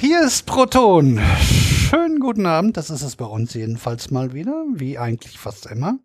[0.00, 1.20] Hier ist Proton.
[1.42, 5.98] Schönen guten Abend, das ist es bei uns jedenfalls mal wieder, wie eigentlich fast immer.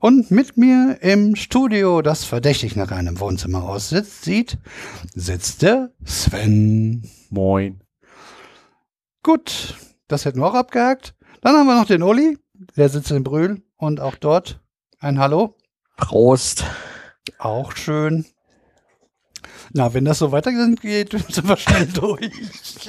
[0.00, 4.58] Und mit mir im Studio, das verdächtig nach einem Wohnzimmer aussitzt, sieht,
[5.14, 7.08] sitzt der Sven.
[7.30, 7.80] Moin.
[9.22, 9.76] Gut,
[10.08, 11.14] das hätten wir auch abgehakt.
[11.42, 12.38] Dann haben wir noch den Uli,
[12.76, 14.60] der sitzt in Brühl und auch dort
[14.98, 15.54] ein Hallo.
[15.96, 16.64] Prost.
[17.38, 18.26] Auch schön.
[19.74, 22.30] Na, wenn das so weitergeht, sind wir schnell durch.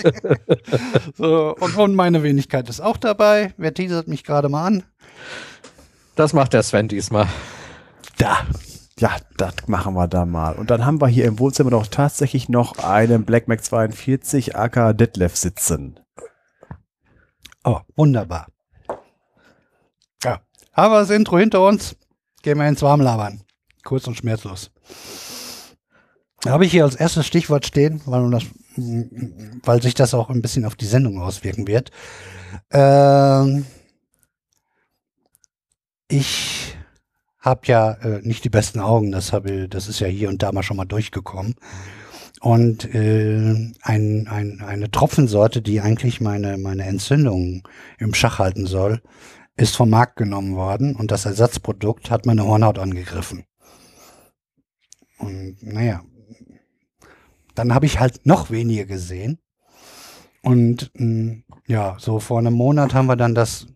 [1.17, 3.53] so, und, und meine Wenigkeit ist auch dabei.
[3.57, 4.83] Wer teasert mich gerade mal an?
[6.15, 7.27] Das macht der Sven diesmal.
[8.17, 8.45] Da.
[8.99, 10.53] Ja, das machen wir da mal.
[10.53, 14.95] Und dann haben wir hier im Wohnzimmer noch tatsächlich noch einen Black Mac 42 AK
[14.95, 15.99] Detlef sitzen.
[17.63, 18.47] Oh, wunderbar.
[20.23, 20.41] Ja,
[20.73, 21.95] haben wir das Intro hinter uns.
[22.43, 23.41] Gehen wir ins Warmlabern.
[23.83, 24.69] Kurz und schmerzlos.
[26.45, 28.43] Habe ich hier als erstes Stichwort stehen, weil, das,
[29.63, 31.91] weil sich das auch ein bisschen auf die Sendung auswirken wird.
[32.71, 33.65] Ähm,
[36.09, 36.75] ich
[37.39, 40.51] habe ja äh, nicht die besten Augen, das, habe, das ist ja hier und da
[40.51, 41.55] mal schon mal durchgekommen.
[42.41, 47.65] Und äh, ein, ein, eine Tropfensorte, die eigentlich meine, meine Entzündung
[47.99, 49.01] im Schach halten soll,
[49.55, 53.45] ist vom Markt genommen worden und das Ersatzprodukt hat meine Hornhaut angegriffen.
[55.19, 56.03] Und naja,
[57.55, 59.39] dann habe ich halt noch weniger gesehen.
[60.41, 63.67] Und mh, hm, ja, so vor einem Monat haben wir dann das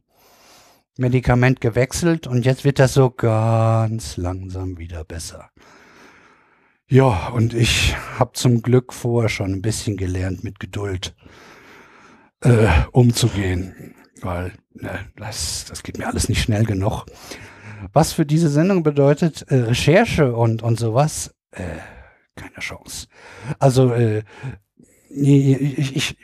[0.98, 5.50] Medikament gewechselt und jetzt wird das so ganz langsam wieder besser.
[6.90, 11.16] Ja, und ich habe zum Glück vorher schon ein bisschen gelernt, mit Geduld
[12.42, 17.06] äh, umzugehen, weil ne, das, das geht mir alles nicht schnell genug.
[17.94, 21.64] Was für diese Sendung bedeutet, äh, Recherche und, und sowas, äh,
[22.38, 23.08] keine Chance.
[23.60, 24.24] Also äh,
[25.10, 26.18] ich, ich,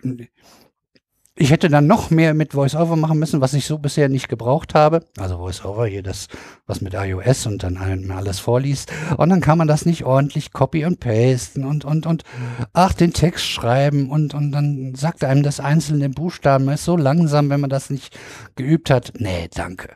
[1.36, 4.76] ich hätte dann noch mehr mit VoiceOver machen müssen, was ich so bisher nicht gebraucht
[4.76, 5.04] habe.
[5.18, 6.28] Also VoiceOver hier das,
[6.68, 8.92] was mit iOS und dann alles vorliest.
[9.18, 12.24] Und dann kann man das nicht ordentlich copy und pasten und, und, und,
[12.72, 17.50] ach, den Text schreiben und, und dann sagt einem das einzelne Buchstaben ist so langsam,
[17.50, 18.18] wenn man das nicht
[18.56, 19.14] geübt hat.
[19.18, 19.96] Nee, danke.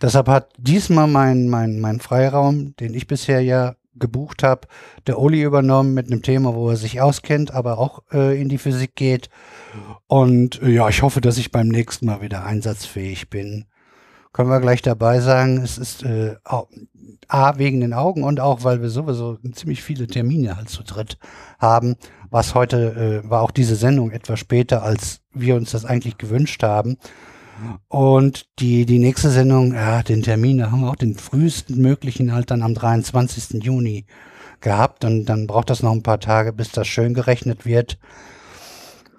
[0.00, 4.68] Deshalb hat diesmal mein, mein, mein Freiraum, den ich bisher ja gebucht habe,
[5.06, 8.58] der Uli übernommen mit einem Thema, wo er sich auskennt, aber auch äh, in die
[8.58, 9.28] Physik geht.
[10.06, 13.66] Und äh, ja, ich hoffe, dass ich beim nächsten Mal wieder einsatzfähig bin.
[14.32, 16.36] Können wir gleich dabei sagen, es ist äh,
[17.28, 21.18] A, wegen den Augen und auch, weil wir sowieso ziemlich viele Termine halt zu dritt
[21.58, 21.96] haben,
[22.30, 26.62] was heute, äh, war auch diese Sendung etwas später, als wir uns das eigentlich gewünscht
[26.62, 26.96] haben.
[27.88, 32.32] Und die, die nächste Sendung, ja, den Termin, da haben wir auch den frühesten möglichen
[32.32, 33.62] halt dann am 23.
[33.62, 34.06] Juni
[34.60, 35.04] gehabt.
[35.04, 37.98] Und dann braucht das noch ein paar Tage, bis das schön gerechnet wird.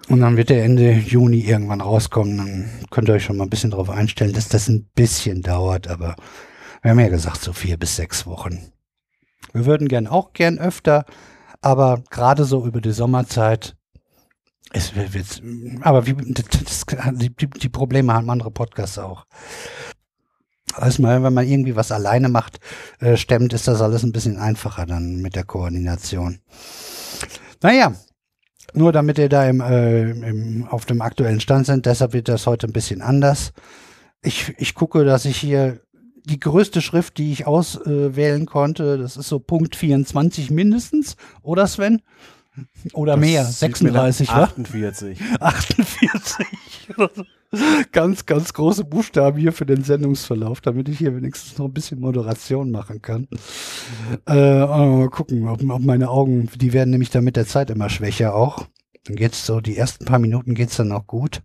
[0.08, 2.36] Und dann wird der Ende Juni irgendwann rauskommen.
[2.36, 5.88] Dann könnt ihr euch schon mal ein bisschen darauf einstellen, dass das ein bisschen dauert.
[5.88, 6.16] Aber
[6.82, 8.72] wir haben ja gesagt, so vier bis sechs Wochen.
[9.52, 11.04] Wir würden gern auch gern öfter,
[11.62, 13.76] aber gerade so über die Sommerzeit
[14.74, 15.42] es wird,
[15.82, 19.24] aber wie, das, die, die Probleme haben andere Podcasts auch.
[20.76, 22.58] Erstmal, wenn man irgendwie was alleine macht,
[22.98, 26.40] äh, stemmt, ist das alles ein bisschen einfacher dann mit der Koordination.
[27.62, 27.94] Naja,
[28.72, 32.48] nur damit ihr da im, äh, im, auf dem aktuellen Stand sind, deshalb wird das
[32.48, 33.52] heute ein bisschen anders.
[34.22, 35.80] Ich, ich gucke, dass ich hier
[36.24, 41.68] die größte Schrift, die ich auswählen äh, konnte, das ist so Punkt 24 mindestens, oder
[41.68, 42.02] Sven?
[42.92, 44.44] Oder das mehr, 36, wa?
[44.44, 45.18] 48.
[45.40, 46.46] 48.
[47.92, 52.00] ganz, ganz große Buchstaben hier für den Sendungsverlauf, damit ich hier wenigstens noch ein bisschen
[52.00, 53.28] Moderation machen kann.
[54.26, 57.90] Äh, mal gucken, ob, ob, meine Augen, die werden nämlich dann mit der Zeit immer
[57.90, 58.66] schwächer auch.
[59.04, 61.42] Dann geht's so, die ersten paar Minuten geht's dann auch gut.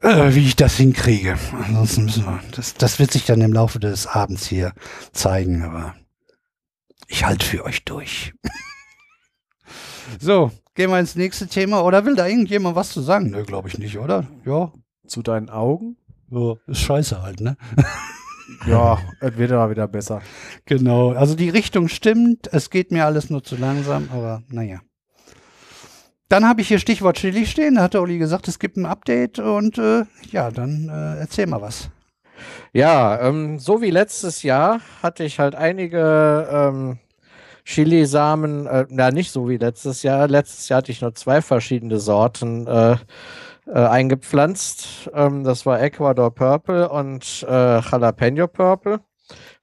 [0.00, 1.36] Äh, wie ich das hinkriege.
[1.52, 4.72] Ansonsten müssen wir, das, das wird sich dann im Laufe des Abends hier
[5.12, 5.94] zeigen, aber
[7.06, 8.32] ich halte für euch durch.
[10.20, 11.82] So, gehen wir ins nächste Thema.
[11.82, 13.30] Oder will da irgendjemand was zu sagen?
[13.30, 14.26] Nö, glaube ich nicht, oder?
[14.44, 14.72] Ja.
[15.06, 15.96] Zu deinen Augen?
[16.30, 17.56] Ja, ist scheiße halt, ne?
[18.66, 20.22] ja, es wird aber wieder besser.
[20.64, 21.12] Genau.
[21.12, 22.48] Also die Richtung stimmt.
[22.52, 24.80] Es geht mir alles nur zu langsam, aber naja.
[26.28, 27.74] Dann habe ich hier Stichwort Chili stehen.
[27.74, 31.46] Da hat der Uli gesagt, es gibt ein Update und äh, ja, dann äh, erzähl
[31.46, 31.90] mal was.
[32.72, 36.98] Ja, ähm, so wie letztes Jahr hatte ich halt einige ähm,
[37.64, 40.28] Chilisamen, äh, na nicht so wie letztes Jahr.
[40.28, 42.96] Letztes Jahr hatte ich nur zwei verschiedene Sorten äh,
[43.66, 45.10] äh, eingepflanzt.
[45.14, 49.00] Ähm, das war Ecuador Purple und äh, Jalapeno Purple.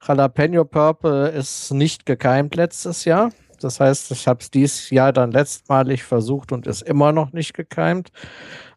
[0.06, 3.30] Jalapeno Purple ist nicht gekeimt letztes Jahr.
[3.60, 7.52] Das heißt, ich habe es dieses Jahr dann letztmalig versucht und ist immer noch nicht
[7.52, 8.10] gekeimt.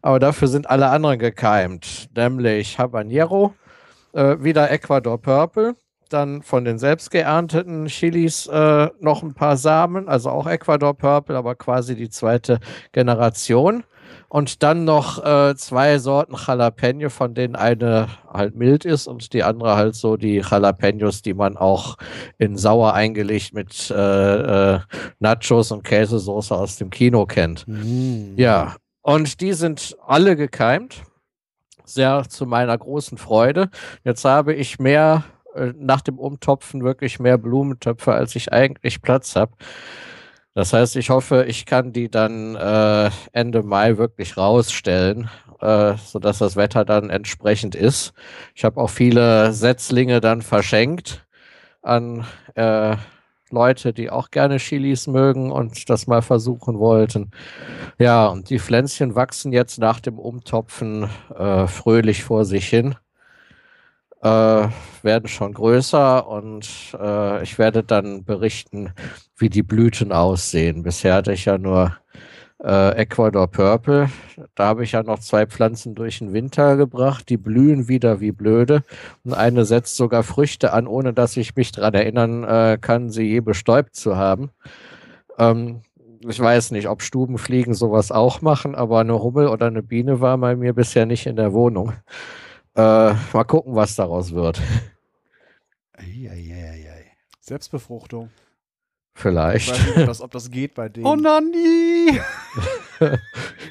[0.02, 3.54] Aber dafür sind alle anderen gekeimt, nämlich Habanero,
[4.12, 5.74] äh, wieder Ecuador Purple,
[6.08, 11.36] dann von den selbst geernteten Chilis äh, noch ein paar Samen, also auch Ecuador Purple,
[11.36, 12.60] aber quasi die zweite
[12.92, 13.84] Generation.
[14.28, 19.44] Und dann noch äh, zwei Sorten Jalapeno, von denen eine halt mild ist und die
[19.44, 21.96] andere halt so die Jalapenos, die man auch
[22.38, 24.80] in sauer eingelegt mit äh, äh,
[25.20, 27.64] Nachos und Käsesoße aus dem Kino kennt.
[27.68, 28.34] Mm.
[28.36, 31.02] Ja, und die sind alle gekeimt.
[31.84, 33.68] Sehr zu meiner großen Freude.
[34.02, 35.22] Jetzt habe ich mehr
[35.76, 39.52] nach dem Umtopfen wirklich mehr Blumentöpfe, als ich eigentlich Platz habe.
[40.54, 45.28] Das heißt, ich hoffe, ich kann die dann äh, Ende Mai wirklich rausstellen,
[45.60, 48.12] äh, sodass das Wetter dann entsprechend ist.
[48.54, 51.26] Ich habe auch viele Setzlinge dann verschenkt
[51.82, 52.24] an
[52.54, 52.96] äh,
[53.50, 57.32] Leute, die auch gerne Chilis mögen und das mal versuchen wollten.
[57.98, 62.94] Ja, und die Pflänzchen wachsen jetzt nach dem Umtopfen äh, fröhlich vor sich hin
[64.24, 64.68] äh,
[65.02, 68.90] werden schon größer und äh, ich werde dann berichten,
[69.36, 70.82] wie die Blüten aussehen.
[70.82, 71.94] Bisher hatte ich ja nur
[72.62, 74.08] äh, Ecuador Purple.
[74.54, 77.28] Da habe ich ja noch zwei Pflanzen durch den Winter gebracht.
[77.28, 78.82] Die blühen wieder wie blöde.
[79.24, 83.24] Und eine setzt sogar Früchte an, ohne dass ich mich daran erinnern äh, kann, sie
[83.24, 84.50] je bestäubt zu haben.
[85.38, 85.82] Ähm,
[86.26, 90.38] ich weiß nicht, ob Stubenfliegen sowas auch machen, aber eine Hummel oder eine Biene war
[90.38, 91.92] bei mir bisher nicht in der Wohnung.
[92.76, 94.60] Äh, mal gucken, was daraus wird.
[95.92, 97.04] Eieieiei.
[97.40, 98.30] Selbstbefruchtung.
[99.16, 99.70] Ich Vielleicht.
[99.70, 101.06] weiß nicht, ob das, ob das geht bei denen.
[101.06, 102.18] Oh Nani!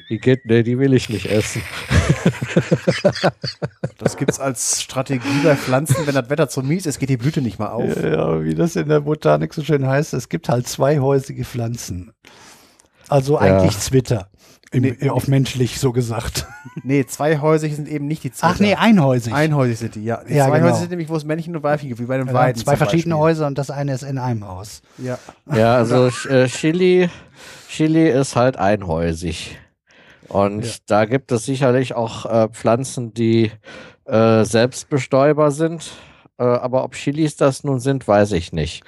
[0.08, 1.62] Die geht, nee, die will ich nicht essen.
[3.98, 7.16] Das gibt es als Strategie bei Pflanzen, wenn das Wetter zu mies ist, geht die
[7.16, 8.02] Blüte nicht mal auf.
[8.02, 12.12] Ja, wie das in der Botanik so schön heißt, es gibt halt zweihäusige Pflanzen.
[13.08, 14.28] Also eigentlich Zwitter.
[14.74, 15.08] Im, Nee.
[15.10, 16.46] auf menschlich so gesagt.
[16.82, 18.52] Nee, zweihäusig sind eben nicht die Zwitter.
[18.56, 19.32] Ach nee, einhäusig.
[19.32, 20.22] Einhäusig sind die, ja.
[20.28, 20.76] Die Ja, zweihäusig genau.
[20.80, 22.60] sind nämlich, wo es Männchen und Weibchen gibt, wie bei den Ja, Weiden.
[22.62, 23.24] zwei verschiedene Beispiel.
[23.24, 24.82] Häuser und das eine ist in einem Haus.
[24.98, 25.18] Ja.
[25.54, 27.08] Ja, also äh, Chili,
[27.68, 29.58] Chili ist halt einhäusig.
[30.28, 30.72] Und Ja.
[30.86, 33.50] da gibt es sicherlich auch äh, Pflanzen, die
[34.06, 35.92] äh, Selbstbestäuber sind.
[36.38, 38.82] Äh, aber ob Chilis das nun sind, weiß ich nicht.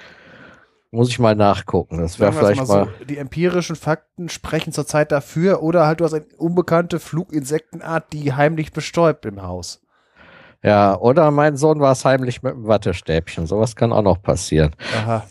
[0.97, 1.99] Muss ich mal nachgucken.
[1.99, 2.87] Das wäre vielleicht mal mal.
[2.97, 8.33] so, die empirischen Fakten sprechen zurzeit dafür oder halt du hast eine unbekannte Fluginsektenart, die
[8.33, 9.79] heimlich bestäubt im Haus.
[10.63, 13.45] Ja, oder mein Sohn war es heimlich mit einem Wattestäbchen.
[13.45, 14.71] Sowas kann auch noch passieren.
[14.95, 15.27] Aha.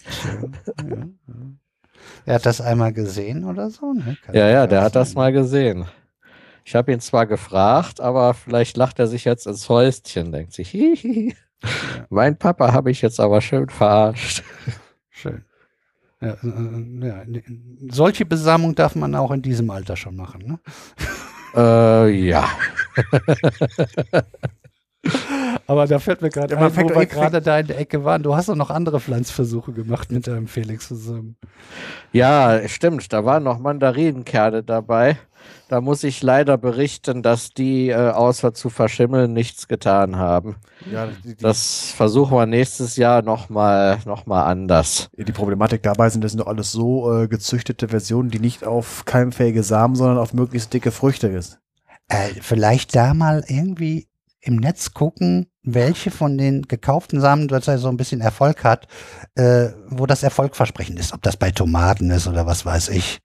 [2.24, 4.16] Er hat das einmal gesehen oder so, ne?
[4.32, 5.86] Ja, ja, der hat das mal gesehen.
[6.64, 10.70] Ich habe ihn zwar gefragt, aber vielleicht lacht er sich jetzt ins Häuschen, denkt sich,
[10.70, 11.34] hihi.
[12.08, 14.44] Mein Papa habe ich jetzt aber schön verarscht.
[16.20, 17.22] Ja, äh, ja,
[17.90, 20.58] solche Besamung darf man auch in diesem Alter schon machen, ne?
[21.54, 22.48] Äh, ja.
[25.66, 28.22] Aber da fällt mir gerade Ja, ein, wo wir gerade da in der Ecke waren.
[28.22, 31.36] Du hast doch noch andere Pflanzversuche gemacht mit deinem Felix zusammen.
[32.12, 33.12] Ja, stimmt.
[33.12, 35.16] Da waren noch Mandarinenkerne dabei.
[35.68, 40.56] Da muss ich leider berichten, dass die äh, außer zu verschimmeln nichts getan haben.
[40.92, 45.10] Ja, die, die, Das versuchen wir nächstes Jahr nochmal noch mal anders.
[45.16, 49.04] die Problematik dabei sind, das sind doch alles so äh, gezüchtete Versionen, die nicht auf
[49.06, 51.58] keimfähige Samen, sondern auf möglichst dicke Früchte ist.
[52.08, 54.06] Äh, vielleicht da mal irgendwie
[54.40, 58.87] im Netz gucken, welche von den gekauften Samen, dass er so ein bisschen Erfolg hat,
[59.35, 61.12] äh, wo das erfolgversprechend ist.
[61.12, 63.20] Ob das bei Tomaten ist oder was weiß ich.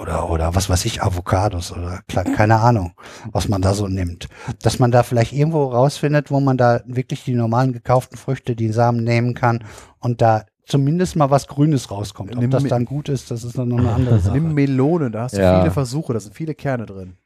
[0.00, 2.92] Oder, oder was weiß ich, Avocados oder klar, keine Ahnung,
[3.30, 4.28] was man da so nimmt.
[4.62, 8.72] Dass man da vielleicht irgendwo rausfindet, wo man da wirklich die normalen gekauften Früchte, die
[8.72, 9.64] Samen nehmen kann
[9.98, 12.34] und da zumindest mal was Grünes rauskommt.
[12.34, 14.38] Ob Nimm das dann gut ist, das ist dann noch eine andere Sache.
[14.38, 15.60] Nimm Melone, da hast du Ja.
[15.60, 17.16] viele Versuche, da sind viele Kerne drin.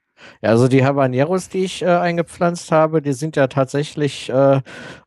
[0.43, 4.61] Ja, also die Habaneros, die ich äh, eingepflanzt habe, die sind ja tatsächlich, äh,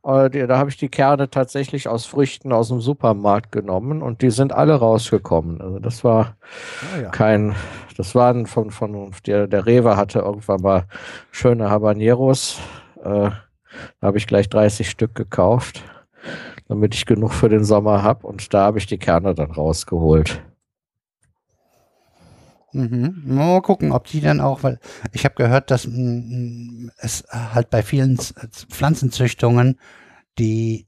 [0.04, 4.22] äh, die, da habe ich die Kerne tatsächlich aus Früchten aus dem Supermarkt genommen und
[4.22, 5.62] die sind alle rausgekommen.
[5.62, 6.38] Also das war
[6.94, 7.10] Ah, ja.
[7.10, 7.56] kein,
[7.98, 10.86] das waren von, von der, der Rewe hatte irgendwann mal
[11.32, 12.60] schöne Habaneros.
[13.04, 13.32] Äh,
[14.02, 15.84] da habe ich gleich 30 Stück gekauft,
[16.68, 20.42] damit ich genug für den Sommer habe und da habe ich die Kerne dann rausgeholt.
[22.74, 23.22] Mhm.
[23.26, 24.80] Mal gucken, ob die dann auch, weil
[25.12, 29.80] ich habe gehört, dass mm, es halt bei vielen Pflanzenzüchtungen
[30.38, 30.88] die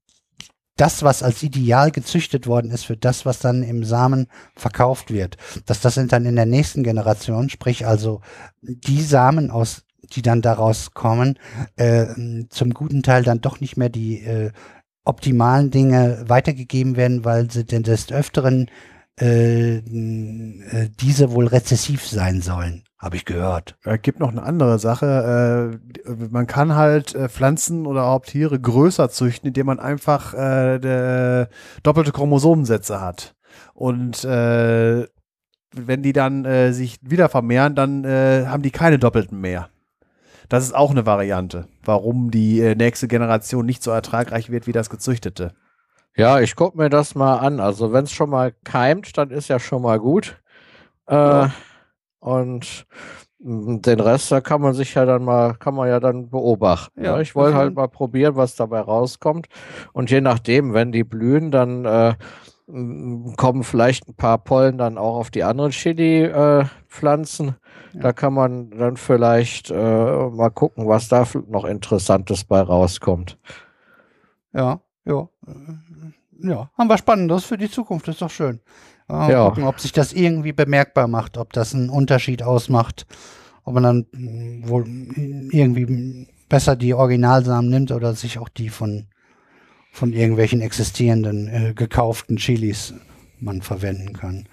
[0.77, 5.37] das, was als ideal gezüchtet worden ist für das, was dann im Samen verkauft wird,
[5.65, 8.21] dass das sind dann in der nächsten Generation, sprich also
[8.61, 9.83] die Samen aus,
[10.13, 11.37] die dann daraus kommen,
[11.75, 12.07] äh,
[12.49, 14.51] zum guten Teil dann doch nicht mehr die äh,
[15.03, 18.69] optimalen Dinge weitergegeben werden, weil sie denn des Öfteren
[19.19, 23.77] äh, äh, diese wohl rezessiv sein sollen, habe ich gehört.
[23.83, 25.79] Es gibt noch eine andere Sache.
[26.07, 31.47] Äh, man kann halt äh, Pflanzen oder überhaupt Tiere größer züchten, indem man einfach äh,
[31.83, 33.35] doppelte Chromosomensätze hat.
[33.73, 35.05] Und äh,
[35.73, 39.69] wenn die dann äh, sich wieder vermehren, dann äh, haben die keine doppelten mehr.
[40.49, 44.73] Das ist auch eine Variante, warum die äh, nächste Generation nicht so ertragreich wird wie
[44.73, 45.53] das gezüchtete.
[46.15, 47.59] Ja, ich gucke mir das mal an.
[47.59, 50.41] Also wenn es schon mal keimt, dann ist ja schon mal gut.
[51.07, 51.51] Äh, ja.
[52.19, 52.85] Und
[53.39, 57.03] den Rest, da kann man sich ja dann mal, kann man ja dann beobachten.
[57.03, 57.21] Ja, ja.
[57.21, 59.47] Ich wollte halt mal probieren, was dabei rauskommt.
[59.93, 62.13] Und je nachdem, wenn die blühen, dann äh,
[62.67, 67.47] kommen vielleicht ein paar Pollen dann auch auf die anderen Chili-Pflanzen.
[67.47, 67.51] Äh,
[67.95, 68.01] ja.
[68.01, 73.39] Da kann man dann vielleicht äh, mal gucken, was da noch Interessantes bei rauskommt.
[74.53, 75.27] Ja, ja.
[76.43, 78.61] Ja, haben wir Spannendes für die Zukunft, ist doch schön.
[79.07, 79.47] Mal ja.
[79.47, 83.05] gucken, ob sich das irgendwie bemerkbar macht, ob das einen Unterschied ausmacht,
[83.63, 84.85] ob man dann hm, wohl
[85.51, 89.07] irgendwie besser die Originalsamen nimmt oder sich auch die von
[89.93, 92.93] von irgendwelchen existierenden äh, gekauften Chilis
[93.39, 94.47] man verwenden kann.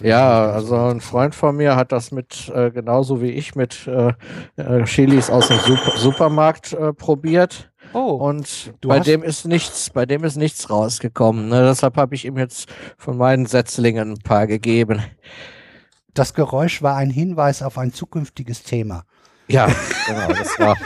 [0.00, 4.12] Ja, also ein Freund von mir hat das mit, äh, genauso wie ich, mit äh,
[4.56, 7.70] äh Chilis aus dem Super Supermarkt äh, probiert.
[7.94, 11.48] Oh, und bei dem ist nichts, bei dem ist nichts rausgekommen.
[11.48, 11.62] Ne?
[11.62, 15.00] Deshalb habe ich ihm jetzt von meinen Setzlingen ein paar gegeben.
[16.12, 19.04] Das Geräusch war ein Hinweis auf ein zukünftiges Thema.
[19.46, 19.68] Ja,
[20.06, 20.76] genau, das war.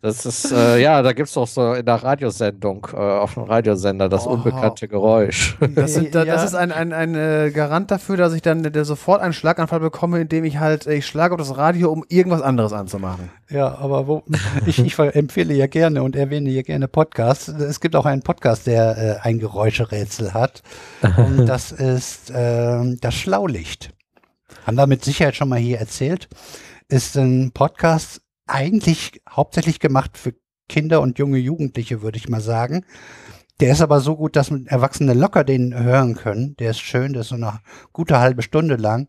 [0.00, 3.42] Das ist, äh, ja, da gibt es auch so in der Radiosendung, äh, auf dem
[3.42, 4.30] Radiosender, das oh.
[4.30, 5.56] unbekannte Geräusch.
[5.74, 8.84] Das, sind, da, das ist ein, ein, ein äh, Garant dafür, dass ich dann der
[8.84, 12.72] sofort einen Schlaganfall bekomme, indem ich halt, ich schlage auf das Radio, um irgendwas anderes
[12.72, 13.30] anzumachen.
[13.50, 14.22] Ja, aber wo,
[14.66, 17.48] ich, ich empfehle ja gerne und erwähne ja gerne Podcasts.
[17.48, 20.62] Es gibt auch einen Podcast, der äh, ein Geräuscherätsel hat.
[21.16, 23.90] Und das ist äh, das Schlaulicht.
[24.66, 26.28] Haben wir mit Sicherheit schon mal hier erzählt.
[26.88, 30.34] Ist ein Podcast eigentlich hauptsächlich gemacht für
[30.68, 32.84] Kinder und junge Jugendliche, würde ich mal sagen.
[33.60, 36.54] Der ist aber so gut, dass Erwachsene locker den hören können.
[36.56, 37.60] Der ist schön, der ist so eine
[37.92, 39.08] gute halbe Stunde lang.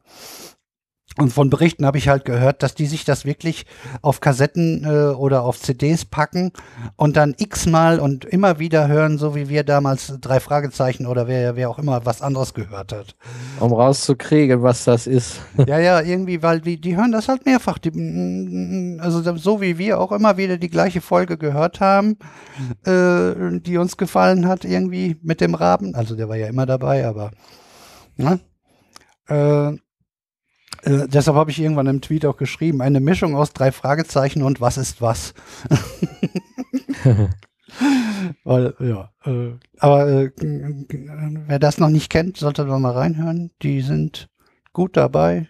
[1.18, 3.66] Und von Berichten habe ich halt gehört, dass die sich das wirklich
[4.02, 6.52] auf Kassetten äh, oder auf CDs packen
[6.96, 11.56] und dann x-mal und immer wieder hören, so wie wir damals drei Fragezeichen oder wer,
[11.56, 13.16] wer auch immer was anderes gehört hat.
[13.60, 15.42] Um rauszukriegen, was das ist.
[15.68, 17.80] Ja, ja, irgendwie, weil die, die hören das halt mehrfach.
[17.80, 22.18] Die, mm, also so wie wir auch immer wieder die gleiche Folge gehört haben,
[22.86, 25.96] äh, die uns gefallen hat, irgendwie mit dem Raben.
[25.96, 27.32] Also der war ja immer dabei, aber.
[28.16, 28.40] Ne?
[29.28, 29.78] Äh,
[30.84, 34.62] äh, deshalb habe ich irgendwann im Tweet auch geschrieben, eine Mischung aus drei Fragezeichen und
[34.62, 35.34] was ist was.
[38.44, 43.52] Weil, ja, äh, aber äh, wer das noch nicht kennt, sollte da mal reinhören.
[43.62, 44.30] Die sind
[44.74, 45.48] gut dabei.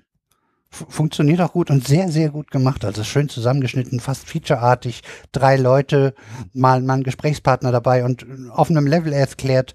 [0.71, 2.86] Funktioniert auch gut und sehr, sehr gut gemacht.
[2.86, 5.01] Also schön zusammengeschnitten, fast featureartig.
[5.31, 6.13] Drei Leute,
[6.53, 9.74] mal, mal ein Gesprächspartner dabei und auf einem Level erklärt,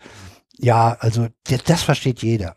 [0.56, 1.26] ja, also
[1.66, 2.54] das versteht jeder.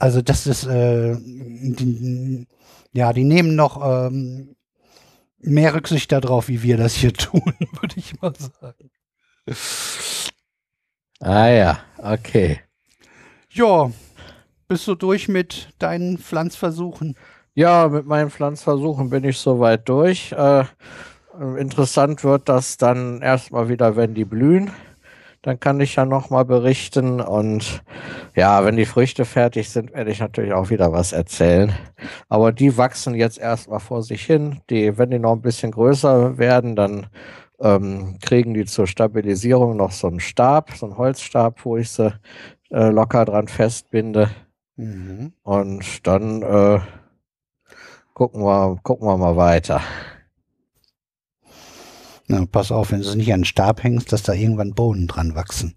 [0.00, 2.46] Also das ist, äh, die,
[2.92, 4.56] ja, die nehmen noch ähm,
[5.38, 8.90] mehr Rücksicht darauf, wie wir das hier tun, würde ich mal sagen.
[11.20, 12.60] Ah ja, okay.
[13.50, 13.90] Ja,
[14.68, 17.14] bist du durch mit deinen Pflanzversuchen?
[17.54, 20.32] Ja, mit meinen Pflanzversuchen bin ich soweit durch.
[20.32, 20.64] Äh,
[21.58, 24.70] interessant wird das dann erstmal wieder, wenn die blühen
[25.42, 27.20] dann kann ich ja nochmal berichten.
[27.20, 27.82] Und
[28.34, 31.72] ja, wenn die Früchte fertig sind, werde ich natürlich auch wieder was erzählen.
[32.28, 34.60] Aber die wachsen jetzt erstmal vor sich hin.
[34.70, 37.06] Die, wenn die noch ein bisschen größer werden, dann
[37.60, 42.12] ähm, kriegen die zur Stabilisierung noch so einen Stab, so einen Holzstab, wo ich sie
[42.70, 44.30] äh, locker dran festbinde.
[44.76, 45.32] Mhm.
[45.42, 46.80] Und dann äh,
[48.14, 49.80] gucken, wir, gucken wir mal weiter.
[52.30, 55.08] Na, pass auf, wenn du es nicht an den Stab hängst, dass da irgendwann Bohnen
[55.08, 55.74] dran wachsen.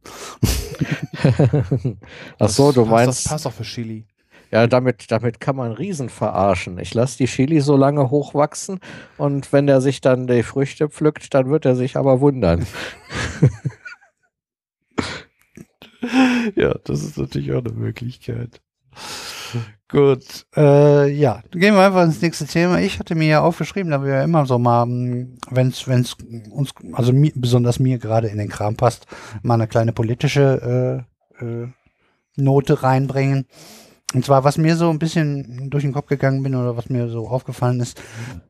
[2.38, 3.26] Ach so, du meinst.
[3.26, 4.06] Das passt auch für Chili.
[4.52, 6.78] Ja, damit, damit kann man Riesen verarschen.
[6.78, 8.80] Ich lasse die Chili so lange hochwachsen
[9.18, 12.68] und wenn der sich dann die Früchte pflückt, dann wird er sich aber wundern.
[16.56, 18.62] ja, das ist natürlich auch eine Möglichkeit.
[19.90, 22.80] Gut, äh, ja, gehen wir einfach ins nächste Thema.
[22.80, 26.16] Ich hatte mir ja aufgeschrieben, da wir ja immer so mal, hm, wenn es uns,
[26.94, 29.06] also mir, besonders mir gerade in den Kram passt,
[29.44, 31.06] mal eine kleine politische
[31.40, 31.68] äh, äh,
[32.36, 33.46] Note reinbringen.
[34.14, 37.10] Und zwar, was mir so ein bisschen durch den Kopf gegangen bin oder was mir
[37.10, 38.02] so aufgefallen ist,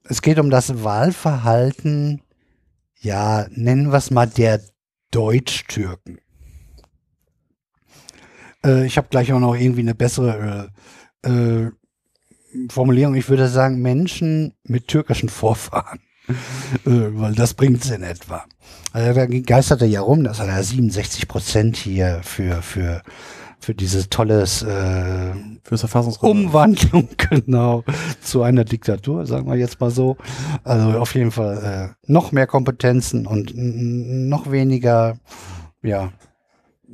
[0.04, 2.22] es geht um das Wahlverhalten,
[3.00, 4.62] ja, nennen wir es mal der
[5.12, 6.20] Deutsch-Türken.
[8.66, 10.72] Äh, ich habe gleich auch noch irgendwie eine bessere
[11.24, 11.72] äh, äh,
[12.70, 13.16] Formulierung.
[13.16, 16.00] Ich würde sagen, Menschen mit türkischen Vorfahren.
[16.86, 18.46] Äh, weil das bringt es in etwa.
[18.94, 23.02] Also da geisterte ja rum, dass er da 67 Prozent hier für, für,
[23.60, 26.48] für dieses tolles äh, Fürs Verfassungsreferendum.
[26.48, 27.84] Umwandlung, genau,
[28.22, 30.18] zu einer Diktatur, sagen wir jetzt mal so.
[30.64, 35.18] Also auf jeden Fall äh, noch mehr Kompetenzen und noch weniger,
[35.82, 36.12] ja,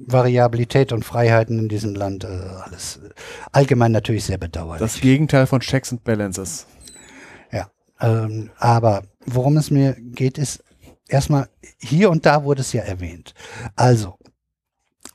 [0.05, 2.23] Variabilität und Freiheiten in diesem Land.
[2.23, 2.99] Äh, alles
[3.51, 4.79] allgemein natürlich sehr bedauerlich.
[4.79, 6.67] Das Gegenteil von Checks and Balances.
[7.51, 7.69] Ja,
[8.01, 10.63] ähm, aber worum es mir geht, ist
[11.07, 13.33] erstmal, hier und da wurde es ja erwähnt.
[13.75, 14.17] Also,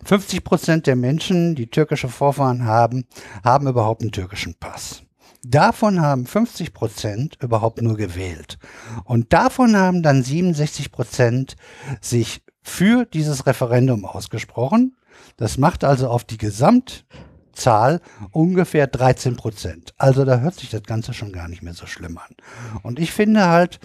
[0.05, 3.07] 50 Prozent der Menschen, die türkische Vorfahren haben,
[3.43, 5.03] haben überhaupt einen türkischen Pass.
[5.47, 8.59] Davon haben 50 Prozent überhaupt nur gewählt.
[9.05, 11.57] Und davon haben dann 67 Prozent
[12.01, 14.97] sich für dieses Referendum ausgesprochen.
[15.37, 18.01] Das macht also auf die Gesamtzahl
[18.33, 19.95] ungefähr 13 Prozent.
[19.99, 22.35] Also da hört sich das Ganze schon gar nicht mehr so schlimm an.
[22.83, 23.79] Und ich finde halt,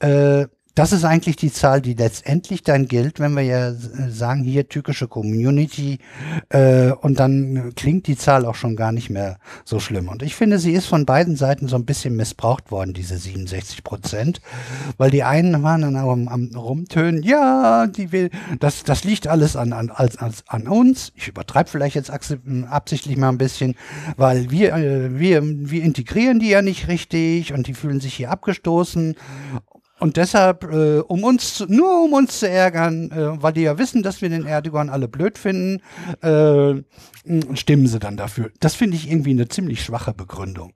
[0.00, 0.46] äh,
[0.80, 3.74] das ist eigentlich die Zahl, die letztendlich dann gilt, wenn wir ja
[4.08, 5.98] sagen, hier türkische Community
[6.48, 10.08] äh, und dann klingt die Zahl auch schon gar nicht mehr so schlimm.
[10.08, 13.84] Und ich finde, sie ist von beiden Seiten so ein bisschen missbraucht worden, diese 67
[13.84, 14.40] Prozent,
[14.96, 19.56] weil die einen waren dann am, am Rumtönen, ja, die will, das, das liegt alles
[19.56, 21.12] an, an, als, als, an uns.
[21.14, 23.74] Ich übertreibe vielleicht jetzt absichtlich mal ein bisschen,
[24.16, 28.30] weil wir, äh, wir, wir integrieren die ja nicht richtig und die fühlen sich hier
[28.30, 29.14] abgestoßen
[30.00, 33.78] und deshalb, äh, um uns, zu, nur um uns zu ärgern, äh, weil die ja
[33.78, 35.82] wissen, dass wir den Erdogan alle blöd finden,
[36.22, 36.82] äh,
[37.54, 38.50] stimmen sie dann dafür.
[38.60, 40.72] Das finde ich irgendwie eine ziemlich schwache Begründung.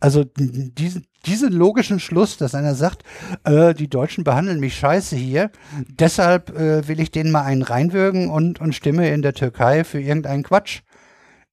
[0.00, 3.04] Also diesen, diesen logischen Schluss, dass einer sagt,
[3.44, 5.50] äh, die Deutschen behandeln mich scheiße hier,
[5.88, 10.00] deshalb äh, will ich denen mal einen reinwürgen und, und stimme in der Türkei für
[10.00, 10.80] irgendeinen Quatsch.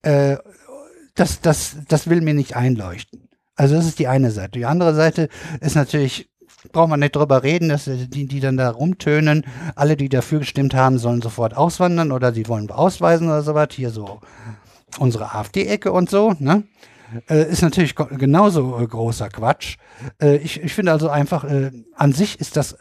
[0.02, 0.38] Äh,
[1.14, 3.30] das, das, das will mir nicht einleuchten.
[3.56, 4.58] Also das ist die eine Seite.
[4.58, 6.31] Die andere Seite ist natürlich
[6.72, 10.74] braucht man nicht drüber reden, dass die, die dann da rumtönen, alle, die dafür gestimmt
[10.74, 13.70] haben, sollen sofort auswandern oder die wollen ausweisen oder sowas.
[13.72, 14.22] Hier so
[15.00, 16.64] unsere AfD-Ecke und so, ne?
[17.30, 19.78] Äh, ist natürlich genauso äh, großer Quatsch.
[20.22, 22.78] Äh, ich, ich finde also einfach, äh, an sich ist das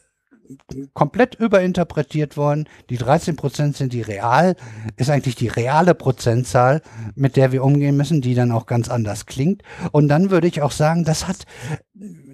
[0.95, 2.69] komplett überinterpretiert worden.
[2.89, 4.57] Die 13 Prozent sind die real,
[4.97, 6.83] ist eigentlich die reale Prozentzahl,
[7.15, 9.63] mit der wir umgehen müssen, die dann auch ganz anders klingt.
[9.93, 11.45] Und dann würde ich auch sagen, das hat,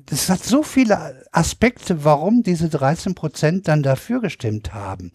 [0.06, 5.12] das hat so viele Aspekte, warum diese 13 Prozent dann dafür gestimmt haben.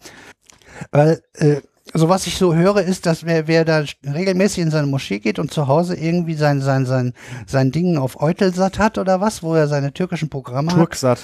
[0.90, 1.60] Weil, äh,
[1.94, 5.38] so was ich so höre, ist, dass wer, wer da regelmäßig in seine Moschee geht
[5.38, 7.12] und zu Hause irgendwie sein, sein, sein,
[7.46, 10.78] sein Ding auf Eutelsat hat oder was, wo er seine türkischen Programme hat.
[10.78, 11.18] Turksat.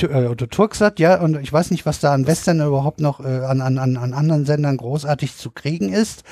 [0.00, 3.44] Äh, oder Turksat, ja, und ich weiß nicht, was da an Western überhaupt noch äh,
[3.44, 6.22] an, an, an, an anderen Sendern großartig zu kriegen ist.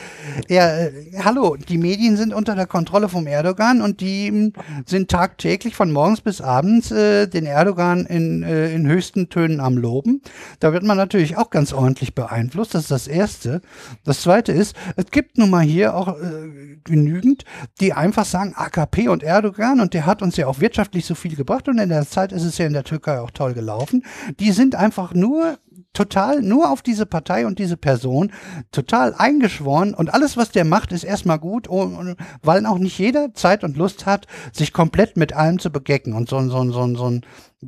[0.48, 4.50] Ja, äh, hallo, die Medien sind unter der Kontrolle vom Erdogan und die mh,
[4.86, 9.76] sind tagtäglich von morgens bis abends äh, den Erdogan in, äh, in höchsten Tönen am
[9.76, 10.22] Loben.
[10.60, 12.74] Da wird man natürlich auch ganz ordentlich beeinflusst.
[12.74, 13.60] Das ist das Erste.
[14.04, 17.44] Das Zweite ist, es gibt nun mal hier auch äh, genügend,
[17.80, 21.36] die einfach sagen, AKP und Erdogan und der hat uns ja auch wirtschaftlich so viel
[21.36, 24.04] gebracht und in der Zeit ist es ja in der Türkei auch toll gelaufen.
[24.38, 25.58] Die sind einfach nur
[25.94, 28.32] total nur auf diese Partei und diese Person
[28.72, 33.32] total eingeschworen und alles, was der macht, ist erstmal gut, und, weil auch nicht jeder
[33.34, 37.10] Zeit und Lust hat, sich komplett mit allem zu begecken und so, so, so, so
[37.10, 37.22] ein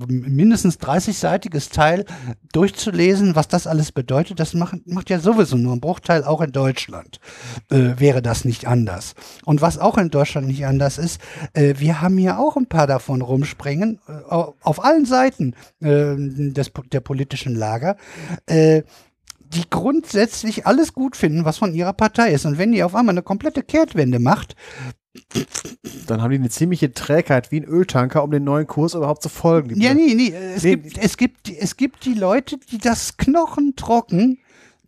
[0.09, 2.05] mindestens 30-seitiges Teil
[2.53, 6.53] durchzulesen, was das alles bedeutet, das macht, macht ja sowieso nur ein Bruchteil, auch in
[6.53, 7.21] Deutschland
[7.71, 9.15] äh, wäre das nicht anders.
[9.45, 11.21] Und was auch in Deutschland nicht anders ist,
[11.55, 16.15] äh, wir haben hier auch ein paar davon rumspringen, äh, au- auf allen Seiten äh,
[16.17, 17.97] des, der politischen Lager,
[18.47, 18.83] äh,
[19.49, 22.47] die grundsätzlich alles gut finden, was von ihrer Partei ist.
[22.47, 24.57] Und wenn die auf einmal eine komplette Kehrtwende macht,
[26.07, 29.29] Dann haben die eine ziemliche Trägheit wie ein Öltanker, um den neuen Kurs überhaupt zu
[29.29, 29.71] folgen.
[29.71, 30.77] Die ja, nee, nee, es, Nee.
[30.77, 34.39] Gibt, es, gibt, es gibt die Leute, die das knochentrocken,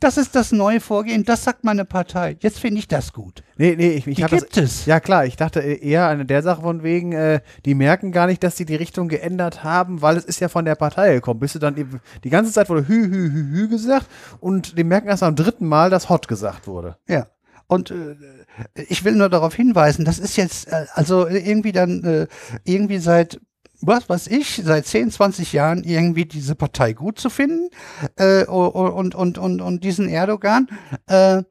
[0.00, 2.36] das ist das neue Vorgehen, das sagt meine Partei.
[2.40, 3.42] Jetzt finde ich das gut.
[3.56, 4.86] Nee, nee, ich, ich Die hab das, gibt es.
[4.86, 8.42] Ja, klar, ich dachte eher an der Sache von wegen, äh, die merken gar nicht,
[8.44, 11.40] dass sie die Richtung geändert haben, weil es ist ja von der Partei gekommen.
[11.40, 14.06] Bist du dann eben, die ganze Zeit wurde Hü, Hü, Hü, Hü gesagt
[14.38, 16.96] und die merken erst am dritten Mal, dass Hot gesagt wurde.
[17.08, 17.26] Ja.
[17.66, 18.16] Und äh,
[18.74, 22.26] ich will nur darauf hinweisen, das ist jetzt äh, also irgendwie dann äh,
[22.64, 23.40] irgendwie seit
[23.80, 27.70] was weiß ich, seit 10, 20 Jahren irgendwie diese Partei gut zu finden
[28.16, 30.66] äh, und, und, und, und, diesen Erdogan.
[31.06, 31.44] Äh,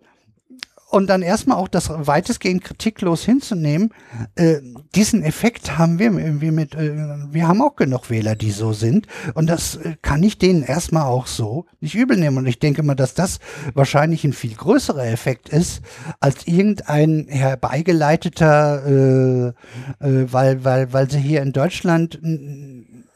[0.98, 3.94] und dann erstmal auch das weitestgehend kritiklos hinzunehmen,
[4.36, 4.56] äh,
[4.96, 6.92] diesen Effekt haben wir irgendwie mit, äh,
[7.32, 9.06] wir haben auch genug Wähler, die so sind.
[9.36, 12.40] Und das äh, kann ich denen erstmal auch so nicht übel nehmen.
[12.40, 13.38] Und ich denke mal, dass das
[13.76, 15.84] wahrscheinlich ein viel größerer Effekt ist,
[16.20, 19.48] als irgendein herbeigeleiteter, äh,
[20.04, 22.20] äh, weil, weil, weil sie hier in Deutschland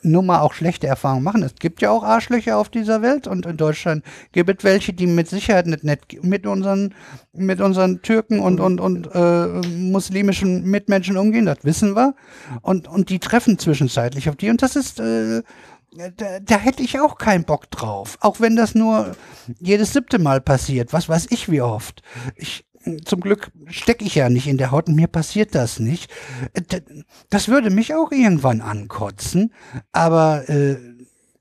[0.04, 1.44] nur mal auch schlechte Erfahrungen machen.
[1.44, 5.08] Es gibt ja auch Arschlöcher auf dieser Welt und in Deutschland gibt es welche, die
[5.08, 6.94] mit Sicherheit nicht nett mit unseren,
[7.34, 12.16] mit unseren Türken und, und, und äh, muslimischen Mitmenschen umgehen, das wissen wir.
[12.62, 14.50] Und, und die treffen zwischenzeitlich auf die.
[14.50, 15.42] Und das ist, äh,
[16.18, 18.18] da, da hätte ich auch keinen Bock drauf.
[18.22, 19.16] Auch wenn das nur
[19.60, 20.94] jedes siebte Mal passiert.
[20.94, 22.02] Was weiß ich wie oft.
[22.36, 22.66] Ich,
[23.06, 26.12] zum Glück stecke ich ja nicht in der Haut und mir passiert das nicht.
[27.30, 29.54] Das würde mich auch irgendwann ankotzen,
[29.92, 30.78] aber äh,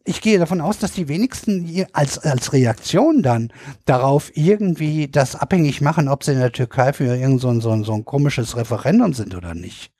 [0.04, 3.52] ich gehe davon aus, dass die wenigsten als, als Reaktion dann
[3.84, 7.84] darauf irgendwie das abhängig machen, ob sie in der Türkei für irgend so so ein,
[7.84, 9.92] so ein komisches Referendum sind oder nicht.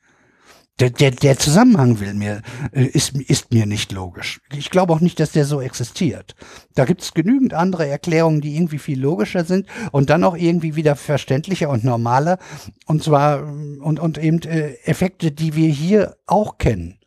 [0.81, 2.41] Der, der, der Zusammenhang will mir,
[2.73, 4.41] äh, ist, ist mir nicht logisch.
[4.57, 6.35] Ich glaube auch nicht, dass der so existiert.
[6.75, 10.77] Da gibt es genügend andere Erklärungen, die irgendwie viel logischer sind und dann auch irgendwie
[10.77, 12.39] wieder verständlicher und normaler.
[12.87, 16.99] Und zwar, und, und eben äh, Effekte, die wir hier auch kennen,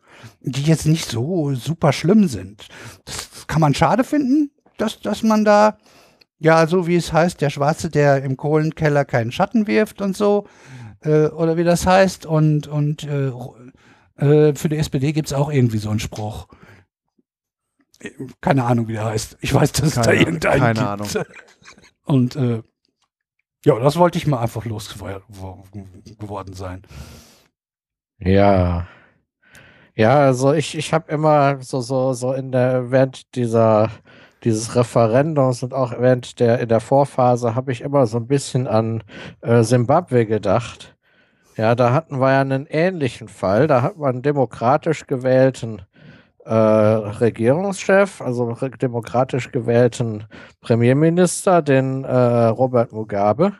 [0.42, 2.68] die jetzt nicht so super schlimm sind.
[3.06, 5.78] Das kann man schade finden, dass, dass man da,
[6.38, 10.46] ja, so wie es heißt, der Schwarze, der im Kohlenkeller keinen Schatten wirft und so
[11.04, 12.26] äh, oder wie das heißt.
[12.26, 13.32] Und, und äh,
[14.18, 16.48] äh, für die SPD gibt es auch irgendwie so einen Spruch.
[18.42, 19.38] Keine Ahnung, wie der heißt.
[19.42, 21.16] Ich weiß, dass keine, es da irgendeinen keine gibt.
[21.16, 21.28] Ahnung.
[22.06, 22.62] Und äh,
[23.66, 26.82] ja, das wollte ich mal einfach losgeworden sein.
[28.20, 28.88] Ja.
[29.96, 33.90] Ja, also ich, ich habe immer so, so, so in der, während dieser,
[34.44, 38.68] dieses Referendums und auch während der, in der Vorphase habe ich immer so ein bisschen
[38.68, 39.04] an
[39.42, 40.93] äh, Simbabwe gedacht.
[41.56, 43.68] Ja, da hatten wir ja einen ähnlichen Fall.
[43.68, 45.82] Da hat man einen demokratisch gewählten
[46.46, 50.26] äh, Regierungschef, also demokratisch gewählten
[50.62, 53.54] Premierminister, den äh, Robert Mugabe.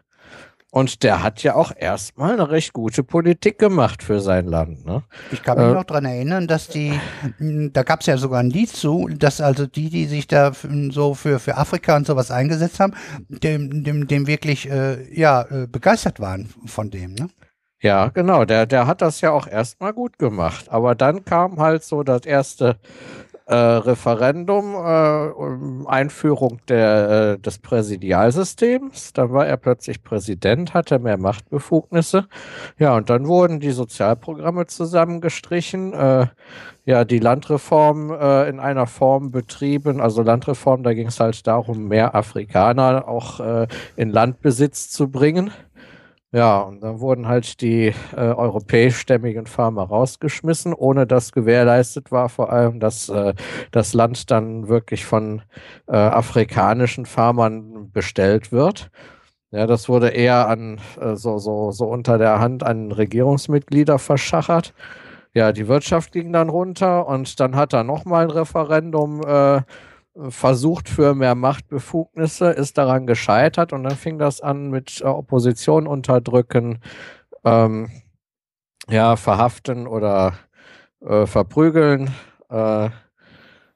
[0.74, 4.88] Und der hat ja auch erstmal eine recht gute Politik gemacht für sein Land.
[4.88, 5.04] Ne?
[5.32, 7.00] Ich kann mich äh, noch daran erinnern, dass die,
[7.40, 10.52] da gab es ja sogar ein Lied zu, dass also die, die sich da
[10.90, 12.96] so für, für Afrika und sowas eingesetzt haben,
[13.30, 17.14] dem, dem, dem wirklich äh, ja, äh, begeistert waren von dem.
[17.14, 17.30] Ne?
[17.84, 20.68] Ja, genau, der, der hat das ja auch erstmal gut gemacht.
[20.70, 22.78] Aber dann kam halt so das erste
[23.46, 29.12] äh, Referendum, äh, Einführung der, äh, des Präsidialsystems.
[29.12, 32.28] Dann war er plötzlich Präsident, hatte mehr Machtbefugnisse.
[32.80, 35.92] Ja, und dann wurden die Sozialprogramme zusammengestrichen.
[35.94, 36.28] Äh,
[36.86, 40.00] ja, die Landreform äh, in einer Form betrieben.
[40.00, 43.68] Also Landreform, da ging es halt darum, mehr Afrikaner auch äh,
[43.98, 45.52] in Landbesitz zu bringen.
[46.36, 52.52] Ja, und dann wurden halt die äh, europäischstämmigen Farmer rausgeschmissen, ohne dass gewährleistet war, vor
[52.52, 53.36] allem, dass äh,
[53.70, 55.44] das Land dann wirklich von
[55.88, 58.90] äh, afrikanischen Farmern bestellt wird.
[59.52, 64.74] Ja, das wurde eher an äh, so, so, so unter der Hand an Regierungsmitglieder verschachert.
[65.36, 69.62] Ja, die Wirtschaft ging dann runter und dann hat er nochmal ein Referendum äh,
[70.30, 75.88] versucht für mehr Machtbefugnisse, ist daran gescheitert und dann fing das an mit äh, Opposition
[75.88, 76.80] unterdrücken,
[77.44, 77.90] ähm,
[78.90, 80.34] ja, verhaften oder
[81.02, 82.12] äh, verprügeln
[82.50, 82.90] äh,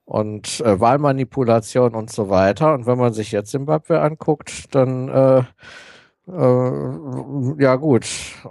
[0.06, 2.74] und äh, Wahlmanipulation und so weiter.
[2.74, 5.46] Und wenn man sich jetzt Zimbabwe anguckt, dann
[6.28, 8.06] äh, äh, ja gut,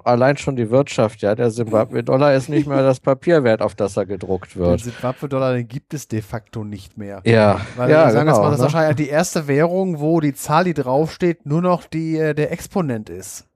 [0.04, 3.96] allein schon die Wirtschaft, ja, der Zimbabwe-Dollar ist nicht mehr das Papier wert, auf das
[3.96, 4.80] er gedruckt wird.
[4.80, 7.20] Den Zimbabwe-Dollar, gibt es de facto nicht mehr.
[7.24, 8.64] Ja, Weil ja, sagen genau, mal, das ist ne?
[8.64, 13.10] wahrscheinlich die erste Währung, wo die Zahl, die draufsteht, nur noch die, äh, der Exponent
[13.10, 13.46] ist.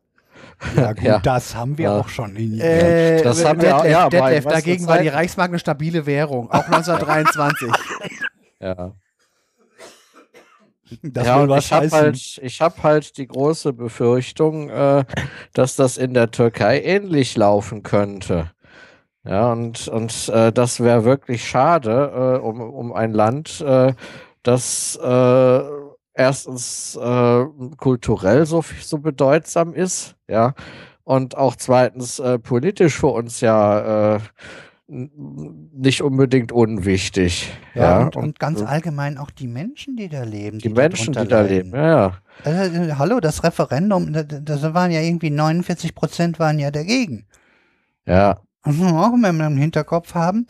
[0.76, 1.18] Ja gut, ja.
[1.20, 1.98] das haben wir ja.
[1.98, 2.36] auch schon.
[2.36, 6.50] In äh, das haben wir auch, ja, Detlef, dagegen war die Reichsmark eine stabile Währung,
[6.50, 7.70] auch 1923.
[8.60, 8.92] ja.
[11.02, 15.04] Das ja, und ich habe halt, hab halt die große Befürchtung, äh,
[15.52, 18.50] dass das in der Türkei ähnlich laufen könnte.
[19.24, 23.92] Ja, und, und äh, das wäre wirklich schade äh, um, um ein Land, äh,
[24.42, 25.60] das äh,
[26.14, 27.44] erstens äh,
[27.76, 30.54] kulturell so, so bedeutsam ist, ja,
[31.04, 34.20] und auch zweitens politisch für uns ja
[34.90, 37.52] nicht unbedingt unwichtig.
[37.74, 38.04] Ja, ja.
[38.06, 40.58] Und, und, ganz allgemein auch die Menschen, die da leben.
[40.58, 42.12] Die, die Menschen, die da leben, ja, ja.
[42.44, 47.26] Äh, hallo, das Referendum, das waren ja irgendwie 49 Prozent waren ja dagegen.
[48.04, 48.40] Ja.
[48.64, 50.46] Das muss man auch immer im Hinterkopf haben,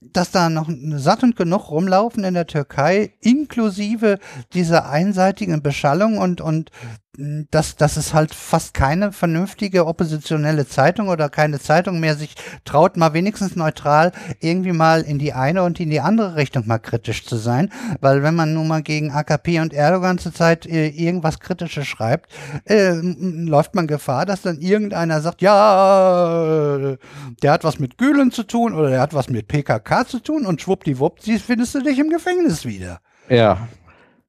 [0.00, 4.18] dass da noch satt und genug rumlaufen in der Türkei, inklusive
[4.54, 6.70] dieser einseitigen Beschallung und, und
[7.16, 12.96] dass, dass es halt fast keine vernünftige oppositionelle Zeitung oder keine Zeitung mehr sich traut,
[12.96, 17.24] mal wenigstens neutral irgendwie mal in die eine und in die andere Richtung mal kritisch
[17.24, 17.70] zu sein.
[18.00, 22.32] Weil wenn man nun mal gegen AKP und Erdogan zurzeit äh, irgendwas Kritisches schreibt,
[22.64, 26.96] äh, läuft man Gefahr, dass dann irgendeiner sagt, ja,
[27.42, 30.46] der hat was mit Gülen zu tun oder der hat was mit PKK zu tun
[30.46, 33.00] und schwuppdiwupp, findest du dich im Gefängnis wieder.
[33.28, 33.68] Ja,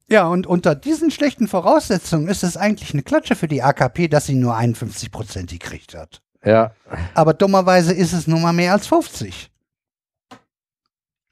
[0.07, 4.25] ja, und unter diesen schlechten Voraussetzungen ist es eigentlich eine Klatsche für die AKP, dass
[4.25, 6.21] sie nur 51 Prozent gekriegt hat.
[6.43, 6.75] Ja.
[7.15, 9.51] Aber dummerweise ist es nun mal mehr als 50.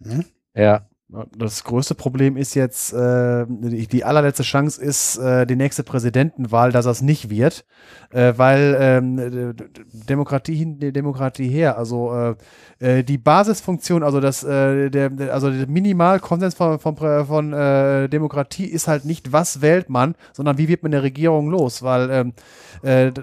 [0.03, 0.25] Hm?
[0.55, 0.87] Ja.
[1.37, 6.85] Das größte Problem ist jetzt, äh, die, allerletzte Chance ist äh, die nächste Präsidentenwahl, dass
[6.85, 7.65] das nicht wird,
[8.09, 9.55] äh, weil ähm,
[9.91, 12.35] Demokratie hin, Demokratie her, also äh,
[12.79, 18.87] äh, die Basisfunktion, also das, äh, der, also der Minimalkonsens von, von, von Demokratie ist
[18.87, 22.33] halt nicht, was wählt man, sondern wie wird man der Regierung los, weil
[22.83, 23.13] ähm,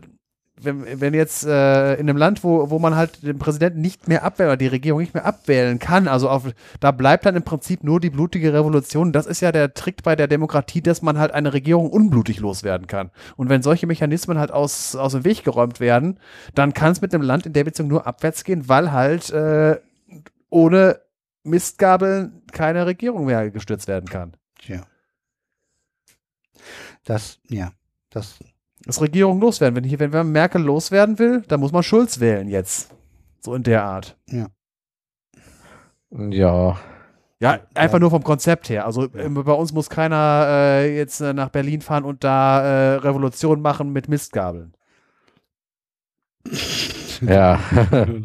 [0.65, 4.25] wenn, wenn jetzt äh, in einem Land, wo, wo man halt den Präsidenten nicht mehr
[4.25, 6.45] abwählen oder die Regierung nicht mehr abwählen kann, also auf,
[6.81, 9.13] da bleibt dann im Prinzip nur die blutige Revolution.
[9.13, 12.87] Das ist ja der Trick bei der Demokratie, dass man halt eine Regierung unblutig loswerden
[12.87, 13.11] kann.
[13.37, 16.19] Und wenn solche Mechanismen halt aus, aus dem Weg geräumt werden,
[16.55, 19.79] dann kann es mit dem Land in der Beziehung nur abwärts gehen, weil halt äh,
[20.51, 21.01] ohne
[21.43, 24.37] Mistgabeln keine Regierung mehr gestürzt werden kann.
[24.59, 24.83] Tja.
[27.05, 27.73] Das, ja,
[28.11, 28.39] das
[28.85, 29.77] das Regierung loswerden.
[29.77, 32.95] Wenn, hier, wenn man Merkel loswerden will, dann muss man Schulz wählen jetzt.
[33.41, 34.17] So in der Art.
[34.29, 34.47] Ja.
[36.11, 36.79] Ja.
[37.43, 38.01] Ja, einfach ja.
[38.01, 38.85] nur vom Konzept her.
[38.85, 39.29] Also ja.
[39.29, 43.93] bei uns muss keiner äh, jetzt äh, nach Berlin fahren und da äh, Revolution machen
[43.93, 44.75] mit Mistgabeln.
[47.23, 47.59] ja.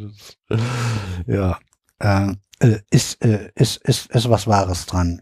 [1.28, 1.58] ja.
[2.00, 5.22] Äh, äh, ist, äh, ist, ist, ist was Wahres dran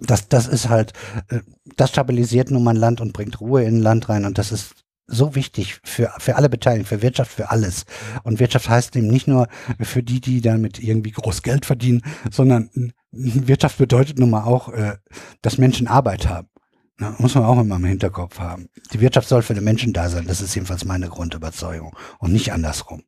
[0.00, 0.92] das, das ist halt,
[1.28, 1.40] äh,
[1.76, 4.52] das stabilisiert nun mal ein Land und bringt Ruhe in ein Land rein und das
[4.52, 4.74] ist
[5.06, 7.84] so wichtig für, für alle Beteiligten, für Wirtschaft, für alles.
[8.22, 9.48] Und Wirtschaft heißt eben nicht nur
[9.80, 12.70] für die, die damit irgendwie groß Geld verdienen, sondern
[13.12, 14.96] Wirtschaft bedeutet nun mal auch, äh,
[15.42, 16.48] dass Menschen Arbeit haben.
[16.96, 18.68] Na, muss man auch immer im Hinterkopf haben.
[18.92, 20.26] Die Wirtschaft soll für den Menschen da sein.
[20.26, 23.02] Das ist jedenfalls meine Grundüberzeugung und nicht andersrum.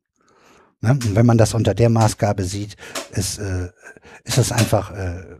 [0.81, 0.91] Ne?
[0.91, 2.75] Und wenn man das unter der Maßgabe sieht,
[3.11, 3.69] ist, äh,
[4.23, 5.37] ist es einfach äh,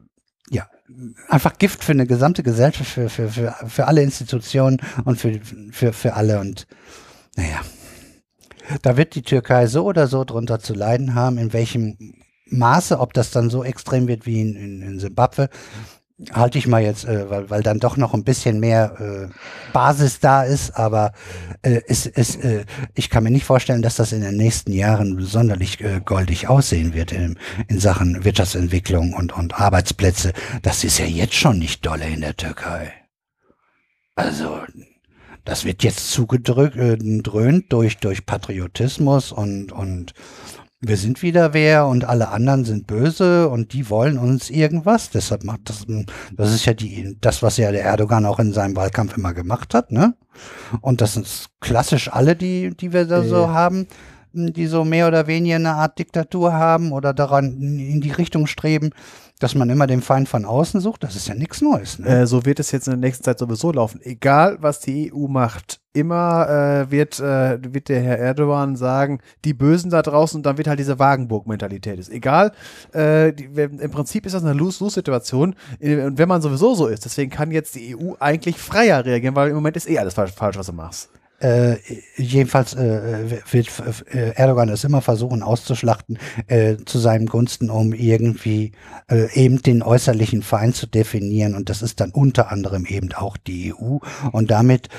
[1.28, 5.39] einfach Gift für eine gesamte Gesellschaft, für, für, für, für alle Institutionen und für,
[5.71, 6.39] für, für alle.
[6.39, 6.67] Und
[7.36, 7.62] naja,
[8.82, 11.97] da wird die Türkei so oder so drunter zu leiden haben, in welchem
[12.50, 15.50] Maße, ob das dann so extrem wird wie in, in, in Zimbabwe,
[16.32, 20.19] halte ich mal jetzt, äh, weil, weil dann doch noch ein bisschen mehr äh, Basis
[20.19, 21.13] da ist, aber
[21.62, 25.19] äh, es, es, äh, ich kann mir nicht vorstellen, dass das in den nächsten Jahren
[25.21, 30.34] sonderlich äh, goldig aussehen wird in, in Sachen Wirtschaftsentwicklung und, und Arbeitsplätze.
[30.63, 32.93] Das ist ja jetzt schon nicht dolle in der Türkei.
[34.15, 34.62] Also,
[35.45, 40.13] das wird jetzt zugedröhnt äh, durch, durch Patriotismus und, und
[40.80, 45.10] wir sind wieder wer und alle anderen sind böse und die wollen uns irgendwas.
[45.10, 45.86] Deshalb macht das,
[46.34, 49.74] das ist ja die, das, was ja der Erdogan auch in seinem Wahlkampf immer gemacht
[49.74, 50.13] hat, ne?
[50.82, 53.88] Und das sind klassisch alle, die, die wir da so haben,
[54.34, 58.92] die so mehr oder weniger eine Art Diktatur haben oder daran in die Richtung streben
[59.39, 62.00] dass man immer den Feind von außen sucht, das ist ja nichts Neues.
[62.00, 62.08] Ne?
[62.08, 64.02] Äh, so wird es jetzt in der nächsten Zeit sowieso laufen.
[64.04, 69.54] Egal, was die EU macht, immer äh, wird, äh, wird der Herr Erdogan sagen, die
[69.54, 72.00] Bösen da draußen und dann wird halt diese Wagenburg-Mentalität.
[72.00, 72.52] Ist egal,
[72.93, 77.06] äh, die, im Prinzip ist das eine Lose-Lose-Situation äh, und wenn man sowieso so ist,
[77.06, 80.34] deswegen kann jetzt die EU eigentlich freier reagieren, weil im Moment ist eh alles falsch,
[80.34, 81.10] falsch was du machst.
[81.39, 81.78] Äh,
[82.15, 83.67] jedenfalls äh, wird
[84.12, 88.71] äh, Erdogan es immer versuchen auszuschlachten äh, zu seinem Gunsten, um irgendwie
[89.10, 91.56] eben den äußerlichen Feind zu definieren.
[91.56, 94.00] Und das ist dann unter anderem eben auch die EU.
[94.32, 94.89] Und damit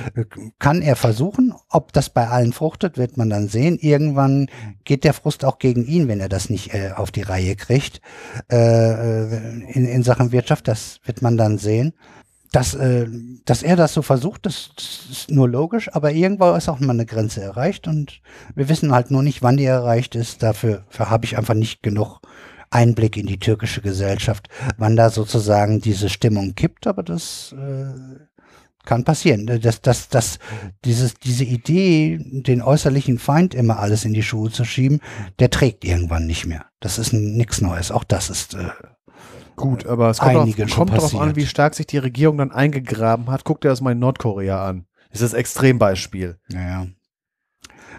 [0.58, 3.78] kann er versuchen, ob das bei allen fruchtet, wird man dann sehen.
[3.78, 4.48] Irgendwann
[4.84, 8.00] geht der Frust auch gegen ihn, wenn er das nicht auf die Reihe kriegt.
[8.48, 11.92] In, in Sachen Wirtschaft, das wird man dann sehen
[12.52, 13.06] dass, äh,
[13.44, 14.70] dass er das so versucht, das,
[15.10, 18.20] ist nur logisch, aber irgendwo ist auch mal eine Grenze erreicht und
[18.54, 20.42] wir wissen halt nur nicht, wann die erreicht ist.
[20.42, 22.20] Dafür, dafür habe ich einfach nicht genug
[22.70, 28.18] Einblick in die türkische Gesellschaft, wann da sozusagen diese Stimmung kippt, aber das äh,
[28.84, 29.46] kann passieren.
[29.46, 30.38] Dass, dass, dass
[30.84, 35.00] dieses, diese Idee, den äußerlichen Feind immer alles in die Schuhe zu schieben,
[35.38, 36.66] der trägt irgendwann nicht mehr.
[36.80, 37.90] Das ist nichts Neues.
[37.90, 38.68] Auch das ist äh,
[39.58, 43.28] Gut, aber es kommt, darauf, kommt darauf an, wie stark sich die Regierung dann eingegraben
[43.30, 43.44] hat.
[43.44, 44.86] Guck dir das mal in Nordkorea an.
[45.10, 46.38] Das ist das Extrembeispiel.
[46.48, 46.86] Naja.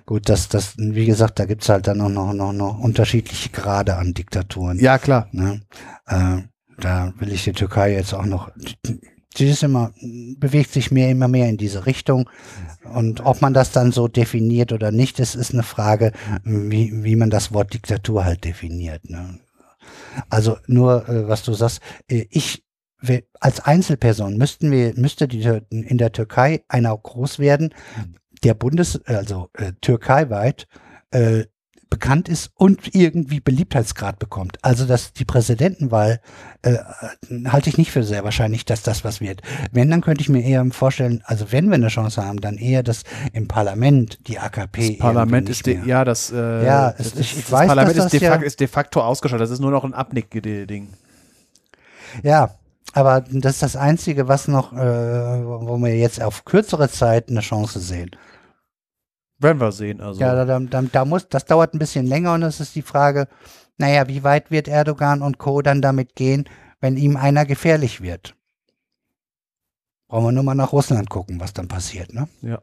[0.05, 3.95] Gut, das, das, wie gesagt, da gibt's halt dann noch, noch, noch, noch unterschiedliche Grade
[3.97, 4.79] an Diktaturen.
[4.79, 5.27] Ja, klar.
[5.31, 5.61] Ne?
[6.07, 6.43] Äh,
[6.79, 8.51] da will ich die Türkei jetzt auch noch
[9.35, 9.93] sie ist immer,
[10.37, 12.29] bewegt sich mehr, immer mehr in diese Richtung.
[12.83, 16.11] Und ob man das dann so definiert oder nicht, das ist eine Frage,
[16.43, 19.09] wie, wie man das Wort Diktatur halt definiert.
[19.09, 19.39] Ne?
[20.29, 22.63] Also nur, äh, was du sagst, äh, ich
[23.39, 27.73] als Einzelperson müssten wir, müsste die in der Türkei einer groß werden,
[28.43, 30.67] der Bundes, also äh, türkeiweit
[31.11, 31.45] äh,
[31.89, 34.57] bekannt ist und irgendwie Beliebtheitsgrad bekommt.
[34.61, 36.21] Also dass die Präsidentenwahl
[36.61, 36.77] äh,
[37.47, 39.41] halte ich nicht für sehr wahrscheinlich, dass das was wird.
[39.71, 42.83] Wenn, dann könnte ich mir eher vorstellen, also wenn wir eine Chance haben, dann eher,
[42.83, 44.89] dass im Parlament die AKP.
[44.89, 47.97] Das Parlament ist de, ja das, äh, ja, es, das, ich, ich das weiß, Parlament
[47.97, 49.45] ist, de facto, ja, ist de facto ausgeschaltet.
[49.45, 50.89] Das ist nur noch ein Abnick-Ding.
[52.23, 52.51] Ja,
[52.93, 57.41] aber das ist das Einzige, was noch, äh, wo wir jetzt auf kürzere Zeit eine
[57.41, 58.11] Chance sehen.
[59.39, 60.01] Werden wir sehen.
[60.01, 60.19] Also.
[60.19, 63.27] Ja, da, da, da muss, das dauert ein bisschen länger und es ist die Frage,
[63.77, 65.61] naja, wie weit wird Erdogan und Co.
[65.61, 66.47] dann damit gehen,
[66.81, 68.35] wenn ihm einer gefährlich wird?
[70.09, 72.27] Brauchen wir nur mal nach Russland gucken, was dann passiert, ne?
[72.41, 72.61] Ja.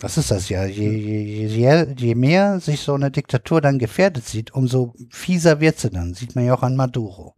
[0.00, 0.64] Das ist das ja.
[0.64, 5.78] Je, je, je, je mehr sich so eine Diktatur dann gefährdet sieht, umso fieser wird
[5.78, 6.14] sie dann.
[6.14, 7.34] Sieht man ja auch an Maduro.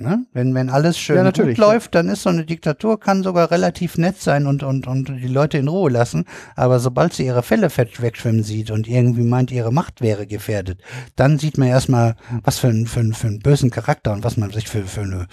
[0.00, 0.26] Ne?
[0.32, 3.96] Wenn, wenn alles schön ja, gut läuft, dann ist so eine Diktatur, kann sogar relativ
[3.96, 6.24] nett sein und, und, und die Leute in Ruhe lassen.
[6.56, 10.82] Aber sobald sie ihre Fälle wegschwimmen sieht und irgendwie meint, ihre Macht wäre gefährdet,
[11.14, 14.36] dann sieht man erstmal, was für, ein, für, ein, für einen bösen Charakter und was
[14.36, 15.28] man sich für, für eine,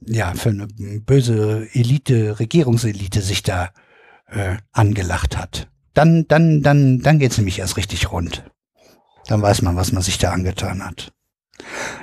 [0.00, 3.70] ja, für eine böse Elite, Regierungselite sich da
[4.28, 5.68] äh, angelacht hat.
[5.94, 8.44] Dann, dann, dann, dann geht's nämlich erst richtig rund.
[9.28, 11.12] Dann weiß man, was man sich da angetan hat.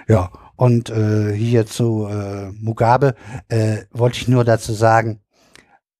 [0.08, 0.32] Ja,
[0.62, 3.16] und äh, hier zu äh, Mugabe
[3.50, 5.20] äh, wollte ich nur dazu sagen,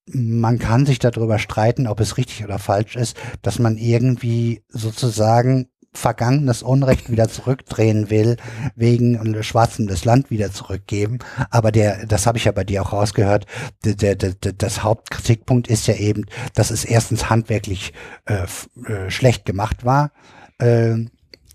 [0.06, 5.66] man kann sich darüber streiten, ob es richtig oder falsch ist, dass man irgendwie sozusagen
[5.92, 8.36] vergangenes Unrecht wieder zurückdrehen will,
[8.76, 11.18] wegen Schwarzem das Land wieder zurückgeben.
[11.50, 13.46] Aber der, das habe ich ja bei dir auch rausgehört,
[13.84, 17.94] der, der, der, das Hauptkritikpunkt ist ja eben, dass es erstens handwerklich
[18.26, 18.46] äh,
[18.86, 20.12] äh, schlecht gemacht war.
[20.60, 21.06] Äh,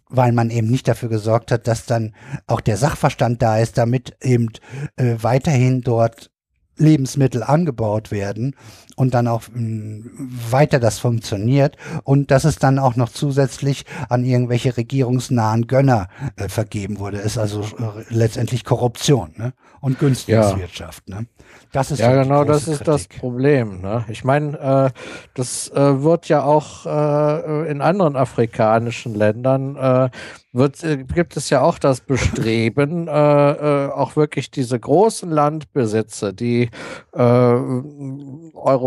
[0.10, 2.13] weil man eben nicht dafür gesorgt hat, dass dann
[2.46, 4.50] auch der Sachverstand da ist, damit eben
[4.96, 6.32] äh, weiterhin dort
[6.78, 8.56] Lebensmittel angebaut werden
[8.97, 10.01] und dann auch mm,
[10.49, 16.49] weiter das funktioniert und dass es dann auch noch zusätzlich an irgendwelche regierungsnahen Gönner äh,
[16.49, 19.53] vergeben wurde, ist also äh, letztendlich Korruption ne?
[19.79, 21.03] und Günstlingswirtschaft.
[21.07, 21.21] Ja.
[21.21, 21.27] Ne?
[21.71, 22.86] Das ist ja genau, das ist Kritik.
[22.86, 23.81] das Problem.
[23.81, 24.03] Ne?
[24.10, 24.99] Ich meine, äh,
[25.36, 30.10] das äh, wird ja auch äh, in anderen afrikanischen Ländern äh,
[30.53, 36.69] wird, äh, gibt es ja auch das Bestreben, äh, auch wirklich diese großen Landbesitze, die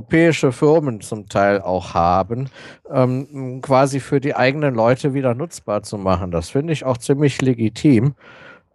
[0.01, 2.49] europäische Firmen zum Teil auch haben,
[2.91, 6.31] ähm, quasi für die eigenen Leute wieder nutzbar zu machen.
[6.31, 8.15] Das finde ich auch ziemlich legitim.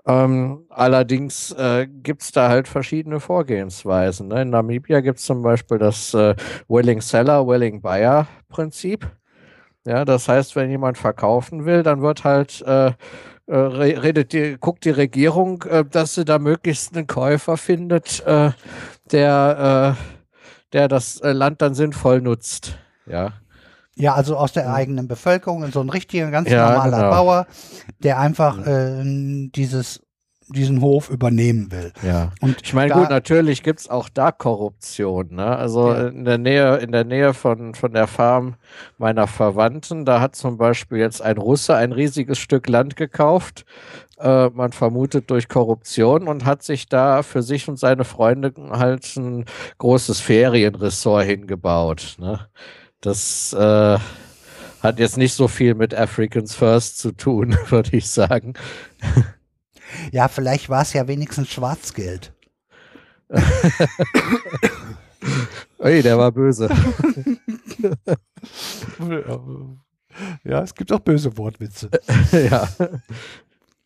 [0.05, 4.27] Ähm, allerdings äh, gibt es da halt verschiedene Vorgehensweisen.
[4.27, 4.43] Ne?
[4.43, 6.35] In Namibia gibt es zum Beispiel das äh,
[6.67, 9.09] Willing Seller, Willing Buyer Prinzip.
[9.87, 12.91] Ja, das heißt, wenn jemand verkaufen will, dann wird halt äh,
[13.47, 18.51] äh redet die, guckt die Regierung, äh, dass sie da möglichst einen Käufer findet, äh,
[20.75, 22.77] der, das Land dann sinnvoll nutzt.
[23.07, 23.33] Ja.
[23.97, 27.09] Ja, also aus der eigenen Bevölkerung, so ein richtiger, ganz ja, normaler genau.
[27.11, 27.47] Bauer,
[28.03, 29.03] der einfach äh,
[29.55, 30.01] dieses
[30.47, 31.91] diesen Hof übernehmen will.
[32.03, 32.31] Ja.
[32.39, 35.33] Und ich meine, gut, natürlich gibt's auch da Korruption.
[35.33, 35.57] Ne?
[35.57, 36.07] Also ja.
[36.07, 38.55] in der Nähe, in der Nähe von, von der Farm
[38.97, 43.65] meiner Verwandten, da hat zum Beispiel jetzt ein Russe ein riesiges Stück Land gekauft.
[44.17, 49.15] Äh, man vermutet durch Korruption und hat sich da für sich und seine Freunde halt
[49.17, 49.45] ein
[49.77, 52.15] großes Ferienressort hingebaut.
[52.19, 52.47] Ne?
[53.01, 53.97] Das äh,
[54.81, 58.53] hat jetzt nicht so viel mit Africans First zu tun, würde ich sagen.
[60.11, 62.33] Ja, vielleicht war es ja wenigstens Schwarzgeld.
[65.79, 66.69] Ui, der war böse.
[70.43, 71.89] ja, es gibt auch böse Wortwitze.
[72.31, 72.67] ja.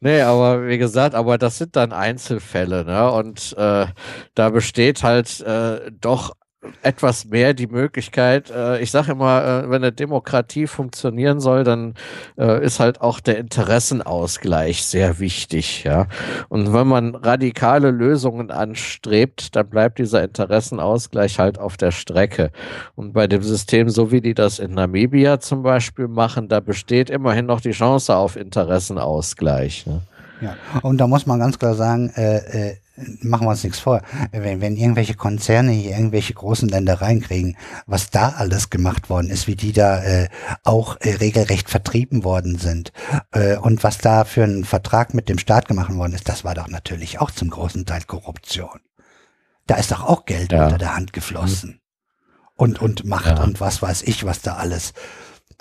[0.02, 3.12] Nee, aber wie gesagt, aber das sind dann Einzelfälle, ne?
[3.12, 3.88] Und äh,
[4.34, 6.36] da besteht halt äh, doch
[6.82, 11.94] etwas mehr die Möglichkeit, äh, ich sage immer, äh, wenn eine Demokratie funktionieren soll, dann
[12.38, 16.08] äh, ist halt auch der Interessenausgleich sehr wichtig, ja.
[16.50, 22.52] Und wenn man radikale Lösungen anstrebt, dann bleibt dieser Interessenausgleich halt auf der Strecke.
[22.96, 27.10] Und bei dem System, so wie die das in Namibia zum Beispiel machen, da besteht
[27.10, 29.88] immerhin noch die Chance auf Interessenausgleich.
[29.88, 30.02] Ne?
[30.42, 32.38] Ja, und da muss man ganz klar sagen, äh,
[32.70, 32.76] äh,
[33.22, 38.10] machen wir uns nichts vor, wenn, wenn irgendwelche Konzerne hier irgendwelche großen Ländereien kriegen, was
[38.10, 40.30] da alles gemacht worden ist, wie die da äh,
[40.64, 42.92] auch äh, regelrecht vertrieben worden sind
[43.32, 46.56] äh, und was da für ein Vertrag mit dem Staat gemacht worden ist, das war
[46.56, 48.80] doch natürlich auch zum großen Teil Korruption.
[49.68, 50.66] Da ist doch auch Geld Ja.
[50.66, 51.80] unter der Hand geflossen.
[52.56, 53.44] Und, und Macht Ja.
[53.44, 54.94] und was weiß ich, was da alles.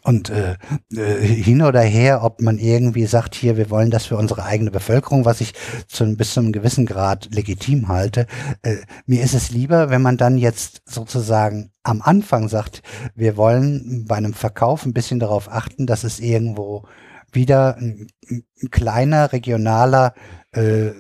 [0.08, 0.56] Und äh,
[0.90, 4.70] äh, hin oder her, ob man irgendwie sagt, hier, wir wollen das für unsere eigene
[4.70, 5.52] Bevölkerung, was ich
[5.86, 8.26] zu, bis zu einem gewissen Grad legitim halte.
[8.62, 12.82] Äh, mir ist es lieber, wenn man dann jetzt sozusagen am Anfang sagt,
[13.14, 16.86] wir wollen bei einem Verkauf ein bisschen darauf achten, dass es irgendwo
[17.30, 20.14] wieder ein, ein kleiner, regionaler,
[20.52, 20.90] äh,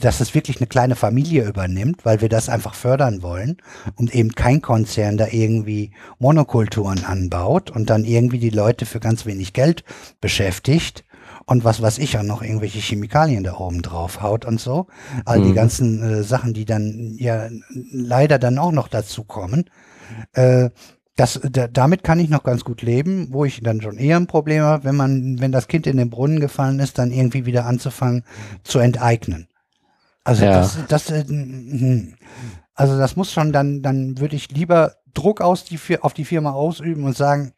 [0.00, 3.56] dass es wirklich eine kleine Familie übernimmt, weil wir das einfach fördern wollen
[3.96, 9.26] und eben kein Konzern da irgendwie Monokulturen anbaut und dann irgendwie die Leute für ganz
[9.26, 9.84] wenig Geld
[10.20, 11.04] beschäftigt
[11.46, 14.86] und was weiß ich auch noch irgendwelche Chemikalien da oben drauf haut und so.
[15.24, 15.54] All die Mhm.
[15.54, 17.48] ganzen äh, Sachen, die dann ja
[17.90, 19.64] leider dann auch noch dazu kommen.
[20.32, 20.70] Äh,
[21.16, 24.26] das, da, damit kann ich noch ganz gut leben, wo ich dann schon eher ein
[24.26, 27.66] Problem habe, wenn man, wenn das Kind in den Brunnen gefallen ist, dann irgendwie wieder
[27.66, 28.24] anzufangen
[28.62, 29.48] zu enteignen.
[30.24, 30.52] Also Ja.
[30.52, 31.24] das, das, äh,
[32.74, 36.52] also das muss schon dann, dann würde ich lieber Druck aus die, auf die Firma
[36.52, 37.52] ausüben und sagen,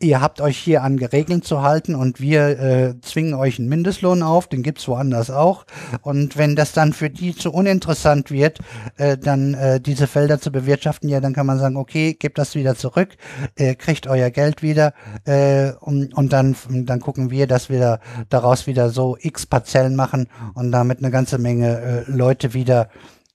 [0.00, 4.22] ihr habt euch hier an Regeln zu halten und wir äh, zwingen euch einen Mindestlohn
[4.22, 5.64] auf, den gibt's woanders auch.
[6.02, 8.58] Und wenn das dann für die zu uninteressant wird,
[8.96, 12.54] äh, dann äh, diese Felder zu bewirtschaften, ja, dann kann man sagen, okay, gebt das
[12.54, 13.16] wieder zurück,
[13.56, 14.94] äh, kriegt euer Geld wieder
[15.24, 19.96] äh, und, und dann, dann gucken wir, dass wir da, daraus wieder so x Parzellen
[19.96, 22.88] machen und damit eine ganze Menge äh, Leute wieder,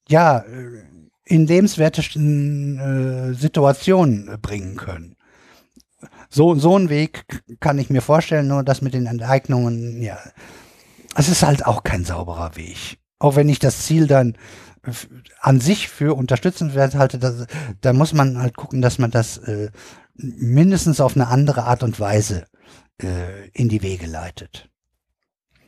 [0.07, 0.43] ja, äh,
[1.25, 5.15] in lebenswerte äh, Situationen äh, bringen können.
[6.29, 7.25] So, so ein Weg
[7.59, 10.19] kann ich mir vorstellen, nur das mit den Enteignungen, ja,
[11.15, 12.99] es ist halt auch kein sauberer Weg.
[13.17, 14.37] Auch wenn ich das Ziel dann
[15.41, 17.47] an sich für unterstützenswert halte, das,
[17.81, 19.71] da muss man halt gucken, dass man das äh,
[20.13, 22.45] mindestens auf eine andere Art und Weise
[23.01, 24.69] äh, in die Wege leitet.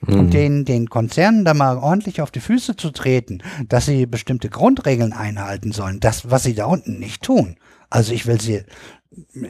[0.01, 0.19] Mhm.
[0.19, 4.49] Und den, den Konzernen da mal ordentlich auf die Füße zu treten, dass sie bestimmte
[4.49, 7.57] Grundregeln einhalten sollen, das, was sie da unten nicht tun.
[7.89, 8.63] Also ich will sie,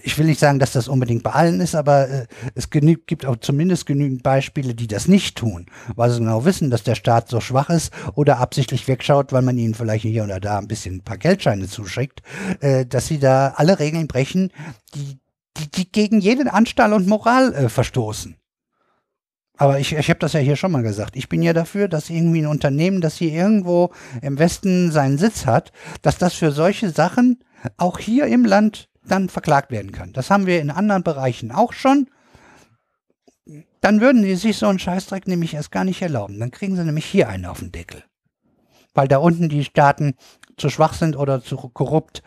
[0.04, 3.26] ich will nicht sagen, dass das unbedingt bei allen ist, aber äh, es genü gibt
[3.26, 7.30] auch zumindest genügend Beispiele, die das nicht tun, weil sie genau wissen, dass der Staat
[7.30, 10.96] so schwach ist oder absichtlich wegschaut, weil man ihnen vielleicht hier oder da ein bisschen
[10.96, 12.24] ein paar Geldscheine zuschickt,
[12.60, 14.52] äh, dass sie da alle Regeln brechen,
[14.96, 15.20] die,
[15.58, 18.36] die, die gegen jeden Anstall und Moral äh, verstoßen.
[19.58, 21.16] Aber ich, ich habe das ja hier schon mal gesagt.
[21.16, 23.92] Ich bin ja dafür, dass irgendwie ein Unternehmen, das hier irgendwo
[24.24, 27.44] im Westen seinen Sitz hat, dass das für solche Sachen
[27.78, 30.14] auch hier im Land dann verklagt werden kann.
[30.14, 32.08] Das haben wir in anderen Bereichen auch schon.
[33.82, 36.40] Dann würden die sich so einen Scheißdreck nämlich erst gar nicht erlauben.
[36.40, 38.04] Dann kriegen sie nämlich hier einen auf den Deckel.
[38.94, 40.16] Weil da unten die Staaten
[40.58, 42.22] zu schwach sind oder zu korrupt,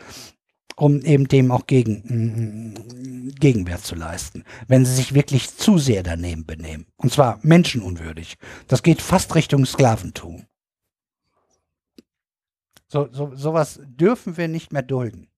[0.77, 2.03] um eben dem auch gegen,
[2.75, 4.45] mm, Gegenwehr zu leisten.
[4.67, 6.87] Wenn sie sich wirklich zu sehr daneben benehmen.
[6.97, 8.37] Und zwar menschenunwürdig.
[8.67, 10.47] Das geht fast Richtung Sklaventum.
[12.89, 15.29] So, so, sowas dürfen wir nicht mehr dulden.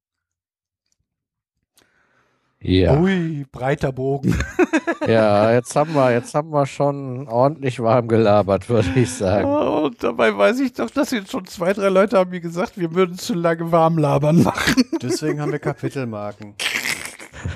[2.69, 2.99] Ja.
[2.99, 4.37] Ui, breiter Bogen.
[5.07, 9.49] ja, jetzt haben wir, jetzt haben wir schon ordentlich warm gelabert, würde ich sagen.
[9.49, 12.93] Und dabei weiß ich doch, dass jetzt schon zwei, drei Leute haben mir gesagt, wir
[12.93, 14.83] würden zu lange warm labern machen.
[15.03, 16.55] Deswegen haben wir Kapitelmarken.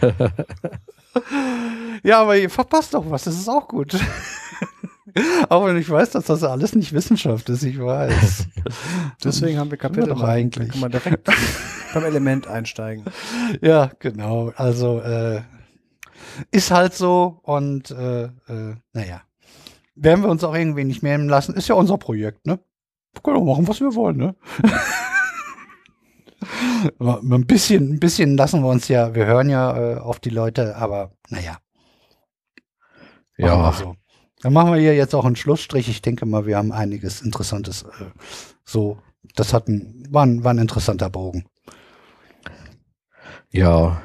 [2.05, 3.99] Ja, aber ihr verpasst doch was, das ist auch gut.
[5.49, 8.47] Auch wenn ich weiß, dass das alles nicht Wissenschaft ist, ich weiß.
[9.25, 10.69] Deswegen haben wir Sind wir doch eigentlich.
[10.69, 11.29] Da kann man direkt
[11.95, 13.05] beim Element einsteigen.
[13.61, 14.53] Ja, genau.
[14.57, 15.43] Also äh,
[16.53, 19.23] ist halt so und äh, äh, naja.
[19.97, 21.55] Werden wir uns auch irgendwie nicht mehr lassen.
[21.55, 22.61] Ist ja unser Projekt, ne?
[23.13, 24.37] Wir können auch machen, was wir wollen, ne?
[26.99, 30.31] Aber ein bisschen, ein bisschen lassen wir uns ja, wir hören ja äh, auf die
[30.31, 31.59] Leute, aber naja.
[33.37, 33.97] Machen wir Ja, so.
[34.43, 35.89] Dann machen wir hier jetzt auch einen Schlussstrich.
[35.89, 37.83] Ich denke mal, wir haben einiges Interessantes.
[37.83, 38.07] Äh,
[38.65, 38.99] so,
[39.35, 41.47] das hat ein, war, ein, war ein interessanter Bogen.
[43.51, 44.01] ja.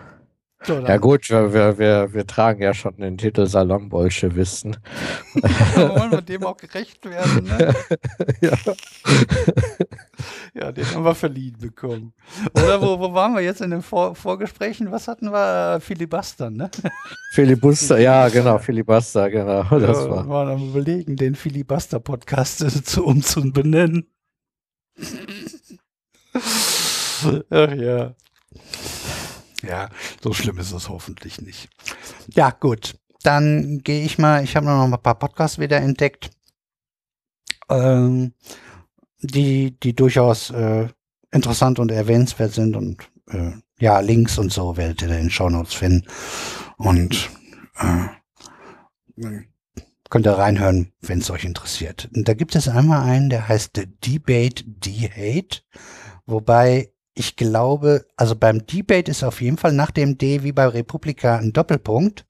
[0.67, 4.77] Dann Ja gut, wir, wir, wir, wir tragen ja schon den Titel Salonbolschewisten.
[5.33, 7.73] wollen wir dem auch gerecht werden, ne?
[8.41, 8.57] ja.
[10.53, 12.13] Ja, den haben wir verliehen bekommen.
[12.53, 14.91] Oder wo, wo waren wir jetzt in den Vor Vorgesprächen?
[14.91, 15.75] Was hatten wir?
[15.75, 16.71] Äh, Filibustern, ne?
[17.31, 19.63] Filibuster, ja genau, Filibuster, genau.
[19.63, 20.25] Das ja, war.
[20.25, 24.07] wir waren am überlegen, den Filibuster-Podcast zu umzubenennen.
[27.49, 28.15] Ach ja.
[29.67, 29.89] Ja,
[30.21, 31.69] so schlimm ist es hoffentlich nicht.
[32.33, 32.99] Ja, gut.
[33.23, 36.29] Dann gehe ich mal, ich habe noch ein paar Podcasts wieder entdeckt.
[37.69, 38.33] Ähm,
[39.19, 40.87] die, die durchaus äh,
[41.31, 45.73] interessant und erwähnenswert sind und äh, ja, Links und so werdet ihr in den Shownotes
[45.73, 46.07] finden.
[46.77, 47.29] Und
[47.77, 48.07] äh,
[50.09, 52.09] könnt ihr reinhören, wenn es euch interessiert.
[52.15, 53.71] Und da gibt es einmal einen, der heißt
[54.05, 55.61] Debate D-Hate,
[56.25, 60.67] wobei ich glaube, also beim Debate ist auf jeden Fall nach dem D wie bei
[60.67, 62.25] Republika ein Doppelpunkt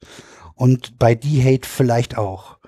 [0.54, 2.60] und bei D-Hate vielleicht auch.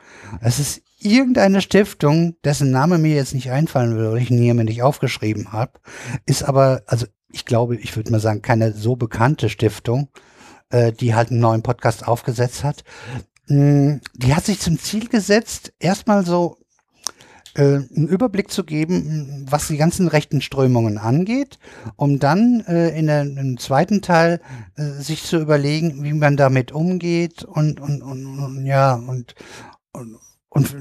[0.42, 4.56] Es ist irgendeine Stiftung, dessen Name mir jetzt nicht einfallen will oder ich ihn hier
[4.56, 5.74] mir nicht aufgeschrieben habe,
[6.26, 10.10] ist aber, also ich glaube, ich würde mal sagen, keine so bekannte Stiftung,
[10.70, 12.84] äh, die halt einen neuen Podcast aufgesetzt hat.
[13.48, 16.58] Mm, die hat sich zum Ziel gesetzt, erstmal so
[17.62, 21.60] einen Überblick zu geben, was die ganzen rechten Strömungen angeht,
[21.96, 24.42] um dann äh, in im zweiten Teil
[24.76, 29.36] äh, sich zu überlegen, wie man damit umgeht und, und, und, und ja, und,
[29.92, 30.18] und
[30.50, 30.74] und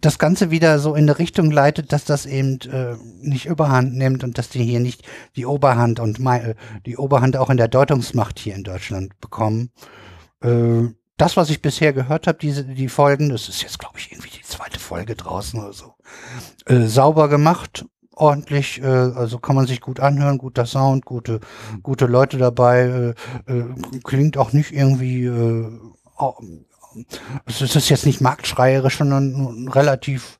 [0.00, 4.24] das Ganze wieder so in eine Richtung leitet, dass das eben äh, nicht Überhand nimmt
[4.24, 5.04] und dass die hier nicht
[5.36, 6.54] die Oberhand und äh,
[6.86, 9.70] die Oberhand auch in der Deutungsmacht hier in Deutschland bekommen.
[10.42, 10.88] Äh,
[11.20, 14.30] das, was ich bisher gehört habe, diese die Folgen, das ist jetzt glaube ich irgendwie
[14.30, 15.94] die zweite Folge draußen oder so,
[16.66, 21.40] äh, sauber gemacht, ordentlich, äh, also kann man sich gut anhören, guter Sound, gute
[21.82, 23.14] gute Leute dabei,
[23.46, 23.64] äh, äh,
[24.02, 25.68] klingt auch nicht irgendwie äh,
[27.46, 30.38] es ist jetzt nicht marktschreierisch, sondern relativ,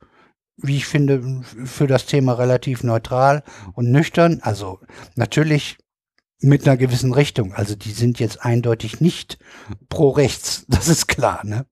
[0.56, 4.40] wie ich finde, für das Thema relativ neutral und nüchtern.
[4.42, 4.80] Also
[5.14, 5.78] natürlich
[6.40, 7.52] mit einer gewissen Richtung.
[7.54, 9.38] Also die sind jetzt eindeutig nicht
[9.88, 11.66] pro rechts, das ist klar, ne?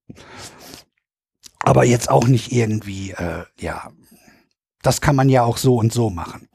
[1.60, 3.90] Aber jetzt auch nicht irgendwie, äh, ja,
[4.82, 6.48] das kann man ja auch so und so machen.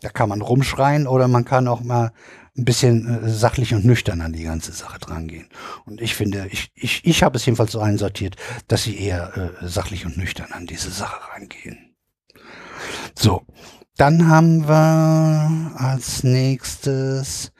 [0.00, 2.12] Da kann man rumschreien oder man kann auch mal
[2.56, 5.48] ein bisschen äh, sachlich und nüchtern an die ganze Sache drangehen.
[5.86, 9.66] Und ich finde, ich, ich, ich habe es jedenfalls so einsortiert, dass sie eher äh,
[9.66, 11.94] sachlich und nüchtern an diese Sache rangehen.
[13.16, 13.42] So,
[13.96, 17.52] dann haben wir als nächstes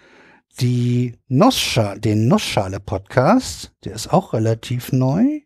[0.60, 3.72] die Nussschale, den Nussschale Podcast.
[3.84, 5.40] Der ist auch relativ neu.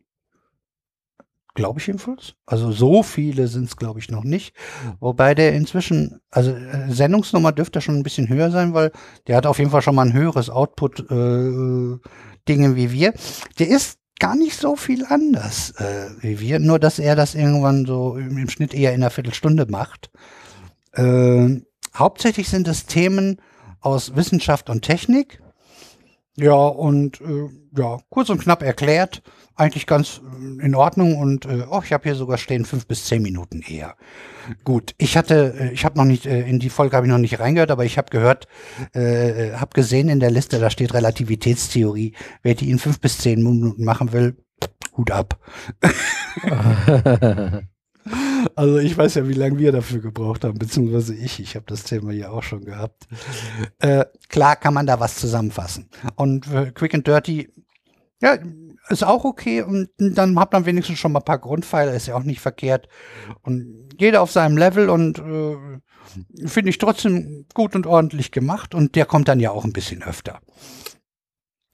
[1.54, 2.34] Glaube ich jedenfalls.
[2.46, 4.54] Also so viele sind es, glaube ich, noch nicht.
[5.00, 8.90] Wobei der inzwischen, also äh, Sendungsnummer dürfte schon ein bisschen höher sein, weil
[9.26, 12.00] der hat auf jeden Fall schon mal ein höheres Output-Dinge
[12.46, 13.12] äh, wie wir.
[13.58, 17.84] Der ist gar nicht so viel anders äh, wie wir, nur dass er das irgendwann
[17.84, 20.10] so im, im Schnitt eher in einer Viertelstunde macht.
[20.92, 21.60] Äh,
[21.94, 23.42] hauptsächlich sind es Themen
[23.82, 25.42] aus Wissenschaft und Technik.
[26.36, 29.22] Ja, und äh, ja, kurz und knapp erklärt
[29.54, 33.04] eigentlich ganz äh, in Ordnung und äh, oh, ich habe hier sogar stehen fünf bis
[33.04, 33.96] zehn Minuten eher.
[34.64, 37.18] Gut, ich hatte, äh, ich habe noch nicht äh, in die Folge habe ich noch
[37.18, 38.48] nicht reingehört, aber ich habe gehört,
[38.94, 42.14] äh, habe gesehen in der Liste, da steht Relativitätstheorie.
[42.42, 44.36] Wer die in fünf bis zehn Minuten machen will,
[44.96, 45.38] Hut ab.
[48.54, 51.40] Also ich weiß ja, wie lange wir dafür gebraucht haben, beziehungsweise ich.
[51.40, 53.06] Ich habe das Thema ja auch schon gehabt.
[53.78, 55.88] Äh, klar kann man da was zusammenfassen.
[56.16, 57.50] Und äh, Quick and Dirty,
[58.20, 58.38] ja,
[58.88, 62.14] ist auch okay und dann hat man wenigstens schon mal ein paar Grundpfeiler, ist ja
[62.14, 62.88] auch nicht verkehrt.
[63.42, 68.96] Und jeder auf seinem Level und äh, finde ich trotzdem gut und ordentlich gemacht und
[68.96, 70.40] der kommt dann ja auch ein bisschen öfter.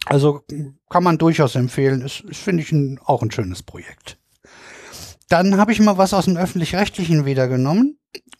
[0.04, 0.42] Also
[0.88, 4.17] kann man durchaus empfehlen, ist, ist finde ich, ein, auch ein schönes Projekt.
[5.28, 7.98] Dann habe ich mal was aus dem öffentlich-rechtlichen wieder genommen.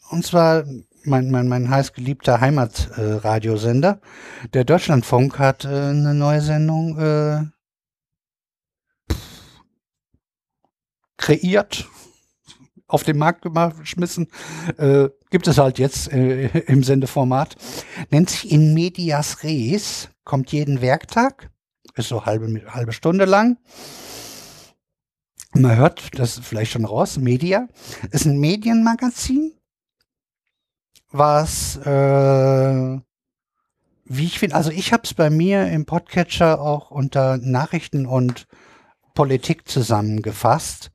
[0.09, 0.65] Und zwar
[1.03, 4.01] mein, mein, mein heißgeliebter Heimatradiosender.
[4.43, 7.45] Äh, der Deutschlandfunk hat äh, eine neue Sendung äh,
[11.17, 11.87] kreiert,
[12.87, 13.45] auf den Markt
[13.79, 14.27] geschmissen.
[14.77, 17.55] Äh, gibt es halt jetzt äh, im Sendeformat.
[18.09, 21.51] Nennt sich In Medias Res, kommt jeden Werktag,
[21.95, 23.57] ist so halbe, halbe Stunde lang.
[25.53, 27.67] Man hört das vielleicht schon raus, Media
[28.11, 29.53] ist ein Medienmagazin,
[31.11, 32.99] was, äh,
[34.05, 38.47] wie ich finde, also ich habe es bei mir im Podcatcher auch unter Nachrichten und
[39.15, 40.91] Politik zusammengefasst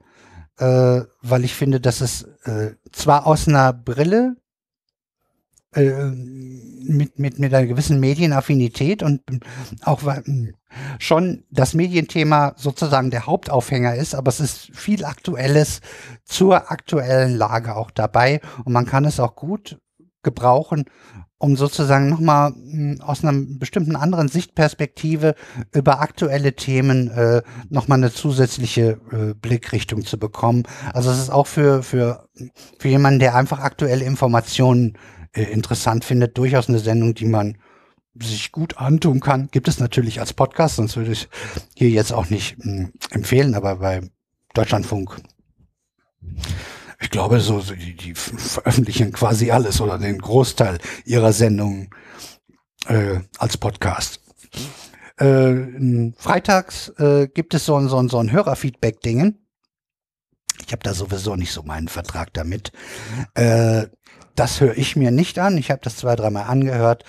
[0.59, 4.37] äh, weil ich finde, dass es äh, zwar aus einer Brille
[5.77, 9.22] mit, mit, mit einer gewissen Medienaffinität und
[9.83, 10.03] auch
[10.99, 15.81] schon das Medienthema sozusagen der Hauptaufhänger ist, aber es ist viel Aktuelles
[16.25, 19.79] zur aktuellen Lage auch dabei und man kann es auch gut
[20.22, 20.85] gebrauchen,
[21.39, 25.35] um sozusagen nochmal hm, aus einer bestimmten anderen Sichtperspektive
[25.72, 30.62] über aktuelle Themen äh, nochmal eine zusätzliche äh, Blickrichtung zu bekommen.
[30.93, 32.29] Also es ist auch für, für,
[32.79, 34.97] für jemanden, der einfach aktuelle Informationen
[35.35, 37.59] äh, interessant findet, durchaus eine Sendung, die man
[38.14, 39.49] sich gut antun kann.
[39.51, 41.28] Gibt es natürlich als Podcast, sonst würde ich
[41.74, 44.09] hier jetzt auch nicht mh, hm, empfehlen, aber bei
[44.55, 45.16] Deutschlandfunk
[47.01, 51.91] ich glaube, so, so die, die veröffentlichen quasi alles oder den Großteil ihrer Sendungen
[52.87, 54.20] äh, als Podcast.
[55.18, 59.47] Äh, freitags äh, gibt es so ein, so ein, so ein Hörerfeedback-Dingen.
[60.66, 62.72] Ich habe da sowieso nicht so meinen Vertrag damit.
[63.35, 63.87] Äh,
[64.35, 65.57] das höre ich mir nicht an.
[65.59, 67.05] Ich habe das zwei, dreimal angehört,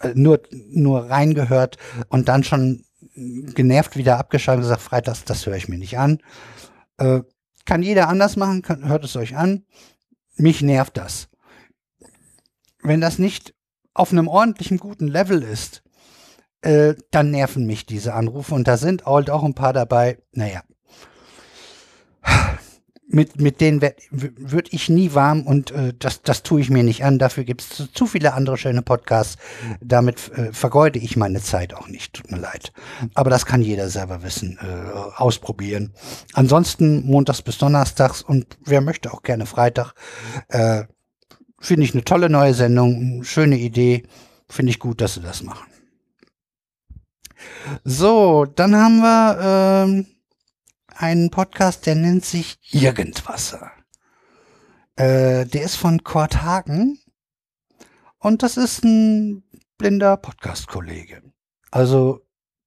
[0.00, 1.76] äh, nur, nur reingehört
[2.08, 6.20] und dann schon genervt wieder abgeschaltet und gesagt, Freitags, das höre ich mir nicht an.
[6.98, 7.20] Äh,
[7.64, 9.64] kann jeder anders machen, kann, hört es euch an.
[10.36, 11.28] Mich nervt das.
[12.82, 13.54] Wenn das nicht
[13.92, 15.82] auf einem ordentlichen, guten Level ist,
[16.62, 18.54] äh, dann nerven mich diese Anrufe.
[18.54, 20.62] Und da sind halt auch ein paar dabei, naja,
[23.10, 23.80] mit, mit denen
[24.10, 27.18] würde ich nie warm und äh, das, das tue ich mir nicht an.
[27.18, 29.36] Dafür gibt es zu, zu, viele andere schöne Podcasts.
[29.80, 32.12] Damit äh, vergeude ich meine Zeit auch nicht.
[32.12, 32.72] Tut mir leid.
[33.14, 35.94] Aber das kann jeder selber wissen, äh, ausprobieren.
[36.34, 39.94] Ansonsten montags bis donnerstags und wer möchte auch gerne Freitag.
[40.48, 40.84] Äh,
[41.60, 44.04] Finde ich eine tolle neue Sendung, schöne Idee.
[44.48, 45.66] Finde ich gut, dass sie das machen.
[47.84, 50.06] So, dann haben wir ähm,
[50.98, 53.70] einen Podcast, der nennt sich Irgendwasser.
[54.96, 56.98] Äh, der ist von Kurt Hagen
[58.18, 59.44] und das ist ein
[59.78, 61.22] blinder Podcast-Kollege.
[61.70, 62.26] Also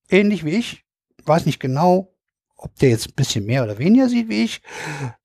[0.09, 0.85] ähnlich wie ich,
[1.25, 2.15] weiß nicht genau,
[2.55, 4.61] ob der jetzt ein bisschen mehr oder weniger sieht wie ich.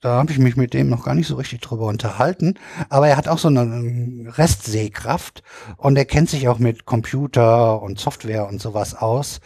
[0.01, 2.55] Da habe ich mich mit dem noch gar nicht so richtig drüber unterhalten.
[2.89, 5.43] Aber er hat auch so eine Restsehkraft
[5.77, 9.41] und er kennt sich auch mit Computer und Software und sowas aus.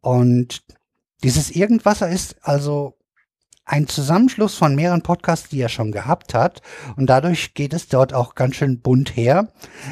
[0.00, 0.64] Und
[1.22, 2.95] dieses Irgendwasser ist also
[3.66, 6.62] ein Zusammenschluss von mehreren Podcasts, die er schon gehabt hat.
[6.96, 9.48] Und dadurch geht es dort auch ganz schön bunt her.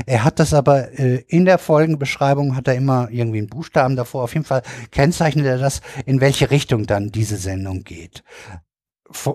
[0.06, 4.22] Er hat das aber äh, in der Folgenbeschreibung hat er immer irgendwie einen Buchstaben davor.
[4.22, 4.62] Auf jeden Fall
[4.92, 8.22] kennzeichnet er das, in welche Richtung dann diese Sendung geht.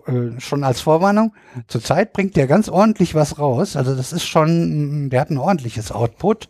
[0.08, 1.34] Äh, schon als Vorwarnung,
[1.68, 3.76] zurzeit bringt der ganz ordentlich was raus.
[3.76, 6.50] Also das ist schon, der hat ein ordentliches Output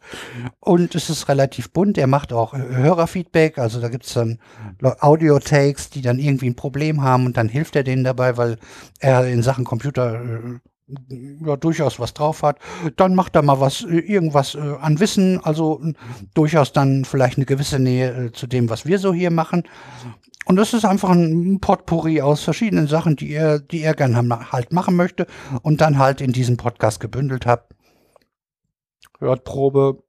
[0.62, 1.98] und es ist relativ bunt.
[1.98, 4.40] Er macht auch Hörerfeedback, also da gibt's dann
[4.82, 8.58] Audio-Takes, die dann irgendwie ein Problem haben und dann hilft er denen dabei, weil
[9.00, 12.58] er in Sachen Computer äh, ja, durchaus was drauf hat,
[12.96, 15.94] dann macht er mal was, äh, irgendwas äh, an Wissen, also äh,
[16.34, 19.64] durchaus dann vielleicht eine gewisse Nähe äh, zu dem, was wir so hier machen.
[20.50, 24.74] Und das ist einfach ein Potpourri aus verschiedenen Sachen, die er, die er gerne halt
[24.74, 25.28] machen möchte
[25.62, 27.70] und dann halt in diesem Podcast gebündelt hat.
[29.20, 30.02] Hört Probe,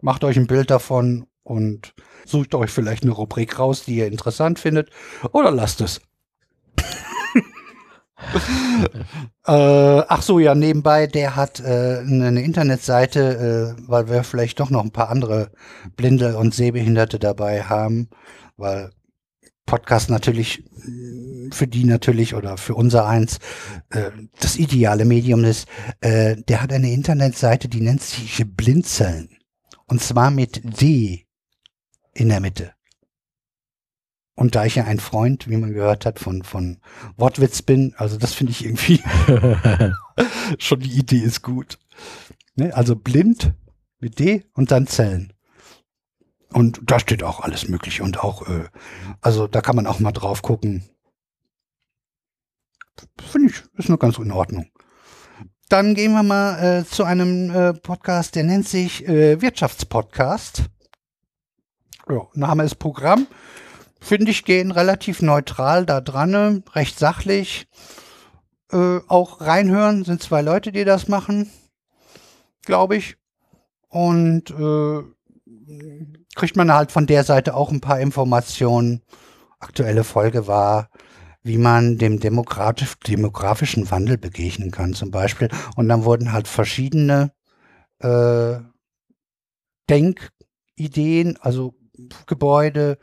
[0.00, 1.92] macht euch ein Bild davon und
[2.24, 4.88] sucht euch vielleicht eine Rubrik raus, die ihr interessant findet
[5.30, 6.00] oder lasst es.
[9.46, 9.52] äh,
[10.08, 14.84] ach so, ja, nebenbei, der hat äh, eine Internetseite, äh, weil wir vielleicht doch noch
[14.84, 15.50] ein paar andere
[15.96, 18.08] Blinde und Sehbehinderte dabei haben,
[18.56, 18.90] weil
[19.66, 20.64] Podcast natürlich
[21.52, 23.38] für die natürlich oder für unser eins
[23.90, 24.10] äh,
[24.40, 25.68] das ideale Medium ist.
[26.00, 29.28] Äh, der hat eine Internetseite, die nennt sich Blinzeln.
[29.86, 31.26] Und zwar mit D
[32.14, 32.72] in der Mitte.
[34.34, 36.80] Und da ich ja ein Freund, wie man gehört hat, von, von
[37.16, 39.00] Wortwitz bin, also das finde ich irgendwie
[40.58, 41.78] schon die Idee ist gut.
[42.54, 42.74] Ne?
[42.74, 43.54] Also blind
[43.98, 45.32] mit D und dann Zellen.
[46.52, 48.64] Und da steht auch alles Mögliche und auch, äh,
[49.20, 50.84] also da kann man auch mal drauf gucken.
[53.20, 54.70] Finde ich, ist nur ganz in Ordnung.
[55.68, 60.64] Dann gehen wir mal äh, zu einem äh, Podcast, der nennt sich äh, Wirtschaftspodcast.
[62.08, 63.26] Ja, Name ist Programm.
[64.00, 67.68] Finde ich, gehen relativ neutral da dran, recht sachlich.
[68.70, 71.50] Äh, auch reinhören sind zwei Leute, die das machen,
[72.64, 73.16] glaube ich.
[73.88, 75.02] Und äh,
[76.34, 79.02] kriegt man halt von der Seite auch ein paar Informationen.
[79.58, 80.88] Aktuelle Folge war,
[81.42, 85.48] wie man dem demokratisch, demografischen Wandel begegnen kann, zum Beispiel.
[85.76, 87.32] Und dann wurden halt verschiedene
[87.98, 88.58] äh,
[89.90, 91.74] Denkideen, also
[92.26, 92.98] Gebäude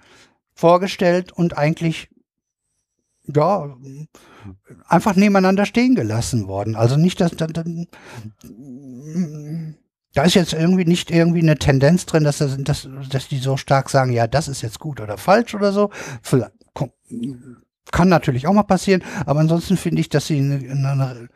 [0.54, 2.10] vorgestellt und eigentlich
[3.34, 3.76] ja,
[4.88, 6.76] einfach nebeneinander stehen gelassen worden.
[6.76, 7.52] Also nicht, dass, dass,
[10.20, 13.56] da ist jetzt irgendwie nicht irgendwie eine Tendenz drin, dass, das, dass, dass die so
[13.56, 15.92] stark sagen, ja, das ist jetzt gut oder falsch oder so.
[17.90, 21.30] Kann natürlich auch mal passieren, aber ansonsten finde ich, dass sie eine, eine,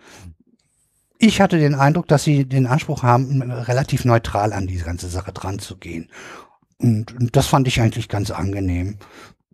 [1.18, 5.32] ich hatte den Eindruck, dass sie den Anspruch haben, relativ neutral an diese ganze Sache
[5.32, 6.12] dran zu gehen.
[6.78, 8.98] Und, und das fand ich eigentlich ganz angenehm.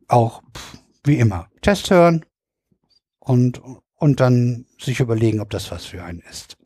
[0.07, 0.41] Auch
[1.03, 1.49] wie immer.
[1.61, 2.25] Test hören
[3.19, 3.61] und,
[3.93, 6.57] und dann sich überlegen, ob das was für einen ist.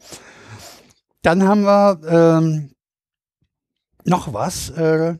[1.23, 2.75] Dann haben wir ähm,
[4.05, 4.69] noch was.
[4.69, 5.17] Äh,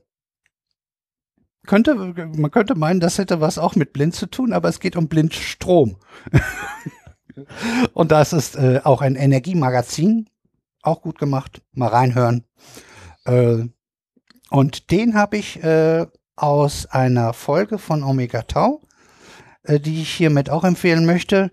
[1.65, 4.95] könnte, man könnte meinen, das hätte was auch mit blind zu tun, aber es geht
[4.95, 5.97] um Blindstrom.
[7.93, 10.29] Und das ist äh, auch ein Energiemagazin,
[10.81, 11.61] auch gut gemacht.
[11.71, 12.43] Mal reinhören.
[13.25, 13.63] Äh,
[14.49, 18.81] und den habe ich äh, aus einer Folge von Omega Tau,
[19.63, 21.49] äh, die ich hiermit auch empfehlen möchte.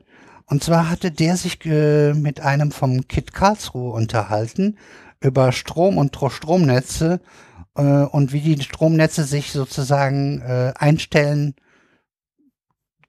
[0.51, 4.77] Und zwar hatte der sich äh, mit einem vom Kit Karlsruhe unterhalten
[5.21, 7.21] über Strom und Tro- Stromnetze
[7.77, 11.55] äh, und wie die Stromnetze sich sozusagen äh, einstellen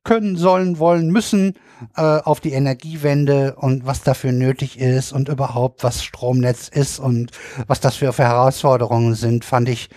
[0.04, 1.56] können, sollen, wollen, müssen
[1.98, 7.32] äh, auf die Energiewende und was dafür nötig ist und überhaupt was Stromnetz ist und
[7.66, 9.89] was das für Herausforderungen sind, fand ich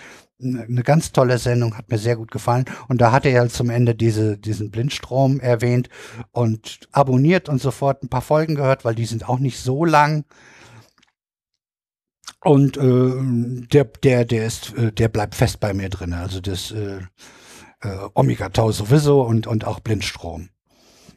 [0.44, 2.64] eine ganz tolle Sendung, hat mir sehr gut gefallen.
[2.88, 5.88] Und da hat er ja zum Ende diese, diesen Blindstrom erwähnt
[6.32, 10.24] und abonniert und sofort ein paar Folgen gehört, weil die sind auch nicht so lang.
[12.40, 16.12] Und äh, der, der, der ist, äh, der bleibt fest bei mir drin.
[16.12, 16.98] Also das äh,
[17.80, 20.50] äh, Omega Tau sowieso und, und auch Blindstrom.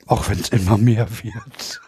[0.05, 1.82] Auch wenn es immer mehr wird.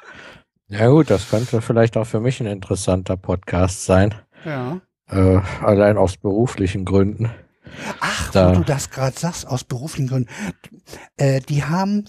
[0.68, 4.14] Ja gut, das könnte vielleicht auch für mich ein interessanter Podcast sein.
[4.46, 4.82] Ja.
[5.10, 7.30] Äh, allein aus beruflichen Gründen.
[7.99, 10.30] Ach, Da- wo du das gerade sagst, aus beruflichen Gründen.
[11.18, 12.05] Äh, die haben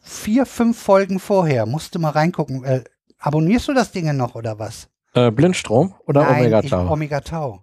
[0.00, 1.66] vier, fünf Folgen vorher.
[1.66, 2.64] Musst du mal reingucken.
[2.64, 2.84] Äh,
[3.18, 4.88] abonnierst du das Ding noch oder was?
[5.14, 6.90] Äh, Blindstrom oder Nein, Omega ich- Tau?
[6.92, 7.62] Omega Tau.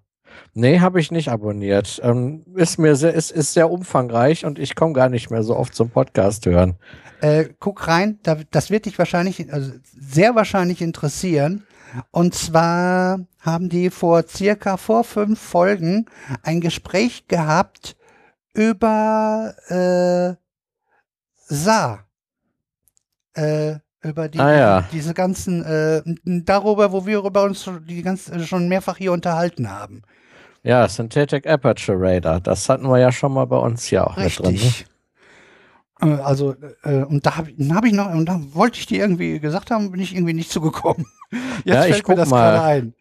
[0.53, 1.99] Nee, habe ich nicht abonniert.
[2.03, 5.55] Ähm, ist mir sehr, ist, ist sehr umfangreich und ich komme gar nicht mehr so
[5.55, 6.75] oft zum Podcast hören.
[7.21, 11.63] Äh, guck rein, da, das wird dich wahrscheinlich, also sehr wahrscheinlich interessieren.
[12.11, 16.05] Und zwar haben die vor circa vor fünf Folgen
[16.43, 17.95] ein Gespräch gehabt
[18.53, 20.35] über äh,
[21.49, 21.99] Sa.
[23.33, 24.83] Äh, über die, Ah, ja.
[24.91, 29.11] diese ganzen, äh, darüber, wo wir über uns schon- die ganz, äh, schon mehrfach hier
[29.11, 30.01] unterhalten haben.
[30.63, 34.37] Ja, Synthetic Aperture Radar, das hatten wir ja schon mal bei uns hier auch mit
[34.39, 34.55] drin.
[34.55, 34.71] Ne?
[36.01, 39.39] Äh, Also, äh, und da habe hab ich noch, und da wollte ich dir irgendwie
[39.39, 41.05] gesagt haben, bin ich irgendwie nicht zugekommen.
[41.65, 42.51] Jetzt Ja, ich fällt mir guck das mal.
[42.53, 42.93] gerade ein.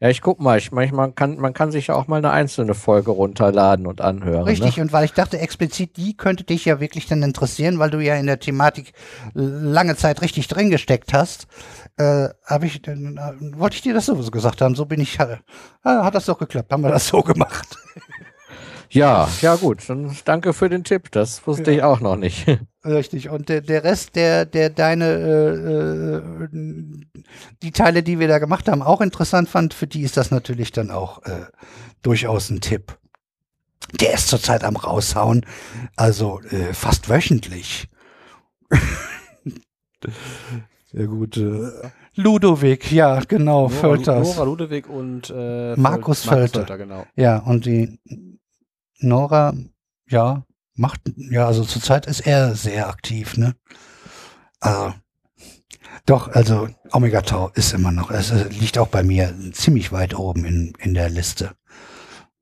[0.00, 2.74] Ja, ich guck mal, ich manchmal kann, man kann sich ja auch mal eine einzelne
[2.74, 4.44] Folge runterladen und anhören.
[4.44, 4.82] Richtig, Ne?
[4.82, 8.14] und weil ich dachte, explizit die könnte dich ja wirklich dann interessieren, weil du ja
[8.16, 8.92] in der Thematik
[9.34, 11.46] lange Zeit richtig drin gesteckt hast,
[11.98, 14.74] äh, habe ich, dann äh, wollte ich dir das sowieso gesagt haben.
[14.74, 15.36] So bin ich, äh,
[15.84, 17.76] hat das doch geklappt, haben wir das so gemacht.
[18.90, 22.46] Ja, ja gut, dann danke für den Tipp, das wusste ich auch noch nicht.
[22.84, 23.28] Richtig.
[23.28, 26.22] Und der, der Rest, der, der deine, äh, äh,
[27.62, 30.72] die Teile, die wir da gemacht haben, auch interessant fand, für die ist das natürlich
[30.72, 31.46] dann auch äh,
[32.02, 32.96] durchaus ein Tipp.
[34.00, 35.44] Der ist zurzeit am raushauen,
[35.96, 37.88] also äh, fast wöchentlich.
[40.92, 44.36] Der gute Ludowig, ja, genau, Nora, Völters.
[44.36, 46.78] Nora Ludewig und äh, Markus Völ- Völter.
[46.78, 47.04] genau.
[47.14, 47.98] Ja, und die
[48.98, 49.54] Nora,
[50.08, 50.44] ja,
[50.74, 53.54] macht, ja, also zurzeit ist er sehr aktiv, ne?
[54.60, 54.94] Also,
[56.06, 60.44] doch, also Omega Tau ist immer noch, es liegt auch bei mir ziemlich weit oben
[60.44, 61.54] in, in der Liste.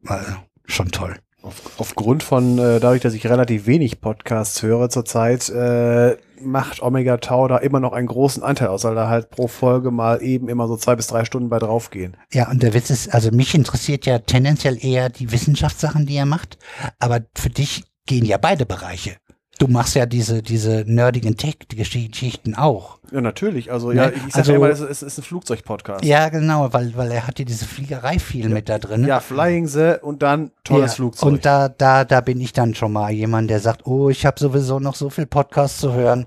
[0.06, 0.20] Äh,
[0.66, 1.18] schon toll.
[1.46, 7.18] Auf, aufgrund von, äh, dadurch, dass ich relativ wenig Podcasts höre zurzeit, äh, macht Omega
[7.18, 10.48] Tau da immer noch einen großen Anteil aus, weil da halt pro Folge mal eben
[10.48, 12.16] immer so zwei bis drei Stunden bei draufgehen.
[12.32, 16.26] Ja, und der Witz ist, also mich interessiert ja tendenziell eher die Wissenschaftssachen, die er
[16.26, 16.58] macht,
[16.98, 19.16] aber für dich gehen ja beide Bereiche.
[19.58, 22.98] Du machst ja diese, diese nerdigen Tech-Geschichten auch.
[23.10, 23.72] Ja, natürlich.
[23.72, 23.94] Also, Ne?
[23.96, 26.04] ja, ich, ich sag Also- ja immer, es ist, ist ein Flugzeug-Podcast.
[26.04, 29.06] Ja, genau, weil, weil er hat ja diese Fliegerei viel mit da drin.
[29.06, 31.32] Ja, Flying The und dann tolles Ja, Flugzeug.
[31.32, 34.38] Und da, da, da bin ich dann schon mal jemand, der sagt, oh, ich habe
[34.38, 36.26] sowieso noch so viel Podcast zu hören.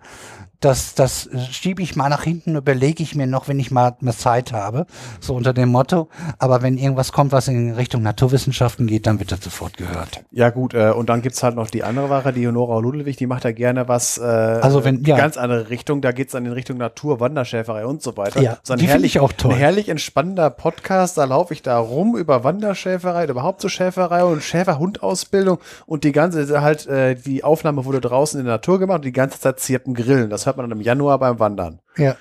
[0.61, 4.13] Das, das schiebe ich mal nach hinten, überlege ich mir noch, wenn ich mal eine
[4.13, 4.87] Zeit habe.
[5.21, 6.09] So unter dem Motto.
[6.37, 10.21] Aber wenn irgendwas kommt, was in Richtung Naturwissenschaften geht, dann wird das sofort gehört.
[10.31, 13.25] Ja, gut, äh, und dann gibt's halt noch die andere Wache, die Honora Ludwig, die
[13.25, 15.15] macht ja gerne was, äh, Also wenn- ja.
[15.15, 18.41] ganz andere Richtung, da geht's dann in Richtung Natur, Wanderschäferei und so weiter.
[18.41, 19.53] Ja, so ein die finde herrlich, ich auch toll.
[19.53, 24.43] Ein herrlich entspannender Podcast, da laufe ich da rum über Wanderschäferei, überhaupt so Schäferei und
[24.43, 29.05] Schäferhundausbildung und die ganze, halt, äh, die Aufnahme wurde draußen in der Natur gemacht und
[29.05, 30.29] die ganze Zeit zirpen Grillen.
[30.29, 31.79] Das hört man dann im Januar beim Wandern.
[31.95, 32.17] Ja.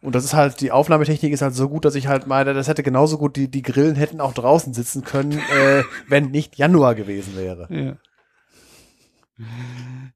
[0.00, 2.68] Und das ist halt, die Aufnahmetechnik ist halt so gut, dass ich halt meine, das
[2.68, 6.94] hätte genauso gut, die, die Grillen hätten auch draußen sitzen können, äh, wenn nicht Januar
[6.94, 7.66] gewesen wäre.
[7.70, 7.96] Ja.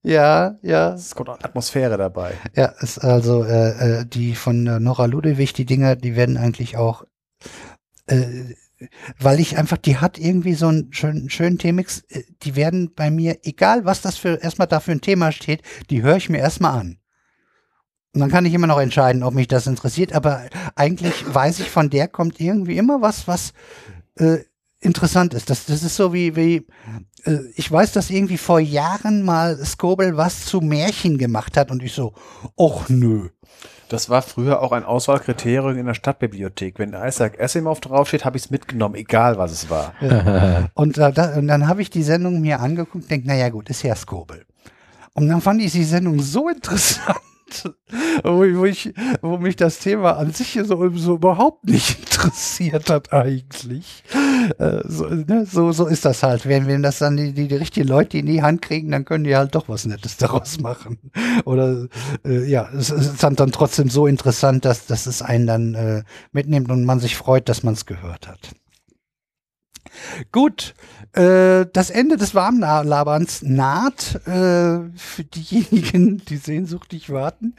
[0.02, 0.94] Ja, ja.
[0.94, 2.34] Es kommt auch Atmosphäre dabei.
[2.54, 6.76] Ja, ist also äh, äh, die von äh, Nora Ludewig, die Dinger, die werden eigentlich
[6.76, 7.04] auch,
[8.06, 8.54] äh,
[9.18, 13.10] weil ich einfach, die hat irgendwie so einen schönen, schönen Themix, äh, die werden bei
[13.10, 16.38] mir, egal was das für erstmal da für ein Thema steht, die höre ich mir
[16.38, 16.99] erstmal an.
[18.12, 20.42] Und dann kann ich immer noch entscheiden, ob mich das interessiert, aber
[20.74, 23.52] eigentlich weiß ich, von der kommt irgendwie immer was, was
[24.16, 24.38] äh,
[24.80, 25.48] interessant ist.
[25.48, 26.66] Das, das ist so wie, wie
[27.24, 31.82] äh, ich weiß, dass irgendwie vor Jahren mal Skobel was zu Märchen gemacht hat und
[31.82, 32.14] ich so,
[32.56, 33.28] och nö.
[33.88, 36.78] Das war früher auch ein Auswahlkriterium in der Stadtbibliothek.
[36.78, 39.94] Wenn Isaac Asimov draufsteht, habe ich es mitgenommen, egal was es war.
[40.74, 43.68] und, äh, da, und dann habe ich die Sendung mir angeguckt und denke, naja gut,
[43.68, 44.46] ist ja Skobel.
[45.14, 47.18] Und dann fand ich die Sendung so interessant,
[48.22, 48.92] wo, ich,
[49.22, 54.04] wo mich das Thema an sich so, so überhaupt nicht interessiert hat eigentlich.
[54.58, 55.46] Äh, so, ne?
[55.46, 56.46] so, so ist das halt.
[56.46, 59.24] Wenn, wenn das dann die, die, die richtigen Leute in die Hand kriegen, dann können
[59.24, 60.98] die halt doch was Nettes daraus machen.
[61.44, 61.86] Oder
[62.24, 66.02] äh, ja, es ist dann, dann trotzdem so interessant, dass, dass es einen dann äh,
[66.32, 68.50] mitnimmt und man sich freut, dass man es gehört hat.
[70.32, 70.74] Gut,
[71.12, 77.54] äh, das Ende des Warmlaberns naht äh, für diejenigen, die sehnsüchtig warten.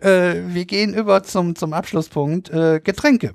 [0.00, 3.34] Äh, wir gehen über zum, zum Abschlusspunkt äh, Getränke.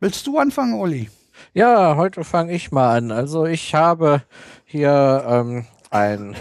[0.00, 1.10] Willst du anfangen, Uli?
[1.54, 3.10] Ja, heute fange ich mal an.
[3.10, 4.22] Also ich habe
[4.64, 6.36] hier ähm, ein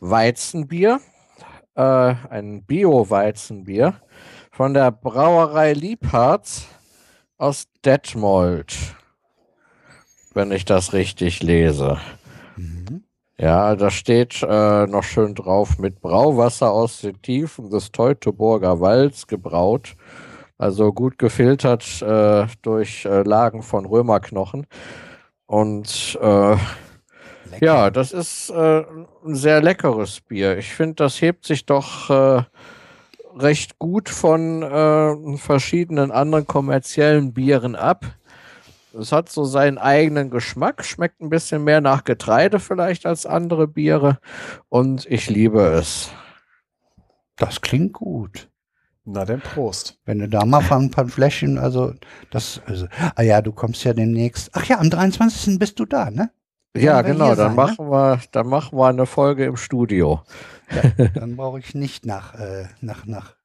[0.00, 1.00] Weizenbier,
[1.74, 4.00] äh, ein Bio-Weizenbier
[4.52, 6.66] von der Brauerei Liebharz
[7.38, 8.95] aus Detmold
[10.36, 11.98] wenn ich das richtig lese.
[12.56, 13.02] Mhm.
[13.38, 19.26] Ja, da steht äh, noch schön drauf mit Brauwasser aus den Tiefen des Teutoburger Walds
[19.26, 19.96] gebraut.
[20.58, 24.66] Also gut gefiltert äh, durch äh, Lagen von Römerknochen.
[25.46, 26.56] Und äh,
[27.60, 28.84] ja, das ist äh,
[29.24, 30.58] ein sehr leckeres Bier.
[30.58, 32.42] Ich finde, das hebt sich doch äh,
[33.38, 38.06] recht gut von verschiedenen anderen kommerziellen Bieren ab.
[38.98, 43.68] Es hat so seinen eigenen Geschmack, schmeckt ein bisschen mehr nach Getreide vielleicht als andere
[43.68, 44.18] Biere
[44.68, 46.10] und ich liebe es.
[47.36, 48.48] Das klingt gut.
[49.04, 50.00] Na denn Prost.
[50.04, 51.94] Wenn du da mal ein paar Fläschchen, also
[52.30, 54.50] das, also, ah ja, du kommst ja demnächst.
[54.52, 55.58] Ach ja, am 23.
[55.58, 56.30] bist du da, ne?
[56.76, 57.54] Ja, genau, dann sein, ne?
[57.54, 57.90] machen ne?
[57.92, 60.22] wir, dann machen wir eine Folge im Studio.
[60.74, 63.36] Ja, dann brauche ich nicht nach, äh, nach, nach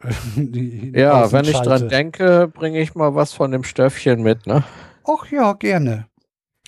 [0.94, 4.64] ja, wenn ich dran denke, bringe ich mal was von dem Stöffchen mit, ne?
[5.04, 6.08] Ach ja, gerne.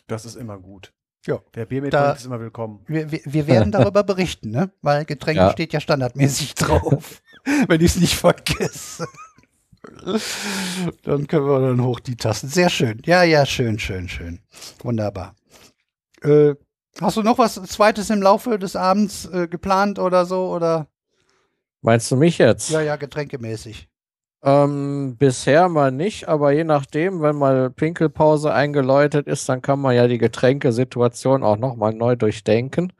[0.06, 0.92] Das ist immer gut.
[1.26, 1.40] Ja.
[1.54, 2.80] Der Biermethodik ist immer willkommen.
[2.86, 4.70] Wir, wir, wir werden darüber berichten, ne?
[4.82, 5.50] Weil Getränke ja.
[5.50, 7.22] steht ja standardmäßig drauf.
[7.68, 9.06] wenn ich es nicht vergesse.
[11.02, 12.48] dann können wir dann hoch die Tasten.
[12.48, 13.00] Sehr schön.
[13.04, 14.40] Ja, ja, schön, schön, schön.
[14.82, 15.34] Wunderbar.
[16.22, 16.54] Äh,
[17.00, 20.50] hast du noch was Zweites im Laufe des Abends äh, geplant oder so?
[20.50, 20.88] Oder?
[21.82, 22.70] Meinst du mich jetzt?
[22.70, 23.88] Ja, ja, getränkemäßig.
[24.42, 29.96] Ähm, bisher mal nicht, aber je nachdem, wenn mal Pinkelpause eingeläutet ist, dann kann man
[29.96, 32.92] ja die Getränkesituation auch nochmal neu durchdenken.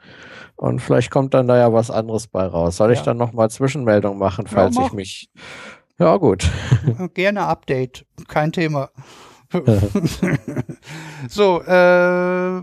[0.57, 2.77] Und vielleicht kommt dann da ja was anderes bei raus.
[2.77, 2.95] Soll ja.
[2.95, 5.31] ich dann nochmal Zwischenmeldung machen, falls ja, ich mich.
[6.01, 6.51] Ja, gut.
[7.15, 8.91] Gerne Update, kein Thema.
[11.29, 12.63] so, äh,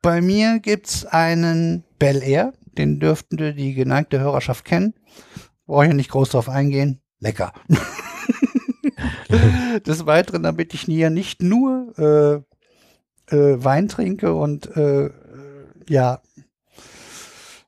[0.00, 4.94] bei mir gibt es einen Bel Air, den dürften die geneigte Hörerschaft kennen.
[5.66, 7.00] Brauche ich nicht groß drauf eingehen.
[7.20, 7.52] Lecker.
[9.86, 15.10] Des Weiteren, damit ich hier nicht nur äh, äh, Wein trinke und äh,
[15.88, 16.20] ja,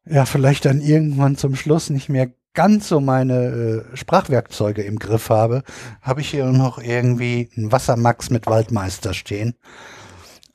[0.07, 5.31] ja, vielleicht dann irgendwann zum Schluss nicht mehr ganz so meine äh, Sprachwerkzeuge im Griff
[5.31, 5.63] habe,
[6.01, 9.55] habe ich hier noch irgendwie einen Wassermax mit Waldmeister stehen.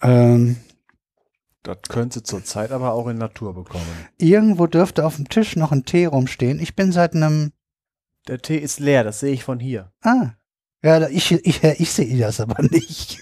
[0.02, 0.58] Ähm,
[1.64, 3.86] das könnte zurzeit aber auch in Natur bekommen.
[4.18, 6.60] Irgendwo dürfte auf dem Tisch noch ein Tee rumstehen.
[6.60, 7.52] Ich bin seit einem.
[8.28, 9.92] Der Tee ist leer, das sehe ich von hier.
[10.02, 10.32] Ah.
[10.82, 13.20] Ja, ich, ich, ich sehe das aber nicht.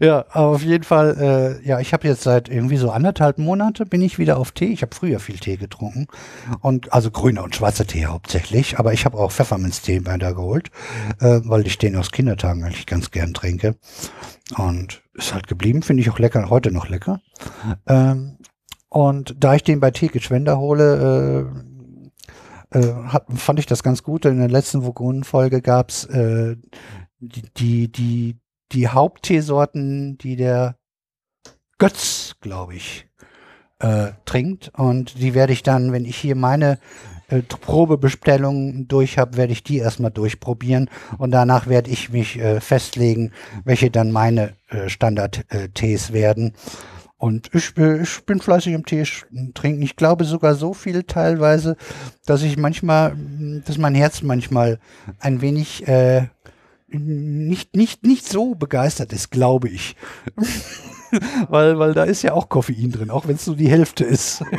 [0.00, 4.00] Ja, auf jeden Fall, äh, ja, ich habe jetzt seit irgendwie so anderthalb Monate bin
[4.00, 4.72] ich wieder auf Tee.
[4.72, 6.06] Ich habe früher viel Tee getrunken
[6.60, 10.70] und also grüner und schwarzer Tee hauptsächlich, aber ich habe auch Pfefferminztee bei da geholt,
[11.20, 13.76] äh, weil ich den aus Kindertagen eigentlich ganz gern trinke
[14.56, 17.20] und ist halt geblieben, finde ich auch lecker, heute noch lecker.
[17.86, 18.38] Ähm,
[18.88, 21.50] und da ich den bei Tee Geschwender hole,
[22.72, 24.24] äh, äh, hat, fand ich das ganz gut.
[24.24, 26.56] In der letzten Vogonen-Folge gab's äh,
[27.18, 28.36] die, die, die
[28.72, 30.76] die Hauptteesorten, die der
[31.78, 33.06] Götz, glaube ich,
[33.80, 34.70] äh, trinkt.
[34.76, 36.78] Und die werde ich dann, wenn ich hier meine
[37.28, 40.90] äh, Probebestellungen durch habe, werde ich die erstmal durchprobieren.
[41.18, 43.32] Und danach werde ich mich äh, festlegen,
[43.64, 46.54] welche dann meine äh, Standard-Tees werden.
[47.16, 49.04] Und ich, äh, ich, bin fleißig im Tee
[49.54, 49.82] trinken.
[49.82, 51.76] Ich glaube sogar so viel teilweise,
[52.26, 53.16] dass ich manchmal,
[53.64, 54.78] dass mein Herz manchmal
[55.20, 56.28] ein wenig äh,
[56.94, 59.96] nicht, nicht, nicht so begeistert ist, glaube ich.
[61.48, 64.44] weil, weil da ist ja auch Koffein drin, auch wenn es nur die Hälfte ist.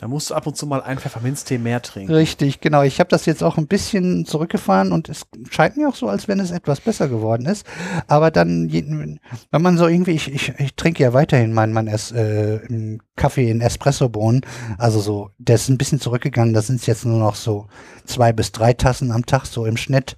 [0.00, 2.14] Da musst du ab und zu mal einen Pfefferminztee mehr trinken.
[2.14, 2.80] Richtig, genau.
[2.80, 6.26] Ich habe das jetzt auch ein bisschen zurückgefahren und es scheint mir auch so, als
[6.26, 7.66] wenn es etwas besser geworden ist.
[8.06, 12.12] Aber dann, wenn man so irgendwie, ich, ich, ich trinke ja weiterhin meinen mein es,
[12.12, 14.40] äh, Kaffee in Espressobohnen.
[14.78, 16.54] Also so, der ist ein bisschen zurückgegangen.
[16.54, 17.66] Da sind es jetzt nur noch so
[18.06, 20.16] zwei bis drei Tassen am Tag, so im Schnitt.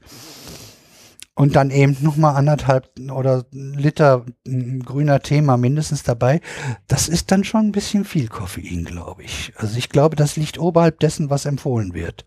[1.34, 6.42] Und dann eben nochmal anderthalb oder Liter mm, grüner Tee mal mindestens dabei.
[6.88, 9.52] Das ist dann schon ein bisschen viel Koffein, glaube ich.
[9.56, 12.26] Also ich glaube, das liegt oberhalb dessen, was empfohlen wird.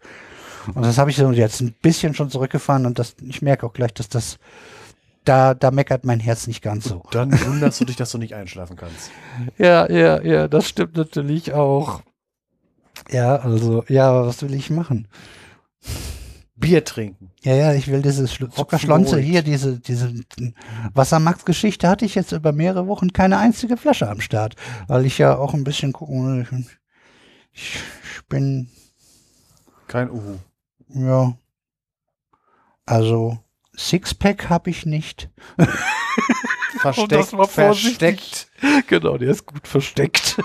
[0.73, 3.73] Und das habe ich so jetzt ein bisschen schon zurückgefahren und das, ich merke auch
[3.73, 4.39] gleich, dass das,
[5.23, 7.03] da, da meckert mein Herz nicht ganz so.
[7.11, 9.11] Dann wunderst du dich, dass du nicht einschlafen kannst.
[9.57, 12.01] Ja, ja, ja, das stimmt natürlich auch.
[13.11, 15.07] Ja, also, ja, was will ich machen?
[16.65, 17.31] Bier trinken.
[17.43, 20.13] Ja, ja, ich will diese Schlu- Zuckerschlonze hier, diese, diese
[20.93, 24.55] Wassermarktgeschichte hatte ich jetzt über mehrere Wochen keine einzige Flasche am Start,
[24.87, 26.67] weil ich ja auch ein bisschen gucken.
[27.53, 27.75] Ich,
[28.13, 28.69] ich bin,
[29.87, 30.37] Kein Uhu.
[30.89, 31.37] ja,
[32.85, 33.37] also
[33.77, 35.29] Sixpack habe ich nicht.
[36.93, 38.47] Versteckt, mal versteckt.
[38.87, 40.37] Genau, der ist gut versteckt.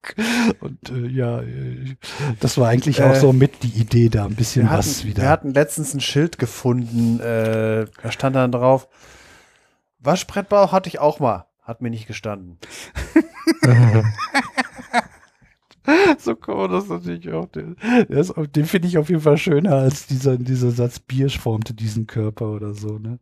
[0.60, 1.96] Und äh, ja, äh,
[2.40, 5.08] das war eigentlich auch Äh, so mit die Idee, da ein bisschen Wir was hatten,
[5.08, 5.22] wieder.
[5.22, 8.88] wir hatten letztens ein Schild gefunden, äh, da stand dann drauf,
[10.00, 12.58] Waschbrettbau hatte ich auch mal, hat mir nicht gestanden.
[16.18, 17.48] so kann man das natürlich auch.
[18.36, 22.06] Auf- den finde ich auf jeden Fall schöner als dieser, dieser Satz Bier formte diesen
[22.06, 23.18] Körper oder so, ne?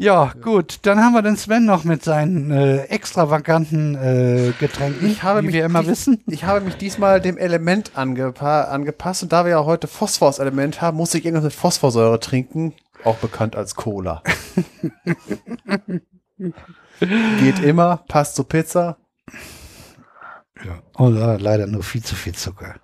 [0.00, 0.78] Ja, gut.
[0.82, 5.46] Dann haben wir den Sven noch mit seinen äh, extravaganten äh, Getränken, Ich habe wie
[5.46, 6.22] mich wir immer wissen.
[6.28, 10.38] Ich habe mich diesmal dem Element angepa angepasst und da wir ja heute Phosphor als
[10.38, 14.22] Element haben, musste ich irgendwas mit Phosphorsäure trinken, auch bekannt als Cola.
[17.40, 18.98] Geht immer, passt zu Pizza.
[20.66, 20.82] Ja.
[20.98, 22.74] Oh, ja, leider nur viel zu viel Zucker.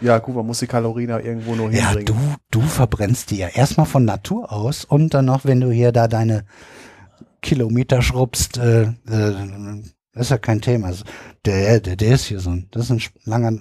[0.00, 2.36] Ja, gut, man muss die Kalorien ja irgendwo nur Ja, hinbringen.
[2.50, 5.92] du, du verbrennst die ja erstmal von Natur aus und dann noch, wenn du hier
[5.92, 6.44] da deine
[7.40, 10.88] Kilometer schrubbst, äh, äh, das ist ja kein Thema.
[10.88, 11.04] Also,
[11.44, 13.58] Der, der, der ist hier so ein, das ist ein langer,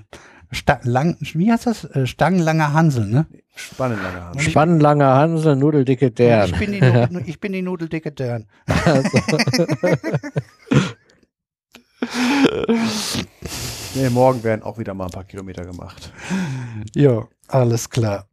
[0.51, 1.84] Sta lang, wie heißt das?
[1.86, 3.26] Äh, Stangenlanger Hansel, ne?
[3.55, 4.41] Spannend lange Hand.
[4.41, 6.51] Spannenlange Hansel, nudeldicke Ich Dern.
[6.59, 8.45] bin die, Nu- ich bin die nudeldicke Dern.
[13.95, 16.11] Nee, morgen werden auch wieder mal ein paar Kilometer gemacht.
[16.95, 18.27] Ja, alles klar.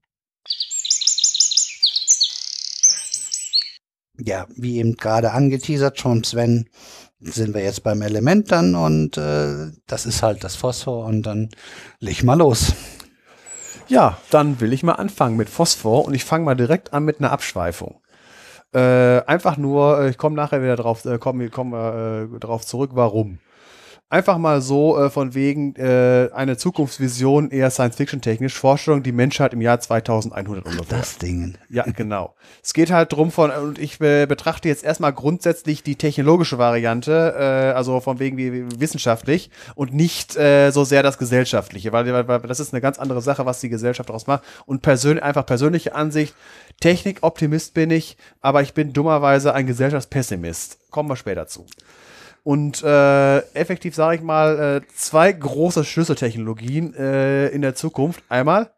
[4.18, 6.70] Ja, wie eben gerade angeteasert schon, Sven,
[7.20, 11.50] sind wir jetzt beim Element dann und äh, das ist halt das Phosphor und dann
[11.98, 12.72] leg mal los.
[13.88, 17.18] Ja, dann will ich mal anfangen mit Phosphor und ich fange mal direkt an mit
[17.18, 18.00] einer Abschweifung.
[18.72, 22.92] Äh, einfach nur, äh, ich komme nachher wieder drauf, äh, komme komm, äh, drauf zurück,
[22.94, 23.40] warum.
[24.12, 29.61] Einfach mal so äh, von wegen äh, eine Zukunftsvision, eher Science-Fiction-technisch, Vorstellung, die Menschheit im
[29.61, 30.98] Jahr 2100 ungefähr.
[30.98, 31.56] Das Ding.
[31.68, 32.34] Ja, genau.
[32.61, 37.36] Es geht halt drum von, und ich äh, betrachte jetzt erstmal grundsätzlich die technologische Variante,
[37.38, 42.12] äh, also von wegen wie, wie wissenschaftlich und nicht äh, so sehr das Gesellschaftliche, weil,
[42.12, 44.42] weil, weil das ist eine ganz andere Sache, was die Gesellschaft daraus macht.
[44.66, 46.34] Und persönlich, einfach persönliche Ansicht,
[46.80, 50.78] Technikoptimist bin ich, aber ich bin dummerweise ein Gesellschaftspessimist.
[50.90, 51.64] Kommen wir später zu.
[52.43, 58.22] Und äh, effektiv sage ich mal, äh, zwei große Schlüsseltechnologien äh, in der Zukunft.
[58.28, 58.70] Einmal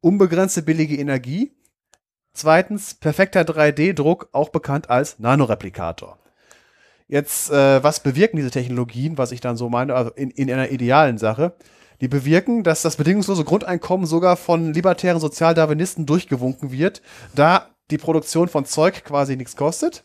[0.00, 1.52] unbegrenzte billige Energie.
[2.32, 6.18] Zweitens perfekter 3D-Druck, auch bekannt als Nanoreplikator.
[7.08, 10.70] Jetzt, äh, was bewirken diese Technologien, was ich dann so meine, also in, in einer
[10.70, 11.54] idealen Sache?
[12.00, 17.02] Die bewirken, dass das bedingungslose Grundeinkommen sogar von libertären Sozialdarwinisten durchgewunken wird,
[17.34, 20.04] da die Produktion von Zeug quasi nichts kostet.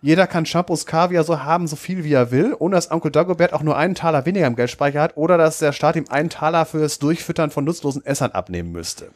[0.00, 3.52] Jeder kann Shampoos, Kaviar so haben, so viel wie er will, ohne dass Onkel Dagobert
[3.52, 6.66] auch nur einen Taler weniger im Geldspeicher hat oder dass der Staat ihm einen Taler
[6.66, 9.10] fürs Durchfüttern von nutzlosen Essern abnehmen müsste.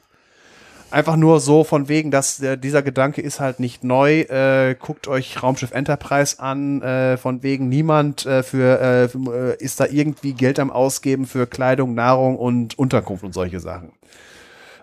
[0.92, 4.22] Einfach nur so von wegen, dass äh, dieser Gedanke ist halt nicht neu.
[4.22, 6.82] Äh, guckt euch Raumschiff Enterprise an.
[6.82, 11.46] Äh, von wegen niemand äh, für, für, äh, ist da irgendwie Geld am Ausgeben für
[11.46, 13.92] Kleidung, Nahrung und Unterkunft und solche Sachen.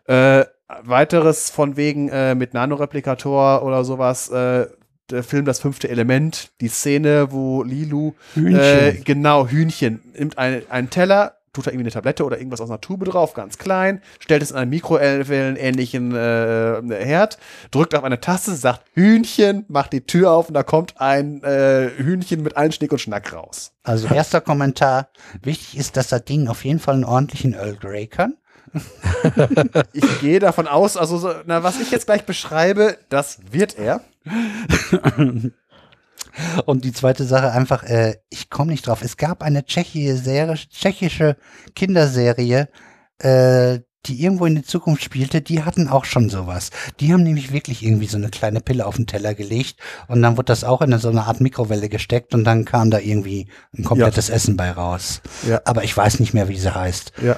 [0.05, 0.45] Äh,
[0.83, 4.29] weiteres von wegen äh, mit Nanoreplikator oder sowas.
[4.29, 4.67] Äh,
[5.11, 8.59] der Film Das fünfte Element, die Szene, wo Lilu Hühnchen.
[8.59, 10.01] äh, genau, Hühnchen.
[10.17, 13.33] Nimmt ein, einen Teller, tut da irgendwie eine Tablette oder irgendwas aus einer Tube drauf,
[13.33, 17.37] ganz klein, stellt es in einen Mikrowellen-ähnlichen äh, Herd,
[17.71, 21.89] drückt auf eine Taste, sagt Hühnchen, macht die Tür auf und da kommt ein äh,
[21.97, 23.71] Hühnchen mit allen Schnick und Schnack raus.
[23.83, 25.09] Also erster Kommentar.
[25.41, 28.35] Wichtig ist, dass das Ding auf jeden Fall einen ordentlichen Earl Grey kann.
[29.93, 34.01] Ich gehe davon aus, also so, na, was ich jetzt gleich beschreibe, das wird er.
[36.65, 39.01] Und die zweite Sache einfach, äh, ich komme nicht drauf.
[39.01, 41.35] Es gab eine tschechische, Serie, tschechische
[41.75, 42.69] Kinderserie,
[43.19, 46.69] äh, die irgendwo in die Zukunft spielte, die hatten auch schon sowas.
[46.99, 50.37] Die haben nämlich wirklich irgendwie so eine kleine Pille auf den Teller gelegt und dann
[50.37, 53.47] wurde das auch in so eine Art Mikrowelle gesteckt und dann kam da irgendwie
[53.77, 55.21] ein komplettes Essen bei raus.
[55.47, 55.61] Ja.
[55.65, 57.13] Aber ich weiß nicht mehr, wie sie heißt.
[57.21, 57.37] Ja.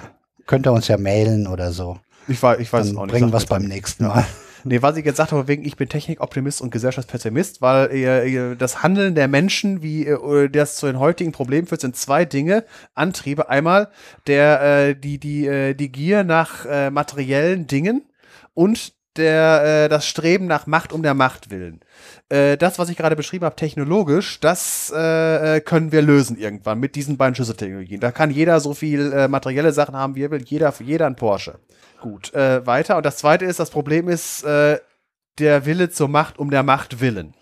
[0.49, 1.99] Könnt ihr uns ja mailen oder so.
[2.27, 3.13] Ich weiß, ich weiß Dann es auch nicht.
[3.13, 4.25] bringen wir es beim nächsten Mal.
[4.63, 9.13] Nee, was ich jetzt sagte, wegen ich bin Technikoptimist und Gesellschaftspessimist, weil äh, das Handeln
[9.13, 13.47] der Menschen, wie äh, das zu den heutigen Problemen führt, sind zwei Dinge, Antriebe.
[13.47, 13.89] Einmal
[14.25, 18.09] der äh, die die äh, die Gier nach äh, materiellen Dingen
[18.55, 21.81] und der äh, das Streben nach Macht um der Macht willen.
[22.29, 26.79] Äh, das, was ich gerade beschrieben habe, technologisch, das äh, äh, können wir lösen irgendwann
[26.79, 27.99] mit diesen beiden Schlüsseltechnologien.
[27.99, 30.43] Da kann jeder so viel äh, materielle Sachen haben, wie er will.
[30.43, 31.59] Jeder jeder ein Porsche.
[32.01, 32.97] Gut, äh, weiter.
[32.97, 37.33] Und das zweite ist, das Problem ist der Wille zur Macht um der Macht willen.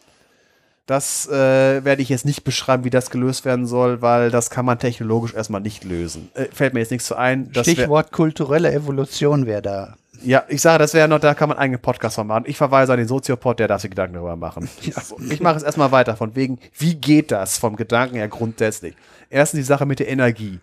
[0.88, 4.66] Das äh, werde ich jetzt nicht beschreiben, wie das gelöst werden soll, weil das kann
[4.66, 6.32] man technologisch erstmal nicht lösen.
[6.34, 7.52] Äh, fällt mir jetzt nichts zu ein.
[7.52, 9.96] Stichwort kulturelle Evolution wäre da.
[10.24, 12.44] Ja, ich sage, das wäre noch, da kann man einen eigenen Podcast von machen.
[12.48, 14.70] Ich verweise an den Soziopod, der darf sich Gedanken darüber machen.
[15.04, 18.96] So, Ich mache es erstmal weiter, von wegen, wie geht das vom Gedanken her grundsätzlich?
[19.30, 20.60] Erstens die Sache mit der Energie.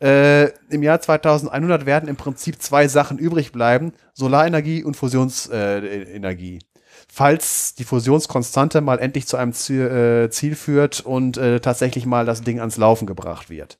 [0.00, 6.56] Äh, Im Jahr 2100 werden im Prinzip zwei Sachen übrig bleiben: Solarenergie und Fusionsenergie.
[6.56, 6.78] Äh.
[7.08, 12.26] Falls die Fusionskonstante mal endlich zu einem Ziel, äh, Ziel führt und äh, tatsächlich mal
[12.26, 13.78] das Ding ans Laufen gebracht wird.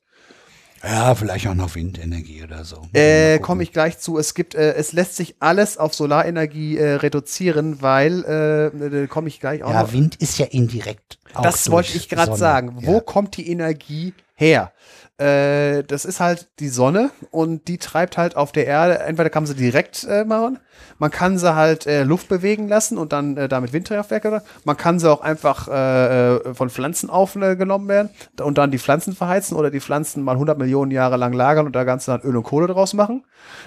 [0.83, 2.87] Ja, vielleicht auch noch Windenergie oder so.
[2.93, 4.17] Äh, komme ich gleich zu.
[4.17, 9.27] Es gibt, äh, es lässt sich alles auf Solarenergie äh, reduzieren, weil, äh, äh, komme
[9.27, 9.93] ich gleich auch Ja, noch.
[9.93, 11.17] Wind ist ja indirekt.
[11.41, 12.77] Das wollte ich gerade sagen.
[12.81, 12.99] Wo Ja.
[12.99, 14.71] kommt die Energie her?
[15.19, 18.99] Äh, das ist halt die Sonne und die treibt halt auf der Erde.
[18.99, 20.59] Entweder kann man sie direkt äh, machen,
[20.99, 24.27] man kann sie halt äh, Luft bewegen lassen und dann äh, damit Windkraftwerke.
[24.27, 28.09] oder- Man kann sie auch einfach äh, von Pflanzen aufgenommen werden
[28.41, 31.75] und dann die Pflanzen verheizen oder die Pflanzen mal 100 Millionen Jahre lang lagern und
[31.75, 33.25] da Ganze dann Öl und Kohle draus machen.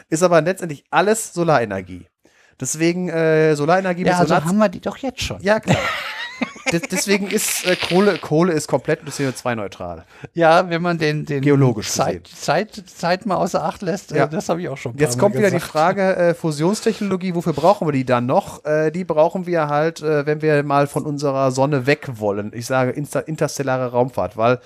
[0.09, 2.07] Ist aber letztendlich alles Solarenergie.
[2.61, 3.09] Deswegen
[3.57, 5.41] Solarenergie Ja, also Solar haben wir die doch jetzt schon.
[5.41, 5.79] ja, klar.
[6.73, 10.05] Des- Deswegen ist äh, Kohle, Kohle ist komplett CO2-neutral.
[10.35, 14.25] Ja, wenn man den, den Geologisch Zeit, Zeit, Zeit mal außer Acht lässt, Ja.
[14.25, 14.97] äh, das habe ich auch schon.
[14.97, 15.73] Jetzt kommt wieder die gesagt.
[15.73, 18.65] Frage, äh, Fusionstechnologie, wofür brauchen wir die dann noch?
[18.65, 22.53] Äh, die brauchen wir halt, äh, wenn wir mal von unserer Sonne weg wollen.
[22.55, 24.61] Ich sage insta interstellare Raumfahrt, weil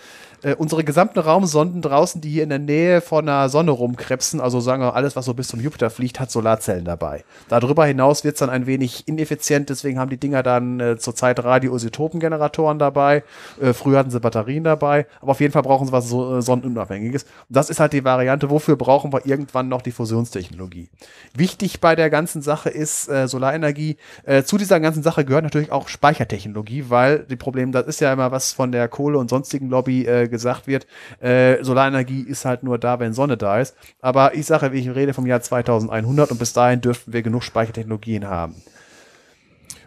[0.45, 4.61] äh, unsere gesamten Raumsonden draußen, die hier in der Nähe von der Sonne rumkrebsen, also
[4.61, 7.24] sagen wir alles, was so bis zum Jupiter fliegt, hat Solarzellen dabei.
[7.49, 11.42] Darüber hinaus wird es dann ein wenig ineffizient, deswegen haben die Dinger dann äh, zurzeit
[11.42, 13.24] Radioisotopengeneratoren dabei.
[13.61, 16.42] Äh, früher hatten sie Batterien dabei, aber auf jeden Fall brauchen sie was so, äh,
[16.42, 17.22] sonnenunabhängiges.
[17.22, 20.90] Und das ist halt die Variante, wofür brauchen wir irgendwann noch die Fusionstechnologie.
[21.34, 23.97] Wichtig bei der ganzen Sache ist äh, Solarenergie.
[24.24, 28.12] Äh, zu dieser ganzen Sache gehört natürlich auch Speichertechnologie, weil die Probleme, das ist ja
[28.12, 30.87] immer was von der Kohle- und sonstigen Lobby äh, gesagt wird.
[31.20, 33.76] Äh, Solarenergie ist halt nur da, wenn Sonne da ist.
[34.01, 38.28] Aber ich sage, ich rede vom Jahr 2100 und bis dahin dürften wir genug Speichertechnologien
[38.28, 38.57] haben.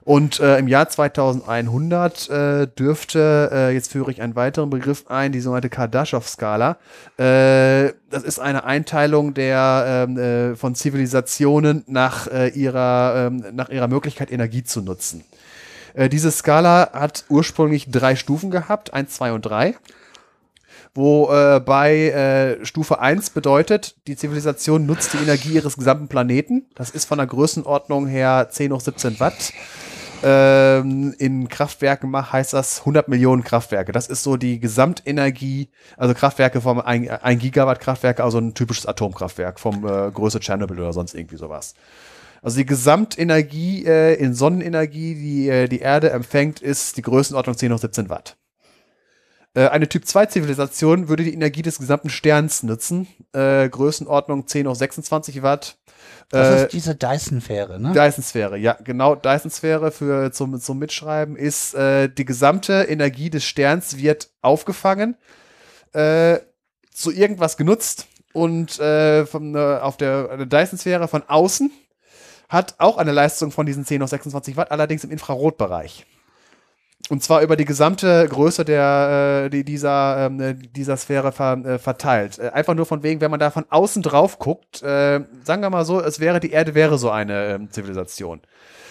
[0.07, 5.33] Und äh, im Jahr 2100 äh, dürfte, äh, jetzt führe ich einen weiteren Begriff ein,
[5.33, 6.77] die sogenannte Kardaschow-Skala.
[7.17, 13.67] Äh, das ist eine Einteilung der ähm, äh, von Zivilisationen nach, äh, ihrer, ähm, nach
[13.67, 15.25] ihrer Möglichkeit, Energie zu nutzen.
[16.11, 19.73] Diese Skala hat ursprünglich drei Stufen gehabt, eins, zwei und drei
[20.97, 26.65] wo äh, bei äh, Stufe 1 bedeutet, die Zivilisation nutzt die Energie ihres gesamten Planeten.
[26.75, 29.53] Das ist von der Größenordnung her 10 hoch 17 Watt.
[30.23, 33.91] Ähm, in Kraftwerken mach- heißt das 100 Millionen Kraftwerke.
[33.91, 37.07] Das ist so die Gesamtenergie, also Kraftwerke vom 1,
[37.39, 41.75] Gigawatt Kraftwerke, also ein typisches Atomkraftwerk vom äh, Größe Tschernobyl oder sonst irgendwie sowas.
[42.41, 47.71] Also die Gesamtenergie äh, in Sonnenenergie, die äh, die Erde empfängt, ist die Größenordnung 10
[47.73, 48.35] hoch 17 Watt.
[49.57, 53.07] Äh, Eine Typ-2-Zivilisation würde die Energie des gesamten Sterns nutzen.
[53.33, 55.77] Äh, Größenordnung 10 hoch 26 Watt.
[56.29, 57.91] Das Äh, ist diese Dyson-Fähre, ne?
[57.91, 59.15] Dyson-Sphäre, ja, genau.
[59.15, 65.15] Dyson-Sphäre für zum, zum Mitschreiben ist äh, die gesamte Energie des Sterns wird aufgefangen,
[65.93, 66.37] äh,
[66.93, 71.71] zu irgendwas genutzt und von, auf der, der Dyson-Sphäre von außen
[72.49, 76.05] hat auch eine Leistung von diesen 10 hoch 26 Watt, allerdings im Infrarotbereich.
[77.09, 81.53] Und zwar über die gesamte Größe der, äh, die, dieser, ähm, äh, dieser Sphäre ver,
[81.65, 82.37] äh, verteilt.
[82.37, 85.69] Äh, einfach nur von wegen, wenn man da von außen drauf guckt, äh, sagen wir
[85.69, 88.41] mal so, es wäre, die Erde wäre so eine ähm, Zivilisation.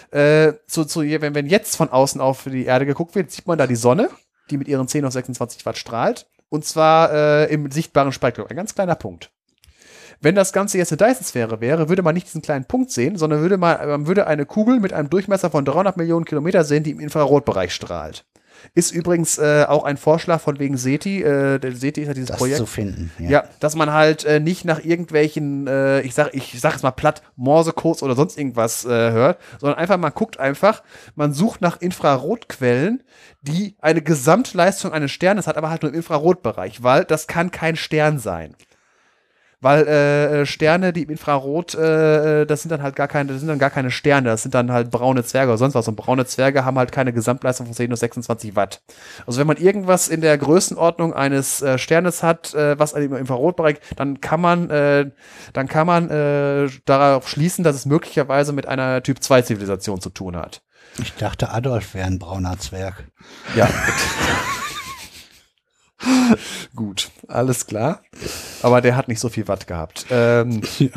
[0.09, 3.57] Äh, zu, zu, wenn, wenn jetzt von außen auf die Erde geguckt wird, sieht man
[3.57, 4.09] da die Sonne,
[4.49, 6.25] die mit ihren 10 auf 26 Watt strahlt.
[6.49, 8.47] Und zwar äh, im sichtbaren Spektrum.
[8.49, 9.31] Ein ganz kleiner Punkt.
[10.21, 13.41] Wenn das Ganze jetzt eine Dyson-Sphäre wäre, würde man nicht diesen kleinen Punkt sehen, sondern
[13.41, 16.91] würde man, man würde eine Kugel mit einem Durchmesser von 300 Millionen Kilometer sehen, die
[16.91, 18.25] im Infrarotbereich strahlt.
[18.73, 21.21] Ist übrigens äh, auch ein Vorschlag von wegen SETI.
[21.21, 22.57] Äh, der SETI ist ja dieses Das Projekt.
[22.57, 23.11] zu finden.
[23.19, 23.29] Ja.
[23.29, 26.91] Ja, dass man halt äh, nicht nach irgendwelchen, äh, ich sag, ich sag jetzt mal
[26.91, 30.83] platt, Morsecodes oder sonst irgendwas äh, hört, sondern einfach, man guckt einfach,
[31.15, 33.03] man sucht nach Infrarotquellen,
[33.41, 37.75] die eine Gesamtleistung eines Sternes hat, aber halt nur im Infrarotbereich, weil das kann kein
[37.75, 38.55] Stern sein.
[39.59, 43.39] Weil äh, äh, Sterne, die im Infrarot, äh, das sind dann halt gar keine, das
[43.39, 45.87] sind dann gar keine Sterne, das sind dann halt braune Zwerge oder sonst was.
[45.87, 48.81] Und braune Zwerge haben halt keine Gesamtleistung von 10 nur 26 Watt.
[49.25, 53.77] Also wenn man irgendwas in der Größenordnung eines äh, Sternes hat, äh, was im Infrarotbereich,
[53.95, 55.09] dann kann man, äh,
[55.53, 60.11] dann kann man äh, darauf schließen, dass es möglicherweise mit einer Typ 2 Zivilisation zu
[60.11, 60.61] tun hat.
[60.99, 63.05] Ich dachte, Adolf wäre ein brauner Zwerg.
[63.55, 63.67] Ja.
[66.75, 68.01] Gut, alles klar.
[68.61, 70.05] Aber der hat nicht so viel Watt gehabt.
[70.09, 70.61] Ähm,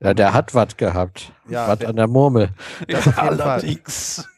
[0.00, 1.32] Ja, der hat was gehabt.
[1.48, 2.50] Ja, was der- an der Murmel.
[2.90, 3.40] Fall.
[3.40, 4.28] Allerdings.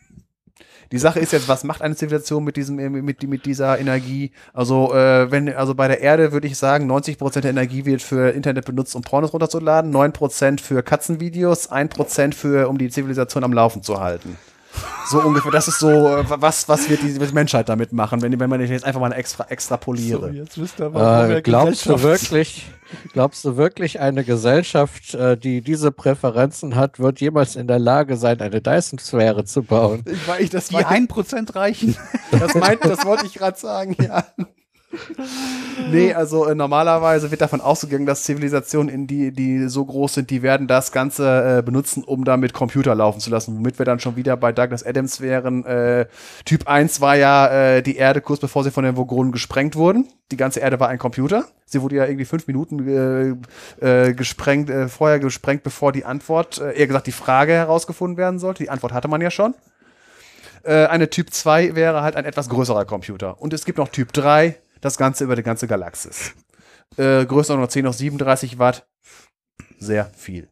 [0.92, 4.30] Die Sache ist jetzt, was macht eine Zivilisation mit diesem, äh, mit, mit dieser Energie?
[4.52, 8.30] Also, äh, wenn, also bei der Erde würde ich sagen, 90% der Energie wird für
[8.30, 13.82] Internet benutzt, um Pornos runterzuladen, 9% für Katzenvideos, 1% für, um die Zivilisation am Laufen
[13.82, 14.36] zu halten.
[15.08, 18.50] So ungefähr, das ist so, äh, was, was wird die Menschheit damit machen, wenn, wenn
[18.50, 20.30] man jetzt einfach mal extra, extrapoliere.
[20.32, 22.66] jetzt wisst ihr, Äh, glaubst du wirklich,
[23.12, 28.16] glaubst du wirklich, eine Gesellschaft, äh, die diese Präferenzen hat, wird jemals in der Lage
[28.16, 30.04] sein, eine Dyson-Sphäre zu bauen?
[30.06, 31.96] Ich, ich, das, Die war, 1% reichen.
[32.32, 34.24] das, meint, das wollte ich gerade sagen, ja.
[35.90, 40.30] Nee, also äh, normalerweise wird davon ausgegangen, dass Zivilisationen, in die, die so groß sind,
[40.30, 43.56] die werden das Ganze äh, benutzen, um damit Computer laufen zu lassen.
[43.56, 45.64] Womit wir dann schon wieder bei Douglas Adams wären.
[45.64, 46.06] Äh,
[46.44, 50.08] typ 1 war ja äh, die Erde kurz bevor sie von den Vogonen gesprengt wurden.
[50.32, 51.44] Die ganze Erde war ein Computer.
[51.66, 53.40] Sie wurde ja irgendwie fünf Minuten
[53.80, 58.16] äh, äh, gesprengt, äh, vorher gesprengt, bevor die Antwort, äh, eher gesagt die Frage herausgefunden
[58.16, 58.62] werden sollte.
[58.64, 59.54] Die Antwort hatte man ja schon.
[60.66, 63.40] Äh, eine Typ 2 wäre halt ein etwas größerer Computer.
[63.40, 64.56] Und es gibt noch Typ 3,
[64.86, 66.34] das Ganze über die ganze Galaxis.
[66.96, 68.86] Äh, Größenordnung 10 auf 37 Watt.
[69.78, 70.48] Sehr viel.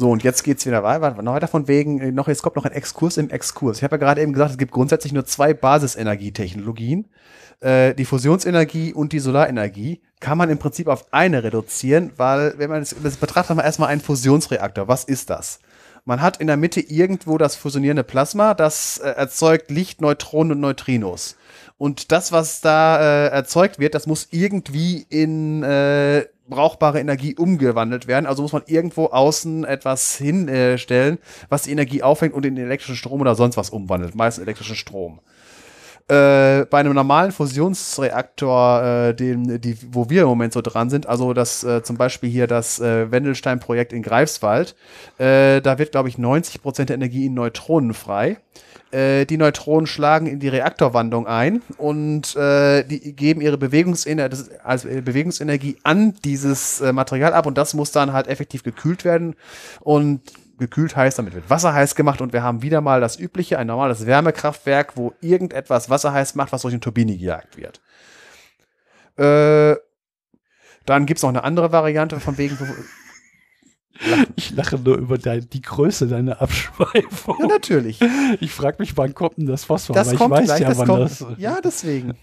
[0.00, 1.20] So, und jetzt geht's wieder weiter.
[1.22, 3.78] Noch weiter von wegen, äh, noch, jetzt kommt noch ein Exkurs im Exkurs.
[3.78, 7.08] Ich habe ja gerade eben gesagt, es gibt grundsätzlich nur zwei Basisenergietechnologien.
[7.60, 12.70] Äh, die Fusionsenergie und die Solarenergie kann man im Prinzip auf eine reduzieren, weil, wenn
[12.70, 14.88] man es betrachtet, man erstmal einen Fusionsreaktor.
[14.88, 15.60] Was ist das?
[16.10, 20.60] Man hat in der Mitte irgendwo das fusionierende Plasma, das äh, erzeugt Licht, Neutronen und
[20.60, 21.36] Neutrinos.
[21.78, 28.08] Und das, was da äh, erzeugt wird, das muss irgendwie in äh, brauchbare Energie umgewandelt
[28.08, 28.26] werden.
[28.26, 31.18] Also muss man irgendwo außen etwas hinstellen,
[31.48, 34.16] was die Energie aufhängt und in elektrischen Strom oder sonst was umwandelt.
[34.16, 35.20] Meistens elektrischen Strom.
[36.10, 41.06] Äh, bei einem normalen Fusionsreaktor, äh, den, die, wo wir im Moment so dran sind,
[41.06, 44.74] also das äh, zum Beispiel hier das äh, Wendelstein-Projekt in Greifswald,
[45.18, 48.38] äh, da wird, glaube ich, 90% der Energie in Neutronen frei.
[48.90, 54.64] Äh, die Neutronen schlagen in die Reaktorwandung ein und die geben ihre Bewegungsener das ist
[54.64, 59.36] als äh, Bewegungsenergie an dieses Material ab und das muss dann halt effektiv gekühlt werden
[59.78, 60.22] und
[60.60, 63.66] gekühlt heißt, damit wird Wasser heiß gemacht und wir haben wieder mal das übliche, ein
[63.66, 67.80] normales Wärmekraftwerk, wo irgendetwas Wasser heiß macht, was durch eine Turbine gejagt wird.
[69.16, 69.76] Äh,
[70.86, 72.56] dann gibt's noch eine andere Variante von wegen,
[74.36, 77.36] Ich lache nur über dein, die Größe deiner Abschweifung.
[77.40, 78.00] ja natürlich.
[78.40, 79.94] Ich frage mich, wann kommt denn das Phosphor?
[79.94, 81.02] Das kommt ich weiß gleich, ja, das wann kommt.
[81.02, 81.26] das.
[81.36, 82.14] Ja, deswegen.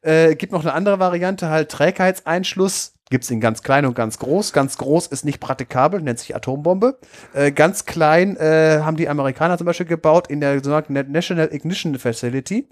[0.00, 2.94] Äh, gibt noch eine andere Variante, halt Trägheitseinschluss.
[3.12, 4.54] Gibt's in ganz klein und ganz groß.
[4.54, 6.96] Ganz groß ist nicht praktikabel, nennt sich Atombombe.
[7.34, 11.98] Äh, ganz klein äh, haben die Amerikaner zum Beispiel gebaut in der sogenannten National Ignition
[11.98, 12.66] Facility.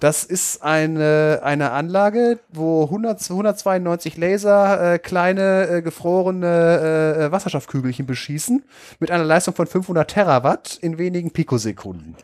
[0.00, 8.06] Das ist eine, eine Anlage, wo 100, 192 Laser äh, kleine äh, gefrorene äh, Wasserstoffkügelchen
[8.06, 8.64] beschießen
[8.98, 12.16] mit einer Leistung von 500 Terawatt in wenigen Pikosekunden.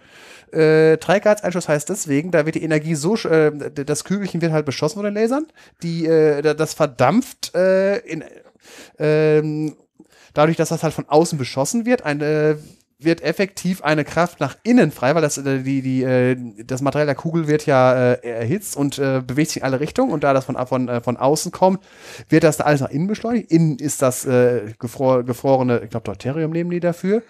[0.52, 4.96] Äh, Trägheitseinschluss heißt deswegen, da wird die Energie so, äh, das Kügelchen wird halt beschossen
[4.96, 5.46] von den Lasern,
[5.82, 8.24] die, äh, da- das verdampft äh, in,
[8.98, 9.76] ähm,
[10.34, 12.58] dadurch, dass das halt von außen beschossen wird, eine,
[12.98, 17.06] wird effektiv eine Kraft nach innen frei, weil das, äh, die, die, äh, das Material
[17.06, 20.44] der Kugel wird ja äh, erhitzt und bewegt sich in alle Richtungen und da das
[20.44, 21.80] von, von, von außen kommt,
[22.28, 23.50] wird das da alles nach innen beschleunigt.
[23.50, 24.26] Innen ist das
[24.78, 27.22] gefror, gefrorene, ich glaube, Deuterium nehmen die dafür.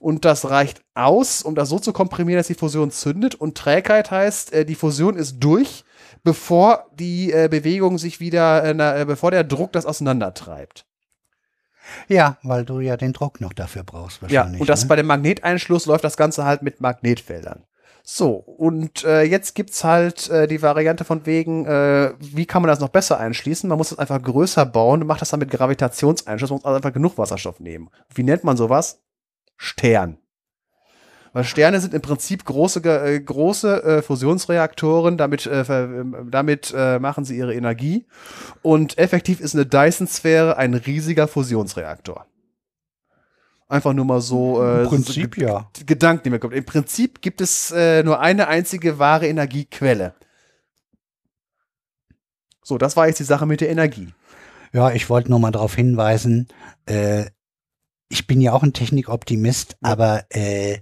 [0.00, 3.34] Und das reicht aus, um das so zu komprimieren, dass die Fusion zündet.
[3.34, 5.84] Und Trägheit heißt, die Fusion ist durch,
[6.22, 10.86] bevor die Bewegung sich wieder, äh, bevor der Druck das auseinandertreibt.
[12.08, 14.60] Ja, weil du ja den Druck noch dafür brauchst Ja, wahrscheinlich.
[14.60, 14.88] und das ne?
[14.88, 17.64] bei dem Magneteinschluss läuft das Ganze halt mit Magnetfeldern.
[18.06, 22.68] So, und äh, jetzt gibt's halt äh, die Variante von wegen, äh, wie kann man
[22.68, 23.66] das noch besser einschließen?
[23.66, 26.76] Man muss das einfach größer bauen und macht das dann mit Gravitationseinschluss, man muss also
[26.76, 27.88] einfach genug Wasserstoff nehmen.
[28.14, 29.02] Wie nennt man sowas?
[29.56, 30.18] Stern.
[31.34, 35.64] Weil Sterne sind im Prinzip große, äh, große äh, Fusionsreaktoren, damit, äh,
[36.30, 38.06] damit äh, machen sie ihre Energie.
[38.62, 42.24] Und effektiv ist eine Dyson-Sphäre ein riesiger Fusionsreaktor.
[43.68, 44.62] Einfach nur mal so.
[44.62, 45.68] Äh, Im Prinzip so, ja.
[45.84, 46.54] Gedanken, die mir kommt.
[46.54, 50.14] Im Prinzip gibt es äh, nur eine einzige wahre Energiequelle.
[52.62, 54.14] So, das war jetzt die Sache mit der Energie.
[54.72, 56.46] Ja, ich wollte nur mal darauf hinweisen,
[56.86, 57.24] äh,
[58.08, 59.90] ich bin ja auch ein Technikoptimist, ja.
[59.90, 60.78] aber äh,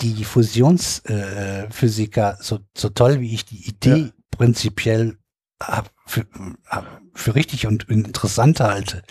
[0.00, 4.08] die Fusionsphysiker, äh, so, so toll wie ich die Idee ja.
[4.30, 5.18] prinzipiell
[5.62, 6.26] hab, für,
[6.66, 9.02] hab, für richtig und interessant halte,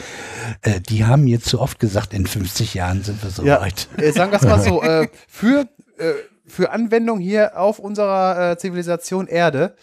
[0.61, 3.87] äh, die haben mir zu oft gesagt, in 50 Jahren sind wir so ja, weit.
[3.97, 5.67] Äh, sagen wir es mal so, äh, für,
[5.97, 6.13] äh,
[6.45, 9.75] für Anwendung hier auf unserer äh, Zivilisation Erde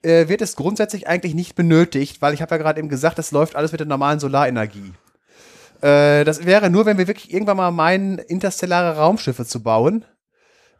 [0.00, 3.56] wird es grundsätzlich eigentlich nicht benötigt, weil ich habe ja gerade eben gesagt, das läuft
[3.56, 4.92] alles mit der normalen Solarenergie.
[5.80, 10.04] Das wäre nur, wenn wir wirklich irgendwann mal meinen, interstellare Raumschiffe zu bauen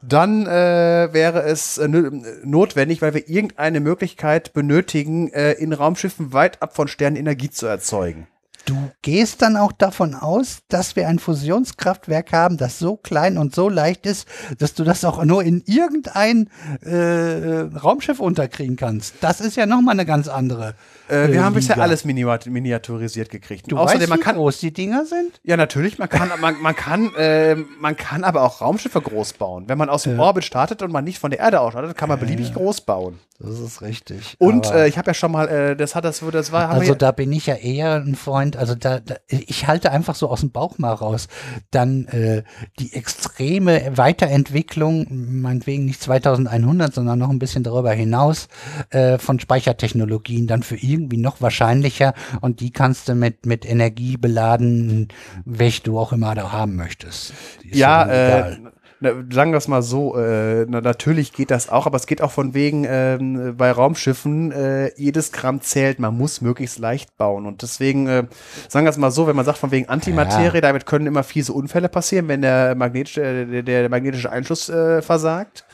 [0.01, 6.63] dann äh, wäre es äh, notwendig, weil wir irgendeine Möglichkeit benötigen, äh, in Raumschiffen weit
[6.63, 8.29] ab von Sternen Energie zu erzeugen.
[8.69, 13.55] Du gehst dann auch davon aus, dass wir ein Fusionskraftwerk haben, das so klein und
[13.55, 14.29] so leicht ist,
[14.59, 16.51] dass du das auch nur in irgendein
[16.83, 19.15] äh, Raumschiff unterkriegen kannst.
[19.23, 20.75] Das ist ja nochmal eine ganz andere.
[21.09, 23.73] Äh, wir äh, haben bisher alles miniaturisiert gekriegt.
[23.73, 25.41] Du Außerdem, weißt, man kann, wie groß die Dinger sind?
[25.45, 25.99] Ja, natürlich.
[25.99, 29.65] Man kann, man, man kann, äh, man kann aber auch Raumschiffe groß bauen.
[29.69, 32.11] Wenn man aus dem Orbit startet und man nicht von der Erde aus startet, kann
[32.11, 33.19] man beliebig groß bauen.
[33.41, 34.35] Das ist richtig.
[34.39, 36.71] Und äh, ich habe ja schon mal, äh, das hat das, das war.
[36.71, 38.57] Also da bin ich ja eher ein Freund.
[38.59, 41.29] Also da, da ich halte einfach so aus dem Bauch mal raus.
[41.71, 42.43] Dann äh,
[42.79, 48.49] die extreme Weiterentwicklung, meinetwegen nicht 2100, sondern noch ein bisschen darüber hinaus
[48.91, 54.17] äh, von Speichertechnologien dann für irgendwie noch wahrscheinlicher und die kannst du mit mit Energie
[54.17, 55.09] beladen,
[55.45, 57.33] welche du auch immer da haben möchtest.
[57.65, 58.57] Ja, äh,
[59.01, 62.21] na, sagen wir es mal so, äh, na, natürlich geht das auch, aber es geht
[62.21, 67.47] auch von wegen ähm, bei Raumschiffen, äh, jedes Gramm zählt, man muss möglichst leicht bauen.
[67.47, 68.25] Und deswegen, äh,
[68.69, 70.61] sagen wir es mal so, wenn man sagt von wegen Antimaterie, ja.
[70.61, 75.01] damit können immer fiese Unfälle passieren, wenn der magnetische, äh, der, der magnetische Einschluss äh,
[75.01, 75.65] versagt.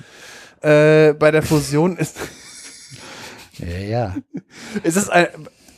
[0.60, 2.18] Äh, bei der Fusion ist.
[3.58, 4.14] ja, ja.
[4.82, 5.28] es ist ein,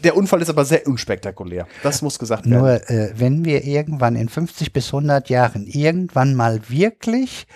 [0.04, 1.66] der Unfall ist aber sehr unspektakulär.
[1.82, 2.58] Das muss gesagt werden.
[2.58, 7.46] Nur äh, wenn wir irgendwann in 50 bis 100 Jahren irgendwann mal wirklich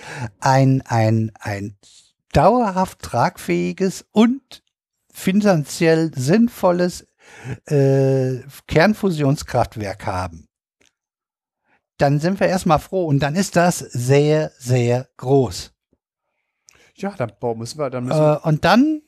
[0.41, 1.77] ein, ein, ein
[2.33, 4.63] dauerhaft tragfähiges und
[5.13, 7.07] finanziell sinnvolles
[7.67, 10.49] äh, Kernfusionskraftwerk haben,
[11.99, 15.73] dann sind wir erstmal froh und dann ist das sehr, sehr groß.
[16.97, 18.41] Ja, dann müssen wir, dann müssen wir.
[18.45, 19.03] Äh, und dann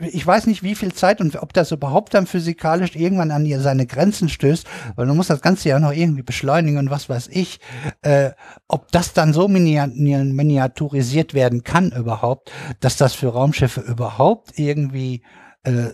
[0.00, 3.60] ich weiß nicht, wie viel Zeit und ob das überhaupt dann physikalisch irgendwann an ihr
[3.60, 4.66] seine Grenzen stößt,
[4.96, 7.60] weil du musst das Ganze ja noch irgendwie beschleunigen und was weiß ich,
[8.02, 8.30] äh,
[8.68, 15.22] ob das dann so miniaturisiert werden kann überhaupt, dass das für Raumschiffe überhaupt irgendwie
[15.64, 15.90] äh,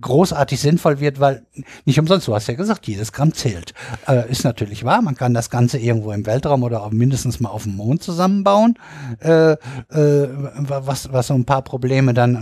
[0.00, 1.46] großartig sinnvoll wird, weil
[1.84, 3.72] nicht umsonst, du hast ja gesagt, jedes Gramm zählt.
[4.06, 7.48] Äh, ist natürlich wahr, man kann das Ganze irgendwo im Weltraum oder auch mindestens mal
[7.48, 8.78] auf dem Mond zusammenbauen,
[9.20, 9.58] äh, äh,
[9.88, 12.34] was, was so ein paar Probleme dann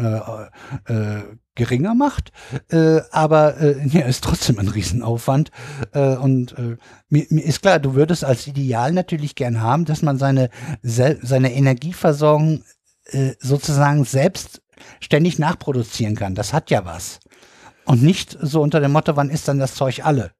[0.86, 1.22] äh, äh,
[1.54, 2.32] geringer macht,
[2.68, 3.56] äh, aber
[3.86, 5.50] ja, ist trotzdem ein Riesenaufwand.
[5.94, 6.54] Und
[7.08, 10.50] mir, mir ist klar, du würdest als Ideal natürlich gern haben, dass man seine,
[10.82, 12.62] seine Energieversorgung
[13.40, 14.60] sozusagen selbst
[15.00, 16.34] ständig nachproduzieren kann.
[16.34, 17.20] Das hat ja was.
[17.86, 20.32] Und nicht so unter dem Motto, wann ist dann das Zeug alle?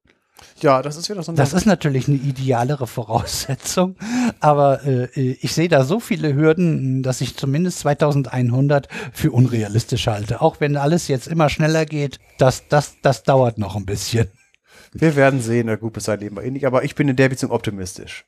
[0.59, 3.95] Ja, das ist wieder so ein Das ist natürlich eine idealere Voraussetzung,
[4.39, 10.41] aber äh, ich sehe da so viele Hürden, dass ich zumindest 2100 für unrealistisch halte.
[10.41, 14.29] Auch wenn alles jetzt immer schneller geht, das, das, das dauert noch ein bisschen.
[14.93, 18.25] Wir werden sehen, gut, bis ein Leben ähnlich, aber ich bin in der Beziehung optimistisch.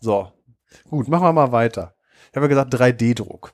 [0.00, 0.32] So,
[0.88, 1.94] gut, machen wir mal weiter.
[2.30, 3.52] Ich habe ja gesagt 3D-Druck.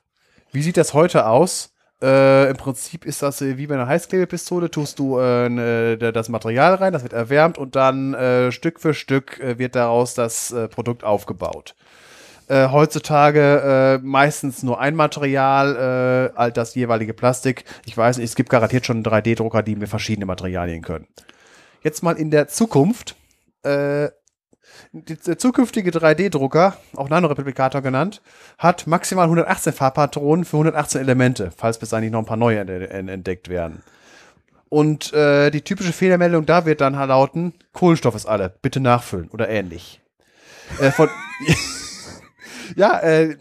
[0.51, 1.70] Wie sieht das heute aus?
[2.01, 6.29] Äh, Im Prinzip ist das äh, wie bei einer Heißklebepistole, tust du äh, ne, das
[6.29, 10.51] Material rein, das wird erwärmt und dann äh, Stück für Stück äh, wird daraus das
[10.51, 11.75] äh, Produkt aufgebaut.
[12.49, 17.63] heutzutage meistens nur ein Material, all das jeweilige Plastik.
[17.85, 21.07] Ich weiß nicht, es gibt garantiert schon 3D-Drucker, die mir verschiedene Materialien können.
[21.81, 23.15] Jetzt mal in der Zukunft
[24.93, 28.21] der zukünftige 3D-Drucker, auch Nanoreplikator genannt,
[28.57, 33.47] hat maximal 118 Farbpatronen für 118 Elemente, falls bis dahin noch ein paar neue entdeckt
[33.47, 33.83] werden.
[34.67, 39.49] Und äh, die typische Fehlermeldung da wird dann lauten, Kohlenstoff ist alle, bitte nachfüllen oder
[39.49, 40.01] ähnlich.
[40.79, 41.09] äh, von
[42.75, 43.37] ja, äh,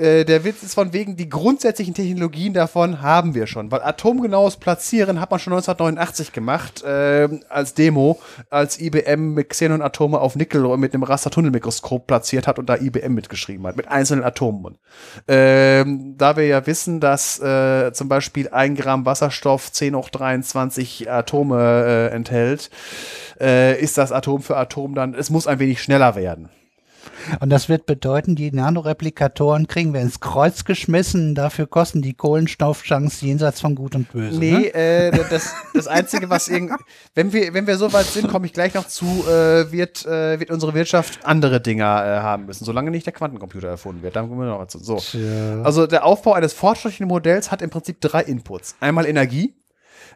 [0.00, 3.70] äh, der Witz ist von wegen, die grundsätzlichen Technologien davon haben wir schon.
[3.70, 8.18] Weil atomgenaues Platzieren hat man schon 1989 gemacht, äh, als Demo,
[8.48, 13.66] als IBM mit Xenon-Atome auf Nickel mit einem Rastertunnelmikroskop platziert hat und da IBM mitgeschrieben
[13.66, 14.78] hat, mit einzelnen Atomen.
[15.28, 21.10] Ähm, da wir ja wissen, dass äh, zum Beispiel ein Gramm Wasserstoff 10 hoch 23
[21.10, 22.70] Atome äh, enthält,
[23.40, 26.48] äh, ist das Atom für Atom dann, es muss ein wenig schneller werden.
[27.40, 31.34] Und das wird bedeuten, die Nanoreplikatoren kriegen wir ins Kreuz geschmissen.
[31.34, 34.38] Dafür kosten die Kohlenstoffchance jenseits von Gut und Böse.
[34.38, 34.74] Nee, ne?
[34.74, 36.72] äh, das, das Einzige, was irgend,
[37.14, 40.40] wenn wir, wenn wir so weit sind, komme ich gleich noch zu, äh, wird, äh,
[40.40, 44.16] wird unsere Wirtschaft andere Dinger äh, haben müssen, solange nicht der Quantencomputer erfunden wird.
[44.16, 44.78] Dann kommen wir noch dazu.
[44.78, 44.96] So.
[44.96, 45.62] Tja.
[45.62, 48.76] Also der Aufbau eines fortschrittlichen Modells hat im Prinzip drei Inputs.
[48.80, 49.54] Einmal Energie,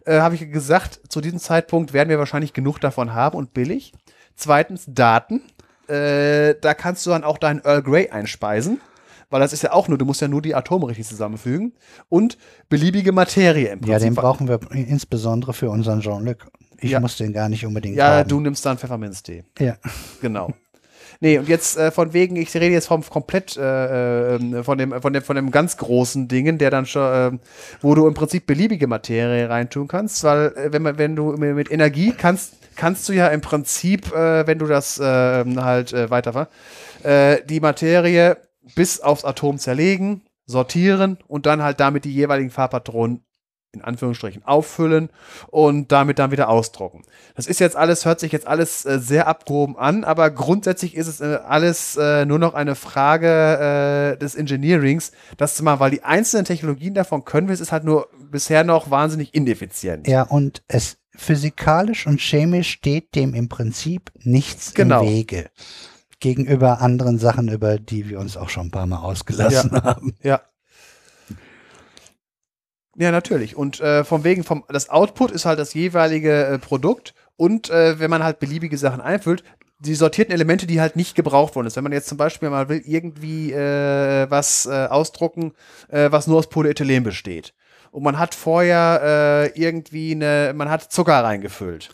[0.04, 3.92] äh, habe ich gesagt, zu diesem Zeitpunkt werden wir wahrscheinlich genug davon haben und billig.
[4.36, 5.42] Zweitens Daten.
[5.88, 8.80] Äh, da kannst du dann auch deinen Earl Grey einspeisen,
[9.30, 11.72] weil das ist ja auch nur, du musst ja nur die Atome richtig zusammenfügen.
[12.08, 12.38] Und
[12.68, 13.92] beliebige Materie im Prinzip.
[13.92, 16.46] Ja, den brauchen wir insbesondere für unseren Jean-Luc.
[16.80, 17.00] Ich Ja.
[17.00, 18.28] muss den gar nicht unbedingt Ja, haben.
[18.28, 19.44] du nimmst dann Pfefferminztee.
[19.58, 19.76] Ja.
[20.20, 20.52] Genau.
[21.20, 25.00] Nee, und jetzt äh, von wegen, ich rede jetzt vom komplett äh, äh, von dem
[25.00, 27.38] von dem von dem ganz großen Dingen, der dann schon, äh,
[27.80, 31.70] wo du im Prinzip beliebige Materie reintun kannst, weil äh, wenn man wenn du mit
[31.70, 36.48] Energie kannst kannst du ja im Prinzip, äh, wenn du das äh, halt äh, weiter
[37.02, 38.36] äh, die Materie
[38.74, 43.24] bis aufs Atom zerlegen, sortieren und dann halt damit die jeweiligen Farbpatronen
[43.74, 45.10] in Anführungsstrichen auffüllen
[45.48, 47.02] und damit dann wieder ausdrucken.
[47.34, 51.08] Das ist jetzt alles, hört sich jetzt alles äh, sehr abgehoben an, aber grundsätzlich ist
[51.08, 55.90] es äh, alles äh, nur noch eine Frage äh, des Engineerings, das zu machen, weil
[55.90, 60.06] die einzelnen Technologien davon können wir, es ist halt nur bisher noch wahnsinnig ineffizient.
[60.06, 65.02] Ja, und es physikalisch und chemisch steht dem im Prinzip nichts Genau.
[65.02, 65.50] im Wege.
[66.20, 70.14] Gegenüber anderen Sachen, über die wir uns auch schon ein paar Mal ausgelassen haben.
[70.22, 70.40] Ja.
[72.96, 73.56] Ja, natürlich.
[73.56, 77.98] Und äh, von wegen vom das Output ist halt das jeweilige äh, Produkt und äh,
[77.98, 79.42] wenn man halt beliebige Sachen einfüllt,
[79.80, 81.74] die sortierten Elemente, die halt nicht gebraucht worden ist.
[81.76, 85.52] Wenn man jetzt zum Beispiel mal will irgendwie äh, was äh, ausdrucken,
[85.88, 87.52] äh, was nur aus Polyethylen besteht.
[87.94, 91.90] Und man hat vorher äh, irgendwie eine, man hat Zucker reingefüllt.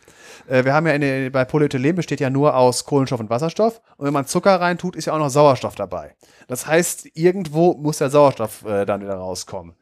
[0.48, 3.82] Äh, wir haben ja in, der- bei Polyethylen besteht ja nur aus Kohlenstoff und Wasserstoff.
[3.98, 6.14] Und wenn man Zucker reintut, ist ja auch noch Sauerstoff dabei.
[6.48, 9.74] Das heißt, irgendwo muss der Sauerstoff äh, dann wieder rauskommen.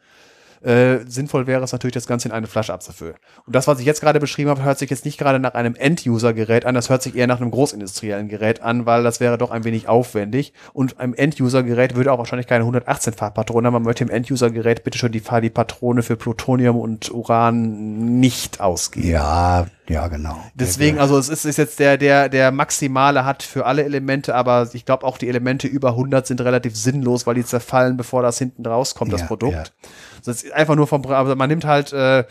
[0.62, 3.14] Äh, sinnvoll wäre es natürlich, das Ganze in eine Flasche abzufüllen.
[3.47, 5.74] Und das, was ich jetzt gerade beschrieben habe, hört sich jetzt nicht gerade nach einem
[5.74, 9.51] End-User-Gerät an, das hört sich eher nach einem großindustriellen Gerät an, weil das wäre doch
[9.51, 10.52] ein wenig aufwendig.
[10.72, 13.74] Und ein End-User-Gerät würde auch wahrscheinlich keine 118-Farbpatronen haben.
[13.74, 19.09] Man möchte im End-User-Gerät bitte schon die, die Patrone für Plutonium und Uran nicht ausgeben.
[19.09, 20.36] Ja, ja, genau.
[20.55, 24.68] Deswegen, also es ist, ist jetzt der, der, der maximale hat für alle Elemente, aber
[24.72, 28.39] ich glaube auch die Elemente über 100 sind relativ sinnlos, weil die zerfallen, bevor das
[28.39, 29.52] hinten rauskommt, das Ja, Produkt.
[29.55, 29.89] ja.
[30.24, 32.24] Das ist einfach nur vom, also man nimmt halt äh,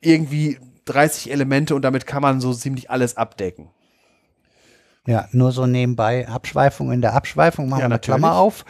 [0.00, 3.70] irgendwie 30 Elemente und damit kann man so ziemlich alles abdecken.
[5.08, 7.98] Ja, nur so nebenbei Abschweifung in der Abschweifung machen Ja, wir eine.
[7.98, 8.66] Klammer auf,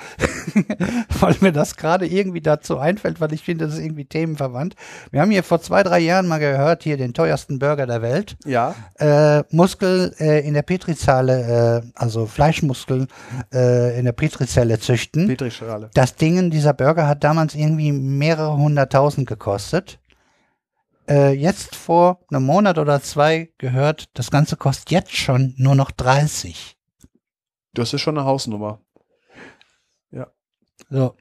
[1.20, 4.77] weil mir das gerade irgendwie dazu einfällt, weil ich finde, das ist irgendwie themenverwandt.
[5.10, 8.36] Wir haben hier vor zwei, drei Jahren mal gehört, hier den teuersten Burger der Welt.
[8.44, 8.77] Ja.
[9.01, 13.09] Äh, Muskel äh, in der Petrizelle, äh, also Fleischmuskel
[13.52, 15.27] äh, in der Petrizelle züchten.
[15.27, 15.90] Petrischale.
[15.94, 19.98] Das Ding, dieser Burger hat damals irgendwie mehrere hunderttausend gekostet.
[21.09, 25.90] Äh, jetzt vor einem Monat oder zwei gehört, das Ganze kostet jetzt schon nur noch
[25.90, 26.76] 30.
[27.72, 28.80] Das ist schon eine Hausnummer.
[30.90, 31.16] So.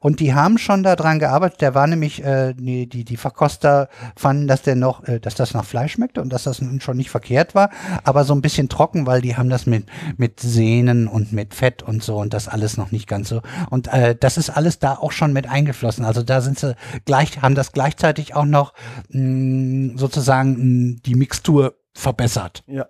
[0.00, 1.60] Und die haben schon daran gearbeitet.
[1.60, 5.54] Der war nämlich, äh, die, die, die Verkoster fanden, dass der noch, äh, dass das
[5.54, 7.70] nach Fleisch schmeckte und dass das schon nicht verkehrt war,
[8.04, 9.86] aber so ein bisschen trocken, weil die haben das mit,
[10.16, 13.42] mit Sehnen und mit Fett und so und das alles noch nicht ganz so.
[13.70, 16.04] Und äh, das ist alles da auch schon mit eingeflossen.
[16.04, 16.74] Also da sind sie
[17.04, 18.72] gleich, haben das gleichzeitig auch noch
[19.10, 22.86] mh, sozusagen mh, die Mixtur verbessert Ja.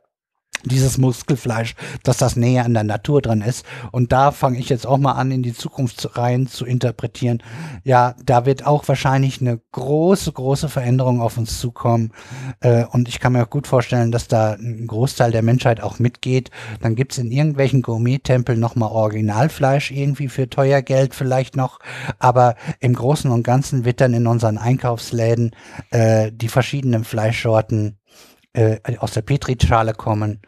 [0.64, 3.64] Dieses Muskelfleisch, dass das näher an der Natur dran ist.
[3.92, 7.42] Und da fange ich jetzt auch mal an, in die Zukunft rein zu interpretieren.
[7.84, 12.12] Ja, da wird auch wahrscheinlich eine große, große Veränderung auf uns zukommen.
[12.60, 15.98] Äh, und ich kann mir auch gut vorstellen, dass da ein Großteil der Menschheit auch
[15.98, 16.50] mitgeht.
[16.80, 21.78] Dann gibt's in irgendwelchen Gourmet-Tempeln nochmal Originalfleisch irgendwie für teuer Geld vielleicht noch.
[22.18, 25.52] Aber im Großen und Ganzen wird dann in unseren Einkaufsläden
[25.90, 27.97] äh, die verschiedenen Fleischsorten
[28.58, 30.40] äh, aus der Petrischale kommen.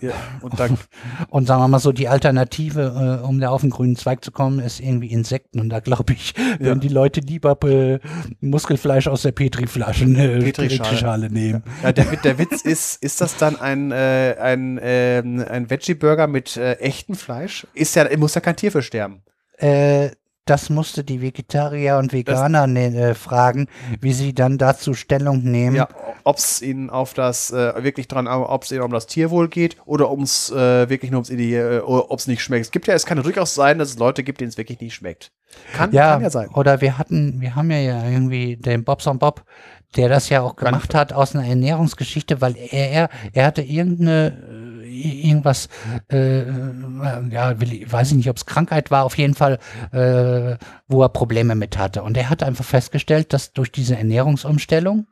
[0.00, 0.12] ja.
[0.40, 0.78] Und dann,
[1.28, 4.30] Und sagen wir mal so, die Alternative, äh, um da auf den grünen Zweig zu
[4.30, 5.60] kommen, ist irgendwie Insekten.
[5.60, 7.98] Und da glaube ich, werden die Leute lieber äh,
[8.40, 10.68] Muskelfleisch aus der Petriflasche, äh, Petrischale.
[10.68, 11.62] Petrischale nehmen.
[11.82, 16.56] ja, der, der Witz ist, ist das dann ein, äh, ein, ähm, ein Veggie-Burger mit
[16.56, 17.66] äh, echtem Fleisch?
[17.74, 19.22] Ist ja, muss ja kein Tier für sterben.
[19.58, 20.10] Äh,
[20.48, 23.68] das musste die Vegetarier und Veganer ne, äh, fragen,
[24.00, 25.76] wie sie dann dazu Stellung nehmen.
[25.76, 25.88] Ja,
[26.24, 29.76] ob es ihnen auf das äh, wirklich dran, ob es ihnen um das Tierwohl geht
[29.84, 32.66] oder ums äh, wirklich nur ums äh, ob es nicht schmeckt.
[32.66, 34.94] Es gibt ja, es kann durchaus sein, dass es Leute gibt, denen es wirklich nicht
[34.94, 35.32] schmeckt.
[35.74, 36.48] Kann ja, kann ja sein.
[36.50, 39.44] Oder wir hatten, wir haben ja irgendwie den Bobson Bob,
[39.96, 44.47] der das ja auch gemacht hat aus einer Ernährungsgeschichte, weil er, er, er hatte irgendeine
[44.88, 45.68] irgendwas,
[46.10, 46.44] äh,
[47.30, 49.58] ja, will, weiß ich nicht, ob es Krankheit war, auf jeden Fall,
[49.92, 50.56] äh,
[50.88, 52.02] wo er Probleme mit hatte.
[52.02, 55.06] Und er hat einfach festgestellt, dass durch diese Ernährungsumstellung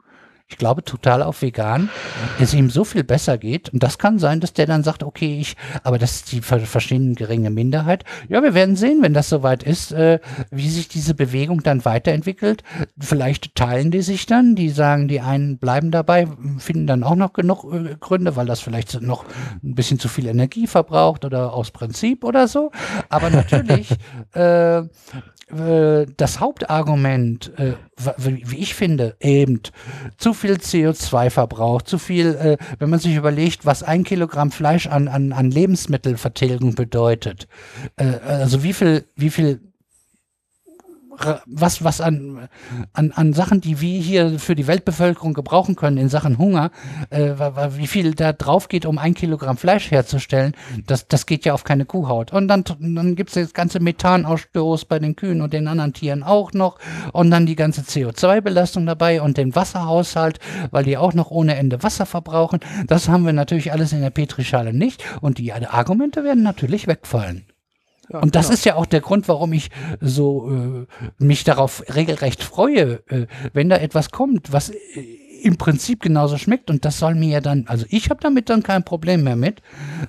[0.48, 1.90] ich glaube total auf vegan,
[2.38, 3.70] es ihm so viel besser geht.
[3.70, 7.14] Und das kann sein, dass der dann sagt, okay, ich, aber das ist die verschiedene
[7.14, 8.04] geringe Minderheit.
[8.28, 10.20] Ja, wir werden sehen, wenn das soweit ist, äh,
[10.52, 12.62] wie sich diese Bewegung dann weiterentwickelt.
[12.98, 16.28] Vielleicht teilen die sich dann, die sagen, die einen bleiben dabei,
[16.58, 19.24] finden dann auch noch genug äh, Gründe, weil das vielleicht noch
[19.64, 22.70] ein bisschen zu viel Energie verbraucht oder aus Prinzip oder so.
[23.08, 23.90] Aber natürlich,
[24.32, 24.82] äh,
[25.48, 27.74] äh, das Hauptargument, äh,
[28.18, 29.60] wie ich finde, eben
[30.16, 34.88] zu viel CO2 verbraucht, zu viel, äh, wenn man sich überlegt, was ein Kilogramm Fleisch
[34.88, 37.46] an, an, an Lebensmittelvertilgung bedeutet.
[37.96, 39.60] Also wie viel, wie viel
[41.46, 42.48] was, was an,
[42.92, 46.70] an, an Sachen, die wir hier für die Weltbevölkerung gebrauchen können in Sachen Hunger,
[47.10, 47.32] äh,
[47.76, 50.52] wie viel da drauf geht, um ein Kilogramm Fleisch herzustellen,
[50.86, 52.32] das, das geht ja auf keine Kuhhaut.
[52.32, 56.22] Und dann, dann gibt es das ganze Methanausstoß bei den Kühen und den anderen Tieren
[56.22, 56.78] auch noch
[57.12, 60.38] und dann die ganze CO2-Belastung dabei und den Wasserhaushalt,
[60.70, 62.60] weil die auch noch ohne Ende Wasser verbrauchen.
[62.86, 67.45] Das haben wir natürlich alles in der Petrischale nicht und die Argumente werden natürlich wegfallen.
[68.12, 68.54] Ja, und das genau.
[68.54, 69.70] ist ja auch der Grund, warum ich
[70.00, 70.86] so äh,
[71.18, 76.70] mich darauf regelrecht freue, äh, wenn da etwas kommt, was äh, im Prinzip genauso schmeckt
[76.70, 79.62] und das soll mir ja dann, also ich habe damit dann kein Problem mehr mit,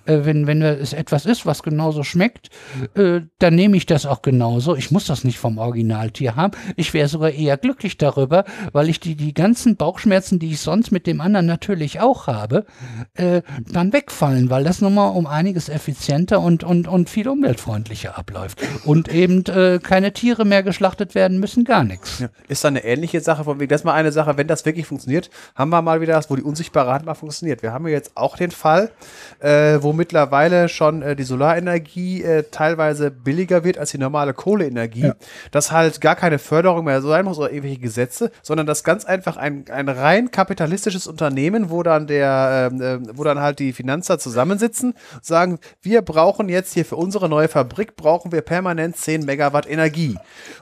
[0.05, 2.49] äh, wenn, wenn es etwas ist, was genauso schmeckt,
[2.95, 4.76] äh, dann nehme ich das auch genauso.
[4.76, 6.53] Ich muss das nicht vom Originaltier haben.
[6.76, 10.91] Ich wäre sogar eher glücklich darüber, weil ich die, die ganzen Bauchschmerzen, die ich sonst
[10.91, 12.65] mit dem anderen natürlich auch habe,
[13.14, 18.59] äh, dann wegfallen, weil das nochmal um einiges effizienter und, und, und viel umweltfreundlicher abläuft.
[18.85, 22.19] Und eben äh, keine Tiere mehr geschlachtet werden müssen, gar nichts.
[22.19, 22.30] Ja.
[22.47, 25.26] Ist da eine ähnliche Sache, von wegen, das mal eine Sache, wenn das wirklich funktioniert,
[25.55, 27.61] haben wir mal wieder das, wo die unsichtbare Hand mal funktioniert.
[27.61, 28.91] Wir haben ja jetzt auch den Fall,
[29.39, 35.07] äh, wo mittlerweile schon äh, die Solarenergie äh, teilweise billiger wird als die normale Kohleenergie,
[35.07, 35.15] ja.
[35.51, 39.37] dass halt gar keine Förderung mehr sein muss oder irgendwelche Gesetze, sondern das ganz einfach
[39.37, 44.19] ein, ein rein kapitalistisches Unternehmen, wo dann der, ähm, äh, wo dann halt die Finanzer
[44.19, 49.69] zusammensitzen, sagen, wir brauchen jetzt hier für unsere neue Fabrik brauchen wir permanent 10 Megawatt
[49.69, 50.17] Energie.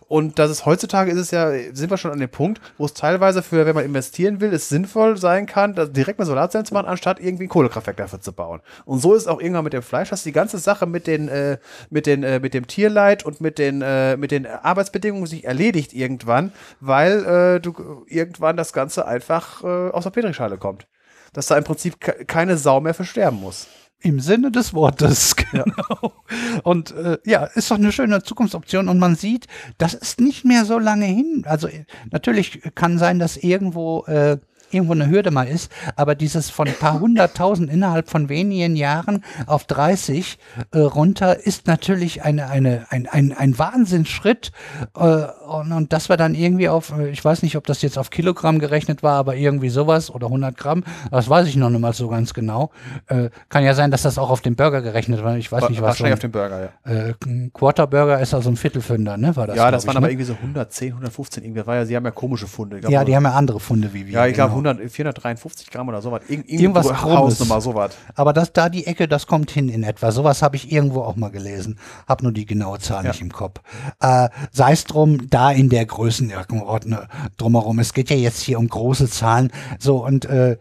[0.07, 2.94] Und das ist heutzutage ist es ja, sind wir schon an dem Punkt, wo es
[2.94, 6.86] teilweise für, wenn man investieren will, es sinnvoll sein kann, direkt mal Solarzellen zu machen,
[6.86, 8.61] anstatt irgendwie ein Kohlekraftwerk dafür zu bauen.
[8.86, 11.27] Und so ist es auch irgendwann mit dem Fleisch, dass die ganze Sache mit den,
[11.27, 11.57] äh,
[11.90, 15.94] mit den, äh, mit dem Tierleid und mit den, äh, mit den Arbeitsbedingungen sich erledigt
[15.94, 20.88] irgendwann, weil äh, du irgendwann das Ganze einfach äh, aus der Petrischale kommt.
[21.34, 23.68] Dass da im Prinzip keine Sau mehr für sterben muss.
[24.01, 25.65] Im Sinne des Wortes, genau.
[26.01, 26.59] Ja.
[26.63, 29.47] Und äh, ja, ist doch eine schöne Zukunftsoption und man sieht,
[29.77, 31.43] das ist nicht mehr so lange hin.
[31.47, 31.67] Also
[32.11, 34.38] natürlich kann sein, dass irgendwo äh,
[34.71, 39.23] irgendwo eine Hürde mal ist, aber dieses von ein paar hunderttausend innerhalb von wenigen Jahren
[39.47, 40.37] auf 30
[40.71, 44.51] äh, runter ist natürlich eine, eine, ein, ein, ein Wahnsinnsschritt
[44.95, 47.97] äh, und, und das war dann irgendwie auf, äh, ich weiß nicht, ob das jetzt
[47.97, 51.81] auf Kilogramm gerechnet war, aber irgendwie sowas oder 100 Gramm, das weiß ich noch nicht
[51.81, 52.71] mal so ganz genau.
[53.07, 55.69] Äh, kann ja sein, dass das auch auf den Burger gerechnet war, ich weiß war,
[55.69, 55.99] nicht, was.
[55.99, 57.09] Wahrscheinlich so ein, auf den Burger, ja.
[57.09, 59.55] Äh, ein Quarter Burger ist also ein Viertelfünder, ne, war das?
[59.55, 60.13] Ja, das waren ich, aber ne?
[60.13, 62.79] irgendwie so 110, 115 irgendwie, war ja, sie haben ja komische Funde.
[62.79, 64.13] Glaub, ja, die haben ja andere Funde wie wir.
[64.13, 64.69] Ja, ich glaube genau.
[64.69, 66.22] 100, 453 Gramm oder sowas.
[66.27, 67.95] Ir irgendwas Hausnummer, sowas.
[68.15, 70.11] Aber das da die Ecke, das kommt hin in etwa.
[70.11, 71.80] Sowas habe ich irgendwo auch mal gelesen.
[72.07, 73.11] Hab nur die genaue Zahl ja.
[73.11, 73.61] nicht im Kopf.
[73.99, 76.99] Äh, Sei es drum, da in der Größenordnung
[77.38, 77.80] drumherum.
[77.80, 79.52] Es geht ja jetzt hier um große Zahlen.
[79.80, 80.57] So, und äh,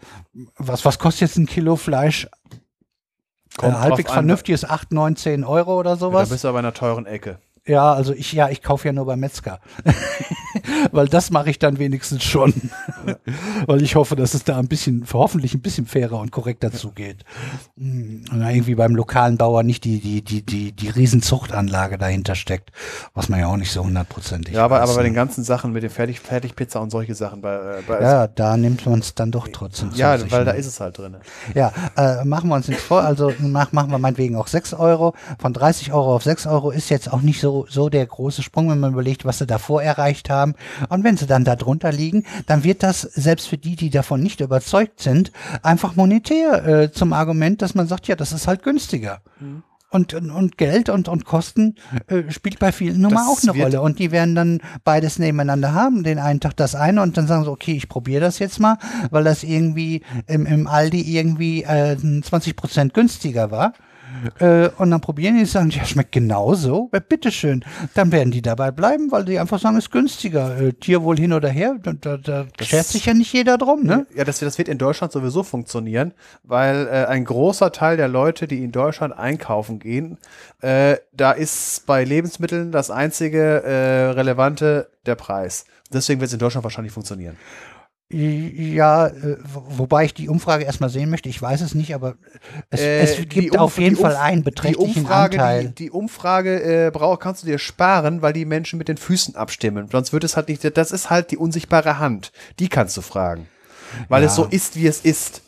[0.56, 2.28] was, was kostet jetzt ein Kilo Fleisch?
[3.56, 6.22] Kommt äh, halbwegs vernünftiges 8, 9, 10 Euro oder sowas.
[6.22, 7.38] Ja, da bist du aber in einer teuren Ecke.
[7.66, 9.58] Ja, also ich, ja, ich kaufe ja nur beim Metzger.
[10.92, 12.52] Weil das mache ich dann wenigstens schon.
[13.06, 13.16] Ja.
[13.66, 17.24] Weil ich hoffe, dass es da ein bisschen, hoffentlich ein bisschen fairer und korrekter zugeht.
[17.76, 22.70] Und irgendwie beim lokalen Bauer nicht die, die, die, die, die Riesenzuchtanlage dahinter steckt,
[23.14, 25.08] was man ja auch nicht so hundertprozentig Ja, aber, weiß, aber bei ne?
[25.08, 27.40] den ganzen Sachen mit dem Fertig, Fertigpizza und solche Sachen.
[27.40, 30.44] Bei, äh, bei ja, da nimmt man es dann doch trotzdem Ja, weil ne?
[30.44, 31.16] da ist es halt drin.
[31.54, 33.02] Ja, äh, machen wir uns nichts vor.
[33.02, 35.14] Also mach, machen wir meinetwegen auch 6 Euro.
[35.38, 38.68] Von 30 Euro auf 6 Euro ist jetzt auch nicht so so, der große Sprung,
[38.70, 40.54] wenn man überlegt, was sie davor erreicht haben.
[40.88, 44.22] Und wenn sie dann da drunter liegen, dann wird das selbst für die, die davon
[44.22, 45.32] nicht überzeugt sind,
[45.62, 49.20] einfach monetär äh, zum Argument, dass man sagt, ja, das ist halt günstiger.
[49.40, 49.62] Mhm.
[49.94, 51.76] Und, und, Geld und, und Kosten
[52.08, 53.80] äh, spielt bei vielen nun mal auch eine Rolle.
[53.80, 56.02] Und die werden dann beides nebeneinander haben.
[56.02, 58.76] Den einen Tag das eine und dann sagen sie, okay, ich probiere das jetzt mal,
[59.12, 63.72] weil das irgendwie im, im Aldi irgendwie äh, 20 Prozent günstiger war.
[64.38, 66.90] Äh, und dann probieren die und sagen, ja, schmeckt genauso.
[66.92, 67.64] Ja, bitteschön.
[67.94, 70.58] Dann werden die dabei bleiben, weil die einfach sagen, ist günstiger.
[70.60, 74.06] Äh, Tierwohl hin oder her, da, da, da schert sich ja nicht jeder drum, ne?
[74.14, 76.12] Ja, das, das wird in Deutschland sowieso funktionieren,
[76.42, 80.18] weil äh, ein großer Teil der Leute, die in Deutschland einkaufen gehen,
[80.60, 85.66] äh, da ist bei Lebensmitteln das einzige äh, relevante der Preis.
[85.92, 87.36] Deswegen wird es in Deutschland wahrscheinlich funktionieren.
[88.14, 91.28] Ja, äh, wo- wobei ich die Umfrage erstmal sehen möchte.
[91.28, 92.14] Ich weiß es nicht, aber
[92.70, 95.64] es, Äh, es die gibt auf jeden die Fall einen Die beträchtlichen Umfrage, Anteil.
[95.68, 99.34] die, die Umfrage äh, brauch, kannst du dir sparen, weil die Menschen mit den Füßen
[99.36, 99.88] abstimmen.
[99.90, 102.32] Sonst wird es halt nicht, das ist halt die unsichtbare Hand.
[102.60, 103.48] Die kannst du fragen.
[104.08, 104.44] Weil es Ja.
[104.44, 105.42] so ist, wie es ist.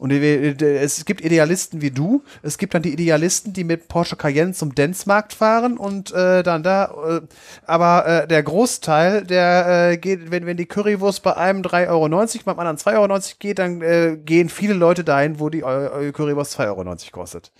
[0.00, 2.24] Und es gibt Idealisten wie du.
[2.42, 6.62] Es gibt dann die Idealisten, die mit Porsche Cayenne zum Denzmarkt fahren und äh, dann
[6.62, 6.94] da.
[7.06, 7.20] Äh,
[7.66, 12.08] aber äh, der Großteil, der äh, geht, wenn, wenn die Currywurst bei einem 3,90 Euro,
[12.46, 16.66] beim anderen 2,90 Euro geht, dann äh, gehen viele Leute dahin, wo die Currywurst 2,90
[16.68, 17.52] Euro kostet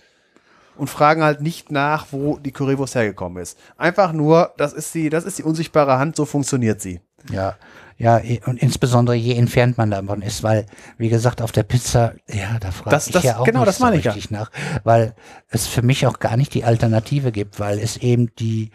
[0.77, 3.59] und fragen halt nicht nach, wo die Currywurst hergekommen ist.
[3.77, 7.01] Einfach nur, das ist die, das ist die unsichtbare Hand, so funktioniert sie.
[7.31, 7.55] Ja,
[8.01, 10.65] ja, und insbesondere je entfernt man davon ist, weil,
[10.97, 13.67] wie gesagt, auf der Pizza, ja, da frage Das- ich das- ja auch genau, nicht
[13.69, 14.11] das meine so ich ja.
[14.13, 14.49] richtig nach,
[14.83, 15.13] weil
[15.49, 18.71] es für mich auch gar nicht die Alternative gibt, weil es eben die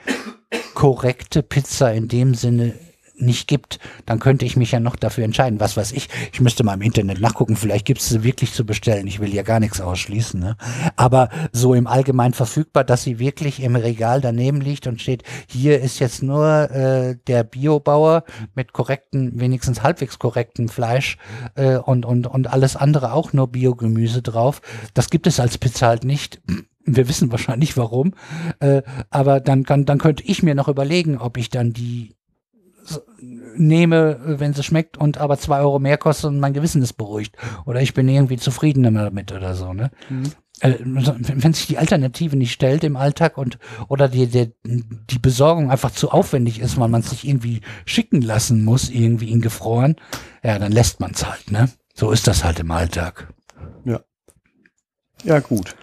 [0.75, 2.75] korrekte Pizza in dem Sinne
[3.19, 5.61] nicht gibt, dann könnte ich mich ja noch dafür entscheiden.
[5.61, 8.65] Was weiß ich, ich müsste mal im Internet nachgucken, vielleicht gibt es sie wirklich zu
[8.65, 9.07] bestellen.
[9.07, 10.39] Ich will ja gar nichts ausschließen.
[10.39, 10.57] Ne?
[10.97, 15.81] Aber so im Allgemeinen verfügbar, dass sie wirklich im Regal daneben liegt und steht, hier
[15.81, 18.25] ist jetzt nur äh, der Biobauer
[18.55, 21.19] mit korrekten, wenigstens halbwegs korrekten Fleisch
[21.55, 24.61] äh, und, und, und alles andere auch nur Biogemüse drauf.
[24.95, 26.41] Das gibt es als Pizza halt nicht.
[26.85, 28.15] Wir wissen wahrscheinlich warum.
[28.61, 32.17] Äh, aber dann, kann, dann könnte ich mir noch überlegen, ob ich dann die
[33.21, 37.37] nehme, wenn sie schmeckt und aber zwei Euro mehr kostet und mein Gewissen ist beruhigt.
[37.65, 39.91] Oder ich bin irgendwie zufrieden damit oder so, ne?
[40.61, 43.59] Äh, wenn sich die Alternative nicht stellt im Alltag und
[43.89, 48.23] oder die, die, die Besorgung einfach zu aufwendig ist, weil man es sich irgendwie schicken
[48.23, 49.97] lassen muss, irgendwie in gefroren,
[50.43, 51.69] ja, dann lässt man es halt, ne?
[51.95, 53.33] So ist das halt im Alltag.
[55.25, 55.75] Ja, gut.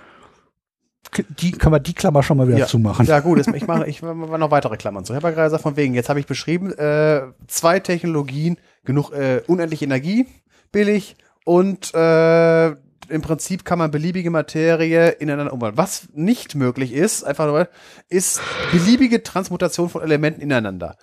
[1.39, 2.65] Die können wir die Klammer schon mal wieder Ja.
[2.67, 3.05] zumachen.
[3.05, 5.13] Ja, gut, ich mache ich mache noch weitere Klammern zu.
[5.13, 9.11] Ich habe ja gerade gesagt, von wegen, jetzt habe ich beschrieben, äh, zwei Technologien, genug
[9.13, 10.25] äh, unendlich Energie,
[10.71, 11.15] billig
[11.45, 12.67] und äh,
[13.09, 15.77] im Prinzip kann man beliebige Materie ineinander umwandeln.
[15.77, 17.67] Was nicht möglich ist, einfach nur,
[18.09, 20.95] ist beliebige Transmutation von Elementen ineinander.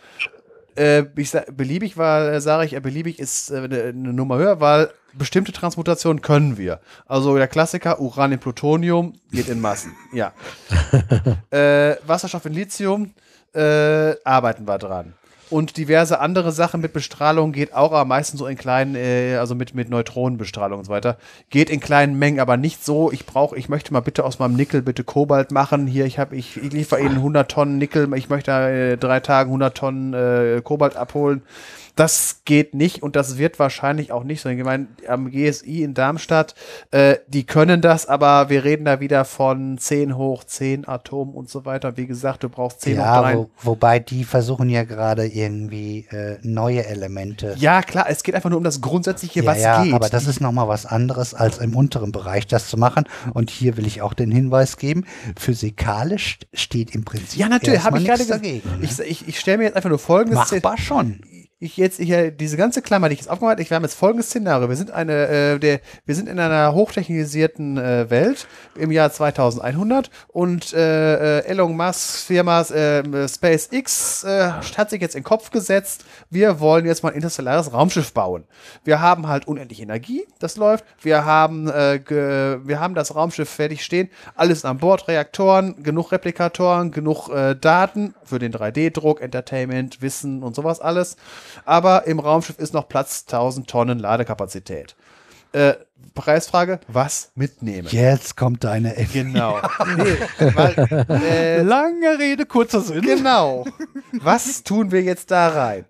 [0.81, 4.39] Äh, ich sag, beliebig, weil äh, sage ich, äh, beliebig ist äh, eine, eine Nummer
[4.39, 6.81] höher, weil bestimmte Transmutationen können wir.
[7.07, 9.95] Also der Klassiker Uran in Plutonium geht in Massen.
[10.15, 10.33] Ja.
[11.51, 13.13] äh, Wasserstoff in Lithium
[13.53, 15.13] äh, arbeiten wir dran.
[15.51, 19.57] Und diverse andere Sachen mit Bestrahlung geht auch, aber meistens so in kleinen, äh, also
[19.57, 21.17] mit, mit Neutronenbestrahlung und so weiter.
[21.51, 24.55] Geht in kleinen Mengen, aber nicht so, ich brauche, ich möchte mal bitte aus meinem
[24.55, 25.89] Nickel bitte Kobalt machen.
[25.89, 29.51] Hier, ich habe, ich, ich liefere Ihnen 100 Tonnen Nickel, ich möchte äh, drei Tagen
[29.51, 31.43] 100 Tonnen äh, Kobalt abholen.
[32.01, 34.49] Das geht nicht und das wird wahrscheinlich auch nicht so.
[34.49, 36.55] Ich meine, am GSI in Darmstadt,
[36.93, 41.51] äh, die können das, aber wir reden da wieder von 10 hoch 10 Atomen und
[41.51, 41.99] so weiter.
[41.99, 43.37] Wie gesagt, du brauchst 10 hoch Ja, 3.
[43.37, 48.49] wo, wobei die versuchen ja gerade irgendwie äh, neue Elemente Ja, klar, es geht einfach
[48.49, 49.93] nur um das Grundsätzliche, Ja, was ja, geht.
[49.93, 53.05] aber das ist nochmal was anderes, als im unteren Bereich das zu machen.
[53.35, 55.05] Und hier will ich auch den Hinweis geben,
[55.39, 58.45] physikalisch steht im Prinzip ja, natürlich, habe ich gerade nichts gesagt.
[58.45, 58.81] dagegen.
[58.81, 58.85] ne?
[58.87, 61.21] Ich, ich, ich stelle mir jetzt einfach nur folgendes Machbar schon.
[61.63, 63.95] Ich jetzt hier diese ganze Klammer, die ich jetzt aufgemacht habe, ich, wir haben jetzt
[63.95, 64.71] folgendes Szenario.
[64.71, 68.47] Wir sind eine, äh, der, wir sind in einer hochtechnisierten äh, Welt
[68.77, 75.15] im Jahr 2100 und äh, äh, Elon Musk Firma äh, SpaceX äh, hat sich jetzt
[75.15, 78.45] in den Kopf gesetzt, wir wollen jetzt mal ein interstellares Raumschiff bauen.
[78.85, 80.87] Wir haben halt unendlich Energie, das läuft.
[81.03, 86.91] Wir haben, äh, wir haben das Raumschiff fertig stehen, alles an Bord, Reaktoren, genug Replikatoren,
[86.91, 91.17] genug äh, Daten für den 3D-Druck, Entertainment, Wissen und sowas alles.
[91.65, 94.97] Aber im Raumschiff ist noch Platz 1000 Tonnen Ladekapazität.
[95.53, 95.75] Äh,
[96.15, 97.89] Preisfrage, was mitnehmen?
[97.91, 99.13] Jetzt kommt deine F.
[99.13, 99.61] Genau.
[99.97, 100.17] nee,
[100.55, 103.03] weil, äh, Lange Rede, kurzer Sinn.
[103.03, 103.65] Genau.
[104.13, 105.87] Was tun wir jetzt da rein?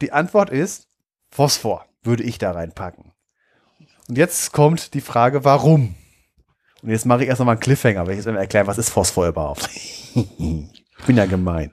[0.00, 0.88] Die Antwort ist
[1.30, 3.12] Phosphor würde ich da reinpacken.
[4.08, 5.94] Und jetzt kommt die Frage, warum?
[6.82, 8.88] Und jetzt mache ich erst noch mal einen Cliffhanger, weil ich jetzt erklären, was ist
[8.88, 9.68] Phosphor überhaupt?
[9.74, 11.72] ich bin ja gemein.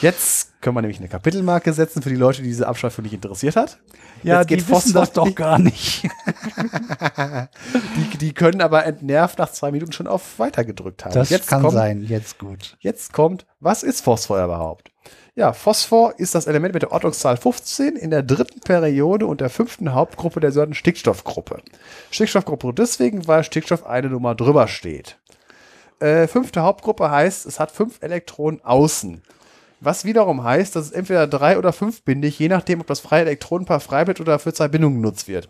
[0.00, 3.56] Jetzt können wir nämlich eine Kapitelmarke setzen für die Leute, die diese Abschweifung nicht interessiert
[3.56, 3.78] hat.
[4.22, 6.08] Ja, Jetzt die geht wissen Phosphor- das doch gar nicht.
[7.96, 11.14] Die, die können aber entnervt nach zwei Minuten schon auf Weiter gedrückt haben.
[11.14, 12.76] Das jetzt kann kommt, sein, jetzt gut.
[12.80, 14.90] Jetzt kommt, was ist Phosphor überhaupt?
[15.34, 19.50] Ja, Phosphor ist das Element mit der Ordnungszahl 15 in der dritten Periode und der
[19.50, 21.62] fünften Hauptgruppe der sogenannten Stickstoffgruppe.
[22.10, 25.18] Stickstoffgruppe deswegen, weil Stickstoff eine Nummer drüber steht.
[26.00, 29.22] Äh, fünfte Hauptgruppe heißt, es hat fünf Elektronen außen.
[29.80, 33.22] Was wiederum heißt, dass es entweder drei oder fünf bindig, je nachdem, ob das freie
[33.22, 35.48] Elektronenpaar frei bleibt oder für zwei Bindungen genutzt wird.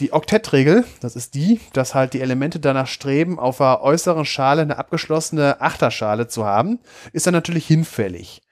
[0.00, 4.62] Die Oktettregel, das ist die, dass halt die Elemente danach streben, auf der äußeren Schale
[4.62, 6.78] eine abgeschlossene Achterschale zu haben,
[7.12, 8.42] ist dann natürlich hinfällig.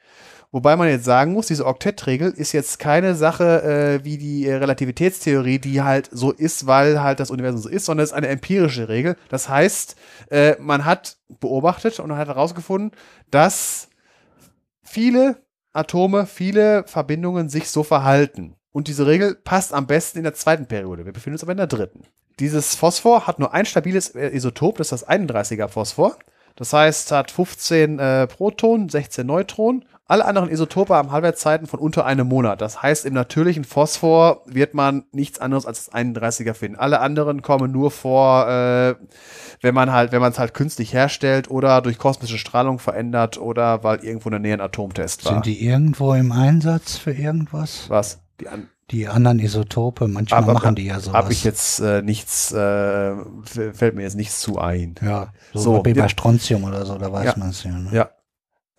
[0.50, 3.62] Wobei man jetzt sagen muss, diese Oktettregel ist jetzt keine Sache
[4.00, 7.84] äh, wie die äh, Relativitätstheorie, die halt so ist, weil halt das Universum so ist,
[7.84, 9.16] sondern es ist eine empirische Regel.
[9.28, 9.96] Das heißt,
[10.30, 12.92] äh, man hat beobachtet und hat herausgefunden,
[13.30, 13.88] dass
[14.86, 15.42] viele
[15.72, 18.56] Atome, viele Verbindungen sich so verhalten.
[18.72, 21.04] Und diese Regel passt am besten in der zweiten Periode.
[21.04, 22.02] Wir befinden uns aber in der dritten.
[22.38, 26.16] Dieses Phosphor hat nur ein stabiles äh, Isotop, das ist das 31er Phosphor.
[26.56, 29.84] Das heißt, hat 15 äh, Protonen, 16 Neutronen.
[30.08, 32.60] Alle anderen Isotope haben Halbwertszeiten von unter einem Monat.
[32.60, 36.78] Das heißt, im natürlichen Phosphor wird man nichts anderes als das 31er finden.
[36.78, 38.94] Alle anderen kommen nur vor, äh,
[39.62, 43.82] wenn man halt, wenn man es halt künstlich herstellt oder durch kosmische Strahlung verändert oder
[43.82, 45.32] weil irgendwo in der Nähe ein Atomtest war.
[45.32, 47.86] Sind die irgendwo im Einsatz für irgendwas?
[47.88, 48.20] Was?
[48.40, 51.14] Die an Die anderen Isotope, manchmal Aber- machen die ja sowas.
[51.16, 53.12] habe ich jetzt äh, nichts, äh,
[53.72, 54.94] fällt mir jetzt nichts zu ein.
[55.02, 56.06] Ja, so, So, wie bei.
[56.08, 57.34] Strontium oder so, da weiß Ja.
[57.36, 57.72] man es ja.
[57.72, 57.88] Ne?
[57.90, 58.08] Ja.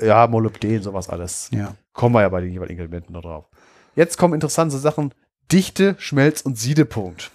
[0.02, 1.49] Ja, Molybden, sowas alles.
[1.52, 1.76] ja.
[1.94, 3.45] Kommen wir ja bei den jeweiligen Elementen noch drauf.
[3.95, 5.14] Jetzt kommen interessante Sachen.
[5.52, 7.32] Dichte, Schmelz- und Siedepunkt.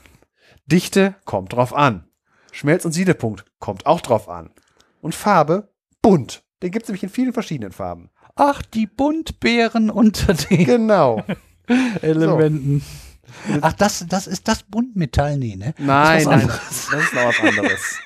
[0.67, 2.05] Dichte kommt drauf an.
[2.53, 4.51] Schmelz- und Siedepunkt kommt auch drauf an.
[5.01, 6.45] Und Farbe, bunt.
[6.63, 8.11] Den gibt es nämlich in vielen verschiedenen Farben.
[8.37, 11.25] Ach, die Buntbeeren unter den Genau.
[12.03, 12.85] Elementen.
[13.63, 15.75] Ach, das, das ist das Buntmetall, nee, ne?
[15.79, 16.71] Nein, Das nein, das
[17.03, 17.99] ist noch was anderes.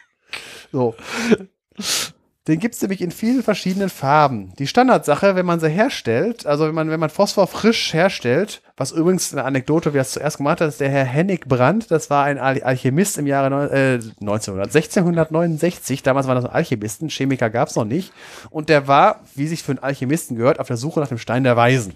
[0.72, 0.94] So.
[2.46, 4.52] Den gibt es nämlich in vielen verschiedenen Farben.
[4.58, 8.92] Die Standardsache, wenn man sie herstellt, also wenn man, wenn man Phosphor frisch herstellt, was
[8.92, 12.24] übrigens eine Anekdote, wer es zuerst gemacht hat, ist der Herr Hennig Brandt, das war
[12.24, 17.50] ein Al Alchemist im Jahre neun- äh, 1900, 1669, damals waren das noch Alchemisten, Chemiker
[17.50, 18.12] gab es noch nicht,
[18.50, 21.42] und der war, wie sich für einen Alchemisten gehört, auf der Suche nach dem Stein
[21.42, 21.94] der Weisen.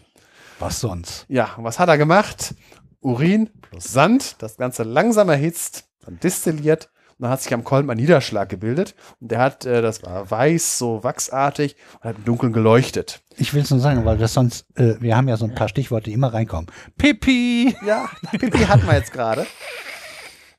[0.59, 1.27] Was sonst?
[1.29, 2.55] Ja, und was hat er gemacht?
[3.01, 6.91] Urin plus Sand, das Ganze langsam erhitzt, dann destilliert
[7.21, 10.31] und dann hat sich am Kolben ein Niederschlag gebildet und der hat, äh, das war
[10.31, 13.21] weiß, so wachsartig und hat im Dunkeln geleuchtet.
[13.37, 15.69] Ich will es nur sagen, weil das sonst, äh, wir haben ja so ein paar
[15.69, 16.69] Stichworte, die immer reinkommen.
[16.97, 17.77] Pipi!
[17.87, 19.47] Ja, Pipi hatten wir jetzt gerade.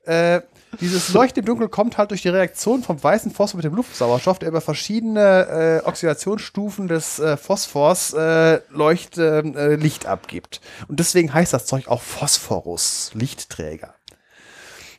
[0.04, 0.42] Äh,
[0.80, 4.38] dieses Leuchten im Dunkeln kommt halt durch die Reaktion vom weißen Phosphor mit dem Luftsauerstoff,
[4.38, 10.60] der über verschiedene äh, Oxidationsstufen des äh, Phosphors äh, Leucht, äh, äh, Licht abgibt.
[10.86, 13.94] Und deswegen heißt das Zeug auch Phosphorus, Lichtträger.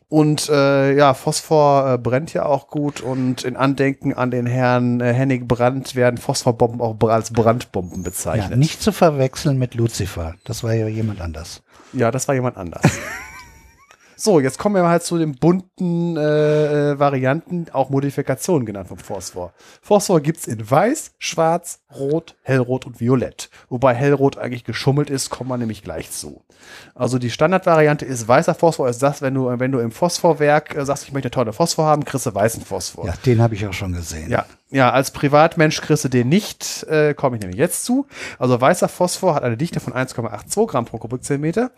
[0.09, 5.01] Und äh, ja, Phosphor äh, brennt ja auch gut und in Andenken an den Herrn
[5.01, 8.59] äh, Hennig Brandt werden Phosphorbomben auch als Brandbomben Ja, bezeichnet.
[8.59, 10.35] nicht zu verwechseln mit Lucifer.
[10.43, 11.63] Das war ja jemand anders.
[11.93, 12.83] Ja, das war jemand anders.
[14.23, 18.87] so, jetzt kommen wir mal halt zu den bunten äh, äh, Varianten, auch Modifikationen genannt
[18.87, 19.51] vom Phosphor.
[19.81, 23.49] Phosphor gibt's in weiß, schwarz, rot, hellrot und violett.
[23.67, 26.41] Wobei hellrot eigentlich geschummelt ist, kommen wir nämlich gleich zu.
[26.95, 30.85] Also die Standardvariante ist weißer Phosphor, ist das, wenn du, wenn du im Phosphorwerk äh,
[30.85, 33.05] sagst, ich möchte eine Tonne Phosphor haben, kriegst du weißen Phosphor.
[33.05, 34.29] Ja, den habe ich auch schon gesehen.
[34.29, 38.07] Ja, ja, als Privatmensch kriegst du den nicht, äh, komme ich nämlich jetzt zu.
[38.39, 41.69] Also weißer Phosphor hat eine Dichte von 1,82 Gramm pro Kubikzentimeter,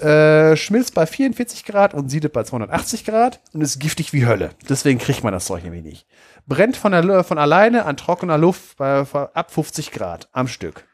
[0.00, 4.50] äh, schmilzt bei 44 Grad und siedet bei 280 Grad und ist giftig wie Hölle.
[4.68, 6.06] Deswegen kriegt man das Zeug nämlich nicht.
[6.48, 10.84] Brennt von, der, von alleine an trockener Luft bei, ab 50 Grad am Stück.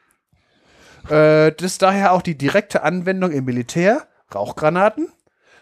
[1.09, 5.09] Äh, das ist daher auch die direkte Anwendung im Militär, Rauchgranaten.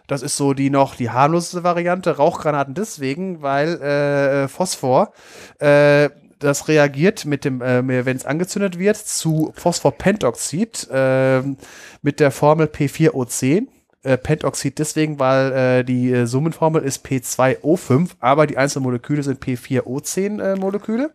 [0.07, 2.17] Das ist so die noch die harmloseste Variante.
[2.17, 5.13] Rauchgranaten deswegen, weil äh, Phosphor,
[5.59, 11.43] äh, das reagiert mit dem, äh, wenn es angezündet wird, zu Phosphorpentoxid äh,
[12.03, 13.69] mit der Formel P4O10.
[14.03, 19.43] Äh, Pentoxid deswegen, weil äh, die äh, Summenformel ist P2O5, aber die einzelnen Moleküle sind
[19.43, 21.13] P4O10 äh, Moleküle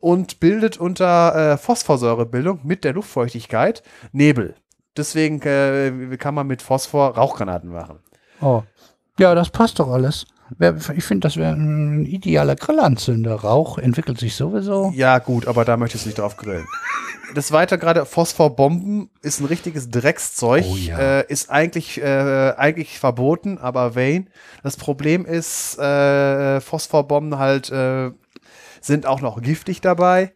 [0.00, 3.82] und bildet unter äh, Phosphorsäurebildung mit der Luftfeuchtigkeit
[4.12, 4.54] Nebel.
[4.96, 7.98] Deswegen äh, kann man mit Phosphor Rauchgranaten machen.
[8.40, 8.62] Oh.
[9.18, 10.26] Ja, das passt doch alles.
[10.94, 13.34] Ich finde, das wäre ein idealer Grillanzünder.
[13.34, 14.92] Rauch entwickelt sich sowieso.
[14.94, 16.66] Ja, gut, aber da möchtest du nicht drauf grillen.
[17.34, 20.64] Des Weiteren gerade Phosphorbomben ist ein richtiges Dreckszeug.
[20.68, 20.98] Oh ja.
[21.20, 24.28] äh, ist eigentlich, äh, eigentlich verboten, aber vain.
[24.62, 28.10] Das Problem ist, äh, Phosphorbomben halt äh,
[28.80, 30.34] sind auch noch giftig dabei.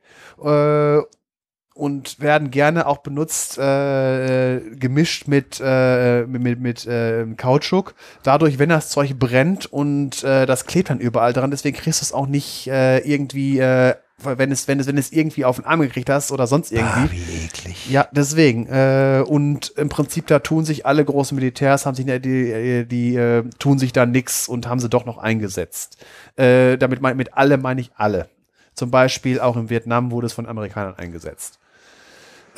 [1.78, 7.94] Äh, und werden gerne auch benutzt, äh, gemischt mit, äh, mit, mit, mit äh, Kautschuk.
[8.22, 12.04] Dadurch, wenn das Zeug brennt und äh, das klebt dann überall dran, deswegen kriegst du
[12.04, 15.64] es auch nicht äh, irgendwie, äh, wenn es, wenn es, wenn es irgendwie auf den
[15.64, 17.00] Arm gekriegt hast oder sonst irgendwie.
[17.00, 17.88] Ah, wie eklig.
[17.88, 18.66] Ja, deswegen.
[18.66, 23.14] Äh, und im Prinzip, da tun sich alle großen Militärs, haben sich die, die, die
[23.14, 26.04] äh, tun sich da nix und haben sie doch noch eingesetzt.
[26.36, 28.28] Äh, damit mein, mit alle meine ich alle.
[28.74, 31.58] Zum Beispiel auch in Vietnam wurde es von Amerikanern eingesetzt.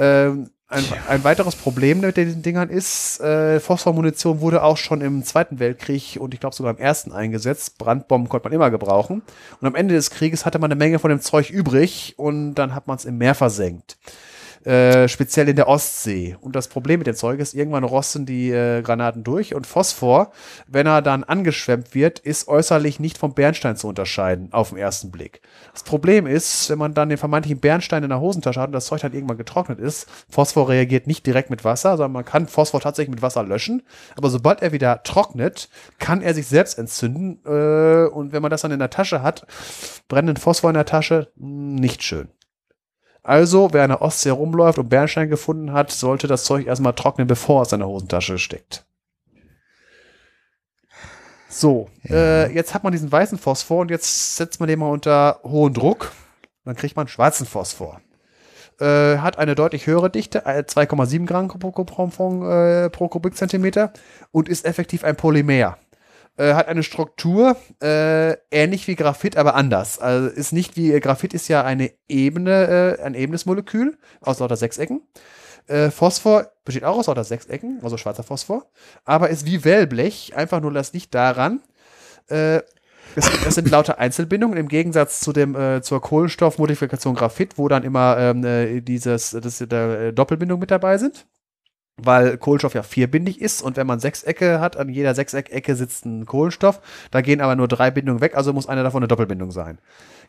[0.00, 5.24] Ähm, ein, ein weiteres Problem mit diesen Dingern ist, äh, Phosphormunition wurde auch schon im
[5.24, 7.76] Zweiten Weltkrieg und ich glaube sogar im Ersten eingesetzt.
[7.76, 9.22] Brandbomben konnte man immer gebrauchen.
[9.60, 12.74] Und am Ende des Krieges hatte man eine Menge von dem Zeug übrig und dann
[12.74, 13.98] hat man es im Meer versenkt.
[14.64, 16.36] Äh, speziell in der Ostsee.
[16.42, 20.32] Und das Problem mit dem Zeug ist, irgendwann rosten die äh, Granaten durch und Phosphor,
[20.66, 25.10] wenn er dann angeschwemmt wird, ist äußerlich nicht vom Bernstein zu unterscheiden, auf den ersten
[25.10, 25.40] Blick.
[25.72, 28.84] Das Problem ist, wenn man dann den vermeintlichen Bernstein in der Hosentasche hat und das
[28.84, 32.82] Zeug dann irgendwann getrocknet ist, Phosphor reagiert nicht direkt mit Wasser, sondern man kann Phosphor
[32.82, 33.82] tatsächlich mit Wasser löschen,
[34.14, 38.60] aber sobald er wieder trocknet, kann er sich selbst entzünden äh, und wenn man das
[38.60, 39.46] dann in der Tasche hat,
[40.08, 42.28] brennenden Phosphor in der Tasche, nicht schön.
[43.30, 47.28] Also, wer in der Ostsee rumläuft und Bernstein gefunden hat, sollte das Zeug erstmal trocknen,
[47.28, 48.84] bevor es in der Hosentasche steckt.
[51.48, 55.38] So, äh, jetzt hat man diesen weißen Phosphor und jetzt setzt man den mal unter
[55.44, 56.10] hohen Druck.
[56.64, 58.00] Dann kriegt man schwarzen Phosphor.
[58.80, 63.92] Äh, hat eine deutlich höhere Dichte, äh, 2,7 Gramm pro, pro, pro, äh, pro Kubikzentimeter
[64.32, 65.78] und ist effektiv ein Polymer
[66.40, 69.98] äh, hat eine Struktur äh, ähnlich wie Graphit, aber anders.
[69.98, 74.56] Also ist nicht wie Graphit ist ja eine Ebene, äh, ein ebenes Molekül aus lauter
[74.56, 75.02] Sechsecken.
[75.66, 78.70] Äh, Phosphor besteht auch aus lauter Sechsecken, also schwarzer Phosphor,
[79.04, 81.60] aber ist wie Wellblech, einfach nur das Licht daran.
[82.28, 82.62] Äh,
[83.16, 88.16] es, es, sind lauter Einzelbindungen im Gegensatz zu dem zur Kohlenstoffmodifikation Graphit, wo dann immer
[88.16, 91.26] ähm, äh, dieses das, der Doppelbindung mit dabei sind
[92.04, 96.26] weil Kohlenstoff ja vierbindig ist und wenn man Sechsecke hat, an jeder Sechseckecke sitzt ein
[96.26, 99.78] Kohlenstoff, da gehen aber nur drei Bindungen weg, also muss eine davon eine Doppelbindung sein.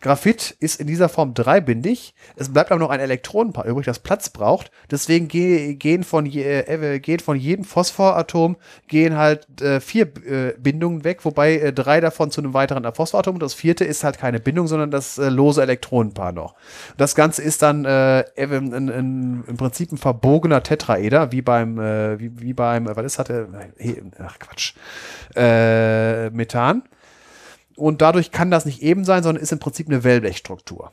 [0.02, 4.30] Graphit ist in dieser Form dreibindig, es bleibt aber noch ein Elektronenpaar übrig, das Platz
[4.30, 8.58] braucht, deswegen ge gehen, von je, äh, gehen von jedem Phosphoratom
[8.88, 13.38] gehen halt äh, vier äh, Bindungen weg, wobei äh, drei davon zu einem weiteren Phosphoratom
[13.40, 16.56] das vierte ist halt keine Bindung, sondern das äh, lose Elektronenpaar noch.
[16.98, 21.78] Das Ganze ist dann äh, in, in, in, im Prinzip ein verbogener Tetraeder, wie beim,
[21.78, 23.48] wie, wie beim, was ist, hatte,
[24.20, 24.74] ach Quatsch,
[25.36, 26.84] Methan
[27.82, 30.92] und dadurch kann das nicht eben sein, sondern ist im Prinzip eine Wellblechstruktur.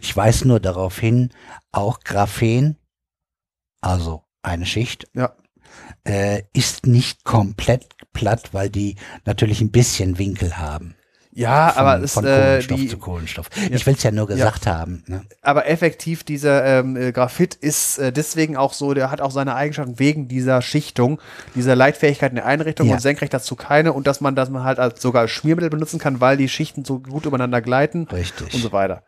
[0.00, 1.30] Ich weise nur darauf hin,
[1.72, 2.76] auch Graphen,
[3.80, 5.36] also eine Schicht, ja.
[6.04, 10.94] äh, ist nicht komplett platt, weil die natürlich ein bisschen Winkel haben.
[11.38, 13.50] Ja, von, aber es von äh, Kohlenstoff die, zu Kohlenstoff.
[13.54, 13.76] Ja.
[13.76, 14.76] Ich will es ja nur gesagt ja.
[14.76, 15.04] haben.
[15.06, 15.22] Ne?
[15.40, 19.54] Aber effektiv, dieser ähm, äh, Graphit ist äh, deswegen auch so, der hat auch seine
[19.54, 21.20] Eigenschaften wegen dieser Schichtung,
[21.54, 22.94] dieser Leitfähigkeit in der Einrichtung Ja.
[22.94, 26.00] und senkrecht dazu keine und dass man das man halt als, sogar als Schmiermittel benutzen
[26.00, 28.52] kann, weil die Schichten so gut übereinander gleiten Richtig.
[28.52, 29.04] und so weiter.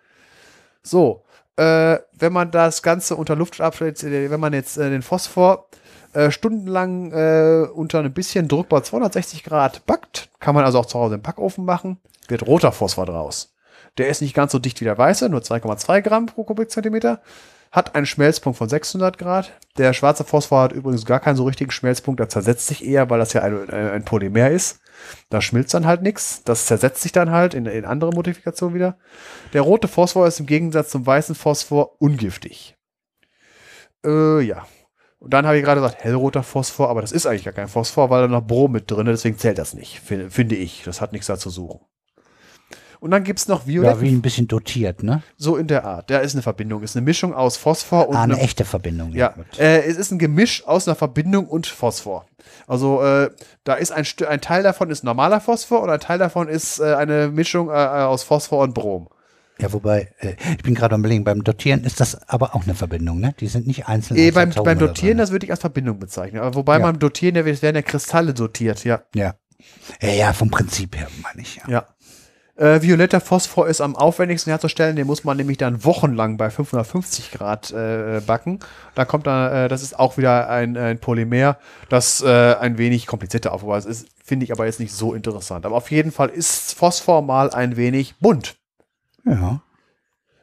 [0.84, 1.24] So,
[1.56, 5.66] äh, wenn man das Ganze unter Luftabschnitt, äh, wenn man jetzt äh, den Phosphor
[6.12, 10.86] äh, stundenlang äh, unter ein bisschen Druck bei 260 Grad backt, kann man also auch
[10.86, 13.54] zu Hause im Backofen machen, wird roter Phosphor draus.
[13.98, 17.20] Der ist nicht ganz so dicht wie der weiße, nur 2,2 Gramm pro Kubikzentimeter,
[17.72, 19.52] hat einen Schmelzpunkt von 600 Grad.
[19.78, 23.20] Der schwarze Phosphor hat übrigens gar keinen so richtigen Schmelzpunkt, der zersetzt sich eher, weil
[23.20, 24.80] das ja ein, ein Polymer ist.
[25.28, 26.42] Da schmilzt dann halt nichts.
[26.44, 28.98] Das zersetzt sich dann halt in, in andere Modifikationen wieder.
[29.52, 32.76] Der rote Phosphor ist im Gegensatz zum weißen Phosphor ungiftig.
[34.04, 34.66] Äh, ja.
[35.20, 38.10] Und dann habe ich gerade gesagt, hellroter Phosphor, aber das ist eigentlich gar kein Phosphor,
[38.10, 40.82] weil da noch Brom mit drin ist, deswegen zählt das nicht, finde ich.
[40.84, 41.80] Das hat nichts da zu suchen.
[43.00, 45.22] Und dann gibt's noch Violett, Ja, wie ein bisschen dotiert, ne?
[45.38, 46.10] so in der Art.
[46.10, 49.12] Da ist eine Verbindung, ist eine Mischung aus Phosphor und Ah, eine einem- echte Verbindung.
[49.14, 52.26] ja, äh, es ist ein Gemisch aus einer Verbindung und Phosphor.
[52.66, 53.30] Also äh,
[53.64, 56.94] da ist ein, ein Teil davon ist normaler Phosphor und ein Teil davon ist äh,
[56.94, 59.08] eine Mischung äh, aus Phosphor und Brom.
[59.60, 62.74] Ja, wobei, äh, ich bin gerade am überlegen, beim Dotieren ist das aber auch eine
[62.74, 63.34] Verbindung, ne?
[63.40, 64.18] Die sind nicht einzeln.
[64.18, 66.40] Als beim, beim Dotieren, so, das würde ich als Verbindung bezeichnen.
[66.40, 66.86] Aber wobei Ja.
[66.86, 68.96] beim Dotieren, da werden ja Kristalle dotiert, ja.
[68.96, 69.02] ne?
[69.14, 69.34] Ja.
[70.00, 70.10] ja.
[70.12, 71.68] Ja, vom Prinzip her, meine ich, ja.
[71.68, 71.86] ja.
[72.60, 77.30] Äh, violetter Phosphor ist am aufwendigsten herzustellen, den muss man nämlich dann wochenlang bei 550
[77.30, 78.58] Grad äh, backen.
[78.94, 81.56] Da kommt dann, äh, das ist auch wieder ein, ein Polymer,
[81.88, 83.86] das äh, ein wenig komplizierter Aufbau ist.
[83.86, 84.08] ist.
[84.22, 85.64] Finde ich aber jetzt nicht so interessant.
[85.64, 88.59] Aber auf jeden Fall ist Phosphor mal ein wenig bunt.
[89.24, 89.62] Ja.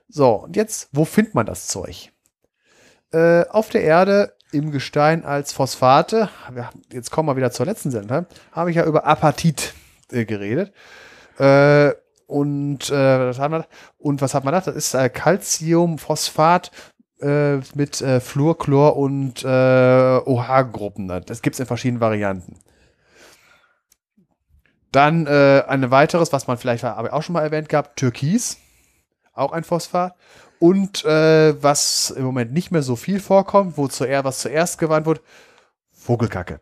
[0.10, 2.12] So, und jetzt, wo findet man das Zeug?
[3.12, 6.30] Äh, auf der Erde im Gestein als Phosphate,
[6.92, 9.74] jetzt kommen wir wieder zur letzten Sendung, habe ich ja über Apatit
[10.12, 10.74] äh, geredet.
[11.38, 11.92] Äh,
[12.28, 13.66] und, äh, wir,
[13.98, 14.62] und was hat man da?
[14.62, 16.72] Das ist äh, Calciumphosphat
[17.22, 21.08] äh, mit äh, Fluor, Chlor und OH-Gruppen.
[21.26, 22.60] Das gibt es in verschiedenen Varianten.
[24.92, 28.58] Dann ein weiteres, was man vielleicht auch schon mal erwähnt gehabt, Türkis,
[29.38, 30.16] auch ein Phosphat.
[30.60, 35.06] Und äh, was im Moment nicht mehr so viel vorkommt, wo zuerst, was zuerst gewandt
[35.06, 35.22] wurde,
[35.92, 36.62] Vogelkacke.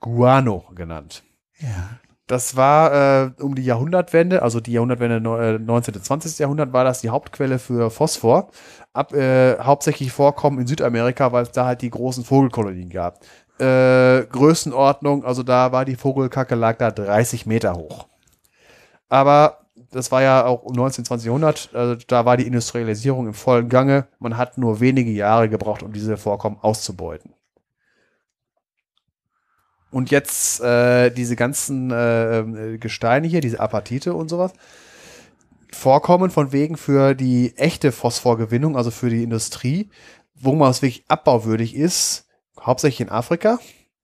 [0.00, 1.22] Guano genannt.
[1.58, 1.98] Ja.
[2.26, 5.94] Das war äh, um die Jahrhundertwende, also die Jahrhundertwende no, äh, 19.
[5.94, 6.38] und 20.
[6.40, 8.50] Jahrhundert war das die Hauptquelle für Phosphor.
[8.92, 13.20] Ab, äh, hauptsächlich vorkommen in Südamerika, weil es da halt die großen Vogelkolonien gab.
[13.60, 18.08] Äh, Größenordnung, also da war die Vogelkacke lag da 30 Meter hoch.
[19.08, 21.04] Aber das war ja auch um 19.
[21.04, 21.26] 20.
[21.26, 24.08] Jahrhundert, also da war die Industrialisierung im vollen Gange.
[24.18, 27.34] Man hat nur wenige Jahre gebraucht, um diese Vorkommen auszubeuten.
[29.90, 34.52] Und jetzt äh, diese ganzen äh, Gesteine hier, diese Apatite und sowas,
[35.72, 39.90] vorkommen von wegen für die echte Phosphorgewinnung, also für die Industrie,
[40.34, 42.26] wo man es wirklich abbauwürdig ist,
[42.60, 43.58] hauptsächlich in Afrika,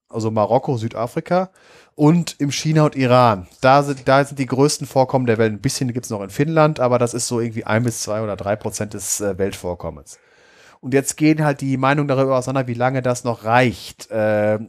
[0.09, 1.51] also Marokko, Südafrika
[1.95, 3.47] und im China und Iran.
[3.61, 5.53] Da sind, da sind die größten Vorkommen der Welt.
[5.53, 8.21] Ein bisschen gibt es noch in Finnland, aber das ist so irgendwie ein bis zwei
[8.21, 10.19] oder drei Prozent des äh, Weltvorkommens.
[10.83, 14.11] Und jetzt gehen halt die Meinungen darüber auseinander, wie lange das noch reicht.
[14.11, 14.59] Äh,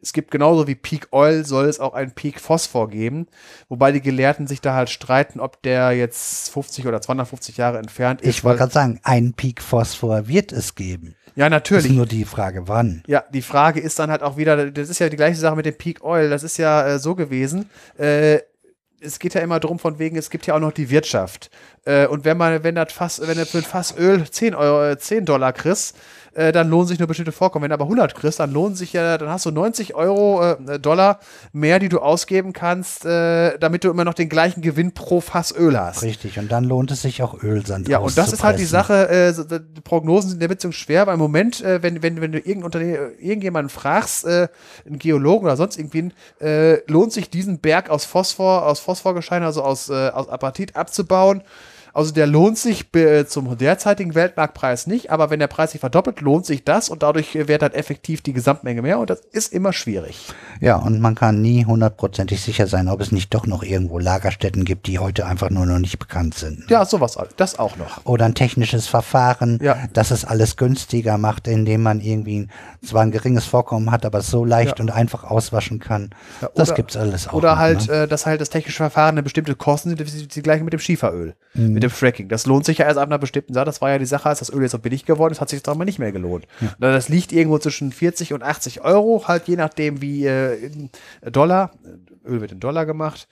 [0.00, 3.26] es gibt genauso wie Peak Oil soll es auch einen Peak Phosphor geben,
[3.68, 8.20] wobei die Gelehrten sich da halt streiten, ob der jetzt 50 oder 250 Jahre entfernt
[8.20, 8.28] ist.
[8.28, 11.16] Ich wollte gerade sagen, einen Peak Phosphor wird es geben.
[11.36, 11.86] Ja, natürlich.
[11.86, 13.02] Ist nur die Frage, wann.
[13.06, 15.66] Ja, die Frage ist dann halt auch wieder, das ist ja die gleiche Sache mit
[15.66, 16.30] dem Peak Oil.
[16.30, 17.68] Das ist ja äh, so gewesen.
[17.98, 18.40] Äh,
[19.00, 21.50] es geht ja immer darum, von wegen, es gibt ja auch noch die Wirtschaft.
[21.84, 24.96] Äh, und wenn man, wenn das Fass, wenn du für ein Fass Öl 10 Euro,
[24.96, 25.96] 10 Dollar kriegst,
[26.34, 27.64] äh, dann lohnen sich nur bestimmte Vorkommen.
[27.64, 30.78] Wenn du aber 100 kriegst, dann lohnen sich ja, dann hast du 90 Euro äh,
[30.78, 31.20] Dollar
[31.52, 35.54] mehr, die du ausgeben kannst, äh, damit du immer noch den gleichen Gewinn pro Fass
[35.56, 36.02] Öl hast.
[36.02, 39.08] Richtig, und dann lohnt es sich auch Ölsand Ja, und das ist halt die Sache,
[39.08, 42.20] äh, so, die Prognosen sind in der Beziehung schwer, weil im Moment, äh, wenn, wenn,
[42.20, 44.48] wenn du irgendein Unternehmen, irgendjemanden fragst, äh,
[44.86, 49.62] einen Geologen oder sonst irgendwen, äh, lohnt sich diesen Berg aus Phosphor, aus Phosphorgestein, also
[49.62, 51.42] aus, äh, aus Apatit abzubauen,
[51.94, 56.20] also der lohnt sich äh, zum derzeitigen Weltmarktpreis nicht, aber wenn der Preis sich verdoppelt,
[56.20, 59.72] lohnt sich das und dadurch wird dann effektiv die Gesamtmenge mehr und das ist immer
[59.72, 60.26] schwierig.
[60.60, 64.64] Ja, und man kann nie hundertprozentig sicher sein, ob es nicht doch noch irgendwo Lagerstätten
[64.64, 66.68] gibt, die heute einfach nur noch nicht bekannt sind.
[66.68, 68.04] Ja, sowas, das auch noch.
[68.04, 69.78] Oder ein technisches Verfahren, Ja.
[69.92, 72.48] das es alles günstiger macht, indem man irgendwie
[72.84, 74.82] zwar ein geringes Vorkommen hat, aber es so leicht Ja.
[74.82, 76.10] und einfach auswaschen kann.
[76.40, 77.34] Ja, das oder- gibt's alles auch.
[77.34, 77.94] Oder noch, halt, ne?
[78.02, 80.80] äh, dass halt das technische Verfahren eine bestimmte Kosten sind, die, die gleichen mit dem
[80.80, 82.28] Schieferöl, mit dem Fracking.
[82.28, 83.66] Das lohnt sich ja erst ab einer bestimmten Sache.
[83.66, 85.60] Das war ja die Sache, als das Öl jetzt so billig geworden ist, hat sich
[85.60, 86.46] das dann mal nicht mehr gelohnt.
[86.78, 90.90] Oder Das liegt irgendwo zwischen 40 und 80 Euro, halt je nachdem wie äh, in
[91.30, 91.70] Dollar,
[92.26, 93.28] Öl wird in Dollar gemacht.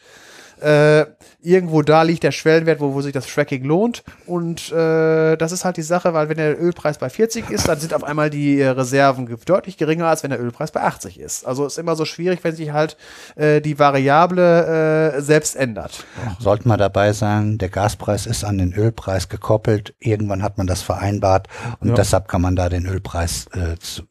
[0.63, 1.07] Äh,
[1.43, 4.05] irgendwo da liegt der Schwellenwert, wo, wo sich das Fracking lohnt.
[4.27, 7.81] Und äh, das ist halt die Sache, weil wenn der Ölpreis bei 40 ist, dann
[7.81, 11.47] sind auf einmal die äh, Reserven deutlich geringer, als wenn der Ölpreis bei 80 ist.
[11.47, 12.97] Also ist immer so schwierig, wenn sich halt
[13.37, 16.05] äh, die Variable äh, selbst ändert.
[16.39, 19.95] Sollten wir dabei sagen, der Gaspreis ist an den Ölpreis gekoppelt.
[19.99, 21.49] Irgendwann hat man das vereinbart
[21.81, 21.95] und Ja.
[21.95, 24.03] deshalb kann man da den Ölpreis äh, zu,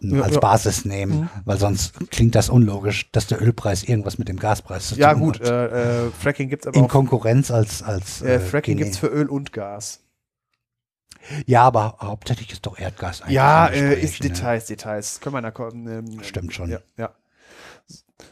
[0.00, 0.40] Ja, als ja.
[0.40, 4.94] Basis nehmen, weil sonst klingt das unlogisch, dass der Ölpreis irgendwas mit dem Gaspreis zu
[4.96, 5.48] Ja tun gut, hat.
[5.48, 6.88] äh, äh, Fracking gibt es aber In auch.
[6.88, 10.00] Konkurrenz als als Äh, äh, Fracking gibt es für Öl und Gas.
[11.46, 14.28] Ja, aber hauptsächlich ist doch Erdgas eigentlich Ja, äh, Gespräch, ist ne?
[14.28, 15.20] Details, Details.
[15.20, 15.86] Können wir da kommen?
[15.86, 16.68] Ähm, Stimmt schon.
[16.70, 17.10] Ja, ja.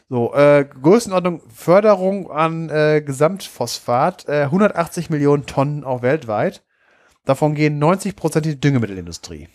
[0.09, 6.63] So, äh, Größenordnung Förderung an äh, Gesamtphosphat, äh, 180 Millionen Tonnen auch weltweit.
[7.25, 9.47] Davon gehen 90 Prozent in die Düngemittelindustrie.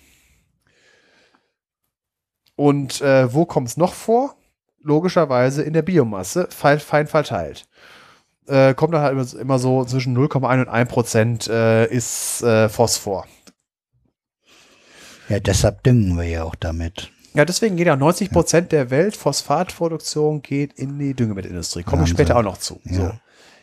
[2.57, 4.35] Und äh, wo kommt es noch vor?
[4.83, 7.67] Logischerweise in der Biomasse, fein, fein verteilt.
[8.47, 12.69] Äh, kommt dann halt immer, immer so zwischen 0,1 und 1 Prozent äh, ist äh,
[12.69, 13.27] Phosphor.
[15.29, 17.11] Ja, deshalb düngen wir ja auch damit.
[17.35, 21.83] Ja, deswegen geht ja 90 Prozent der Weltphosphatproduktion geht in die Düngemittelindustrie.
[21.83, 22.81] Komme ich später auch noch zu.
[22.85, 22.95] Ja.
[22.95, 23.13] So.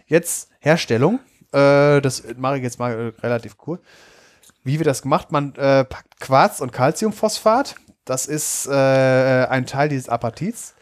[0.06, 1.20] Jetzt Herstellung.
[1.52, 3.80] Äh, das mache ich jetzt mal relativ cool.
[4.64, 5.32] Wie wird das gemacht?
[5.32, 7.76] Man äh, packt Quarz und Calciumphosphat.
[8.06, 10.76] Das ist äh, ein Teil dieses Apatits.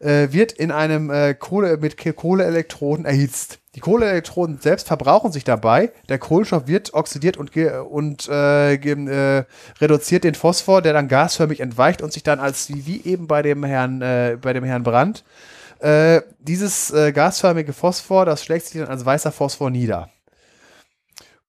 [0.00, 3.60] Äh, wird in einem äh, Kohle mit Kohleelektroden erhitzt.
[3.74, 5.92] Die Kohleelektroden selbst verbrauchen sich dabei.
[6.08, 9.44] Der Kohlenstoff wird oxidiert und, und äh, äh,
[9.80, 13.64] reduziert den Phosphor, der dann gasförmig entweicht und sich dann als wie, eben bei dem
[13.64, 15.24] Herrn äh, bei dem Herrn Brandt
[16.38, 20.08] dieses äh, gasförmige Phosphor, das schlägt sich dann als weißer Phosphor nieder.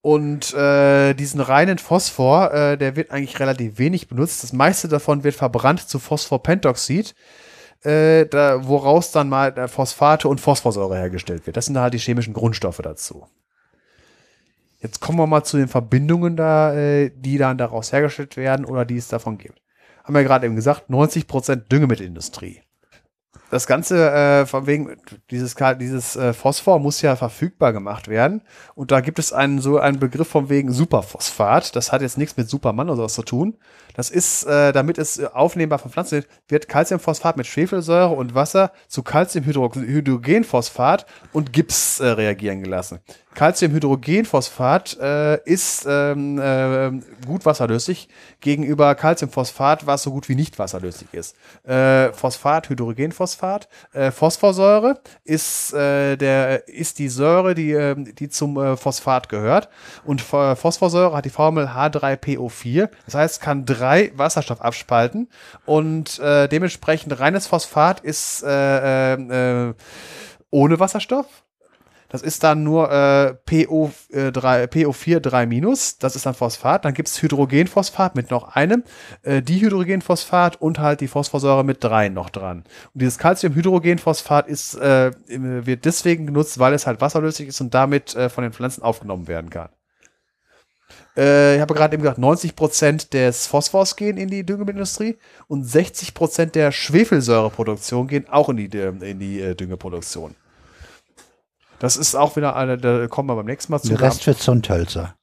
[0.06, 4.44] Und äh, diesen reinen Phosphor, äh, der wird eigentlich relativ wenig benutzt.
[4.44, 7.16] Das meiste davon wird verbrannt zu Phosphorpentoxid,
[7.82, 11.58] äh, da, woraus dann mal äh, Phosphate und Phosphorsäure hergestellt wird.
[11.58, 13.26] Das sind halt die chemischen Grundstoffe dazu.
[14.80, 18.86] Jetzt kommen wir mal zu den Verbindungen da, äh, die dann daraus hergestellt werden oder
[18.86, 19.60] die es davon gibt.
[20.04, 22.62] Haben wir gerade eben gesagt, 90% Düngemittelindustrie.
[23.52, 24.98] Das Ganze äh, von wegen
[25.30, 28.42] dieses, dieses äh, Phosphor muss ja verfügbar gemacht werden.
[28.74, 31.76] Und da gibt es einen so einen Begriff von wegen Superphosphat.
[31.76, 33.58] Das hat jetzt nichts mit Superman oder sowas zu tun.
[33.96, 38.74] Das ist, äh, damit es aufnehmbar von Pflanzen wird, wird Calciumphosphat mit Schwefelsäure und Wasser
[38.88, 43.00] zu Calciumhydrogenphosphat und Gips äh, reagieren gelassen.
[43.36, 46.92] Calciumhydrogenphosphat äh, ist ähm, äh,
[47.26, 48.10] gut wasserlöslich
[48.42, 51.38] gegenüber Calciumphosphat, was so gut wie nicht wasserlöslich ist.
[51.64, 53.35] Äh, Phosphat, Hydrogenphosphat,
[53.94, 59.70] äh, Phosphorsäure ist, äh, der, ist die Säure, die, äh, die zum äh, Phosphat gehört.
[60.04, 62.90] Und Ph- Phosphorsäure hat die Formel H3PO4.
[63.06, 65.30] Das heißt, kann drei Wasserstoff abspalten.
[65.66, 69.74] Und äh, dementsprechend reines Phosphat ist äh,
[70.52, 71.26] ohne Wasserstoff.
[72.10, 76.86] Das ist dann nur äh, PO, äh, 3, PO4 3-, das ist dann Phosphat.
[76.86, 78.84] Dann gibt es Hydrogenphosphat mit noch einem,
[79.24, 82.60] äh, Dihydrogenphosphat und halt die Phosphorsäure mit 3 noch dran.
[82.94, 88.16] Und dieses Calciumhydrogenphosphat ist, äh, wird deswegen genutzt, weil es halt wasserlöslich ist und damit
[88.16, 89.70] äh, von den Pflanzen aufgenommen werden kann.
[91.18, 95.18] Äh, ich habe gerade eben gesagt, 90% des Phosphors gehen in die Düngemittelindustrie
[95.48, 100.36] und 60% der Schwefelsäureproduktion gehen auch in die, in die äh, Düngeproduktion.
[101.80, 103.90] Das ist auch wieder eine, da kommen wir beim nächsten Mal zu.
[103.90, 105.16] Der Rest für Zündhölzer.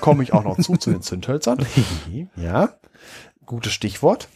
[0.00, 1.64] komme ich auch noch zu, zu den Zündhölzern.
[2.36, 2.70] ja,
[3.44, 4.28] gutes Stichwort.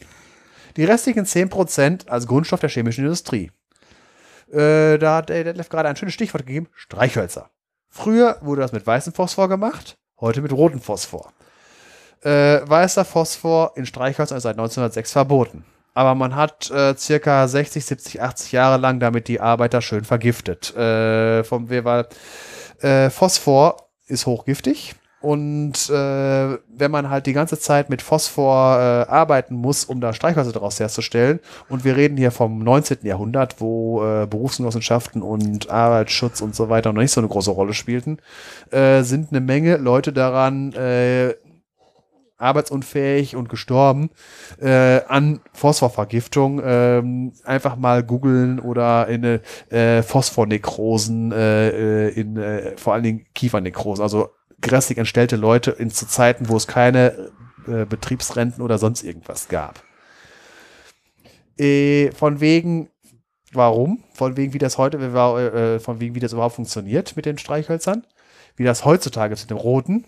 [0.77, 3.51] Die restlichen 10% als Grundstoff der chemischen Industrie.
[4.51, 7.49] Äh, da hat der Detlef gerade ein schönes Stichwort gegeben, Streichhölzer.
[7.89, 11.33] Früher wurde das mit weißem Phosphor gemacht, heute mit rotem Phosphor.
[12.21, 15.65] Äh, weißer Phosphor in Streichhölzern ist seit 1906 verboten.
[15.93, 20.75] Aber man hat äh, circa 60, 70, 80 Jahre lang damit die Arbeiter schön vergiftet.
[20.75, 22.07] Äh, vom, weil
[22.81, 24.95] äh, Phosphor ist hochgiftig.
[25.21, 28.77] Und äh, wenn man halt die ganze Zeit mit Phosphor
[29.07, 31.39] äh, arbeiten muss, um da Streichhölzer daraus herzustellen,
[31.69, 32.99] und wir reden hier vom 19.
[33.03, 37.75] Jahrhundert, wo äh, Berufsgenossenschaften und Arbeitsschutz und so weiter noch nicht so eine große Rolle
[37.75, 38.17] spielten,
[38.71, 41.35] äh, sind eine Menge Leute daran äh,
[42.41, 44.09] arbeitsunfähig und gestorben
[44.59, 46.61] äh, an Phosphorvergiftung.
[46.63, 49.39] Ähm, einfach mal googeln oder in
[49.69, 54.29] äh, Phosphornekrosen, äh, äh, in äh, vor allen Dingen Kiefernekrosen, also
[54.61, 57.31] grässlich entstellte Leute in zu Zeiten, wo es keine
[57.67, 59.83] äh, Betriebsrenten oder sonst irgendwas gab.
[61.57, 62.89] Äh, von wegen,
[63.53, 64.03] warum?
[64.13, 68.05] Von wegen, wie das heute, äh, von wegen, wie das überhaupt funktioniert mit den Streichhölzern.
[68.55, 70.05] Wie das heutzutage ist mit dem roten.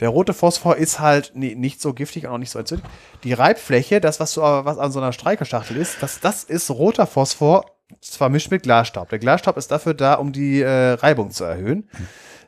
[0.00, 2.90] Der rote Phosphor ist halt ni- nicht so giftig und auch nicht so entzündlich.
[3.24, 7.06] Die Reibfläche, das, was, so, was an so einer Streicherschachtel ist, das, das ist roter
[7.06, 7.64] Phosphor
[8.02, 9.08] vermischt mit Glasstaub.
[9.08, 11.88] Der Glasstaub ist dafür da, um die äh, Reibung zu erhöhen.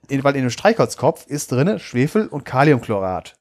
[0.09, 3.35] In, weil in dem Streichholzkopf ist drinne Schwefel und Kaliumchlorat.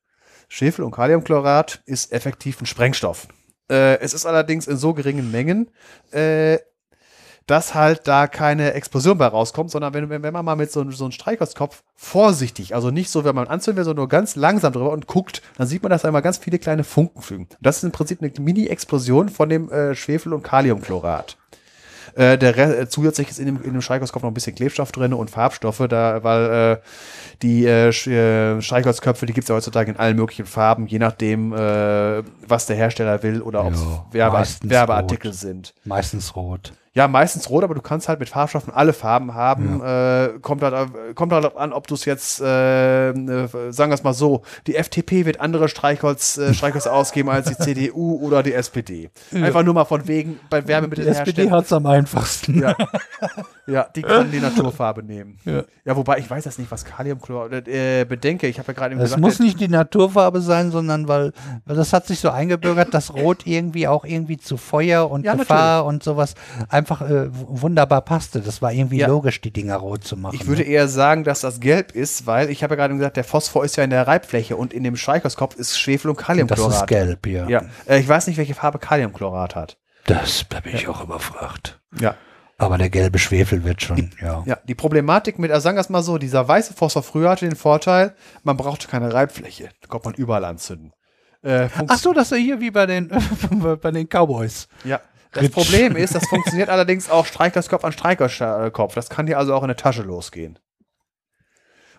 [0.50, 3.28] Schwefel und Kaliumchlorat ist effektiv ein Sprengstoff.
[3.70, 5.72] Äh, es ist allerdings in so geringen Mengen,
[6.12, 6.60] äh,
[7.48, 10.92] dass halt da keine Explosion bei rauskommt, sondern wenn, wenn man mal mit so, einem-
[10.92, 14.74] so einem Streichholzkopf vorsichtig, also nicht so, wenn man anzünden will, sondern nur ganz langsam
[14.74, 17.48] drüber und guckt, dann sieht man, dass da immer ganz viele kleine Funken fügen.
[17.62, 21.38] Das ist im Prinzip eine Mini-Explosion von dem äh, Schwefel- und Kaliumchlorat.
[22.16, 24.92] Äh, der Re äh, zusätzlich ist in dem, in dem Streichholzkopf noch ein bisschen Klebstoff
[24.92, 26.78] drin und Farbstoffe, da, weil äh,
[27.44, 31.54] die äh, äh, Streichholzköpfe, die gibt es ja heutzutage in allen möglichen Farben, je nachdem,
[31.54, 33.80] äh, was der Hersteller will oder ob es
[34.72, 35.74] Werbeartikel sind.
[35.86, 36.74] Meistens rot.
[36.98, 39.84] Ja, meistens rot, aber du kannst halt mit Farbstoffen alle Farben haben.
[39.84, 44.02] Äh, kommt, halt, kommt halt an, ob du es jetzt, äh, äh, sagen wir es
[44.04, 48.54] mal so, die FDP wird andere Streichholz, äh, Streichholz ausgeben als die CDU oder die
[48.54, 49.12] SPD.
[49.32, 52.62] Einfach nur mal von wegen bei Die Werbemitteln SPD hat es am einfachsten.
[52.64, 52.76] Ja.
[53.68, 55.38] ja, die können die Naturfarbe nehmen.
[55.46, 55.66] Ja.
[55.86, 58.48] Ja, wobei ich weiß jetzt nicht, was Kaliumchlorat äh, bedenke.
[58.48, 61.32] Ich habe ja gerade eben Es gesagt, muss der- nicht die Naturfarbe sein, sondern weil,
[61.66, 65.36] weil das hat sich so eingebürgert, dass Rot irgendwie auch irgendwie zu Feuer und Ja,
[65.36, 66.34] Gefahr und sowas
[66.70, 68.42] einfach äh, w- wunderbar passte.
[68.42, 69.08] Das war irgendwie Ja.
[69.08, 70.36] logisch, die Dinger rot zu machen.
[70.40, 70.68] Ich würde ne?
[70.70, 73.76] eher sagen, dass das gelb ist, weil ich habe ja gerade gesagt, der Phosphor ist
[73.76, 76.74] ja in der Reibfläche und in dem Streichholzkopf ist Schwefel und das Kaliumchlorat.
[76.74, 77.48] ist gelb, ja.
[77.50, 79.78] Ja, äh, ich weiß nicht, welche Farbe Kaliumchlorat hat.
[80.06, 81.80] Das, da bin ich auch überfragt.
[82.00, 82.16] Ja.
[82.60, 84.42] Aber der gelbe Schwefel wird schon, ja.
[84.48, 87.46] Ja, die Problematik mit, also sagen wir es mal so, dieser weiße Phosphor früher hatte
[87.48, 89.70] den Vorteil, man brauchte keine Reibfläche.
[89.82, 90.92] Da konnte man überall anzünden.
[91.44, 93.10] Äh, Ach so, das ist hier wie bei den,
[93.82, 94.68] bei den Cowboys.
[94.84, 95.00] ja.
[95.42, 98.96] Das Problem ist, das funktioniert allerdings auch Streichholzkopf an Streichholzkopf.
[98.96, 100.60] Das kann dir also auch in der Tasche losgehen.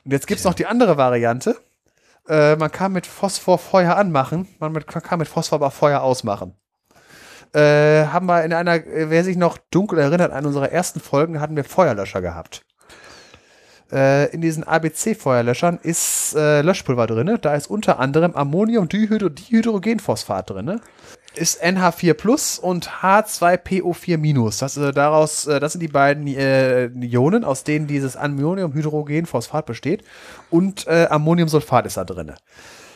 [0.04, 1.56] Und jetzt gibt es noch die andere Variante.
[2.28, 6.02] Äh, man kann mit Phosphor Feuer anmachen, man, mit, man kann mit Phosphor aber Feuer
[6.02, 6.54] ausmachen.
[7.54, 11.40] Äh, haben wir in einer, äh, wer sich noch dunkel erinnert, an unsere ersten Folgen
[11.40, 12.66] hatten wir Feuerlöscher gehabt.
[13.90, 17.38] Äh, in diesen ABC-Feuerlöschern ist äh, Löschpulver drin.
[17.40, 20.82] Da ist unter anderem Ammoniumdihydrogenphosphat drin.
[21.38, 24.58] Ist NH4 Plus und H2PO4 Minus.
[24.58, 30.04] Das, äh, daraus, äh, das sind die beiden äh, Ionen, aus denen dieses Ammoniumhydrogenphosphat besteht.
[30.50, 32.32] Und äh, Ammoniumsulfat ist da drin.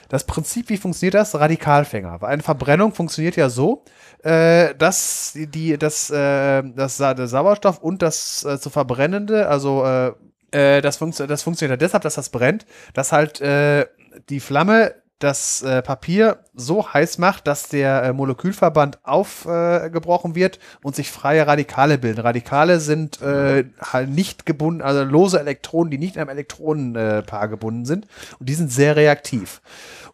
[0.08, 1.34] Das Prinzip, wie funktioniert das?
[1.34, 2.20] Radikalfänger.
[2.20, 3.84] Weil eine Verbrennung funktioniert ja so,
[4.22, 10.12] äh, dass die, das, äh, das, der Sauerstoff und das äh, zu verbrennende, also äh,
[10.50, 13.86] äh, das, funktio das funktioniert ja deshalb, dass das brennt, dass halt äh,
[14.28, 20.58] die Flamme das äh, Papier so heiß macht, dass der äh, Molekülverband aufgebrochen äh, wird
[20.82, 22.20] und sich freie Radikale bilden.
[22.20, 27.84] Radikale sind äh, halt nicht gebunden, also lose Elektronen, die nicht in einem Elektronenpaar gebunden
[27.84, 28.06] sind
[28.38, 29.60] und die sind sehr reaktiv.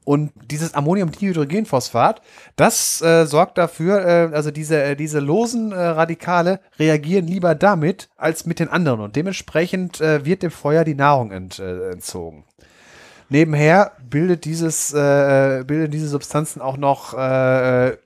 [0.04, 2.22] Und dieses Ammoniumdihydrogenphosphat,
[2.56, 8.58] das äh, sorgt dafür, äh, also diese, diese losen Radikale reagieren lieber damit als mit
[8.58, 9.00] den anderen.
[9.00, 12.44] Und dementsprechend wird dem Feuer die Nahrung ent, entzogen.
[13.28, 17.96] Nebenher bildet dieses, äh, bilden diese Substanzen auch noch äh,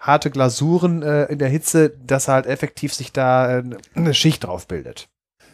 [0.00, 3.64] harte Glasuren äh, in der Hitze, dass halt effektiv sich da äh,
[3.94, 5.08] eine Schicht drauf bildet.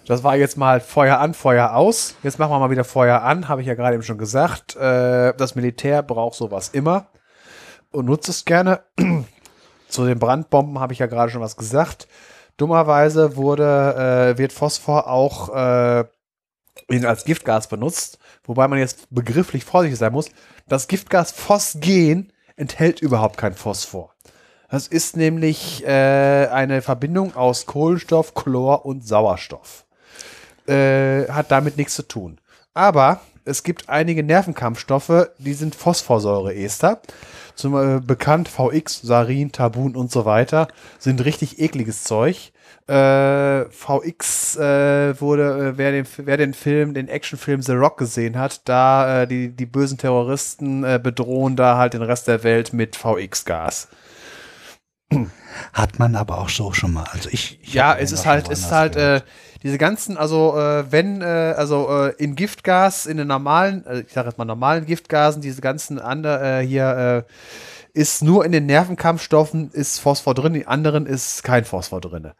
[0.06, 2.14] Das war jetzt mal Feuer an, Feuer aus.
[2.22, 4.76] Jetzt machen wir mal wieder Feuer an, habe ich ja gerade eben schon gesagt.
[4.76, 7.09] Äh, das Militär braucht sowas immer
[7.90, 8.81] und nutzt es gerne.
[9.89, 12.09] Zu den Brandbomben habe ich ja gerade schon was gesagt.
[12.56, 16.05] Dummerweise wurde, äh, wird Phosphor auch äh,
[17.05, 20.30] als Giftgas benutzt, wobei man jetzt begrifflich vorsichtig sein muss.
[20.68, 24.14] Das Giftgas Phosgen enthält überhaupt kein Phosphor.
[24.70, 29.84] Das ist nämlich äh, eine Verbindung aus Kohlenstoff, Chlor und Sauerstoff.
[30.66, 32.40] Äh, hat damit nichts zu tun.
[32.72, 37.02] Aber es gibt einige Nervenkampfstoffe, die sind Phosphorsäureester.
[37.54, 40.68] Zum äh, bekannt VX, Sarin, Tabun und so weiter,
[40.98, 42.52] sind richtig ekliges Zeug.
[42.86, 48.39] Äh, VX äh, wurde, äh, wer, den, wer den Film, den Actionfilm The Rock gesehen
[48.39, 52.74] hat, da äh, die, die bösen Terroristen äh, bedrohen da halt den Rest der Welt
[52.74, 53.89] mit VX-Gas.
[55.73, 57.06] Hat man aber auch so schon mal.
[57.11, 59.23] Also ich, ich ja, es ist halt, es ist halt äh,
[59.62, 64.28] diese ganzen, also äh, wenn, äh, also äh, in Giftgas, in den normalen, ich sage
[64.28, 67.24] jetzt mal normalen Giftgasen, diese ganzen andere hier
[67.94, 72.32] ist nur in den Nervenkampfstoffen ist Phosphor drin, in anderen ist kein Phosphor drin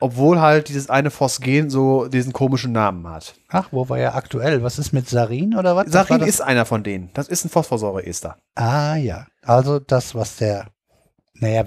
[0.00, 3.34] obwohl halt dieses eine Phosgen so diesen komischen Namen hat.
[3.48, 4.62] Ach, wo war ja aktuell?
[4.62, 5.90] Was ist mit Sarin oder was?
[5.90, 7.10] Sarin ist einer von denen.
[7.14, 8.36] Das ist ein Phosphorsäureester.
[8.54, 10.66] Ah ja, also das, was der,
[11.34, 11.64] naja,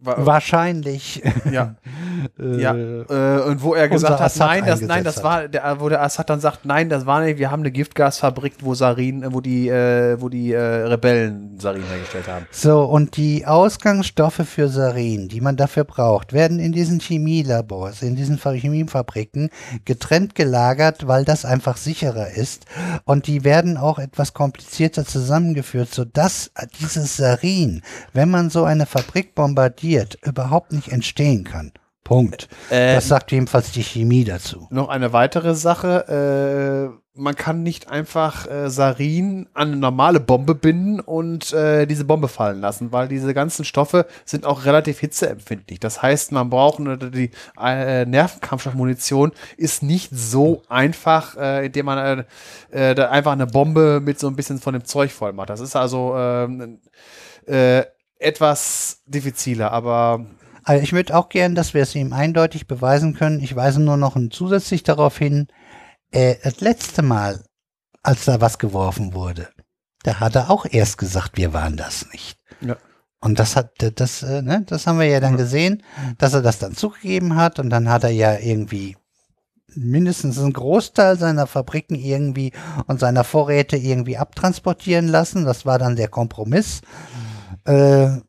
[0.00, 1.24] Wa wahrscheinlich.
[1.50, 1.74] Ja.
[2.38, 2.72] äh, ja.
[2.72, 6.30] Äh, und wo er gesagt hat, nein, das, nein, das war, der, wo der Assad
[6.30, 10.16] dann sagt, nein, das war nicht, wir haben eine Giftgasfabrik, wo Sarin, wo die, äh,
[10.20, 12.46] wo die äh, Rebellen Sarin hergestellt haben.
[12.52, 18.14] So, und die Ausgangsstoffe für Sarin, die man dafür braucht, werden in diesen Chemielabors, in
[18.14, 19.50] diesen Chemiefabriken
[19.84, 22.66] getrennt gelagert, weil das einfach sicherer ist.
[23.04, 29.34] Und die werden auch etwas komplizierter zusammengeführt, sodass dieses Sarin, wenn man so eine Fabrik
[29.34, 31.72] bombardiert, explodiert, überhaupt nicht entstehen kann.
[32.04, 32.48] Punkt.
[32.70, 34.66] Äh, das sagt jedenfalls die Chemie dazu.
[34.70, 36.94] Noch eine weitere Sache.
[36.94, 42.04] Äh, man kann nicht einfach äh, Sarin an eine normale Bombe binden und äh, diese
[42.04, 45.80] Bombe fallen lassen, weil diese ganzen Stoffe sind auch relativ hitzeempfindlich.
[45.80, 52.24] Das heißt, man braucht die äh, Nervenkampfstoffmunition ist nicht so einfach, äh, indem man
[52.70, 55.50] äh, äh, einfach eine Bombe mit so ein bisschen von dem Zeug voll macht.
[55.50, 56.78] Das ist also ähm,
[57.46, 57.82] äh,
[58.18, 60.26] etwas diffiziler, aber.
[60.64, 63.40] Also ich würde auch gern, dass wir es ihm eindeutig beweisen können.
[63.40, 65.48] Ich weise nur noch zusätzlich darauf hin,
[66.10, 67.42] äh, das letzte Mal,
[68.02, 69.48] als da was geworfen wurde,
[70.02, 72.38] da hat er auch erst gesagt, wir waren das nicht.
[72.60, 72.76] Ja.
[73.20, 75.38] Und das hat, das, äh, ne, das haben wir ja dann ja.
[75.38, 75.82] gesehen,
[76.18, 78.96] dass er das dann zugegeben hat und dann hat er ja irgendwie
[79.74, 82.52] mindestens einen Großteil seiner Fabriken irgendwie
[82.86, 85.44] und seiner Vorräte irgendwie abtransportieren lassen.
[85.44, 86.82] Das war dann der Kompromiss.
[86.82, 87.27] Mhm
[87.68, 88.20] äh,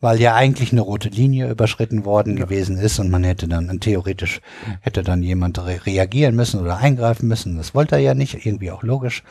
[0.00, 2.44] weil ja eigentlich eine rote Linie überschritten worden ja.
[2.44, 4.40] gewesen ist und man hätte dann theoretisch
[4.80, 7.56] hätte dann jemand re reagieren müssen oder eingreifen müssen.
[7.56, 9.22] Das wollte er ja nicht, irgendwie auch logisch.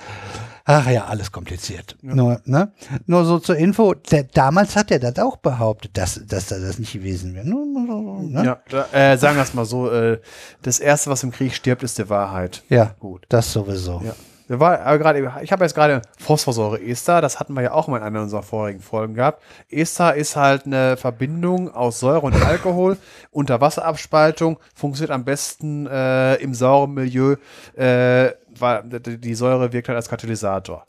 [0.66, 1.98] Ach ja, alles kompliziert.
[2.04, 2.14] Ja.
[2.14, 2.72] Nur, ne?
[3.08, 6.78] Nur so zur Info, der, damals hat er das auch behauptet, dass, dass er das
[6.78, 7.48] nicht gewesen wäre.
[7.48, 8.46] Ne?
[8.46, 10.20] Ja, da, äh, sagen wir es mal so, äh,
[10.62, 12.62] das Erste, was im Krieg stirbt, ist die Wahrheit.
[12.70, 13.26] Ja, gut.
[13.30, 14.04] Das sowieso.
[14.06, 14.14] Ja.
[14.52, 18.24] War, grade, ich habe jetzt gerade Phosphorsäure-Ester, das hatten wir ja auch mal in einer
[18.24, 19.44] unserer vorigen Folgen gehabt.
[19.70, 22.98] Ester ist halt eine Verbindung aus Säure und Alkohol
[23.32, 27.36] unter Wasserabspaltung, funktioniert am besten äh, im sauren Milieu,
[27.76, 30.84] äh, weil die Säure wirkt halt als Katalysator.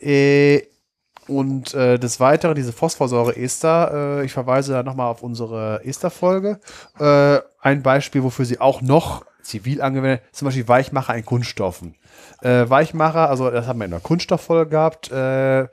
[0.00, 0.62] Äh,
[1.28, 6.60] und äh, des Weiteren, diese Phosphorsäure-Ester, äh, ich verweise da nochmal auf unsere Ester-Folge.
[6.98, 11.94] Äh, ein Beispiel, wofür sie auch noch zivil angewendet, zum Beispiel Weichmacher in Kunststoffen.
[12.44, 15.66] Äh, Weichmacher, also das haben wir in der Kunststofffolge gehabt, äh,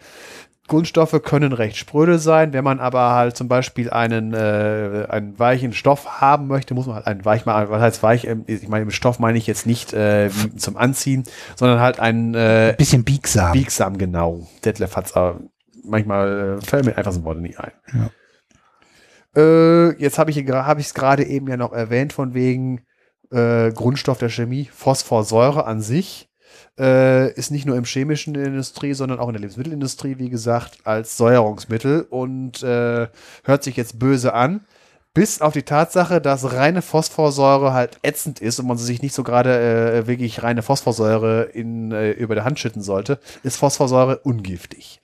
[0.68, 2.53] Kunststoffe können recht spröde sein.
[2.53, 6.95] Wenn man aber halt zum Beispiel einen, äh, einen weichen Stoff haben möchte, muss man
[6.95, 8.26] halt einen Weichmacher, was heißt weich?
[8.26, 11.26] Ähm, Ich meine, im Stoff meine ich jetzt nicht äh, zum Anziehen,
[11.57, 13.52] sondern halt einen äh, Bisschen biegsam.
[13.52, 14.48] biegsam genau.
[14.64, 15.41] Detlef hat's aber
[15.84, 17.73] manchmal äh, fällt mir einfach so Worte nicht ein.
[19.35, 22.85] Äh, jetzt habe ich es gerade eben ja noch erwähnt von wegen
[23.30, 26.30] äh, Grundstoff der Chemie, Phosphorsäure an sich
[26.80, 31.18] äh, ist nicht nur im chemischen Industrie, sondern auch in der Lebensmittelindustrie, wie gesagt, als
[31.18, 33.07] Säuerungsmittel und äh,
[33.43, 34.65] hört sich jetzt böse an.
[35.14, 39.23] Bis auf die Tatsache, dass reine Phosphorsäure halt ätzend ist und man sich nicht so
[39.23, 45.02] gerade äh, wirklich reine Phosphorsäure in, äh, über der Hand schütten sollte, ist Phosphorsäure ungiftig.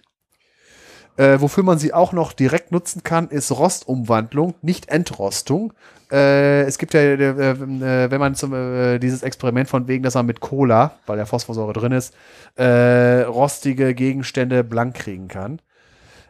[1.17, 5.73] Äh, wofür man sie auch noch direkt nutzen kann, ist Rostumwandlung, nicht Entrostung.
[6.11, 10.15] Äh, es gibt ja, äh, äh, wenn man zum, äh, dieses Experiment von wegen, dass
[10.15, 12.13] man mit Cola, weil ja Phosphorsäure drin ist,
[12.55, 15.59] äh, rostige Gegenstände blank kriegen kann.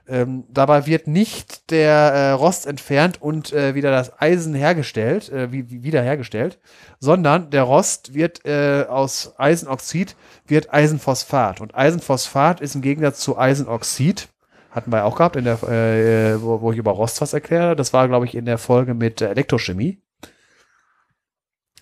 [0.10, 6.60] Ähm, dabei wird nicht der Rost entfernt und wieder das Eisen hergestellt, wie, wie wiederhergestellt,
[7.02, 8.48] sondern der Rost wird
[8.90, 14.30] aus Eisenoxid wird Eisenphosphat und Eisenphosphat ist im Gegensatz zu Eisenoxid
[14.78, 17.76] hatten wir auch gehabt, in der, äh, wo, wo ich über Rost was erkläre.
[17.76, 20.02] Das war, glaube ich, in der Folge mit äh, Elektrochemie.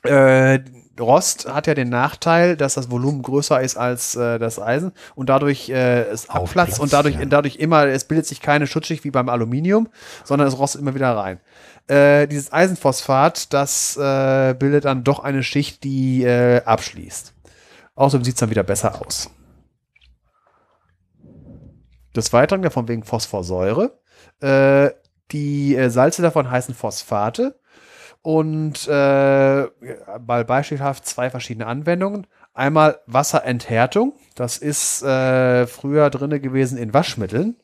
[0.03, 0.59] Äh,
[0.99, 5.27] Rost hat ja den Nachteil, dass das Volumen größer ist als äh, das Eisen und
[5.27, 7.25] dadurch äh, es abplatzt und dadurch, ja.
[7.25, 9.89] dadurch immer, es bildet sich keine Schutzschicht wie beim Aluminium,
[10.23, 11.39] sondern es rostet immer wieder rein.
[11.87, 17.33] Äh, dieses Eisenphosphat, das äh, bildet dann doch eine Schicht, die äh, abschließt.
[17.95, 19.29] Außerdem sieht es dann wieder besser aus.
[22.15, 23.99] Des Weiteren, ja von wegen Phosphorsäure.
[24.41, 24.91] Äh,
[25.31, 27.59] die äh, Salze davon heißen Phosphate
[28.21, 32.27] und äh, mal beispielhaft zwei verschiedene Anwendungen.
[32.53, 37.57] Einmal Wasserenthärtung, das ist äh, früher drinne gewesen in Waschmitteln.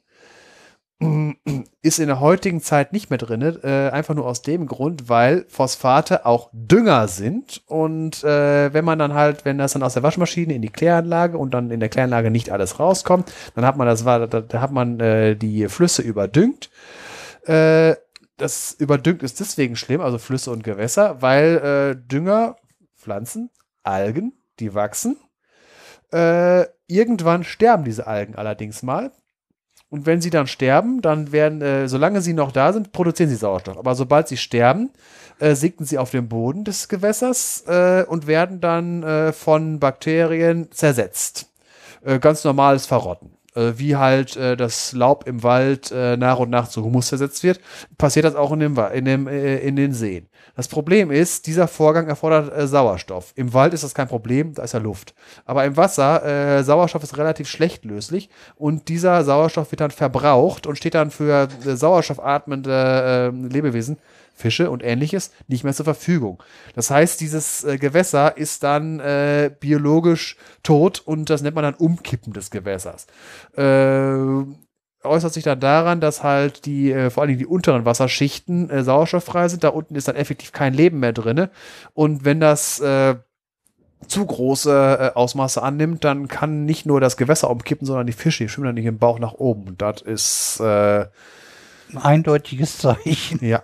[1.82, 5.46] Ist in der heutigen Zeit nicht mehr drin, äh, einfach nur aus dem Grund, weil
[5.50, 10.04] Phosphate auch Dünger sind und äh, wenn man dann halt, wenn das dann aus der
[10.04, 13.88] Waschmaschine in die Kläranlage und dann in der Kläranlage nicht alles rauskommt, dann hat man
[13.88, 16.70] das, da, da hat man äh, die Flüsse überdüngt.
[17.46, 17.96] Äh,
[18.38, 22.58] das überdüngt ist deswegen schlimm, also Flüsse und Gewässer, weil äh, Dünger,
[22.96, 23.50] Pflanzen,
[23.82, 25.18] Algen, die wachsen.
[26.12, 29.12] Äh, irgendwann sterben diese Algen allerdings mal.
[29.92, 33.36] Und wenn sie dann sterben, dann werden, äh, solange sie noch da sind, produzieren sie
[33.36, 33.78] Sauerstoff.
[33.78, 34.90] Aber sobald sie sterben,
[35.40, 40.72] äh, sinken sie auf den Boden des Gewässers äh, und werden dann äh, von Bakterien
[40.72, 41.52] zersetzt.
[42.06, 43.32] Äh, ganz normales Verrotten.
[43.54, 47.44] Äh, wie halt äh, das Laub im Wald äh, nach und nach zu Humus zersetzt
[47.44, 47.60] wird,
[47.98, 50.30] passiert das auch in, dem, in, dem, äh, in den Seen.
[50.56, 53.34] Das Problem ist, dieser Vorgang erfordert äh, Sauerstoff.
[53.36, 55.14] Im Wald ist das kein Problem, da ist ja Luft.
[55.44, 56.24] Aber im Wasser,
[56.60, 61.12] äh, Sauerstoff ist relativ schlecht löslich und dieser Sauerstoff wird dann verbraucht und steht dann
[61.12, 63.98] für äh, sauerstoffatmende äh, Lebewesen,
[64.42, 66.42] Fische und ähnliches nicht mehr zur Verfügung.
[66.76, 71.76] Das heißt, dieses äh, Gewässer ist dann äh, biologisch tot und das nennt man dann
[71.76, 73.08] Umkippen des Gewässers.
[73.56, 74.44] Äh,
[75.04, 78.84] äußert sich dann daran, dass halt die, äh, vor allen Dingen die unteren Wasserschichten äh,
[78.84, 79.64] sauerstofffrei sind.
[79.64, 81.50] Da unten ist dann effektiv kein Leben mehr drinne.
[81.94, 83.16] Und wenn das äh,
[84.08, 88.44] zu große äh, Ausmaße annimmt, dann kann nicht nur das Gewässer umkippen, sondern die Fische,
[88.44, 89.68] die schwimmen dann nicht im Bauch nach oben.
[89.70, 91.06] Und das ist, äh,
[91.92, 93.40] Ein eindeutiges Zeichen.
[93.46, 93.64] ja.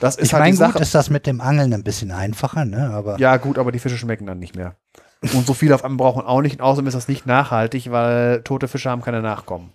[0.00, 2.90] Das ist Ich halt meine, gut, ist das mit dem Angeln ein bisschen einfacher, ne?
[2.92, 4.76] Aber Ja, gut, aber die Fische schmecken dann nicht mehr.
[5.22, 6.56] Und so viel auf einmal brauchen auch nicht.
[6.56, 9.72] Und außerdem ist das nicht nachhaltig, weil tote Fische haben keine Nachkommen.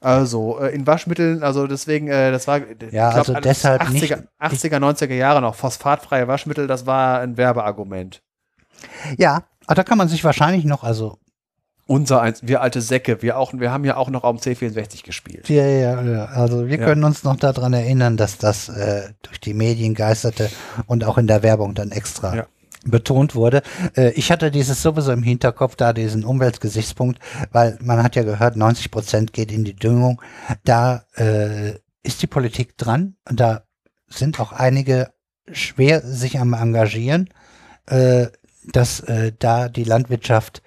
[0.00, 3.92] Also, äh, in Waschmitteln, also deswegen, äh, das war, ich Ja, also alles deshalb 80er,
[3.92, 8.22] nicht- 80er, 90er Jahre noch, phosphatfreie Waschmittel, das war ein Werbeargument.
[9.16, 11.18] ja, da kann man sich wahrscheinlich noch, also
[11.88, 15.48] Unser eins, wir alte Säcke, wir auch, wir haben ja auch noch am C64 gespielt.
[15.48, 16.24] Ja, ja, ja.
[16.26, 16.84] Also wir Ja.
[16.84, 20.50] können uns noch daran erinnern, dass das äh, durch die Medien geisterte
[20.86, 22.46] und auch in der Werbung dann extra Ja.
[22.84, 23.62] betont wurde.
[23.96, 27.20] Äh, ich hatte dieses sowieso im Hinterkopf, da diesen Umweltgesichtspunkt,
[27.52, 30.20] weil man hat ja gehört, 90 Prozent geht in die Düngung.
[30.64, 33.62] Da äh, ist die Politik dran und da
[34.08, 35.10] sind auch einige
[35.52, 37.28] schwer sich am Engagieren,
[37.86, 38.26] äh,
[38.72, 40.62] dass äh, da die Landwirtschaft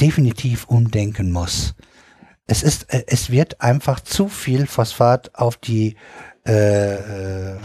[0.00, 1.74] definitiv umdenken muss.
[2.46, 5.96] Es ist, äh, es wird einfach zu viel Phosphat auf die
[6.46, 7.56] äh, äh,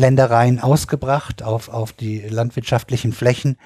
[0.00, 3.56] Ländereien ausgebracht auf, auf die landwirtschaftlichen Flächen.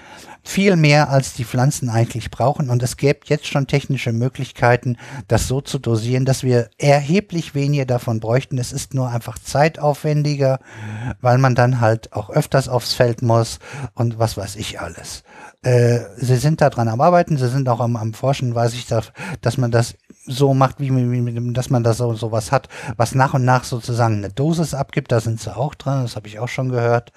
[0.43, 2.71] Viel mehr, als die Pflanzen eigentlich brauchen.
[2.71, 4.97] Und es gäbe jetzt schon technische Möglichkeiten,
[5.29, 8.59] das so zu dosieren, dass wir erheblich weniger davon bräuchten.
[8.59, 10.59] Es ist nur einfach zeitaufwendiger,
[11.21, 13.59] weil man dann halt auch öfters aufs Feld muss
[13.95, 15.23] und was weiß ich alles.
[15.65, 18.87] Äh, sie sind da dran am Arbeiten, sie sind auch am, am Forschen, weiß ich,
[18.87, 19.95] dass, dass man das
[20.27, 24.19] so macht, wie, wie dass man da so sowas hat, was nach und nach sozusagen
[24.19, 25.13] eine Dosis abgibt.
[25.13, 27.13] Da sind sie auch dran, das habe ich auch schon gehört.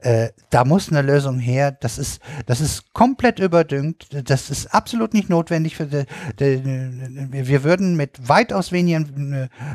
[0.00, 1.72] Äh, da muss eine Lösung her.
[1.72, 4.08] Das ist, das ist komplett überdüngt.
[4.28, 6.04] Das ist absolut nicht notwendig für die,
[6.38, 6.62] die,
[7.30, 9.04] wir würden mit weitaus weniger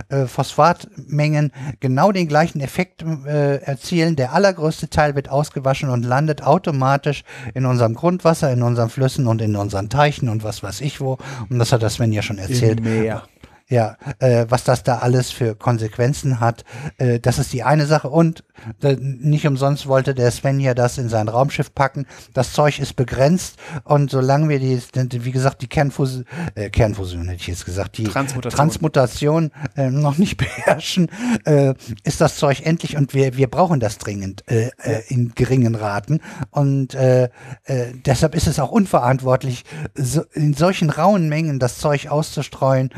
[0.09, 4.15] äh, Phosphatmengen genau den gleichen Effekt äh, erzielen.
[4.15, 7.23] Der allergrößte Teil wird ausgewaschen und landet automatisch
[7.53, 11.17] in unserem Grundwasser, in unseren Flüssen und in unseren Teichen und was weiß ich wo.
[11.49, 13.23] Und das hat das Sven ja schon erzählt Im Meer.
[13.71, 16.65] Ja, äh, was das da alles für Konsequenzen hat,
[16.97, 18.09] äh, das ist die eine Sache.
[18.09, 18.43] Und
[18.83, 22.05] äh, nicht umsonst wollte der Sven ja das in sein Raumschiff packen.
[22.33, 24.81] Das Zeug ist begrenzt und solange wir die,
[25.23, 26.25] wie gesagt, die Kernfusion,
[26.55, 30.35] äh, Kernfusion hätte ich jetzt gesagt, die Transmutation, Transmutation äh, noch nicht
[30.65, 31.07] beherrschen,
[31.45, 31.73] äh,
[32.03, 36.19] ist das Zeug endlich und wir, wir brauchen das dringend äh, äh, in geringen Raten.
[36.49, 37.29] Und äh,
[37.63, 39.63] äh, deshalb ist es auch unverantwortlich,
[39.95, 42.89] so, in solchen rauen Mengen das Zeug auszustreuen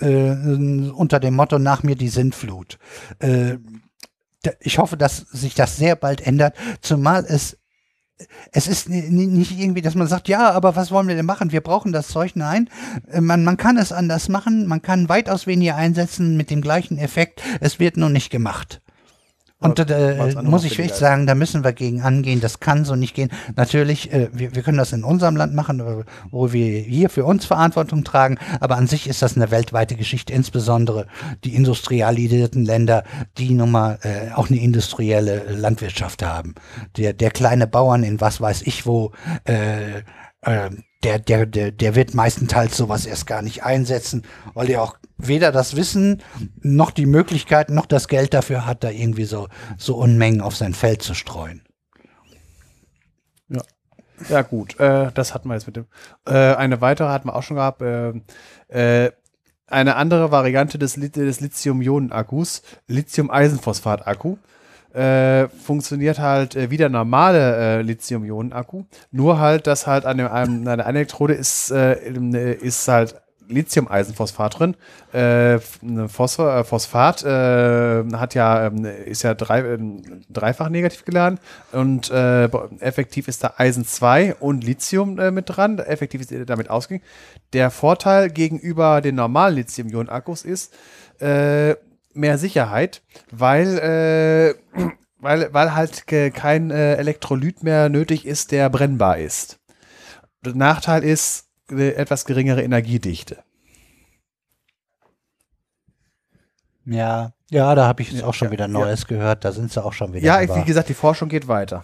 [0.00, 0.21] äh,
[0.94, 2.78] unter dem Motto nach mir die Sintflut.
[3.18, 3.58] Äh,
[4.60, 7.58] ich hoffe, dass sich das sehr bald ändert, zumal es
[8.52, 11.52] es ist nicht irgendwie, dass man sagt, ja, aber was wollen wir denn machen?
[11.52, 12.32] Wir brauchen das Zeug.
[12.34, 12.68] Nein,
[13.10, 14.66] äh, man, man kann es anders machen.
[14.66, 17.42] Man kann weitaus weniger einsetzen mit dem gleichen Effekt.
[17.60, 18.80] Es wird nur nicht gemacht.
[19.62, 22.40] Und äh, muss ich echt sagen, da müssen wir gegen angehen.
[22.40, 23.30] Das kann so nicht gehen.
[23.56, 27.44] Natürlich, äh, wir, wir können das in unserem Land machen, wo wir hier für uns
[27.44, 28.38] Verantwortung tragen.
[28.60, 31.06] Aber an sich ist das eine weltweite Geschichte, insbesondere
[31.44, 33.04] die industrialisierten Länder,
[33.38, 36.54] die nun mal äh, auch eine industrielle Landwirtschaft haben.
[36.96, 39.12] Der, der kleine Bauern in was weiß ich wo,
[39.44, 39.98] äh,
[40.42, 40.70] äh,
[41.02, 44.22] der, der, der, der wird meistenteils sowas erst gar nicht einsetzen,
[44.54, 46.22] weil er auch weder das Wissen
[46.60, 50.74] noch die Möglichkeit noch das Geld dafür hat, da irgendwie so, so Unmengen auf sein
[50.74, 51.62] Feld zu streuen.
[53.48, 53.62] Ja.
[54.28, 55.86] Ja, gut, äh, das hatten wir jetzt mit dem.
[56.26, 57.82] Äh, eine weitere hatten wir auch schon gehabt.
[57.82, 58.12] Äh,
[58.68, 59.12] äh
[59.68, 64.36] eine andere Variante des, des Lithium-Ionen-Akkus, Lithium-Eisenphosphat-Akku.
[64.92, 68.84] Äh, funktioniert halt äh, wie der normale Lithium-Ionen-Akku.
[69.12, 74.76] Nur halt, dass halt an, dem, an einer Elektrode ist, ist halt Lithium-Eisenphosphat drin.
[75.12, 75.58] Äh,
[76.08, 79.78] Phosphor, äh, Phosphat äh, hat ja, ähm, ist ja drei, äh,
[80.30, 81.38] dreifach negativ geladen
[81.72, 82.44] und äh,
[82.80, 85.78] effektiv ist da Eisen 2 und Lithium äh, mit dran.
[85.78, 87.04] Effektiv ist damit ausgegangen.
[87.52, 90.74] Der Vorteil gegenüber den normalen Lithium-Ionen-Akkus ist
[91.20, 91.76] mehr
[92.36, 94.56] Sicherheit, weil,
[95.18, 99.60] weil, weil halt kein Elektrolyt mehr nötig ist, der brennbar ist.
[100.44, 103.38] Der Nachteil ist, eine etwas geringere Energiedichte.
[106.84, 109.44] Ja, ja, da habe ich jetzt Ja, auch schon ja, wieder Neues gehört.
[109.44, 110.24] Da sind sie auch schon wieder.
[110.24, 111.82] Ja, aber, wie gesagt, die Forschung geht weiter.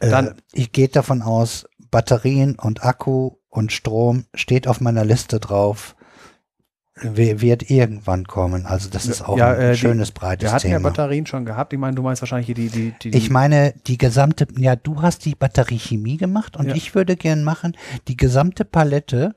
[0.00, 5.40] äh, dann- ich gehe davon aus, Batterien und Akku und Strom steht auf meiner Liste
[5.40, 5.96] drauf.
[7.02, 8.66] Wird irgendwann kommen.
[8.66, 10.88] Also das ist auch Ja, ein äh, die- schönes, breites Wir hatten ja Thema.
[10.90, 11.72] Batterien schon gehabt.
[11.72, 15.00] Ich meine, du meinst wahrscheinlich hier die, die, die, Ich meine, die gesamte, ja, du
[15.02, 16.74] hast die Batteriechemie gemacht und Ja.
[16.74, 17.76] ich würde gern machen,
[18.08, 19.34] die gesamte Palette,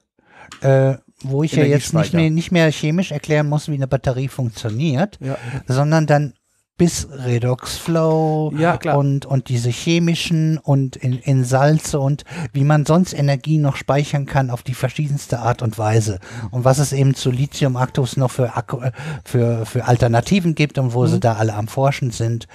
[0.61, 4.27] äh, wo ich ja jetzt nicht mehr, nicht mehr chemisch erklären muss, wie eine Batterie
[4.27, 5.38] funktioniert, Ja.
[5.67, 6.33] sondern dann
[6.82, 12.88] bis Redox Flow Ja, und, und diese chemischen und in, in Salze und wie man
[12.88, 16.18] sonst Energie noch speichern kann auf die verschiedenste Art und Weise.
[16.49, 18.91] Und was es eben zu Lithium-Aktus noch für, Akku, äh,
[19.24, 22.48] für, für Alternativen gibt und wo sie da alle am Forschen sind,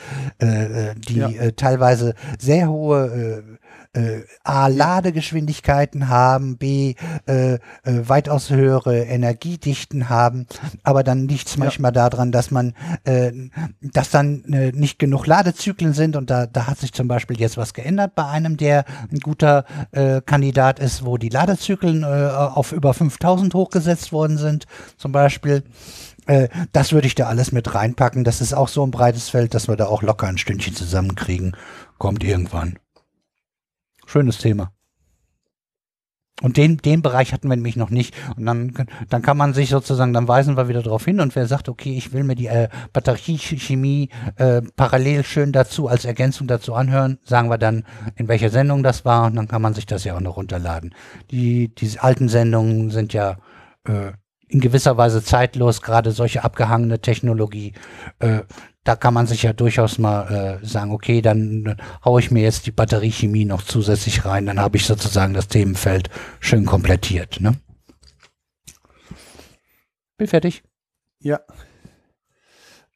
[0.42, 1.28] äh, äh, die Ja.
[1.28, 3.56] äh, teilweise sehr hohe äh,
[3.96, 6.94] äh, A, Ladegeschwindigkeiten haben, B,
[7.26, 10.46] äh, äh, weitaus höhere Energiedichten haben,
[10.82, 12.74] aber dann liegt es manchmal daran, dass man,
[13.04, 13.32] äh,
[13.80, 17.56] dass dann äh, nicht genug Ladezyklen sind und da, da hat sich zum Beispiel jetzt
[17.56, 22.72] was geändert bei einem, der ein guter äh, Kandidat ist, wo die Ladezyklen äh, auf
[22.72, 24.66] über 5000 hochgesetzt worden sind,
[24.98, 25.64] zum Beispiel.
[26.26, 28.24] Äh, das würde ich da alles mit reinpacken.
[28.24, 31.56] Das ist auch so ein breites Feld, dass wir da auch locker ein Stündchen zusammenkriegen.
[31.98, 32.78] Kommt irgendwann.
[34.06, 34.72] Schönes Thema.
[36.42, 38.14] Und den, den Bereich hatten wir nämlich noch nicht.
[38.36, 41.46] Und dann, dann kann man sich sozusagen, dann weisen wir wieder darauf hin und wer
[41.46, 46.74] sagt, okay, ich will mir die äh, Batteriechemie äh, parallel schön dazu als Ergänzung dazu
[46.74, 47.84] anhören, sagen wir dann,
[48.16, 50.94] in welcher Sendung das war und dann kann man sich das ja auch noch runterladen.
[51.30, 53.38] Die, diese alten Sendungen sind ja
[53.84, 54.12] äh,
[54.48, 57.72] in gewisser Weise zeitlos, gerade solche abgehangene Technologie.
[58.18, 58.42] Äh,
[58.84, 62.42] da kann man sich ja durchaus mal äh, sagen, okay, dann äh, haue ich mir
[62.42, 66.08] jetzt die Batteriechemie noch zusätzlich rein, dann habe ich sozusagen das Themenfeld
[66.38, 67.40] schön komplettiert.
[67.40, 67.54] Ne?
[70.16, 70.62] Bin fertig.
[71.20, 71.40] Ja.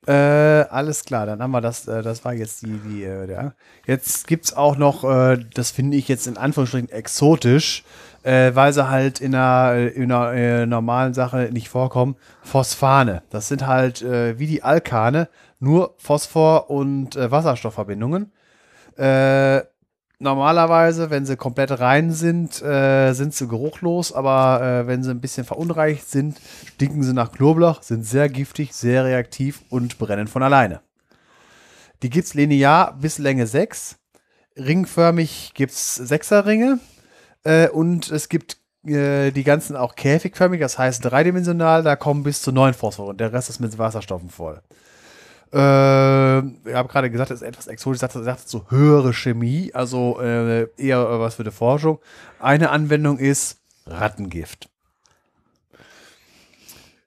[0.06, 3.54] Äh, alles klar, dann haben wir das, äh, das war jetzt die, die, äh, der.
[3.86, 7.84] Jetzt gibt's auch noch, äh, das finde ich jetzt in Anführungsstrichen exotisch,
[8.22, 13.22] äh, weil sie halt in einer, in einer äh, normalen Sache nicht vorkommen, Phosphane.
[13.30, 15.28] Das sind halt äh, wie die Alkane,
[15.58, 18.32] nur Phosphor- und äh, Wasserstoffverbindungen.
[18.96, 19.62] Äh,
[20.18, 25.20] normalerweise, wenn sie komplett rein sind, äh, sind sie geruchlos, aber äh, wenn sie ein
[25.20, 26.38] bisschen verunreinigt sind,
[26.74, 30.80] stinken sie nach Knoblauch, sind sehr giftig, sehr reaktiv und brennen von alleine.
[32.02, 33.96] Die gibt's linear bis Länge 6.
[34.56, 36.78] Ringförmig gibt's Sechserringe.
[37.44, 42.42] Äh, und es gibt äh, die ganzen auch käfigförmig, das heißt dreidimensional, da kommen bis
[42.42, 44.60] zu neun Phosphor und der Rest ist mit Wasserstoffen voll.
[45.52, 50.20] Äh, ich habe gerade gesagt, das ist etwas exotisch, sagt, sagt so höhere Chemie, also
[50.20, 51.98] äh, eher was für die Forschung.
[52.38, 54.68] Eine Anwendung ist Rattengift.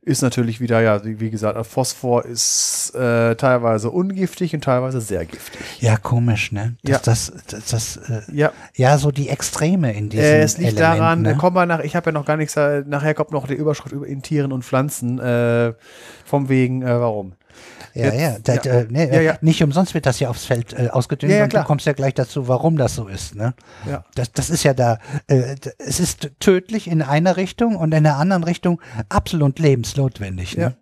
[0.06, 5.62] Ist natürlich wieder, ja, wie, gesagt, Phosphor ist äh, teilweise ungiftig und teilweise sehr giftig.
[5.80, 6.76] Ja, komisch, ne?
[6.84, 7.00] Das, Ja.
[7.06, 11.00] das, das, das äh, Ja, ja, so die Extreme in diesem äh, es liegt Element,
[11.00, 11.36] daran, ne?
[11.38, 13.94] kommen wir nach, ich habe ja noch gar nichts, äh, nachher kommt noch die Überschrift
[13.94, 15.74] über in Tieren und Pflanzen, äh,
[16.26, 17.36] vom wegen, äh, warum.
[17.96, 18.74] Ja, Jetzt- ja, das, ja.
[18.74, 19.38] Äh, nee, Ja, ja.
[19.42, 21.94] nicht umsonst wird das ja aufs Feld äh, ausgedünnt Ja, ja, und du kommst ja
[21.94, 23.36] gleich dazu, warum das so ist.
[23.36, 23.54] Ne?
[23.88, 24.04] Ja.
[24.16, 24.98] Das, das ist ja da,
[25.28, 30.58] äh, es ist tödlich in einer Richtung und in der anderen Richtung absolut lebensnotwendig.
[30.58, 30.76] Ne?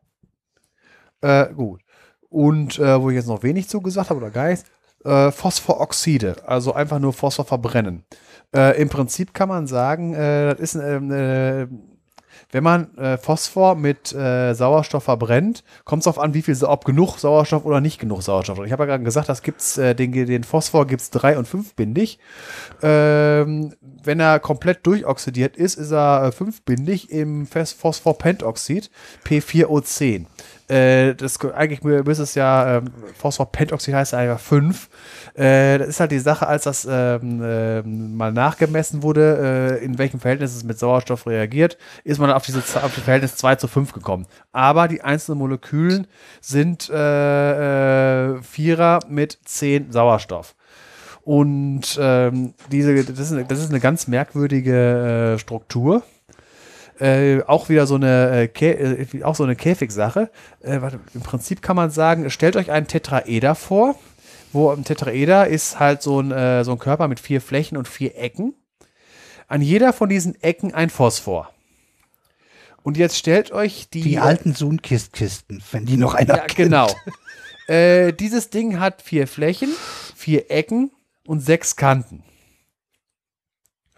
[1.22, 1.82] Äh, gut.
[2.30, 4.66] Und äh, wo ich jetzt noch wenig zugesagt habe oder gar nichts,
[5.04, 8.06] äh, Phosphoroxide, also einfach nur Phosphor verbrennen.
[8.56, 11.68] Äh, Im Prinzip kann man sagen, äh, das ist, äh,
[12.52, 16.86] wenn man äh, Phosphor mit äh, Sauerstoff verbrennt, kommt es darauf an, wie viel, ob
[16.86, 18.60] genug Sauerstoff oder nicht genug Sauerstoff.
[18.65, 21.48] Ich habe ja gerade gesagt, das gibt's, äh, den, den Phosphor gibt es drei- und
[21.48, 22.19] fünfbindig.
[22.82, 23.73] Ähm,
[24.03, 28.90] wenn er komplett durchoxidiert ist, ist er äh, fünfbindig im Phos- Phosphorpentoxid
[29.26, 30.26] P4O10.
[30.68, 32.86] Äh, das, eigentlich müsste es ja, ähm,
[33.18, 34.90] Phosphorpentoxid heißt ja einfach 5.
[35.34, 39.98] Äh, das ist halt die Sache, als das ähm, ähm, mal nachgemessen wurde, äh, in
[39.98, 43.68] welchem Verhältnis es mit Sauerstoff reagiert, ist man auf, diese, auf das Verhältnis 2 zu
[43.68, 44.26] 5 gekommen.
[44.52, 46.08] Aber die einzelnen Molekülen
[46.41, 50.56] sind äh, äh, Vierer mit 10 Sauerstoff.
[51.24, 56.03] Und ähm, diese, das, ist eine, das ist eine ganz merkwürdige äh, Struktur.
[56.99, 60.30] Äh, auch wieder so eine, äh, äh, auch so eine Käfigsache.
[60.62, 63.95] Äh, warte, Im Prinzip kann man sagen, stellt euch einen Tetraeder vor,
[64.53, 67.88] wo ein Tetraeder ist halt so ein, äh, so ein Körper mit vier Flächen und
[67.88, 68.53] vier Ecken.
[69.48, 71.52] An jeder von diesen Ecken ein Phosphor.
[72.84, 76.88] Und jetzt stellt euch die, Die alten Sunkistkisten, wenn die noch einer ja, genau.
[77.68, 79.69] äh, dieses Ding hat vier Flächen,
[80.15, 80.91] vier Ecken
[81.26, 82.23] und sechs Kanten.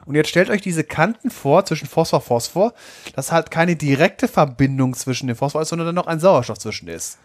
[0.05, 2.73] Und jetzt stellt euch diese Kanten vor zwischen Phosphor Phosphor,
[3.15, 6.89] dass halt keine direkte Verbindung zwischen dem Phosphor ist, sondern dann noch ein Sauerstoff zwischen
[6.89, 7.19] ist.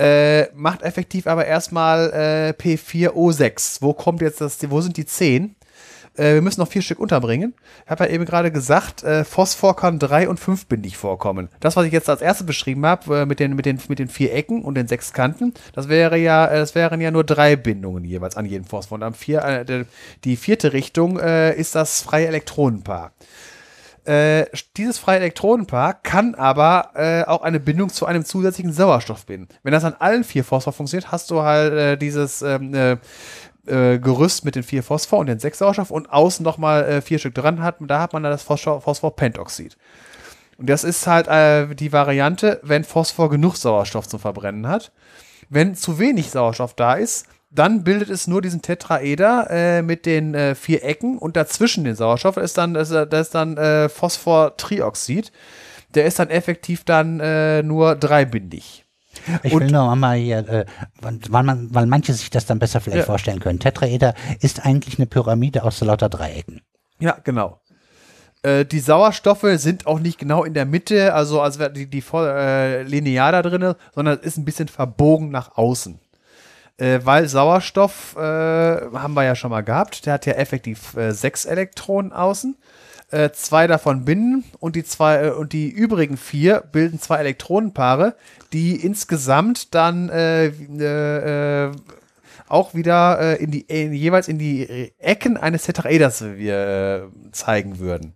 [0.00, 3.82] Äh, macht effektiv aber erstmal äh, P4O6.
[3.82, 5.54] Wo kommt jetzt das, wo sind die 10?
[6.16, 7.52] Äh, wir müssen noch vier Stück unterbringen.
[7.84, 11.50] Ich habe ja eben gerade gesagt, äh, Phosphor kann drei- und fünfbindig vorkommen.
[11.60, 14.08] Das, was ich jetzt als erstes beschrieben habe, äh, mit, den, mit, den, mit den
[14.08, 18.04] vier Ecken und den sechs Kanten, das wäre ja, das wären ja nur drei Bindungen
[18.04, 18.96] jeweils an jedem Phosphor.
[18.96, 19.84] Und am vier,
[20.24, 23.12] die vierte Richtung ist das freie Elektronenpaar.
[24.04, 24.46] Äh,
[24.76, 29.48] dieses freie Elektronenpaar kann aber äh, auch eine Bindung zu einem zusätzlichen Sauerstoff binden.
[29.62, 32.96] Wenn das an allen vier Phosphor funktioniert, hast du halt äh, dieses ähm, äh,
[33.66, 37.18] äh, Gerüst mit den vier Phosphor und den sechs Sauerstoff und außen nochmal äh, vier
[37.18, 39.76] Stück dran hat, da hat man dann das Phosphor Phosphorpentoxid.
[40.56, 44.92] Und das ist halt äh, die Variante, wenn Phosphor genug Sauerstoff zum Verbrennen hat.
[45.48, 50.34] Wenn zu wenig Sauerstoff da ist, dann bildet es nur diesen Tetraeder äh, mit den
[50.34, 53.88] äh, vier Ecken und dazwischen den Sauerstoff ist dann, das ist, das ist dann äh,
[53.88, 55.32] Phosphortrioxid.
[55.94, 58.84] Der ist dann effektiv dann äh, nur dreibindig.
[59.42, 60.64] Ich Und- will noch mal hier, äh,
[61.00, 63.06] weil, man, weil manche sich das dann besser vielleicht Ja.
[63.06, 63.58] vorstellen können.
[63.58, 66.60] Tetraeder ist eigentlich eine Pyramide aus so lauter Dreiecken.
[67.00, 67.60] Ja, genau.
[68.42, 72.00] Äh, die Sauerstoffe sind auch nicht genau in der Mitte, also als wäre die, die
[72.02, 75.98] voll äh, linear da drin, sondern es ist ein bisschen verbogen nach außen.
[76.80, 81.12] Äh, weil Sauerstoff, äh, haben wir ja schon mal gehabt, der hat ja effektiv äh,
[81.12, 82.56] sechs Elektronen außen.
[83.10, 88.14] Äh, zwei davon binden und die zwei äh, und die übrigen vier bilden zwei Elektronenpaare,
[88.54, 91.72] die insgesamt dann äh,
[92.48, 98.14] auch wieder in die, in, jeweils in die Ecken eines Tetraeders wir zeigen würden.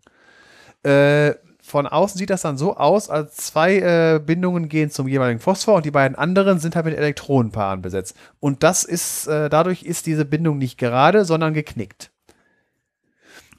[0.82, 1.34] Äh,
[1.74, 5.74] von außen sieht das dann so aus, als zwei äh, Bindungen gehen zum jeweiligen Phosphor
[5.74, 8.14] und die beiden anderen sind halt mit Elektronenpaaren besetzt.
[8.38, 12.12] Und das ist, äh, dadurch ist diese Bindung nicht gerade, sondern geknickt.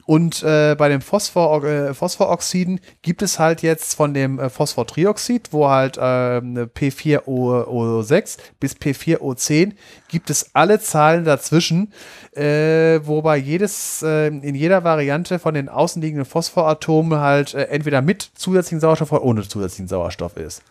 [0.06, 5.52] Und äh, bei dem Phosphor, äh, Phosphoroxiden gibt es halt jetzt von dem äh, Phosphortrioxid,
[5.52, 9.72] wo halt ähm, P4O6 bis P4O10
[10.08, 11.92] gibt es alle Zahlen dazwischen,
[12.36, 18.22] äh, wobei jedes äh, in jeder Variante von den außenliegenden Phosphoratomen halt äh, entweder mit
[18.22, 20.62] zusätzlichen Sauerstoff oder ohne zusätzlichen Sauerstoff ist.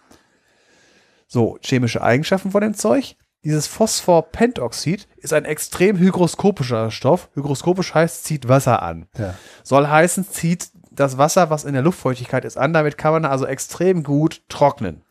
[1.27, 3.17] So, chemische Eigenschaften von dem Zeug.
[3.45, 7.29] Dieses Phosphorpentoxid ist ein extrem hygroskopischer Stoff.
[7.35, 9.05] Hygroskopisch heißt, zieht Wasser an.
[9.19, 9.35] Ja.
[9.63, 12.73] Soll heißen, zieht das Wasser, was in der Luftfeuchtigkeit ist, an.
[12.73, 15.03] Damit kann man also extrem gut trocknen.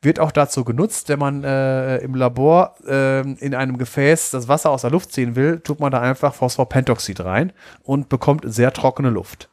[0.00, 4.70] Wird auch dazu genutzt, wenn man äh, im Labor äh, in einem Gefäß das Wasser
[4.70, 9.10] aus der Luft ziehen will, tut man da einfach Phosphorpentoxid rein und bekommt sehr trockene
[9.10, 9.50] Luft.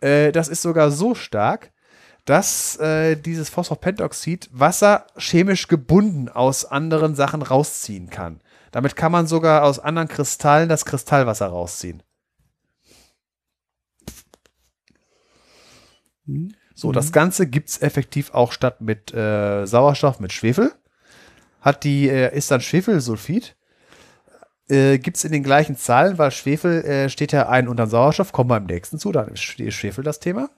[0.00, 1.71] Äh, das ist sogar so stark,
[2.24, 8.40] dass äh, dieses Phosphorpentoxid Wasser chemisch gebunden aus anderen Sachen rausziehen kann.
[8.70, 12.02] Damit kann man sogar aus anderen Kristallen das Kristallwasser rausziehen.
[16.74, 20.72] So, das Ganze gibt es effektiv auch statt mit äh, Sauerstoff mit Schwefel.
[21.60, 23.56] Hat die, äh, ist dann Schwefelsulfid.
[24.68, 28.32] Äh, gibt es in den gleichen Zahlen, weil Schwefel äh, steht ja ein unter Sauerstoff,
[28.32, 30.48] kommen wir im nächsten zu, dann ist Schwefel das Thema.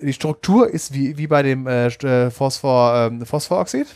[0.00, 3.86] Die Struktur ist wie, wie bei dem äh, äh, Phosphor, ähm, Phosphoroxid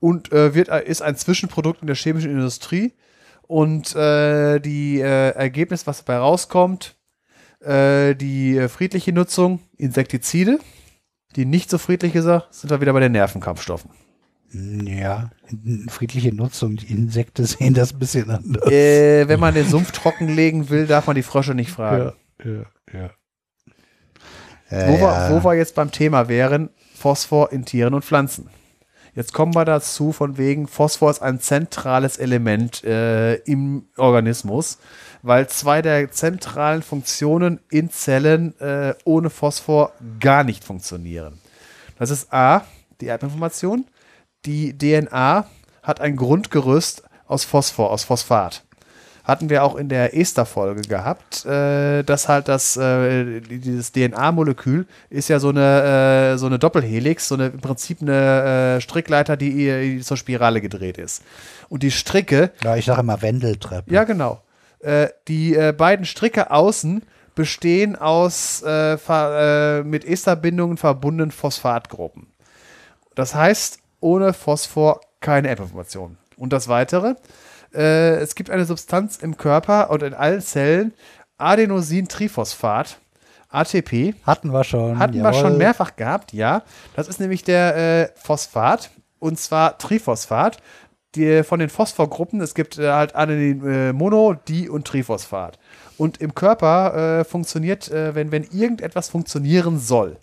[0.00, 2.94] und äh, wird, äh, ist ein Zwischenprodukt in der chemischen Industrie.
[3.42, 6.96] Und äh, die äh, Ergebnis, was dabei rauskommt,
[7.60, 10.58] äh, die friedliche Nutzung, Insektizide.
[11.36, 13.90] Die nicht so friedliche Sache, sind wir wieder bei den Nervenkampfstoffen.
[14.52, 15.30] Ja,
[15.88, 16.76] friedliche Nutzung.
[16.76, 18.70] Die Insekten sehen das ein bisschen anders.
[18.70, 22.12] Äh, wenn man den Sumpf trockenlegen will, darf man die Frösche nicht fragen.
[22.44, 22.62] Ja, ja,
[22.92, 23.10] ja.
[24.70, 28.48] Äh, Wo, wir, wo wir jetzt beim Thema wären, Phosphor in Tieren und Pflanzen.
[29.14, 34.78] Jetzt kommen wir dazu, von wegen, Phosphor ist ein zentrales Element äh, im Organismus,
[35.22, 41.38] weil zwei der zentralen Funktionen in Zellen äh, ohne Phosphor gar nicht funktionieren.
[41.98, 42.64] Das ist A,
[43.00, 43.84] die Erbinformation.
[44.46, 45.46] Die DNA
[45.82, 48.62] hat ein Grundgerüst aus Phosphor, aus Phosphat
[49.24, 55.28] hatten wir auch in der Ester-Folge gehabt, äh, dass halt das, äh, dieses DNA-Molekül ist
[55.28, 59.52] ja so eine, äh, so eine Doppelhelix, so eine im Prinzip eine äh, Strickleiter, die,
[59.52, 61.22] die zur Spirale gedreht ist.
[61.68, 63.92] Und die Stricke, ja, ich sage immer Wendeltreppe.
[63.92, 64.42] ja genau,
[64.80, 67.02] äh, die äh, beiden Stricke außen
[67.34, 72.26] bestehen aus äh, äh, mit Esterbindungen verbundenen Phosphatgruppen.
[73.14, 76.16] Das heißt, ohne Phosphor keine Erbinformation.
[76.36, 77.14] Und das Weitere,
[77.74, 80.94] äh, es gibt eine Substanz im Körper und in allen Zellen,
[81.38, 82.98] Adenosintriphosphat,
[83.48, 84.14] ATP.
[84.24, 84.98] Hatten wir schon.
[84.98, 85.40] Hatten wir jawohl.
[85.40, 86.62] schon mehrfach gehabt, ja.
[86.94, 90.58] Das ist nämlich der äh, Phosphat und zwar Triphosphat.
[91.16, 95.58] Die, von den Phosphorgruppen, es gibt äh, halt Adenin, äh, Mono, Di und Triphosphat.
[95.98, 100.18] Und im Körper äh, funktioniert, äh, wenn, wenn irgendetwas funktionieren soll,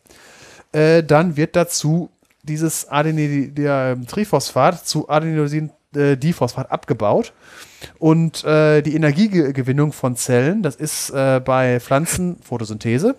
[0.72, 2.10] äh, dann wird dazu
[2.44, 5.10] dieses Adenin-Triphosphat zu
[5.96, 7.34] Adenosin-Diphosphat abgebaut.
[8.00, 13.16] Und äh, die Energiegewinnung von Zellen, das ist äh, bei Pflanzen Photosynthese,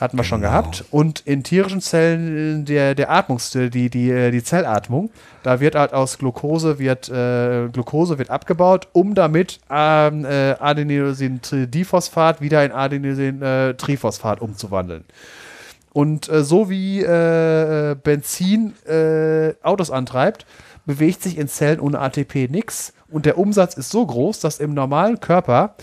[0.00, 0.84] hatten wir schon gehabt.
[0.90, 5.10] Und in tierischen Zellen der, der Atmungs, die, die, die Zellatmung,
[5.44, 12.40] da wird halt aus Glucose wird, äh, Glucose wird abgebaut, um damit ähm, äh, Adenosin-Diphosphat
[12.40, 15.04] wieder in Adenosin-Triphosphat umzuwandeln.
[15.92, 20.46] Und äh, so wie äh, Benzin äh, Autos antreibt,
[20.86, 22.92] bewegt sich in Zellen ohne ATP nichts.
[23.08, 25.74] Und der Umsatz ist so groß, dass im normalen Körper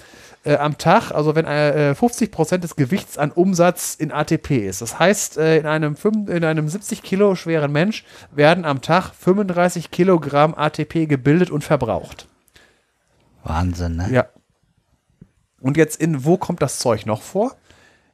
[0.43, 4.81] äh, am Tag, also wenn äh, 50% des Gewichts an Umsatz in ATP ist.
[4.81, 9.11] Das heißt, äh, in, einem, fünf- in einem 70 Kilo schweren Mensch werden am Tag
[9.13, 12.27] 35 Kilogramm ATP gebildet und verbraucht.
[13.43, 14.09] Wahnsinn, ne?
[14.11, 14.25] Ja.
[15.61, 17.55] Und jetzt in, wo kommt das Zeug noch vor?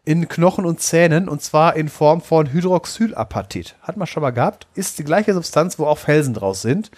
[0.05, 3.75] In Knochen und Zähnen und zwar in Form von Hydroxylapatit.
[3.81, 4.67] Hat man schon mal gehabt.
[4.75, 6.91] Ist die gleiche Substanz, wo auch Felsen draus sind.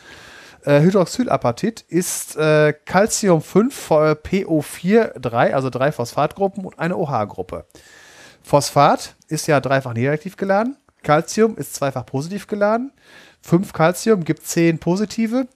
[0.66, 7.66] Äh, Hydroxylapatit ist äh, Calcium 5 äh, PO4 3, also drei Phosphatgruppen und eine OH-Gruppe.
[8.44, 10.76] Phosphat ist ja dreifach negativ geladen.
[11.04, 12.92] Calcium ist zweifach positiv geladen.
[13.42, 15.48] 5 Calcium gibt 10 positive.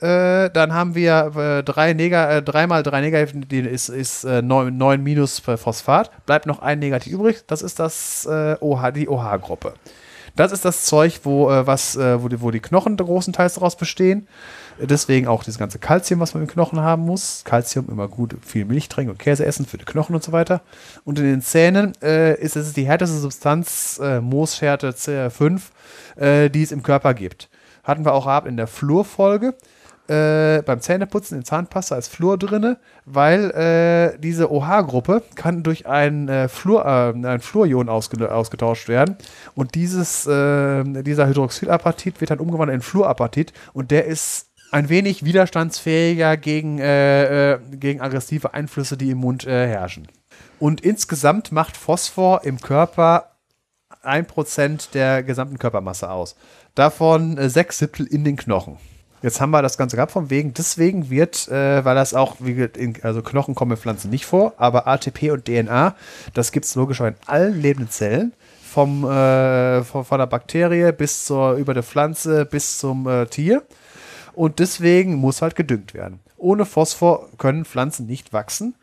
[0.00, 4.42] Äh, dann haben wir äh, drei Nega äh, dreimal drei negativ, die ist, ist äh,
[4.42, 6.10] 9, 9 minus Phosphat.
[6.26, 7.44] Bleibt noch ein negativ übrig.
[7.46, 8.28] Das ist das
[8.60, 9.74] OH, die OH-Gruppe.
[10.34, 14.28] Das ist das Zeug, wo, äh, was, wo, die, wo die Knochen großenteils daraus bestehen.
[14.78, 17.42] Deswegen auch dieses ganze Kalzium, was man im Knochen haben muss.
[17.44, 20.60] Kalzium immer gut, viel Milch trinken und Käse essen für die Knochen und so weiter.
[21.04, 25.60] Und in den Zähnen äh, ist es die härteste Substanz, Mooshärte CR5,
[26.16, 27.48] äh, die es im Körper gibt.
[27.82, 29.54] Hatten wir auch ab in der Flurfolge.
[30.08, 36.28] Äh, beim Zähneputzen in Zahnpasta ist Fluor drinne, weil äh, diese OH-Gruppe kann durch ein,
[36.28, 39.16] äh, Fluor, äh, ein Fluorion ausge ausgetauscht werden
[39.54, 45.24] und dieses, äh, dieser Hydroxylapatit wird dann umgewandelt in Fluorapatit und der ist ein wenig
[45.24, 50.08] widerstandsfähiger gegen, äh, äh, gegen aggressive Einflüsse, die im Mund herrschen.
[50.58, 53.36] Und insgesamt macht Phosphor im Körper
[54.02, 56.36] 1% der gesamten Körpermasse aus.
[56.74, 58.78] Davon äh, sechs Siebtel in den Knochen.
[59.22, 60.52] Jetzt haben wir das Ganze gehabt vom Wegen.
[60.54, 62.68] Deswegen wird, äh, weil das auch, wie,
[63.02, 65.94] also Knochen kommen in Pflanzen nicht vor, aber ATP und DNA,
[66.34, 68.32] das gibt es logischerweise in allen lebenden Zellen.
[68.62, 73.62] Vom, äh, von, von, der Bakterie bis zur, über der Pflanze bis zum äh, Tier.
[74.34, 76.20] Und deswegen muss halt gedüngt werden.
[76.36, 78.74] Ohne Phosphor können Pflanzen nicht wachsen.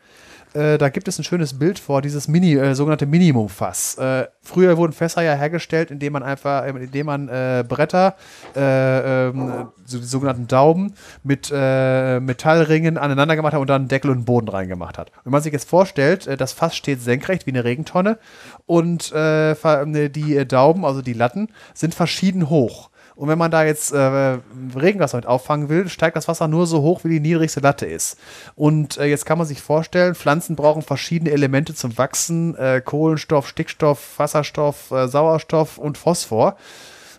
[0.54, 3.98] Äh, da gibt es ein schönes Bild vor, dieses Mini, äh, sogenannte Minimumfass.
[3.98, 8.14] Äh, früher wurden Fässer ja hergestellt, indem man einfach, indem man äh, Bretter,
[8.54, 14.24] äh, ähm, so die sogenannten Dauben, mit Metallringen aneinander gemacht hat und dann Deckel und
[14.24, 15.10] Boden reingemacht hat.
[15.24, 18.18] Wenn man sich jetzt vorstellt, das Fass steht senkrecht wie eine Regentonne
[18.66, 22.90] und die Dauben, also die Latten, sind verschieden hoch.
[23.16, 24.38] Und wenn man da jetzt äh,
[24.76, 28.18] Regenwasser mit auffangen will, steigt das Wasser nur so hoch, wie die niedrigste Latte ist.
[28.56, 33.48] Und äh, jetzt kann man sich vorstellen, Pflanzen brauchen verschiedene Elemente zum Wachsen: äh, Kohlenstoff,
[33.48, 36.56] Stickstoff, Wasserstoff, äh, Sauerstoff und Phosphor.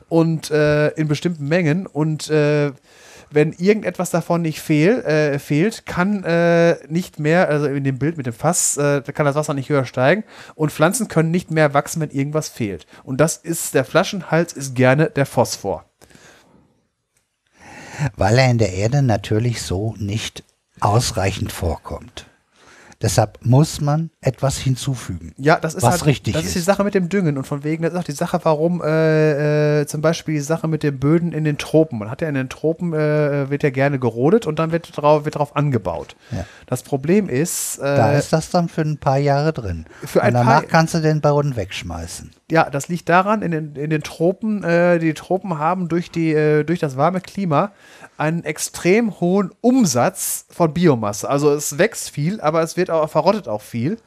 [0.09, 1.88] Und äh, in bestimmten Mengen.
[1.88, 2.72] Und äh,
[3.31, 8.17] wenn irgendetwas davon nicht fehl, äh, fehlt, kann äh, nicht mehr, also in dem Bild
[8.17, 10.23] mit dem Fass, äh, kann das Wasser nicht höher steigen
[10.55, 12.85] und Pflanzen können nicht mehr wachsen, wenn irgendwas fehlt.
[13.03, 15.85] Und das ist, der Flaschenhals ist gerne der Phosphor.
[18.15, 20.43] Weil er in der Erde natürlich so nicht
[20.79, 22.25] ausreichend vorkommt.
[23.01, 25.33] Deshalb muss man etwas hinzufügen.
[25.38, 26.56] Ja, das ist was halt, richtig das ist.
[26.56, 29.82] die Sache mit dem Düngen und von wegen, das ist auch die Sache, warum äh,
[29.82, 31.99] äh, zum Beispiel die Sache mit den Böden in den Tropen.
[31.99, 35.25] Man hat ja in den Tropen äh, wird ja gerne gerodet und dann wird drauf,
[35.25, 36.15] wird drauf angebaut.
[36.32, 36.45] Ja.
[36.67, 39.85] Das Problem ist, äh, da ist das dann für ein paar Jahre drin.
[40.03, 42.32] Für ein und danach paar, kannst du den Boden wegschmeißen.
[42.51, 46.32] Ja, das liegt daran, in den, in den Tropen, äh, die Tropen haben durch die
[46.32, 47.72] äh, durch das warme Klima
[48.17, 51.27] einen extrem hohen Umsatz von Biomasse.
[51.27, 53.98] Also es wächst viel, aber es wird auch verrottet auch viel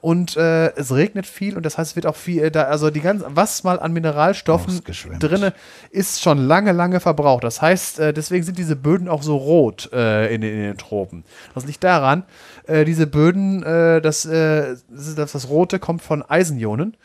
[0.00, 2.90] und äh, es regnet viel und das heißt, es wird auch viel äh, da also
[2.90, 4.80] die ganze was mal an Mineralstoffen
[5.18, 5.50] drin
[5.90, 7.42] ist schon lange lange verbraucht.
[7.42, 11.24] Das heißt, äh, deswegen sind diese Böden auch so rot äh, in, in, den Tropen.
[11.52, 12.22] Das liegt daran,
[12.68, 16.96] diese Böden, äh, das, das, das Rote kommt von Eisenionen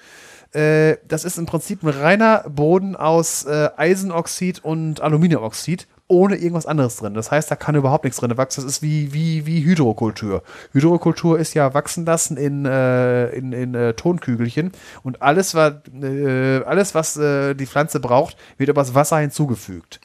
[0.54, 6.98] das ist im Prinzip ein reiner Boden aus äh, Eisenoxid und Aluminiumoxid ohne irgendwas anderes
[6.98, 7.14] drin.
[7.14, 8.64] Das heißt, da kann überhaupt nichts drin wachsen.
[8.64, 10.44] Das ist wie, wie, wie Hydrokultur.
[10.72, 14.72] Hydrokultur ist ja wachsen lassen in, äh, in, in äh, Tonkügelchen
[15.04, 20.02] und alles, was, äh, alles, was äh, die Pflanze braucht, wird übers Wasser hinzugefügt.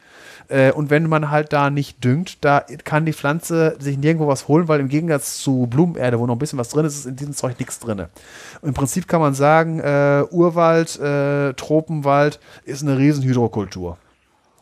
[0.49, 4.49] Äh, und wenn man halt da nicht düngt, da kann die Pflanze sich nirgendwo was
[4.49, 7.17] holen, weil im Gegensatz zu Blumenerde, wo noch ein bisschen was drin ist, ist in
[7.17, 8.07] diesem Zeug nichts drin.
[8.63, 10.99] Im Prinzip kann man sagen, äh, Urwald,
[11.57, 13.99] Tropenwald ist eine riesen Hydrokultur.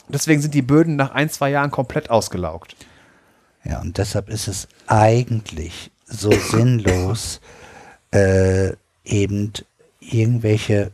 [0.08, 2.76] Deswegen sind die Böden nach ein, zwei Jahren komplett ausgelaugt.
[3.64, 7.40] Ja, und deshalb ist es eigentlich so sinnlos,
[8.12, 8.72] äh,
[9.04, 9.52] eben
[10.00, 10.92] irgendwelche,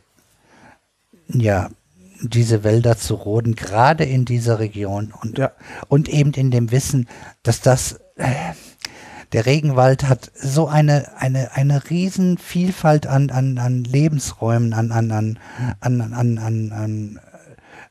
[1.28, 1.70] ja,
[2.22, 5.52] diese Wälder zu roden, gerade in dieser Region und, ja.
[5.88, 7.08] und eben in dem Wissen,
[7.42, 8.32] dass das, äh,
[9.32, 15.10] der Regenwald hat so eine, eine, eine riesen Vielfalt an, an, an Lebensräumen, an, an,
[15.10, 15.38] an,
[15.80, 17.20] an, an, an, an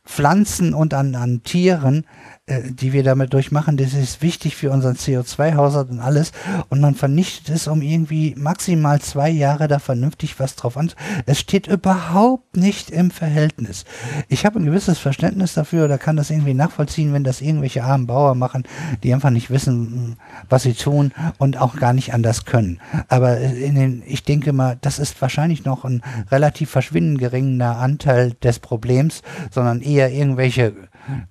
[0.05, 2.05] Pflanzen und an, an Tieren,
[2.47, 6.31] äh, die wir damit durchmachen, das ist wichtig für unseren CO2-Haushalt und alles.
[6.69, 10.91] Und man vernichtet es, um irgendwie maximal zwei Jahre da vernünftig was drauf an.
[11.27, 13.85] Es steht überhaupt nicht im Verhältnis.
[14.27, 18.07] Ich habe ein gewisses Verständnis dafür oder kann das irgendwie nachvollziehen, wenn das irgendwelche armen
[18.07, 18.63] Bauer machen,
[19.03, 20.17] die einfach nicht wissen,
[20.49, 22.79] was sie tun und auch gar nicht anders können.
[23.07, 28.33] Aber in den, ich denke mal, das ist wahrscheinlich noch ein relativ verschwindend geringer Anteil
[28.41, 29.21] des Problems,
[29.51, 30.73] sondern eher irgendwelche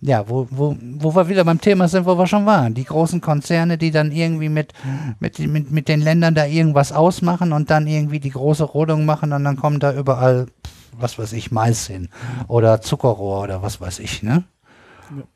[0.01, 2.75] ja, wo, wo, wo wir wieder beim Thema sind, wo wir schon waren.
[2.75, 4.73] Die großen Konzerne, die dann irgendwie mit,
[5.19, 9.33] mit, mit, mit den Ländern da irgendwas ausmachen und dann irgendwie die große Rodung machen
[9.33, 10.47] und dann kommen da überall,
[10.99, 12.09] was weiß ich, Mais hin
[12.49, 14.45] oder Zuckerrohr oder was weiß ich, ne?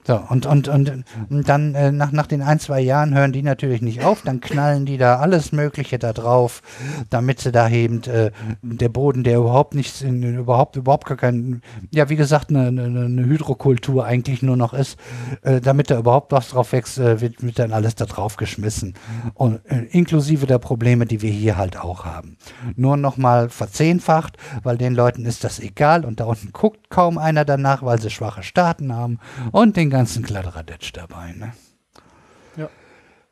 [0.07, 3.43] So, und, und, und, und dann äh, nach, nach den ein, zwei Jahren hören die
[3.43, 6.63] natürlich nicht auf, dann knallen die da alles Mögliche da drauf,
[7.11, 8.31] damit sie da eben äh,
[8.63, 12.83] der Boden, der überhaupt nichts, in, überhaupt, überhaupt gar kein, ja, wie gesagt, eine, eine,
[12.83, 14.99] eine Hydrokultur eigentlich nur noch ist,
[15.43, 18.95] äh, damit da überhaupt was drauf wächst, äh, wird, wird dann alles da drauf geschmissen.
[19.35, 22.37] Und, äh, inklusive der Probleme, die wir hier halt auch haben.
[22.77, 27.45] Nur nochmal verzehnfacht, weil den Leuten ist das egal und da unten guckt kaum einer
[27.45, 29.19] danach, weil sie schwache Staaten haben
[29.51, 31.33] und den ganzen Kladderadatsch dabei.
[31.33, 31.53] Ne?
[32.57, 32.69] Ja.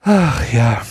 [0.02, 0.83] Ach ja.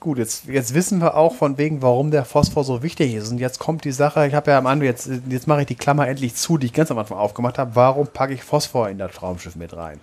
[0.00, 3.30] Gut, jetzt, jetzt wissen wir auch von wegen, warum der Phosphor so wichtig ist.
[3.30, 5.74] Und jetzt kommt die Sache, ich habe ja am Anfang, jetzt, jetzt mache ich die
[5.74, 7.74] Klammer endlich zu, die ich ganz am Anfang aufgemacht habe.
[7.74, 10.00] Warum packe ich Phosphor in das Raumschiff mit rein?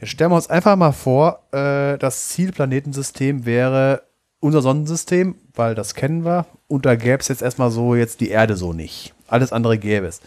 [0.00, 4.02] Jetzt stellen wir uns einfach mal vor, äh, das Zielplanetensystem wäre
[4.38, 6.46] unser Sonnensystem, weil das kennen wir.
[6.68, 9.12] Und da gäbe es jetzt erstmal so jetzt die Erde so nicht.
[9.26, 10.20] Alles andere gäbe es.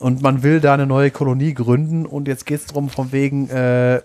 [0.00, 3.50] Und man will da eine neue Kolonie gründen und jetzt geht es darum, von wegen
[3.50, 4.00] äh,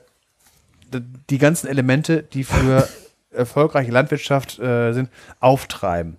[1.29, 2.87] die ganzen Elemente, die für
[3.31, 5.09] erfolgreiche Landwirtschaft äh, sind,
[5.39, 6.17] auftreiben.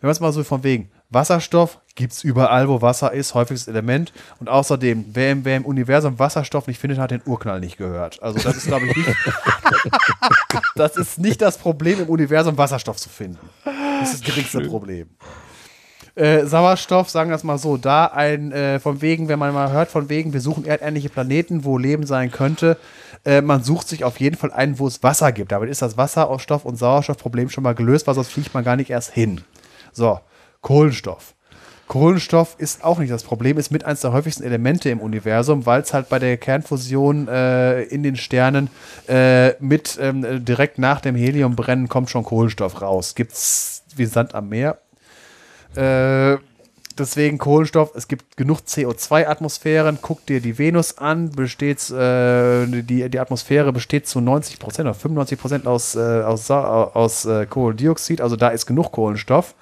[0.00, 3.68] Wenn man es mal so von wegen Wasserstoff gibt es überall, wo Wasser ist, häufiges
[3.68, 4.12] Element.
[4.40, 8.22] Und außerdem, wer im, wer im Universum Wasserstoff nicht findet, hat den Urknall nicht gehört.
[8.22, 9.08] Also das ist, glaube ich, nicht,
[10.74, 13.38] das ist nicht das Problem, im Universum Wasserstoff zu finden.
[13.64, 15.08] Das ist das geringste Problem.
[16.16, 19.72] Äh, Sauerstoff, sagen wir es mal so, da ein, äh, von wegen, wenn man mal
[19.72, 22.76] hört, von wegen, wir suchen erdähnliche Planeten, wo Leben sein könnte,
[23.24, 25.50] äh, man sucht sich auf jeden Fall einen, wo es Wasser gibt.
[25.50, 28.90] Damit ist das Wasserstoff- und Sauerstoffproblem schon mal gelöst, weil sonst fliegt man gar nicht
[28.90, 29.40] erst hin.
[29.92, 30.20] So,
[30.60, 31.34] Kohlenstoff.
[31.88, 35.82] Kohlenstoff ist auch nicht das Problem, ist mit eines der häufigsten Elemente im Universum, weil
[35.82, 38.70] es halt bei der Kernfusion äh, in den Sternen
[39.06, 43.14] äh, mit ähm, direkt nach dem Heliumbrennen kommt schon Kohlenstoff raus.
[43.14, 44.78] Gibt's wie Sand am Meer.
[45.76, 46.38] Äh,
[46.98, 49.98] deswegen Kohlenstoff, es gibt genug CO2-Atmosphären.
[50.00, 54.94] Guck dir die Venus an, besteht, äh, die, die Atmosphäre besteht zu 90 Prozent oder
[54.94, 59.54] 95 Prozent aus, äh, aus, aus äh, Kohlendioxid, also da ist genug Kohlenstoff.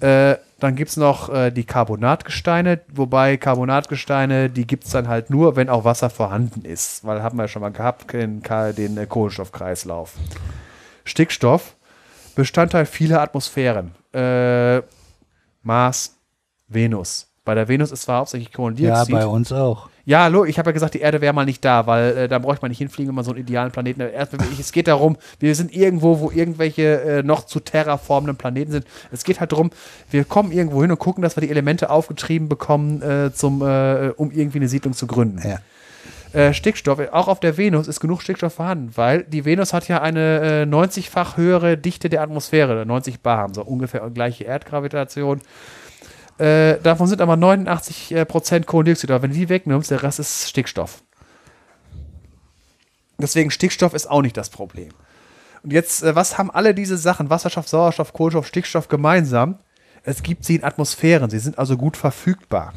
[0.00, 5.28] Äh, dann gibt es noch äh, die Carbonatgesteine, wobei Carbonatgesteine, die gibt es dann halt
[5.28, 7.04] nur, wenn auch Wasser vorhanden ist.
[7.04, 10.14] Weil haben wir ja schon mal gehabt, den, den Kohlenstoffkreislauf.
[11.04, 11.74] Stickstoff,
[12.36, 13.92] Bestandteil vieler Atmosphären.
[14.12, 14.82] Äh,
[15.62, 16.16] Mars,
[16.68, 17.28] Venus.
[17.44, 19.12] Bei der Venus ist zwar hauptsächlich Ja, Kohlendioxid.
[19.14, 19.88] bei uns auch.
[20.04, 22.38] Ja, hallo, ich habe ja gesagt, die Erde wäre mal nicht da, weil äh, da
[22.40, 24.00] bräuchte man nicht hinfliegen, wenn man so einen idealen Planeten.
[24.00, 28.86] Erst, es geht darum, wir sind irgendwo, wo irgendwelche äh, noch zu terraformenden Planeten sind.
[29.12, 29.70] Es geht halt darum,
[30.10, 34.08] wir kommen irgendwo hin und gucken, dass wir die Elemente aufgetrieben bekommen, äh, zum, äh,
[34.16, 35.40] um irgendwie eine Siedlung zu gründen.
[35.48, 35.58] Ja.
[36.32, 40.00] Äh, Stickstoff, auch auf der Venus ist genug Stickstoff vorhanden, weil die Venus hat ja
[40.00, 45.42] eine äh, 90-fach höhere Dichte der Atmosphäre, 90 Bar haben so ungefähr gleiche Erdgravitation.
[46.38, 49.10] Äh, davon sind aber 89 äh, Prozent Kohlendioxid.
[49.10, 51.02] Aber wenn du die wegnimmst, der Rest ist Stickstoff.
[53.18, 54.88] Deswegen Stickstoff ist auch nicht das Problem.
[55.62, 59.58] Und jetzt, äh, was haben alle diese Sachen, Wasserstoff, Sauerstoff, Kohlenstoff, Stickstoff gemeinsam?
[60.02, 62.72] Es gibt sie in Atmosphären, sie sind also gut verfügbar.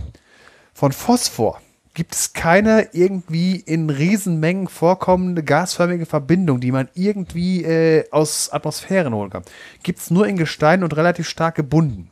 [0.73, 1.59] Von Phosphor
[1.95, 9.13] gibt es keine irgendwie in Riesenmengen vorkommende gasförmige Verbindung, die man irgendwie äh, aus Atmosphären
[9.15, 9.43] holen kann.
[9.81, 12.11] Gibt es nur in Gestein und relativ stark gebunden.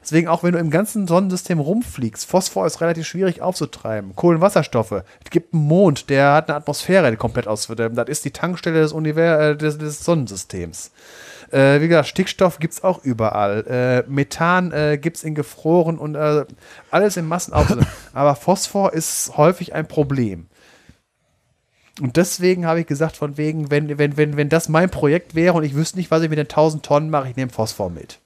[0.00, 4.16] Deswegen auch wenn du im ganzen Sonnensystem rumfliegst, Phosphor ist relativ schwierig aufzutreiben.
[4.16, 5.02] Kohlenwasserstoffe.
[5.22, 7.66] Es gibt einen Mond, der hat eine Atmosphäre, die komplett aus.
[7.66, 10.92] Das ist die Tankstelle des, Univers äh, des, des Sonnensystems.
[11.50, 14.04] Äh, wie gesagt, Stickstoff gibt es auch überall.
[14.06, 16.44] Äh, Methan äh, gibt es in gefroren und äh,
[16.90, 17.86] alles in Massenauflösung.
[18.12, 20.48] Aber Phosphor ist häufig ein Problem.
[22.00, 25.54] Und deswegen habe ich gesagt, von wegen, wenn, wenn, wenn, wenn das mein Projekt wäre
[25.54, 28.20] und ich wüsste nicht, was ich mit den 1000 Tonnen mache, ich nehme Phosphor mit.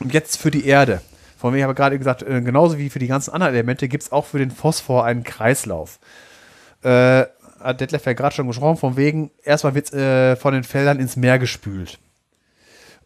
[0.00, 1.00] Und jetzt für die Erde.
[1.38, 4.02] Von mir habe ich gerade gesagt, äh, genauso wie für die ganzen anderen Elemente gibt
[4.02, 5.98] es auch für den Phosphor einen Kreislauf.
[6.82, 7.26] Äh,
[7.64, 11.00] hat Detlef ja gerade schon gesprochen, von wegen, erstmal wird es äh, von den Feldern
[11.00, 11.98] ins Meer gespült.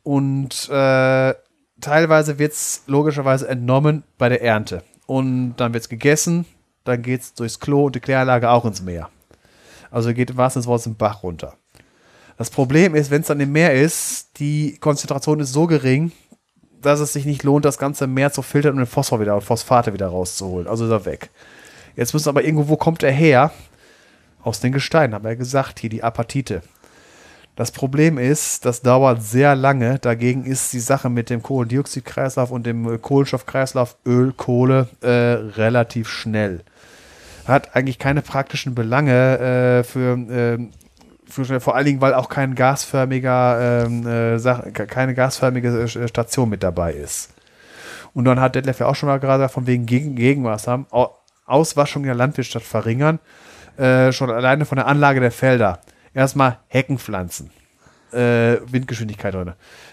[0.03, 1.35] Und äh,
[1.81, 4.83] teilweise wird es logischerweise entnommen bei der Ernte.
[5.07, 6.45] Und dann wird es gegessen,
[6.85, 9.09] dann geht es durchs Klo und die Kläranlage auch ins Meer.
[9.91, 11.55] Also geht im wahrsten Sinne im Bach runter.
[12.37, 16.13] Das Problem ist, wenn es dann im Meer ist, die Konzentration ist so gering,
[16.81, 19.93] dass es sich nicht lohnt, das ganze Meer zu filtern und den Phosphor wieder, Phosphate
[19.93, 20.69] wieder rauszuholen.
[20.69, 21.31] Also ist er weg.
[21.97, 23.51] Jetzt müssen aber irgendwo, wo kommt er her?
[24.43, 26.63] Aus den Gesteinen, haben wir ja gesagt, hier die Apatite.
[27.57, 29.99] Das Problem ist, das dauert sehr lange.
[29.99, 36.09] Dagegen ist die Sache mit dem Kohlendioxidkreislauf und dem äh, Kohlenstoffkreislauf Öl, Kohle äh, relativ
[36.09, 36.61] schnell.
[37.47, 39.39] Hat eigentlich keine praktischen Belange
[39.81, 40.71] äh, für, ähm,
[41.27, 46.63] für, vor allen Dingen, weil auch kein gasförmiger ähm, äh, keine gasförmige äh, Station mit
[46.63, 47.31] dabei ist.
[48.15, 50.87] Und dann hat Detlef ja auch schon mal gerade von wegen Gegen Gegenmaßnahmen.
[50.91, 53.19] Au- Auswaschung der Landwirtschaft verringern.
[53.79, 55.79] Äh, schon alleine von der Anlage der Felder.
[56.13, 57.51] Erstmal Hecken pflanzen.
[58.13, 59.53] Äh, Windgeschwindigkeit drin.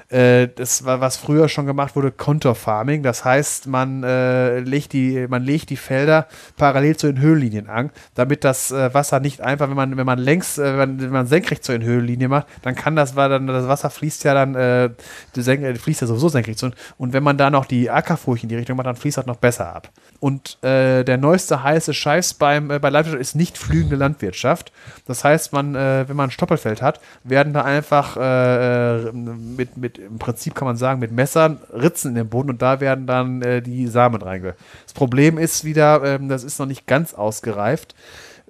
[0.09, 3.03] Äh, das war, was früher schon gemacht wurde, Contour Farming.
[3.03, 7.91] Das heißt, man, äh, legt die, man legt die Felder parallel zu den Höhenlinien an,
[8.13, 11.27] damit das äh, Wasser nicht einfach, wenn man, wenn man längs, äh, wenn, wenn, man
[11.27, 14.95] senkrecht zu den Höhenlinien macht, dann kann das, weil dann das Wasser fließt ja dann,
[15.33, 16.71] senk, fließt ja sowieso senkrecht zu.
[16.97, 19.37] Und wenn man da noch die Ackerfurche in die Richtung macht, dann fließt das noch
[19.37, 19.89] besser ab.
[20.25, 24.71] Und äh, der neueste heiße Scheiß beim, bei Landwirtschaft ist nicht flügende Landwirtschaft.
[25.05, 28.15] Das heißt, man, wenn man ein Stoppelfeld hat, werden da einfach
[29.13, 32.79] mit, mit im Prinzip kann man sagen, mit Messern Ritzen in den Boden und da
[32.79, 34.59] werden dann äh, die Samen reingelegt.
[34.83, 37.95] Das Problem ist wieder, ähm, das ist noch nicht ganz ausgereift.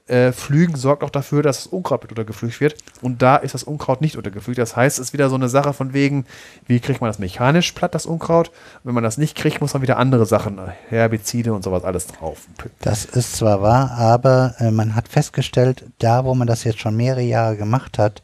[0.08, 2.76] Äh, Flügen sorgt auch dafür, dass das Unkraut mit untergepflügt wird.
[3.02, 4.60] Und da ist das Unkraut nicht untergepflügt.
[4.60, 6.26] Das heißt, es ist wieder so eine Sache von wegen,
[6.68, 8.52] wie kriegt man das mechanisch platt, das Unkraut?
[8.84, 10.60] wenn man das nicht kriegt, muss man wieder andere Sachen,
[10.90, 12.46] Herbizide und sowas alles drauf.
[12.82, 16.96] Das ist zwar wahr, aber äh, man hat festgestellt, da wo man das jetzt schon
[16.96, 18.22] mehrere Jahre gemacht hat,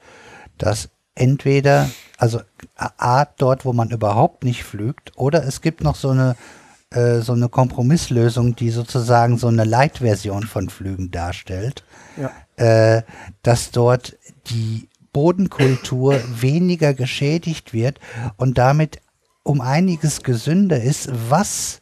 [0.60, 2.42] dass entweder, also
[2.77, 6.35] A, dort, wo man überhaupt nicht pflügt, oder es gibt noch so eine,
[6.92, 11.84] äh, so eine Kompromisslösung, die sozusagen so eine Light-Version von Flügen darstellt,
[12.18, 12.32] ja.
[12.98, 13.03] äh,
[13.44, 18.00] dass dort die Bodenkultur weniger geschädigt wird
[18.38, 19.02] und damit
[19.44, 21.82] um einiges gesünder ist, was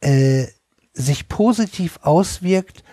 [0.00, 0.46] äh,
[0.92, 2.84] sich positiv auswirkt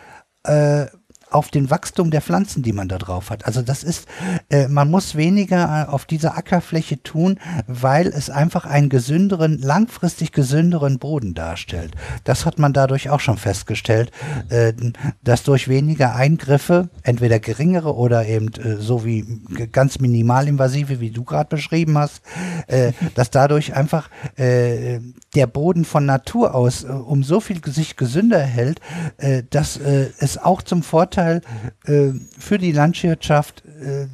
[0.44, 0.86] äh,
[1.32, 3.46] auf den Wachstum der Pflanzen, die man da drauf hat.
[3.46, 4.08] Also das ist,
[4.50, 10.34] äh, man muss weniger äh, auf dieser Ackerfläche tun, weil es einfach einen gesünderen, langfristig
[10.34, 11.94] gesünderen Boden darstellt.
[12.26, 14.12] Das hat man dadurch auch schon festgestellt,
[14.50, 14.74] äh,
[15.24, 19.26] dass durch weniger Eingriffe, entweder geringere oder eben äh, so wie
[19.72, 22.22] ganz minimalinvasive, wie du gerade beschrieben hast,
[22.68, 25.00] äh, dass dadurch einfach äh,
[25.34, 28.82] der Boden von Natur aus um so viel sich gesünder hält,
[29.50, 31.42] dass es auch zum Vorteil Vorteil
[31.86, 34.08] äh, für die Landwirtschaft, äh,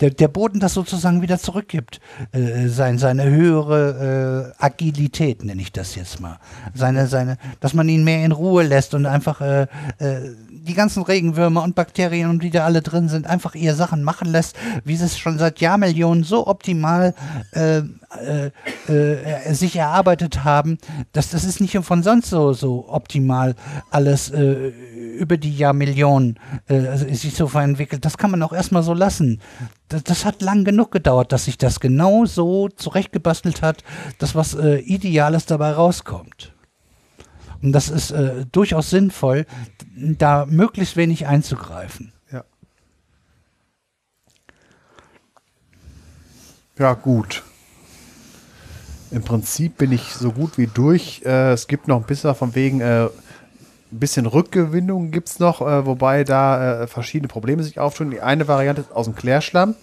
[0.00, 2.00] der, der Boden das sozusagen wieder zurückgibt.
[2.32, 6.38] Äh, sein, seine höhere äh, Agilität, nenne ich das jetzt mal.
[6.74, 9.62] Seine, seine, dass man ihn mehr in Ruhe lässt und einfach äh,
[9.98, 10.34] äh,
[10.68, 14.28] die ganzen Regenwürmer und Bakterien und die da alle drin sind, einfach ihr Sachen machen
[14.28, 17.14] lässt, wie sie es schon seit Jahrmillionen so optimal
[17.52, 17.78] äh,
[18.26, 18.50] äh,
[18.88, 20.78] äh, sich erarbeitet haben,
[21.12, 23.54] dass das ist nicht von sonst so, so optimal
[23.90, 24.72] alles äh,
[25.18, 26.38] über die Jahrmillionen
[26.68, 28.04] äh, sich so entwickelt.
[28.04, 29.40] Das kann man auch erstmal so lassen.
[29.88, 33.82] Das, das, hat lang genug gedauert, dass sich das genau so zurechtgebastelt hat,
[34.18, 36.52] dass was äh, Ideales dabei rauskommt.
[37.62, 39.46] Und das ist äh, durchaus sinnvoll,
[39.96, 42.12] da möglichst wenig einzugreifen.
[42.30, 42.44] Ja.
[46.78, 47.42] Ja, gut.
[49.10, 51.22] Im Prinzip bin ich so gut wie durch.
[51.24, 53.08] Äh, es gibt noch ein bisschen von wegen, äh,
[53.90, 58.10] ein bisschen Rückgewinnung gibt es noch, äh, wobei da äh, verschiedene Probleme sich auftun.
[58.10, 59.74] Die eine Variante ist aus dem Klärschlamm.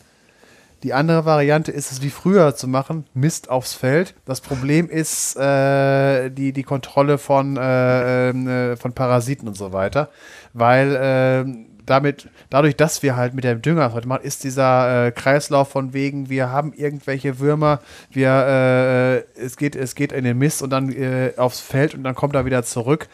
[0.85, 4.13] Die andere Variante ist es wie früher zu machen, Mist aufs Feld.
[4.25, 9.73] Das Problem ist äh, die, die Kontrolle von, äh, ähm, äh, von Parasiten und so
[9.73, 10.09] weiter,
[10.53, 15.11] weil ähm, damit, dadurch, dass wir halt mit dem Dünger heute machen, ist dieser äh,
[15.11, 17.79] Kreislauf von wegen, wir haben irgendwelche Würmer,
[18.11, 22.03] wir, äh, es, geht, es geht in den Mist und dann äh, aufs Feld und
[22.03, 23.07] dann kommt er wieder zurück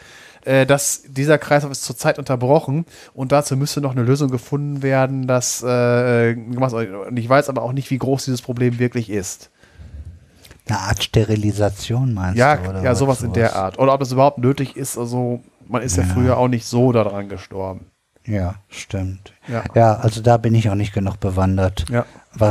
[0.44, 5.26] äh, dass dieser Kreislauf ist zurzeit unterbrochen und dazu müsste noch eine Lösung gefunden werden,
[5.26, 9.50] dass äh, und ich weiß aber auch nicht, wie groß dieses Problem wirklich ist.
[10.68, 12.70] Eine Art Sterilisation meinst ja, du?
[12.70, 13.78] Oder ja, sowas, sowas in der Art.
[13.78, 14.96] Oder ob das überhaupt nötig ist.
[14.96, 17.86] Also man ist ja, ja früher auch nicht so daran gestorben.
[18.24, 19.32] Ja, stimmt.
[19.48, 19.64] Ja.
[19.74, 19.94] ja.
[19.96, 22.06] also da bin ich auch nicht genug bewandert, ja.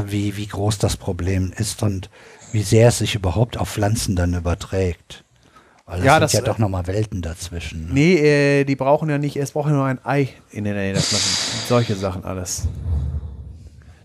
[0.08, 2.10] wie, wie groß das Problem ist und
[2.52, 5.24] wie sehr es sich überhaupt auf Pflanzen dann überträgt.
[5.92, 7.88] Weil das ja, sind das, ja doch nochmal Welten dazwischen.
[7.88, 7.94] Ne?
[7.94, 8.14] Nee,
[8.61, 10.94] äh, die brauchen ja nicht, es braucht ja nur ein Ei in der Nähe.
[10.94, 12.70] Das machen solche Sachen alles.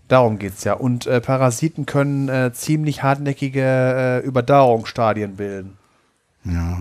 [0.09, 0.73] Darum geht es ja.
[0.73, 5.77] Und äh, Parasiten können äh, ziemlich hartnäckige äh, Überdauerungsstadien bilden.
[6.43, 6.79] Ja.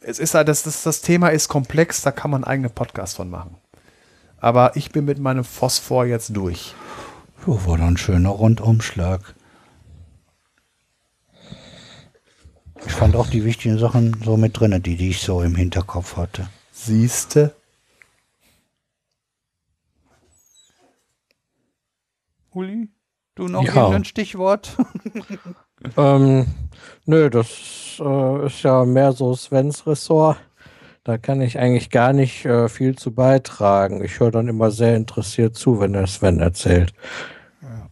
[0.00, 3.14] Es ist halt, das, das, das Thema ist komplex, da kann man einen eigenen Podcast
[3.14, 3.54] von machen.
[4.40, 6.74] Aber ich bin mit meinem Phosphor jetzt durch.
[7.46, 9.36] Jo, war doch ein schöner Rundumschlag.
[12.86, 16.16] Ich fand auch die wichtigen Sachen so mit drin, die, die ich so im Hinterkopf
[16.16, 16.48] hatte.
[16.72, 17.54] Siehste?
[22.52, 22.88] Uli,
[23.34, 23.88] du noch ja.
[23.88, 24.76] ein Stichwort?
[25.96, 26.46] ähm,
[27.06, 30.38] nö, das äh, ist ja mehr so Svens Ressort.
[31.04, 34.04] Da kann ich eigentlich gar nicht äh, viel zu beitragen.
[34.04, 36.92] Ich höre dann immer sehr interessiert zu, wenn der Sven erzählt.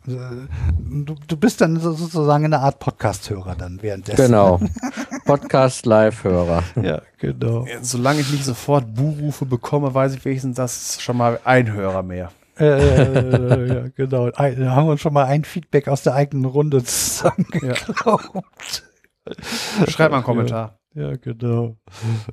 [0.09, 4.17] Du, du bist dann sozusagen eine Art Podcast-Hörer dann währenddessen.
[4.17, 4.61] Genau.
[5.25, 6.63] Podcast-Live-Hörer.
[6.83, 7.67] Ja, genau.
[7.83, 12.33] Solange ich nicht sofort Buhrufe bekomme, weiß ich wenigstens, dass schon mal ein Hörer mehr.
[12.59, 14.31] Äh, ja, genau.
[14.33, 18.85] Ein, da haben wir uns schon mal ein Feedback aus der eigenen Runde zusammengeklaubt.
[19.89, 20.79] Schreib mal einen Kommentar.
[20.99, 21.77] Ja, genau.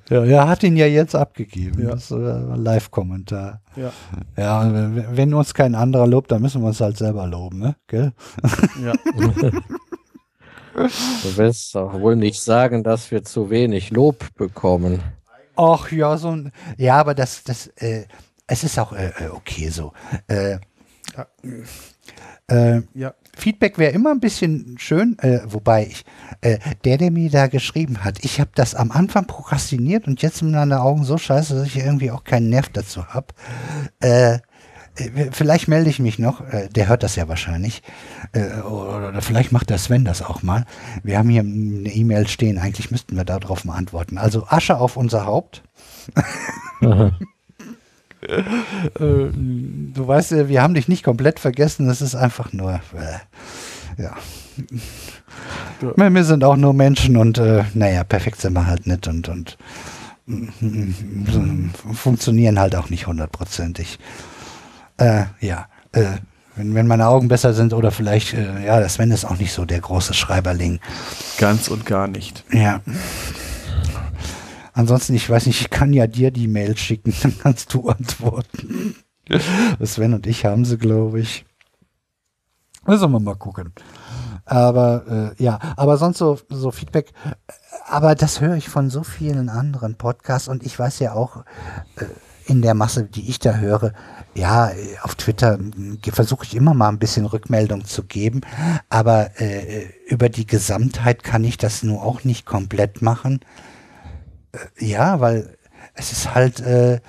[0.10, 1.84] Ja, er hat ihn ja jetzt abgegeben.
[1.84, 1.92] Ja.
[1.92, 3.62] Das ist äh, ein Live-Kommentar.
[3.76, 3.92] Ja.
[4.36, 4.72] Ja,
[5.16, 7.76] wenn uns kein anderer lobt, dann müssen wir uns halt selber loben, ne?
[7.88, 8.12] Gell?
[8.84, 8.94] Ja.
[10.76, 15.02] Du willst doch wohl nicht sagen, dass wir zu wenig Lob bekommen.
[15.56, 16.52] Ach ja, so ein.
[16.78, 18.04] Ja, aber das, das, äh,
[18.46, 19.94] es ist auch äh, äh, okay so.
[20.28, 20.58] Äh,
[21.16, 21.28] Ja.
[22.48, 23.14] äh, Ja.
[23.36, 26.06] Feedback wäre immer ein bisschen schön, äh, wobei ich,
[26.42, 30.38] äh, der, der mir da geschrieben hat, ich habe das am Anfang prokrastiniert und jetzt
[30.38, 33.28] sind meine Augen so scheiße, dass ich irgendwie auch keinen Nerv dazu habe.
[34.00, 34.40] Äh,
[34.96, 37.84] äh, vielleicht melde ich mich noch, äh, der hört das ja wahrscheinlich,
[38.32, 40.66] äh, oder, oder vielleicht macht der Sven das auch mal.
[41.04, 44.18] Wir haben hier eine E-Mail stehen, eigentlich müssten wir darauf mal antworten.
[44.18, 45.64] Also Asche auf unser Haupt.
[48.26, 54.16] Äh, du weißt, wir haben dich nicht komplett vergessen, das ist einfach nur, äh, ja.
[55.80, 59.58] Wir, sind auch nur Menschen und äh, naja, perfekt sind wir halt nicht und, und
[61.94, 64.00] funktionieren halt auch nicht hundertprozentig.
[64.98, 66.06] Äh, ja, äh,
[66.56, 69.66] wenn, wenn meine Augen besser sind oder vielleicht, äh, ja, Sven ist auch nicht so
[69.66, 70.80] der große Schreiberling.
[71.38, 72.46] Ganz und gar nicht.
[72.52, 72.80] Ja.
[74.76, 78.96] Ansonsten, ich weiß nicht, ich kann ja dir die Mail schicken, dann kannst du antworten.
[79.82, 81.46] Sven und ich haben sie, glaube ich.
[82.86, 83.74] Müssen wir mal gucken.
[84.44, 87.14] Aber äh, ja, aber sonst so, so Feedback.
[87.88, 91.38] Aber das höre ich von so vielen anderen Podcasts und ich weiß ja auch
[91.96, 92.06] äh,
[92.46, 93.94] in der Masse, die ich da höre,
[94.36, 95.58] ja, äh, auf Twitter
[96.12, 98.42] versuche ich immer mal ein bisschen Rückmeldung zu geben,
[98.90, 103.40] aber äh, über die Gesamtheit kann ich das nur auch nicht komplett machen.
[104.80, 105.58] Ja, weil
[105.94, 107.00] es ist halt, äh,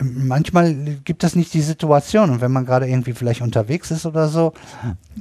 [0.00, 4.28] manchmal gibt es nicht die Situation und wenn man gerade irgendwie vielleicht unterwegs ist oder
[4.28, 4.52] so,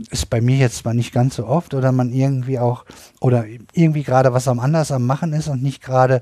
[0.09, 2.85] ist bei mir jetzt zwar nicht ganz so oft oder man irgendwie auch
[3.19, 6.21] oder irgendwie gerade was am anders am machen ist und nicht gerade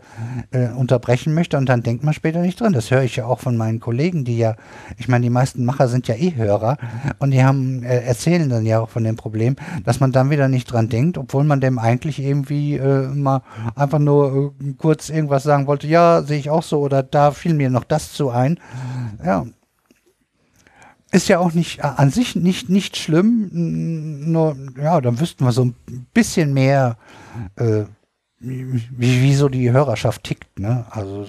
[0.51, 2.73] äh, unterbrechen möchte und dann denkt man später nicht drin.
[2.73, 4.55] Das höre ich ja auch von meinen Kollegen, die ja,
[4.97, 6.77] ich meine, die meisten Macher sind ja eh Hörer
[7.19, 10.47] und die haben äh, erzählen dann ja auch von dem Problem, dass man dann wieder
[10.47, 13.41] nicht dran denkt, obwohl man dem eigentlich irgendwie äh, mal
[13.75, 17.53] einfach nur äh, kurz irgendwas sagen wollte, ja, sehe ich auch so oder da fiel
[17.53, 18.59] mir noch das zu ein.
[19.23, 19.45] Ja,
[21.11, 23.49] ist ja auch nicht äh, an sich nicht, nicht schlimm,
[24.31, 25.75] nur, ja, dann wüssten wir so ein
[26.13, 26.97] bisschen mehr,
[27.57, 27.83] äh,
[28.39, 28.81] wie,
[29.21, 30.85] wie so die Hörerschaft tickt, ne?
[30.89, 31.27] Also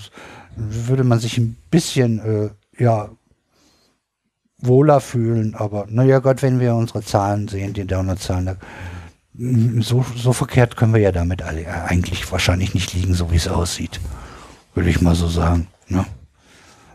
[0.57, 2.51] würde man sich ein bisschen, äh,
[2.83, 3.11] ja,
[4.59, 8.57] wohler fühlen, aber naja Gott, wenn wir unsere Zahlen sehen, die Downloadzahlen, da,
[9.81, 13.37] so, so verkehrt können wir ja damit alle, äh, eigentlich wahrscheinlich nicht liegen, so wie
[13.37, 14.01] es aussieht.
[14.75, 16.07] Würde ich mal so sagen, ne?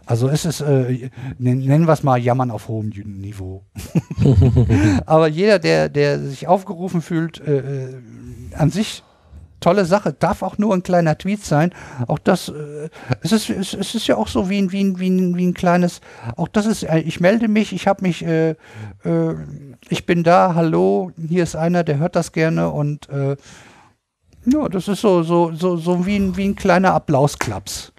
[0.08, 3.64] Also es ist, äh, nen- nennen wir es mal Jammern auf hohem Niveau.
[5.06, 7.58] Aber jeder, der, der sich aufgerufen fühlt, äh,
[7.90, 7.96] äh,
[8.56, 9.04] an sich
[9.60, 11.74] tolle Sache, darf auch nur ein kleiner Tweet sein.
[12.08, 12.90] Auch das, äh,
[13.22, 15.48] es, ist, es, es ist ja auch so wie ein, wie ein, wie ein, wie
[15.48, 16.00] ein kleines,
[16.36, 18.56] auch das ist, äh, ich melde mich, ich habe mich, äh, äh,
[19.90, 23.36] ich bin da, hallo, hier ist einer, der hört das gerne und äh,
[24.46, 27.92] ja, das ist so, so, so, so wie ein, wie ein kleiner Applausklaps.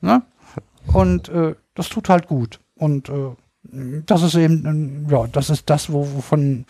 [0.00, 0.22] Ne?
[0.86, 2.60] Und äh, das tut halt gut.
[2.76, 3.36] Und äh,
[4.06, 6.64] das ist eben, ähm, ja, das ist das, wo, wovon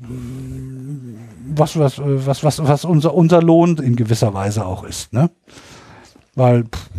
[0.00, 1.18] ähm,
[1.54, 5.30] was, was, äh, was, was, was unser, unser Lohn in gewisser Weise auch ist, ne?
[6.34, 6.90] Weil pff,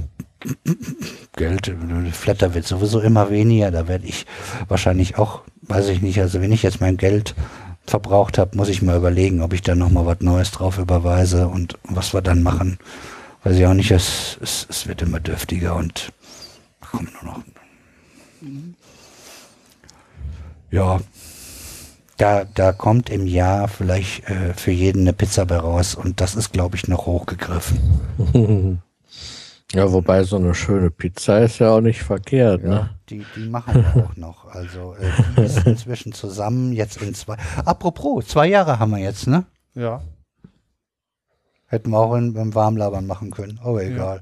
[1.35, 4.25] Geld, äh, Flatter wird sowieso immer weniger, da werde ich
[4.67, 7.33] wahrscheinlich auch, weiß ich nicht, also wenn ich jetzt mein Geld
[7.85, 11.77] verbraucht habe, muss ich mal überlegen, ob ich da nochmal was Neues drauf überweise und
[11.83, 12.77] was wir dann machen.
[13.43, 16.13] Weiß ich auch nicht, es, es, es wird immer dürftiger und
[16.93, 17.43] kommt nur noch.
[20.71, 20.99] Ja,
[22.17, 26.35] da, da kommt im Jahr vielleicht äh, für jeden eine Pizza bei raus und das
[26.35, 28.81] ist, glaube ich, noch hochgegriffen.
[29.75, 32.91] Ja, wobei so eine schöne Pizza ist ja auch nicht verkehrt, ne?
[33.09, 34.45] Die, die machen wir auch noch.
[34.53, 37.37] Also äh, die ist inzwischen zusammen jetzt in zwei.
[37.65, 39.47] Apropos, zwei Jahre haben wir jetzt, ne?
[39.73, 40.03] Ja.
[41.65, 43.59] Hätten wir auch in, beim Warmlabern machen können.
[43.63, 44.21] Aber egal.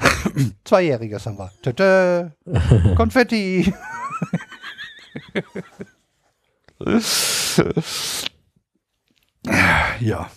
[0.64, 1.50] Zweijähriges haben wir.
[1.62, 2.32] Tata,
[2.96, 3.72] Konfetti.
[10.00, 10.30] ja.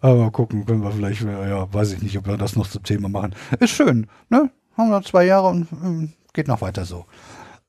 [0.00, 3.08] Aber gucken, können wir vielleicht, ja, weiß ich nicht, ob wir das noch zum Thema
[3.08, 3.34] machen.
[3.60, 4.50] Ist schön, ne?
[4.76, 7.04] Haben wir noch zwei Jahre und ähm, geht noch weiter so.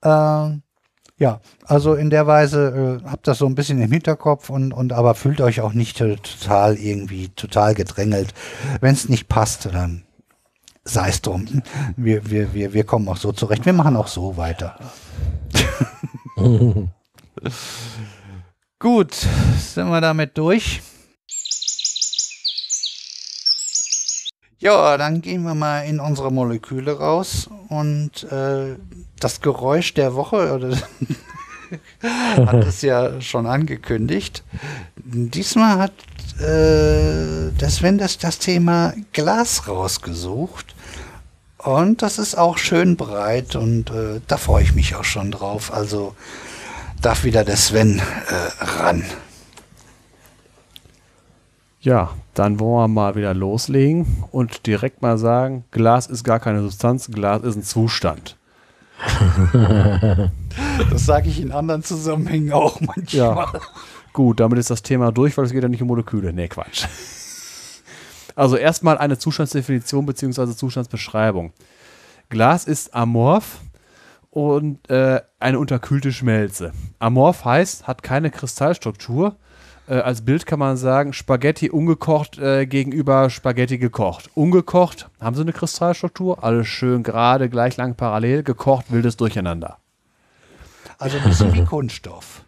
[0.03, 0.61] Ähm,
[1.19, 4.93] Ja, also in der Weise äh, habt das so ein bisschen im Hinterkopf und, und
[4.93, 8.33] aber fühlt euch auch nicht total irgendwie total gedrängelt.
[8.81, 10.03] Wenn es nicht passt, dann
[10.83, 11.63] sei es drum.
[11.95, 13.65] Wir, wir, wir, wir kommen auch so zurecht.
[13.65, 14.77] Wir machen auch so weiter.
[18.79, 20.81] Gut, sind wir damit durch.
[24.59, 28.77] Ja, dann gehen wir mal in unsere Moleküle raus und äh,
[29.19, 30.77] das Geräusch der Woche oder
[32.01, 34.43] hat es ja schon angekündigt.
[34.95, 35.91] Diesmal hat
[36.39, 40.72] äh, der Sven das, das Thema Glas rausgesucht.
[41.63, 45.73] Und das ist auch schön breit und äh, da freue ich mich auch schon drauf.
[45.73, 46.13] Also
[47.01, 49.03] darf wieder der Sven äh, ran.
[51.79, 56.61] Ja, dann wollen wir mal wieder loslegen und direkt mal sagen, Glas ist gar keine
[56.61, 58.37] Substanz, Glas ist ein Zustand.
[60.91, 63.05] das sage ich in anderen Zusammenhängen auch manchmal.
[63.11, 63.51] Ja.
[64.13, 66.31] Gut, damit ist das Thema durch, weil es geht ja nicht um Moleküle.
[66.33, 66.85] Nee, Quatsch.
[68.35, 70.55] Also erstmal eine Zustandsdefinition bzw.
[70.55, 71.53] Zustandsbeschreibung.
[72.29, 73.59] Glas ist amorph
[74.29, 76.73] und äh, eine unterkühlte Schmelze.
[76.99, 79.35] Amorph heißt, hat keine Kristallstruktur,
[79.87, 84.29] äh, als Bild kann man sagen, Spaghetti ungekocht äh, gegenüber Spaghetti gekocht.
[84.33, 89.77] Ungekocht, haben sie eine Kristallstruktur, alles schön gerade, gleich lang parallel, gekocht, wildes Durcheinander.
[90.97, 92.42] Also ein bisschen wie Kunststoff.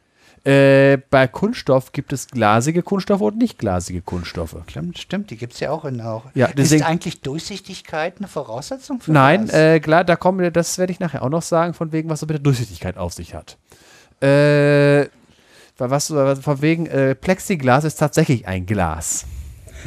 [0.45, 4.55] Äh, bei Kunststoff gibt es glasige Kunststoffe und nicht glasige Kunststoffe.
[4.67, 6.25] Stimmt, stimmt die gibt es ja auch in auch.
[6.35, 10.77] Ja, deswegen, ist eigentlich Durchsichtigkeit eine Voraussetzung für Nein, äh, klar, da kommen wir, das
[10.77, 13.33] werde ich nachher auch noch sagen, von wegen, was so mit der Durchsichtigkeit auf sich
[13.33, 13.57] hat.
[14.21, 15.07] Äh,
[15.79, 19.25] was, von wegen äh, Plexiglas ist tatsächlich ein Glas.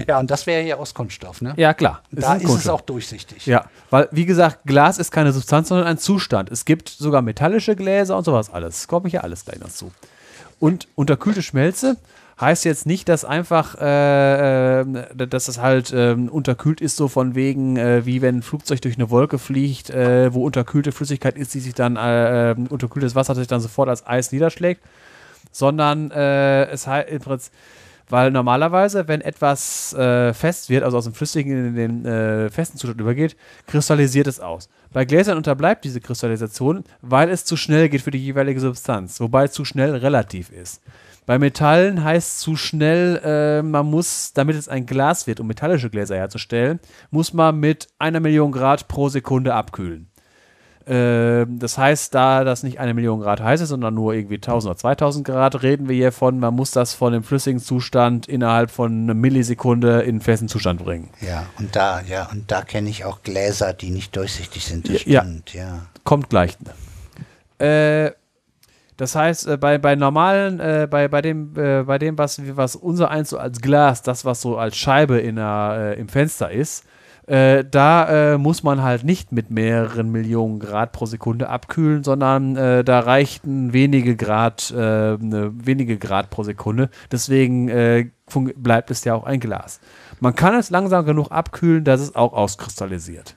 [0.09, 1.55] Ja, und das wäre ja aus Kunststoff, ne?
[1.57, 2.03] Ja, klar.
[2.11, 3.47] Da ist, ist es auch durchsichtig.
[3.47, 6.51] Ja, weil, wie gesagt, Glas ist keine Substanz, sondern ein Zustand.
[6.51, 8.89] Es gibt sogar metallische Gläser und sowas alles.
[8.89, 9.93] Komme ich ja alles gleich dazu.
[10.59, 11.97] Und unterkühlte Schmelze
[12.41, 17.35] heißt jetzt nicht, dass einfach, äh, äh, dass es halt äh, unterkühlt ist, so von
[17.35, 21.55] wegen, äh, wie wenn ein Flugzeug durch eine Wolke fliegt, äh, wo unterkühlte Flüssigkeit ist,
[21.55, 24.83] die sich dann, äh, unterkühltes Wasser sich dann sofort als Eis niederschlägt,
[25.51, 27.53] sondern es halt im Prinzip,
[28.11, 33.35] weil normalerweise, wenn etwas fest wird, also aus dem Flüssigen in den festen Zustand übergeht,
[33.67, 34.69] kristallisiert es aus.
[34.93, 39.49] Bei Gläsern unterbleibt diese Kristallisation, weil es zu schnell geht für die jeweilige Substanz, wobei
[39.49, 40.83] zu schnell relativ ist.
[41.27, 45.91] Bei Metallen heißt zu schnell, äh, man muss, damit es ein Glas wird, um metallische
[45.91, 50.08] Gläser herzustellen, muss man mit einer Million Grad pro Sekunde abkühlen.
[50.91, 54.71] Ähm, das heißt, da das nicht eine Million Grad heiß ist, sondern nur irgendwie 1000
[54.71, 58.71] oder 2000 Grad, reden wir hier von, man muss das von dem flüssigen Zustand innerhalb
[58.71, 61.11] von einer Millisekunde in einen festen Zustand bringen.
[61.21, 64.89] Ja, und da, ja, und da kenne ich auch Gläser, die nicht durchsichtig sind.
[64.89, 65.83] Das ja, stimmt, ja.
[66.05, 66.57] Kommt gleich.
[67.59, 68.13] Äh,
[68.97, 72.77] das heißt, äh, bei, bei normalen, äh, bei, bei dem, äh, bei dem was, was
[72.77, 76.51] unser eins so als Glas, das, was so als Scheibe in der, äh, im Fenster
[76.51, 76.85] ist,
[77.29, 82.57] äh, da äh, muss man halt nicht mit mehreren Millionen Grad pro Sekunde abkühlen, sondern
[82.57, 86.89] äh, da reichten wenige Grad, äh, ne, wenige Grad pro Sekunde.
[87.13, 88.09] Deswegen äh,
[88.57, 89.81] bleibt es ja auch ein Glas.
[90.21, 93.37] Man kann es langsam genug abkühlen, dass es auch auskristallisiert.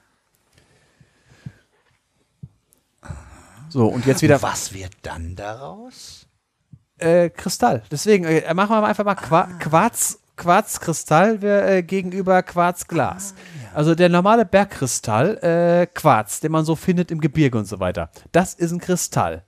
[3.68, 4.42] So, und jetzt wieder.
[4.42, 6.28] Was wird dann daraus?
[6.98, 7.84] Äh, Kristall.
[7.92, 9.58] Deswegen machen wir einfach mal Qua ah.
[9.60, 13.34] Quarz, Quarzkristall äh, gegenüber Quarzglas.
[13.36, 13.61] Ah.
[13.74, 18.10] Also der normale Bergkristall, äh, Quarz, den man so findet im Gebirge und so weiter,
[18.32, 19.44] das ist ein Kristall.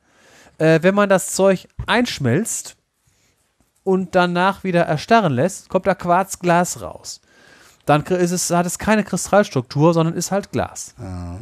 [0.58, 2.78] Äh, wenn man das Zeug einschmelzt
[3.84, 7.22] und danach wieder erstarren lässt, kommt da Quarzglas raus.
[7.86, 10.96] Dann ist es, hat es keine Kristallstruktur, sondern ist halt Glas.
[10.98, 11.40] Ja.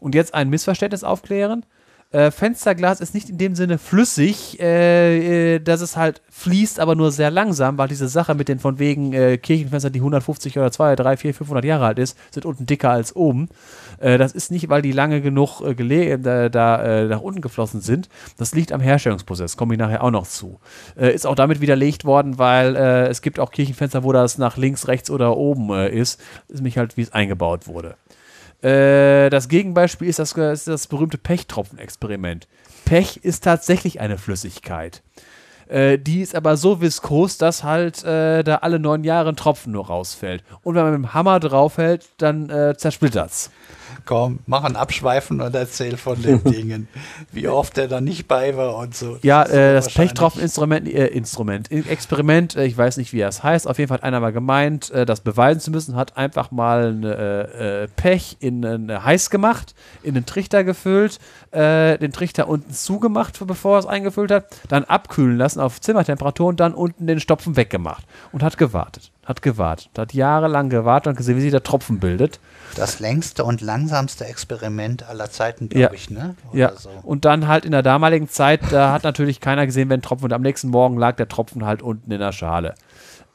[0.00, 1.66] Und jetzt ein Missverständnis aufklären.
[2.14, 6.94] Äh, Fensterglas ist nicht in dem Sinne flüssig, äh, äh, dass es halt fließt, aber
[6.94, 10.70] nur sehr langsam, weil diese Sache mit den von wegen äh, Kirchenfenstern, die 150 oder
[10.70, 13.48] 2, 3, 4, 500 Jahre alt ist, sind unten dicker als oben.
[13.98, 18.08] Äh, das ist nicht, weil die lange genug da, da nach unten geflossen sind.
[18.38, 20.60] Das liegt am Herstellungsprozess, komme ich nachher auch noch zu.
[20.96, 25.10] ist auch damit widerlegt worden, weil es gibt auch Kirchenfenster, wo das nach links, rechts
[25.10, 26.20] oder oben ist.
[26.48, 27.96] Ist mich halt, wie es eingebaut wurde.
[28.64, 32.48] Äh, das Gegenbeispiel ist das, ist das berühmte Pechtropfen-Experiment.
[32.86, 35.02] Pech ist tatsächlich eine Flüssigkeit.
[35.68, 39.72] Äh, die ist aber so viskos, dass halt äh, da alle neun Jahre ein Tropfen
[39.72, 40.42] nur rausfällt.
[40.62, 43.50] Und wenn man mit dem Hammer draufhält, dann äh, zersplittert's.
[44.04, 46.88] Komm, mach ein Abschweifen und erzähl von den Dingen.
[47.32, 49.18] Wie oft er da nicht bei war und so.
[49.22, 53.66] Ja, ist äh, das Pechtropfen-Instrument, äh, Instrument, Experiment, äh, ich weiß nicht, wie das heißt.
[53.66, 56.88] Auf jeden Fall hat einer mal gemeint, äh, das beweisen zu müssen, hat einfach mal
[56.88, 61.18] eine, äh, äh, Pech in eine heiß gemacht, in den Trichter gefüllt,
[61.52, 66.58] den Trichter unten zugemacht, bevor er es eingefüllt hat, dann abkühlen lassen auf Zimmertemperatur und
[66.58, 69.12] dann unten den Stopfen weggemacht und hat gewartet.
[69.24, 72.40] Hat gewartet, hat jahrelang gewartet und gesehen, wie sich der Tropfen bildet.
[72.76, 75.92] Das längste und langsamste Experiment aller Zeiten, glaube Ja.
[75.92, 76.34] ich, ne?
[76.50, 76.90] Oder Ja, so.
[77.02, 80.26] und dann halt in der damaligen Zeit, da hat natürlich keiner gesehen, wenn ein Tropfen,
[80.26, 82.74] und am nächsten Morgen lag der Tropfen halt unten in der Schale.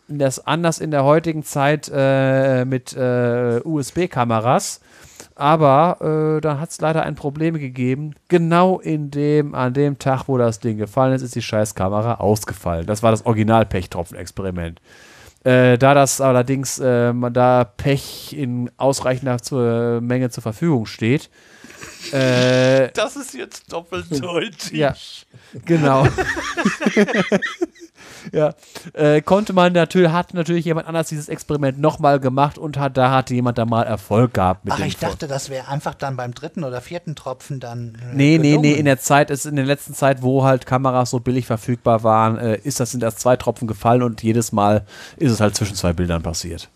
[0.07, 4.81] Das ist anders in der heutigen Zeit äh, mit äh, USB-Kameras,
[5.35, 8.13] aber äh, da hat es leider ein Problem gegeben.
[8.27, 12.85] Genau in dem, an dem Tag, wo das Ding gefallen ist, ist die Scheißkamera ausgefallen.
[12.85, 14.79] Das war das Original-Pechtropfen-Experiment.
[15.43, 21.29] Äh, da das allerdings äh, da Pech in ausreichender zu, äh, Menge zur Verfügung steht,
[22.11, 24.71] äh, Das ist jetzt doppeldeutig.
[24.73, 24.95] ja,
[25.65, 26.05] genau.
[28.31, 28.53] ja,
[28.93, 33.11] äh, konnte man natürlich, hat natürlich jemand anders dieses Experiment nochmal gemacht und hat, da
[33.11, 36.33] hatte jemand da mal Erfolg gehabt mit Ach, ich dachte, das wäre einfach dann beim
[36.33, 37.95] dritten oder vierten Tropfen dann.
[37.95, 38.75] Äh, Nee, nee, nee, gelungen.
[38.75, 42.37] in der Zeit, ist in der letzten Zeit, wo halt Kameras so billig verfügbar waren,
[42.37, 44.85] äh, ist das sind erst zwei Tropfen gefallen und jedes Mal
[45.17, 46.69] ist es halt zwischen zwei Bildern passiert.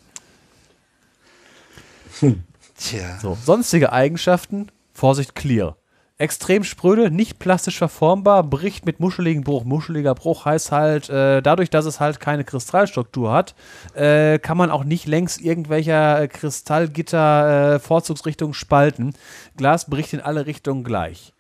[2.78, 3.20] Tja.
[3.22, 5.76] So, sonstige Eigenschaften, Vorsicht, clear.
[6.24, 9.66] Extrem spröde, nicht plastisch verformbar, bricht mit muscheligen Bruch.
[9.66, 13.56] Muscheliger Bruch heißt halt, äh, dadurch, dass es halt keine Kristallstruktur hat,
[13.94, 19.16] äh, kann man auch nicht längs irgendwelcher äh, Kristallgitter äh, Vorzugsrichtungen spalten.
[19.58, 21.34] Glas bricht in alle Richtungen gleich.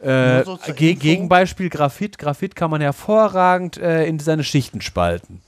[0.00, 0.44] Äh,
[0.76, 0.94] Ge.
[0.94, 2.18] Gegenbeispiel Graphit.
[2.18, 5.42] Graphit kann man hervorragend äh, in seine Schichten spalten.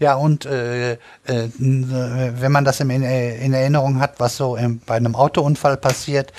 [0.00, 4.56] Ja, und äh, äh, äh, wenn man das in, äh, in Erinnerung hat, was so
[4.56, 6.32] ähm, bei einem Autounfall passiert,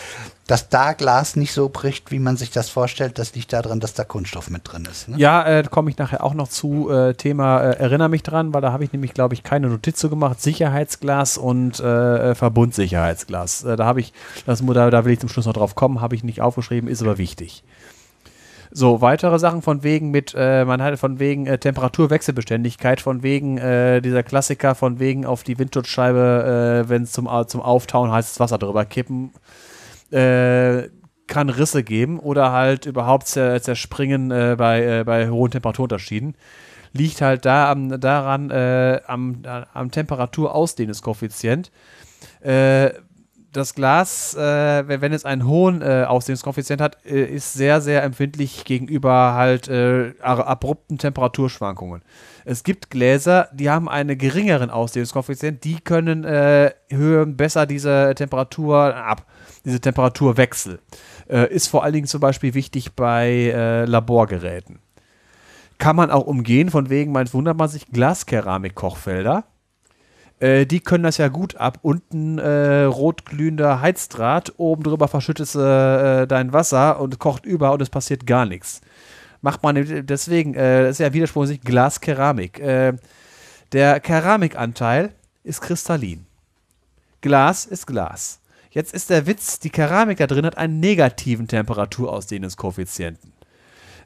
[0.48, 3.93] dass da Glas nicht so bricht, wie man sich das vorstellt, das liegt daran, dass
[3.93, 5.08] da Kunststoff mit drin ist.
[5.08, 5.17] Ne?
[5.17, 6.90] Ja, äh, komme ich nachher auch noch zu.
[6.90, 10.09] Äh, Thema, erinnere mich dran, weil da habe ich nämlich, glaube ich, keine Notiz zu
[10.09, 10.41] gemacht.
[10.41, 13.61] Sicherheitsglas und Verbundsicherheitsglas.
[13.61, 14.11] Da habe ich,
[14.45, 17.01] das, da, da will ich zum Schluss noch drauf kommen, habe ich nicht aufgeschrieben, ist
[17.01, 17.64] aber wichtig.
[18.80, 23.58] So, weitere Sachen von wegen mit, äh, man hat von wegen äh, Temperaturwechselbeständigkeit, von wegen
[23.58, 28.09] äh, dieser Klassiker, von wegen auf die Windschutzscheibe, äh, wenn es zum, Au- zum Auftauen
[28.09, 29.33] heißes Wasser drüber kippen,
[30.11, 30.83] äh,
[31.27, 36.35] kann Risse geben oder halt überhaupt zer zerspringen äh, bei, äh, bei hohen Temperaturunterschieden.
[36.93, 39.41] Liegt halt da am, daran äh, am,
[39.74, 41.69] am Temperaturausdehnungskoeffizient.
[42.40, 42.91] Äh,
[43.52, 48.64] das Glas, äh, wenn es einen hohen äh, Ausdehnungskoeffizient hat, äh, ist sehr, sehr empfindlich
[48.66, 52.02] gegenüber halt äh, abrupten Temperaturschwankungen.
[52.45, 58.95] Es gibt Gläser, die haben einen geringeren Ausdehnungskoeffizient, die können äh, hören besser diese Temperatur
[58.95, 59.26] ab,
[59.66, 60.80] diese Temperaturwechsel.
[61.28, 64.80] Äh, ist vor allen Dingen zum Beispiel wichtig bei äh, Laborgeräten.
[65.80, 69.45] Kann man auch umgehen, von wegen, man wundert man sich, Glaskeramik-Kochfelder.
[70.40, 71.80] Äh, die können das ja gut ab.
[71.82, 77.90] Unten äh, rotglühender Heizdraht, oben drüber verschüttest äh, dein Wasser und kocht über und es
[77.90, 78.82] passiert gar nichts.
[79.42, 82.59] Macht man deswegen, äh, das ist ja Widerspruch sich, Glas-Keramik.
[82.59, 82.93] Äh,
[83.72, 85.11] der Keramikanteil
[85.43, 86.26] ist kristallin.
[87.22, 88.40] Glas ist Glas.
[88.72, 93.34] Jetzt ist der Witz, die Keramik da drin hat einen negativen Temperaturausdehnungskoeffizienten.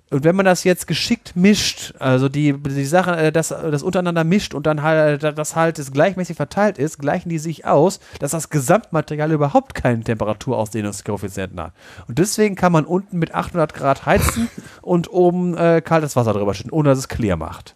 [0.10, 4.24] Und wenn man das jetzt geschickt mischt, also die, die Sache, äh, das, das untereinander
[4.24, 8.00] mischt und dann halt, äh, das halt das gleichmäßig verteilt ist, gleichen die sich aus,
[8.20, 11.74] dass das Gesamtmaterial überhaupt keinen Temperaturausdehnungskoeffizienten hat.
[12.08, 14.50] Und deswegen kann man unten mit 800 Grad heizen
[14.84, 17.74] und oben äh, kaltes Wasser drüber schütten, ohne dass es clear macht.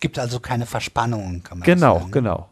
[0.00, 2.04] Gibt also keine Verspannungen, kann man Genau, sagen.
[2.06, 2.10] ne?
[2.12, 2.48] genau.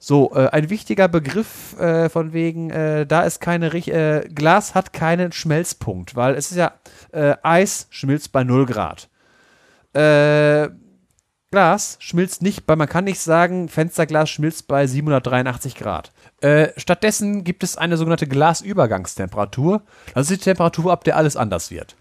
[0.00, 4.92] So, äh, ein wichtiger Begriff äh, von wegen, äh, da ist keine, äh, Glas hat
[4.92, 6.72] keinen Schmelzpunkt, weil es ist ja,
[7.12, 9.08] äh, Eis schmilzt bei 0 Grad.
[9.94, 10.68] Äh,
[11.50, 16.12] Glas schmilzt nicht, weil man kann nicht sagen, Fensterglas schmilzt bei 783 Grad.
[16.42, 19.80] Äh, stattdessen gibt es eine sogenannte Glasübergangstemperatur.
[20.14, 21.96] Das ist die Temperatur, ab der alles anders wird.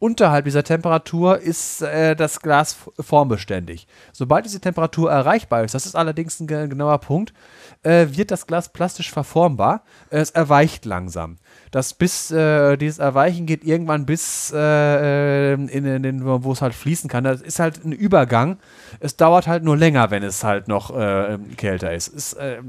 [0.00, 3.88] Unterhalb dieser Temperatur ist äh, das Glas formbeständig.
[4.12, 7.34] Sobald diese Temperatur erreichbar ist, das ist allerdings ein ge- genauer Punkt,
[7.82, 9.82] äh, wird das Glas plastisch verformbar.
[10.10, 11.38] Äh, es erweicht langsam.
[11.72, 16.74] Das bis äh, dieses Erweichen geht irgendwann bis äh, in, in den, wo es halt
[16.74, 17.24] fließen kann.
[17.24, 18.58] Das ist halt ein Übergang.
[19.00, 22.06] Es dauert halt nur länger, wenn es halt noch äh, kälter ist.
[22.06, 22.62] Ist äh,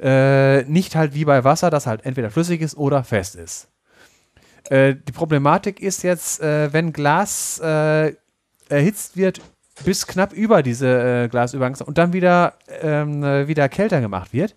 [0.00, 3.68] äh, nicht halt wie bei Wasser, das halt entweder flüssig ist oder fest ist.
[4.70, 8.14] Äh, die Problematik ist jetzt, äh, wenn Glas äh,
[8.68, 9.40] erhitzt wird
[9.84, 14.54] bis knapp über diese äh, Glasübergangs und dann wieder, ähm, äh, wieder kälter gemacht wird.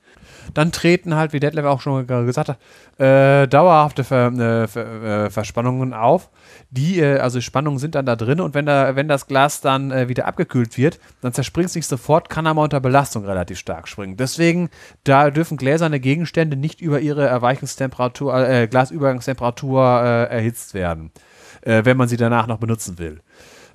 [0.54, 2.58] Dann treten halt, wie Detlef auch schon ge- gesagt hat,
[3.00, 6.30] äh, dauerhafte Ver, äh, Ver, äh, Verspannungen auf.
[6.70, 9.92] Die, äh, also Spannungen sind dann da drin und wenn, da, wenn das Glas dann
[9.92, 13.88] äh, wieder abgekühlt wird, dann zerspringt es nicht sofort, kann aber unter Belastung relativ stark
[13.88, 14.18] springen.
[14.18, 14.70] Deswegen,
[15.04, 21.12] da dürfen gläserne Gegenstände nicht über ihre Erweichungstemperatur, äh, Glasübergangstemperatur erhitzt werden,
[21.64, 23.22] wenn man sie danach noch benutzen will.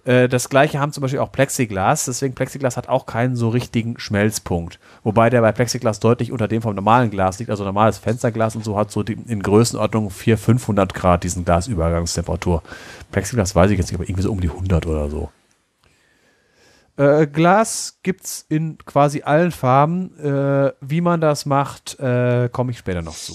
[0.04, 3.98] Äh, Das gleiche haben zum Beispiel auch Plexiglas, deswegen Plexiglas hat auch keinen so richtigen
[3.98, 4.78] Schmelzpunkt.
[5.02, 8.64] Wobei der bei Plexiglas deutlich unter dem vom normalen Glas liegt, also normales Fensterglas und
[8.64, 12.62] so hat so die, in Größenordnung 400, 500 Grad diesen Glasübergangstemperatur.
[13.10, 15.30] Plexiglas weiß ich jetzt nicht, aber irgendwie so um die 100 oder so.
[16.96, 20.18] Äh, Glas gibt's in quasi allen Farben.
[20.18, 23.34] Äh, wie man das macht, äh, komme ich später noch zu.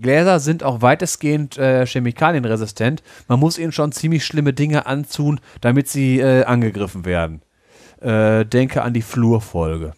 [0.00, 3.02] Gläser sind auch weitestgehend äh, chemikalienresistent.
[3.28, 7.42] Man muss ihnen schon ziemlich schlimme Dinge anzun, damit sie äh, angegriffen werden.
[8.00, 9.94] Äh, denke an die Fluorfolge.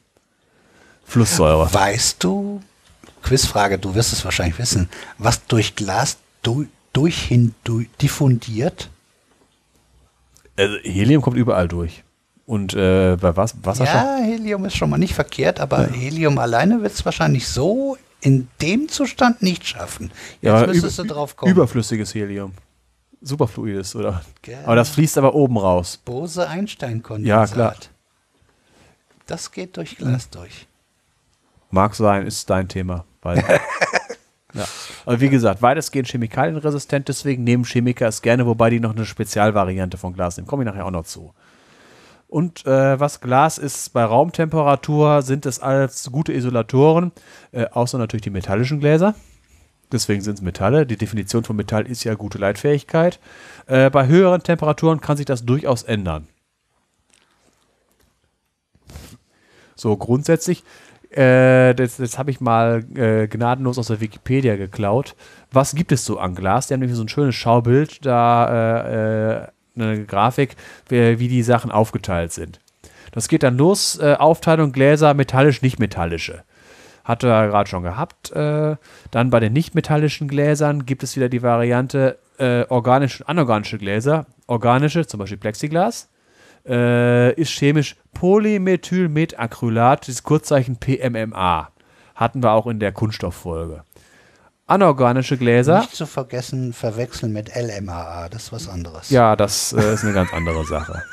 [1.05, 1.73] Flusssäure.
[1.73, 2.63] Weißt du,
[3.23, 4.89] Quizfrage, du wirst es wahrscheinlich wissen,
[5.19, 8.91] was durch Glas du, durch hin du, diffundiert?
[10.57, 12.03] Also Helium kommt überall durch.
[12.47, 13.95] Und äh, bei was, Wasserstoff?
[13.95, 18.49] Ja, Helium ist schon mal nicht verkehrt, aber Helium alleine wird es wahrscheinlich so in
[18.61, 20.11] dem Zustand nicht schaffen.
[20.41, 21.53] Jetzt Ja, müsstest du drauf kommen.
[21.53, 22.53] Überflüssiges Helium.
[23.21, 24.23] Superfluides, oder?
[24.43, 24.59] Gell.
[24.65, 26.01] Aber das fließt aber oben raus.
[26.05, 27.29] Bose-Einstein-Kondensat.
[27.29, 27.77] Ja, klar.
[29.27, 30.67] Das geht durch Glas durch.
[31.71, 33.05] Mag sein, ist dein Thema.
[33.23, 33.39] Weil,
[34.55, 34.65] ja.
[35.05, 39.99] Aber wie gesagt, weitestgehend chemikalienresistent, deswegen nehmen Chemiker es gerne, wobei die noch eine Spezialvariante
[39.99, 40.47] von Glas nehmen.
[40.47, 41.33] Komme ich nachher auch noch zu.
[42.33, 47.13] Und äh, was Glas ist bei Raumtemperatur, sind es als gute Isolatoren,
[47.53, 49.15] äh, außer natürlich die metallischen Gläser.
[49.93, 50.87] Deswegen sind es Metalle.
[50.87, 53.21] Die Definition von Metall ist ja gute Leitfähigkeit.
[53.67, 56.27] Äh, bei höheren Temperaturen kann sich das durchaus ändern.
[59.75, 60.65] So grundsätzlich,
[61.11, 65.17] äh, das, das habe ich mal äh, gnadenlos aus der Wikipedia geklaut.
[65.51, 66.69] Was gibt es so an Glas?
[66.69, 70.57] Die haben nämlich so ein schönes Schaubild, da äh, äh, eine Grafik,
[70.89, 72.61] wie, wie die Sachen aufgeteilt sind.
[73.13, 76.43] Das geht dann los, äh, Aufteilung Gläser, metallisch, nicht metallische.
[77.05, 78.31] Hatte er gerade schon gehabt.
[78.33, 78.77] Äh,
[79.11, 84.27] dann bei den nicht-metallischen Gläsern gibt es wieder die Variante äh, organische und anorganische Gläser.
[84.47, 86.09] Organische, zum Beispiel Plexiglas,
[86.67, 91.71] äh, ist chemisch Polymethylmetacrylat, das Kurzzeichen PMMA.
[92.15, 93.83] Hatten wir auch in der Kunststofffolge.
[94.73, 95.81] Anorganische Gläser.
[95.81, 99.11] Nicht zu vergessen, verwechseln mit LMAA, das ist was anderes.
[99.11, 101.03] Ja, das äh, ist eine ganz andere Sache.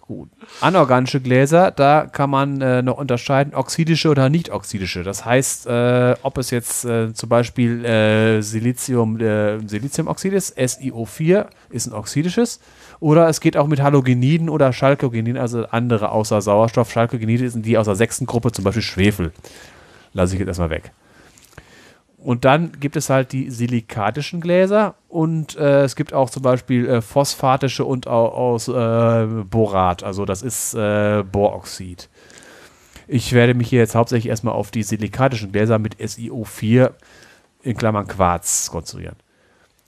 [0.00, 0.30] Gut.
[0.60, 5.02] Anorganische Gläser, da kann man äh, noch unterscheiden, oxidische oder nicht oxidische.
[5.02, 11.46] Das heißt, äh, ob es jetzt äh, zum Beispiel äh, Silizium, äh, Siliziumoxid ist, SiO4
[11.70, 12.60] ist ein oxidisches,
[13.00, 16.92] oder es geht auch mit Halogeniden oder Chalkogeniden, also andere außer Sauerstoff.
[16.92, 19.32] Chalkogenide sind die aus der sechsten Gruppe, zum Beispiel Schwefel.
[20.12, 20.92] Lasse ich jetzt erstmal weg.
[22.18, 26.88] Und dann gibt es halt die silikatischen Gläser und äh, es gibt auch zum Beispiel
[26.88, 32.08] äh, phosphatische und au aus äh, Borat, also das ist äh, Boroxid.
[33.06, 36.90] Ich werde mich hier jetzt hauptsächlich erstmal auf die silikatischen Gläser mit SiO4
[37.62, 39.16] in Klammern Quarz konzentrieren.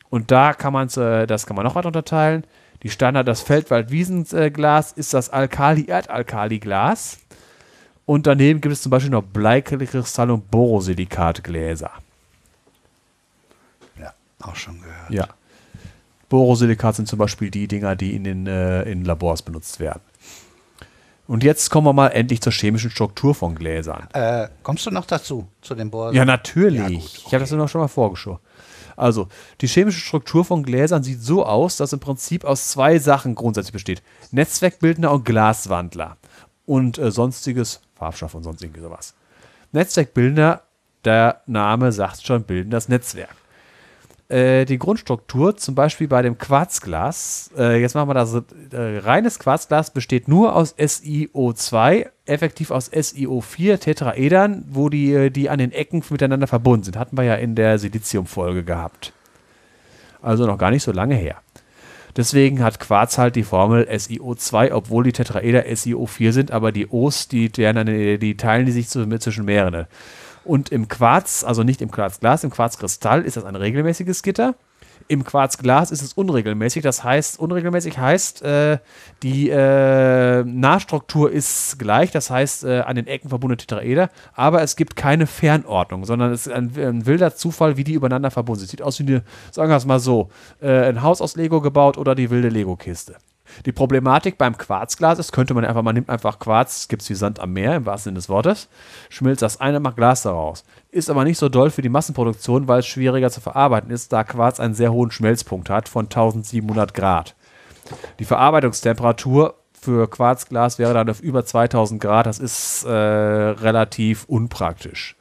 [0.09, 2.44] Und da kann man äh, das kann man noch weiter unterteilen.
[2.84, 7.18] Die Standard, das Feldwald-Wiesenglas ist das Alkali-Erdalkali-Glas.
[8.07, 11.91] Und daneben gibt es zum Beispiel noch Bleikristall- und Borosilikatgläser.
[14.41, 15.10] Auch schon gehört.
[15.10, 15.28] Ja.
[16.28, 20.01] Borosilikat sind zum Beispiel die Dinger, die in den äh, in Labors benutzt werden.
[21.27, 24.09] Und jetzt kommen wir mal endlich zur chemischen Struktur von Gläsern.
[24.15, 26.12] Äh, kommst du noch dazu, zu dem Bohr?
[26.12, 26.81] Ja, natürlich.
[26.81, 28.41] Ja, gut, Ich habe das ja noch schon mal vorgeschaut.
[28.97, 29.28] Also,
[29.60, 33.73] die chemische Struktur von Gläsern sieht so aus, dass im Prinzip aus zwei Sachen grundsätzlich
[33.73, 34.02] besteht.
[34.33, 36.17] Netzwerkbildner und Glaswandler.
[36.67, 39.15] Und äh, sonstiges, Farbstoff und sonst irgendwie sowas.
[39.73, 40.62] Netzwerkbildner,
[41.05, 43.36] der Name sagt schon, bilden das Netzwerk.
[44.31, 49.41] Äh, die Grundstruktur, zum Beispiel bei dem Quarzglas, äh, jetzt machen wir das, äh, reines
[49.41, 55.73] Quarzglas besteht nur aus SiO2, effektiv aus SiO4 Tetraedern, wo die, äh, die an den
[55.73, 56.97] Ecken miteinander verbunden sind.
[56.97, 59.12] Hatten wir ja in der Silizium-Folge gehabt.
[60.23, 61.36] Also noch gar nicht so lange her.
[62.17, 67.26] Deswegen hat Quarz halt die Formel SiO2, obwohl die Tetraeder SiO4 sind, aber die O's,
[67.26, 69.86] die, die, die, teilen die sich zwischen mehreren.
[70.44, 74.55] Und im Quarz, also nicht im Quarzglas, im Quarzkristall ist das ein regelmäßiges Gitter.
[75.09, 76.83] Im Quarzglas ist es unregelmäßig.
[76.83, 78.78] Das heißt, unregelmäßig heißt, äh,
[79.23, 84.77] die äh, Nahstruktur ist gleich, das heißt äh, an den Ecken verbundene Tetraeder, aber es
[84.77, 88.70] gibt keine Fernordnung, sondern es ist ein, ein wilder Zufall, wie die übereinander verbunden sind.
[88.70, 91.99] Sieht aus wie eine, sagen wir es mal so, äh, ein Haus aus Lego gebaut
[91.99, 93.17] oder die wilde Lego-Kiste.
[93.66, 97.14] Die Problematik beim Quarzglas ist, könnte man einfach, man nimmt einfach Quarz, gibt es wie
[97.14, 98.68] Sand am Meer, im wahrsten Sinne des Wortes,
[99.08, 100.64] schmilzt das eine, macht Glas daraus.
[100.90, 104.24] Ist aber nicht so doll für die Massenproduktion, weil es schwieriger zu verarbeiten ist, da
[104.24, 107.34] Quarz einen sehr hohen Schmelzpunkt hat von 1700 Grad.
[108.18, 112.26] Die Verarbeitungstemperatur für Quarzglas wäre dann auf über 2000 Grad.
[112.26, 115.16] Das ist äh, relativ unpraktisch.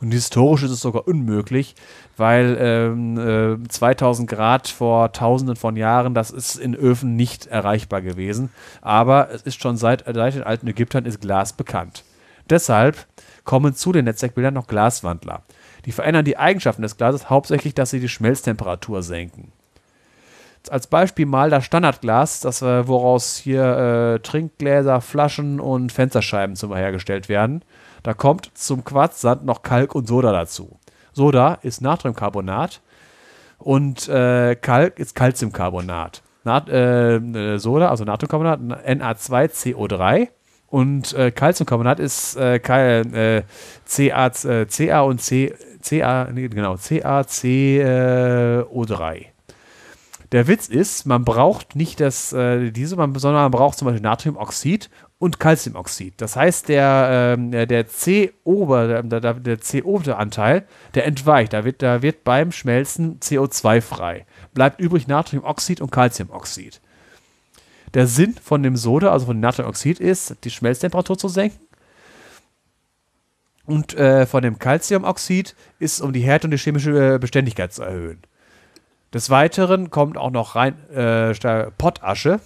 [0.00, 1.76] Und historisch ist es sogar unmöglich,
[2.22, 8.00] weil ähm, äh, 2000 Grad vor tausenden von Jahren, das ist in Öfen nicht erreichbar
[8.00, 8.50] gewesen.
[8.80, 12.04] Aber es ist schon seit, seit den alten Ägyptern ist Glas bekannt.
[12.48, 13.06] Deshalb
[13.42, 15.42] kommen zu den Netzwerkbildern noch Glaswandler.
[15.84, 19.50] Die verändern die Eigenschaften des Glases hauptsächlich, dass sie die Schmelztemperatur senken
[20.70, 26.72] als Beispiel mal das Standardglas, das, äh, woraus hier äh, Trinkgläser, Flaschen und Fensterscheiben zum
[26.72, 27.64] hergestellt werden.
[28.02, 30.78] Da kommt zum Quarzsand noch Kalk und Soda dazu.
[31.12, 32.80] Soda ist Natriumcarbonat
[33.58, 36.22] und äh, Kalk ist Calciumcarbonat.
[36.44, 40.28] Nat äh, äh, Soda, also Natriumcarbonat, Na2CO3
[40.68, 43.42] und äh, Calciumcarbonat ist äh, äh,
[43.86, 49.26] CA, äh, CA und C, CA, nee, genau, CaCO3.
[50.32, 54.88] Der Witz ist, man braucht nicht das, äh, diese, sondern man braucht zum Beispiel Natriumoxid
[55.22, 56.14] und Calciumoxid.
[56.16, 61.52] Das heißt, der, äh, der CO, der, der CO-Anteil, der entweicht.
[61.52, 64.26] Da wird, da wird beim Schmelzen CO2 frei.
[64.52, 66.80] Bleibt übrig Natriumoxid und Calciumoxid.
[67.94, 71.68] Der Sinn von dem Soda, also von Natriumoxid, ist, die Schmelztemperatur zu senken.
[73.64, 77.84] Und äh, von dem Calciumoxid ist, um die Härte und die chemische äh, Beständigkeit zu
[77.84, 78.22] erhöhen.
[79.14, 81.32] Des Weiteren kommt auch noch rein äh,
[81.78, 82.40] Pottasche.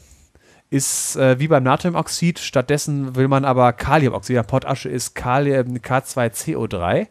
[0.68, 4.34] Ist äh, wie beim Natriumoxid, stattdessen will man aber Kaliumoxid.
[4.34, 7.06] Ja, Pottasche ist Kalium, K2CO3,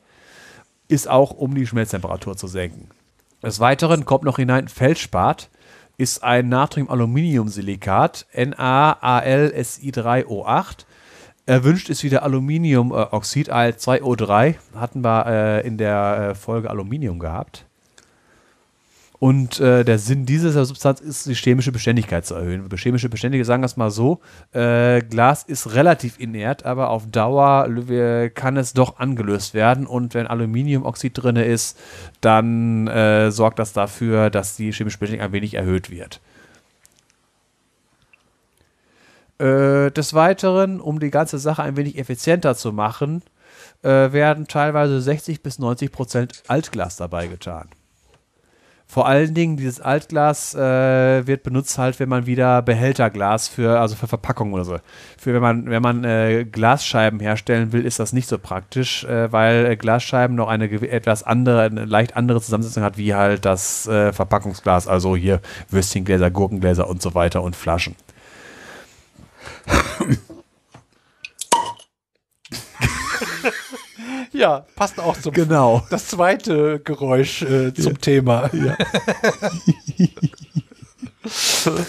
[0.87, 2.89] ist auch um die Schmelztemperatur zu senken.
[3.41, 5.49] Des Weiteren kommt noch hinein Feldspat,
[5.97, 10.85] ist ein Natrium-Aluminium-Silikat, NaAlSi3O8.
[11.45, 14.55] Erwünscht ist wieder Aluminiumoxid, Al2O3.
[14.75, 17.65] Hatten wir äh, in der äh, Folge Aluminium gehabt.
[19.19, 22.69] Und äh, der Sinn dieser Substanz ist, die chemische Beständigkeit zu erhöhen.
[22.75, 24.19] Chemische Beständigkeit, sagen wir es mal so,
[24.51, 27.69] äh, Glas ist relativ inert, aber auf Dauer
[28.33, 29.87] kann es doch angelöst werden.
[29.87, 31.79] Und wenn Aluminiumoxid drin ist,
[32.19, 36.19] dann äh, sorgt das dafür, dass die chemische Beständigkeit ein wenig erhöht wird.
[39.37, 43.21] Äh, des Weiteren, um die ganze Sache ein wenig effizienter zu machen,
[43.81, 47.69] äh, werden teilweise 60 bis 90 Prozent Altglas dabei getan.
[48.87, 53.95] Vor allen Dingen, dieses Altglas äh, wird benutzt halt, wenn man wieder Behälterglas für, also
[53.95, 54.77] für Verpackung oder so.
[55.17, 59.31] Für wenn man, wenn man äh, Glasscheiben herstellen will, ist das nicht so praktisch, äh,
[59.31, 63.87] weil äh, Glasscheiben noch eine etwas andere, eine leicht andere Zusammensetzung hat, wie halt das
[63.87, 67.95] äh, Verpackungsglas, also hier Würstchengläser, Gurkengläser und so weiter und Flaschen.
[74.31, 75.83] Ja, passt auch zum Genau.
[75.89, 77.99] Das zweite Geräusch äh, zum ja.
[77.99, 78.49] Thema.
[78.53, 78.77] Ja.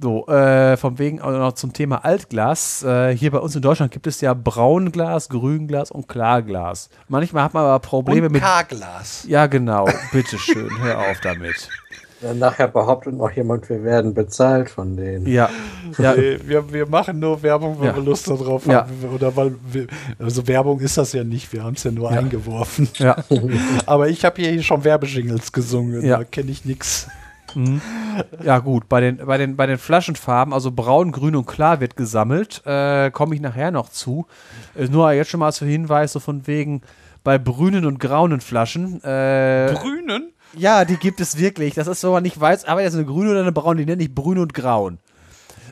[0.00, 2.82] so, äh, von wegen auch noch zum Thema Altglas.
[2.82, 6.90] Äh, hier bei uns in Deutschland gibt es ja Braunglas, Grünglas und Klarglas.
[7.08, 8.42] Manchmal hat man aber Probleme und mit.
[8.42, 9.24] Karglas.
[9.26, 9.88] Ja, genau.
[10.12, 11.68] Bitteschön, hör auf damit.
[12.24, 15.26] Dann nachher behauptet noch jemand, wir werden bezahlt von denen.
[15.26, 15.50] Ja.
[15.98, 16.16] ja.
[16.16, 17.96] Wir, wir machen nur Werbung, weil ja.
[17.96, 18.86] wir Lust darauf ja.
[18.86, 18.90] haben.
[19.14, 19.88] Oder weil wir,
[20.18, 22.18] also Werbung ist das ja nicht, wir haben es ja nur ja.
[22.20, 22.88] eingeworfen.
[22.94, 23.16] Ja.
[23.86, 26.16] Aber ich habe hier schon Werbejingles gesungen, ja.
[26.16, 27.08] da kenne ich nichts.
[27.54, 27.82] Mhm.
[28.42, 28.88] Ja, gut.
[28.88, 32.62] Bei den, bei, den, bei den Flaschenfarben, also braun, grün und klar, wird gesammelt.
[32.64, 34.26] Äh, Komme ich nachher noch zu.
[34.74, 36.80] Äh, nur jetzt schon mal als Hinweis, so von wegen
[37.22, 39.04] bei brünen und grauen Flaschen.
[39.04, 40.32] Äh, Brünen?
[40.56, 41.74] Ja, die gibt es wirklich.
[41.74, 44.02] Das ist so, man nicht weiß, aber ist eine grüne oder eine braune, die nenne
[44.02, 44.98] ich brün und grauen.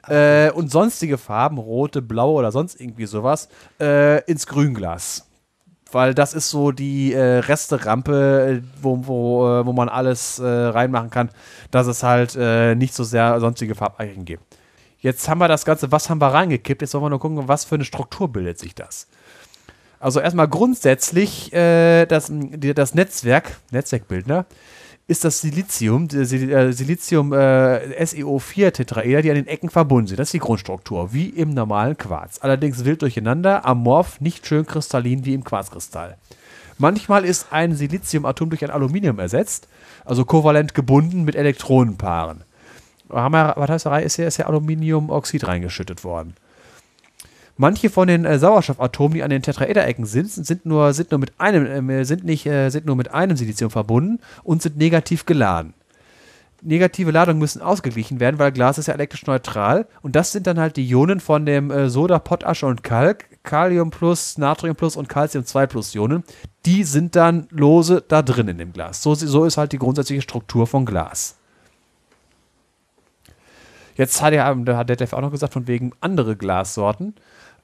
[0.08, 3.48] Äh, und sonstige Farben, rote, blaue oder sonst irgendwie sowas,
[3.80, 5.28] äh, ins Grünglas.
[5.92, 11.10] Weil das ist so die äh, Resterampe, wo, wo, äh, wo man alles äh, reinmachen
[11.10, 11.30] kann,
[11.70, 14.42] dass es halt äh, nicht so sehr sonstige Farbeichen gibt.
[14.98, 16.80] Jetzt haben wir das Ganze, was haben wir reingekippt?
[16.80, 19.08] Jetzt wollen wir nur gucken, was für eine Struktur bildet sich das.
[20.02, 24.46] Also erstmal grundsätzlich äh, das, das Netzwerk, Netzwerkbildner,
[25.06, 30.18] ist das Silizium, äh, Silizium äh, SiO4-Tetraeder, die an den Ecken verbunden sind.
[30.18, 32.40] Das ist die Grundstruktur, wie im normalen Quarz.
[32.42, 36.16] Allerdings wild durcheinander, amorph, nicht schön kristallin wie im Quarzkristall.
[36.78, 39.68] Manchmal ist ein Siliziumatom durch ein Aluminium ersetzt,
[40.04, 42.42] also kovalent gebunden mit Elektronenpaaren.
[43.08, 46.34] Was heißt ist ja, ist ja Aluminiumoxid reingeschüttet worden.
[47.62, 51.32] Manche von den äh, Sauerstoffatomen, die an den Tetraederecken sind, sind nur, sind nur mit
[51.38, 55.72] einem, äh, sind nicht, äh, sind nur mit einem Silizium verbunden und sind negativ geladen.
[56.60, 59.86] negative Ladungen müssen ausgeglichen werden, weil Glas ist ja elektrisch neutral.
[60.00, 63.92] Und das sind dann halt die Ionen von dem äh, Soda, Potasche und Kalk, Kalium
[63.92, 66.24] plus, Natrium plus und Calcium 2 plus Ionen.
[66.66, 69.04] Die sind dann lose da drin in dem Glas.
[69.04, 71.36] So, so ist halt die grundsätzliche Struktur von Glas.
[73.94, 77.14] Jetzt hat er, da hat der Dev auch noch gesagt, von wegen andere Glassorten.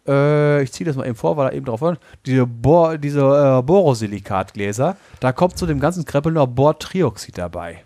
[0.09, 1.99] Äh, ich ziehe das mal eben vor, weil er eben drauf war.
[2.27, 7.85] Diese, Bor, diese äh, Borosilikatgläser, da kommt zu dem ganzen Kreppel noch Bortrioxid dabei.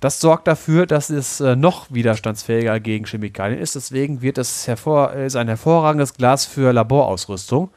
[0.00, 3.76] Das sorgt dafür, dass es äh, noch widerstandsfähiger gegen Chemikalien ist.
[3.76, 7.70] Deswegen wird es hervor, ist ein hervorragendes Glas für Laborausrüstung.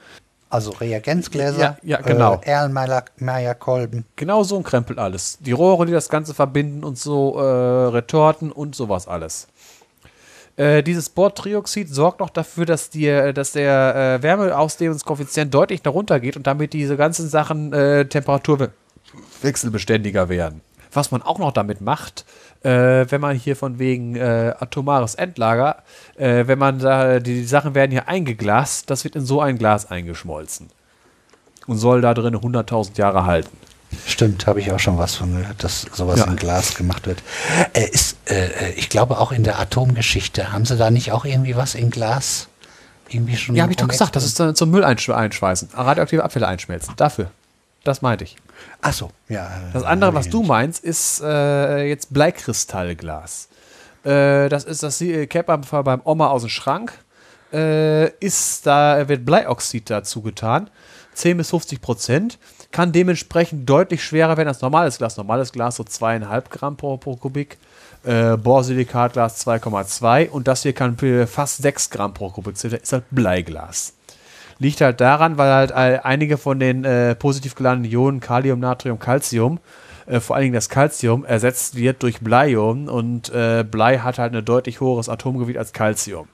[0.50, 2.42] Also Reagenzgläser, Ja, ja, genau.
[2.42, 4.06] äh, Erlenmeyer-Kolben.
[4.16, 5.38] Genau so ein Krempel alles.
[5.40, 9.48] Die Rohre, die das Ganze verbinden und so äh, Retorten und sowas alles.
[10.60, 16.36] Äh, dieses Bordtrioxid sorgt noch dafür, dass, die, dass der äh, Wärmeausdehnungskoeffizient deutlich darunter geht
[16.36, 20.60] und damit diese ganzen Sachen äh, temperaturwechselbeständiger werden.
[20.92, 22.26] Was man auch noch damit macht,
[22.64, 25.84] äh, wenn man hier von wegen äh, atomares Endlager,
[26.18, 29.58] äh, wenn man da, die, die Sachen werden hier eingeglast, das wird in so ein
[29.58, 30.68] Glas eingeschmolzen.
[31.68, 33.56] Und soll da drin 100.000 Jahre halten.
[34.06, 36.26] Stimmt, habe ich auch schon was von gehört, dass sowas Ja.
[36.26, 37.24] in Glas gemacht wird.
[37.74, 41.56] Äh, ist, äh, ich glaube auch in der Atomgeschichte, haben sie da nicht auch irgendwie
[41.56, 42.48] was in Glas?
[43.10, 46.24] Irgendwie schon Ja, habe ich doch gesagt, das ist dann zum Müll einsch einschweißen, radioaktive
[46.24, 46.94] Abfälle einschmelzen.
[46.98, 47.32] Dafür.
[47.84, 48.36] Das meinte ich.
[48.82, 49.46] Ach so, ja.
[49.48, 53.48] äh, Das andere, was du meinst, ist äh, jetzt Bleikristallglas.
[54.04, 56.94] Äh, das ist das äh, man beim Oma aus dem Schrank.
[57.52, 60.70] Äh, ist da wird Bleioxid dazu getan,
[61.16, 62.38] 10 bis 50 Prozent,
[62.72, 65.18] kann dementsprechend deutlich schwerer werden als normales Glas.
[65.18, 67.58] Normales Glas so 2,5 Gramm pro, pro Kubik,
[68.04, 72.72] äh, Borsilikatglas 2,2 und das hier kann fast 6 Gramm pro Kubik sein.
[72.72, 73.94] Das ist halt Bleiglas.
[74.60, 79.60] Liegt halt daran, weil halt einige von den äh, positiv geladenen Ionen, Kalium, Natrium, Calcium,
[80.06, 84.36] äh, vor allen Dingen das Calcium, ersetzt wird durch Bleiionen und äh, Blei hat halt
[84.36, 86.28] ein deutlich höheres Atomgewicht als Calcium.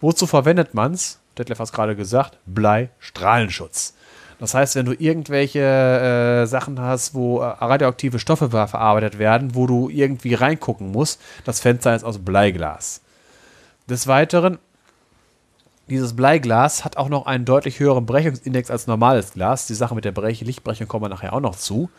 [0.00, 1.20] Wozu verwendet man's?
[1.36, 3.94] Detlef hat es gerade gesagt, Blei, Strahlenschutz.
[4.38, 9.54] Das heißt, wenn du irgendwelche äh, Sachen hast, wo äh, radioaktive Stoffe ver- verarbeitet werden,
[9.54, 13.00] wo du irgendwie reingucken musst, das Fenster ist aus Bleiglas.
[13.88, 14.58] Des Weiteren
[15.88, 19.66] dieses Bleiglas hat auch noch einen deutlich höheren Brechungsindex als normales Glas.
[19.66, 21.90] Die Sache mit der Brech Lichtbrechung kommen wir nachher auch noch zu.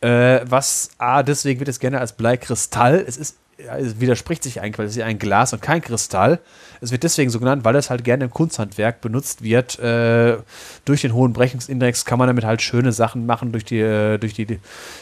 [0.00, 3.04] Äh, was, A, deswegen wird es gerne als Bleikristall.
[3.06, 6.40] Es ist, ja, widerspricht sich eigentlich, weil es ist ja ein Glas und kein Kristall.
[6.80, 9.78] Es wird deswegen so genannt, weil es halt gerne im Kunsthandwerk benutzt wird.
[9.78, 10.38] Äh,
[10.84, 14.34] durch den hohen Brechungsindex kann man damit halt schöne Sachen machen, durch die, äh, durch
[14.34, 14.58] die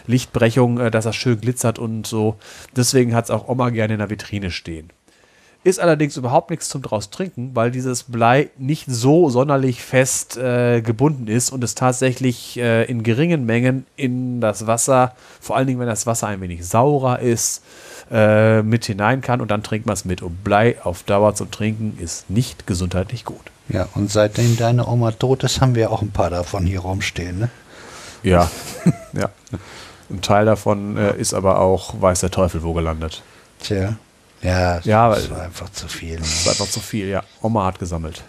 [0.06, 2.36] Lichtbrechung, äh, dass das schön glitzert und so.
[2.76, 4.90] Deswegen hat es auch Oma gerne in der Vitrine stehen.
[5.64, 10.82] Ist allerdings überhaupt nichts zum draus trinken, weil dieses Blei nicht so sonderlich fest äh,
[10.82, 15.80] gebunden ist und es tatsächlich äh, in geringen Mengen in das Wasser, vor allen Dingen
[15.80, 17.64] wenn das Wasser ein wenig saurer ist,
[18.10, 20.22] äh, mit hinein kann und dann trinkt man es mit.
[20.22, 23.50] Und Blei auf Dauer zum Trinken ist nicht gesundheitlich gut.
[23.68, 27.38] Ja, und seitdem deine Oma tot ist, haben wir auch ein paar davon hier rumstehen.
[27.38, 27.50] Ne?
[28.22, 28.50] Ja,
[29.12, 29.30] ja.
[30.10, 33.22] Ein Teil davon äh, ist aber auch, weiß der Teufel, wo gelandet.
[33.60, 33.96] Tja.
[34.42, 36.16] Ja, Ja, das war einfach zu viel.
[36.16, 36.20] Ne?
[36.20, 37.22] Das war einfach zu viel, ja.
[37.40, 38.22] Oma hat gesammelt.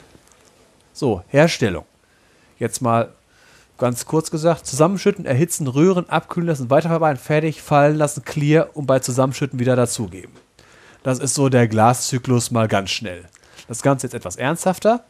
[0.93, 1.83] So, Herstellung.
[2.57, 3.09] Jetzt mal
[3.77, 8.99] ganz kurz gesagt: Zusammenschütten, erhitzen, rühren, abkühlen lassen, weiterverarbeiten, fertig, fallen lassen, clear und bei
[8.99, 10.33] Zusammenschütten wieder dazugeben.
[11.03, 13.25] Das ist so der Glaszyklus mal ganz schnell.
[13.67, 15.03] Das Ganze jetzt etwas ernsthafter.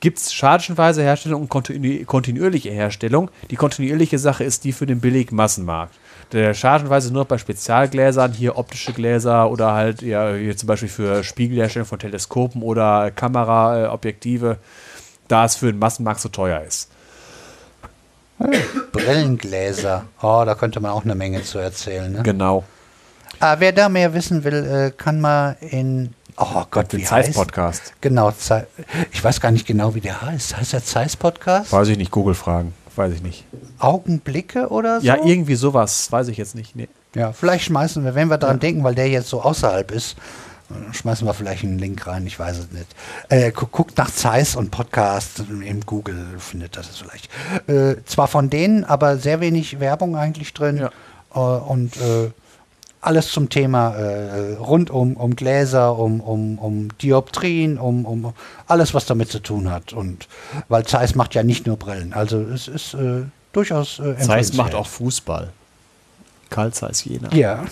[0.00, 3.30] Gibt es schadchenweise Herstellung und kontinu kontinuierliche Herstellung?
[3.50, 5.94] Die kontinuierliche Sache ist die für den billigen Massenmarkt.
[6.32, 11.22] Der schadchenweise nur bei Spezialgläsern, hier optische Gläser oder halt ja, hier zum Beispiel für
[11.22, 14.56] Spiegelherstellung von Teleskopen oder Kameraobjektive,
[15.28, 16.90] da es für den Massenmarkt so teuer ist.
[18.92, 20.04] Brillengläser.
[20.22, 22.12] Oh, da könnte man auch eine Menge zu erzählen.
[22.12, 22.22] Ne?
[22.22, 22.64] Genau.
[23.38, 26.14] Ah, wer da mehr wissen will, äh, kann mal in.
[26.36, 27.94] Oh Gott, Den wie heißt Zeiss-Podcast.
[28.00, 28.32] Genau,
[29.12, 30.56] ich weiß gar nicht genau, wie der heißt.
[30.56, 31.72] Heißt der Zeiss-Podcast?
[31.72, 32.74] Weiß ich nicht, Google fragen.
[32.96, 33.44] Weiß ich nicht.
[33.78, 35.06] Augenblicke oder so?
[35.06, 36.10] Ja, irgendwie sowas.
[36.10, 36.76] Weiß ich jetzt nicht.
[36.76, 36.88] Nee.
[37.14, 40.16] Ja, vielleicht schmeißen wir, wenn wir daran denken, weil der jetzt so außerhalb ist,
[40.92, 42.86] schmeißen wir vielleicht einen Link rein, ich weiß es nicht.
[43.28, 47.28] Äh, gu- guckt nach Zeiss und Podcast im Google, findet das vielleicht.
[47.68, 50.78] Äh, zwar von denen, aber sehr wenig Werbung eigentlich drin.
[50.78, 50.90] Ja.
[51.34, 52.30] Äh, und äh,
[53.02, 58.34] alles zum Thema äh, rund um, um Gläser, um, um, um Dioptrien, um, um
[58.66, 59.94] alles, was damit zu tun hat.
[59.94, 60.28] Und
[60.68, 62.12] weil Zeiss macht ja nicht nur Brillen.
[62.12, 65.50] Also es ist äh, durchaus äh, Zeiss macht auch Fußball.
[66.50, 67.32] Karl Zeiss Jena.
[67.32, 67.64] Ja.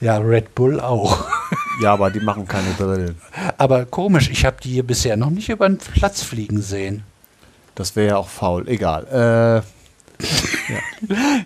[0.00, 1.26] Ja, Red Bull auch.
[1.80, 3.16] Ja, aber die machen keine Brillen.
[3.56, 7.04] Aber komisch, ich habe die hier bisher noch nicht über den Platz fliegen sehen.
[7.74, 8.68] Das wäre ja auch faul.
[8.68, 9.62] Egal.
[9.62, 9.62] Äh,
[10.68, 10.78] Ja,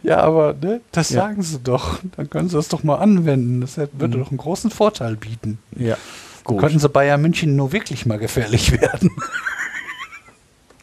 [0.02, 1.22] ja aber ne, das ja.
[1.22, 2.00] sagen sie doch.
[2.16, 3.60] Dann können sie das doch mal anwenden.
[3.60, 4.22] Das würde mhm.
[4.22, 5.58] doch einen großen Vorteil bieten.
[5.76, 5.96] Ja.
[6.44, 6.60] Gut.
[6.60, 9.10] Könnten sie Bayern München nur wirklich mal gefährlich werden.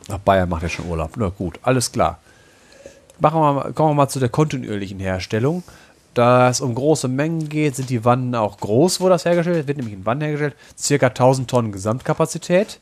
[0.09, 1.11] Ach, Bayern macht ja schon Urlaub.
[1.17, 2.19] Na gut, alles klar.
[3.19, 5.63] Machen wir mal, kommen wir mal zu der kontinuierlichen Herstellung.
[6.13, 9.67] Da es um große Mengen geht, sind die Wannen auch groß, wo das hergestellt wird.
[9.67, 10.55] Wird nämlich in Wannen hergestellt.
[10.77, 12.79] Circa 1000 Tonnen Gesamtkapazität.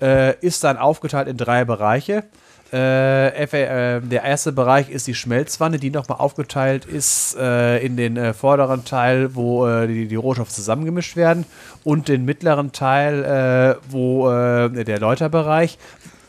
[0.00, 2.24] Äh, ist dann aufgeteilt in drei Bereiche.
[2.70, 8.18] Äh, äh, der erste Bereich ist die Schmelzwanne, die nochmal aufgeteilt ist äh, in den
[8.18, 11.46] äh, vorderen Teil, wo äh, die, die, Rohstoffe zusammengemischt werden,
[11.84, 15.78] und den mittleren Teil, äh, wo der Läuterbereich,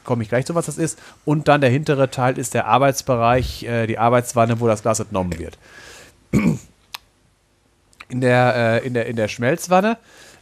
[0.05, 3.67] komme ich gleich zu, was das ist, und dann der hintere Teil ist der Arbeitsbereich,
[3.87, 5.57] die Arbeitswanne, wo das Glas entnommen wird.
[6.31, 9.97] In der, in der, in der Schmelzwanne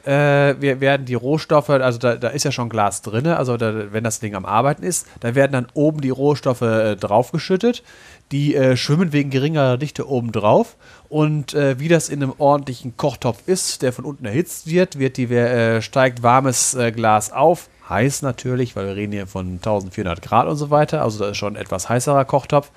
[0.07, 3.91] äh, wir werden die Rohstoffe, also da, da ist ja schon Glas drin, also da,
[3.91, 7.83] wenn das Ding am Arbeiten ist, da werden dann oben die Rohstoffe äh, draufgeschüttet.
[8.31, 10.75] Die äh, schwimmen wegen geringerer Dichte oben drauf.
[11.07, 15.17] Und äh, wie das in einem ordentlichen Kochtopf ist, der von unten erhitzt wird, wird
[15.17, 17.69] die, äh, steigt warmes äh, Glas auf.
[17.89, 21.01] Heiß natürlich, weil wir reden hier von 1400 Grad und so weiter.
[21.03, 22.71] Also das ist schon ein etwas heißerer Kochtopf.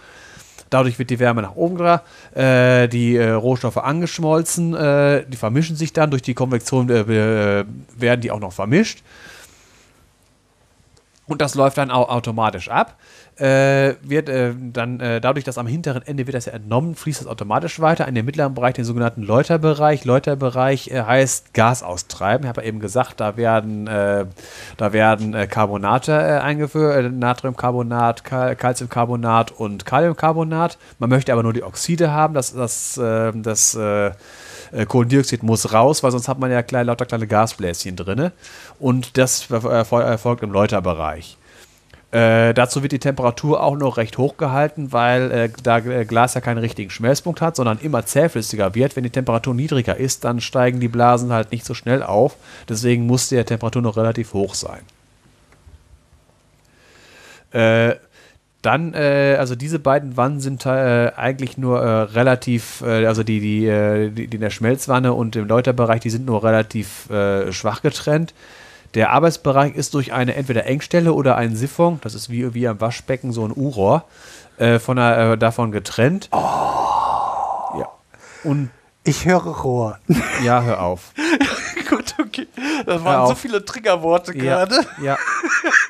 [0.71, 5.77] Dadurch wird die Wärme nach oben gebracht, äh, die äh, Rohstoffe angeschmolzen, äh, die vermischen
[5.77, 6.11] sich dann.
[6.11, 7.65] Durch die Konvektion äh, äh,
[7.97, 9.03] werden die auch noch vermischt.
[11.27, 12.97] Und das läuft dann auch automatisch ab
[13.41, 17.23] äh, wird äh, dann äh, dadurch, dass am hinteren Ende wird das ja entnommen, fließt
[17.23, 20.05] das automatisch weiter in den mittleren Bereich, den sogenannten Läuterbereich.
[20.05, 22.45] Läuterbereich äh, heißt Gas austreiben.
[22.45, 24.27] Ich habe ja eben gesagt, da werden, äh,
[24.77, 30.77] da werden äh, Carbonate eingeführt, Natriumcarbonat, Cal Calciumcarbonat und Kaliumcarbonat.
[30.99, 33.01] Man möchte aber nur die Oxide haben, das, das,
[33.35, 33.79] das
[34.89, 38.31] Kohlendioxid muss raus, weil sonst hat man ja kleine, lauter kleine Gasbläschen drin.
[38.79, 41.39] Und das erfolgt im Läuterbereich.
[42.13, 46.35] Äh, dazu wird die Temperatur auch noch recht hoch gehalten, weil äh, da äh, Glas
[46.35, 48.97] ja keinen richtigen Schmelzpunkt hat, sondern immer zähflüssiger wird.
[48.97, 52.35] Wenn die Temperatur niedriger ist, dann steigen die Blasen halt nicht so schnell auf.
[52.69, 54.81] Deswegen muss die Temperatur noch relativ hoch sein.
[57.53, 57.95] Äh,
[58.63, 64.27] dann, äh, also diese beiden Wannen sind äh, eigentlich nur relativ, also die, die, die,
[64.27, 67.09] die, in der Schmelzwanne und im Läuterbereich, die sind nur relativ
[67.51, 68.35] schwach getrennt.
[68.95, 72.81] Der Arbeitsbereich ist durch eine entweder Engstelle oder einen Siphon, das ist wie, wie am
[72.81, 74.05] Waschbecken so ein U-Rohr,
[74.59, 76.29] äh, von äh, davon getrennt.
[76.33, 76.39] Oh.
[77.79, 77.89] Ja.
[78.43, 78.71] Und
[79.05, 79.99] ich höre Rohr.
[80.43, 81.13] Ja, hör auf.
[81.91, 82.47] Gut, okay.
[82.87, 84.87] Das waren so viele Triggerworte ja, gerade.
[85.03, 85.19] Ja.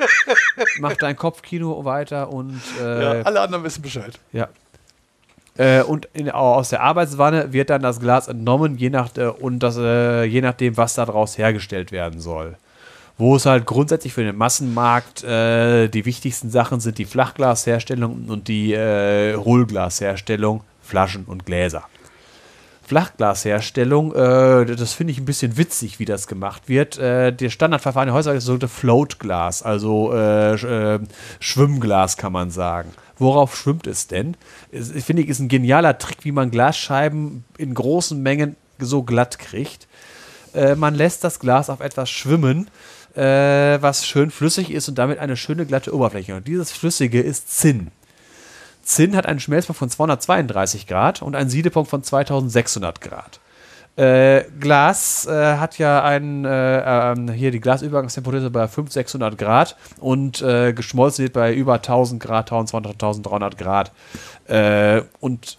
[0.81, 2.61] Mach dein Kopfkino weiter und.
[2.81, 4.19] Äh, ja, alle anderen wissen Bescheid.
[4.33, 4.49] Ja.
[5.57, 9.61] Äh, und in, aus der Arbeitswanne wird dann das Glas entnommen, je, nach, äh, und
[9.61, 12.57] das, äh, je nachdem, was daraus hergestellt werden soll
[13.21, 18.49] wo es halt grundsätzlich für den Massenmarkt äh, die wichtigsten Sachen sind die Flachglasherstellung und
[18.49, 21.85] die äh, Hohlglasherstellung, Flaschen und Gläser.
[22.83, 26.99] Flachglasherstellung, äh, das finde ich ein bisschen witzig, wie das gemacht wird.
[26.99, 30.99] Äh, der Standardverfahren heutzutage ist so ein Floatglas, also äh, äh,
[31.41, 32.91] Schwimmglas kann man sagen.
[33.19, 34.35] Worauf schwimmt es denn?
[34.73, 39.39] Es, finde ich, ist ein genialer Trick, wie man Glasscheiben in großen Mengen so glatt
[39.39, 39.87] kriegt.
[40.55, 42.69] Äh, man lässt das Glas auf etwas schwimmen
[43.17, 46.35] äh, was schön flüssig ist und damit eine schöne glatte Oberfläche.
[46.35, 47.91] Und dieses Flüssige ist Zinn.
[48.83, 53.41] Zinn hat einen Schmelzpunkt von 232 Grad und einen Siedepunkt von 2600 Grad.
[53.97, 59.77] Äh, Glas äh, hat ja einen, äh, ähm, hier die Glasübergangstemperatur bei 500, 600 Grad
[59.99, 63.93] und äh, geschmolzen wird bei über 1000 Grad, 1200, 1300 Grad.
[64.47, 65.59] Äh, und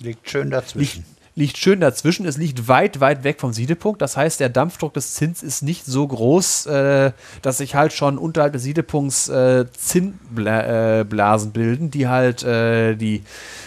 [0.00, 1.04] liegt schön dazwischen.
[1.04, 2.26] Liegt, liegt schön dazwischen.
[2.26, 4.00] Es liegt weit, weit weg vom Siedepunkt.
[4.00, 7.12] Das heißt, der Dampfdruck des Zins ist nicht so groß, äh,
[7.42, 13.22] dass sich halt schon unterhalb des Siedepunkts äh, Zinnblasen äh, bilden, die halt, äh, die,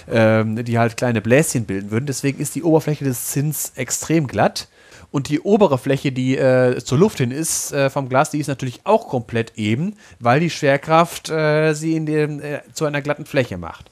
[0.10, 2.06] ähm, die halt kleine Bläschen bilden würden.
[2.06, 4.70] Deswegen ist die Oberfläche des Zins extrem glatt.
[5.12, 8.48] Und die obere Fläche, die äh, zur Luft hin ist, äh, vom Glas, die ist
[8.48, 13.26] natürlich auch komplett eben, weil die Schwerkraft äh, sie in dem, äh, zu einer glatten
[13.26, 13.92] Fläche macht.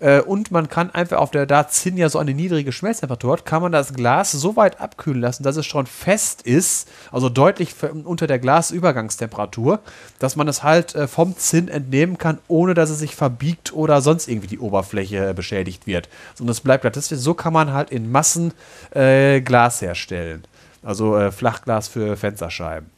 [0.00, 3.46] Äh, und man kann einfach auf der, da Zinn ja so eine niedrige Schmelztemperatur hat,
[3.46, 7.74] kann man das Glas so weit abkühlen lassen, dass es schon fest ist, also deutlich
[8.04, 9.80] unter der Glasübergangstemperatur,
[10.18, 14.00] dass man es halt äh, vom Zinn entnehmen kann, ohne dass es sich verbiegt oder
[14.00, 16.08] sonst irgendwie die Oberfläche beschädigt wird.
[16.34, 16.94] Sondern es bleibt glatt.
[16.98, 18.52] So kann man halt in Massen
[18.90, 20.44] äh, Glas herstellen.
[20.82, 22.97] Also äh, Flachglas für Fensterscheiben.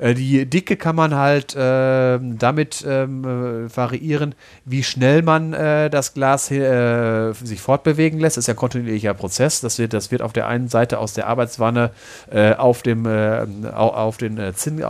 [0.00, 5.90] Äh, die Dicke kann man halt äh, damit ähm, äh, variieren, wie schnell man äh,
[5.90, 8.36] das Glas äh, sich fortbewegen lässt.
[8.36, 9.60] Das ist ja ein kontinuierlicher Prozess.
[9.60, 11.90] Das wird, das wird auf der einen Seite aus der Arbeitswanne
[12.30, 14.82] äh, auf, dem, auf den Zinn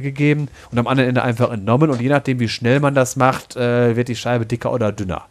[0.00, 1.90] gegeben und am anderen Ende einfach entnommen.
[1.90, 5.24] Und je nachdem, wie schnell man das macht, wird die Scheibe dicker oder dünner.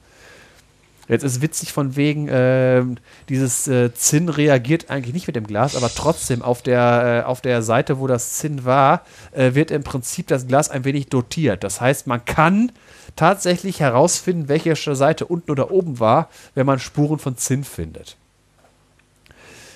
[1.09, 2.83] Jetzt ist witzig von wegen, äh,
[3.27, 7.41] dieses äh, Zinn reagiert eigentlich nicht mit dem Glas, aber trotzdem auf der, äh, auf
[7.41, 9.01] der Seite, wo das Zinn war,
[9.33, 11.65] äh, wird im Prinzip das Glas ein wenig dotiert.
[11.65, 12.71] Das heißt, man kann
[13.17, 18.15] tatsächlich herausfinden, welche Seite unten oder oben war, wenn man Spuren von Zinn findet.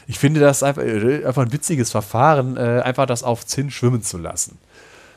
[0.08, 4.02] Ich finde das einfach, äh, einfach ein witziges Verfahren, äh, einfach das auf Zinn schwimmen
[4.02, 4.58] zu lassen.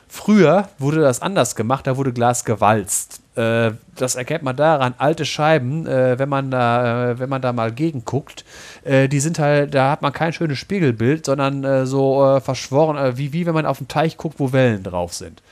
[0.09, 3.20] Früher wurde das anders gemacht, da wurde Glas gewalzt.
[3.35, 7.53] Äh, das erkennt man daran, alte Scheiben, äh, wenn, man da, äh, wenn man da
[7.53, 8.43] mal gegenguckt,
[8.83, 13.53] die sind halt, da hat man kein schönes Spiegelbild, sondern so verschworen, wie, wie wenn
[13.53, 15.43] man auf einen Teich guckt, wo Wellen drauf sind.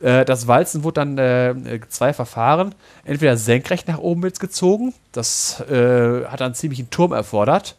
[0.00, 2.72] das Walzen wurde dann zwei Verfahren.
[3.04, 7.76] Entweder senkrecht nach oben jetzt gezogen, das hat dann ziemlich einen Turm erfordert.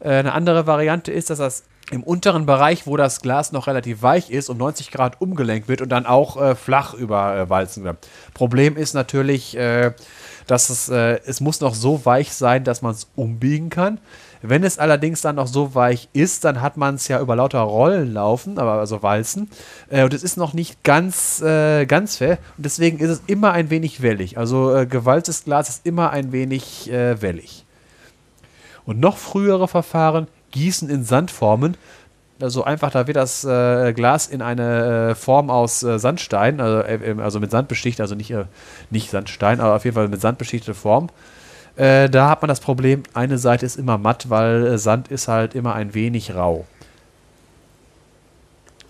[0.00, 4.30] eine andere Variante ist, dass das im unteren Bereich, wo das Glas noch relativ weich
[4.30, 7.96] ist, um 90 Grad umgelenkt wird und dann auch äh, flach überwalzen wird.
[8.34, 9.92] Problem ist natürlich, äh,
[10.46, 14.00] dass es, äh, es muss noch so weich sein, dass man es umbiegen kann.
[14.40, 17.60] Wenn es allerdings dann noch so weich ist, dann hat man es ja über lauter
[17.60, 19.50] Rollen laufen, aber also Walzen.
[19.90, 22.38] Äh, und es ist noch nicht ganz, äh, ganz fair.
[22.56, 24.38] Und deswegen ist es immer ein wenig wellig.
[24.38, 27.64] Also äh, gewalztes Glas ist immer ein wenig äh, wellig.
[28.84, 31.76] Und noch frühere Verfahren Gießen in Sandformen.
[32.40, 36.80] Also einfach, da wird das äh, Glas in eine äh, Form aus äh, Sandstein, also,
[36.82, 38.44] äh, also, mit Sand beschichtet, also nicht, äh,
[38.90, 41.08] nicht Sandstein, aber auf jeden Fall mit Sand beschichtete Form.
[41.74, 45.54] Äh, da hat man das Problem, eine Seite ist immer matt, weil Sand ist halt
[45.54, 46.64] immer ein wenig rau.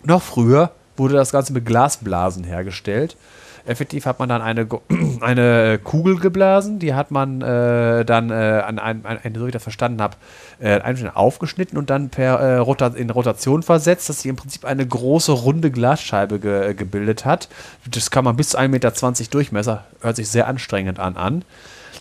[0.05, 3.17] Noch früher wurde das Ganze mit Glasblasen hergestellt.
[3.69, 4.67] Effektiv hat man dann eine,
[5.21, 9.03] eine Kugel geblasen, die hat man äh, dann äh, an einem,
[9.35, 10.17] so wie ich das verstanden habe,
[10.59, 10.81] äh,
[11.15, 15.33] aufgeschnitten und dann per äh, Rota in Rotation versetzt, dass sie im Prinzip eine große
[15.33, 17.49] runde Glasscheibe ge gebildet hat.
[17.91, 18.93] Das kann man bis zu 1,20 Meter
[19.31, 21.45] Durchmesser, hört sich sehr anstrengend an an.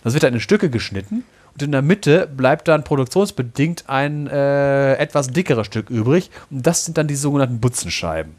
[0.04, 4.94] Das wird dann in Stücke geschnitten und in der Mitte bleibt dann produktionsbedingt ein äh,
[4.94, 8.36] etwas dickeres Stück übrig und das sind dann die sogenannten Butzenscheiben.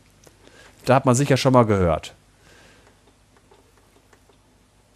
[0.85, 2.15] Da hat man sicher schon mal gehört.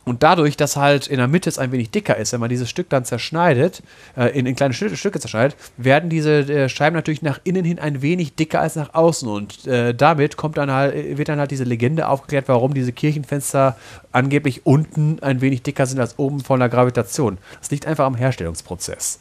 [0.06, 2.70] Und dadurch, dass halt in der Mitte es ein wenig dicker ist, wenn man dieses
[2.70, 3.82] Stück dann zerschneidet,
[4.18, 7.80] äh, in, in, kleine Stücke, Stücke zerschneidet, werden diese äh, Scheiben natürlich nach innen hin
[7.80, 9.28] ein wenig dicker als nach außen.
[9.28, 13.78] Und äh, damit kommt dann halt, wird dann halt diese Legende aufgeklärt, warum diese Kirchenfenster
[14.12, 17.38] angeblich unten ein wenig dicker sind als oben von der Gravitation.
[17.62, 19.20] Das liegt einfach am Herstellungsprozess.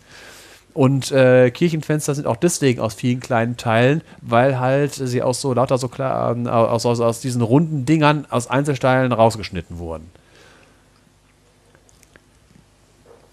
[0.75, 5.53] Und äh, Kirchenfenster sind auch deswegen aus vielen kleinen Teilen, weil halt sie aus so
[5.53, 10.11] lauter so klar, äh, aus, aus, aus diesen runden Dingern aus Einzelteilen rausgeschnitten wurden.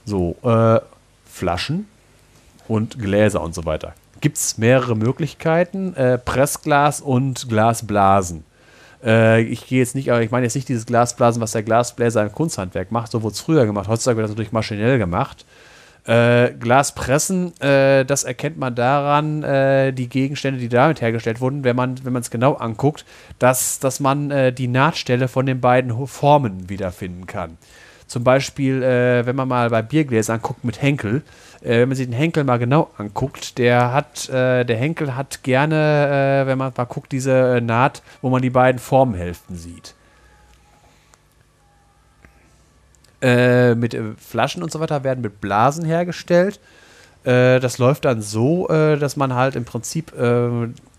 [0.10, 0.80] So, äh,
[1.32, 1.88] Flaschen
[2.68, 3.94] und Gläser und so weiter.
[4.22, 5.94] Gibt es mehrere Möglichkeiten.
[5.94, 8.44] Äh, Pressglas und Glasblasen.
[9.04, 12.24] Äh, ich gehe jetzt nicht, aber ich meine jetzt nicht dieses Glasblasen, was der Glasbläser
[12.24, 13.12] im Kunsthandwerk macht.
[13.12, 13.88] So wurde es früher gemacht.
[13.88, 15.46] Heutzutage wird das natürlich maschinell gemacht.
[16.06, 21.76] Äh, Glaspressen, äh, das erkennt man daran, äh, die Gegenstände, die damit hergestellt wurden, wenn
[21.76, 23.06] man es genau anguckt,
[23.38, 27.60] dass, dass man äh, die Nahtstelle von den beiden Formen wiederfinden kann.
[28.10, 31.22] Zum Beispiel, äh, wenn man mal bei Biergläsern guckt mit Henkel,
[31.62, 35.44] äh, wenn man sich den Henkel mal genau anguckt, der hat, äh, der Henkel hat
[35.44, 39.94] gerne, äh, wenn man mal guckt, diese äh, Naht, wo man die beiden Formenhälften sieht.
[43.22, 46.60] Äh, mit Flaschen und so weiter werden mit Blasen hergestellt.
[47.24, 50.14] das läuft dann so, dass man halt im Prinzip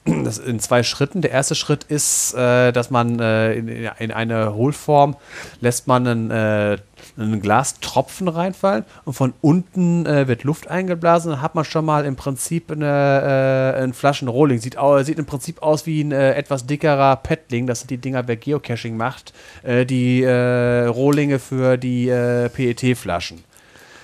[0.05, 1.21] das in zwei Schritten.
[1.21, 5.17] Der erste Schritt ist, äh, dass man äh, in, in, eine Hohlform
[5.61, 6.79] lässt man einen, äh,
[7.19, 11.33] einen Glastropfen reinfallen und von unten äh, wird Luft eingeblasen.
[11.33, 14.59] Dann hat man schon mal im Prinzip eine, äh, ein Flaschenrohling.
[14.59, 17.67] Sieht, sieht im Prinzip aus wie ein äh, etwas dickerer Petling.
[17.67, 19.33] Das sind die Dinger, wer Geocaching macht.
[19.65, 23.45] die Rohlinge für die PET-Flaschen.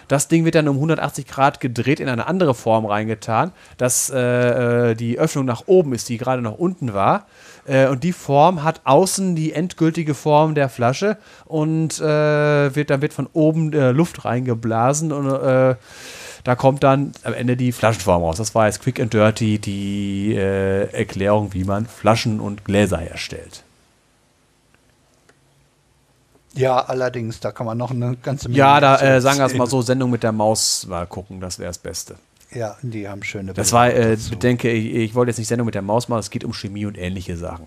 [0.08, 4.90] Das Ding wird dann um 180 Grad gedreht in eine andere Form reingetan, dass äh,
[4.90, 7.26] äh, die Öffnung nach oben ist, die gerade noch unten war.
[7.66, 13.02] Äh, und die Form hat außen die endgültige Form der Flasche und äh, wird, dann
[13.02, 15.74] wird von oben äh, Luft reingeblasen und äh,
[16.44, 18.36] da kommt dann am Ende die Flaschenform raus.
[18.36, 23.65] Das war jetzt quick and dirty die Erklärung, wie man Flaschen und Gläser herstellt.
[26.56, 28.58] Ja, allerdings, da kann man noch eine ganze Menge.
[28.58, 31.58] Ja, da äh, sagen wir es mal so: Sendung mit der Maus mal gucken, das
[31.58, 32.16] wäre das Beste.
[32.52, 33.60] Ja, die haben schöne Bilder.
[33.62, 36.30] Das war, äh, bedenke, ich, ich wollte jetzt nicht Sendung mit der Maus machen, es
[36.30, 37.66] geht um Chemie und ähnliche Sachen.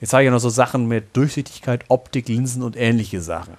[0.00, 3.54] Jetzt habe ich ja noch so Sachen mit Durchsichtigkeit, Optik, Linsen und ähnliche Sachen.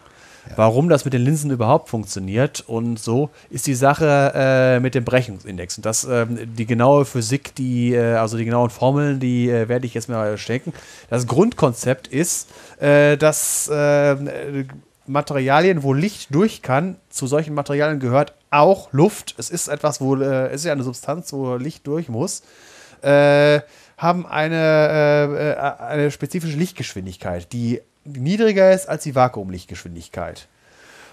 [0.56, 5.04] Warum das mit den Linsen überhaupt funktioniert und so ist die Sache äh, mit dem
[5.04, 5.78] Brechungsindex.
[5.78, 9.86] Und das, ähm, die genaue Physik, die, äh, also die genauen Formeln, die äh, werde
[9.86, 10.74] ich jetzt mal stecken.
[11.10, 14.30] Das Grundkonzept ist, äh, dass ähm,
[15.06, 19.36] Materialien, wo Licht durch kann, zu solchen Materialien gehört auch Luft.
[19.38, 22.44] Es ist etwas, wo äh, es ist ja eine Substanz, wo Licht durch muss.
[23.02, 23.62] Äh,
[23.98, 30.48] haben eine, eine spezifische Lichtgeschwindigkeit, die niedriger ist als die Vakuumlichtgeschwindigkeit.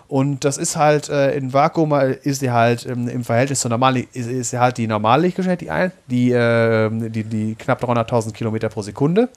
[0.06, 4.06] Und das ist halt, äh, in Vakuum ist sie halt ähm, im Verhältnis zur normalen,
[4.12, 9.30] ist, ist sie halt die Normallichtgeschwindigkeit, die, äh, die, die knapp 300.000 Kilometer pro Sekunde.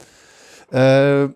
[0.72, 1.30] Äh,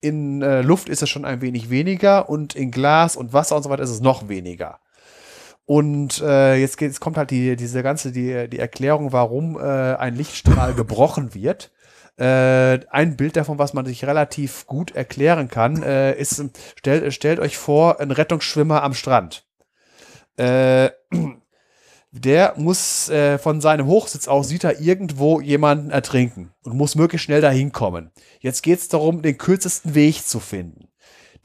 [0.00, 3.62] in äh, Luft ist es schon ein wenig weniger und in Glas und Wasser und
[3.62, 4.78] so weiter ist es noch weniger.
[5.64, 9.62] Und äh, jetzt, geht, jetzt kommt halt die, diese ganze die, die Erklärung, warum äh,
[9.62, 11.72] ein Lichtstrahl gebrochen wird.
[12.18, 16.42] Äh, ein Bild davon, was man sich relativ gut erklären kann, äh, ist,
[16.76, 19.44] stellt, stellt euch vor, ein Rettungsschwimmer am Strand.
[20.36, 20.90] Äh,
[22.10, 27.26] der muss äh, von seinem Hochsitz aus, sieht er irgendwo jemanden ertrinken und muss möglichst
[27.26, 28.10] schnell dahin kommen.
[28.40, 30.88] Jetzt geht es darum, den kürzesten Weg zu finden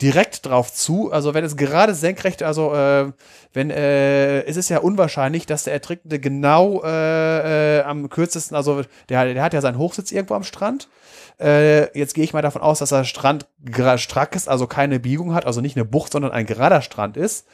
[0.01, 1.11] direkt drauf zu.
[1.11, 3.11] Also wenn es gerade senkrecht, also äh,
[3.53, 8.83] wenn äh, es ist ja unwahrscheinlich, dass der Ertrinkende genau äh, äh, am kürzesten, also
[9.09, 10.87] der, der hat ja seinen Hochsitz irgendwo am Strand.
[11.39, 13.47] Äh, jetzt gehe ich mal davon aus, dass der Strand
[13.97, 17.47] strack ist, also keine Biegung hat, also nicht eine Bucht, sondern ein gerader Strand ist.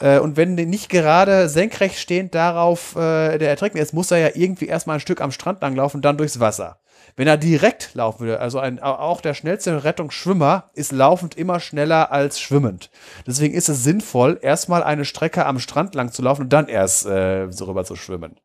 [0.00, 4.30] Äh, und wenn nicht gerade senkrecht stehend darauf äh, der Ertrinkende ist, muss er ja
[4.34, 6.78] irgendwie erstmal ein Stück am Strand langlaufen dann durchs Wasser.
[7.16, 12.12] Wenn er direkt laufen würde, also ein, auch der schnellste Rettungsschwimmer ist laufend immer schneller
[12.12, 12.90] als schwimmend.
[13.26, 17.06] Deswegen ist es sinnvoll, erstmal eine Strecke am Strand lang zu laufen und dann erst
[17.06, 18.36] äh, so rüber zu schwimmen.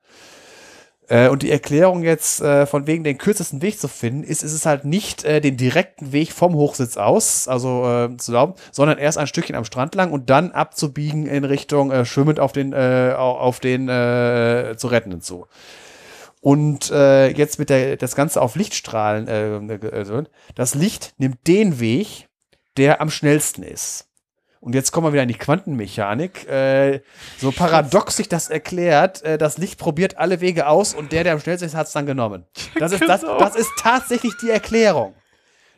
[1.10, 4.54] Äh, und die Erklärung jetzt äh, von wegen den kürzesten Weg zu finden, ist, ist
[4.54, 8.98] es halt nicht äh, den direkten Weg vom Hochsitz aus, also äh, zu laufen, sondern
[8.98, 12.72] erst ein Stückchen am Strand lang und dann abzubiegen in Richtung äh, schwimmend auf den,
[12.72, 15.48] äh, auf den äh, zu rettenden zu.
[16.42, 20.24] Und äh, jetzt mit der das Ganze auf Lichtstrahlen, äh, also
[20.56, 22.28] das Licht nimmt den Weg,
[22.78, 24.08] der am schnellsten ist.
[24.60, 26.48] Und jetzt kommen wir wieder in die Quantenmechanik.
[26.48, 27.02] Äh,
[27.40, 31.34] so paradox sich das erklärt, äh, das Licht probiert alle Wege aus und der, der
[31.34, 32.46] am schnellsten ist, hat es dann genommen.
[32.78, 35.16] Das ist, das, das ist tatsächlich die Erklärung.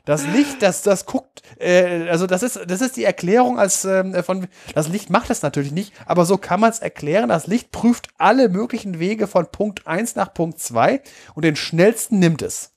[0.06, 4.14] Das Licht, das, das guckt, äh, also das ist, das ist die Erklärung als ähm,
[4.23, 7.30] von, das Licht macht das natürlich nicht, aber so kann man es erklären.
[7.30, 11.01] Das Licht prüft alle möglichen Wege von Punkt 1 nach Punkt 2
[11.35, 12.72] und den schnellsten nimmt es.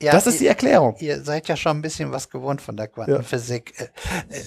[0.00, 0.96] Ja, das ist die Erklärung.
[0.98, 3.74] Ihr seid ja schon ein bisschen was gewohnt von der Quantenphysik.
[3.78, 3.86] Ja.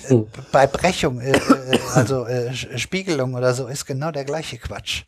[0.09, 4.57] Äh, äh, bei Brechung, äh, äh also äh, Spiegelung oder so, ist genau der gleiche
[4.57, 5.03] Quatsch.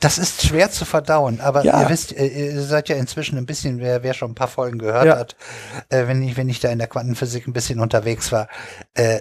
[0.00, 1.82] Das ist schwer zu verdauen, aber ja.
[1.82, 4.78] ihr wisst, äh, ihr seid ja inzwischen ein bisschen, wer, wer schon ein paar Folgen
[4.78, 5.18] gehört ja.
[5.18, 5.36] hat,
[5.90, 8.48] äh, wenn ich, wenn ich da in der Quantenphysik ein bisschen unterwegs war,
[8.94, 9.20] äh,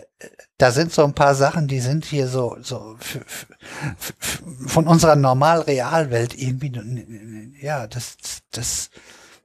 [0.57, 2.95] da sind so ein paar Sachen, die sind hier so, so
[4.65, 8.15] von unserer normal-Realwelt irgendwie, ja, das,
[8.51, 8.89] das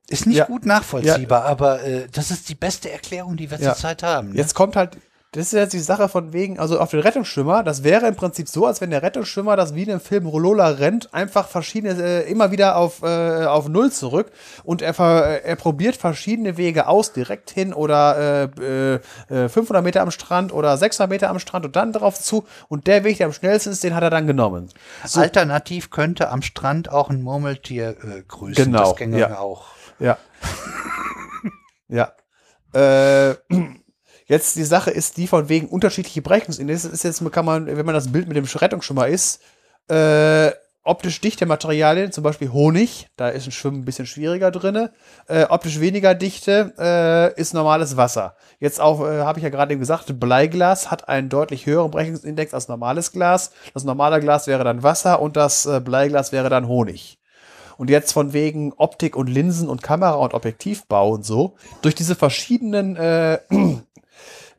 [0.09, 0.45] ist nicht ja.
[0.45, 4.31] gut nachvollziehbar, aber äh, das ist die beste Erklärung, die wir zurzeit haben.
[4.31, 4.37] Ne?
[4.37, 4.97] Jetzt kommt halt
[5.33, 8.49] das ist jetzt die Sache von wegen, also auf den Rettungsschwimmer, das wäre im Prinzip
[8.49, 12.31] so, als wenn der Rettungsschwimmer das wie in dem Film Rolola rennt, einfach verschiedene, äh,
[12.31, 14.33] immer wieder auf, äh, auf Null zurück
[14.65, 20.11] und er, er probiert verschiedene Wege aus, direkt hin oder äh, äh, 500 Meter am
[20.11, 23.35] Strand oder 600 Meter am Strand und dann drauf zu und der Weg, der am
[23.35, 24.71] schnellsten ist, den hat er dann genommen.
[25.05, 25.21] So.
[25.21, 28.65] Alternativ könnte am Strand auch ein Murmeltier äh, grüßen.
[28.65, 28.79] Genau.
[28.79, 29.39] Das ginge ja.
[29.39, 29.67] auch.
[29.99, 30.17] Ja.
[31.89, 32.13] ja.
[32.73, 33.35] Äh,
[34.29, 36.89] Jetzt die Sache ist die von wegen unterschiedliche Brechungsindexe.
[36.89, 39.41] Ist jetzt kann man, wenn man das Bild mit dem Rettungsschimmer ist,
[39.89, 40.53] äh,
[40.85, 44.91] optisch dichte Materialien, zum Beispiel Honig, da ist ein Schwimmen ein bisschen schwieriger drin.
[45.29, 48.37] Äh, optisch weniger dichte äh, ist normales Wasser.
[48.61, 52.53] Jetzt auch, äh, habe ich ja gerade eben gesagt, Bleiglas hat einen deutlich höheren Brechungsindex
[52.53, 53.53] als normales Glas.
[53.73, 57.19] Das normale Glas wäre dann Wasser und das äh, Bleiglas wäre dann Honig.
[57.79, 62.15] Und jetzt von wegen Optik und Linsen und Kamera und Objektivbau und so, durch diese
[62.15, 62.97] verschiedenen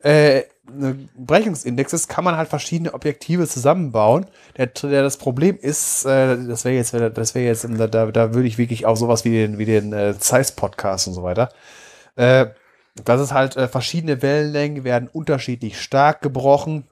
[0.02, 4.26] äh, äh, Brechungsindexes kann man halt verschiedene Objektive zusammenbauen.
[4.56, 8.48] Der, der das Problem ist, äh, das wäre jetzt, das wäre jetzt, da, da würde
[8.48, 11.50] ich wirklich auch sowas wie den, wie den äh, Zeiss Podcast und so weiter.
[12.16, 12.46] Äh,
[13.04, 16.84] das ist halt äh, verschiedene Wellenlängen werden unterschiedlich stark gebrochen.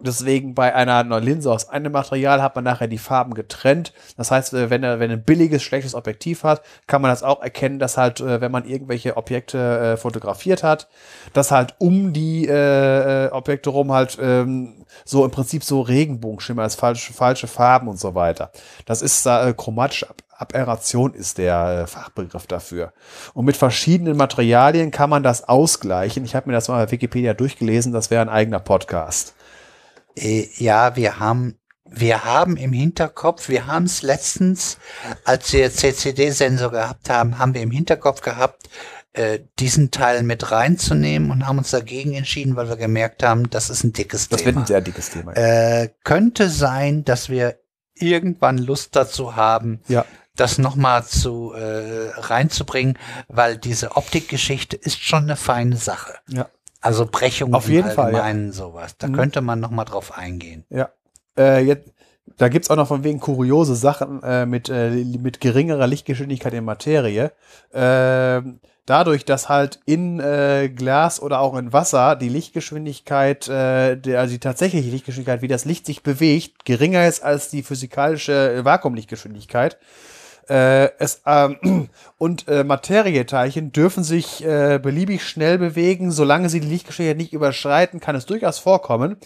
[0.00, 3.92] Deswegen bei einer Linse aus einem Material hat man nachher die Farben getrennt.
[4.16, 7.42] Das heißt, äh, wenn er, wenn ein billiges, schlechtes Objektiv hat, kann man das auch
[7.42, 10.88] erkennen, dass halt, äh, wenn man irgendwelche Objekte äh, fotografiert hat,
[11.32, 16.76] dass halt um die äh, Objekte rum halt ähm, so im Prinzip so Regenbogenschimmer ist,
[16.76, 18.50] falsche, falsche Farben und so weiter.
[18.86, 22.92] Das ist äh, chromatisch ab, Aberration ist der äh, Fachbegriff dafür.
[23.34, 26.24] Und mit verschiedenen Materialien kann man das ausgleichen.
[26.24, 29.34] Ich habe mir das mal bei Wikipedia durchgelesen, das wäre ein eigener Podcast.
[30.16, 31.56] Äh, ja, wir haben
[31.92, 34.78] wir haben im Hinterkopf, wir haben es letztens,
[35.24, 38.68] als wir CCD-Sensor gehabt haben, haben wir im Hinterkopf gehabt,
[39.12, 43.68] äh, diesen Teil mit reinzunehmen und haben uns dagegen entschieden, weil wir gemerkt haben, das
[43.68, 44.52] ist ein dickes das Thema.
[44.52, 45.32] Das wird ein sehr dickes Thema.
[45.32, 47.58] Äh, könnte sein, dass wir
[47.94, 50.04] irgendwann Lust dazu haben, ja.
[50.36, 56.14] das nochmal zu äh, reinzubringen, weil diese Optikgeschichte ist schon eine feine Sache.
[56.28, 56.48] Ja.
[56.80, 58.52] Also Brechungen Auf jeden Fall, ja.
[58.52, 58.96] sowas.
[58.96, 59.12] Da mhm.
[59.14, 60.64] könnte man nochmal drauf eingehen.
[60.70, 60.90] Ja.
[61.38, 61.92] Äh, jetzt,
[62.38, 66.54] da gibt es auch noch von wegen kuriose Sachen äh, mit, äh, mit geringerer Lichtgeschwindigkeit
[66.54, 67.32] in Materie.
[67.72, 68.42] Äh,
[68.86, 74.32] dadurch, dass halt in äh, Glas oder auch in Wasser die Lichtgeschwindigkeit, äh, der, also
[74.32, 79.78] die tatsächliche Lichtgeschwindigkeit, wie das Licht sich bewegt, geringer ist als die physikalische Vakuumlichtgeschwindigkeit,
[80.50, 81.88] äh, es, ähm,
[82.18, 88.00] und äh, Materieteilchen dürfen sich äh, beliebig schnell bewegen, solange sie die Lichtgeschwindigkeit nicht überschreiten,
[88.00, 89.16] kann es durchaus vorkommen,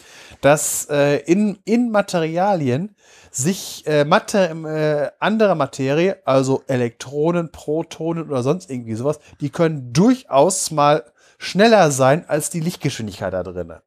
[0.43, 2.95] dass äh, in, in Materialien
[3.31, 9.93] sich äh, Mater äh, andere Materie, also Elektronen, Protonen oder sonst irgendwie sowas, die können
[9.93, 11.05] durchaus mal
[11.39, 13.81] schneller sein als die Lichtgeschwindigkeit da drinnen.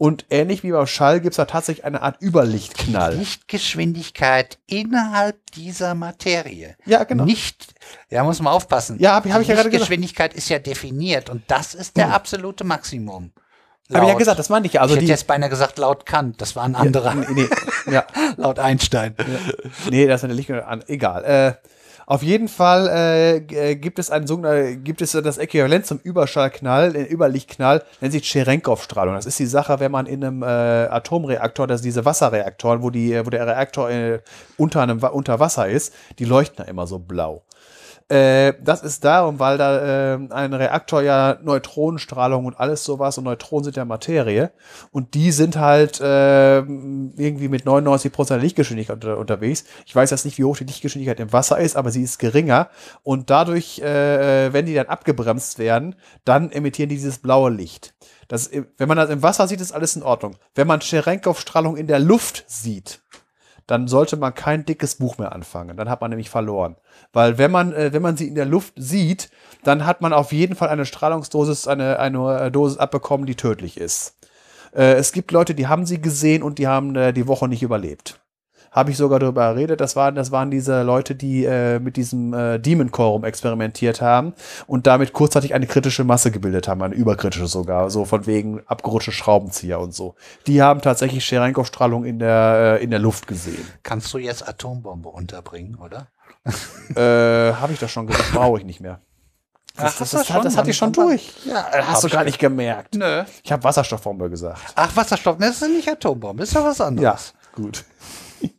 [0.00, 3.16] Und ähnlich wie beim Schall gibt es da tatsächlich eine Art Überlichtknall.
[3.16, 6.74] Lichtgeschwindigkeit innerhalb dieser Materie.
[6.86, 7.26] Ja, genau.
[7.26, 7.74] Nicht,
[8.08, 8.98] ja, muss man aufpassen.
[8.98, 9.90] Ja, habe hab ich ja gerade gesagt.
[9.90, 12.12] Lichtgeschwindigkeit ist ja definiert und das ist der hm.
[12.12, 13.32] absolute Maximum.
[13.92, 14.80] Habe ich ja gesagt, das meine ich ja.
[14.80, 17.14] Also ich hätte jetzt beinahe gesagt laut Kant, das war ein anderer.
[17.14, 17.48] Ja, nee,
[17.84, 18.06] nee, ja.
[18.38, 19.14] laut Einstein.
[19.18, 19.24] Ja.
[19.90, 20.88] Nee, das ist eine Lichtgeschwindigkeit.
[20.88, 21.24] Egal.
[21.24, 21.68] Äh,
[22.10, 26.92] auf jeden Fall äh, äh gibt es ein äh, gibt es das Äquivalent zum Überschallknall,
[26.92, 29.14] den Überlichtknall, nennt sich Cherenkov-Strahlung.
[29.14, 33.24] Das ist die Sache, wenn man in einem äh, Atomreaktor, das diese Wasserreaktoren, wo die,
[33.24, 34.18] wo der Reaktor äh,
[34.56, 37.44] unter einem unter Wasser ist, die leuchten da immer so blau.
[38.10, 43.24] Äh, das ist darum, weil da äh, ein Reaktor ja Neutronenstrahlung und alles sowas und
[43.24, 44.50] Neutronen sind ja Materie
[44.90, 49.64] und die sind halt äh, irgendwie mit 99% Lichtgeschwindigkeit unter, unterwegs.
[49.86, 52.68] Ich weiß jetzt nicht, wie hoch die Lichtgeschwindigkeit im Wasser ist, aber sie ist geringer
[53.04, 57.94] und dadurch, äh, wenn die dann abgebremst werden, dann emittieren die dieses blaue Licht.
[58.26, 60.36] Das, wenn man das im Wasser sieht, ist alles in Ordnung.
[60.56, 63.02] Wenn man Cherenkov-Strahlung in der Luft sieht,
[63.70, 65.76] dann sollte man kein dickes Buch mehr anfangen.
[65.76, 66.74] Dann hat man nämlich verloren.
[67.12, 69.30] Weil wenn man, äh, wenn man sie in der Luft sieht,
[69.64, 73.76] dann hat man auf jeden Fall eine Strahlungsdosis, eine, eine äh, Dosis abbekommen, die tödlich
[73.76, 74.16] ist.
[74.72, 77.62] Äh, es gibt Leute, die haben sie gesehen und die haben äh, die Woche nicht
[77.62, 78.20] überlebt
[78.70, 79.80] habe ich sogar darüber geredet.
[79.80, 84.34] Das waren, das waren diese Leute, die äh, mit diesem äh, Demon Quorum experimentiert haben
[84.66, 89.12] und damit kurzzeitig eine kritische Masse gebildet haben, eine überkritische sogar, so von wegen abgerutschte
[89.12, 90.14] Schraubenzieher und so.
[90.46, 93.66] Die haben tatsächlich Cherenkov-Strahlung in der, äh, in der Luft gesehen.
[93.82, 96.08] Kannst du jetzt Atombombe unterbringen, oder?
[96.96, 99.00] äh, habe ich das schon gesagt, brauche ich nicht mehr.
[99.76, 101.32] Das, Ach, das, das, das, das hatte ich schon durch.
[101.44, 102.94] Ja, hast du gar nicht gemerkt.
[102.94, 103.24] Nö.
[103.42, 104.60] Ich habe Wasserstoffbombe gesagt.
[104.74, 107.34] Ach, Wasserstoff, das ist nicht Atombombe, ist ja was anderes.
[107.34, 107.84] Ja, gut.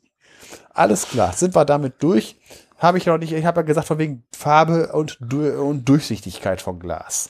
[0.73, 2.37] Alles klar, sind wir damit durch.
[2.77, 6.79] Habe ich noch nicht, ich habe ja gesagt, von wegen Farbe und, und Durchsichtigkeit von
[6.79, 7.29] Glas.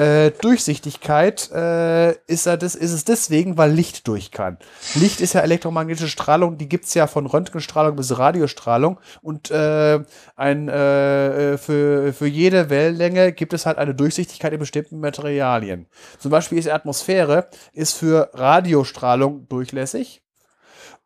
[0.00, 4.56] Äh, Durchsichtigkeit äh, ist, er das, ist es deswegen, weil Licht durch kann.
[4.94, 10.00] Licht ist ja elektromagnetische Strahlung, die gibt es ja von Röntgenstrahlung bis Radiostrahlung und äh,
[10.36, 15.86] ein, äh, für, für jede Wellenlänge gibt es halt eine Durchsichtigkeit in bestimmten Materialien.
[16.18, 20.22] Zum Beispiel ist die Atmosphäre ist für Radiostrahlung durchlässig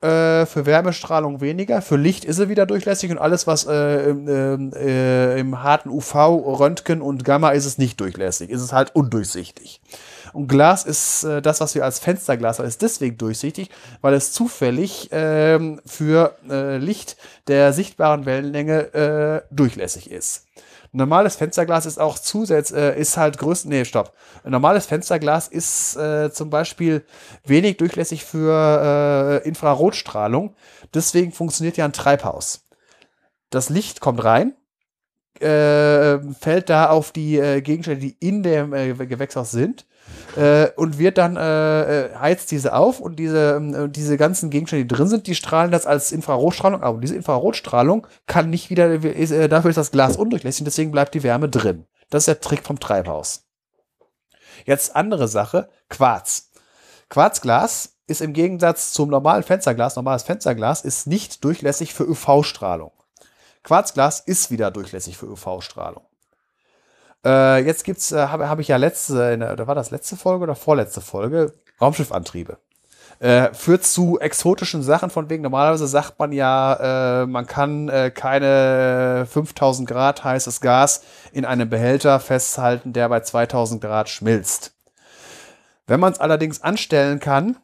[0.05, 4.73] äh, für Wärmestrahlung weniger, für Licht ist sie wieder durchlässig und alles, was äh, im,
[4.75, 9.81] äh, im harten UV, Röntgen und Gamma ist es nicht durchlässig, ist es halt undurchsichtig.
[10.35, 13.71] Und Glas ist äh, das, was wir als Fensterglas haben, ist deswegen durchsichtig,
[14.03, 17.17] weil es zufällig ähm, für äh, Licht
[17.47, 20.45] der sichtbaren Wellenlänge äh, durchlässig ist
[20.95, 24.15] normales Fensterglas ist auch zusätzlich, äh, ist halt größten, nee, stopp.
[24.45, 27.05] Ein normales Fensterglas ist äh, zum Beispiel
[27.45, 30.55] wenig durchlässig für äh, Infrarotstrahlung.
[30.95, 32.67] Deswegen funktioniert ja ein Treibhaus.
[33.51, 34.55] Das Licht kommt rein,
[35.41, 39.87] äh, fällt da auf die äh, Gegenstände, die in dem äh, Gewächshaus sind
[40.37, 44.85] äh, und wird dann äh, äh, heizt diese auf und diese, äh, diese ganzen Gegenstände,
[44.85, 49.31] die drin sind, die strahlen das als Infrarotstrahlung, aber diese Infrarotstrahlung kann nicht wieder, ist,
[49.31, 51.87] äh, dafür ist das Glas undurchlässig und deswegen bleibt die Wärme drin.
[52.11, 53.47] Das ist der Trick vom Treibhaus.
[54.65, 56.51] Jetzt andere Sache, Quarz.
[57.09, 62.93] Quarzglas ist im Gegensatz zum normalen Fensterglas, normales Fensterglas ist nicht durchlässig für UV-Strahlung.
[63.63, 66.05] Quarzglas ist wieder durchlässig für UV-Strahlung.
[67.25, 70.55] Äh, jetzt gibt's, äh, habe hab ich ja letzte, der, war das letzte Folge oder
[70.55, 72.59] vorletzte Folge, Raumschiffantriebe.
[73.21, 78.11] Äh, führt zu exotischen Sachen von wegen, normalerweise sagt man ja, äh, man kann äh,
[78.11, 84.75] keine 5000 Grad heißes Gas in einem Behälter festhalten, der bei 2000 Grad schmilzt.
[85.87, 87.57] Wenn man es allerdings anstellen kann,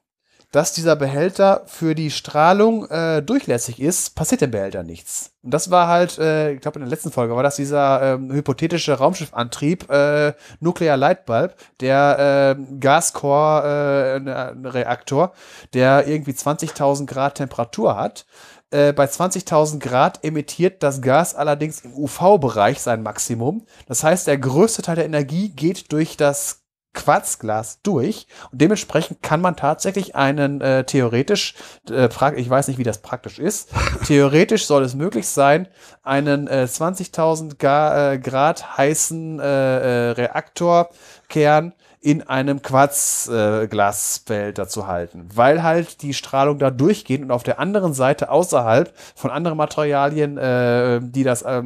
[0.50, 5.30] dass dieser Behälter für die Strahlung äh, durchlässig ist, passiert dem Behälter nichts.
[5.42, 8.32] Und das war halt, äh, ich glaube in der letzten Folge war das dieser ähm,
[8.32, 15.28] hypothetische Raumschiffantrieb, äh, Nuclear Light Bulb, der äh, Gascore-Reaktor, äh,
[15.72, 18.26] der irgendwie 20.000 Grad Temperatur hat.
[18.72, 23.66] Äh, bei 20.000 Grad emittiert das Gas allerdings im UV-Bereich sein Maximum.
[23.86, 26.59] Das heißt, der größte Teil der Energie geht durch das
[26.92, 28.26] Quarzglas durch.
[28.50, 31.54] Und dementsprechend kann man tatsächlich einen äh, theoretisch,
[31.88, 33.70] äh, ich weiß nicht, wie das praktisch ist,
[34.06, 35.68] theoretisch soll es möglich sein,
[36.02, 45.28] einen äh, 20.000 äh, Grad heißen äh, äh, Reaktorkern in einem Quarzglasbehälter äh, zu halten,
[45.34, 50.38] weil halt die Strahlung da durchgeht und auf der anderen Seite außerhalb von anderen Materialien,
[50.38, 51.64] äh, die das äh,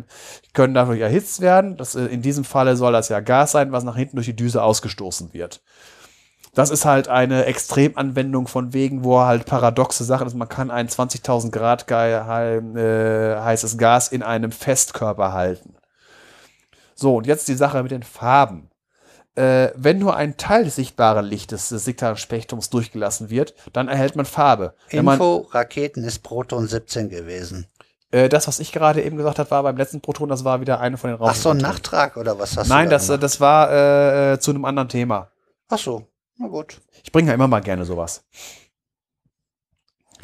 [0.52, 1.76] können dadurch erhitzt werden.
[1.76, 4.34] Das, äh, in diesem Falle soll das ja Gas sein, was nach hinten durch die
[4.34, 5.62] Düse ausgestoßen wird.
[6.52, 10.34] Das ist halt eine Extremanwendung von wegen, wo halt paradoxe Sachen ist.
[10.34, 15.76] Man kann ein 20.000 Grad äh, heißes Gas in einem Festkörper halten.
[16.96, 18.70] So, und jetzt die Sache mit den Farben
[19.36, 24.16] äh, wenn nur ein Teil des sichtbaren Lichtes des sichtbaren Spektrums durchgelassen wird, dann erhält
[24.16, 24.74] man Farbe.
[24.90, 27.66] Info, man, Raketen ist Proton 17 gewesen.
[28.10, 30.80] Äh, das, was ich gerade eben gesagt habe, war beim letzten Proton, das war wieder
[30.80, 31.30] eine von den Raum.
[31.30, 34.38] Ach so, ein Nachtrag oder was hast Nein, du Nein, das, das war äh, äh,
[34.38, 35.30] zu einem anderen Thema.
[35.68, 36.06] Ach so,
[36.36, 36.80] na gut.
[37.02, 38.24] Ich bringe ja immer mal gerne sowas.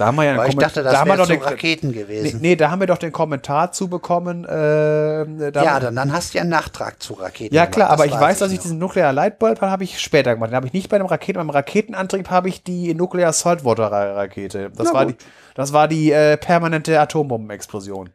[0.01, 2.41] Da haben wir ja ich dachte, das da wäre den, Raketen gewesen.
[2.41, 4.47] Nee, nee, da haben wir doch den Kommentar zu bekommen.
[4.47, 7.55] Äh, ja, dann, dann hast du ja einen Nachtrag zu Raketen.
[7.55, 10.53] Ja, klar, aber ich weiß, dass ich diesen Nuklear Lightbulb habe ich später gemacht.
[10.53, 14.71] Den habe ich nicht bei einem Raketen, beim Raketenantrieb habe ich die Nuclear Saltwater Rakete.
[14.75, 15.17] Das, war die,
[15.55, 18.09] das war die äh, permanente Atombombenexplosion.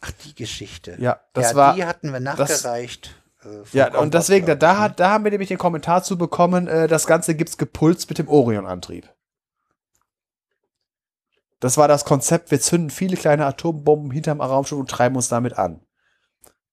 [0.00, 0.96] Ach, die Geschichte.
[0.98, 1.74] Ja, das ja, war.
[1.74, 3.14] Die hatten wir nachgereicht.
[3.42, 6.16] Das, äh, ja, und deswegen, da, da, hat, da haben wir nämlich den Kommentar zu
[6.16, 9.10] bekommen, äh, das Ganze gibt's gepulst mit dem Orion-Antrieb.
[11.62, 15.56] Das war das Konzept, wir zünden viele kleine Atombomben hinterm Raumschiff und treiben uns damit
[15.56, 15.80] an.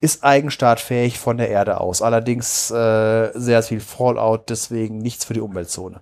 [0.02, 2.02] Ist eigenstartfähig von der Erde aus.
[2.02, 6.02] Allerdings äh, sehr viel Fallout, deswegen nichts für die Umweltzone.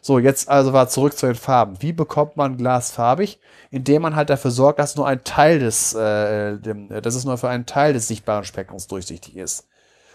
[0.00, 1.80] So, jetzt also war zurück zu den Farben.
[1.80, 3.38] Wie bekommt man Glas farbig?
[3.70, 7.38] Indem man halt dafür sorgt, dass nur ein Teil des, äh, dem, dass es nur
[7.38, 9.68] für einen Teil des sichtbaren Spektrums durchsichtig ist.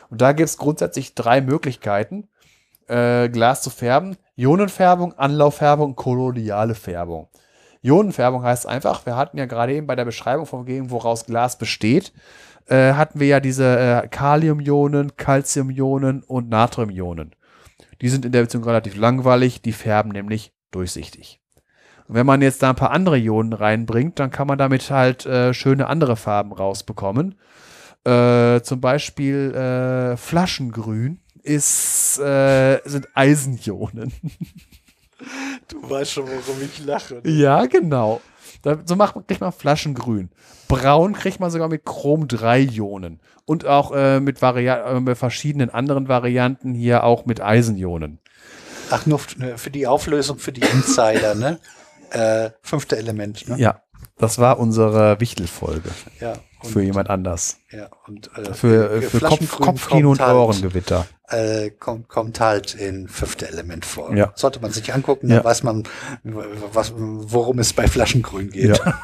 [0.10, 2.28] Und da gibt es grundsätzlich drei Möglichkeiten,
[2.90, 4.18] äh, Glas zu färben.
[4.38, 7.28] Ionenfärbung, Anlauffärbung, koloniale Färbung.
[7.82, 11.58] Ionenfärbung heißt einfach, wir hatten ja gerade eben bei der Beschreibung von Gegend, woraus Glas
[11.58, 12.14] besteht,
[12.68, 17.36] äh, hatten wir ja diese äh, Kaliumionen, Calciumionen und Natriumionen.
[18.02, 21.42] Die sind in der Beziehung relativ langweilig, die färben nämlich durchsichtig.
[22.08, 25.26] Und wenn man jetzt da ein paar andere Ionen reinbringt, dann kann man damit halt
[25.26, 27.36] äh, schöne andere Farben rausbekommen.
[28.04, 34.14] Äh, zum Beispiel äh, Flaschengrün ist, äh, sind Eisenionen.
[35.68, 37.16] Du weißt schon, warum ich lache.
[37.16, 37.32] Ne?
[37.32, 38.22] Ja, genau.
[38.62, 40.30] Da, so macht man, kriegt man Flaschengrün.
[40.68, 43.20] Braun kriegt man sogar mit Chrom-3-Ionen.
[43.46, 48.20] Und auch äh, mit, äh, mit verschiedenen anderen Varianten hier auch mit Eisenionen.
[48.90, 51.60] Ach, nur äh, für die Auflösung für die Insider, ne?
[52.10, 53.58] Äh, fünfte Element, ne?
[53.58, 53.82] Ja,
[54.18, 55.90] das war unsere Wichtelfolge.
[56.20, 56.34] Ja.
[56.64, 57.58] für jemand anders.
[57.72, 61.06] Ja, und äh, für, äh, für Kopf, Kopfkino und halt, Ohrengewitter.
[61.30, 64.16] Äh, kommt, kommt halt in fünfte Element vor.
[64.16, 64.32] Ja.
[64.36, 65.84] Sollte man sich angucken, dann weiß man,
[66.24, 68.78] was, worum es bei Flaschengrün geht.
[68.78, 69.00] Ja.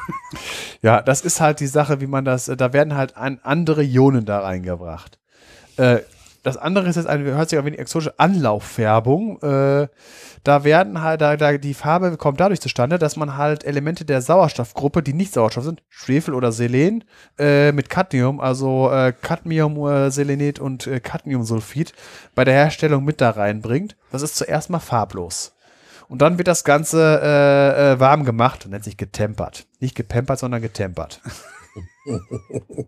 [0.82, 4.40] ja, das ist halt die Sache, wie man das, da werden halt andere Ionen da
[4.40, 5.18] reingebracht.
[5.76, 6.00] Äh,
[6.44, 9.40] das andere ist jetzt eine, hört sich ein wenig exotische Anlauffärbung.
[9.40, 9.88] Äh,
[10.44, 14.20] da werden halt, da, da, die Farbe kommt dadurch zustande, dass man halt Elemente der
[14.20, 17.04] Sauerstoffgruppe, die nicht Sauerstoff sind, Schwefel oder Selen,
[17.38, 21.94] äh, mit Cadmium, also äh, Cadmiumselenet äh, und äh, Cadmiumsulfid,
[22.34, 23.96] bei der Herstellung mit da reinbringt.
[24.12, 25.56] Das ist zuerst mal farblos.
[26.08, 29.66] Und dann wird das Ganze äh, äh, warm gemacht, nennt sich getempert.
[29.80, 31.22] Nicht gepempert, sondern getempert.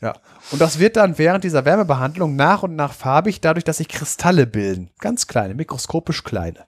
[0.00, 0.14] ja.
[0.50, 4.46] Und das wird dann während dieser Wärmebehandlung nach und nach farbig, dadurch, dass sich Kristalle
[4.46, 4.90] bilden.
[4.98, 6.66] Ganz kleine, mikroskopisch kleine.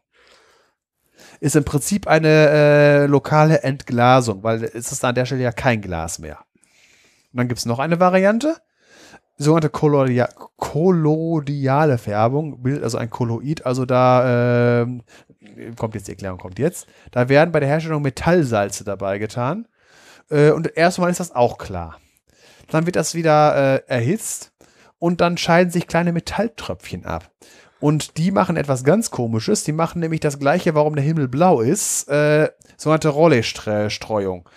[1.41, 5.81] Ist im Prinzip eine äh, lokale Entglasung, weil es ist an der Stelle ja kein
[5.81, 6.39] Glas mehr.
[7.33, 8.57] Und dann gibt es noch eine Variante,
[9.39, 14.87] sogenannte Kollodia kollodiale Färbung, also ein Kolloid, also da äh,
[15.77, 16.87] kommt jetzt die Erklärung, kommt jetzt.
[17.11, 19.67] Da werden bei der Herstellung Metallsalze dabei getan
[20.31, 21.99] äh, und erstmal ist das auch klar.
[22.71, 24.53] Dann wird das wieder äh, erhitzt
[24.99, 27.31] und dann scheiden sich kleine Metalltröpfchen ab.
[27.81, 29.65] Und die machen etwas ganz Komisches.
[29.65, 34.49] Die machen nämlich das Gleiche, warum der Himmel blau ist, äh, sogenannte Rolle-Streuung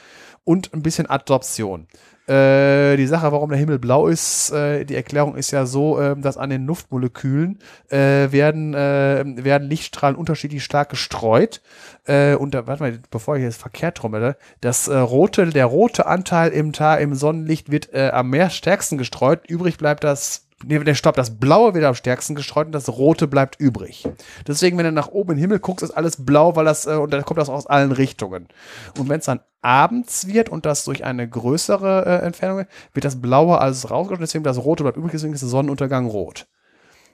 [0.43, 1.87] und ein bisschen Adoption.
[2.27, 6.15] Äh, die Sache, warum der Himmel blau ist, äh, die Erklärung ist ja so, äh,
[6.15, 11.61] dass an den Luftmolekülen äh, werden, äh, werden Lichtstrahlen unterschiedlich stark gestreut.
[12.05, 16.73] Und da, warte mal, bevor ich jetzt verkehrt trommele, das rote, der rote Anteil im,
[16.73, 19.47] Ta im Sonnenlicht wird am mehr stärksten gestreut.
[19.47, 23.27] Übrig bleibt das nee, der Stopp, das Blaue wird am stärksten gestreut und das Rote
[23.27, 24.07] bleibt übrig.
[24.47, 26.95] Deswegen, wenn du nach oben in den Himmel guckst, ist alles blau, weil das, äh,
[26.95, 28.47] und dann kommt das aus allen Richtungen.
[28.97, 33.21] Und wenn es dann abends wird und das durch eine größere äh, Entfernung wird das
[33.21, 36.47] Blaue alles rausgeschnitten, deswegen das Rote bleibt übrig, deswegen ist der Sonnenuntergang rot.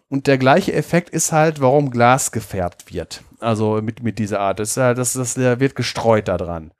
[0.10, 3.24] Und der gleiche Effekt ist halt, warum Glas gefärbt wird.
[3.40, 4.60] Also mit, mit dieser Art.
[4.60, 6.72] Das, das, das, das wird gestreut da dran.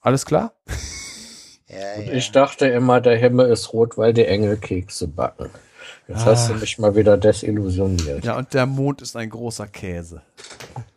[0.00, 0.54] Alles klar?
[1.70, 2.12] Ja, ja.
[2.12, 5.50] Ich dachte immer, der Himmel ist rot, weil die Engel Kekse backen.
[6.08, 6.26] Jetzt ah.
[6.26, 6.56] hast du ah.
[6.56, 8.24] mich mal wieder desillusioniert.
[8.24, 10.22] Ja, und der Mond ist ein großer Käse.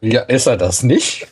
[0.02, 1.28] Ja, ist er das nicht?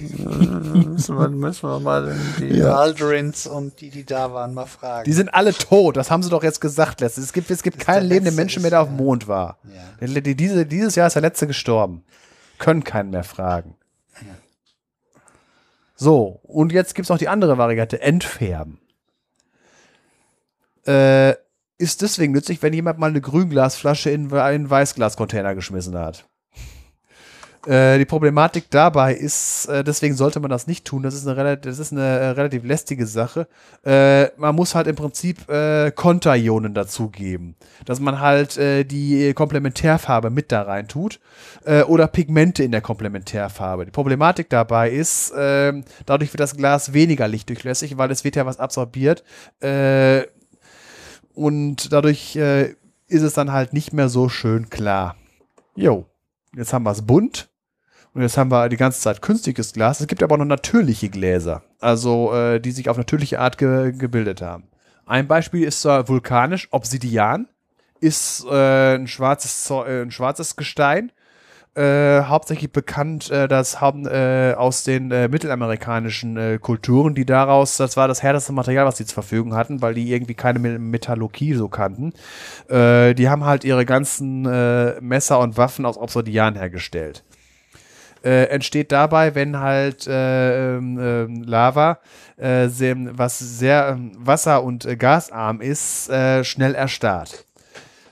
[0.00, 2.76] müssen, wir, müssen wir mal die ja.
[2.76, 5.04] Aldrins und die, die da waren, mal fragen.
[5.04, 7.26] Die sind alle tot, das haben sie doch jetzt gesagt letztens.
[7.26, 9.58] Es gibt, es gibt keinen lebenden Menschen mehr, der auf dem Mond war.
[10.00, 10.06] Ja.
[10.08, 12.04] Diese, dieses Jahr ist der letzte gestorben.
[12.58, 13.74] Können keinen mehr fragen.
[16.00, 18.80] So, und jetzt gibt es noch die andere Variante, Entfärben.
[20.86, 21.34] Äh,
[21.76, 26.26] ist deswegen nützlich, wenn jemand mal eine Grünglasflasche in einen Weißglascontainer geschmissen hat.
[27.66, 31.02] Äh, die Problematik dabei ist, äh, deswegen sollte man das nicht tun.
[31.02, 33.46] Das ist eine, relativ, das ist eine äh, relativ lästige Sache.
[33.84, 37.56] Äh, man muss halt im Prinzip äh, Konterionen dazugeben.
[37.84, 41.20] Dass man halt die Komplementärfarbe mit da rein tut
[41.86, 43.84] oder Pigmente in der Komplementärfarbe.
[43.86, 48.46] Die Problematik dabei ist, ähm, dadurch wird das Glas weniger lichtdurchlässig, weil es wird ja
[48.46, 49.24] was absorbiert.
[51.34, 55.16] und dadurch ist es dann halt nicht mehr so schön klar.
[55.74, 56.06] Jo.
[56.56, 57.49] Jetzt haben wir es bunt.
[58.12, 60.00] Und jetzt haben wir die ganze Zeit künstliches Glas.
[60.00, 63.92] Es gibt aber auch noch natürliche Gläser, also äh, die sich auf natürliche Art ge
[63.92, 64.64] gebildet haben.
[65.06, 67.48] Ein Beispiel ist äh, vulkanisch, Obsidian,
[68.00, 71.12] ist äh, ein, schwarzes, äh, ein schwarzes Gestein.
[71.76, 78.24] Äh, hauptsächlich bekannt äh, das haben aus den mittelamerikanischen Kulturen, die daraus, das war das
[78.24, 82.12] härteste Material, was sie zur Verfügung hatten, weil die irgendwie keine Metallurgie so kannten.
[82.68, 84.42] Die haben halt ihre ganzen
[85.00, 87.22] Messer und Waffen aus Obsidian hergestellt
[88.24, 91.98] äh, entsteht dabei, wenn halt äh, äh, Lava,
[92.36, 97.46] äh, was sehr ähm, wasser- und äh, gasarm ist, äh, schnell erstarrt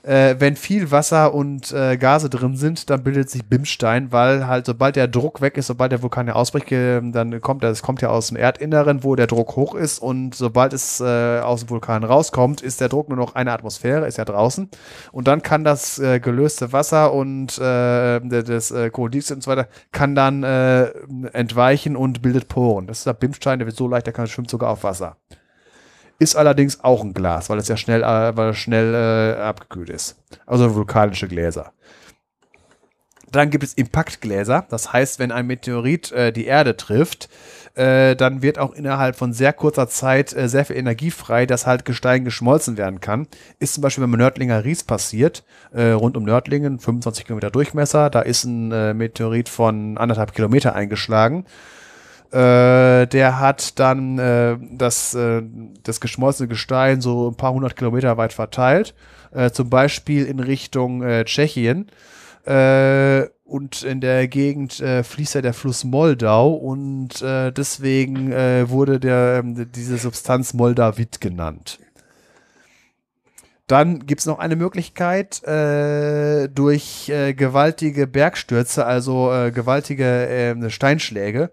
[0.09, 4.65] äh, wenn viel Wasser und äh, Gase drin sind, dann bildet sich Bimstein, weil halt
[4.65, 8.01] sobald der Druck weg ist, sobald der Vulkan ja ausbricht, äh, dann kommt das kommt
[8.01, 11.69] ja aus dem Erdinneren, wo der Druck hoch ist und sobald es äh, aus dem
[11.69, 14.69] Vulkan rauskommt, ist der Druck nur noch eine Atmosphäre, ist ja draußen
[15.11, 19.67] und dann kann das äh, gelöste Wasser und äh, das äh, Kohlendioxid und so weiter
[19.91, 20.85] kann dann äh,
[21.33, 22.87] entweichen und bildet Poren.
[22.87, 25.17] Das ist der Bimstein, der wird so leicht, der kann schwimmt sogar auf Wasser.
[26.19, 30.17] Ist allerdings auch ein Glas, weil es ja schnell, äh, weil schnell äh, abgekühlt ist.
[30.45, 31.71] Also vulkanische Gläser.
[33.31, 34.65] Dann gibt es Impaktgläser.
[34.69, 37.29] Das heißt, wenn ein Meteorit äh, die Erde trifft,
[37.75, 41.67] äh, dann wird auch innerhalb von sehr kurzer Zeit äh, sehr viel Energie frei, dass
[41.67, 43.27] halt Gestein geschmolzen werden kann.
[43.59, 48.09] Ist zum Beispiel beim Nördlinger Ries passiert, äh, rund um Nördlingen, 25 Kilometer Durchmesser.
[48.09, 51.45] Da ist ein äh, Meteorit von anderthalb Kilometer eingeschlagen.
[52.31, 55.41] Äh, der hat dann äh, das, äh,
[55.83, 58.93] das geschmolzene Gestein so ein paar hundert Kilometer weit verteilt,
[59.31, 61.89] äh, zum Beispiel in Richtung äh, Tschechien.
[63.43, 69.97] Und in der Gegend fließt ja der Fluss Moldau und deswegen wurde der, ähm, diese
[69.97, 71.79] Substanz Moldavit genannt.
[73.69, 80.71] Dann gibt es noch eine Möglichkeit, äh, durch äh, gewaltige Bergstürze, also äh, gewaltige ähm,
[80.71, 81.51] Steinschläge,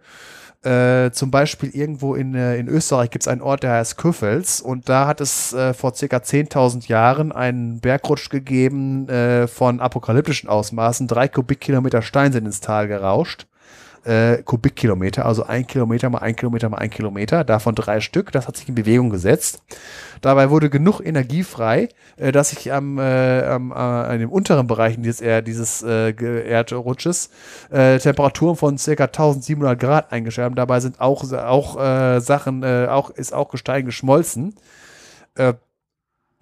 [0.66, 4.60] äh, zum Beispiel irgendwo in, äh, in Österreich gibt es einen Ort, der heißt Küffels
[4.60, 10.48] und da hat es äh, vor circa 10.000 Jahren einen Bergrutsch gegeben äh, von apokalyptischen
[10.48, 11.06] Ausmaßen.
[11.06, 13.46] Drei Kubikkilometer Stein sind ins Tal gerauscht
[14.06, 18.32] äh, Kubikkilometer, also ein Kilometer mal ein Kilometer mal ein Kilometer, davon drei Stück.
[18.32, 19.62] Das hat sich in Bewegung gesetzt.
[20.20, 24.96] Dabei wurde genug Energie frei, äh, dass sich am, äh, am äh, dem unteren Bereich
[24.98, 26.12] dieses, äh, dieses äh,
[26.48, 27.30] Erdrutsches
[27.70, 29.04] äh, Temperaturen von ca.
[29.04, 30.54] 1700 Grad haben.
[30.54, 34.54] Dabei sind auch, auch äh, Sachen, äh, auch, ist auch Gestein geschmolzen.
[35.34, 35.54] Äh,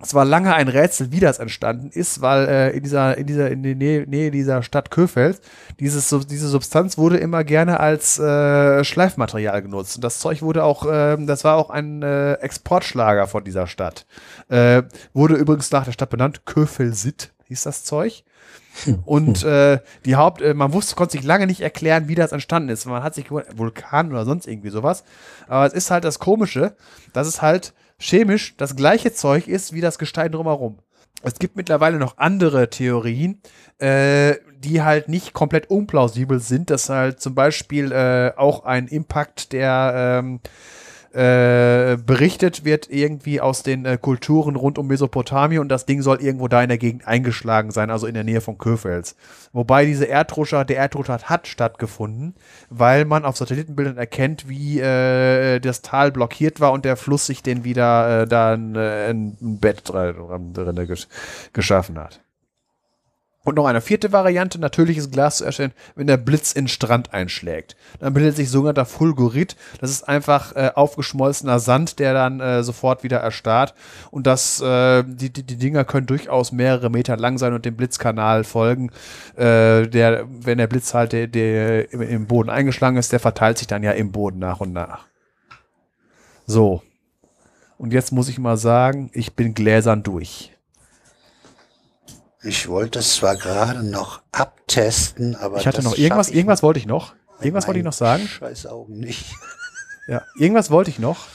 [0.02, 3.50] es war lange ein Rätsel, wie das entstanden ist, weil äh, in dieser, in dieser,
[3.50, 5.40] in der Nähe, Nähe dieser Stadt Köfeld,
[5.78, 9.96] dieses, diese Substanz wurde immer gerne als äh, Schleifmaterial genutzt.
[9.96, 14.04] Und das Zeug wurde auch, äh, das war auch ein äh, Exportschlager von dieser Stadt.
[14.48, 14.82] Äh,
[15.12, 18.24] wurde übrigens nach der Stadt benannt, Köfelsit hieß das Zeug.
[19.04, 22.68] Und äh, die Haupt, äh, man wusste, konnte sich lange nicht erklären, wie das entstanden
[22.68, 22.86] ist.
[22.86, 25.04] Man hat sich gewundert, Vulkan oder sonst irgendwie sowas.
[25.46, 26.74] Aber es ist halt das Komische,
[27.12, 30.78] dass es halt chemisch das gleiche Zeug ist wie das Gestein drumherum.
[31.22, 33.40] Es gibt mittlerweile noch andere Theorien,
[33.78, 39.52] äh, die halt nicht komplett unplausibel sind, dass halt zum Beispiel äh, auch ein Impact
[39.52, 40.40] der ähm,
[41.14, 46.20] äh, berichtet wird irgendwie aus den äh, Kulturen rund um Mesopotamien und das Ding soll
[46.20, 49.14] irgendwo da in der Gegend eingeschlagen sein, also in der Nähe von Köfels.
[49.52, 52.34] Wobei diese Erdrutscher, der Erdrutscher hat stattgefunden,
[52.68, 57.44] weil man auf Satellitenbildern erkennt, wie äh, das Tal blockiert war und der Fluss sich
[57.44, 60.88] den wieder äh, da ein, äh, ein Bett drin, drin
[61.52, 62.23] geschaffen hat.
[63.44, 67.76] Und noch eine vierte Variante, natürliches Glas zu erstellen, wenn der Blitz in Strand einschlägt.
[68.00, 69.54] Dann bildet sich sogenannter Fulgurit.
[69.80, 73.74] Das ist einfach äh, aufgeschmolzener Sand, der dann äh, sofort wieder erstarrt.
[74.10, 77.76] Und das, äh, die, die, die Dinger können durchaus mehrere Meter lang sein und dem
[77.76, 78.90] Blitzkanal folgen.
[79.36, 83.58] Äh, der, wenn der Blitz halt der, der im, im Boden eingeschlagen ist, der verteilt
[83.58, 85.04] sich dann ja im Boden nach und nach.
[86.46, 86.82] So.
[87.76, 90.53] Und jetzt muss ich mal sagen, ich bin gläsern durch.
[92.44, 95.58] Ich wollte es zwar gerade noch abtesten, aber.
[95.58, 97.14] Ich hatte noch irgendwas, irgendwas wollte ich noch.
[97.40, 98.28] Irgendwas wollte ich noch sagen.
[98.28, 99.34] Scheiß Augen nicht.
[100.06, 101.28] Ja, irgendwas wollte ich noch.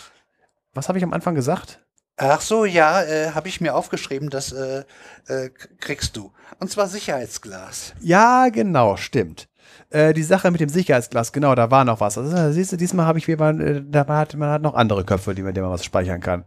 [0.76, 1.80] Was habe ich am Anfang gesagt?
[2.18, 4.84] Ach so, ja, äh, habe ich mir aufgeschrieben, das äh,
[5.28, 6.32] äh, kriegst du.
[6.60, 7.96] Und zwar Sicherheitsglas.
[8.00, 9.50] Ja, genau, stimmt.
[9.90, 12.20] Äh, die Sache mit dem Sicherheitsglas, genau, da war noch was.
[12.20, 15.04] Also, siehst du, diesmal habe ich wie man, äh, da hat man hat noch andere
[15.04, 16.46] Köpfe, die mit denen man was speichern kann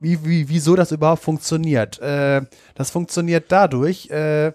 [0.00, 1.98] wie, wie, wieso das überhaupt funktioniert.
[2.00, 2.42] Äh,
[2.74, 4.52] das funktioniert dadurch, äh,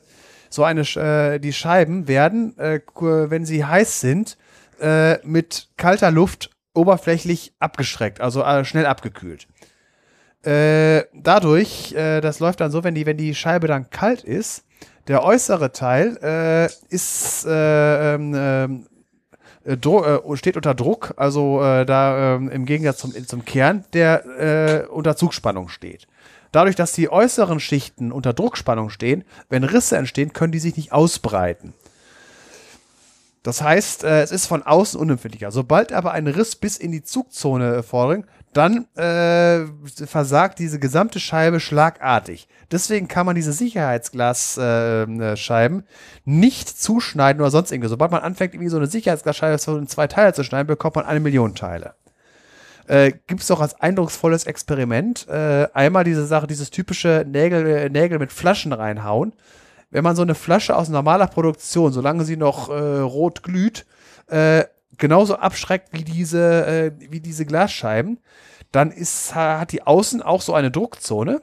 [0.50, 4.38] so eine, äh, die Scheiben werden, äh, wenn sie heiß sind,
[4.80, 9.48] äh, mit kalter Luft oberflächlich abgeschreckt, also äh, schnell abgekühlt.
[10.42, 14.64] dadurch, das läuft dann so, wenn die, wenn die Scheibe dann kalt ist,
[15.09, 18.88] der äußere Teil ist ähm, ähm,
[19.65, 24.25] äh, äh, steht unter Druck, also äh, da ähm, im Gegensatz zum, zum Kern, der
[24.25, 26.07] äh, unter Zugspannung steht.
[26.51, 30.91] Dadurch, dass die äußeren Schichten unter Druckspannung stehen, wenn Risse entstehen, können die sich nicht
[30.91, 31.73] ausbreiten.
[33.43, 35.51] Das heißt, äh, es ist von außen unempfindlicher.
[35.51, 39.66] Sobald aber ein Riss bis in die Zugzone vordringt, dann äh,
[40.08, 42.48] versagt diese gesamte Scheibe schlagartig.
[42.72, 45.84] Deswegen kann man diese Sicherheitsglasscheiben äh,
[46.26, 47.90] nicht zuschneiden oder sonst irgendwie.
[47.90, 51.19] Sobald man anfängt, irgendwie so eine Sicherheitsglasscheibe in zwei Teile zu schneiden, bekommt man eine
[51.19, 51.94] Million Teile.
[52.88, 57.90] Äh, Gibt es doch als eindrucksvolles Experiment äh, einmal diese Sache, dieses typische Nägel, äh,
[57.90, 59.34] Nägel mit Flaschen reinhauen.
[59.92, 63.86] Wenn man so eine Flasche aus normaler Produktion, solange sie noch äh, rot glüht,
[65.00, 68.19] genauso abschreckt wie diese, äh, wie diese Glasscheiben,
[68.72, 71.42] dann ist, hat die außen auch so eine Druckzone.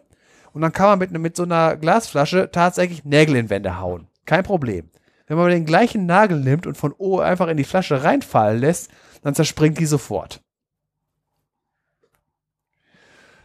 [0.52, 4.06] Und dann kann man mit, mit so einer Glasflasche tatsächlich Nägel in Wände hauen.
[4.24, 4.90] Kein Problem.
[5.26, 8.90] Wenn man den gleichen Nagel nimmt und von O einfach in die Flasche reinfallen lässt,
[9.22, 10.40] dann zerspringt die sofort.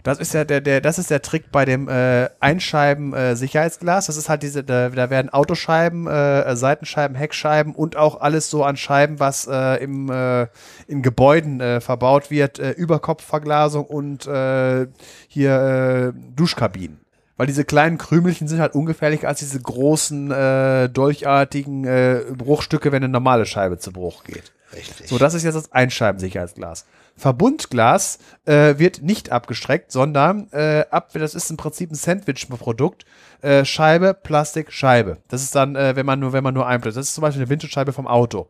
[0.04, 4.06] Das ist ja der, der, das ist der Trick bei dem äh, Einscheiben-Sicherheitsglas.
[4.06, 8.50] Äh, das ist halt diese, da, da werden Autoscheiben, äh, Seitenscheiben, Heckscheiben und auch alles
[8.50, 10.48] so an Scheiben, was äh, im, äh,
[10.88, 14.88] in Gebäuden äh, verbaut wird, äh, Überkopfverglasung und äh,
[15.28, 17.00] hier äh, Duschkabinen.
[17.38, 23.04] Weil diese kleinen Krümelchen sind halt ungefährlicher als diese großen, äh, dolchartigen äh, Bruchstücke, wenn
[23.04, 24.52] eine normale Scheibe zu Bruch geht.
[24.76, 25.08] Richtig.
[25.08, 26.86] So, das ist jetzt das Einscheiben-Sicherheitsglas.
[27.22, 33.06] Verbundglas äh, wird nicht abgestreckt, sondern äh, ab, das ist im Prinzip ein Sandwich-Produkt.
[33.42, 35.18] Äh, Scheibe, Plastik, Scheibe.
[35.28, 36.98] Das ist dann, äh, wenn man nur, wenn man nur einblättert.
[36.98, 38.48] Das ist zum Beispiel eine Windschutzscheibe vom Auto.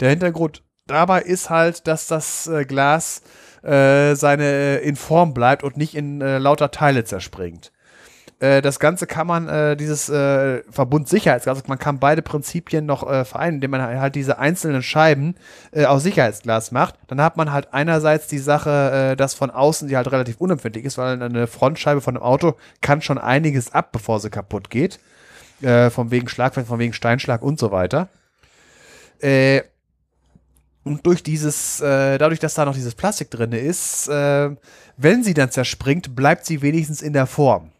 [0.00, 3.22] Der Hintergrund dabei ist halt, dass das äh, Glas
[3.62, 7.72] äh, seine in Form bleibt und nicht in lauter Teile zerspringt.
[8.42, 12.84] Äh, das Ganze kann man, äh, dieses äh, Verbund Sicherheitsglas, also man kann beide Prinzipien
[12.84, 15.36] noch äh, vereinen, indem man halt diese einzelnen Scheiben
[15.70, 16.96] äh, aus Sicherheitsglas macht.
[17.06, 20.84] Dann hat man halt einerseits die Sache, äh, dass von außen die halt relativ unempfindlich
[20.84, 24.98] ist, weil eine Frontscheibe von einem Auto kann schon einiges ab, bevor sie kaputt geht.
[25.60, 28.08] Äh, von wegen Schlagfeld, von wegen Steinschlag und so weiter.
[29.20, 29.62] Äh,
[30.82, 34.50] und durch dieses, äh, dadurch, dass da noch dieses Plastik drin ist, äh,
[34.96, 37.71] wenn sie dann zerspringt, bleibt sie wenigstens in der Form.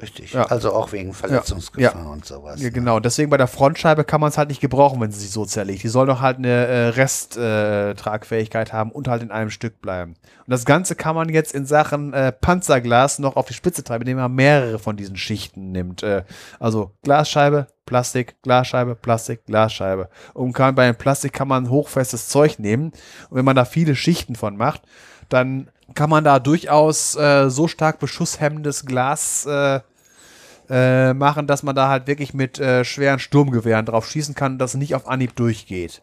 [0.00, 0.32] Richtig.
[0.32, 0.46] Ja.
[0.46, 2.08] Also auch wegen Verletzungsgefahr Ja.
[2.10, 2.60] und sowas.
[2.60, 2.98] Ja, genau.
[2.98, 5.84] Deswegen bei der Frontscheibe kann man es halt nicht gebrauchen, wenn sie sich so zerlegt.
[5.84, 10.14] Die soll doch halt eine äh, Resttragfähigkeit haben und halt in einem Stück bleiben.
[10.46, 14.02] Und das Ganze kann man jetzt in Sachen äh, Panzerglas noch auf die Spitze treiben,
[14.02, 16.02] indem man mehrere von diesen Schichten nimmt.
[16.02, 16.24] Äh,
[16.58, 20.08] also Glasscheibe, Plastik, Glasscheibe, Plastik, Glasscheibe.
[20.32, 22.86] Und kann, bei dem Plastik kann man hochfestes Zeug nehmen.
[23.30, 24.82] Und wenn man da viele Schichten von macht,
[25.28, 29.80] dann kann man da durchaus äh, so stark beschusshemmendes Glas äh,
[30.70, 34.58] äh, machen, dass man da halt wirklich mit äh, schweren Sturmgewehren drauf schießen kann und
[34.58, 36.00] das nicht auf Anhieb durchgeht.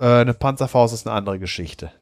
[0.00, 1.92] Äh, eine Panzerfaust ist eine andere Geschichte.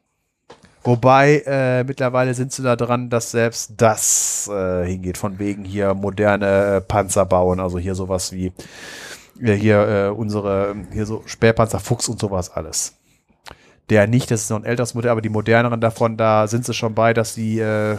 [0.85, 6.83] Wobei äh, mittlerweile sind sie da dran, dass selbst das hingeht, von wegen hier moderne
[6.85, 8.51] Panzer bauen, also hier sowas wie
[9.39, 12.95] hier unsere, hier so Spähpanzer Fuchs und sowas alles.
[13.89, 16.73] Der nicht, das ist noch ein älteres Modell, aber die moderneren davon, da sind sie
[16.73, 17.97] schon bei, dass sie äh,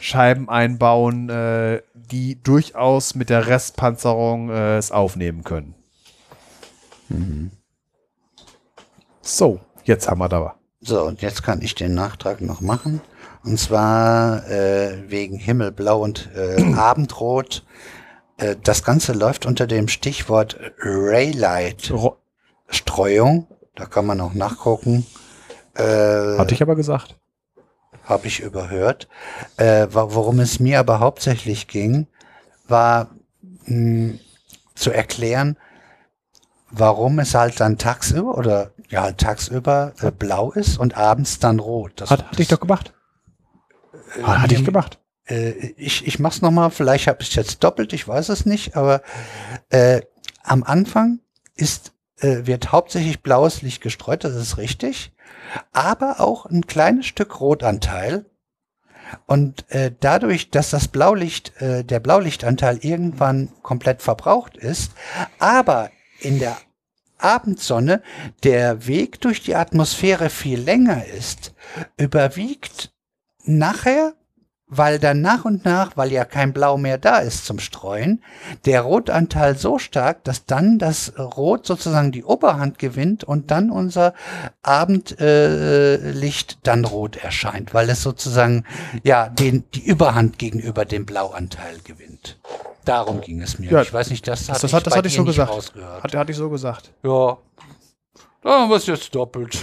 [0.00, 5.74] Scheiben einbauen, äh, die durchaus mit der Restpanzerung äh, es aufnehmen können.
[9.20, 10.56] So, jetzt haben wir da.
[10.80, 13.00] So, und jetzt kann ich den Nachtrag noch machen.
[13.44, 17.64] Und zwar äh, wegen Himmelblau und äh, Abendrot.
[18.36, 23.46] Äh, das Ganze läuft unter dem Stichwort Raylight-Streuung.
[23.74, 25.06] Da kann man auch nachgucken.
[25.74, 27.16] Äh, Hatte ich aber gesagt.
[28.04, 29.08] habe ich überhört.
[29.56, 32.06] Äh, worum es mir aber hauptsächlich ging,
[32.68, 33.10] war
[33.66, 34.14] mh,
[34.74, 35.56] zu erklären,
[36.70, 41.58] warum es halt dann tagsüber oder ja halt tagsüber äh, blau ist und abends dann
[41.60, 41.92] rot.
[41.96, 42.92] Das, Hat, hatte ich doch gemacht.
[44.22, 44.98] Hat, hatte ich gemacht.
[45.26, 48.76] äh, ich, ich mach's nochmal, vielleicht habe ich es jetzt doppelt, ich weiß es nicht,
[48.76, 49.02] aber
[49.70, 50.02] äh,
[50.42, 51.20] am Anfang
[51.54, 51.91] ist,
[52.22, 55.12] äh, wird hauptsächlich blaues Licht gestreut, das ist richtig,
[55.72, 58.26] aber auch ein kleines Stück Rotanteil.
[59.26, 64.92] Und äh, dadurch, dass das Blaulicht, äh, der Blaulichtanteil irgendwann komplett verbraucht ist,
[65.38, 66.56] aber in der
[67.18, 68.02] Abendsonne
[68.42, 71.54] der Weg durch die Atmosphäre viel länger ist,
[71.96, 72.92] überwiegt
[73.44, 74.14] nachher,
[74.74, 78.22] weil dann nach und nach, weil ja kein Blau mehr da ist zum Streuen,
[78.64, 84.14] der Rotanteil so stark, dass dann das Rot sozusagen die Oberhand gewinnt und dann unser
[84.62, 88.64] Abendlicht äh, dann rot erscheint, weil es sozusagen
[89.02, 92.38] ja den, die Überhand gegenüber dem Blauanteil gewinnt.
[92.86, 93.70] Darum ging es mir.
[93.70, 95.50] Ja, ich weiß nicht, das, Das, hatte das, hat, das hatte ich so nicht gesagt.
[95.50, 96.02] rausgehört.
[96.02, 96.92] Hat, hatte ich so gesagt.
[97.02, 97.36] Ja.
[98.42, 99.62] Da haben wir es jetzt doppelt.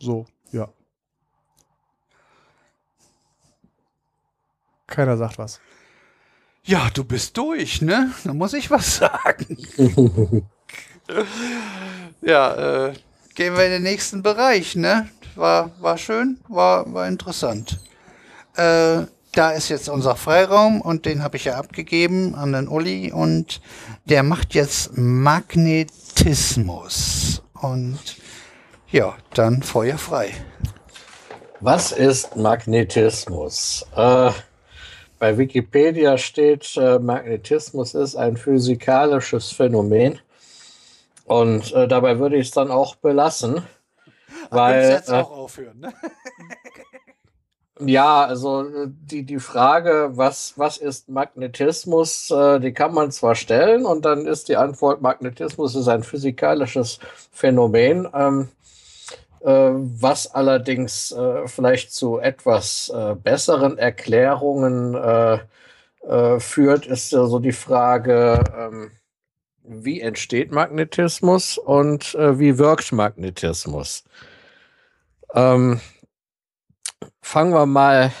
[0.00, 0.68] So, ja.
[4.86, 5.60] Keiner sagt was.
[6.64, 8.12] Ja, du bist durch, ne?
[8.24, 9.58] Da muss ich was sagen.
[12.22, 12.94] ja, äh,
[13.34, 15.10] gehen wir in den nächsten Bereich, ne?
[15.36, 17.78] War, war schön, war, war interessant.
[18.56, 23.12] Äh, da ist jetzt unser Freiraum und den habe ich ja abgegeben an den Uli
[23.12, 23.60] und
[24.06, 27.42] der macht jetzt Magnetismus.
[27.52, 28.16] Und
[28.92, 30.32] ja, dann Feuer frei.
[31.60, 33.86] Was ist Magnetismus?
[33.94, 34.30] Äh,
[35.18, 40.18] bei Wikipedia steht, äh, Magnetismus ist ein physikalisches Phänomen.
[41.26, 43.62] Und äh, dabei würde ich es dann auch belassen.
[44.48, 45.92] Weil, jetzt äh, auch aufhören, ne?
[47.78, 53.34] ja, also äh, die, die Frage, was, was ist Magnetismus, äh, die kann man zwar
[53.34, 56.98] stellen und dann ist die Antwort, Magnetismus ist ein physikalisches
[57.30, 58.08] Phänomen.
[58.14, 58.59] Ähm, äh,
[59.46, 65.38] was allerdings äh, vielleicht zu etwas äh, besseren Erklärungen äh,
[66.06, 68.90] äh, führt, ist ja so die Frage, ähm,
[69.62, 74.04] wie entsteht Magnetismus und äh, wie wirkt Magnetismus?
[75.34, 75.80] Ähm,
[77.22, 78.12] fangen wir mal,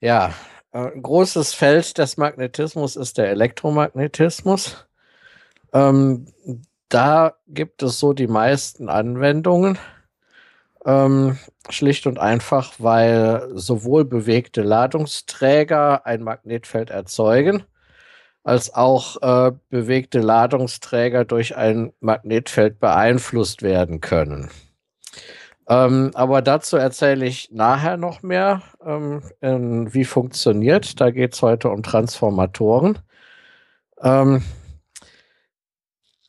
[0.00, 0.34] ja,
[0.72, 4.86] äh, ein großes Feld des Magnetismus ist der Elektromagnetismus.
[5.72, 6.26] Ähm,
[6.88, 9.78] da gibt es so die meisten Anwendungen.
[10.86, 11.38] Ähm,
[11.70, 17.64] schlicht und einfach, weil sowohl bewegte Ladungsträger ein Magnetfeld erzeugen,
[18.42, 24.50] als auch äh, bewegte Ladungsträger durch ein Magnetfeld beeinflusst werden können.
[25.66, 31.00] Ähm, aber dazu erzähle ich nachher noch mehr, ähm, in, wie funktioniert.
[31.00, 32.98] Da geht es heute um Transformatoren.
[34.02, 34.42] Ähm,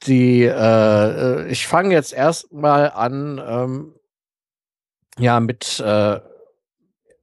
[0.03, 3.95] die, äh, ich fange jetzt erstmal an, ähm,
[5.19, 6.19] ja, mit äh,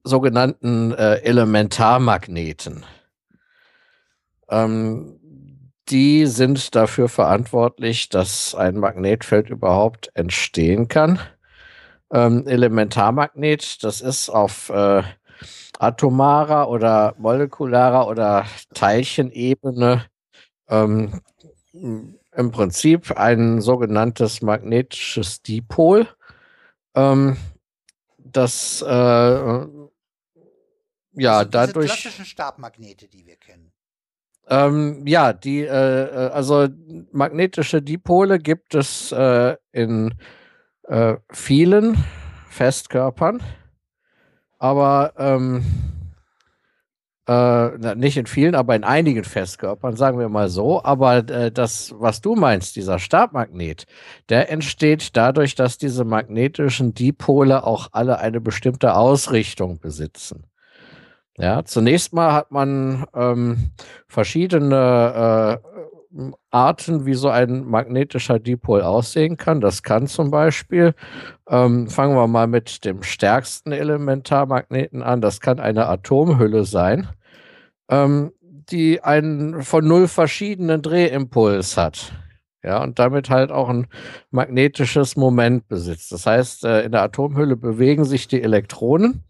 [0.04, 2.84] sogenannten äh, Elementarmagneten.
[4.48, 5.18] Ähm,
[5.88, 11.18] die sind dafür verantwortlich, dass ein Magnetfeld überhaupt entstehen kann.
[12.12, 15.02] ähm, Elementarmagnet, das ist auf äh,
[15.78, 20.04] atomarer oder molekularer oder Teilchenebene
[20.68, 21.20] ähm,
[21.72, 26.06] im Prinzip ein sogenanntes magnetisches Dipol.
[26.94, 27.36] Ähm,
[28.24, 29.66] das äh,
[31.14, 31.86] ja dadurch.
[31.86, 33.72] Diese klassischen Stabmagnete, die wir kennen.
[34.48, 36.68] Ähm, ja, die, äh, äh, also
[37.12, 40.14] magnetische Dipole gibt es äh, in
[40.88, 41.96] äh, vielen
[42.48, 43.40] Festkörpern,
[44.58, 45.64] aber ähm,
[47.32, 50.82] äh, nicht in vielen, aber in einigen Festkörpern, sagen wir mal so.
[50.84, 53.86] Aber äh, das, was du meinst, dieser Stabmagnet,
[54.28, 60.44] der entsteht dadurch, dass diese magnetischen Dipole auch alle eine bestimmte Ausrichtung besitzen.
[61.38, 63.70] Ja, zunächst mal hat man ähm,
[64.06, 65.72] verschiedene äh,
[66.50, 69.60] Arten, wie so ein magnetischer Dipol aussehen kann.
[69.60, 70.94] Das kann zum Beispiel,
[71.48, 77.08] ähm, fangen wir mal mit dem stärksten Elementarmagneten an, das kann eine Atomhülle sein,
[77.92, 82.12] ähm, die einen von null verschiedenen Drehimpuls hat.
[82.64, 83.88] Ja, und damit halt auch ein
[84.30, 86.12] magnetisches Moment besitzt.
[86.12, 89.24] Das heißt, äh, in der Atomhülle bewegen sich die Elektronen.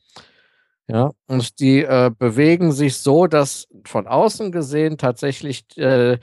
[0.87, 6.19] Ja, und die äh, bewegen sich so, dass von außen gesehen tatsächlich äh,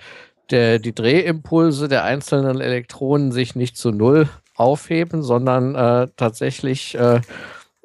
[0.52, 7.22] der, die Drehimpulse der einzelnen Elektronen sich nicht zu Null aufheben, sondern äh, tatsächlich äh,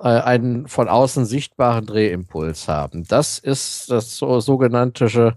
[0.09, 3.05] einen von außen sichtbaren Drehimpuls haben.
[3.05, 5.35] Das ist das so, sogenannte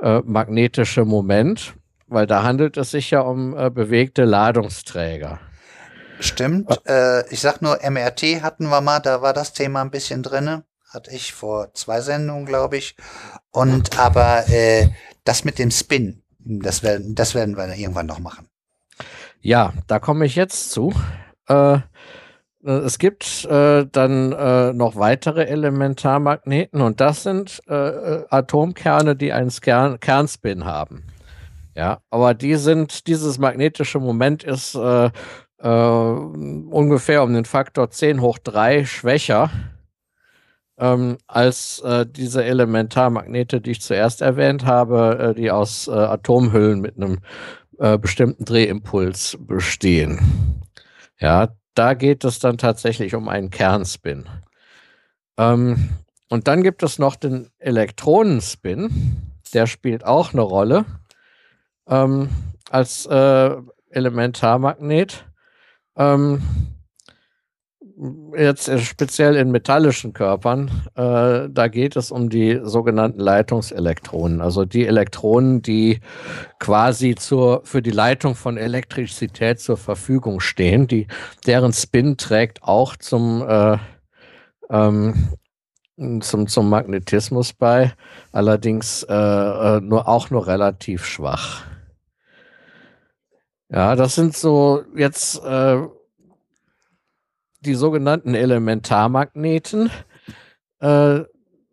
[0.00, 1.74] äh, magnetische Moment,
[2.06, 5.40] weil da handelt es sich ja um äh, bewegte Ladungsträger.
[6.20, 6.80] Stimmt.
[6.86, 10.62] Äh, ich sag nur, MRT hatten wir mal, da war das Thema ein bisschen drin.
[10.88, 12.96] Hatte ich vor zwei Sendungen, glaube ich.
[13.50, 14.88] Und aber äh,
[15.24, 18.48] das mit dem Spin, das werden, das werden wir irgendwann noch machen.
[19.40, 20.94] Ja, da komme ich jetzt zu.
[21.48, 21.78] Äh,
[22.64, 29.32] es gibt äh, dann äh, noch weitere Elementarmagneten und das sind äh, äh Atomkerne, die
[29.32, 31.04] einen Kern Kernspin haben.
[31.74, 35.10] Ja, aber die sind, dieses magnetische Moment ist äh,
[35.58, 39.50] äh, ungefähr um den Faktor 10 hoch 3 schwächer
[40.78, 46.80] ähm, als äh, diese Elementarmagnete, die ich zuerst erwähnt habe, äh, die aus äh, Atomhüllen
[46.80, 47.18] mit einem
[47.78, 50.62] äh, bestimmten Drehimpuls bestehen.
[51.18, 54.28] Ja, da geht es dann tatsächlich um einen Kernspin.
[55.36, 55.90] Ähm,
[56.28, 60.84] und dann gibt es noch den Elektronenspin, der spielt auch eine Rolle
[61.88, 62.28] ähm,
[62.70, 63.56] als äh,
[63.90, 65.26] Elementarmagnet.
[65.96, 66.42] Ähm,
[68.36, 74.86] jetzt speziell in metallischen Körpern, äh, da geht es um die sogenannten Leitungselektronen, also die
[74.86, 76.00] Elektronen, die
[76.58, 81.06] quasi zur, für die Leitung von Elektrizität zur Verfügung stehen, die,
[81.46, 83.78] deren Spin trägt auch zum, äh,
[84.70, 85.28] ähm,
[86.20, 87.92] zum, zum Magnetismus bei,
[88.32, 91.64] allerdings äh, äh nur, auch nur relativ schwach.
[93.70, 95.78] Ja, das sind so jetzt äh,
[97.66, 99.90] die sogenannten Elementarmagneten.
[100.80, 101.20] Äh,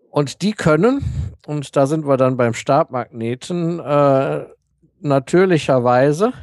[0.10, 1.04] und die können,
[1.46, 4.46] und da sind wir dann beim Stabmagneten, äh,
[5.00, 6.34] natürlicherweise,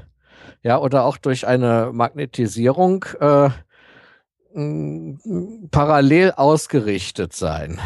[0.62, 3.50] ja, oder auch durch eine Magnetisierung äh,
[5.70, 7.78] parallel ausgerichtet sein.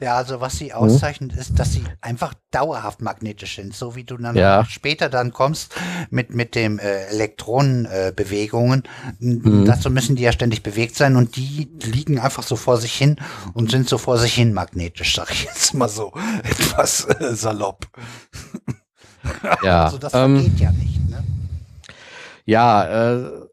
[0.00, 0.74] Ja, also was sie hm?
[0.74, 1.38] auszeichnet, mhm.
[1.38, 4.64] ist, dass sie einfach dauerhaft magnetisch sind, so wie du dann ja.
[4.64, 5.74] später dann kommst
[6.10, 8.84] mit, mit dem äh, Elektronenbewegungen.
[9.20, 9.64] Äh, mhm.
[9.64, 13.16] Dazu müssen die ja ständig bewegt sein und die liegen einfach so vor sich hin
[13.54, 17.86] und sind so vor sich hin magnetisch, sag ich jetzt mal so etwas äh, salopp.
[19.62, 21.24] Ja, also das ähm, vergeht ja nicht, ne?
[22.44, 23.47] Ja, äh,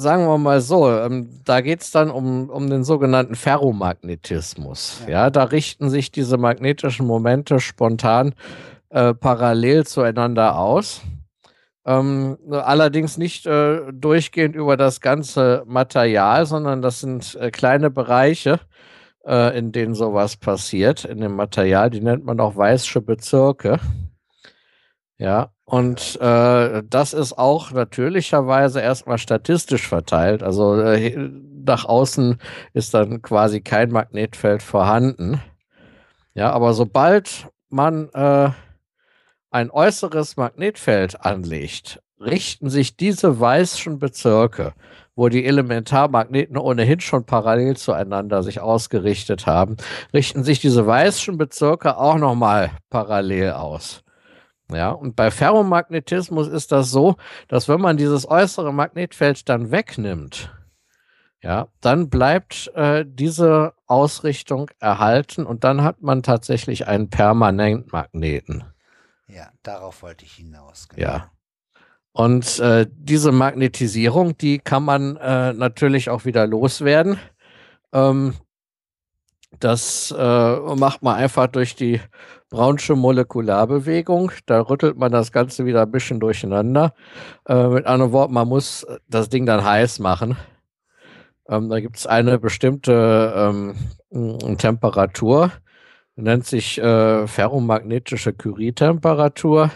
[0.00, 5.02] sagen wir mal so, ähm, da geht es dann um, um den sogenannten Ferromagnetismus.
[5.06, 5.10] Ja.
[5.10, 5.30] ja.
[5.30, 8.34] da richten sich diese magnetischen Momente spontan
[8.88, 11.02] äh, parallel zueinander aus.
[11.86, 18.60] Ähm, allerdings nicht äh, durchgehend über das ganze Material, sondern das sind äh, kleine Bereiche,
[19.24, 21.90] äh, in denen sowas passiert, in dem Material.
[21.90, 23.78] Die nennt man auch Weißsche Bezirke.
[25.16, 30.42] Ja, und äh, das ist auch natürlicherweise erstmal statistisch verteilt.
[30.42, 31.16] Also äh,
[31.64, 32.38] nach außen
[32.72, 35.40] ist dann quasi kein Magnetfeld vorhanden.
[36.34, 38.50] Ja, aber sobald man äh,
[39.52, 44.72] ein äußeres Magnetfeld anlegt, richten sich diese weißen Bezirke,
[45.14, 49.76] wo die Elementarmagneten ohnehin schon parallel zueinander sich ausgerichtet haben,
[50.12, 54.02] richten sich diese weißen Bezirke auch nochmal parallel aus.
[54.72, 57.16] Ja, und bei Ferromagnetismus ist das so,
[57.48, 60.50] dass wenn man dieses äußere Magnetfeld dann wegnimmt,
[61.42, 68.64] Ja, dann bleibt äh, diese Ausrichtung erhalten und dann hat man tatsächlich einen Permanentmagneten.
[69.26, 70.88] Ja, darauf wollte ich hinaus.
[70.88, 71.02] Genau.
[71.02, 71.30] Ja.
[72.12, 77.18] Und äh, diese Magnetisierung, die kann man äh, natürlich auch wieder loswerden.
[77.92, 78.34] Ähm,
[79.58, 82.00] das äh, macht man einfach durch die
[82.50, 84.32] Brownsche Molekularbewegung.
[84.46, 86.94] Da rüttelt man das Ganze wieder ein bisschen durcheinander.
[87.48, 90.36] Äh, mit anderen Worten, man muss das Ding dann heiß machen.
[91.48, 93.74] Ähm, da gibt es eine bestimmte
[94.12, 95.50] ähm, Temperatur,
[96.14, 99.70] nennt sich äh, ferromagnetische Curie-Temperatur.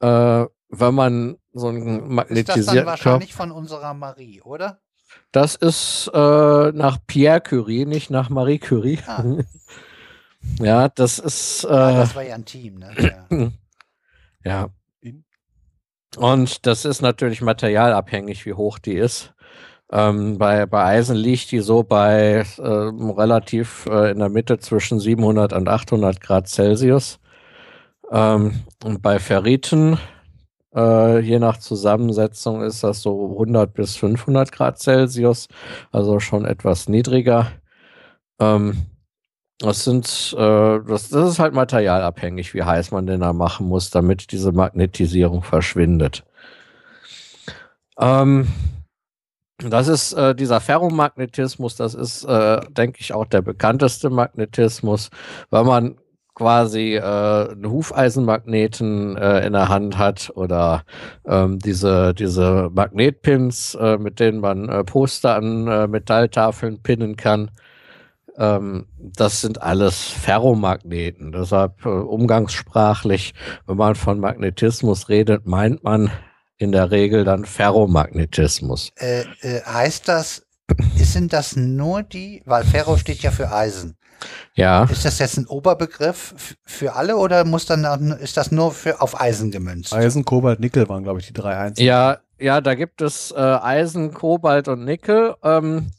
[0.00, 2.58] Äh, wenn man so ein magnetisiert.
[2.58, 4.80] Ist das dann wahrscheinlich von unserer Marie, oder?
[5.32, 8.98] Das ist äh, nach Pierre Curie, nicht nach Marie Curie.
[9.06, 9.22] Ah.
[10.60, 11.64] ja, das ist.
[11.64, 13.52] Äh, ja, das war ja ein Team, ne?
[14.44, 14.68] Ja.
[16.16, 19.34] Und das ist natürlich materialabhängig, wie hoch die ist.
[19.90, 24.98] Ähm, bei, bei Eisen liegt die so bei äh, relativ äh, in der Mitte zwischen
[24.98, 27.18] 700 und 800 Grad Celsius.
[28.10, 29.98] Ähm, und bei Ferriten,
[30.76, 35.48] äh, je nach Zusammensetzung, ist das so 100 bis 500 Grad Celsius,
[35.90, 37.50] also schon etwas niedriger.
[38.38, 38.86] Ähm,
[39.58, 43.90] das sind, äh, das, das ist halt materialabhängig, wie heiß man denn da machen muss,
[43.90, 46.24] damit diese Magnetisierung verschwindet.
[47.98, 48.48] Ähm,
[49.58, 55.08] das ist äh, dieser Ferromagnetismus, das ist, äh, denke ich, auch der bekannteste Magnetismus,
[55.48, 55.96] weil man
[56.36, 60.84] quasi äh, einen Hufeisenmagneten äh, in der Hand hat oder
[61.26, 67.50] ähm, diese, diese Magnetpins, äh, mit denen man äh, Poster an äh, Metalltafeln pinnen kann.
[68.36, 71.32] Ähm, das sind alles Ferromagneten.
[71.32, 73.32] Deshalb äh, umgangssprachlich,
[73.66, 76.10] wenn man von Magnetismus redet, meint man
[76.58, 78.92] in der Regel dann Ferromagnetismus.
[78.96, 80.44] Äh, äh, heißt das,
[80.96, 83.96] sind das nur die, weil Ferro steht ja für Eisen.
[84.54, 84.84] Ja.
[84.84, 89.20] Ist das jetzt ein Oberbegriff für alle oder muss dann ist das nur für auf
[89.20, 89.92] Eisen gemünzt?
[89.92, 91.86] Eisen, Kobalt, Nickel waren glaube ich die drei einzigen.
[91.86, 95.34] Ja, ja, da gibt es äh, Eisen, Kobalt und Nickel.
[95.42, 95.90] Ähm,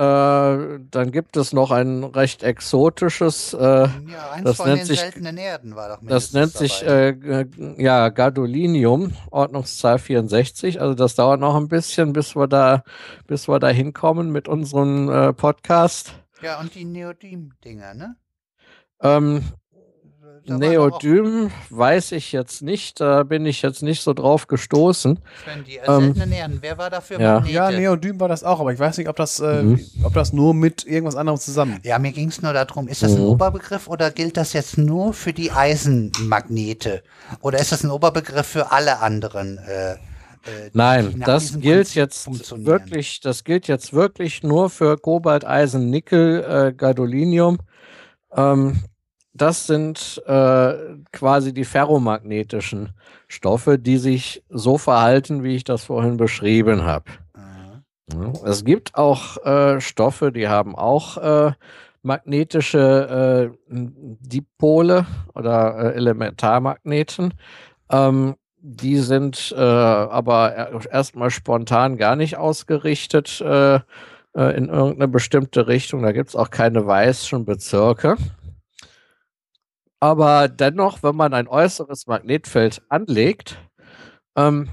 [0.00, 3.52] äh, dann gibt es noch ein recht exotisches.
[3.52, 3.88] Äh, ja,
[4.32, 7.44] eins das von nennt den sich, seltenen Erden war doch Das nennt sich äh,
[7.76, 10.80] ja Gadolinium, Ordnungszahl 64.
[10.80, 12.82] Also das dauert noch ein bisschen, bis wir da,
[13.26, 16.14] bis wir da hinkommen mit unserem äh, Podcast.
[16.42, 18.16] Ja, und die Neodym-Dinger, ne?
[19.02, 19.42] Ähm,
[20.46, 25.18] Neodym weiß ich jetzt nicht, da bin ich jetzt nicht so drauf gestoßen.
[25.66, 26.58] Die ähm, Erden.
[26.60, 27.44] Wer war dafür ja.
[27.44, 29.80] ja, Neodym war das auch, aber ich weiß nicht, ob das, äh, mhm.
[30.02, 31.80] ob das nur mit irgendwas anderem zusammen.
[31.82, 33.28] Ja, mir ging es nur darum, ist das ein mhm.
[33.28, 37.02] Oberbegriff oder gilt das jetzt nur für die Eisenmagnete?
[37.40, 39.58] Oder ist das ein Oberbegriff für alle anderen?
[39.58, 39.96] Äh,
[40.46, 42.28] äh, Nein, das gilt jetzt
[42.64, 47.58] wirklich, das gilt jetzt wirklich nur für Kobalt, Eisen, Nickel, äh, Gadolinium.
[48.34, 48.80] Ähm,
[49.32, 50.74] das sind äh,
[51.12, 52.94] quasi die ferromagnetischen
[53.28, 57.04] Stoffe, die sich so verhalten, wie ich das vorhin beschrieben habe.
[58.14, 58.32] Mhm.
[58.44, 61.52] Es gibt auch äh, Stoffe, die haben auch äh,
[62.02, 67.34] magnetische äh, Dipole oder äh, Elementarmagneten.
[67.90, 73.80] Ähm, die sind äh, aber erstmal spontan gar nicht ausgerichtet äh,
[74.34, 76.02] in irgendeine bestimmte Richtung.
[76.02, 78.16] Da gibt es auch keine weißen Bezirke.
[79.98, 83.58] Aber dennoch, wenn man ein äußeres Magnetfeld anlegt,
[84.36, 84.70] ähm,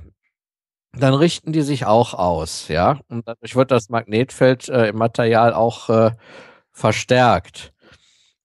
[0.93, 2.99] dann richten die sich auch aus, ja.
[3.09, 6.11] Und dadurch wird das Magnetfeld äh, im Material auch äh,
[6.71, 7.73] verstärkt.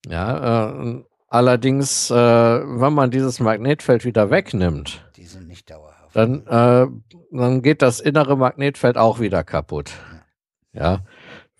[0.09, 5.05] Ja, äh, allerdings, äh, wenn man dieses Magnetfeld wieder wegnimmt,
[5.53, 6.17] nicht dauerhaft.
[6.17, 6.87] Dann, äh,
[7.31, 9.93] dann geht das innere Magnetfeld auch wieder kaputt.
[10.73, 10.83] Ja.
[10.83, 11.03] ja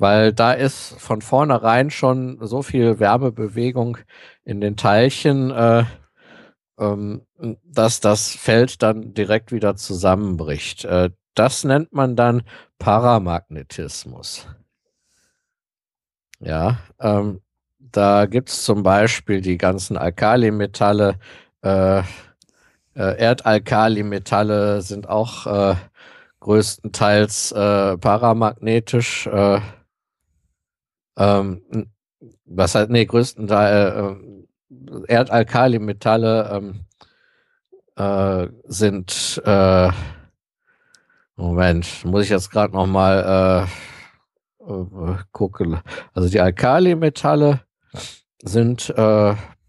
[0.03, 3.99] weil da ist von vornherein schon so viel Wärmebewegung
[4.43, 5.85] in den Teilchen, äh,
[6.77, 7.25] ähm,
[7.63, 10.85] dass das Feld dann direkt wieder zusammenbricht.
[10.85, 12.43] Äh, das nennt man dann
[12.81, 14.49] Paramagnetismus.
[16.41, 17.41] Ja, ähm,
[17.79, 21.21] da gibt es zum Beispiel die ganzen Alkalimetalle.
[21.61, 22.03] Äh,
[22.95, 25.75] äh, Erdalkalimetalle sind auch äh,
[26.41, 29.27] größtenteils äh, paramagnetisch.
[29.27, 29.61] Äh,
[31.17, 31.63] ähm,
[32.45, 36.85] was halt, nee, größtenteils äh, Erdalkalimetalle ähm,
[37.97, 39.91] äh, sind, äh,
[41.37, 43.69] Moment, muss ich jetzt gerade nochmal
[44.61, 45.81] äh, äh, gucken.
[46.15, 47.61] Also die Alkalimetalle
[48.43, 48.93] sind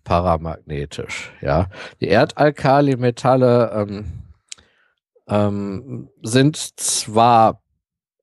[0.04, 1.68] paramagnetisch, ja.
[2.02, 4.06] Die Erdalkalimetalle ähm,
[5.28, 7.62] ähm, sind zwar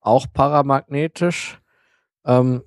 [0.00, 1.58] auch paramagnetisch.
[2.24, 2.62] Ähm,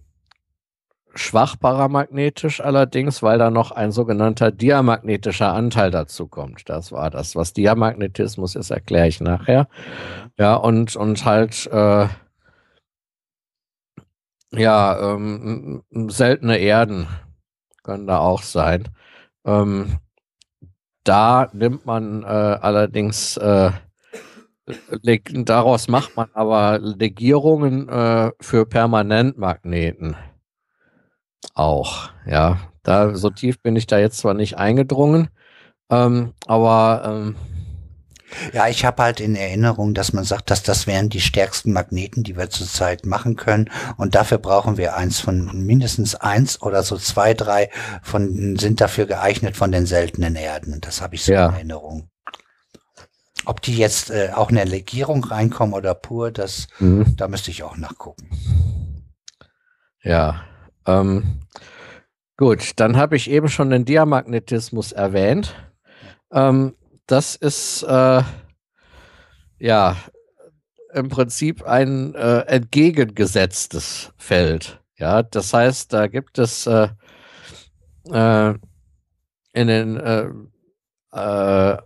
[1.16, 6.69] schwach paramagnetisch allerdings, weil da noch ein sogenannter diamagnetischer Anteil dazu kommt.
[6.69, 7.35] Das war das.
[7.35, 9.67] Was Diamagnetismus ist, erkläre ich nachher.
[10.38, 12.08] Ja, und, und halt äh,
[14.51, 17.08] ja, ähm, seltene Erden
[17.83, 18.90] können da auch sein.
[19.45, 19.97] Ähm,
[21.03, 23.72] da nimmt man äh, allerdings äh,
[25.33, 30.15] daraus macht man aber Legierungen äh, für Permanentmagneten
[31.53, 32.09] auch.
[32.25, 35.30] Ja, da so tief bin ich da jetzt zwar nicht eingedrungen,
[35.89, 37.35] ähm, aber ähm,
[38.53, 42.24] ja, ich habe halt in Erinnerung, dass man sagt, dass das wären die stärksten Magneten,
[42.24, 43.70] die wir zurzeit machen können.
[43.98, 47.70] Und dafür brauchen wir eins von mindestens eins oder so zwei, drei
[48.02, 50.82] von sind dafür geeignet von den seltenen Erden.
[50.82, 51.48] Das habe ich so ja.
[51.48, 52.10] in Erinnerung.
[53.45, 57.16] Ob die jetzt äh, auch in der Legierung reinkommen oder pur, das, mhm.
[57.18, 58.30] da müsste ich auch nachgucken.
[60.02, 60.44] Ja,
[60.86, 61.42] ähm,
[62.38, 65.56] gut, dann habe ich eben schon den Diamagnetismus erwähnt.
[66.32, 66.76] Ähm,
[67.07, 68.22] das ist äh,
[69.59, 69.95] ja
[70.93, 74.80] im Prinzip ein äh, entgegengesetztes Feld.
[74.98, 76.90] Ja, das heißt, da gibt es äh,
[78.09, 78.53] äh
[79.56, 80.30] in den äh,
[81.11, 81.77] äh,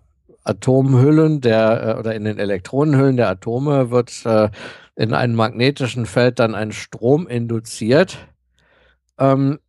[0.43, 4.23] Atomhüllen der oder in den Elektronenhüllen der Atome wird
[4.95, 8.17] in einem magnetischen Feld dann ein Strom induziert
[9.19, 9.59] ähm,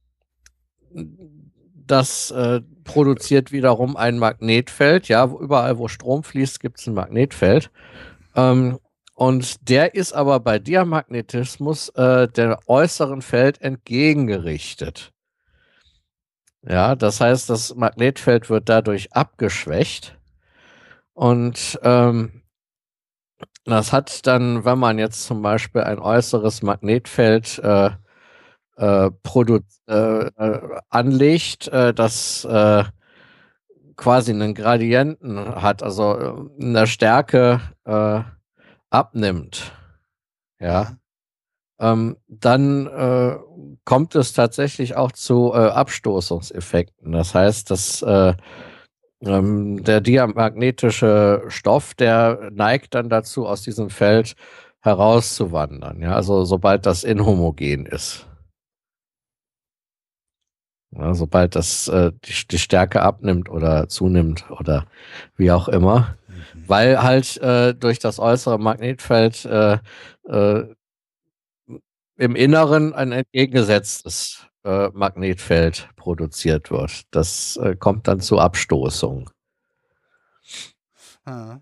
[1.75, 2.33] das
[2.89, 5.07] produziert wiederum ein Magnetfeld.
[5.07, 7.70] Ja, überall, wo Strom fließt, gibt es ein Magnetfeld.
[8.34, 8.78] Ähm,
[9.15, 15.12] und der ist aber bei Diamagnetismus äh, der äußeren Feld entgegengerichtet.
[16.62, 20.18] Ja, das heißt, das Magnetfeld wird dadurch abgeschwächt.
[21.12, 22.42] Und ähm,
[23.65, 27.91] das hat dann, wenn man jetzt zum Beispiel ein äußeres Magnetfeld äh,
[28.79, 29.11] äh,
[29.87, 30.31] äh,
[30.89, 32.85] anlegt, äh, das äh,
[33.97, 38.21] quasi einen Gradienten hat, also äh, eine Stärke äh,
[38.91, 39.73] abnimmt,
[40.61, 40.97] ja,
[41.81, 43.39] ähm, dann
[43.85, 47.13] kommt es tatsächlich auch zu Abstoßungseffekten.
[47.13, 48.03] Das heißt, dass
[49.23, 54.35] ähm, der diamagnetische Stoff, der neigt dann dazu, aus diesem Feld
[54.81, 56.01] herauszuwandern.
[56.01, 58.28] Ja, also sobald das inhomogen ist.
[60.91, 64.86] Ja, sobald das äh, die, die, Stärke abnimmt oder zunimmt oder
[65.36, 66.17] wie auch immer.
[66.28, 66.65] Mhm.
[66.67, 69.78] Weil halt äh, durch das äußere Magnetfeld äh,
[70.28, 70.65] äh
[72.17, 77.05] im Inneren ein entgegengesetztes äh, Magnetfeld produziert wird.
[77.12, 79.31] Das äh, kommt dann zu Abstoßung.
[81.25, 81.60] Ah.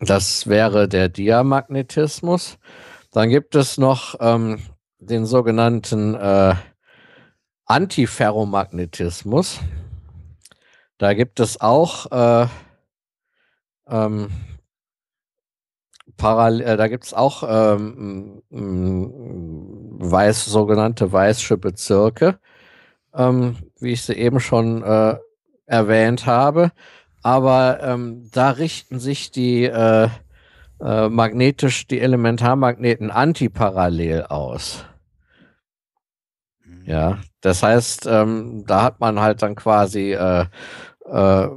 [0.00, 2.58] Das wäre der Diamagnetismus.
[3.12, 4.58] Dann gibt es noch ähm,
[4.98, 6.54] den sogenannten äh,
[7.66, 9.60] Antiferromagnetismus.
[10.98, 12.46] Da gibt es auch äh,
[13.88, 14.30] ähm,
[16.16, 22.38] parallel, äh, da gibt es auch ähm, weiß, sogenannte weißsche Bezirke,
[23.14, 25.16] ähm, wie ich sie eben schon äh,
[25.66, 26.72] erwähnt habe.
[27.22, 30.08] Aber ähm, da richten sich die äh,
[30.80, 34.84] äh, magnetisch, die Elementarmagneten antiparallel aus.
[36.86, 40.46] Ja, das heißt, ähm, da hat man halt dann quasi äh,
[41.06, 41.48] äh,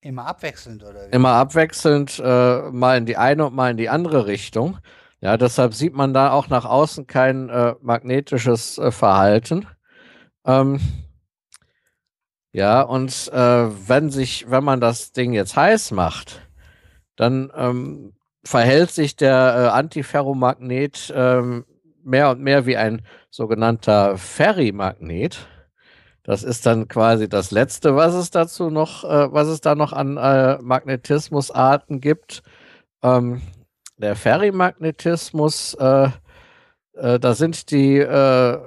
[0.00, 1.14] immer abwechselnd oder wie?
[1.14, 4.78] immer abwechselnd äh, mal in die eine und mal in die andere Richtung.
[5.20, 9.66] Ja, deshalb sieht man da auch nach außen kein äh, magnetisches äh, Verhalten.
[10.44, 10.80] Ähm,
[12.52, 16.42] ja, und äh, wenn sich, wenn man das Ding jetzt heiß macht,
[17.16, 21.64] dann ähm, verhält sich der Antiferromagnet ähm,
[22.04, 25.46] mehr und mehr wie ein sogenannter Ferrimagnet.
[26.22, 29.92] Das ist dann quasi das Letzte, was es dazu noch, äh, was es da noch
[29.92, 32.42] an äh, Magnetismusarten gibt.
[33.02, 33.42] Ähm,
[33.98, 36.08] der Ferrimagnetismus, äh,
[36.94, 38.58] äh da sind die äh,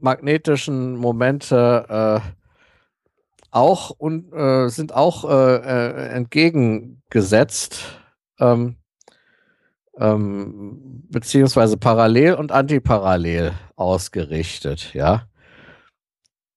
[0.00, 2.20] magnetischen Momente äh,
[3.50, 4.32] auch und
[4.70, 8.00] sind auch entgegengesetzt.
[8.40, 8.76] Ähm,
[9.98, 15.26] ähm, beziehungsweise parallel und antiparallel ausgerichtet, ja.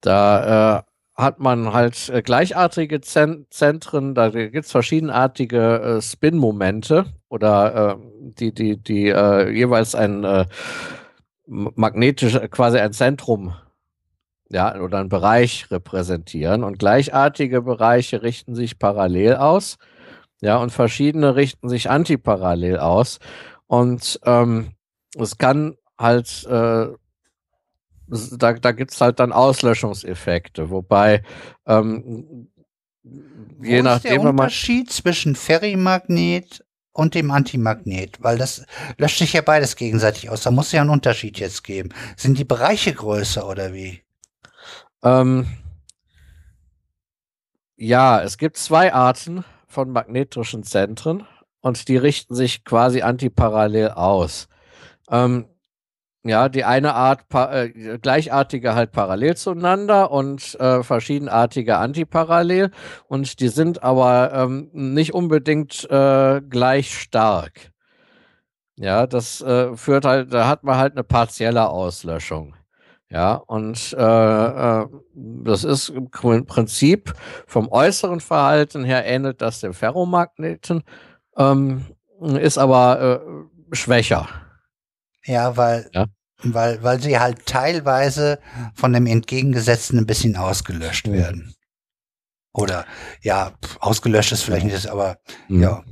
[0.00, 0.82] Da äh,
[1.14, 8.32] hat man halt äh, gleichartige Zen Zentren, da gibt es verschiedenartige äh, Spin-Momente oder äh,
[8.38, 10.46] die, die, die äh, jeweils ein äh,
[11.46, 13.54] magnetisch, quasi ein Zentrum
[14.50, 16.64] ja, oder einen Bereich repräsentieren.
[16.64, 19.78] Und gleichartige Bereiche richten sich parallel aus.
[20.40, 23.18] Ja, und verschiedene richten sich antiparallel aus.
[23.66, 24.72] Und ähm,
[25.16, 26.88] es kann halt, äh,
[28.06, 31.22] da, da gibt es halt dann Auslöschungseffekte, wobei
[31.66, 32.48] ähm,
[33.60, 38.64] je Wo nachdem, ist der Unterschied zwischen Ferrimagnet und dem Antimagnet, weil das
[38.96, 40.42] löscht sich ja beides gegenseitig aus.
[40.42, 41.90] Da muss es ja einen Unterschied jetzt geben.
[42.16, 44.02] Sind die Bereiche größer oder wie?
[45.02, 45.46] Ähm,
[47.76, 51.26] ja, es gibt zwei Arten von magnetischen Zentren
[51.60, 54.48] und die richten sich quasi antiparallel aus.
[55.10, 55.46] Ähm,
[56.24, 62.70] ja, die eine Art äh, gleichartige halt parallel zueinander und äh, verschiedenartige antiparallel
[63.06, 67.72] und die sind aber ähm, nicht unbedingt äh, gleich stark.
[68.76, 72.57] Ja, das äh, führt halt, da hat man halt eine partielle Auslöschung.
[73.10, 77.14] Ja, und äh, äh, das ist im Prinzip
[77.46, 80.82] vom äußeren Verhalten her ähnelt das dem Ferromagneten,
[81.36, 81.86] ähm,
[82.20, 83.20] ist aber
[83.72, 84.28] schwächer.
[85.24, 86.06] Ja, weil, ja.
[86.42, 88.38] weil, weil sie halt teilweise
[88.74, 91.12] von dem Entgegengesetzten ein bisschen ausgelöscht mhm.
[91.12, 91.54] werden.
[92.52, 92.86] Oder
[93.22, 95.62] ja, ausgelöscht ist vielleicht nicht, aber mhm.
[95.62, 95.84] ja.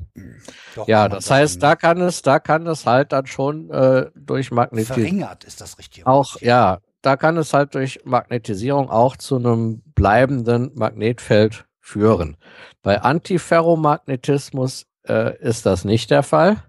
[0.75, 4.51] Doch, ja, das heißt, da kann es, da kann es halt dann schon äh, durch
[4.51, 5.03] Magnetisierung.
[5.03, 6.07] Verringert ist das richtig.
[6.07, 12.37] Auch, ja, da kann es halt durch Magnetisierung auch zu einem bleibenden Magnetfeld führen.
[12.83, 16.63] Bei Antiferromagnetismus äh, ist das nicht der Fall.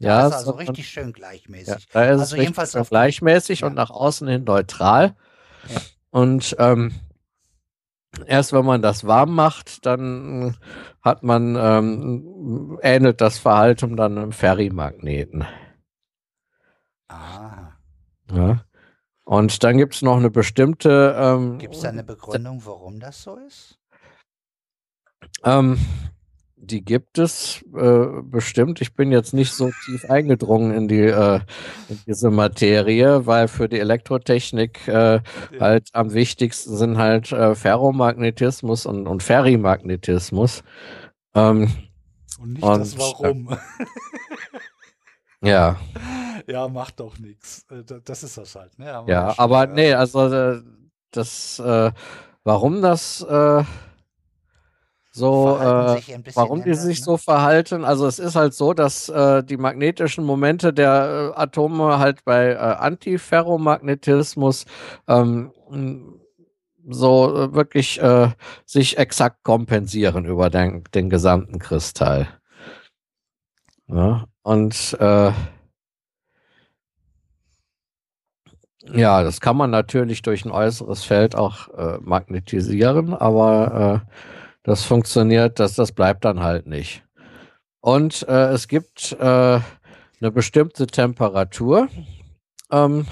[0.00, 1.66] Ja, das ist also richtig schön gleichmäßig.
[1.66, 3.66] Ja, da ist also es jedenfalls gleichmäßig ja.
[3.66, 5.16] und nach außen hin neutral.
[5.68, 5.80] Ja.
[6.10, 6.94] Und ähm,
[8.26, 10.56] erst wenn man das warm macht, dann
[11.02, 15.44] hat man, ähm, ähnelt das Verhalten dann einem Ferrimagneten.
[17.08, 17.72] Ah.
[18.30, 18.64] Ja.
[19.28, 21.14] Und dann gibt es noch eine bestimmte.
[21.18, 23.78] Ähm, gibt es da eine Begründung, warum das so ist?
[25.44, 25.78] Ähm,
[26.56, 28.80] die gibt es äh, bestimmt.
[28.80, 31.40] Ich bin jetzt nicht so tief eingedrungen in, die, äh,
[31.90, 35.22] in diese Materie, weil für die Elektrotechnik äh, ja.
[35.60, 40.62] halt am wichtigsten sind halt äh, Ferromagnetismus und, und Ferrimagnetismus.
[41.34, 41.70] Ähm,
[42.40, 43.50] und nicht und, das Warum.
[45.42, 45.76] ja.
[46.46, 47.66] Ja, macht doch nichts.
[47.70, 48.78] Äh, das ist das halt.
[48.78, 49.04] Ne?
[49.06, 50.62] Ja, aber nee, also äh,
[51.10, 51.60] das,
[52.44, 53.24] warum das
[55.18, 56.00] so, äh,
[56.34, 57.04] warum die sich ne?
[57.04, 57.84] so verhalten.
[57.84, 62.52] Also es ist halt so, dass äh, die magnetischen Momente der äh, Atome halt bei
[62.52, 64.64] äh, Antiferromagnetismus
[65.08, 65.50] ähm,
[66.88, 68.28] so äh, wirklich äh,
[68.64, 72.28] sich exakt kompensieren über den, den gesamten Kristall.
[73.88, 74.96] Ja, und
[78.94, 84.06] ja, das kann man natürlich durch ein äußeres Feld auch magnetisieren, aber
[84.62, 87.04] das funktioniert, das, das bleibt dann halt nicht.
[87.80, 89.60] Und äh, es gibt äh,
[90.20, 91.88] eine bestimmte Temperatur,
[92.70, 93.06] ähm,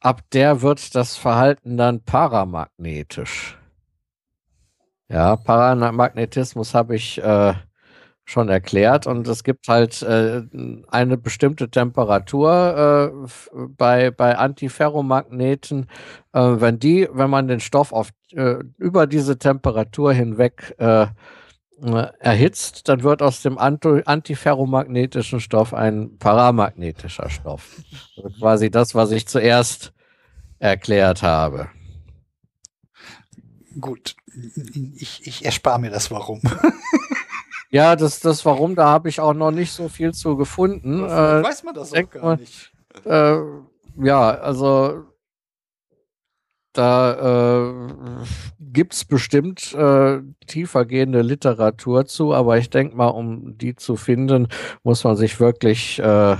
[0.00, 3.58] ab der wird das Verhalten dann paramagnetisch.
[5.08, 7.54] Ja, Paramagnetismus habe ich äh,
[8.28, 10.42] schon erklärt und es gibt halt äh,
[10.88, 15.86] eine bestimmte Temperatur äh, bei, bei Antiferromagneten.
[16.34, 21.06] Äh, wenn die, wenn man den Stoff auf, äh, über diese Temperatur hinweg äh,
[22.18, 27.82] erhitzt, dann wird aus dem Anti antiferromagnetischen Stoff ein paramagnetischer Stoff.
[28.16, 29.94] Also quasi das, was ich zuerst
[30.58, 31.70] erklärt habe.
[33.80, 34.16] Gut,
[34.96, 36.42] ich, ich erspare mir das Warum.
[37.70, 41.04] Ja, das, das Warum, da habe ich auch noch nicht so viel zu gefunden.
[41.04, 41.08] Äh,
[41.42, 42.72] weiß man das auch gar nicht.
[43.04, 43.38] Äh,
[44.00, 45.04] ja, also
[46.72, 48.24] da äh,
[48.60, 54.48] gibt es bestimmt äh, tiefergehende Literatur zu, aber ich denke mal, um die zu finden,
[54.82, 56.36] muss man sich wirklich äh,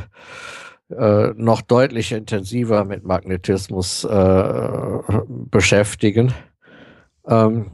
[0.91, 6.33] äh, noch deutlich intensiver mit Magnetismus äh, beschäftigen.
[7.27, 7.73] Ähm,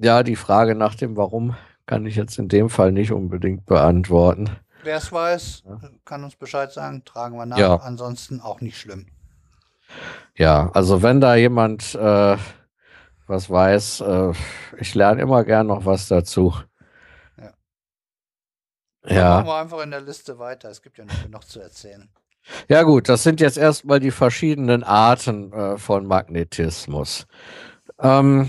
[0.00, 1.54] ja, die Frage nach dem Warum
[1.88, 4.50] kann ich jetzt in dem Fall nicht unbedingt beantworten.
[4.84, 5.64] Wer es weiß,
[6.04, 7.58] kann uns Bescheid sagen, tragen wir nach.
[7.58, 7.76] Ja.
[7.76, 9.06] Ansonsten auch nicht schlimm.
[10.36, 12.36] Ja, also wenn da jemand äh,
[13.26, 14.32] was weiß, äh,
[14.78, 16.54] ich lerne immer gern noch was dazu.
[17.38, 17.50] Ja.
[19.14, 19.34] ja.
[19.36, 20.68] machen wir einfach in der Liste weiter.
[20.68, 22.08] Es gibt ja noch genug zu erzählen.
[22.68, 27.26] Ja gut, das sind jetzt erstmal die verschiedenen Arten äh, von Magnetismus.
[27.98, 28.48] Ähm,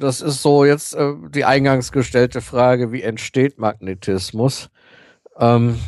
[0.00, 4.70] das ist so jetzt äh, die eingangs gestellte Frage, wie entsteht Magnetismus?
[5.38, 5.78] Ähm,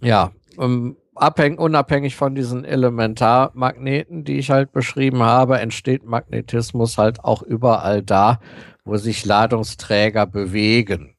[0.00, 7.22] ja, ähm, abhängig, unabhängig von diesen Elementarmagneten, die ich halt beschrieben habe, entsteht Magnetismus halt
[7.22, 8.40] auch überall da,
[8.84, 11.14] wo sich Ladungsträger bewegen.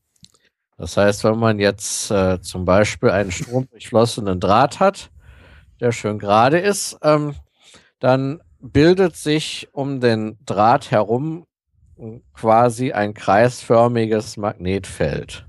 [0.78, 5.10] Das heißt, wenn man jetzt äh, zum Beispiel einen stromdurchflossenen Draht hat,
[5.80, 7.36] der schön gerade ist, ähm,
[8.00, 11.46] dann bildet sich um den Draht herum
[12.34, 15.46] quasi ein kreisförmiges Magnetfeld.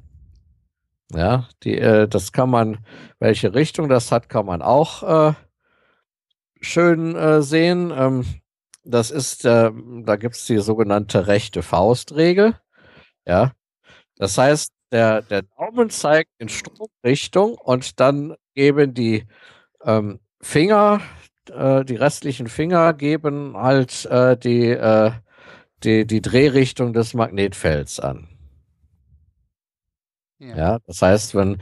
[1.13, 2.85] Ja, die, äh, das kann man,
[3.19, 5.35] welche Richtung das hat, kann man auch äh,
[6.61, 7.93] schön äh, sehen.
[7.97, 8.25] Ähm,
[8.85, 9.71] das ist, äh,
[10.05, 12.59] da gibt es die sogenannte rechte Faustregel.
[13.27, 13.53] Ja,
[14.17, 19.27] das heißt, der, der Daumen zeigt in Stromrichtung und dann geben die
[19.85, 21.01] ähm, Finger,
[21.51, 25.13] äh, die restlichen Finger geben halt äh, die, äh,
[25.83, 28.29] die, die Drehrichtung des Magnetfelds an.
[30.39, 30.57] Ja.
[30.57, 31.59] ja, das heißt, wenn,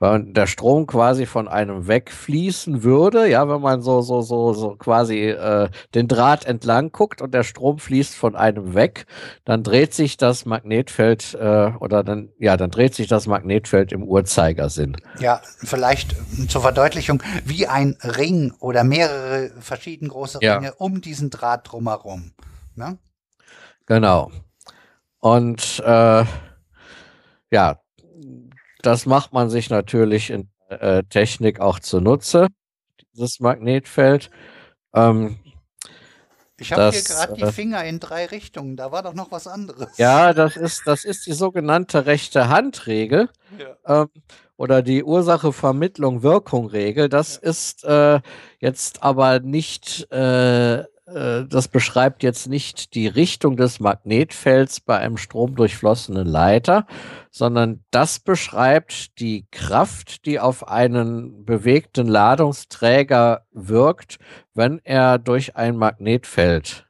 [0.00, 4.76] wenn der Strom quasi von einem wegfließen würde, ja, wenn man so, so, so, so
[4.76, 9.06] quasi äh, den Draht entlang guckt und der Strom fließt von einem weg,
[9.44, 14.02] dann dreht sich das Magnetfeld äh, oder dann, ja, dann dreht sich das Magnetfeld im
[14.02, 14.96] Uhrzeigersinn.
[15.20, 16.16] Ja, vielleicht
[16.48, 20.72] zur Verdeutlichung, wie ein Ring oder mehrere verschieden große Ringe ja.
[20.78, 22.32] um diesen Draht drumherum.
[22.74, 22.98] Ne?
[23.86, 24.30] Genau.
[25.20, 26.24] Und äh,
[27.50, 27.78] ja,
[28.86, 32.48] das macht man sich natürlich in äh, Technik auch zunutze,
[33.12, 34.30] dieses Magnetfeld.
[34.94, 35.38] Ähm,
[36.58, 39.48] ich habe hier gerade die äh, Finger in drei Richtungen, da war doch noch was
[39.48, 39.98] anderes.
[39.98, 44.02] Ja, das ist, das ist die sogenannte rechte Handregel ja.
[44.02, 44.08] ähm,
[44.56, 47.08] oder die Ursache-Vermittlung-Wirkung-Regel.
[47.08, 47.50] Das ja.
[47.50, 48.20] ist äh,
[48.60, 55.16] jetzt aber nicht äh, äh, das beschreibt jetzt nicht die Richtung des Magnetfelds bei einem
[55.16, 56.86] stromdurchflossenen Leiter,
[57.30, 64.18] sondern das beschreibt die Kraft, die auf einen bewegten Ladungsträger wirkt,
[64.54, 66.86] wenn er durch ein Magnetfeld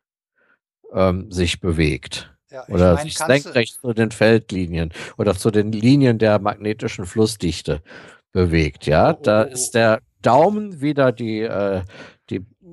[0.93, 2.35] ähm, sich bewegt.
[2.51, 7.83] Ja, oder mein, sich senkrecht zu den Feldlinien oder zu den Linien der magnetischen Flussdichte
[8.33, 8.87] bewegt.
[8.87, 9.53] Ja, oh, da oh, oh.
[9.53, 12.14] ist der Daumen wieder die, äh, die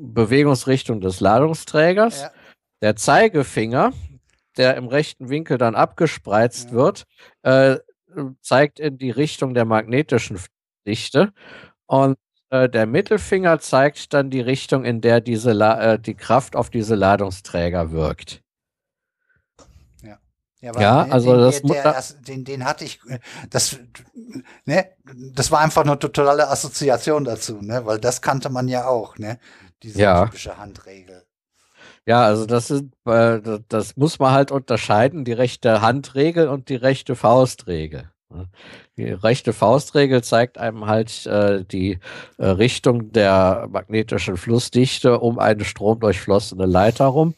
[0.01, 2.21] Bewegungsrichtung des Ladungsträgers.
[2.21, 2.31] Ja.
[2.81, 3.93] Der Zeigefinger,
[4.57, 6.75] der im rechten Winkel dann abgespreizt ja.
[6.75, 7.05] wird,
[7.43, 7.77] äh,
[8.41, 10.39] zeigt in die Richtung der magnetischen
[10.85, 11.31] Dichte.
[11.85, 12.17] Und
[12.49, 16.69] äh, der Mittelfinger zeigt dann die Richtung, in der diese La äh, die Kraft auf
[16.69, 18.41] diese Ladungsträger wirkt.
[20.61, 23.79] Ja, ja den, also das, der, der, den, den hatte ich, äh, das,
[24.65, 24.91] ne,
[25.33, 29.39] das war einfach eine totale Assoziation dazu, ne, weil das kannte man ja auch, ne,
[29.83, 30.25] diese ja.
[30.25, 31.23] typische Handregel.
[32.05, 36.75] Ja, also das ist, äh, das muss man halt unterscheiden, die rechte Handregel und die
[36.75, 38.11] rechte Faustregel.
[38.29, 38.49] Ne.
[38.97, 41.99] Die rechte Faustregel zeigt einem halt äh, die
[42.37, 47.35] äh, Richtung der magnetischen Flussdichte um eine stromdurchflossene Leiter rum.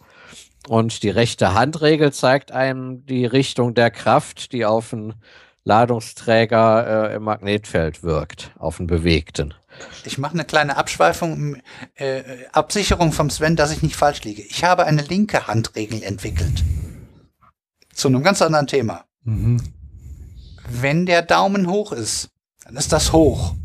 [0.68, 5.16] Und die rechte Handregel zeigt einem die Richtung der Kraft, die auf einen
[5.66, 9.54] Ladungsträger äh, im Magnetfeld wirkt, auf einen bewegten.
[10.06, 11.58] Ich mache eine kleine Abschweifung,
[11.96, 14.42] äh, Absicherung vom Sven, dass ich nicht falsch liege.
[14.42, 16.64] Ich habe eine linke Handregel entwickelt.
[17.94, 19.06] Zu einem ganz anderen Thema.
[19.24, 19.62] Mhm.
[20.68, 22.32] Wenn der Daumen hoch ist,
[22.64, 23.56] dann ist das hoch.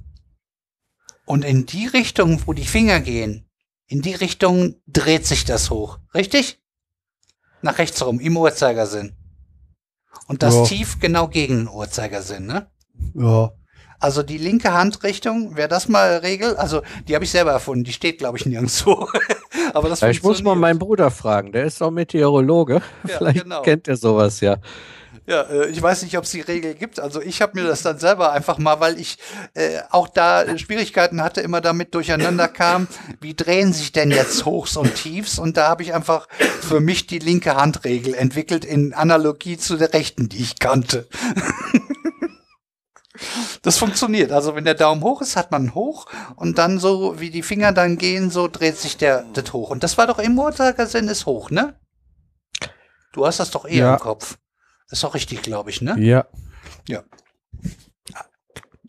[1.25, 3.49] Und in die Richtung, wo die Finger gehen,
[3.87, 5.99] in die Richtung dreht sich das hoch.
[6.15, 6.61] Richtig?
[7.62, 9.15] nach rechts rum, im Uhrzeigersinn.
[10.27, 10.65] Und das ja.
[10.65, 12.70] tief genau gegen den Uhrzeigersinn, ne?
[13.15, 13.53] Ja.
[14.01, 16.57] Also die linke Handrichtung, wäre das mal Regel?
[16.57, 19.09] Also die habe ich selber erfunden, die steht glaube ich nirgendwo.
[19.75, 22.81] Aber das Ich muss mal meinen Bruder fragen, der ist auch Meteorologe.
[23.07, 23.62] Ja, Vielleicht genau.
[23.62, 24.59] kennt er sowas ja.
[25.27, 27.01] Ja, äh, ich weiß nicht, ob es die Regel gibt.
[27.01, 29.18] Also ich habe mir das dann selber einfach mal, weil ich
[29.52, 32.89] äh, auch da Schwierigkeiten hatte, immer damit durcheinander kam,
[33.20, 35.39] wie drehen sich denn jetzt Hochs und Tiefs?
[35.39, 36.28] Und da habe ich einfach
[36.62, 41.07] für mich die linke Handregel entwickelt in Analogie zu der rechten, die ich kannte.
[43.63, 44.33] Das funktioniert.
[44.33, 46.07] Also wenn der Daumen hoch ist, hat man hoch
[46.37, 49.71] und dann so, wie die Finger dann gehen, so dreht sich der das hoch.
[49.71, 51.75] Und das war doch im Uhrzeigersinn ist hoch, ne?
[53.13, 53.95] Du hast das doch eher ja.
[53.95, 54.39] im Kopf.
[54.89, 55.97] Das ist auch richtig, glaube ich, ne?
[55.99, 56.27] Ja.
[56.89, 57.03] Ja.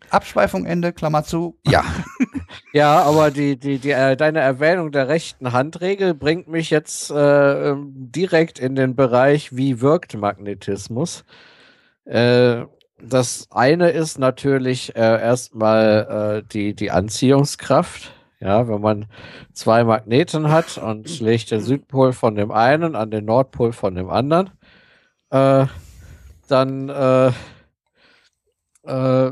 [0.09, 1.59] Abschweifung Ende, Klammer zu.
[1.65, 1.83] Ja.
[2.73, 7.69] ja, aber die, die, die, äh, deine Erwähnung der rechten Handregel bringt mich jetzt äh,
[7.69, 11.25] ähm, direkt in den Bereich, wie wirkt Magnetismus.
[12.05, 12.65] Äh,
[13.01, 18.13] das eine ist natürlich äh, erstmal äh, die, die Anziehungskraft.
[18.41, 19.07] Ja, wenn man
[19.53, 24.09] zwei Magneten hat und legt den Südpol von dem einen an den Nordpol von dem
[24.09, 24.51] anderen,
[25.29, 25.65] äh,
[26.47, 27.31] dann äh,
[28.83, 29.31] äh,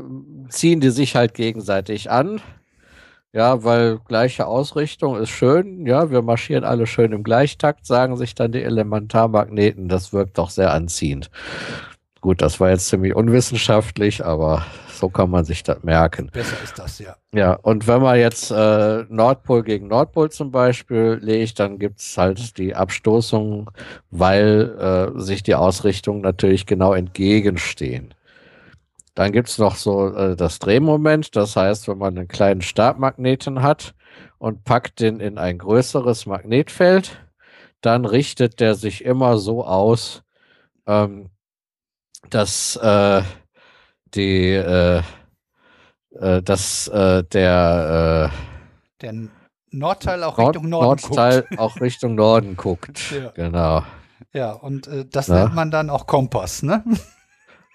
[0.50, 2.40] ziehen die sich halt gegenseitig an.
[3.32, 5.86] Ja, weil gleiche Ausrichtung ist schön.
[5.86, 9.88] Ja, wir marschieren alle schön im Gleichtakt, sagen sich dann die Elementarmagneten.
[9.88, 11.30] Das wirkt doch sehr anziehend.
[12.28, 16.28] Gut, das war jetzt ziemlich unwissenschaftlich, aber so kann man sich das merken.
[16.30, 17.16] Besser ist das, ja.
[17.32, 22.18] Ja, und wenn man jetzt äh, Nordpol gegen Nordpol zum Beispiel legt, dann gibt es
[22.18, 23.70] halt die Abstoßung,
[24.10, 24.76] weil
[25.16, 28.12] äh, sich die Ausrichtungen natürlich genau entgegenstehen.
[29.14, 33.62] Dann gibt es noch so äh, das Drehmoment, das heißt, wenn man einen kleinen Stabmagneten
[33.62, 33.94] hat
[34.36, 37.26] und packt den in ein größeres Magnetfeld,
[37.80, 40.24] dann richtet der sich immer so aus,
[40.86, 41.30] ähm,
[42.30, 43.22] dass äh,
[44.14, 45.02] die äh,
[46.12, 48.36] äh, dass äh, der äh,
[49.00, 49.14] der
[49.70, 51.58] Nordteil auch Nord Richtung Norden Nordteil guckt.
[51.58, 53.10] auch Richtung Norden guckt.
[53.10, 53.30] Ja.
[53.30, 53.82] Genau.
[54.32, 55.44] Ja, und äh, das Ja.
[55.44, 56.84] nennt man dann auch Kompass, ne?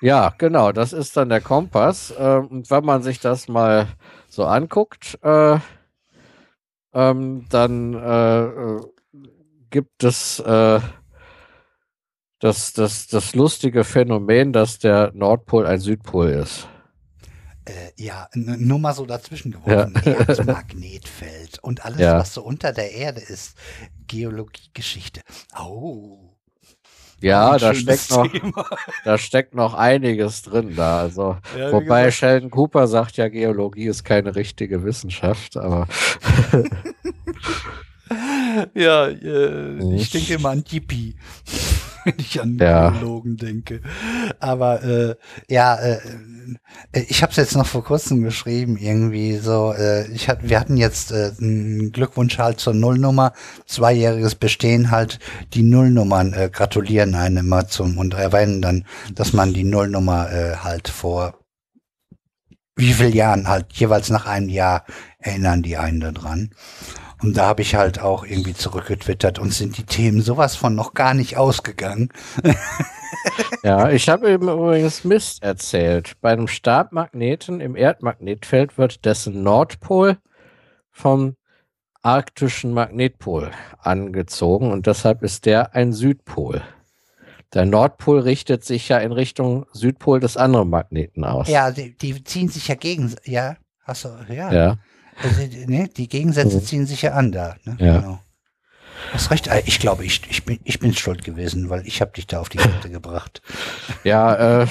[0.02, 2.14] Ja, genau, das ist dann der Kompass.
[2.18, 3.88] Ähm, und wenn man sich das mal
[4.28, 5.58] so anguckt, äh,
[6.94, 8.82] ähm, dann äh, äh,
[9.70, 10.82] gibt es äh,
[12.44, 16.68] das, das, das lustige Phänomen, dass der Nordpol ein Südpol ist.
[17.64, 19.96] Äh, ja, nur mal so dazwischen geworfen.
[20.04, 22.18] Erdmagnetfeld und alles, Ja.
[22.20, 23.56] was so unter der Erde ist.
[24.08, 25.22] Geologiegeschichte.
[25.54, 26.36] Au.
[27.22, 28.66] Ja, da steckt, noch, Thema.
[29.06, 31.00] da steckt noch einiges drin da.
[31.00, 35.88] Also, Ja, wobei gesagt, Sheldon Cooper sagt ja, Geologie ist keine richtige Wissenschaft, aber
[38.76, 41.16] Ja, äh, ich denke immer an Yippie,
[42.04, 42.90] wenn ich an Ja.
[42.90, 43.82] Geologen denke.
[44.40, 45.16] Aber äh,
[45.50, 46.00] ja, äh,
[46.92, 49.74] äh, ich habe es jetzt noch vor kurzem geschrieben, irgendwie so.
[49.74, 53.34] Äh, ich hat, wir hatten jetzt äh, einen Glückwunsch halt zur Nullnummer,
[53.66, 55.20] zweijähriges Bestehen halt.
[55.54, 60.56] Die Nullnummern äh, gratulieren einem immer zum und erwähnen dann, dass man die Nullnummer äh,
[60.58, 61.40] halt vor
[62.76, 64.84] wie viel Jahren halt jeweils nach einem Jahr
[65.20, 66.50] erinnern die einen daran.
[67.24, 70.94] Und da habe ich halt auch irgendwie zurückgetwittert und sind die Themen sowas von noch
[70.94, 72.10] gar nicht ausgegangen.
[73.64, 76.14] Ja, ich habe ihm übrigens Mist erzählt.
[76.20, 80.18] Bei einem Stabmagneten im Erdmagnetfeld wird dessen Nordpol
[80.92, 81.36] vom
[82.02, 86.62] arktischen Magnetpol angezogen und deshalb ist der ein Südpol.
[87.54, 91.48] Der Nordpol richtet sich ja in Richtung Südpol des anderen Magneten aus.
[91.48, 94.52] Ja, die, die ziehen sich ja gegen, ja, hast du, ja.
[94.52, 94.78] Ja,
[95.22, 96.64] Also, die- ne, die Gegensätze Mhm.
[96.64, 97.56] ziehen sich ja an da.
[97.66, 97.78] Ne?
[97.80, 98.00] Ja.
[98.00, 98.20] Genau.
[99.12, 99.50] Hast recht.
[99.66, 102.50] Ich glaube, ich, ich bin, ich bin schuld gewesen, weil ich habe dich da auf
[102.50, 103.42] die Kette gebracht.
[104.04, 104.68] ja, äh,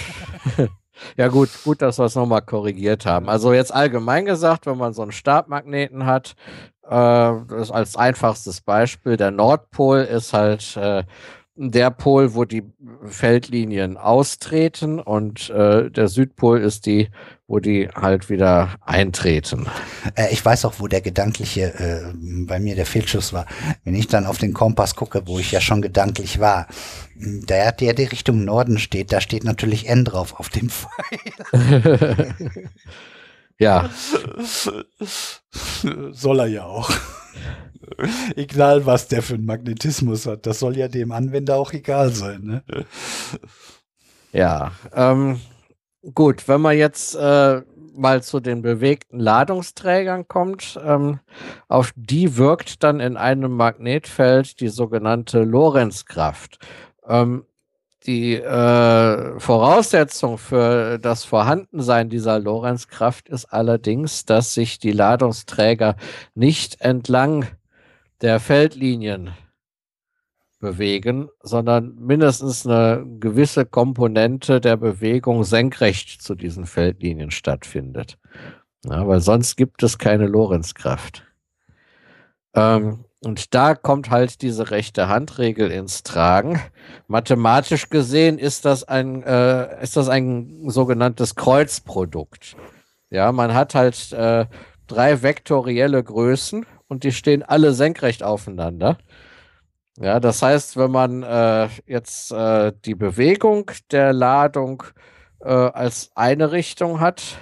[1.17, 3.29] ja gut, gut, dass wir es nochmal korrigiert haben.
[3.29, 6.35] Also jetzt allgemein gesagt, wenn man so einen Stabmagneten hat,
[6.89, 11.05] äh, als einfachstes Beispiel, der Nordpol ist halt äh,
[11.55, 12.65] der Pol, wo die
[13.05, 17.11] Feldlinien austreten und äh, der Südpol ist die,
[17.53, 19.67] wo die halt wieder eintreten.
[20.15, 22.15] Äh, ich weiß auch, wo der gedankliche, äh,
[22.47, 23.45] bei mir der Fehlschuss war.
[23.85, 26.67] Wenn ich dann auf den Kompass gucke, wo ich ja schon gedanklich war,
[27.15, 30.71] mh, der, der die Richtung Norden steht, da steht natürlich N drauf auf dem
[31.51, 32.35] Pfeil.
[33.59, 33.91] Ja,
[36.11, 36.91] soll er ja auch.
[38.35, 40.47] Egal, was der für einen Magnetismus hat.
[40.47, 42.41] Das soll ja dem Anwender auch egal sein.
[42.45, 42.65] Ne?
[44.33, 45.39] Ja, ähm,
[46.15, 47.63] gut, wenn man jetzt äh,
[47.95, 51.21] mal zu den bewegten Ladungsträgern kommt, ähm,
[51.69, 56.59] auf die wirkt dann in einem Magnetfeld die sogenannte Lorenzkraft.
[57.07, 57.45] Ähm,
[58.07, 65.95] die äh, Voraussetzung für das Vorhandensein dieser Lorenzkraft ist allerdings, dass sich die Ladungsträger
[66.35, 67.47] nicht entlang
[68.21, 69.31] der Feldlinien
[70.63, 78.17] bewegen, sondern mindestens eine gewisse Komponente der Bewegung senkrecht zu diesen Feldlinien stattfindet.
[78.85, 81.25] Ja, weil sonst gibt es keine Lorenzkraft.
[82.55, 86.61] Ähm, und da kommt halt diese rechte Handregel ins Tragen.
[87.09, 92.57] Mathematisch gesehen ist das ein, äh, ist das ein sogenanntes Kreuzprodukt.
[93.11, 94.47] Ja, man hat halt äh,
[94.87, 98.99] drei vektorielle Größen und die stehen alle senkrecht aufeinander.
[99.99, 104.83] Ja, das heißt, wenn man äh, jetzt äh, die Bewegung der Ladung
[105.41, 107.39] äh, als eine Richtung hat,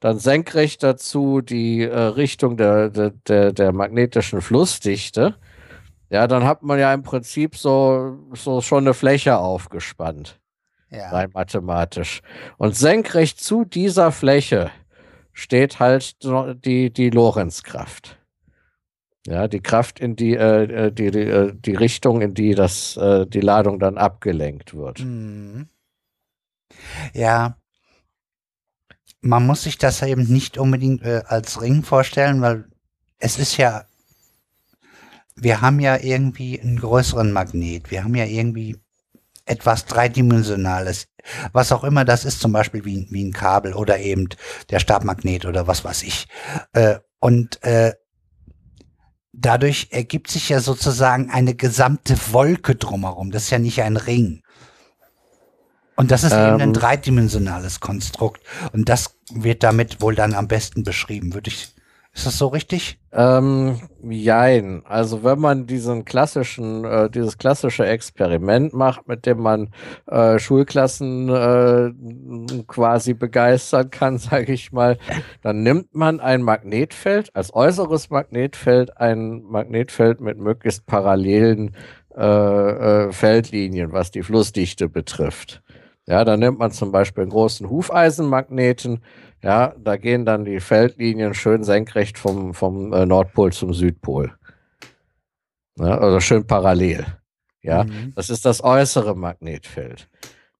[0.00, 5.36] dann senkrecht dazu die äh, Richtung der, der, der, magnetischen Flussdichte,
[6.10, 10.40] ja, dann hat man ja im Prinzip so, so schon eine Fläche aufgespannt,
[10.90, 11.10] Ja.
[11.10, 12.20] rein mathematisch.
[12.58, 14.70] Und senkrecht zu dieser Fläche
[15.32, 16.16] steht halt
[16.64, 18.17] die, die Lorenzkraft.
[19.28, 22.96] Ja, die Kraft in die, äh, äh, die, die, äh, die Richtung, in die das,
[22.96, 25.00] äh, die Ladung dann abgelenkt wird.
[25.00, 25.68] Mhm.
[27.12, 27.58] Ja.
[29.20, 32.64] Man muss sich das eben nicht unbedingt äh, als Ring vorstellen, weil
[33.18, 33.84] es ist ja,
[35.36, 37.90] wir haben ja irgendwie einen größeren Magnet.
[37.90, 38.78] Wir haben ja irgendwie
[39.44, 41.08] etwas Dreidimensionales,
[41.52, 44.28] was auch immer das ist, zum Beispiel wie, wie ein Kabel oder eben
[44.70, 46.28] der Stabmagnet oder was weiß ich.
[46.72, 47.62] Äh, und
[49.40, 53.30] dadurch ergibt sich ja sozusagen eine gesamte Wolke drumherum.
[53.30, 54.42] Das ist ja nicht ein Ring.
[55.96, 56.72] Und das ist ähm, eben ein ähm.
[56.74, 58.40] dreidimensionales Konstrukt.
[58.72, 61.74] Und das wird damit wohl dann am besten beschrieben, würde ich
[62.18, 62.98] ist das so richtig?
[63.12, 64.82] Ähm, jein.
[64.84, 69.70] Also wenn man diesen klassischen, äh, dieses klassische Experiment macht, mit dem man
[70.06, 71.92] äh, Schulklassen äh,
[72.66, 74.98] quasi begeistern kann, sage ich mal,
[75.42, 81.76] dann nimmt man ein Magnetfeld, als äußeres Magnetfeld, ein Magnetfeld mit möglichst parallelen
[82.16, 85.62] äh, äh, Feldlinien, was die Flussdichte betrifft.
[86.08, 89.02] Ja, dann nimmt man zum Beispiel einen großen Hufeisenmagneten,
[89.42, 94.32] ja, da gehen dann die Feldlinien schön senkrecht vom, vom äh, Nordpol zum Südpol.
[95.78, 97.06] Ja, also schön parallel.
[97.62, 98.12] Ja, mhm.
[98.14, 100.08] das ist das äußere Magnetfeld.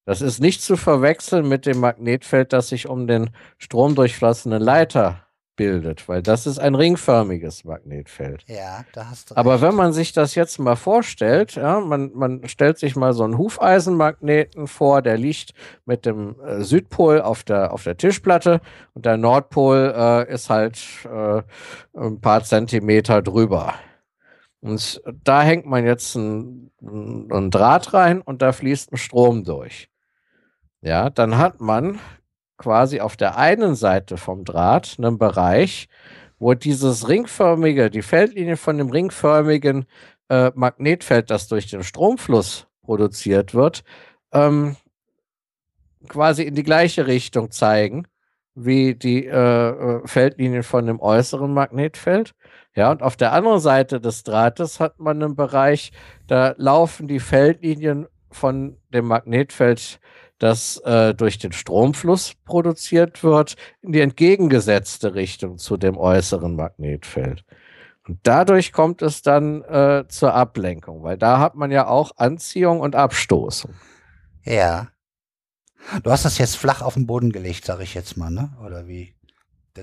[0.05, 5.28] Das ist nicht zu verwechseln mit dem Magnetfeld, das sich um den stromdurchflossenen Leiter
[5.59, 8.45] bildet, weil das ist ein ringförmiges Magnetfeld.
[8.47, 9.37] Ja, da hast du.
[9.37, 9.63] Aber recht.
[9.63, 13.37] wenn man sich das jetzt mal vorstellt, ja, man, man stellt sich mal so einen
[13.37, 15.53] Hufeisenmagneten vor, der liegt
[15.85, 18.63] mit dem äh, Südpol auf der, auf der Tischplatte
[18.95, 21.43] und der Nordpol äh, ist halt äh,
[21.93, 23.75] ein paar Zentimeter drüber.
[24.61, 29.89] Und da hängt man jetzt ein, ein Draht rein und da fließt ein Strom durch.
[30.81, 31.99] Ja, dann hat man
[32.59, 35.89] quasi auf der einen Seite vom Draht einen Bereich,
[36.39, 39.87] wo dieses ringförmige, die Feldlinie von dem ringförmigen
[40.29, 43.85] äh, Magnetfeld, das durch den Stromfluss produziert wird,
[44.33, 44.77] ähm,
[46.09, 48.07] quasi in die gleiche Richtung zeigen
[48.61, 52.35] wie die äh, äh Feldlinien von dem äußeren Magnetfeld.
[52.75, 55.93] Ja, und auf der anderen Seite des Drahtes hat man einen Bereich,
[56.27, 60.01] da laufen die Feldlinien von dem Magnetfeld
[60.39, 67.45] das äh, durch den Stromfluss produziert wird, in die entgegengesetzte Richtung zu dem äußeren Magnetfeld.
[68.07, 72.81] Und dadurch kommt es dann äh, zur Ablenkung, weil da hat man ja auch Anziehung
[72.81, 73.75] und Abstoßung.
[74.45, 74.89] Ja.
[76.03, 78.57] Du hast das jetzt flach auf den Boden gelegt, sage ich jetzt mal, ne?
[78.65, 79.15] Oder wie?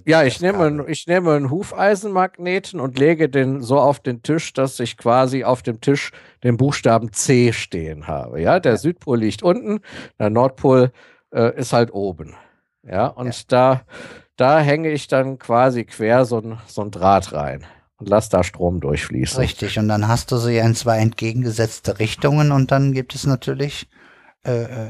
[0.06, 4.80] Ja, ich nehme, ich nehme einen Hufeisenmagneten und lege den so auf den Tisch, dass
[4.80, 6.12] ich quasi auf dem Tisch
[6.44, 8.42] den Buchstaben C stehen habe.
[8.42, 9.80] Ja, der Südpol liegt unten,
[10.20, 10.92] der Nordpol
[11.34, 12.36] äh, ist halt oben.
[12.84, 13.44] Ja, und ja.
[13.48, 13.82] da,
[14.36, 17.66] da hänge ich dann quasi quer so ein, so ein Draht rein
[17.98, 19.40] und lasse da Strom durchfließen.
[19.40, 23.90] Richtig, und dann hast du sie in zwei entgegengesetzte Richtungen und dann gibt es natürlich
[24.46, 24.90] äh, äh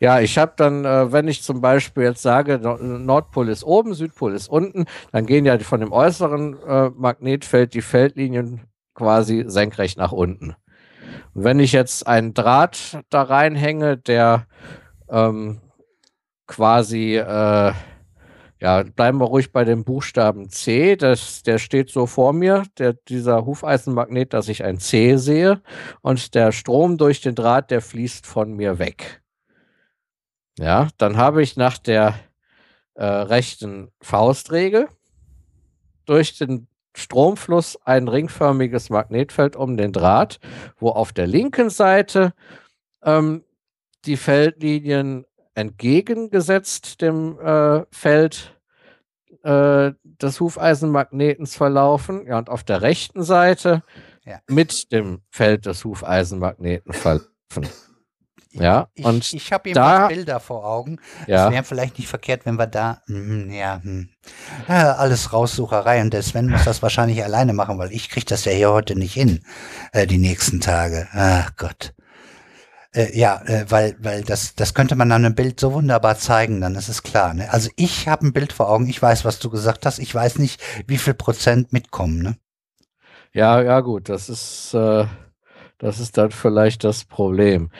[0.00, 4.34] ja, ich habe dann, äh, wenn ich zum Beispiel jetzt sage, Nordpol ist oben, Südpol
[4.34, 8.62] ist unten, dann gehen ja von dem äußeren äh, Magnetfeld die Feldlinien
[8.94, 10.54] quasi senkrecht nach unten.
[11.34, 14.46] Und wenn ich jetzt einen Draht da reinhänge, der
[15.08, 15.60] ähm,
[16.46, 17.72] quasi, äh,
[18.60, 22.94] ja, bleiben wir ruhig bei dem Buchstaben C, das, der steht so vor mir, der,
[22.94, 25.60] dieser Hufeisenmagnet, dass ich ein C sehe
[26.02, 29.23] und der Strom durch den Draht, der fließt von mir weg.
[30.58, 32.14] Ja, dann habe ich nach der
[32.94, 34.88] äh, rechten Faustregel
[36.06, 40.38] durch den Stromfluss ein ringförmiges Magnetfeld um den Draht,
[40.78, 42.34] wo auf der linken Seite
[43.02, 43.44] ähm,
[44.04, 48.56] die Feldlinien entgegengesetzt dem äh, Feld
[49.42, 53.82] äh, des Hufeisenmagnetens verlaufen, ja, und auf der rechten Seite
[54.24, 54.40] ja.
[54.48, 57.68] mit dem Feld des Hufeisenmagneten verlaufen.
[58.54, 61.00] Ja, ich, und ich habe eben da, Bilder vor Augen.
[61.26, 61.46] Ja.
[61.46, 64.06] Es wäre vielleicht nicht verkehrt, wenn wir da, mh, ja, mh,
[64.68, 68.44] ja, alles Raussucherei und der Sven muss das wahrscheinlich alleine machen, weil ich kriege das
[68.44, 69.44] ja hier heute nicht hin,
[69.92, 71.08] äh, die nächsten Tage.
[71.12, 71.94] Ach Gott.
[72.94, 76.60] Äh, ja, äh, weil, weil das, das könnte man an einem Bild so wunderbar zeigen,
[76.60, 77.34] dann ist es klar.
[77.34, 77.52] Ne?
[77.52, 80.38] Also ich habe ein Bild vor Augen, ich weiß, was du gesagt hast, ich weiß
[80.38, 82.22] nicht, wie viel Prozent mitkommen.
[82.22, 82.36] Ne?
[83.32, 85.06] Ja, ja, gut, das ist, äh,
[85.78, 87.70] das ist dann vielleicht das Problem.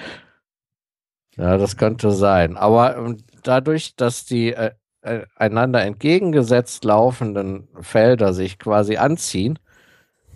[1.37, 2.57] Ja, das könnte sein.
[2.57, 4.73] Aber ähm, dadurch, dass die äh,
[5.03, 9.59] äh, einander entgegengesetzt laufenden Felder sich quasi anziehen,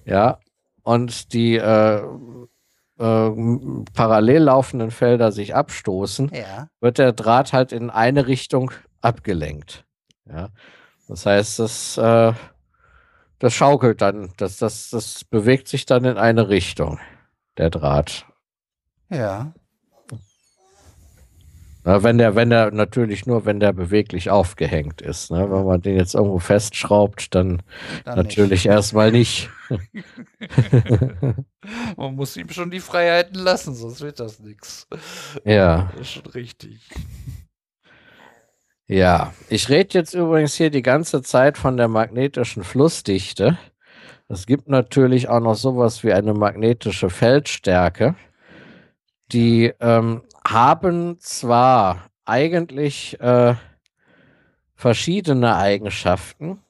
[0.05, 0.39] ja,
[0.83, 2.03] und die äh,
[2.99, 3.31] äh,
[3.95, 6.69] parallel laufenden Felder sich abstoßen, ja.
[6.81, 9.85] wird der Draht halt in eine Richtung abgelenkt.
[10.27, 10.49] Ja.
[11.09, 12.33] Das heißt, das, äh,
[13.39, 16.99] das schaukelt dann, das, das, das bewegt sich dann in eine Richtung,
[17.57, 18.27] der Draht.
[19.11, 19.53] Ja.
[21.89, 25.31] Na, wenn der, wenn der natürlich nur, wenn der beweglich aufgehängt ist.
[25.31, 25.51] Ne?
[25.51, 27.63] Wenn man den jetzt irgendwo festschraubt, dann,
[28.05, 28.75] dann natürlich nicht.
[28.75, 29.49] erstmal nicht.
[31.97, 34.87] man muss ihm schon die Freiheiten lassen, sonst wird das nichts.
[35.47, 35.91] Ja.
[35.93, 36.87] Das ist schon richtig.
[38.87, 43.57] Ja, ich rede jetzt übrigens hier die ganze Zeit von der magnetischen Flussdichte.
[44.29, 48.15] Es gibt natürlich auch noch sowas wie eine magnetische Feldstärke.
[49.33, 53.55] Die ähm, haben zwar eigentlich äh,
[54.75, 56.61] verschiedene Eigenschaften,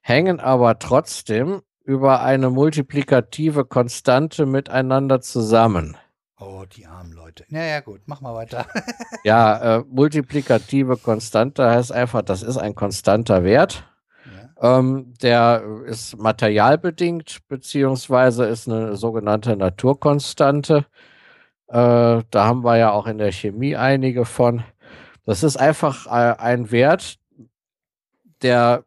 [0.00, 5.96] hängen aber trotzdem über eine multiplikative Konstante miteinander zusammen.
[6.38, 7.44] Oh, die armen Leute.
[7.48, 8.66] Naja, gut, mach mal weiter.
[9.24, 13.84] ja, äh, multiplikative Konstante heißt einfach, das ist ein konstanter Wert.
[14.60, 14.78] Ja.
[14.78, 20.86] Ähm, der ist materialbedingt, beziehungsweise ist eine sogenannte Naturkonstante.
[21.68, 24.64] Äh, da haben wir ja auch in der Chemie einige von.
[25.24, 27.16] Das ist einfach äh, ein Wert,
[28.42, 28.84] der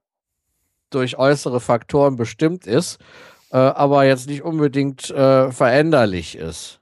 [0.89, 2.99] durch äußere Faktoren bestimmt ist,
[3.51, 6.80] äh, aber jetzt nicht unbedingt veränderlich ist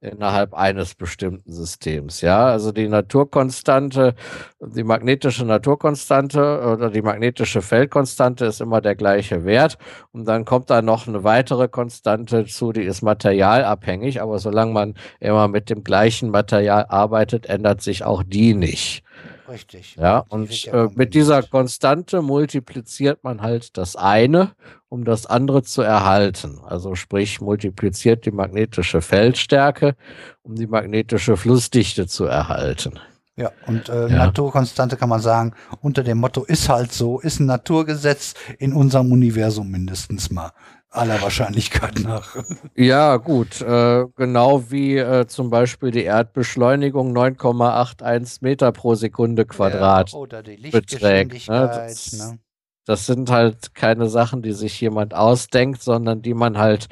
[0.00, 2.20] innerhalb eines bestimmten Systems.
[2.22, 4.14] Ja, also die Naturkonstante,
[4.60, 9.76] die magnetische Naturkonstante oder die magnetische Feldkonstante ist immer der gleiche Wert.
[10.12, 14.22] Und dann kommt da noch eine weitere Konstante zu, die ist materialabhängig.
[14.22, 19.04] Aber solange man immer mit dem gleichen Material arbeitet, ändert sich auch die nicht.
[19.50, 19.96] Richtig.
[19.96, 24.52] Ja, und äh, mit dieser Konstante multipliziert man halt das eine,
[24.88, 26.60] um das andere zu erhalten.
[26.64, 29.96] Also sprich, multipliziert die magnetische Feldstärke,
[30.42, 33.00] um die magnetische Flussdichte zu erhalten.
[33.36, 34.16] Ja, und äh, ja.
[34.26, 39.10] Naturkonstante kann man sagen, unter dem Motto ist halt so, ist ein Naturgesetz in unserem
[39.10, 40.52] Universum mindestens mal
[40.90, 42.36] aller Wahrscheinlichkeit nach.
[42.74, 43.60] Ja, gut.
[43.60, 50.42] Äh, genau wie äh, zum Beispiel die Erdbeschleunigung 9,81 Meter pro Sekunde Quadrat ja, oder
[50.42, 51.48] die beträgt.
[51.48, 51.70] Ne?
[51.86, 52.38] Das, ne?
[52.86, 56.88] das, sind halt keine Sachen, die sich jemand ausdenkt, sondern die man halt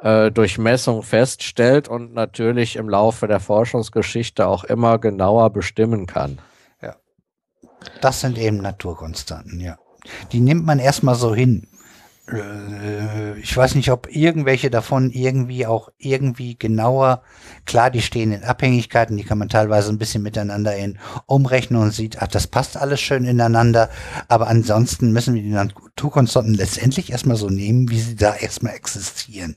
[0.00, 6.38] äh, durch Messung feststellt und natürlich im Laufe der Forschungsgeschichte auch immer genauer bestimmen kann.
[6.82, 6.96] Ja.
[8.02, 9.78] Das sind eben Naturkonstanten, ja.
[10.32, 11.66] Die nimmt man erstmal so hin.
[12.32, 17.22] Äh, ich weiß nicht, ob irgendwelche davon irgendwie auch irgendwie genauer,
[17.64, 21.92] klar, die stehen in Abhängigkeiten, die kann man teilweise ein bisschen miteinander in umrechnen und
[21.92, 23.90] sieht, ach, das passt alles schön ineinander,
[24.28, 29.56] aber ansonsten müssen wir die Naturkonstanten letztendlich erstmal so nehmen, wie sie da erstmal existieren.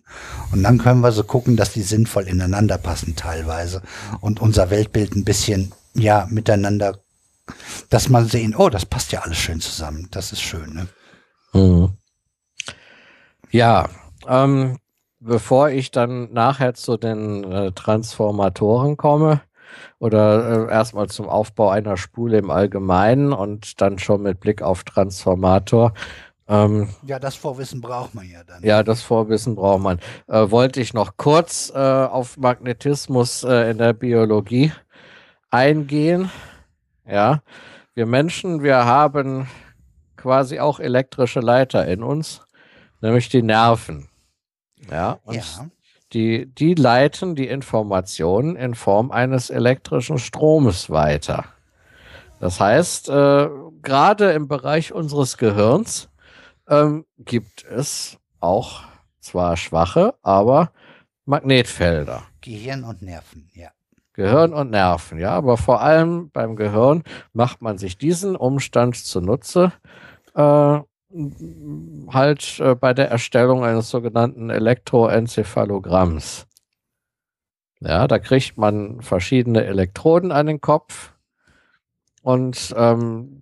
[0.52, 3.82] Und dann können wir so gucken, dass die sinnvoll ineinander passen teilweise
[4.22, 7.00] und unser Weltbild ein bisschen, ja, miteinander,
[7.90, 10.88] dass man sehen, oh, das passt ja alles schön zusammen, das ist schön, ne?
[11.54, 11.98] Mhm.
[13.52, 13.90] Ja,
[14.28, 14.78] ähm,
[15.20, 19.42] bevor ich dann nachher zu den äh, Transformatoren komme
[20.00, 24.84] oder äh, erstmal zum Aufbau einer Spule im Allgemeinen und dann schon mit Blick auf
[24.84, 25.94] Transformator.
[26.48, 28.64] Ähm, ja, das Vorwissen braucht man ja dann.
[28.64, 30.00] Ja, das Vorwissen braucht man.
[30.28, 34.72] Äh, wollte ich noch kurz äh, auf Magnetismus äh, in der Biologie
[35.50, 36.32] eingehen.
[37.06, 37.42] Ja,
[37.94, 39.48] wir Menschen, wir haben
[40.16, 42.42] quasi auch elektrische Leiter in uns
[43.02, 44.08] nämlich die Nerven.
[44.90, 45.44] Ja, und ja.
[46.14, 51.46] Die, die leiten die Informationen in Form eines elektrischen Stromes weiter.
[52.40, 53.50] Das heißt, äh,
[53.82, 56.10] gerade im Bereich unseres Gehirns
[56.68, 58.82] ähm, gibt es auch
[59.20, 60.72] zwar schwache, aber
[61.26, 62.24] Magnetfelder.
[62.42, 63.70] Gehirn und Nerven, ja.
[64.14, 69.72] Gehirn und Nerven, ja, aber vor allem beim Gehirn macht man sich diesen Umstand zunutze,
[70.36, 70.80] äh,
[72.10, 76.48] halt äh, bei der Erstellung eines sogenannten Elektroenzephalogramms.
[77.80, 81.14] Ja, da kriegt man verschiedene Elektroden an den Kopf
[82.22, 83.42] und ähm,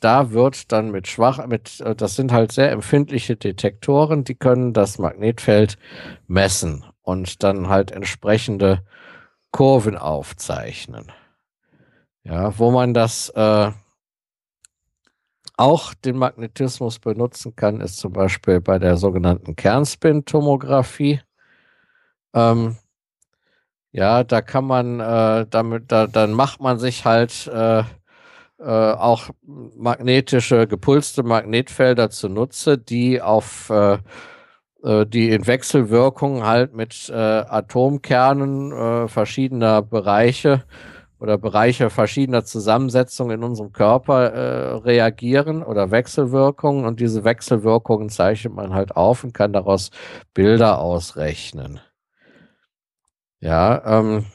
[0.00, 4.72] da wird dann mit schwach, mit, äh, das sind halt sehr empfindliche Detektoren, die können
[4.72, 5.76] das Magnetfeld
[6.26, 8.84] messen und dann halt entsprechende
[9.50, 11.12] Kurven aufzeichnen.
[12.22, 13.70] Ja, wo man das äh,
[15.58, 21.20] auch den Magnetismus benutzen kann, ist zum Beispiel bei der sogenannten Kernspintomographie.
[22.32, 22.76] Ähm,
[23.90, 27.82] ja, da kann man äh, damit, da, dann macht man sich halt äh, äh,
[28.62, 33.98] auch magnetische, gepulste Magnetfelder zunutze, die auf äh,
[34.84, 40.64] äh, die in Wechselwirkung halt mit äh, Atomkernen verschiedener Bereiche
[41.20, 48.54] oder Bereiche verschiedener Zusammensetzungen in unserem Körper äh, reagieren oder Wechselwirkungen und diese Wechselwirkungen zeichnet
[48.54, 49.90] man halt auf und kann daraus
[50.34, 51.80] Bilder ausrechnen.
[53.40, 54.26] Ja, ähm,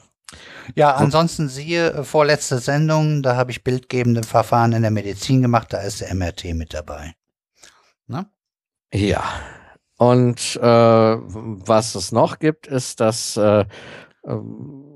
[0.74, 5.72] Ja, ansonsten siehe äh, vorletzte Sendung, da habe ich bildgebende Verfahren in der Medizin gemacht,
[5.72, 7.14] da ist der MRT mit dabei.
[8.06, 8.26] Ne?
[8.92, 9.22] Ja.
[9.96, 13.64] Und äh, was es noch gibt, ist, dass äh,
[14.26, 14.93] ähm,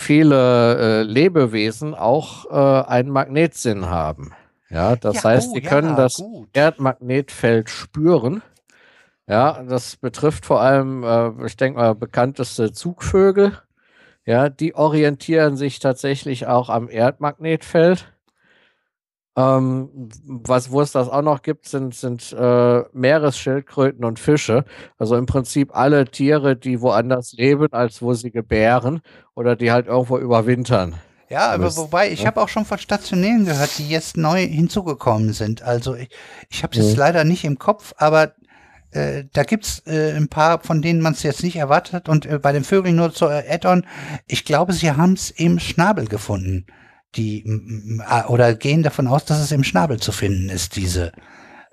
[0.00, 4.32] viele äh, Lebewesen auch äh, einen Magnetsinn haben.
[4.70, 6.48] Ja, das ja, heißt, oh, sie können ja, das gut.
[6.52, 8.42] Erdmagnetfeld spüren.
[9.26, 13.58] Ja, das betrifft vor allem, äh, ich denke mal, bekannteste Zugvögel.
[14.24, 18.12] Ja, die orientieren sich tatsächlich auch am Erdmagnetfeld.
[19.38, 19.88] Ähm,
[20.24, 24.64] was, wo es das auch noch gibt, sind, sind äh, Meeresschildkröten und Fische.
[24.98, 29.00] Also im Prinzip alle Tiere, die woanders leben, als wo sie gebären
[29.36, 30.96] oder die halt irgendwo überwintern.
[31.28, 35.62] Ja, aber wobei, ich habe auch schon von Stationären gehört, die jetzt neu hinzugekommen sind.
[35.62, 36.08] Also ich,
[36.48, 36.98] ich habe es jetzt mhm.
[36.98, 38.32] leider nicht im Kopf, aber
[38.90, 42.08] äh, da gibt's äh, ein paar, von denen man es jetzt nicht erwartet hat.
[42.08, 43.86] Und äh, bei den Vögeln nur zur Add-on,
[44.26, 46.66] ich glaube, sie haben es im Schnabel gefunden.
[47.16, 47.44] Die
[48.28, 51.12] oder gehen davon aus, dass es im Schnabel zu finden ist, diese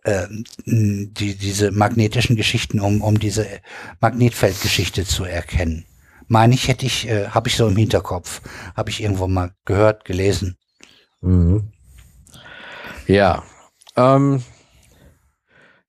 [0.05, 0.27] äh,
[0.65, 3.47] die, diese magnetischen Geschichten, um, um diese
[4.01, 5.85] Magnetfeldgeschichte zu erkennen.
[6.27, 8.41] Meine ich, hätte ich, äh, habe ich so im Hinterkopf,
[8.75, 10.57] habe ich irgendwo mal gehört, gelesen.
[11.21, 11.71] Mhm.
[13.07, 13.43] Ja,
[13.95, 14.43] ähm,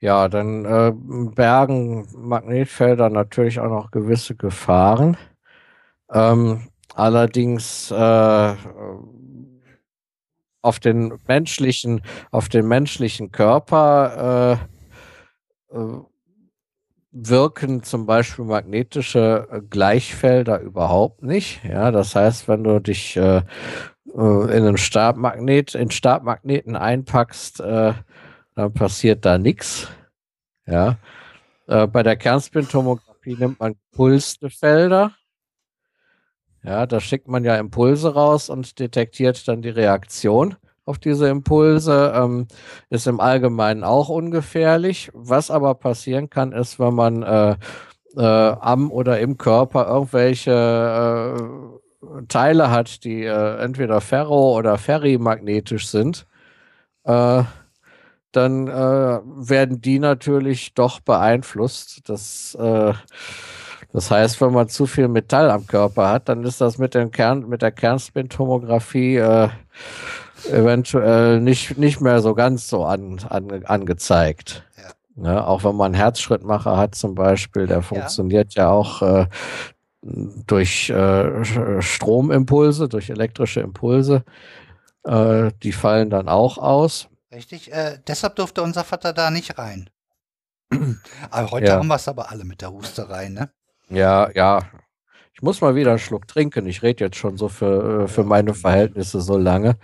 [0.00, 0.92] ja, dann äh,
[1.34, 5.16] bergen Magnetfelder natürlich auch noch gewisse Gefahren.
[6.12, 8.54] Ähm, allerdings äh,
[10.66, 14.58] auf den menschlichen, auf den menschlichen Körper
[15.72, 16.00] äh, äh
[17.18, 21.64] wirken zum Beispiel magnetische äh, Gleichfelder überhaupt nicht.
[21.64, 23.42] Ja, das heißt, wenn du dich äh,
[24.12, 27.94] in einen Stabmagnet, in Stabmagneten einpackst, äh,
[28.54, 29.88] dann passiert da nichts.
[30.66, 30.98] Ja.
[31.66, 35.12] Äh, bei der Kernspintomographie nimmt man gepulste Felder.
[36.66, 42.12] Ja, da schickt man ja Impulse raus und detektiert dann die Reaktion auf diese Impulse.
[42.16, 42.48] Ähm,
[42.90, 45.10] ist im Allgemeinen auch ungefährlich.
[45.14, 47.56] Was aber passieren kann, ist, wenn man äh,
[48.16, 51.36] äh, am oder im Körper irgendwelche
[52.02, 56.26] äh, Teile hat, die äh, entweder ferro- oder ferrimagnetisch sind,
[57.04, 57.44] äh,
[58.32, 62.08] dann äh, werden die natürlich doch beeinflusst.
[62.08, 62.56] Das,
[63.92, 67.10] das heißt, wenn man zu viel Metall am Körper hat, dann ist das mit, dem
[67.10, 69.48] Kern, mit der Kernspintomographie äh,
[70.50, 74.64] eventuell nicht, nicht mehr so ganz so an, an, angezeigt.
[74.76, 75.22] Ja.
[75.22, 75.46] Ne?
[75.46, 79.26] Auch wenn man einen Herzschrittmacher hat zum Beispiel, der funktioniert ja, ja auch äh,
[80.02, 84.24] durch äh, Stromimpulse, durch elektrische Impulse.
[85.04, 87.08] Äh, die fallen dann auch aus.
[87.32, 89.90] Richtig, äh, deshalb durfte unser Vater da nicht rein.
[91.30, 91.76] aber heute ja.
[91.76, 93.50] haben wir es aber alle mit der Husterei, ne?
[93.90, 94.60] Ja, ja.
[95.34, 96.66] Ich muss mal wieder einen Schluck trinken.
[96.66, 99.76] Ich rede jetzt schon so für, äh, für meine Verhältnisse so lange.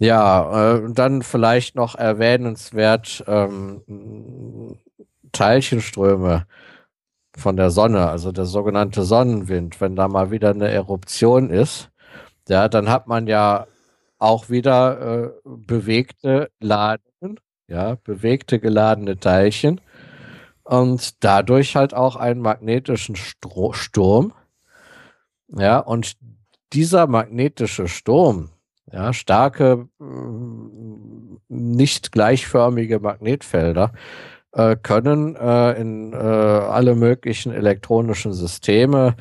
[0.00, 4.78] Ja, äh, dann vielleicht noch erwähnenswert ähm,
[5.32, 6.46] Teilchenströme
[7.36, 11.90] von der Sonne, also der sogenannte Sonnenwind, wenn da mal wieder eine Eruption ist,
[12.48, 13.66] ja, dann hat man ja
[14.18, 19.80] auch wieder äh, bewegte Ladungen, ja, bewegte geladene Teilchen
[20.66, 24.32] und dadurch halt auch einen magnetischen Stro Sturm.
[25.48, 26.16] Ja, und
[26.72, 28.50] dieser magnetische Sturm,
[28.92, 33.92] ja, starke, mm, nicht gleichförmige Magnetfelder
[34.52, 39.14] äh, können äh, in äh, alle möglichen elektronischen Systeme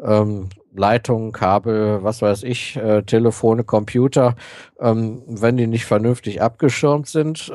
[0.00, 4.36] ähm, Leitungen, Kabel, was weiß ich, äh, Telefone, Computer,
[4.80, 7.50] ähm, wenn die nicht vernünftig abgeschirmt sind,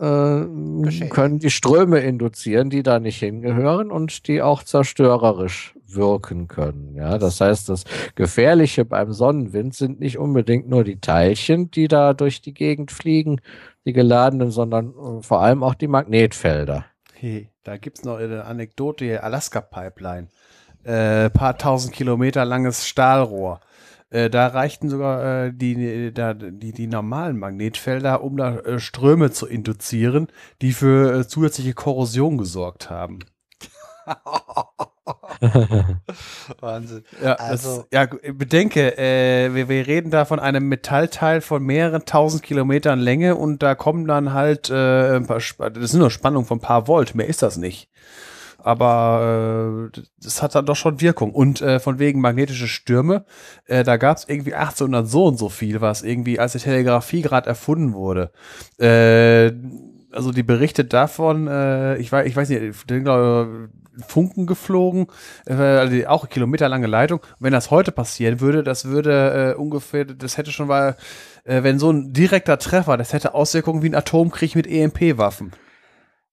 [0.00, 6.94] äh, können die Ströme induzieren, die da nicht hingehören und die auch zerstörerisch wirken können.
[6.94, 7.84] Ja, das heißt, das
[8.14, 13.40] Gefährliche beim Sonnenwind sind nicht unbedingt nur die Teilchen, die da durch die Gegend fliegen,
[13.84, 16.84] die geladenen, sondern äh, vor allem auch die Magnetfelder.
[17.14, 20.28] Hey, da gibt es noch eine Anekdote, Alaska-Pipeline
[20.86, 23.60] äh, paar tausend Kilometer langes Stahlrohr.
[24.10, 29.32] Äh, da reichten sogar äh, die, da, die, die normalen Magnetfelder, um da äh, Ströme
[29.32, 30.28] zu induzieren,
[30.62, 33.18] die für äh, zusätzliche Korrosion gesorgt haben.
[36.60, 37.04] Wahnsinn.
[37.22, 42.04] Ja, also, das, ja bedenke, äh, wir, wir reden da von einem Metallteil von mehreren
[42.04, 46.46] tausend Kilometern Länge und da kommen dann halt, äh, ein paar, das sind nur Spannungen
[46.46, 47.88] von ein paar Volt, mehr ist das nicht
[48.66, 51.32] aber äh, das hat dann doch schon Wirkung.
[51.32, 53.24] Und äh, von wegen magnetische Stürme,
[53.66, 57.22] äh, da gab es irgendwie 1800 so und so viel, was irgendwie, als die Telegrafie
[57.22, 58.32] gerade erfunden wurde.
[58.78, 59.52] Äh,
[60.10, 63.68] also die Berichte davon, äh, ich weiß, ich weiß nicht, ich glaube,
[64.08, 65.06] Funken geflogen,
[65.46, 67.20] äh, also auch kilometerlange Leitung.
[67.38, 70.96] Wenn das heute passieren würde, das würde äh, ungefähr, das hätte schon mal,
[71.44, 75.52] äh, wenn so ein direkter Treffer, das hätte Auswirkungen wie ein Atomkrieg mit EMP-Waffen.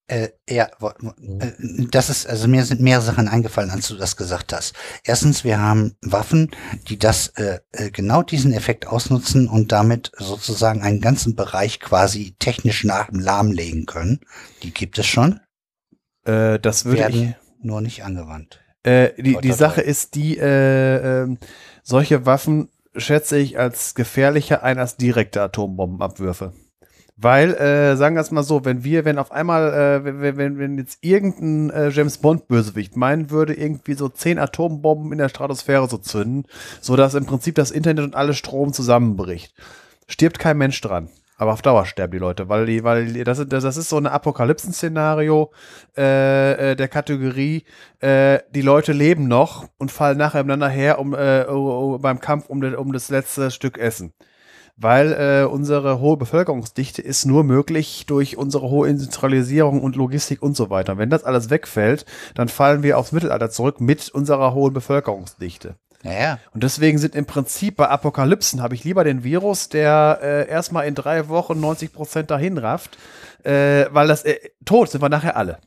[0.07, 1.51] Äh, ja, äh,
[1.89, 4.75] das ist, also mir sind mehrere Sachen eingefallen, als du das gesagt hast.
[5.05, 6.51] Erstens, wir haben Waffen,
[6.89, 12.35] die das äh, äh, genau diesen Effekt ausnutzen und damit sozusagen einen ganzen Bereich quasi
[12.37, 14.19] technisch nach lahmlegen können.
[14.61, 15.39] Die gibt es schon.
[16.25, 18.59] Äh, das würde werden ich, nur nicht angewandt.
[18.83, 21.37] Äh, die, die Sache ist die, äh, äh,
[21.81, 26.53] solche Waffen schätze ich als gefährlicher ein als direkte Atombombenabwürfe.
[27.15, 30.57] Weil, äh, sagen wir es mal so, wenn wir, wenn auf einmal, äh, wenn, wenn,
[30.57, 35.87] wenn jetzt irgendein äh, James Bond-Bösewicht meinen würde, irgendwie so zehn Atombomben in der Stratosphäre
[35.87, 36.45] zu zünden,
[36.81, 39.53] so dass im Prinzip das Internet und alles Strom zusammenbricht,
[40.07, 41.09] stirbt kein Mensch dran.
[41.37, 45.51] Aber auf Dauer sterben die Leute, weil die, weil das, das ist so ein Apokalypsen-Szenario
[45.97, 47.63] äh, äh, der Kategorie,
[47.99, 51.45] äh, die Leute leben noch und fallen nacheinander her um, äh,
[51.99, 54.13] beim Kampf um, um das letzte Stück Essen
[54.75, 60.55] weil äh, unsere hohe Bevölkerungsdichte ist nur möglich durch unsere hohe Industrialisierung und Logistik und
[60.55, 60.97] so weiter.
[60.97, 65.75] Wenn das alles wegfällt, dann fallen wir aufs Mittelalter zurück mit unserer hohen Bevölkerungsdichte.
[66.03, 70.49] Ja, Und deswegen sind im Prinzip bei Apokalypsen habe ich lieber den Virus, der äh,
[70.49, 72.97] erstmal in drei Wochen 90 Prozent dahin rafft,
[73.43, 75.59] äh, weil das äh, tot sind wir nachher alle.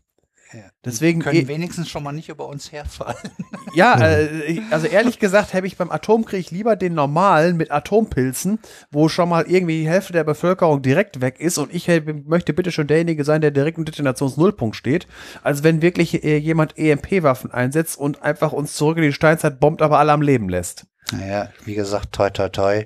[0.84, 3.16] Deswegen können eh- wenigstens schon mal nicht über uns herfallen.
[3.75, 8.58] Ja, äh, also ehrlich gesagt habe ich beim Atomkrieg lieber den normalen mit Atompilzen,
[8.91, 11.86] wo schon mal irgendwie die Hälfte der Bevölkerung direkt weg ist und ich
[12.25, 15.07] möchte bitte schon derjenige sein, der direkt im Detonationsnullpunkt steht,
[15.42, 19.83] als wenn wirklich äh, jemand EMP-Waffen einsetzt und einfach uns zurück in die Steinzeit bombt,
[19.83, 20.86] aber alle am Leben lässt.
[21.12, 22.84] Naja, wie gesagt, toi toi toi.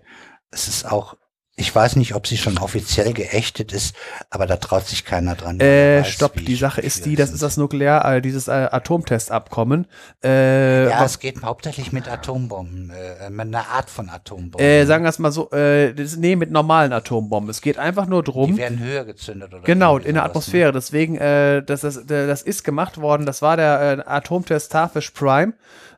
[0.50, 1.14] Es ist auch,
[1.60, 3.94] ich weiß nicht, ob sie schon offiziell geächtet ist,
[4.30, 5.60] aber da traut sich keiner dran.
[5.60, 7.34] Äh, weiß, stopp, die Sache ist die, das sind.
[7.36, 9.86] ist das Nuklear, äh, dieses äh, Atomtestabkommen.
[10.24, 14.60] Äh, Ja, was- es geht hauptsächlich mit Atombomben, äh, mit einer Art von Atombomben.
[14.60, 17.50] äh, sagen wir es mal so, äh, das, nee, mit normalen Atombomben.
[17.50, 18.52] Es geht einfach nur drum.
[18.54, 20.22] die werden höher gezündet oder Genau, in der ne?
[20.24, 20.72] Atmosphäre.
[20.72, 23.26] Deswegen, äh, das, das, das ist gemacht worden.
[23.26, 25.52] Das war der äh, Atomtest Starfish Prime.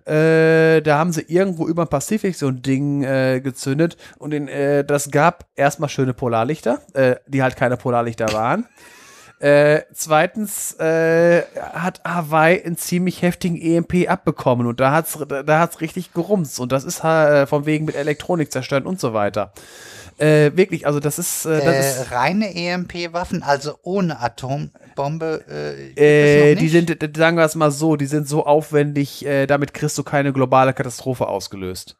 [0.06, 4.48] Äh, da haben sie irgendwo über den Pazifik so ein Ding äh, gezündet und in,
[4.48, 8.66] äh, das gab erstmal schöne Polarlichter, äh, die halt keine Polarlichter waren.
[9.38, 15.80] Äh, zweitens äh, hat Hawaii einen ziemlich heftigen EMP abbekommen und da hat's da hat's
[15.80, 19.52] richtig gerumst und das ist äh, von wegen mit Elektronik zerstören und so weiter.
[20.18, 24.20] Äh, wirklich, also das ist, äh, das ist Äh, reine EMP-Waffen, also ohne
[24.92, 25.44] Atombombe.
[25.96, 29.74] Äh, Äh, die sind, sagen wir es mal so, die sind so aufwendig, äh, damit
[29.74, 31.96] kriegst du keine globale Katastrophe ausgelöst.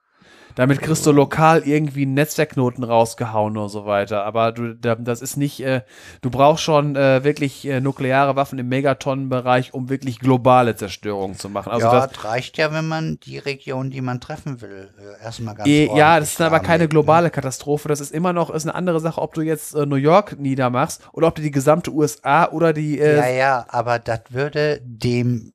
[0.54, 4.24] Damit kriegst du lokal irgendwie einen Netzwerkknoten rausgehauen oder so weiter.
[4.24, 5.82] Aber du, da, das ist nicht, äh,
[6.20, 11.48] du brauchst schon äh, wirklich äh, nukleare Waffen im Megatonnenbereich, um wirklich globale Zerstörung zu
[11.48, 11.72] machen.
[11.72, 15.54] Also ja, das, reicht ja, wenn man die Region, die man treffen will, äh, erstmal
[15.54, 16.88] ganz Eh, ja, das ist aber keine ne?
[16.88, 17.88] globale Katastrophe.
[17.88, 21.02] Das ist immer noch ist eine andere Sache, ob du jetzt äh, New York niedermachst
[21.12, 25.51] oder ob du die gesamte USA oder die äh, Ja, ja, aber das würde dem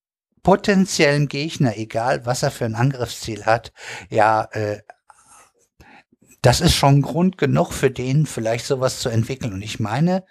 [0.47, 3.73] potenziellen Gegner, egal was er für ein Angriffsziel hat,
[4.09, 4.79] ja, äh,
[6.41, 9.51] das ist schon Grund genug für den, vielleicht sowas zu entwickeln.
[9.51, 10.23] Und ich meine,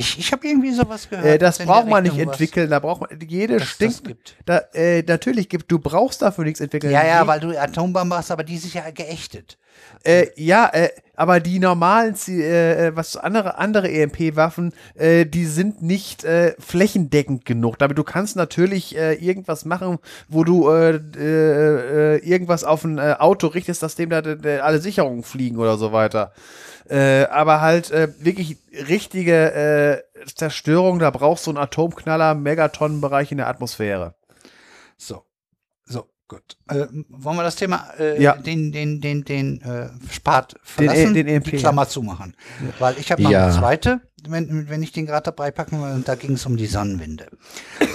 [0.00, 1.26] ich, ich habe irgendwie sowas gehört.
[1.26, 4.04] Äh, das braucht man nicht was- entwickeln, da braucht man jede stinkt.
[4.04, 4.36] gibt.
[4.46, 6.92] Da, äh, natürlich gibt, du brauchst dafür nichts entwickeln.
[6.92, 9.58] Ja, ja, weil du Atombomben hast, aber die sind ja geächtet.
[10.04, 15.82] äh, ja, äh, aber die normalen, äh, äh, was andere andere EMP-Waffen, äh, die sind
[15.82, 16.26] nicht
[16.58, 17.78] flächendeckend genug.
[17.78, 19.98] Damit du kannst natürlich irgendwas machen,
[20.28, 24.20] wo du irgendwas auf ein Auto richtest, dass dem da
[24.62, 26.32] alle Sicherungen fliegen oder so weiter.
[26.88, 28.56] Äh, aber halt äh, wirklich
[28.88, 29.52] richtige
[30.24, 34.14] äh, Zerstörung, da brauchst du einen Atomknaller, Megatonnenbereich in der Atmosphäre.
[34.96, 35.24] So,
[35.84, 36.56] so, gut.
[36.68, 38.34] Äh, wollen wir das Thema, äh, Ja.
[38.36, 42.36] den, den, den, den äh, Spart Den E- verlassen, den EMP, die Klammer zumachen?
[42.78, 43.46] Weil ich habe noch Ja.
[43.46, 46.56] eine zweite, wenn, wenn ich den gerade dabei packen will, und da ging es um
[46.56, 47.28] die Sonnenwinde.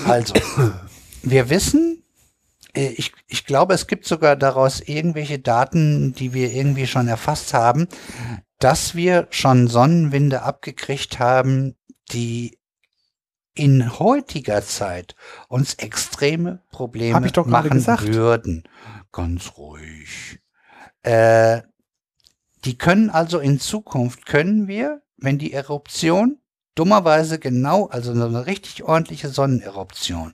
[0.05, 0.33] Also,
[1.23, 2.03] wir wissen,
[2.75, 7.53] äh, ich, ich glaube, es gibt sogar daraus irgendwelche Daten, die wir irgendwie schon erfasst
[7.53, 7.87] haben,
[8.59, 11.75] dass wir schon Sonnenwinde abgekriegt haben,
[12.11, 12.57] die
[13.53, 15.15] in heutiger Zeit
[15.47, 18.63] uns extreme Probleme machen würden.
[19.11, 20.39] Ganz ruhig.
[21.03, 21.61] Äh,
[22.65, 26.39] die können also in Zukunft, können wir, wenn die Eruption
[26.75, 30.33] dummerweise genau, also eine richtig ordentliche Sonneneruption,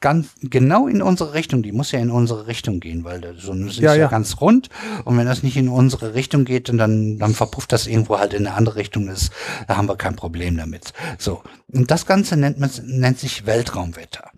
[0.00, 3.68] ganz genau in unsere Richtung, die muss ja in unsere Richtung gehen, weil der Sonne
[3.68, 4.08] ist Ja, ja, ja.
[4.08, 4.70] ganz rund
[5.04, 8.32] und wenn das nicht in unsere Richtung geht, dann, dann, dann verpufft das irgendwo halt
[8.32, 9.32] in eine andere Richtung ist,
[9.68, 10.92] da haben wir kein Problem damit.
[11.18, 11.42] So.
[11.72, 14.30] Und das Ganze nennt man, nennt sich Weltraumwetter.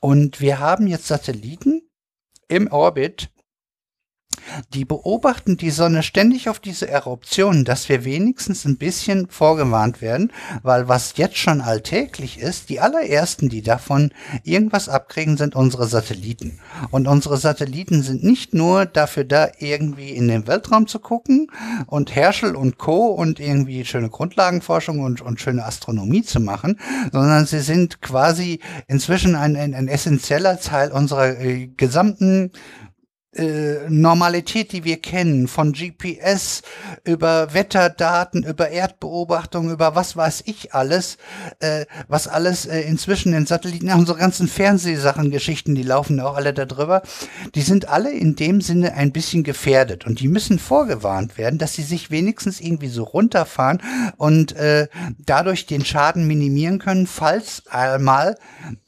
[0.00, 1.82] Und wir haben jetzt Satelliten
[2.48, 3.31] im Orbit,
[4.74, 10.32] die beobachten die Sonne ständig auf diese Eruptionen, dass wir wenigstens ein bisschen vorgewarnt werden,
[10.62, 14.12] weil was jetzt schon alltäglich ist, die allerersten, die davon
[14.44, 16.58] irgendwas abkriegen, sind unsere Satelliten.
[16.90, 21.48] Und unsere Satelliten sind nicht nur dafür da, irgendwie in den Weltraum zu gucken
[21.86, 23.06] und Herschel und Co.
[23.06, 26.78] und irgendwie schöne Grundlagenforschung und, und schöne Astronomie zu machen,
[27.12, 32.52] sondern sie sind quasi inzwischen ein, ein, ein essentieller Teil unserer äh, gesamten
[33.88, 36.60] Normalität, die wir kennen, von GPS
[37.04, 41.16] über Wetterdaten, über Erdbeobachtung, über was weiß ich alles,
[41.60, 46.52] äh, was alles äh, inzwischen in Satelliten, unsere ganzen Fernsehsachen, Geschichten, die laufen auch alle
[46.52, 47.02] darüber,
[47.54, 50.04] die sind alle in dem Sinne ein bisschen gefährdet.
[50.04, 53.80] Und die müssen vorgewarnt werden, dass sie sich wenigstens irgendwie so runterfahren
[54.18, 54.88] und äh,
[55.18, 58.36] dadurch den Schaden minimieren können, falls einmal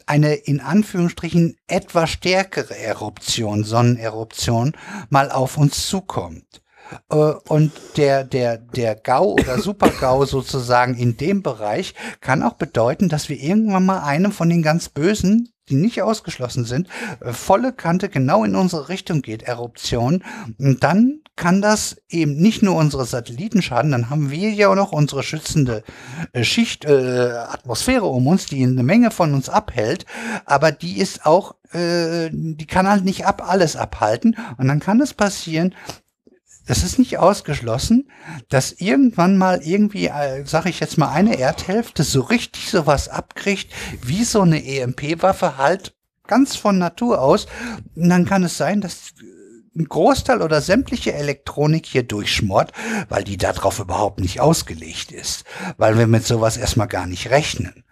[0.07, 4.73] eine in Anführungsstrichen etwas stärkere Eruption, Sonneneruption,
[5.09, 6.64] mal auf uns zukommt.
[7.11, 7.17] Äh,
[7.49, 13.29] und der, der, der GAU oder Super-GAU sozusagen in dem Bereich kann auch bedeuten, dass
[13.29, 16.89] wir irgendwann mal einem von den ganz Bösen die nicht ausgeschlossen sind,
[17.21, 20.23] äh, volle Kante genau in unsere Richtung geht, Eruption,
[20.59, 24.77] und dann kann das eben nicht nur unsere Satelliten schaden, dann haben wir ja auch
[24.77, 25.83] noch unsere schützende
[26.33, 30.07] äh, Schicht, äh, Atmosphäre um uns, die eine Menge von uns abhält,
[30.45, 34.37] aber die ist auch, äh, die kann halt nicht ab alles abhalten.
[34.59, 35.75] Und dann kann es passieren,
[36.67, 38.11] es ist nicht ausgeschlossen,
[38.49, 43.73] dass irgendwann mal irgendwie, äh, sage ich jetzt mal, eine Erdhälfte so richtig sowas abkriegt,
[44.03, 45.95] wie so eine EMP-Waffe halt
[46.27, 47.47] ganz von Natur aus.
[47.95, 49.13] Und dann kann es sein, dass
[49.77, 52.73] ein Großteil oder sämtliche Elektronik hier durchschmort,
[53.09, 55.45] weil die darauf überhaupt nicht ausgelegt ist,
[55.77, 57.85] weil wir mit sowas erstmal gar nicht rechnen.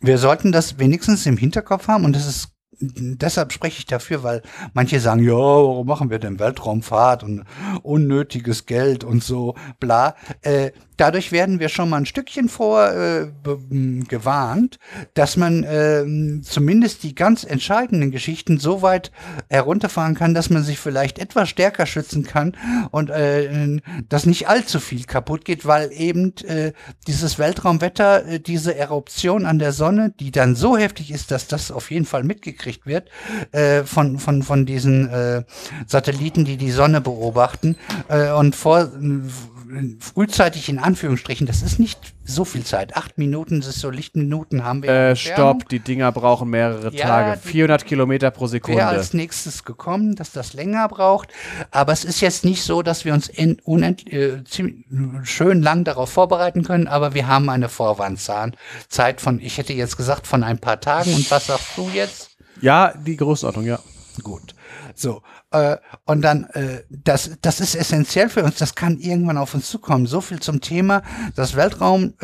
[0.00, 2.48] Wir sollten das wenigstens im Hinterkopf haben und das ist
[2.80, 7.44] deshalb spreche ich dafür, weil manche sagen, ja, warum machen wir denn Weltraumfahrt und
[7.82, 10.14] unnötiges Geld und so, bla.
[10.42, 13.26] Äh, dadurch werden wir schon mal ein Stückchen vor äh,
[14.08, 14.78] gewarnt,
[15.14, 16.04] dass man äh,
[16.42, 19.10] zumindest die ganz entscheidenden Geschichten so weit
[19.48, 22.56] herunterfahren kann, dass man sich vielleicht etwas stärker schützen kann
[22.90, 26.72] und äh, dass nicht allzu viel kaputt geht, weil eben äh,
[27.06, 31.70] dieses Weltraumwetter, äh, diese Eruption an der Sonne, die dann so heftig ist, dass das
[31.70, 33.08] auf jeden Fall mitgekriegt wird
[33.52, 35.44] äh, von, von, von diesen äh,
[35.86, 37.76] Satelliten, die die Sonne beobachten
[38.08, 38.90] äh, und vor
[40.00, 42.96] frühzeitig in Anführungsstrichen, das ist nicht so viel Zeit.
[42.96, 44.90] Acht Minuten, das ist so Lichtminuten haben wir.
[44.90, 47.40] Äh, stopp, die Dinger brauchen mehrere ja, Tage.
[47.40, 48.78] 400 Kilometer pro Sekunde.
[48.78, 51.28] Wäre als nächstes gekommen, dass das länger braucht.
[51.70, 54.86] Aber es ist jetzt nicht so, dass wir uns in unend, äh, ziemlich,
[55.24, 56.88] schön lang darauf vorbereiten können.
[56.88, 58.56] Aber wir haben eine Vorwandzeit
[59.20, 61.14] von, ich hätte jetzt gesagt, von ein paar Tagen.
[61.14, 62.36] Und was sagst du jetzt?
[62.60, 63.78] Ja, die Größenordnung, ja.
[64.22, 64.54] Gut.
[64.94, 65.22] So,
[65.54, 69.70] äh, und dann, äh, das, das ist essentiell für uns, das kann irgendwann auf uns
[69.70, 70.06] zukommen.
[70.06, 71.02] So viel zum Thema,
[71.36, 72.18] dass Weltraumfahrt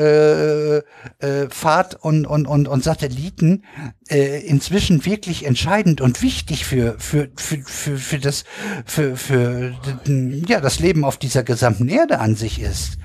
[1.21, 3.65] äh, äh, und, und, und, und Satelliten
[4.09, 8.45] äh, inzwischen wirklich entscheidend und wichtig für, für, für, für, für, das,
[8.85, 9.75] für, für
[10.49, 12.99] ja, das Leben auf dieser gesamten Erde an sich ist.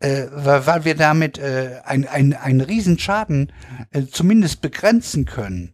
[0.00, 3.52] Äh, weil, wir damit äh, ein, ein, einen Riesenschaden
[3.92, 5.72] äh, zumindest begrenzen können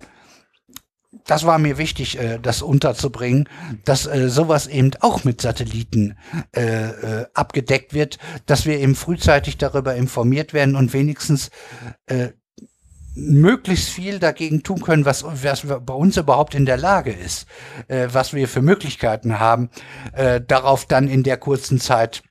[1.27, 3.49] das war mir wichtig, äh, das unterzubringen,
[3.85, 6.17] dass äh, sowas eben auch mit Satelliten
[6.55, 11.51] äh, äh, abgedeckt wird, dass wir eben frühzeitig darüber informiert werden und wenigstens
[12.07, 12.29] äh,
[13.15, 17.47] möglichst viel dagegen tun können, was, was bei uns überhaupt in der Lage ist,
[17.89, 19.71] äh, was wir für Möglichkeiten haben,
[20.13, 22.23] äh, darauf dann in der kurzen Zeit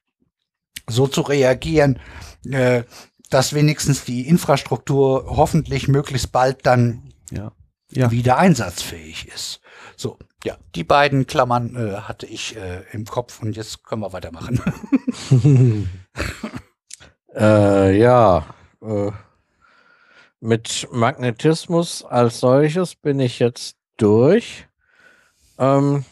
[0.90, 2.00] so zu reagieren,
[2.50, 2.84] äh,
[3.30, 7.52] dass wenigstens die Infrastruktur hoffentlich möglichst bald dann ja
[7.92, 8.12] ja.
[8.12, 9.62] wieder einsatzfähig ist.
[9.96, 14.14] So, ja, die beiden Klammern äh, hatte ich äh, im Kopf und jetzt können wir
[14.14, 14.60] weitermachen.
[17.36, 18.46] äh, ja,
[18.82, 19.12] äh,
[20.40, 24.68] mit Magnetismus als solches bin ich jetzt durch.
[25.60, 26.04] Ähm,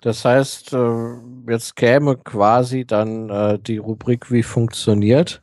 [0.00, 5.42] das heißt, äh, jetzt käme quasi dann äh, die Rubrik, wie funktioniert.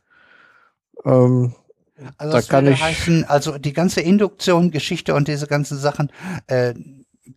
[1.04, 1.54] Ähm,
[2.16, 6.12] also da kann ich heißen, also die ganze Induktion, Geschichte und diese ganzen Sachen,
[6.46, 6.74] äh,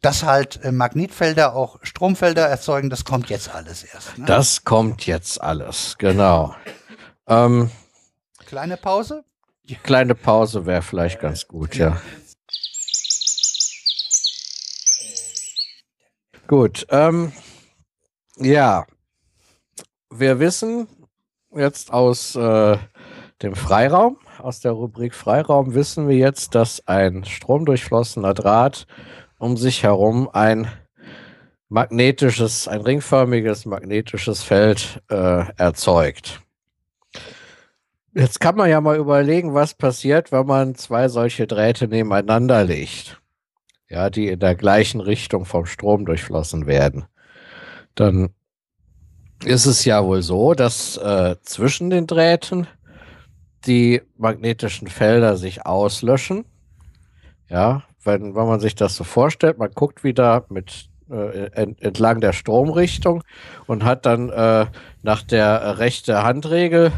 [0.01, 4.17] dass halt äh, Magnetfelder auch Stromfelder erzeugen, das kommt jetzt alles erst.
[4.17, 4.25] Ne?
[4.25, 6.55] Das kommt jetzt alles, genau.
[7.27, 7.71] Ähm,
[8.45, 9.23] kleine Pause?
[9.83, 12.01] Kleine Pause wäre vielleicht ganz gut, ja.
[16.47, 17.31] Gut, ähm,
[18.35, 18.85] ja,
[20.09, 20.87] wir wissen
[21.55, 22.77] jetzt aus äh,
[23.41, 24.17] dem Freiraum.
[24.41, 28.87] Aus der Rubrik Freiraum wissen wir jetzt, dass ein stromdurchflossener Draht
[29.37, 30.67] um sich herum ein
[31.69, 36.41] magnetisches, ein ringförmiges magnetisches Feld äh, erzeugt.
[38.15, 43.21] Jetzt kann man ja mal überlegen, was passiert, wenn man zwei solche Drähte nebeneinander legt.
[43.89, 47.05] Ja, die in der gleichen Richtung vom Strom durchflossen werden.
[47.93, 48.33] Dann
[49.45, 52.67] ist es ja wohl so, dass äh, zwischen den Drähten
[53.65, 56.45] die magnetischen Felder sich auslöschen.
[57.49, 62.21] Ja, wenn, wenn man sich das so vorstellt, man guckt wieder mit äh, ent, entlang
[62.21, 63.23] der Stromrichtung
[63.67, 64.65] und hat dann äh,
[65.03, 66.91] nach der rechte Handregel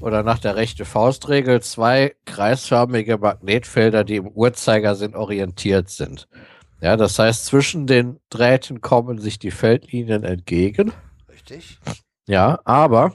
[0.00, 6.26] oder nach der rechte Faustregel zwei kreisförmige Magnetfelder, die im Uhrzeigersinn orientiert sind.
[6.80, 10.92] Ja, das heißt, zwischen den Drähten kommen sich die Feldlinien entgegen.
[11.28, 11.78] Richtig.
[12.26, 13.14] Ja, aber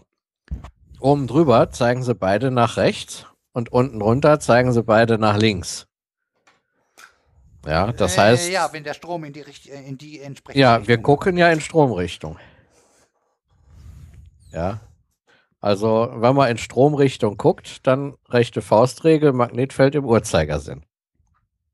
[1.06, 5.88] oben drüber zeigen sie beide nach rechts und unten runter zeigen sie beide nach links.
[7.66, 8.50] Ja, das Äh, heißt.
[8.52, 11.38] Ja, wenn der Strom in die, Richt äh, in die entsprechende Ja, Richtung wir gucken
[11.38, 12.38] ja in Stromrichtung.
[14.52, 14.80] Ja.
[15.62, 20.86] Also, wenn man in Stromrichtung guckt, dann rechte Faustregel, Magnetfeld im Uhrzeigersinn.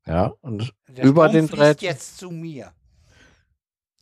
[0.06, 2.72] Ja, und Der über Strom den Drähten- jetzt zu mir.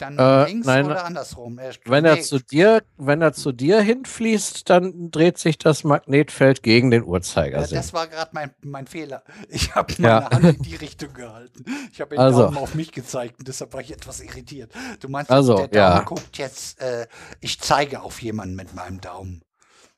[0.01, 1.59] Dann Äh, links nein, oder andersrum.
[1.59, 6.63] Er wenn er zu dir, wenn er zu dir hinfließt, dann dreht sich das Magnetfeld
[6.63, 7.77] gegen den Ja, Uhrzeigersinn.
[7.77, 9.23] das war gerade mein, mein Fehler.
[9.49, 10.29] Ich habe Ja.
[10.31, 11.65] meine Hand in die Richtung gehalten.
[11.93, 12.45] Ich habe den Also.
[12.45, 14.73] Daumen auf mich gezeigt und deshalb war ich etwas irritiert.
[15.01, 16.01] Du meinst, Also, der Daumen ja.
[16.03, 17.07] guckt jetzt, äh,
[17.41, 19.43] ich zeige auf jemanden mit meinem Daumen.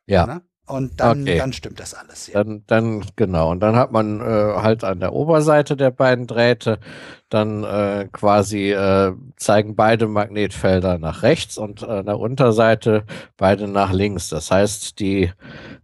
[0.06, 0.26] ja.
[0.26, 0.42] Ne?
[0.66, 1.38] Und dann, Okay.
[1.38, 2.28] dann stimmt das alles.
[2.28, 2.44] Ja.
[2.44, 3.50] Dann, dann, genau.
[3.50, 6.78] Und dann hat man äh, halt an der Oberseite der beiden Drähte
[7.28, 13.04] dann äh, quasi äh, zeigen beide Magnetfelder nach rechts und äh, an der Unterseite
[13.36, 14.28] beide nach links.
[14.28, 15.32] Das heißt, die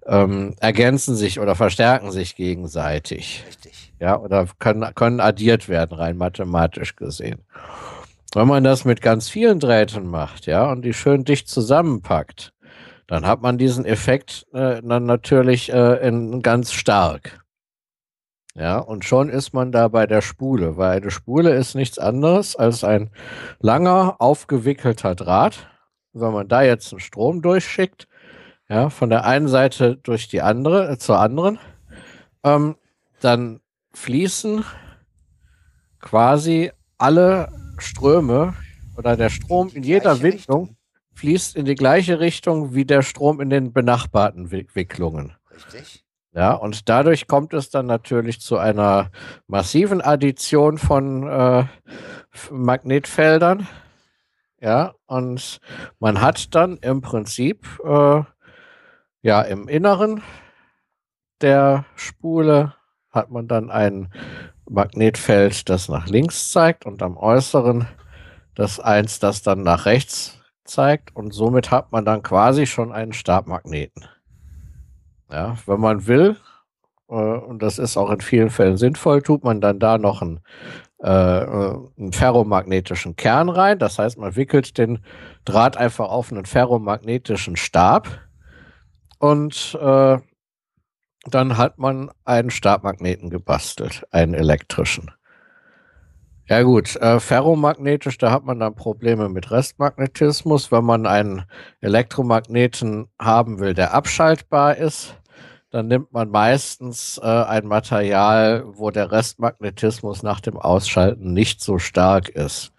[0.07, 3.45] ähm, ergänzen sich oder verstärken sich gegenseitig.
[3.49, 3.93] Richtig.
[4.01, 7.41] Ja, oder können, können addiert werden, rein mathematisch gesehen.
[8.35, 12.53] Wenn man das mit ganz vielen Drähten macht, ja, und die schön dicht zusammenpackt,
[13.09, 17.45] dann hat man diesen Effekt äh, dann natürlich äh, in, ganz stark.
[18.55, 22.55] Ja, und schon ist man da bei der Spule, weil eine Spule ist nichts anderes
[22.55, 23.11] als ein
[23.61, 25.69] langer, aufgewickelter Draht.
[26.13, 28.09] Wenn man da jetzt einen Strom durchschickt,
[28.69, 31.59] ja, von der einen Seite durch die andere, äh, zur anderen,
[32.45, 32.77] ähm,
[33.21, 33.61] dann
[33.95, 34.65] fließen
[36.01, 38.55] quasi alle Ströme
[38.99, 40.77] oder der Strom in jeder Windung.
[41.19, 45.35] Fließt in die gleiche Richtung wie der Strom in den benachbarten Wick- Wicklungen.
[45.51, 46.05] Richtig.
[46.33, 49.11] Ja, und dadurch kommt es dann natürlich zu einer
[49.49, 51.65] massiven Addition von äh,
[52.51, 53.67] Magnetfeldern.
[54.61, 55.61] Ja, und
[55.99, 58.23] man hat dann im Prinzip äh,
[59.23, 60.23] ja im Inneren
[61.41, 62.75] der Spule
[63.11, 64.13] hat man dann ein
[64.69, 67.89] Magnetfeld, das nach links zeigt und am äußeren
[68.55, 70.38] das eins, das dann nach rechts
[70.69, 74.05] zeigt und somit hat man dann quasi schon einen Stabmagneten.
[75.31, 76.37] Ja, wenn man will,
[77.09, 80.41] äh, und das ist auch in vielen Fällen sinnvoll, tut man dann da noch einen,
[81.03, 83.79] äh, äh, einen ferromagnetischen Kern rein.
[83.79, 85.01] Das heißt, man wickelt den
[85.45, 88.09] Draht einfach auf einen ferromagnetischen Stab
[89.19, 90.19] und äh,
[91.25, 95.11] dann hat man einen Stabmagneten gebastelt, einen elektrischen.
[96.49, 100.73] Ja gut, äh, ferromagnetisch, da hat man dann Probleme mit Restmagnetismus.
[100.73, 101.45] Wenn man einen
[101.83, 105.15] Elektromagneten haben will, der abschaltbar ist,
[105.71, 111.79] dann nimmt man meistens äh, ein Material, wo der Restmagnetismus nach dem Ausschalten nicht so
[111.79, 112.73] stark ist.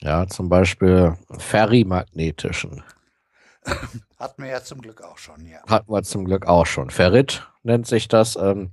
[0.00, 2.82] Ja, zum Beispiel ferrimagnetischen.
[4.18, 5.58] Hatten wir ja zum Glück auch schon, ja.
[5.68, 6.90] Hatten wir zum Glück auch schon.
[6.90, 8.70] Ferrit nennt sich das, ähm,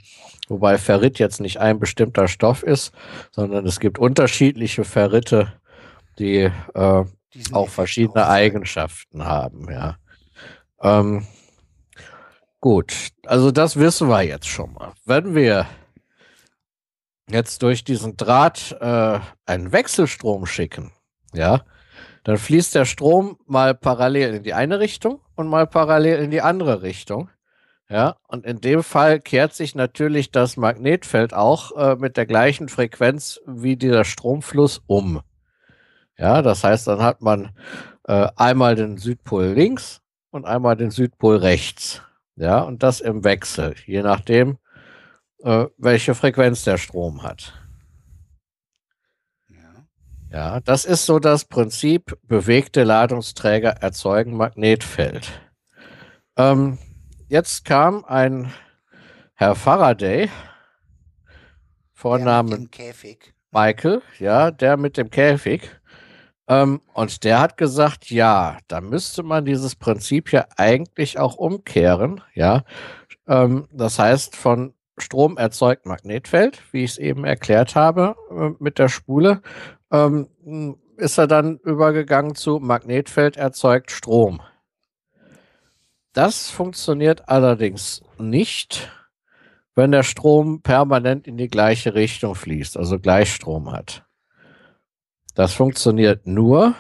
[0.47, 2.93] wobei Ferrit jetzt nicht ein bestimmter Stoff ist,
[3.31, 5.53] sondern es gibt unterschiedliche Ferrite,
[6.17, 7.05] die äh,
[7.51, 8.27] auch verschiedene.
[8.27, 9.97] Eigenschaften haben, ja.
[10.81, 11.27] Ähm,
[12.59, 12.93] gut,
[13.25, 14.93] also das wissen wir jetzt schon mal.
[15.05, 15.67] Wenn wir
[17.29, 20.91] jetzt durch diesen Draht äh, einen Wechselstrom schicken,
[21.33, 21.65] ja,
[22.25, 26.41] dann fließt der Strom mal parallel in die eine Richtung und mal parallel in die
[26.41, 27.29] andere Richtung.
[27.88, 32.67] Ja, und in dem Fall kehrt sich natürlich das Magnetfeld auch äh, mit der gleichen
[32.67, 35.22] Frequenz wie dieser Stromfluss um.
[36.17, 37.51] Ja, das heißt, dann hat man
[38.08, 42.01] äh, einmal den Südpol links und einmal den Südpol rechts.
[42.35, 44.58] Ja, und das im Wechsel, je nachdem,
[45.43, 47.53] äh, welche Frequenz der Strom hat.
[50.35, 50.59] Ja.
[50.59, 55.31] Das ist so das Prinzip, bewegte Ladungsträger erzeugen Magnetfeld.
[56.35, 56.77] Ähm,
[57.29, 58.51] jetzt kam ein
[59.35, 60.29] Herr Faraday,
[61.93, 63.33] Vorname Der mit dem Käfig.
[63.51, 65.69] Michael, ja, der mit dem Käfig.
[66.49, 72.19] Ähm, und der hat gesagt, ja, da müsste man dieses Prinzip ja eigentlich auch umkehren,
[72.33, 72.65] ja.
[73.25, 78.79] Ähm, das heißt, von Strom erzeugt Magnetfeld, wie ich es eben erklärt habe äh, mit
[78.79, 79.41] der Spule,
[79.91, 84.41] ähm, ist er dann übergegangen zu Magnetfeld erzeugt Strom.
[86.13, 88.89] Das funktioniert allerdings nicht,
[89.75, 94.05] wenn der Strom permanent in die gleiche Richtung fließt, also Gleichstrom hat.
[95.33, 96.75] Das funktioniert nur,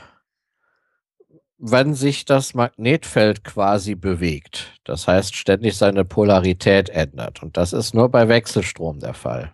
[1.57, 4.79] wenn sich das Magnetfeld quasi bewegt.
[4.85, 7.43] Das heißt, ständig seine Polarität ändert.
[7.43, 9.53] Und das ist nur bei Wechselstrom der Fall.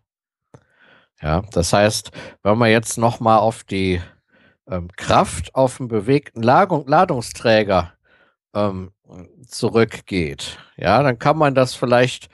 [1.22, 2.12] Ja, das heißt,
[2.44, 4.02] wenn man jetzt nochmal auf die
[4.70, 7.94] ähm, Kraft auf einen bewegten Ladung, Ladungsträger
[8.56, 8.92] ähm,
[9.46, 12.30] zurückgeht, ja, dann kann man das vielleicht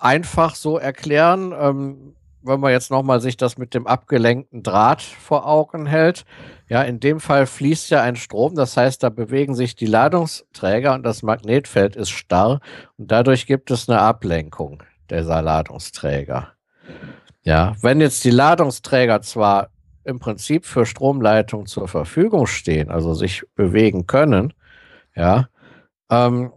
[0.00, 5.46] einfach so erklären, ähm, wenn man jetzt nochmal sich das mit dem abgelenkten Draht vor
[5.46, 6.24] Augen hält.
[6.68, 10.94] Ja, in dem Fall fließt ja ein Strom, das heißt, da bewegen sich die Ladungsträger
[10.94, 12.60] und das Magnetfeld ist starr
[12.96, 16.52] und dadurch gibt es eine Ablenkung dieser Ladungsträger.
[17.42, 19.70] Ja, wenn jetzt die Ladungsträger zwar
[20.04, 24.52] im Prinzip für Stromleitung zur Verfügung stehen, also sich bewegen können,
[25.14, 25.48] ja,
[26.10, 26.52] ähm,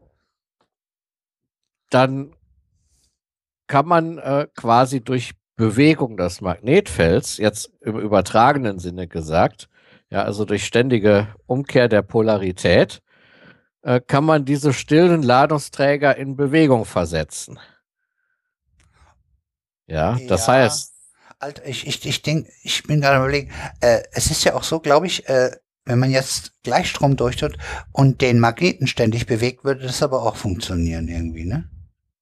[1.89, 2.35] dann
[3.67, 9.69] kann man äh, quasi durch Bewegung des Magnetfelds, jetzt im übertragenen Sinne gesagt,
[10.09, 13.01] ja, also durch ständige Umkehr der Polarität,
[13.83, 17.59] äh, kann man diese stillen Ladungsträger in Bewegung versetzen.
[19.93, 20.53] Ja, das Ja.
[20.53, 20.91] heißt,
[21.39, 24.79] Alter, ich, ich, ich denke, ich bin gerade überlegen, äh, es ist ja auch so,
[24.79, 25.51] glaube ich, äh,
[25.85, 27.57] wenn man jetzt Gleichstrom durchtut
[27.91, 31.69] und den Magneten ständig bewegt, würde das aber auch funktionieren irgendwie, ne?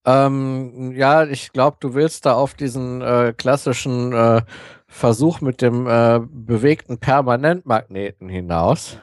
[0.03, 4.41] Ähm, ja, ich glaube, du willst da auf diesen äh, klassischen äh,
[4.87, 8.97] Versuch mit dem äh, bewegten Permanentmagneten hinaus.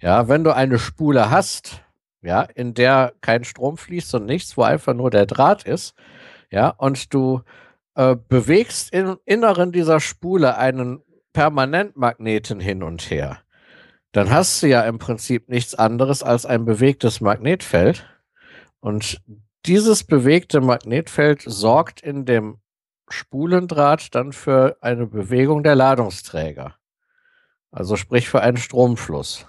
[0.00, 1.82] Ja, wenn du eine Spule hast,
[2.22, 5.94] ja, in der kein Strom fließt und nichts, wo einfach nur der Draht ist,
[6.50, 7.42] ja, und du
[7.94, 13.38] äh, bewegst im Inneren dieser Spule einen Permanentmagneten hin und her,
[14.12, 18.06] dann hast du ja im Prinzip nichts anderes als ein bewegtes Magnetfeld.
[18.80, 19.20] Und
[19.66, 22.60] dieses bewegte Magnetfeld sorgt in dem
[23.08, 26.76] Spulendraht dann für eine Bewegung der Ladungsträger.
[27.70, 29.46] Also sprich für einen Stromfluss.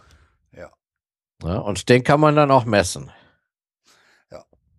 [0.52, 0.70] Ja.
[1.44, 3.12] Ja, und den kann man dann auch messen.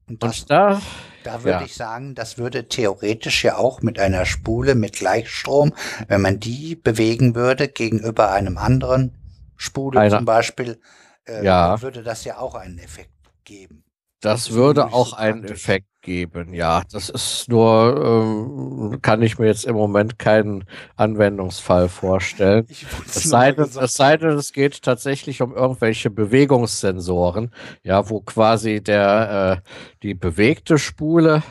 [0.08, 0.81] Und das, Und da,
[1.24, 1.65] da würde ja.
[1.65, 5.72] ich sagen, das würde theoretisch ja auch mit einer Spule mit Gleichstrom,
[6.08, 9.17] wenn man die bewegen würde gegenüber einem anderen
[9.56, 10.81] Spule Einer- zum Beispiel,
[11.26, 11.81] äh, Ja.
[11.83, 13.10] würde das ja auch einen Effekt
[13.44, 13.85] geben.
[14.20, 15.44] das ist würde auch einen.
[15.44, 16.52] Effekt geben.
[16.52, 20.65] Ja, das ist nur, ähm, kann ich mir jetzt im Moment keinen
[20.97, 22.67] Anwendungsfall vorstellen.
[23.06, 27.52] Es sei, denn, es sei denn, es geht tatsächlich um irgendwelche Bewegungssensoren,
[27.83, 29.68] ja, wo quasi der, äh,
[30.02, 31.42] die bewegte Spule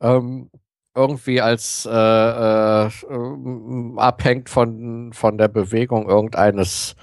[0.00, 0.50] ähm,
[0.94, 6.94] irgendwie als äh, äh, ähm, abhängt von, von der Bewegung irgendeines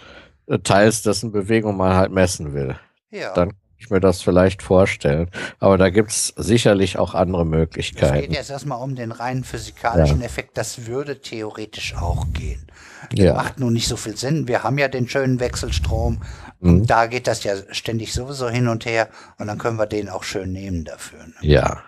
[0.47, 2.77] äh, Teils, dessen Bewegung man halt messen will.
[3.09, 3.33] ja.
[3.33, 5.29] Dann ich mir das vielleicht vorstellen.
[5.59, 8.33] Aber da gibt es sicherlich auch andere Es geht Möglichkeiten.
[8.33, 10.57] jetzt erstmal um den rein physikalischen Effekt.
[10.57, 12.67] Das würde theoretisch auch gehen.
[13.13, 13.33] Ja.
[13.33, 14.47] Macht nur nicht so viel Sinn.
[14.47, 16.21] Wir haben ja den schönen Wechselstrom.
[16.59, 16.69] Mhm.
[16.69, 19.09] Und da geht das ja ständig sowieso hin und her.
[19.39, 21.25] Und dann können wir den auch schön nehmen dafür.
[21.25, 21.33] Ne?
[21.41, 21.83] Ja.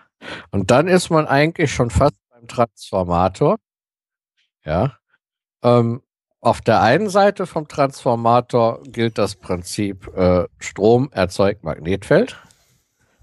[0.51, 3.57] Und dann ist man eigentlich schon fast beim Transformator.
[4.65, 4.97] Ja.
[5.61, 6.01] Ähm,
[6.43, 12.37] auf der einen Seite vom Transformator gilt das Prinzip, äh, Strom erzeugt Magnetfeld.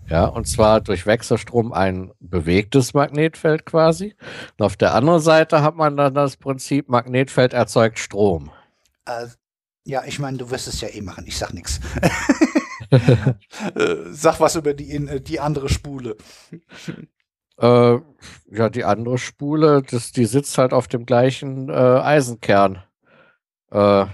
[0.08, 4.17] Ja, und zwar durch Wechselstrom ein bewegtes Magnetfeld quasi.
[4.58, 8.51] Und auf der anderen Seite hat man dann das Prinzip, Magnetfeld erzeugt Strom.
[9.04, 9.26] Äh,
[9.85, 11.24] ja, ich meine, du wirst es ja eh machen.
[11.26, 11.78] Ich sag nichts.
[14.10, 16.17] sag was über die, die andere Spule.
[17.58, 17.99] Äh,
[18.51, 22.83] ja, die andere Spule, das, die sitzt halt auf dem gleichen äh, Eisenkern.
[23.70, 24.06] Äh,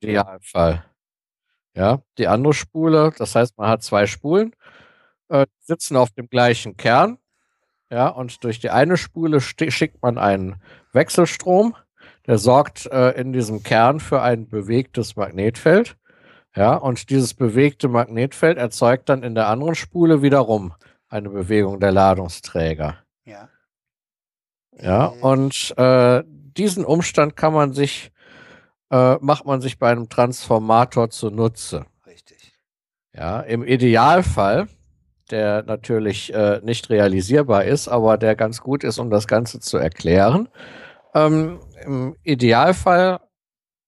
[0.00, 0.84] Idealfall.
[1.74, 4.54] Ja, die andere Spule, das heißt, man hat zwei Spulen,
[5.28, 7.18] äh, sitzen auf dem gleichen Kern.
[7.90, 10.60] Ja, und durch die eine Spule schickt man einen
[10.92, 11.76] Wechselstrom,
[12.26, 15.96] der sorgt äh, in diesem Kern für ein bewegtes Magnetfeld.
[16.54, 20.72] Ja, und dieses bewegte Magnetfeld erzeugt dann in der anderen Spule wiederum
[21.08, 22.98] eine Bewegung der Ladungsträger.
[23.24, 23.50] Ja.
[24.78, 28.10] Ja, und äh, diesen Umstand kann man sich,
[28.90, 31.86] äh, macht man sich bei einem Transformator zunutze.
[32.06, 32.52] Richtig.
[33.12, 34.68] Ja, im Idealfall
[35.30, 39.76] der natürlich äh, nicht realisierbar ist, aber der ganz gut ist, um das Ganze zu
[39.76, 40.48] erklären.
[41.14, 43.20] Ähm, Im Idealfall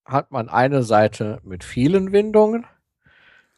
[0.05, 2.67] hat man eine Seite mit vielen Windungen,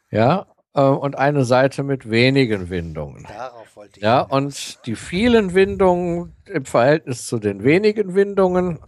[0.09, 3.25] ja, äh, und eine Seite mit wenigen Windungen.
[3.27, 8.79] Darauf wollte ich Ja, und die vielen Windungen im Verhältnis zu den wenigen Windungen,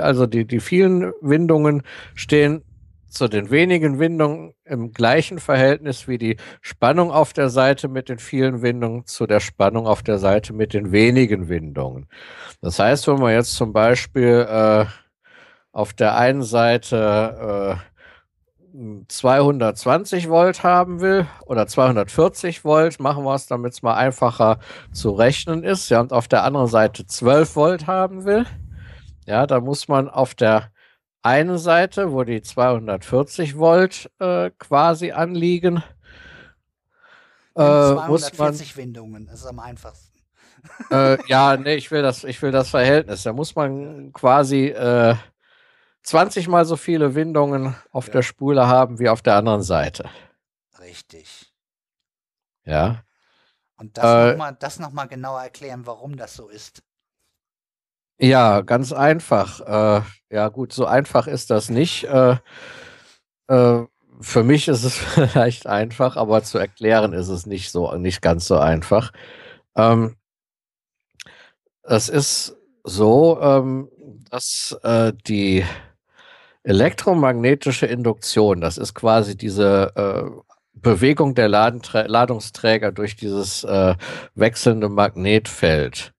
[0.00, 1.82] also die, die vielen Windungen
[2.14, 2.62] stehen
[3.10, 8.18] zu den wenigen Windungen im gleichen Verhältnis wie die Spannung auf der Seite mit den
[8.18, 12.06] vielen Windungen zu der Spannung auf der Seite mit den wenigen Windungen.
[12.60, 14.84] Das heißt, wenn man jetzt zum Beispiel äh,
[15.72, 17.89] auf der einen Seite äh,
[19.08, 24.58] 220 Volt haben will oder 240 Volt, machen wir es, damit es mal einfacher
[24.92, 25.88] zu rechnen ist.
[25.88, 28.46] Ja, und auf der anderen Seite 12 Volt haben will,
[29.26, 30.70] ja, da muss man auf der
[31.22, 35.82] einen Seite, wo die 240 Volt äh, quasi anliegen,
[37.56, 40.10] äh, muss man 240 Windungen, das ist am einfachsten.
[40.90, 43.22] äh, ja, nee, ich will das, ich will das Verhältnis.
[43.22, 45.14] Da muss man quasi äh,
[46.02, 48.12] 20 mal so viele Windungen auf Ja.
[48.14, 50.08] der Spule haben wie auf der anderen Seite.
[50.80, 51.52] Richtig.
[52.64, 53.04] Ja.
[53.76, 56.82] Und das Äh, nochmal noch mal genauer erklären, warum das so ist.
[58.18, 59.60] Ja, ganz einfach.
[59.60, 62.04] Äh, ja, gut, so einfach ist das nicht.
[62.04, 62.36] Äh,
[63.48, 63.84] äh,
[64.20, 68.46] für mich ist es vielleicht einfach, aber zu erklären ist es nicht so, nicht ganz
[68.46, 69.12] so einfach.
[69.76, 70.16] Ähm,
[71.82, 73.90] es ist so, ähm,
[74.30, 75.64] dass äh, die
[76.62, 80.40] elektromagnetische Induktion, das ist quasi diese äh,
[80.72, 83.94] Bewegung der Ladungsträger durch dieses äh,
[84.34, 86.12] wechselnde Magnetfeld.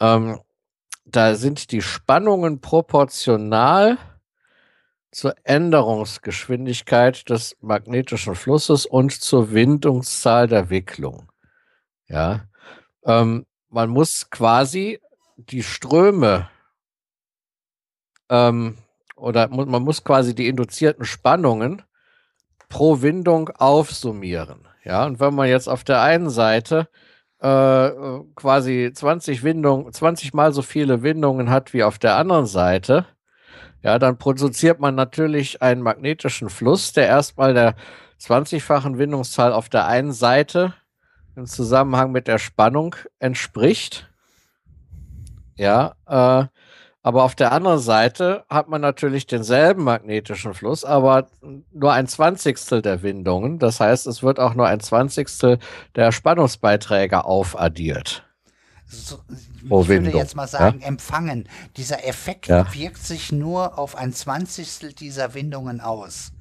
[0.00, 0.40] Ähm,
[1.04, 3.98] da sind die Spannungen proportional
[5.12, 11.30] zur Änderungsgeschwindigkeit des magnetischen Flusses und zur Windungszahl der Wicklung.
[12.08, 12.48] Ja,
[13.04, 15.00] ähm, man muss quasi
[15.36, 16.48] die Ströme
[18.28, 18.78] ähm,
[19.24, 21.82] oder man muss quasi die induzierten Spannungen
[22.68, 24.68] pro Windung aufsummieren.
[24.84, 26.88] Ja, und wenn man jetzt auf der einen Seite
[27.38, 27.90] äh,
[28.34, 33.06] quasi 20 Windungen, 20 mal so viele Windungen hat wie auf der anderen Seite,
[33.82, 37.76] ja, dann produziert man natürlich einen magnetischen Fluss, der erstmal der
[38.20, 40.74] 20-fachen Windungszahl auf der einen Seite
[41.34, 44.10] im Zusammenhang mit der Spannung entspricht.
[45.56, 46.46] Ja, äh,
[47.04, 51.26] aber auf der anderen Seite hat man natürlich denselben magnetischen Fluss, aber
[51.70, 53.58] nur ein Zwanzigstel der Windungen.
[53.58, 55.58] Das heißt, es wird auch nur ein Zwanzigstel
[55.96, 58.24] der Spannungsbeiträge aufaddiert.
[58.86, 61.46] So, ich würde Windung, jetzt mal sagen, empfangen.
[61.76, 62.72] Dieser Effekt Ja.
[62.74, 66.32] wirkt sich nur auf ein Zwanzigstel dieser Windungen aus.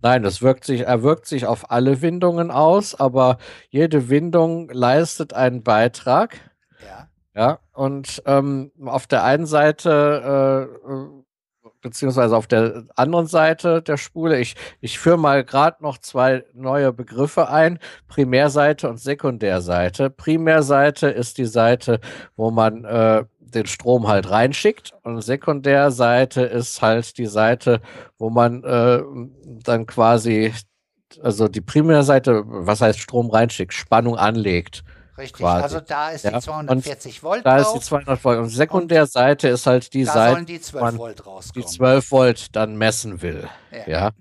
[0.00, 5.32] Nein, das wirkt sich, er wirkt sich auf alle Windungen aus, aber jede Windung leistet
[5.32, 6.38] einen Beitrag.
[7.38, 7.60] Ja.
[7.72, 14.40] Und ähm, auf der einen Seite, äh, äh, beziehungsweise auf der anderen Seite der Spule,
[14.40, 20.10] ich, ich führe mal gerade noch zwei neue Begriffe ein, Primärseite und Sekundärseite.
[20.10, 22.00] Primärseite ist die Seite,
[22.34, 27.80] wo man äh, den Strom halt reinschickt und Sekundärseite ist halt die Seite,
[28.18, 29.00] wo man äh,
[29.62, 30.52] dann quasi,
[31.22, 34.82] also die Primärseite, was heißt Strom reinschickt, Spannung anlegt.
[35.18, 35.38] Richtig.
[35.40, 35.62] Quasi.
[35.62, 37.84] Also da ist Ja, die und 240 Volt Da ist die drauf.
[37.84, 38.38] 200 Volt.
[38.38, 41.66] Und Sekundärseite ist halt die Seite, die 12 man Volt die rauskommen.
[41.66, 43.48] 12 Volt dann messen will.
[43.86, 44.12] Ja.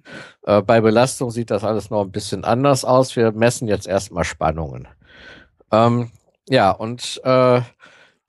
[0.45, 0.57] Ja.
[0.57, 3.15] Äh, bei Belastung sieht das alles noch ein bisschen anders aus.
[3.15, 4.87] Wir messen jetzt erstmal Spannungen.
[5.71, 6.11] Ähm,
[6.49, 7.61] ja, und äh,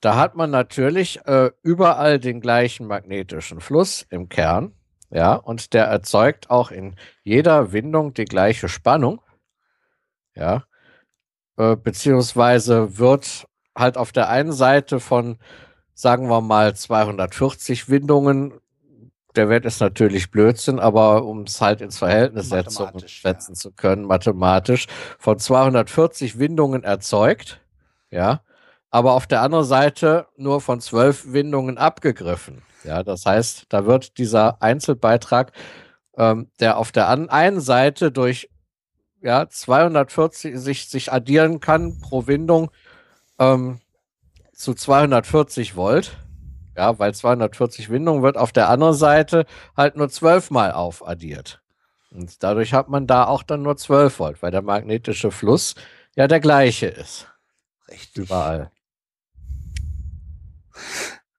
[0.01, 4.73] da hat man natürlich äh, überall den gleichen magnetischen Fluss im Kern.
[5.09, 9.21] Ja, und der erzeugt auch in jeder Windung die gleiche Spannung.
[10.35, 10.63] Ja,
[11.59, 13.45] äh, beziehungsweise wird
[13.77, 15.37] halt auf der einen Seite von,
[15.93, 18.53] sagen wir mal, 240 Windungen,
[19.35, 24.05] der Wert ist natürlich Blödsinn, aber um es halt ins Verhältnis setzen, setzen zu können,
[24.05, 24.87] mathematisch,
[25.19, 27.61] von 240 Windungen erzeugt,
[28.09, 28.41] ja,
[28.89, 32.63] aber auf der anderen Seite nur von 12 Windungen abgegriffen.
[32.85, 35.51] Ja, das heißt, da wird dieser Einzelbeitrag,
[36.17, 38.49] ähm, der auf der einen Seite durch
[39.21, 42.71] ja, 240 sich, sich addieren kann pro Windung
[43.39, 43.79] ähm,
[44.53, 46.17] zu 240 Volt.
[46.75, 51.61] Ja, weil 240 Windungen wird auf der anderen Seite halt nur 12 mal aufaddiert.
[52.11, 55.75] Und dadurch hat man da auch dann nur 12 Volt, weil der magnetische Fluss
[56.15, 57.27] ja der gleiche ist.
[57.89, 58.25] Richtig.
[58.25, 58.71] Überall.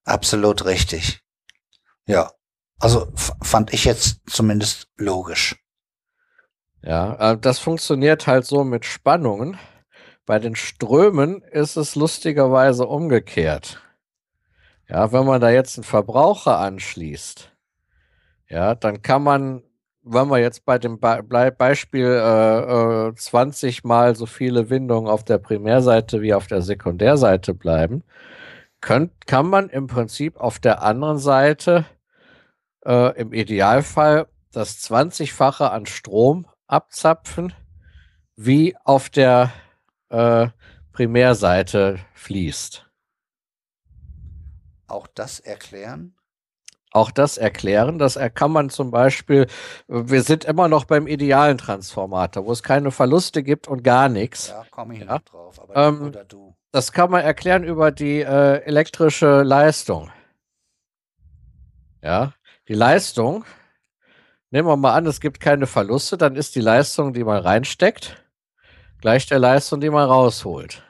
[0.04, 1.20] Absolut richtig.
[2.06, 2.32] Ja.
[2.78, 5.56] Also fand ich jetzt zumindest logisch.
[6.82, 9.58] Ja, äh, das funktioniert halt so mit Spannungen.
[10.26, 13.82] Bei den Strömen ist es lustigerweise umgekehrt.
[14.88, 17.52] Ja, wenn man da jetzt einen Verbraucher anschließt,
[18.48, 19.62] ja, dann kann man,
[20.02, 21.22] wenn wir jetzt bei dem Be
[21.56, 27.54] Beispiel äh, äh, 20 mal so viele Windungen auf der Primärseite wie auf der Sekundärseite
[27.54, 28.02] bleiben,
[28.80, 31.84] könnt, kann man im Prinzip auf der anderen Seite
[32.84, 37.52] äh, im Idealfall das 20-fache an Strom abzapfen,
[38.36, 39.52] wie auf der
[40.08, 40.48] äh,
[40.92, 42.86] Primärseite fließt.
[44.86, 46.14] Auch das erklären?
[46.92, 49.46] Auch das erklären, das kann man zum Beispiel,
[49.86, 54.48] wir sind immer noch beim idealen Transformator, wo es keine Verluste gibt und gar nichts.
[54.48, 55.06] Ja, komme ich ja.
[55.06, 55.60] noch drauf.
[55.62, 56.56] Aber Ähm, oder du.
[56.72, 60.10] Das kann man erklären über die äh, elektrische Leistung.
[62.02, 62.32] Ja,
[62.66, 63.44] die Leistung,
[64.50, 68.22] nehmen wir mal an, es gibt keine Verluste, dann ist die Leistung, die man reinsteckt,
[69.00, 70.82] gleich der Leistung, die man rausholt.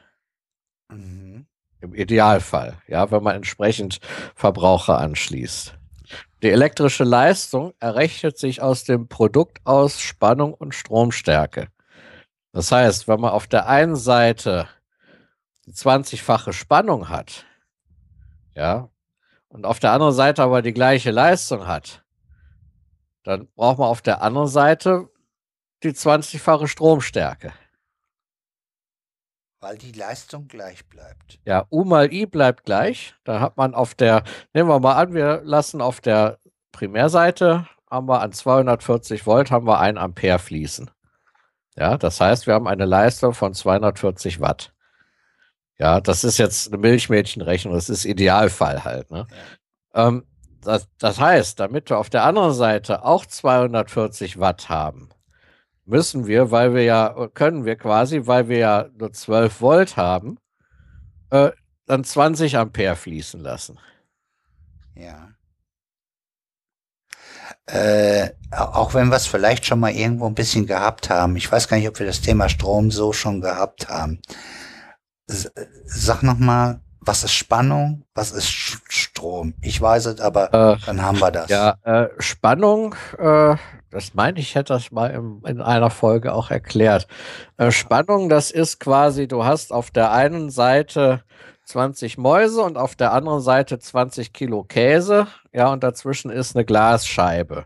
[0.90, 1.46] Mhm.
[1.80, 4.00] Im Idealfall, ja, wenn man entsprechend
[4.34, 5.74] Verbraucher anschließt.
[6.42, 11.68] Die elektrische Leistung errechnet sich aus dem Produkt aus Spannung und Stromstärke.
[12.52, 14.68] Das heißt, wenn man auf der einen Seite
[15.66, 17.44] die 20-fache Spannung hat,
[18.54, 18.88] ja,
[19.48, 22.04] und auf der anderen Seite aber die gleiche Leistung hat,
[23.24, 25.08] dann braucht man auf der anderen Seite
[25.82, 27.52] die 20-fache Stromstärke.
[29.60, 31.38] Weil die Leistung gleich bleibt.
[31.44, 33.14] Ja, U mal I bleibt gleich.
[33.24, 36.38] Da hat man auf der, nehmen wir mal an, wir lassen auf der
[36.72, 40.90] Primärseite, haben wir an 240 Volt, haben wir 1 Ampere fließen.
[41.76, 44.72] Ja, das heißt, wir haben eine Leistung von 240 Watt.
[45.78, 49.10] Ja, das ist jetzt eine Milchmädchenrechnung, das ist Idealfall halt.
[49.10, 49.26] Ne?
[49.94, 50.24] Ähm,
[50.62, 55.10] das, das heißt, damit wir auf der anderen Seite auch 240 Watt haben,
[55.84, 60.38] müssen wir, weil wir ja, können wir quasi, weil wir ja nur 12 Volt haben,
[61.30, 61.50] äh,
[61.86, 63.78] dann 20 Ampere fließen lassen.
[64.94, 65.30] Ja.
[67.66, 71.36] Äh, auch wenn wir es vielleicht schon mal irgendwo ein bisschen gehabt haben.
[71.36, 74.20] Ich weiß gar nicht, ob wir das Thema Strom so schon gehabt haben.
[75.26, 78.04] Sag noch mal, was ist Spannung?
[78.14, 79.54] Was ist Sch Strom?
[79.62, 81.48] Ich weiß es, aber Äh, dann haben wir das.
[81.48, 83.56] Ja, äh, Spannung, äh,
[83.90, 87.06] das meine ich, hätte das mal im, in einer Folge auch erklärt.
[87.56, 91.22] Äh, Spannung, das ist quasi, du hast auf der einen Seite
[91.64, 96.64] 20 Mäuse und auf der anderen Seite 20 Kilo Käse, ja, und dazwischen ist eine
[96.64, 97.64] Glasscheibe.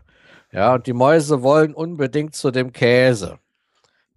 [0.51, 3.39] Ja, und die Mäuse wollen unbedingt zu dem Käse.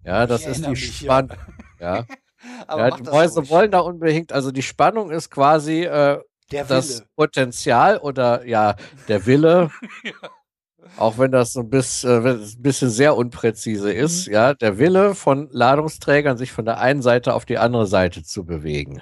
[0.03, 0.75] Ja, das ist die.
[0.75, 1.35] Spannung.
[1.79, 2.05] Ja,
[2.67, 6.19] aber ja die Mäuse wollen da unbedingt, also die Spannung ist quasi äh,
[6.67, 7.03] das.
[7.15, 8.75] Potenzial oder ja,
[9.07, 9.69] der Wille,
[10.97, 14.33] auch wenn das so ein bisschen, äh, ein bisschen sehr unpräzise ist, Mhm.
[14.33, 18.45] ja, der Wille von Ladungsträgern, sich von der einen Seite auf die andere Seite zu
[18.45, 19.01] bewegen.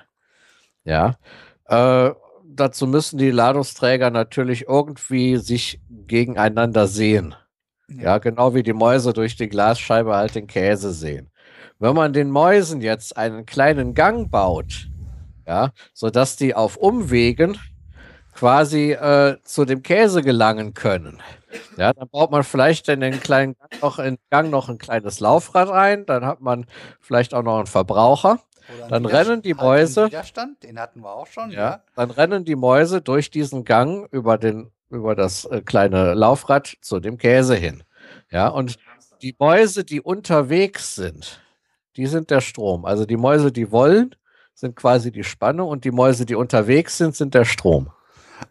[0.85, 1.17] Ja.
[1.65, 2.11] Äh,
[2.45, 7.35] dazu müssen die Ladungsträger natürlich irgendwie sich gegeneinander sehen.
[7.89, 11.31] Ja, genau wie die Mäuse durch die Glasscheibe halt den Käse sehen.
[11.79, 14.89] Wenn man den Mäusen jetzt einen kleinen Gang baut,
[15.45, 17.57] ja, sodass die auf Umwegen
[18.33, 21.21] quasi äh, zu dem Käse gelangen können.
[21.77, 25.19] Ja, dann baut man vielleicht in den kleinen Gang noch, in Gang noch ein kleines
[25.19, 26.65] Laufrad ein, dann hat man
[26.99, 28.39] vielleicht auch noch einen Verbraucher.
[28.77, 30.07] Oder dann rennen die Mäuse.
[30.07, 31.81] Widerstand, den hatten wir auch schon, Ja, ja.
[31.95, 36.99] dann rennen die Mäuse durch diesen Gang über den über das äh, kleine Laufrad zu
[36.99, 37.83] dem Käse hin.
[38.31, 38.77] Ja, und
[39.21, 41.41] die Mäuse, die unterwegs sind,
[41.97, 42.85] die sind der Strom.
[42.85, 44.15] Also die Mäuse, die wollen,
[44.53, 47.91] sind quasi die Spannung und die Mäuse, die unterwegs sind, sind der Strom.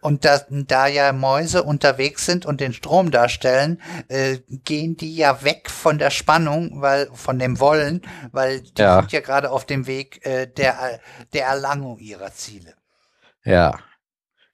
[0.00, 5.44] Und da, da ja Mäuse unterwegs sind und den Strom darstellen, äh, gehen die ja
[5.44, 8.98] weg von der Spannung, weil von dem Wollen, weil die Ja.
[9.00, 11.00] sind ja gerade auf dem Weg äh, der,
[11.32, 12.74] der Erlangung ihrer Ziele.
[13.44, 13.78] Ja,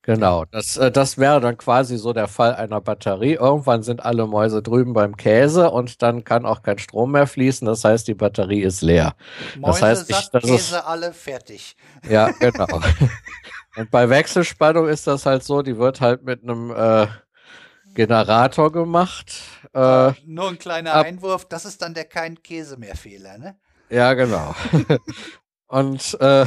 [0.02, 0.44] genau.
[0.46, 3.34] Das, äh, das wäre dann quasi so der Fall einer Batterie.
[3.34, 7.66] Irgendwann sind alle Mäuse drüben beim Käse und dann kann auch kein Strom mehr fließen.
[7.66, 9.14] Das heißt, die Batterie ist leer.
[9.58, 11.76] Mäuse heißt nicht, satt, dass es- Käse alle fertig.
[12.08, 12.80] Ja, genau.
[13.76, 17.06] Und bei Wechselspannung ist das halt so, die wird halt mit einem äh,
[17.94, 19.32] Generator gemacht.
[19.74, 23.56] Äh, Nur ein kleiner ab- Einwurf, das ist dann der kein Käse mehr Fehler, ne?
[23.90, 24.54] ja, genau.
[25.68, 26.44] Und äh,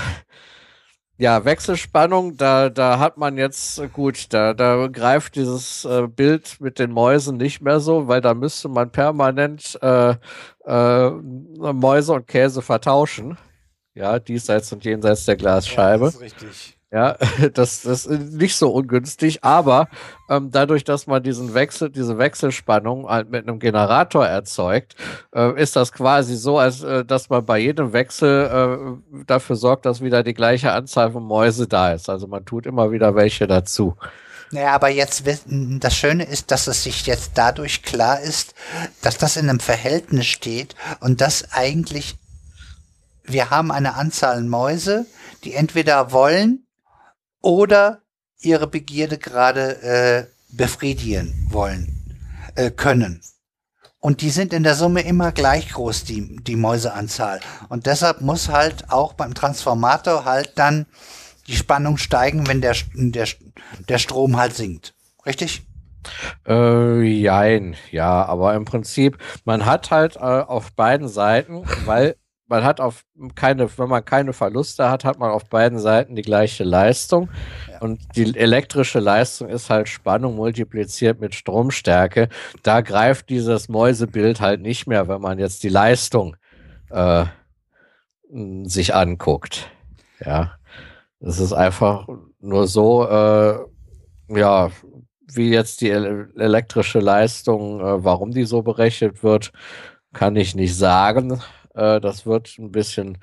[1.18, 6.60] ja, Wechselspannung, da, da hat man jetzt, äh, gut, da, da greift dieses äh, Bild
[6.60, 10.16] mit den Mäusen nicht mehr so, weil da müsste man permanent äh,
[10.66, 13.38] äh, Mäuse und Käse vertauschen.
[13.94, 16.06] Ja, diesseits und jenseits der Ja, Glasscheibe.
[16.06, 16.75] das ist richtig.
[16.96, 17.18] Ja,
[17.54, 19.90] das, das ist nicht so ungünstig, aber
[20.30, 24.96] ähm, dadurch, dass man diesen Wechsel, diese Wechselspannung halt mit einem Generator erzeugt,
[25.36, 29.86] äh, ist das quasi so, als äh, dass man bei jedem Wechsel äh, dafür sorgt,
[29.86, 32.10] dass wieder die gleiche Anzahl von Mäuse da ist.
[32.10, 33.98] Also man tut immer wieder welche dazu.
[34.52, 38.54] Naja, aber jetzt, das Schöne ist, dass es sich jetzt dadurch klar ist,
[39.02, 42.16] dass das in einem Verhältnis steht und dass eigentlich
[43.26, 45.08] wir haben eine Anzahl Mäuse,
[45.44, 46.65] die entweder wollen
[47.46, 48.02] oder
[48.40, 52.18] ihre Begierde gerade äh, befriedigen wollen,
[52.56, 53.22] äh, können.
[54.00, 57.40] Und die sind in der Summe immer gleich groß, die, die Mäuseanzahl.
[57.70, 60.88] Und deshalb muss halt auch beim Transformator halt dann
[61.48, 63.28] die Spannung steigen, wenn der, der,
[63.88, 64.96] der Strom halt sinkt.
[65.26, 65.64] Richtig?
[66.48, 72.16] Äh, jein, ja, aber im Prinzip, man hat halt äh, auf beiden Seiten, weil
[72.56, 73.04] man hat auf
[73.36, 77.30] keine, wenn man keine Verluste hat, hat man auf beiden Seiten die gleiche Leistung.
[77.70, 77.82] Ja.
[77.82, 82.30] Und die elektrische Leistung ist halt Spannung multipliziert mit Stromstärke.
[82.64, 86.38] Da greift dieses Mäusebild halt nicht mehr, wenn man jetzt die Leistung
[86.92, 87.26] äh,
[88.64, 89.70] sich anguckt.
[90.26, 90.54] Ja.
[91.20, 92.08] Es ist einfach
[92.40, 93.60] nur so, äh,
[94.30, 94.72] ja,
[95.34, 99.52] wie jetzt die elektrische Leistung, äh, warum die so berechnet wird,
[100.14, 101.42] kann ich nicht sagen.
[101.76, 103.18] Äh, das wird ein bisschen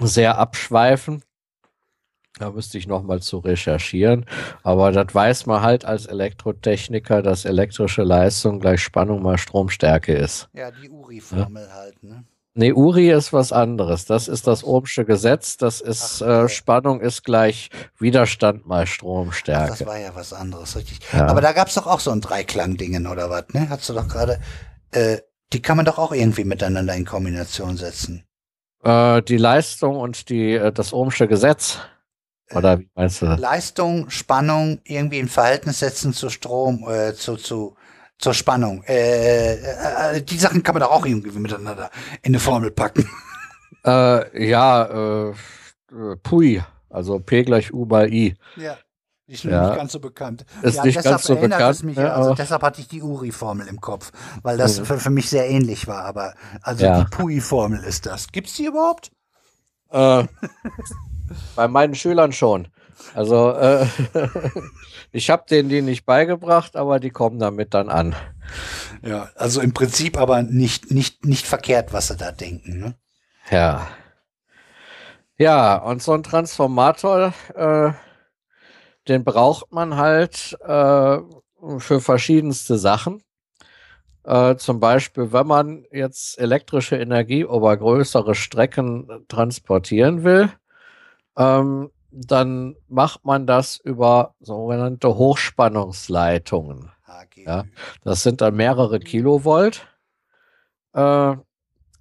[0.00, 1.22] sehr abschweifen.
[2.38, 4.26] Da müsste ich nochmal zu recherchieren.
[4.62, 10.48] Aber das weiß man halt als Elektrotechniker, dass elektrische Leistung gleich Spannung mal Stromstärke ist.
[10.52, 11.74] Ja, die URI-Formel ja?
[11.74, 12.24] halt, ne?
[12.54, 14.04] Nee, URI ist was anderes.
[14.04, 15.58] Das ist das Ohmsche Gesetz.
[15.58, 19.72] Das ist Ach, äh, Spannung ist gleich Widerstand mal Stromstärke.
[19.74, 20.98] Ach, das war ja was anderes, richtig.
[21.12, 21.26] Ja.
[21.26, 23.68] Aber da gab es doch auch so ein Dreiklang-Dingen oder was, ne?
[23.68, 24.40] Hast du doch gerade
[24.90, 25.18] äh,
[25.52, 28.24] die kann man doch auch irgendwie miteinander in Kombination setzen.
[28.82, 31.78] Äh, die Leistung und die, äh, das Ohmsche Gesetz.
[32.54, 33.40] Oder wie meinst du das?
[33.40, 37.76] Leistung, Spannung irgendwie in Verhältnis setzen zu Strom, äh, zu, zu,
[38.18, 38.82] zur Spannung.
[38.84, 41.90] Äh, äh, äh die Sachen kann man doch auch irgendwie miteinander
[42.22, 43.08] in eine Formel packen.
[43.84, 45.34] Äh, ja, äh,
[46.22, 48.36] Pui, also P gleich U bei I.
[48.56, 48.76] Ja.
[49.28, 49.68] Ist ja.
[49.68, 50.46] nicht ganz so bekannt.
[50.62, 51.84] Ist ja, nicht ganz so bekannt.
[51.84, 54.10] Mich, ja, also deshalb hatte ich die Uri-Formel im Kopf,
[54.42, 54.86] weil das mhm.
[54.86, 56.06] für, für, mich sehr ähnlich war.
[56.06, 57.00] Aber also ja.
[57.00, 58.28] die Pui-Formel ist das.
[58.32, 59.12] Gibt's die überhaupt?
[59.90, 60.24] Äh,
[61.56, 62.68] bei meinen Schülern schon.
[63.14, 63.86] Also äh,
[65.12, 68.16] ich habe denen die nicht beigebracht, aber die kommen damit dann an.
[69.02, 72.78] Ja, also im Prinzip aber nicht, nicht, nicht verkehrt, was sie da denken.
[72.78, 72.94] Ne?
[73.50, 73.88] Ja.
[75.36, 77.92] Ja, und so ein Transformator äh,
[79.08, 81.18] den braucht man halt äh,
[81.78, 83.22] für verschiedenste Sachen.
[84.24, 90.50] Äh, zum Beispiel, wenn man jetzt elektrische Energie über größere Strecken transportieren will,
[91.36, 96.90] ähm, dann macht man das über sogenannte Hochspannungsleitungen.
[97.46, 97.64] Ja,
[98.04, 99.86] das sind dann mehrere Kilovolt.
[100.92, 101.36] Äh,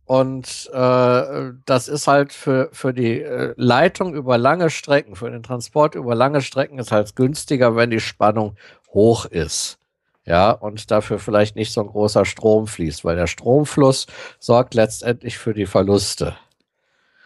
[0.08, 5.44] und äh, das ist halt für, für die äh, Leitung über lange Strecken, für den
[5.44, 8.56] Transport über lange Strecken ist halt günstiger, wenn die Spannung
[8.94, 9.80] hoch ist.
[10.24, 14.08] Ja, und dafür vielleicht nicht so ein großer Strom fließt, weil der Stromfluss
[14.40, 16.38] sorgt letztendlich für die Verluste.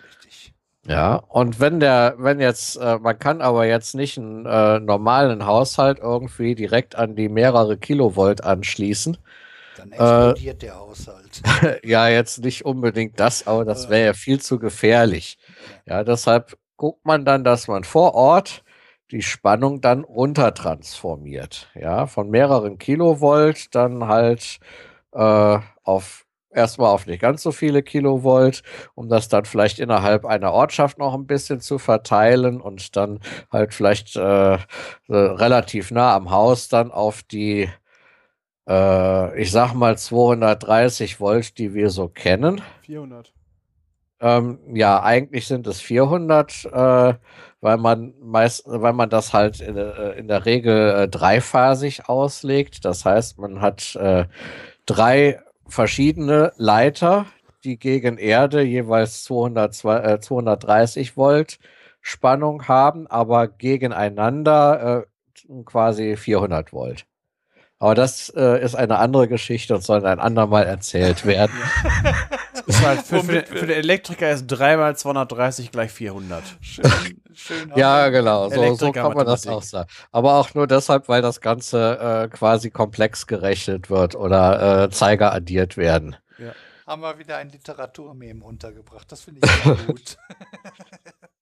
[0.07, 0.53] Richtig.
[0.87, 5.45] Ja, und wenn der, wenn jetzt, äh, man kann aber jetzt nicht einen äh, normalen
[5.45, 9.19] Haushalt irgendwie direkt an die mehrere Kilovolt anschließen,
[9.77, 11.41] dann explodiert äh, der Haushalt.
[11.83, 15.37] ja, jetzt nicht unbedingt das, aber das wäre ja viel zu gefährlich.
[15.85, 18.63] Ja, deshalb guckt man dann, dass man vor Ort
[19.11, 21.69] die Spannung dann runtertransformiert.
[21.75, 24.59] Ja, von mehreren Kilovolt dann halt
[25.13, 28.63] äh, auf erstmal auf nicht ganz so viele Kilovolt,
[28.95, 33.19] um das dann vielleicht innerhalb einer Ortschaft noch ein bisschen zu verteilen und dann
[33.51, 34.57] halt vielleicht äh,
[35.09, 37.69] relativ nah am Haus dann auf die
[38.71, 42.61] äh, ich sag mal 230 Volt, die wir so kennen.
[42.85, 43.33] 400.
[44.21, 47.13] Ähm, ja, eigentlich sind es 400, äh,
[47.59, 52.85] weil man meist, weil man das halt in, äh, in der Regel äh, dreiphasig auslegt.
[52.85, 54.25] Das heißt, man hat äh,
[54.85, 57.25] drei verschiedene Leiter,
[57.63, 59.73] die gegen Erde jeweils 200,
[60.23, 61.59] 230 Volt
[62.01, 65.05] Spannung haben, aber gegeneinander
[65.49, 67.05] äh, quasi 400 Volt.
[67.81, 71.51] Aber das äh, ist eine andere Geschichte und soll ein andermal erzählt werden.
[72.83, 76.43] halt für, für, den, für, den, Elektriker ist 3 mal 230 gleich 400.
[76.61, 76.83] Schön,
[77.33, 78.51] schön ja, genau.
[78.51, 79.89] So, so kann man das auch sagen.
[80.11, 85.33] Aber auch nur deshalb, weil das Ganze äh, quasi komplex gerechnet wird oder äh, Zeiger
[85.33, 86.15] addiert werden.
[86.37, 86.51] Ja.
[86.85, 89.11] Haben wir wieder ein Literaturmem untergebracht.
[89.11, 90.17] Das finde ich sehr gut.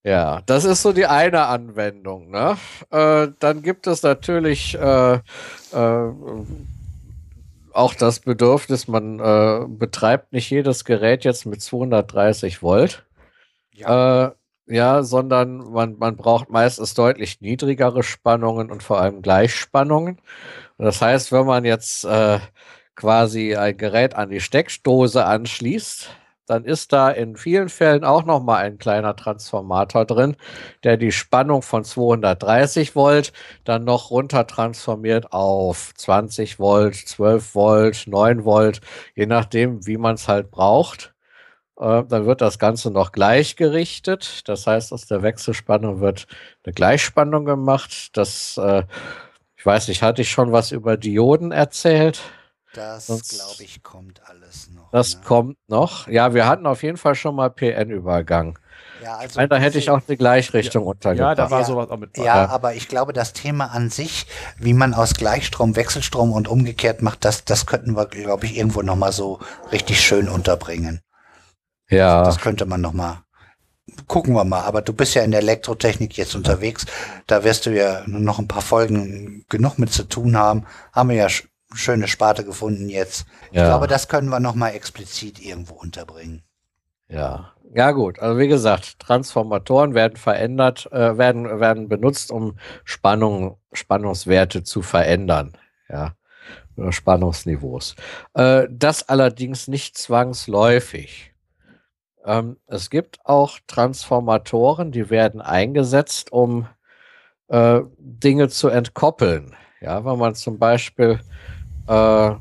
[0.04, 2.30] Ja, das ist so die eine Anwendung.
[2.30, 2.58] Ne?
[2.90, 6.14] Äh, dann gibt es natürlich äh, äh,
[7.74, 13.06] auch das Bedürfnis, man äh, betreibt nicht jedes Gerät jetzt mit 230 Volt.
[13.74, 14.28] Ja.
[14.28, 14.32] Äh,
[14.68, 20.20] ja, sondern man, man braucht meistens deutlich niedrigere Spannungen und vor allem Gleichspannungen.
[20.78, 22.40] Das heißt, wenn man jetzt äh,
[23.00, 26.10] quasi ein Gerät an die Steckdose anschließt,
[26.48, 30.36] dann ist da in vielen Fällen auch noch mal ein kleiner Transformator drin,
[30.84, 33.32] der die Spannung von 230 Volt
[33.64, 38.82] dann noch runter transformiert auf 20 Volt, 12 Volt, 9 Volt,
[39.16, 41.14] je nachdem, wie man es halt braucht.
[41.80, 44.50] Äh, dann wird das Ganze noch gleichgerichtet.
[44.50, 46.28] Das heißt, aus der Wechselspannung wird
[46.66, 48.18] eine Gleichspannung gemacht.
[48.18, 48.84] Das, äh,
[49.56, 52.22] ich weiß nicht, hatte ich schon was über Dioden erzählt?
[52.74, 54.92] Das, glaube ich, kommt alles noch.
[54.92, 55.22] Das ne?
[55.24, 56.08] kommt noch.
[56.08, 58.60] Ja, wir hatten auf jeden Fall schon mal PN-Übergang.
[59.04, 61.38] Ja, also ich meine, da hätte ich auch eine Gleichrichtung ja, untergebracht.
[61.38, 62.16] Ja, da war sowas auch mit.
[62.18, 66.48] Ja, ja, aber ich glaube, das Thema an sich, wie man aus Gleichstrom Wechselstrom und
[66.48, 69.40] umgekehrt macht, das, das könnten wir, glaube ich, irgendwo noch mal so
[69.72, 71.02] richtig schön unterbringen.
[71.90, 72.24] Ja.
[72.24, 73.24] Das könnte man noch mal
[74.08, 74.62] gucken wir mal.
[74.62, 76.86] Aber du bist ja in der Elektrotechnik jetzt unterwegs.
[77.28, 80.66] Da wirst du ja noch ein paar Folgen genug mit zu tun haben.
[80.94, 81.28] Haben wir ja
[81.74, 83.26] schöne Sparte gefunden jetzt.
[83.52, 83.66] Ich ja.
[83.66, 86.44] glaube, das können wir nochmal explizit irgendwo unterbringen.
[87.08, 87.54] Ja.
[87.72, 94.64] Ja gut, also wie gesagt, Transformatoren werden verändert, äh, werden, werden benutzt, um Spannung, Spannungswerte
[94.64, 95.54] zu verändern.
[95.88, 96.16] Ja.
[96.78, 97.96] Oder Spannungsniveaus.
[98.34, 101.32] Äh, das allerdings nicht zwangsläufig.
[102.26, 106.68] Ähm, es gibt auch Transformatoren, die werden eingesetzt, um
[107.50, 109.56] äh, Dinge zu entkoppeln.
[109.80, 111.20] Ja, wenn man zum Beispiel
[111.90, 112.36] äh,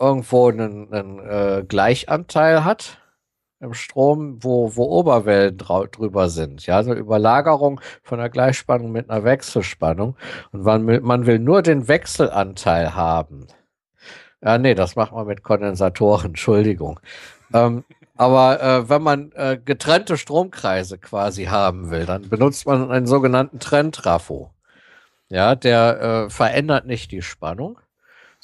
[0.00, 3.02] irgendwo einen, einen äh, Gleichanteil hat
[3.60, 6.64] im Strom, wo, wo Oberwellen drüber sind.
[6.66, 10.16] Ja, also Überlagerung von der Gleichspannung mit einer Wechselspannung.
[10.52, 13.48] Und man will, man will nur den Wechselanteil haben.
[14.40, 17.00] Ja, nee, das macht man mit Kondensatoren, Entschuldigung.
[17.52, 17.84] Ähm,
[18.16, 23.58] aber äh, wenn man äh, getrennte Stromkreise quasi haben will, dann benutzt man einen sogenannten
[23.58, 24.52] Trenntrafo.
[25.28, 27.80] Ja, der äh, verändert nicht die Spannung,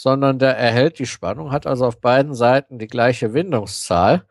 [0.05, 4.27] sondern der erhält die Spannung, hat also auf beiden Seiten die gleiche Windungszahl.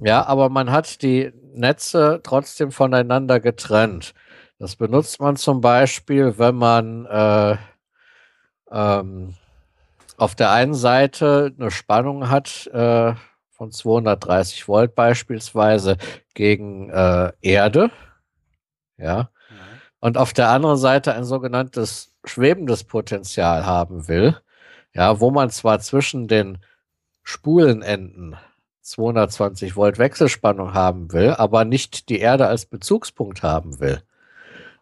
[0.00, 4.12] Ja, aber man hat die Netze trotzdem voneinander getrennt.
[4.58, 7.56] Das benutzt man zum Beispiel, wenn man äh,
[8.70, 9.34] ähm,
[10.18, 13.14] auf der einen Seite eine Spannung hat äh,
[13.50, 15.96] von 230 Volt beispielsweise
[16.34, 17.90] gegen äh, Erde.
[18.98, 19.30] Ja.
[19.48, 19.56] Mhm.
[20.00, 24.36] Und auf der anderen Seite ein sogenanntes schwebendes Potenzial haben will
[24.94, 26.58] ja, wo man zwar zwischen den
[27.22, 28.36] Spulenenden
[28.82, 34.02] 220 Volt Wechselspannung haben will, aber nicht die Erde als Bezugspunkt haben will.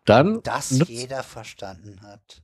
[0.07, 2.43] Dann das jeder verstanden hat.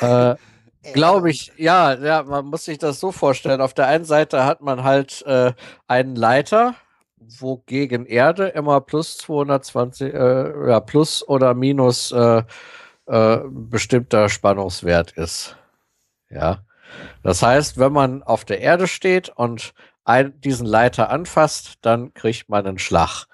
[0.00, 0.36] Äh,
[0.92, 3.60] Glaube ich, ja, ja, man muss sich das so vorstellen.
[3.60, 5.52] Auf der einen Seite hat man halt äh,
[5.86, 6.74] einen Leiter,
[7.16, 12.42] wo gegen Erde immer plus 220, äh, ja, plus oder minus äh,
[13.12, 15.58] äh, bestimmter Spannungswert ist.
[16.30, 16.64] Ja.
[17.22, 22.48] Das heißt, wenn man auf der Erde steht und ein, diesen Leiter anfasst, dann kriegt
[22.48, 23.26] man einen Schlag.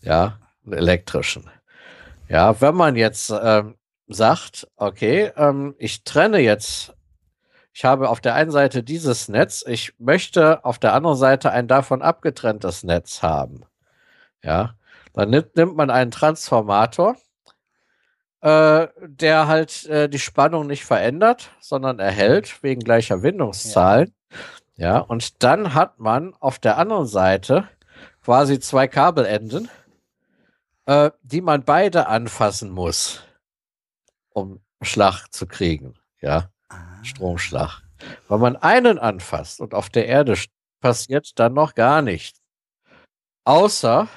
[0.00, 1.48] Ja, einen elektrischen.
[2.28, 3.76] Ja, wenn man jetzt ähm,
[4.08, 6.94] sagt, okay, ähm, ich trenne jetzt,
[7.72, 11.68] ich habe auf der einen Seite dieses Netz, ich möchte auf der anderen Seite ein
[11.68, 13.64] davon abgetrenntes Netz haben.
[14.42, 14.74] Ja,
[15.12, 17.14] dann nimmt, nimmt man einen Transformator
[18.42, 24.12] äh, der halt äh, die Spannung nicht verändert, sondern erhält wegen gleicher Windungszahlen.
[24.76, 24.94] Ja.
[24.94, 27.68] ja, und dann hat man auf der anderen Seite
[28.22, 29.68] quasi zwei Kabelenden,
[30.86, 33.22] äh, die man beide anfassen muss,
[34.30, 35.94] um Schlag zu kriegen.
[36.20, 37.04] Ja, ah.
[37.04, 37.82] Stromschlag.
[38.28, 40.36] Wenn man einen anfasst und auf der Erde
[40.80, 42.40] passiert dann noch gar nichts.
[43.44, 44.08] Außer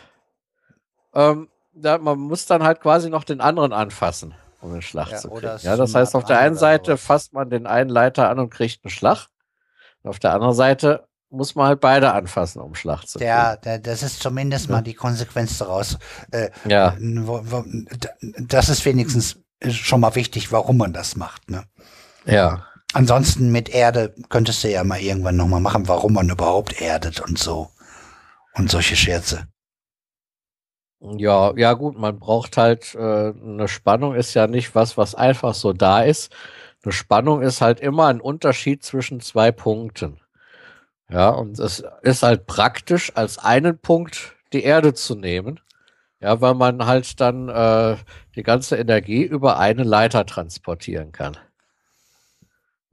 [1.14, 5.18] ähm, da, man muss dann halt quasi noch den anderen anfassen, um den Schlag ja,
[5.18, 5.58] zu kriegen.
[5.62, 8.84] Ja, das heißt, auf der einen Seite fasst man den einen Leiter an und kriegt
[8.84, 9.28] einen Schlag.
[10.02, 13.30] Und auf der anderen Seite muss man halt beide anfassen, um Schlag zu kriegen.
[13.30, 14.74] Ja, das ist zumindest ja.
[14.74, 15.98] mal die Konsequenz daraus.
[16.32, 16.96] Äh, ja.
[18.40, 21.50] Das ist wenigstens schon mal wichtig, warum man das macht.
[21.50, 21.64] Ne?
[22.26, 22.66] Ja.
[22.94, 27.38] Ansonsten mit Erde könntest du ja mal irgendwann nochmal machen, warum man überhaupt erdet und
[27.38, 27.70] so.
[28.54, 29.48] Und solche Scherze.
[31.02, 35.54] Ja, ja gut, man braucht halt, äh, eine Spannung ist ja nicht was, was einfach
[35.54, 36.34] so da ist.
[36.84, 40.20] Eine Spannung ist halt immer ein Unterschied zwischen zwei Punkten.
[41.10, 45.60] Ja, und es ist halt praktisch, als einen Punkt die Erde zu nehmen.
[46.22, 47.98] Ja, weil man halt dann äh,
[48.36, 51.38] die ganze Energie über eine Leiter transportieren kann.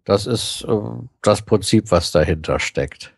[0.05, 0.81] Das ist äh,
[1.23, 3.15] das Prinzip, was dahinter steckt.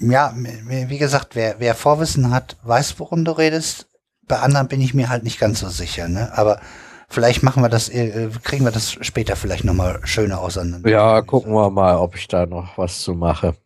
[0.00, 3.86] Ja, wie gesagt, wer, wer Vorwissen hat, weiß, worum du redest.
[4.26, 6.32] Bei anderen bin ich mir halt nicht ganz so sicher, ne?
[6.36, 6.60] Aber
[7.08, 10.88] vielleicht machen wir das, äh, kriegen wir das später vielleicht nochmal schöner auseinander.
[10.88, 13.56] Ja, gucken wir mal, ob ich da noch was zu mache.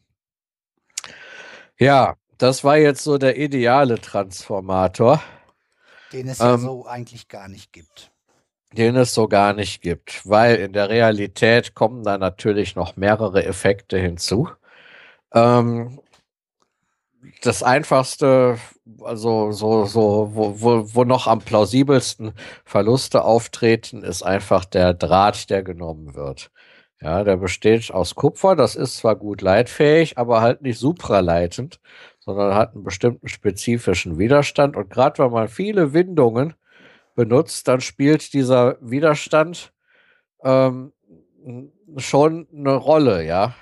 [1.79, 5.23] Ja, das war jetzt so der ideale Transformator.
[6.13, 8.11] Den es ähm, ja so eigentlich gar nicht gibt.
[8.73, 13.45] Den es so gar nicht gibt, weil in der Realität kommen da natürlich noch mehrere
[13.45, 14.49] Effekte hinzu.
[15.33, 16.01] Ähm,
[17.43, 18.59] das einfachste,
[19.03, 22.33] also so, so, wo, wo, wo noch am plausibelsten
[22.65, 26.51] Verluste auftreten, ist einfach der Draht, der genommen wird.
[27.01, 31.81] Ja, der besteht aus Kupfer, das ist zwar gut leitfähig, aber halt nicht supraleitend,
[32.21, 34.77] sondern hat einen bestimmten spezifischen Widerstand.
[34.77, 36.55] Und gerade wenn man viele Windungen
[37.15, 39.73] benutzt, dann spielt dieser Widerstand
[40.43, 40.93] ähm,
[41.99, 43.55] schon eine Rolle, ja.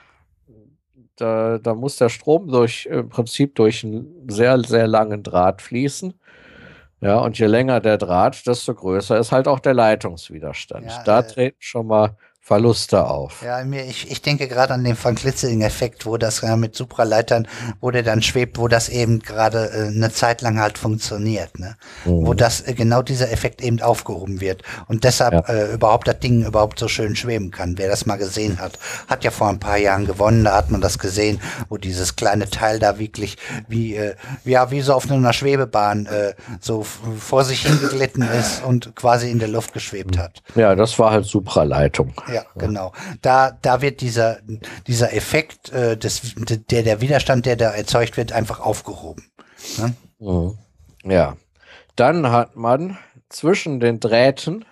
[1.22, 6.14] Da, da muss der Strom durch im Prinzip durch einen sehr, sehr langen Draht fließen.
[7.00, 10.86] Ja, und je länger der Draht, desto größer ist halt auch der Leitungswiderstand.
[10.86, 13.40] Ja, da äh, treten schon mal Verluste auf.
[13.44, 17.46] Ja, mir, ich, ich denke gerade an den Van Klitzeling-Effekt, wo das ja mit Supraleitern,
[17.80, 21.76] wo der dann schwebt, wo das eben gerade äh, eine Zeit lang halt funktioniert, ne?
[22.04, 22.26] Mhm.
[22.26, 25.54] Wo das äh, genau dieser Effekt eben aufgehoben wird und deshalb ja.
[25.54, 27.78] äh, überhaupt das Ding überhaupt so schön schweben kann.
[27.78, 28.76] Wer das mal gesehen hat,
[29.06, 32.50] hat ja vor ein paar Jahren gewonnen, da hat man das gesehen, wo dieses kleine
[32.50, 33.36] Teil da wirklich
[33.68, 38.96] wie äh, ja wie so auf einer Schwebebahn äh, so vor sich hingeglitten ist und
[38.96, 40.42] quasi in der Luft geschwebt hat.
[40.56, 42.12] Ja, das war halt Supraleitung.
[42.32, 42.92] Ja, genau.
[43.20, 44.38] Da, da wird dieser,
[44.86, 46.34] dieser Effekt, äh, des,
[46.70, 49.24] der, der Widerstand, der da erzeugt wird, einfach aufgehoben.
[49.78, 49.94] Ne?
[50.18, 50.58] Mhm.
[51.04, 51.36] Ja.
[51.96, 52.98] Dann hat man
[53.28, 54.64] zwischen den Drähten,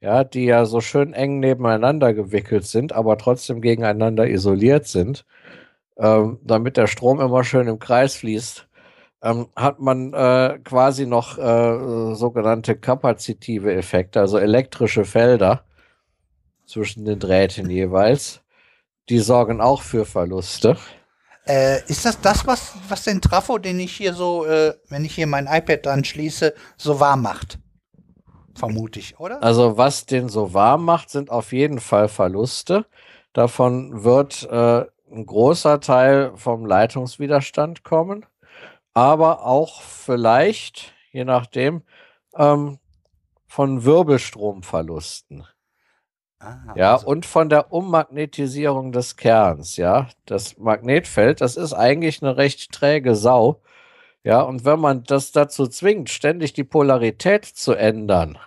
[0.00, 5.24] ja, die ja so schön eng nebeneinander gewickelt sind, aber trotzdem gegeneinander isoliert sind,
[5.98, 8.66] ähm, damit der Strom immer schön im Kreis fließt,
[9.22, 15.64] ähm, hat man äh, quasi noch äh, sogenannte kapazitive Effekte, also elektrische Felder,
[16.66, 18.40] zwischen den Drähten jeweils.
[19.08, 20.76] Die sorgen auch für Verluste.
[21.46, 25.14] Äh, ist das das, was, was den Trafo, den ich hier so, äh, wenn ich
[25.14, 27.60] hier mein iPad dran schließe, so warm macht?
[28.56, 29.42] Vermute ich, oder?
[29.42, 32.86] Also, was den so warm macht, sind auf jeden Fall Verluste.
[33.32, 38.26] Davon wird äh, ein großer Teil vom Leitungswiderstand kommen,
[38.92, 41.82] aber auch vielleicht, je nachdem,
[42.34, 42.78] ähm,
[43.46, 45.46] von Wirbelstromverlusten.
[46.46, 47.08] Ah, ja, also.
[47.08, 50.08] und von der Ummagnetisierung des Kerns, ja.
[50.26, 53.62] Das Magnetfeld, das ist eigentlich eine recht träge Sau.
[54.22, 58.38] Ja, und wenn man das dazu zwingt, ständig die Polarität zu ändern,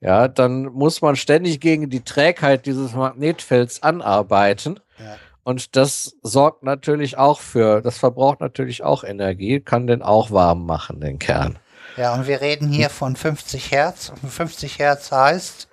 [0.00, 4.80] ja, dann muss man ständig gegen die Trägheit dieses Magnetfelds anarbeiten.
[4.98, 5.16] Ja.
[5.42, 10.64] Und das sorgt natürlich auch für, das verbraucht natürlich auch Energie, kann den auch warm
[10.64, 11.58] machen, den Kern.
[11.96, 14.12] Ja, und wir reden hier von 50 Hertz.
[14.26, 15.69] 50 Hertz heißt,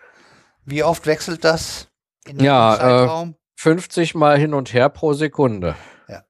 [0.67, 1.87] wie oft wechselt das
[2.25, 3.29] in ja, äh, Zeitraum?
[3.31, 5.75] Äh, 50 Mal hin und her pro Sekunde.
[6.07, 6.23] Ja.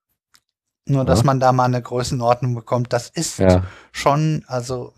[0.86, 1.26] Nur, dass ja.
[1.26, 3.64] man da mal eine Größenordnung bekommt, das ist ja.
[3.92, 4.94] schon, also,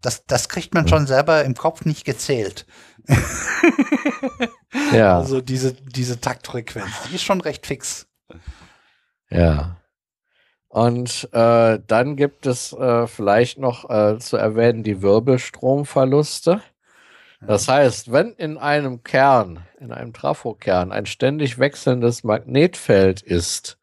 [0.00, 2.66] das, das kriegt man schon selber im Kopf nicht gezählt.
[4.92, 5.18] ja.
[5.18, 8.06] Also diese, diese Taktfrequenz, die ist schon recht fix.
[9.30, 9.76] Ja.
[10.68, 16.60] Und äh, dann gibt es äh, vielleicht noch äh, zu erwähnen die Wirbelstromverluste.
[17.40, 23.78] Das heißt, wenn in einem Kern, in einem Trafokern, ein ständig wechselndes Magnetfeld ist,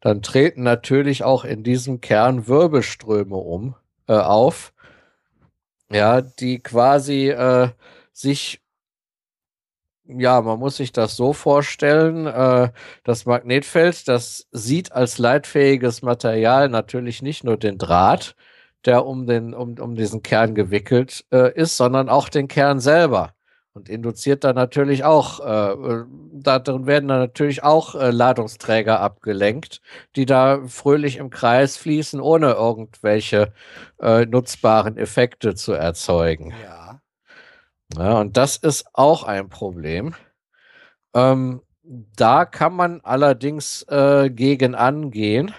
[0.00, 3.74] dann treten natürlich auch in diesem Kern Wirbelströme um,
[4.06, 4.72] äh, auf,
[5.90, 7.70] ja, die quasi äh,
[8.12, 8.60] sich
[10.08, 12.70] ja, man muss sich das so vorstellen, äh,
[13.04, 18.34] das Magnetfeld, das sieht als leitfähiges Material natürlich nicht nur den Draht,
[18.84, 23.34] der um, den, um, um diesen Kern gewickelt äh, ist, sondern auch den Kern selber.
[23.74, 29.80] Und induziert dann natürlich auch, äh, äh darin werden dann natürlich auch äh, Ladungsträger abgelenkt,
[30.16, 33.52] die da fröhlich im Kreis fließen, ohne irgendwelche
[34.00, 36.54] äh, nutzbaren Effekte zu erzeugen.
[36.62, 37.00] Ja.
[37.96, 38.20] ja.
[38.20, 40.14] Und das ist auch ein Problem.
[41.14, 45.54] Ähm, da kann man allerdings äh, gegen angehen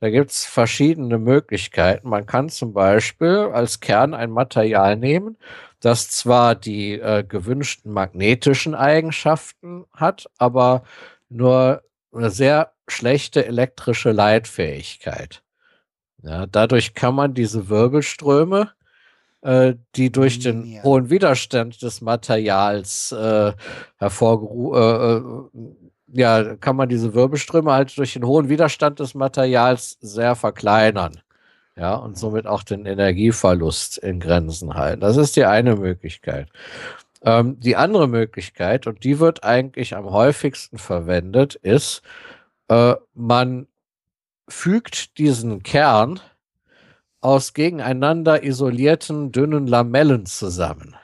[0.00, 2.08] da gibt es verschiedene Möglichkeiten.
[2.08, 5.36] Man kann zum Beispiel als Kern ein Material nehmen,
[5.80, 10.82] das zwar die äh, gewünschten magnetischen Eigenschaften hat, aber
[11.28, 15.42] nur eine sehr schlechte elektrische Leitfähigkeit.
[16.22, 18.72] Ja, dadurch kann man diese Wirbelströme,
[19.42, 20.82] äh, die durch den Ja.
[20.84, 23.52] hohen Widerstand des Materials äh,
[23.98, 29.98] hervorgerufen, äh, äh, ja, kann man diese Wirbelströme halt durch den hohen Widerstand des Materials
[30.00, 31.20] sehr verkleinern.
[31.76, 35.00] Ja, und somit auch den Energieverlust in Grenzen halten.
[35.00, 36.48] Das ist die eine Möglichkeit.
[37.22, 42.02] Ähm, die andere Möglichkeit, und die wird eigentlich am häufigsten verwendet, ist,
[42.68, 43.66] äh, man
[44.48, 46.20] fügt diesen Kern
[47.20, 50.96] aus gegeneinander isolierten dünnen Lamellen zusammen.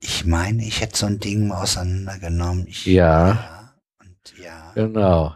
[0.00, 2.66] Ich, meine, ich hätte so ein Ding mal auseinandergenommen.
[2.66, 3.28] Ich, Ja.
[3.34, 3.58] ja.
[4.42, 4.72] Ja.
[4.74, 5.34] Genau.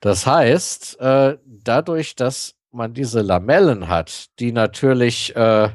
[0.00, 5.70] Das heißt, äh, dadurch, dass man diese Lamellen hat, die natürlich äh,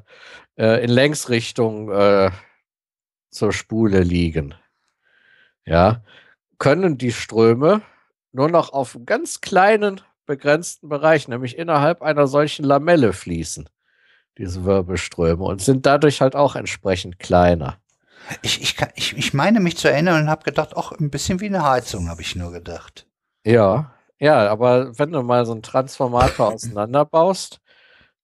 [0.57, 2.31] äh, in Längsrichtung äh,
[3.29, 4.55] zur Spule liegen,
[5.65, 6.03] ja,
[6.57, 7.81] können die Ströme
[8.31, 13.67] nur noch auf einen ganz kleinen, begrenzten Bereich, nämlich innerhalb einer solchen Lamelle fließen,
[14.37, 17.79] diese Wirbelströme, und sind dadurch halt auch entsprechend kleiner.
[18.41, 21.39] Ich, ich, kann, ich, ich meine mich zu erinnern und habe gedacht, ach, ein bisschen
[21.39, 23.07] wie eine Heizung, habe ich nur gedacht.
[23.45, 27.59] Ja, ja, aber wenn du mal so einen Transformator auseinanderbaust,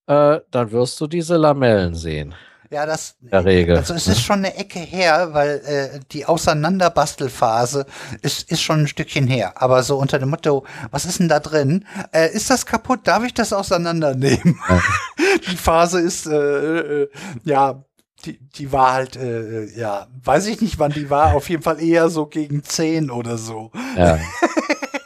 [0.07, 2.35] äh, dann wirst du diese Lamellen sehen.
[2.71, 3.15] Ja, das.
[3.21, 3.77] Der Regel.
[3.77, 7.85] Also es ist schon eine Ecke her, weil äh, die Auseinanderbastelphase
[8.21, 9.61] ist, ist schon ein Stückchen her.
[9.61, 11.85] Aber so unter dem Motto, was ist denn da drin?
[12.11, 13.01] Äh, ist das kaputt?
[13.03, 14.59] Darf ich das auseinandernehmen?
[15.47, 17.09] die Phase ist, äh, äh,
[17.43, 17.83] ja,
[18.25, 21.35] die, die war halt, äh, ja, weiß ich nicht, wann die war.
[21.35, 23.71] Auf jeden Fall eher so gegen 10 oder so.
[23.97, 24.19] Ja.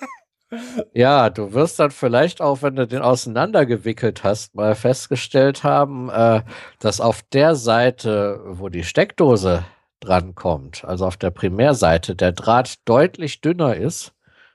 [0.93, 6.41] ja, du wirst dann vielleicht auch, wenn du den auseinandergewickelt hast, mal festgestellt haben, äh,
[6.79, 9.65] dass auf der Seite, wo die Steckdose
[9.99, 14.13] drankommt, also auf der Primärseite, der Draht deutlich dünner ist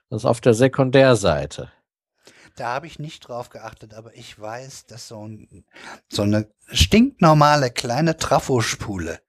[0.09, 1.71] als auf der Sekundärseite.
[2.55, 5.65] Da habe ich nicht drauf geachtet, aber ich weiß, dass so, ein,
[6.07, 9.19] so eine stinknormale kleine Trafospule,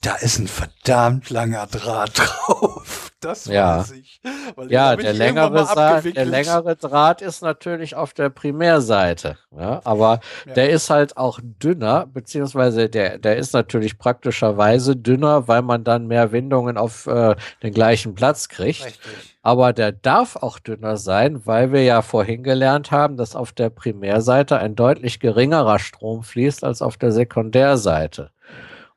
[0.00, 3.03] da ist ein verdammt langer Draht drauf.
[3.24, 3.78] Das Ja.
[3.78, 4.20] weiß ich.
[4.68, 5.66] Ja, der längere,
[6.14, 9.38] der längere Draht ist natürlich auf der Primärseite.
[9.56, 10.54] Ja, aber Ja.
[10.54, 16.06] der ist halt auch dünner, beziehungsweise der, der ist natürlich praktischerweise dünner, weil man dann
[16.06, 18.84] mehr Windungen auf äh, den gleichen Platz kriegt.
[18.86, 19.36] Richtig.
[19.42, 23.70] Aber der darf auch dünner sein, weil wir ja vorhin gelernt haben, dass auf der
[23.70, 28.30] Primärseite ein deutlich geringerer Strom fließt als auf der Sekundärseite.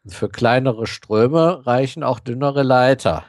[0.05, 3.25] Und für kleinere Ströme reichen auch dünnere Leiter.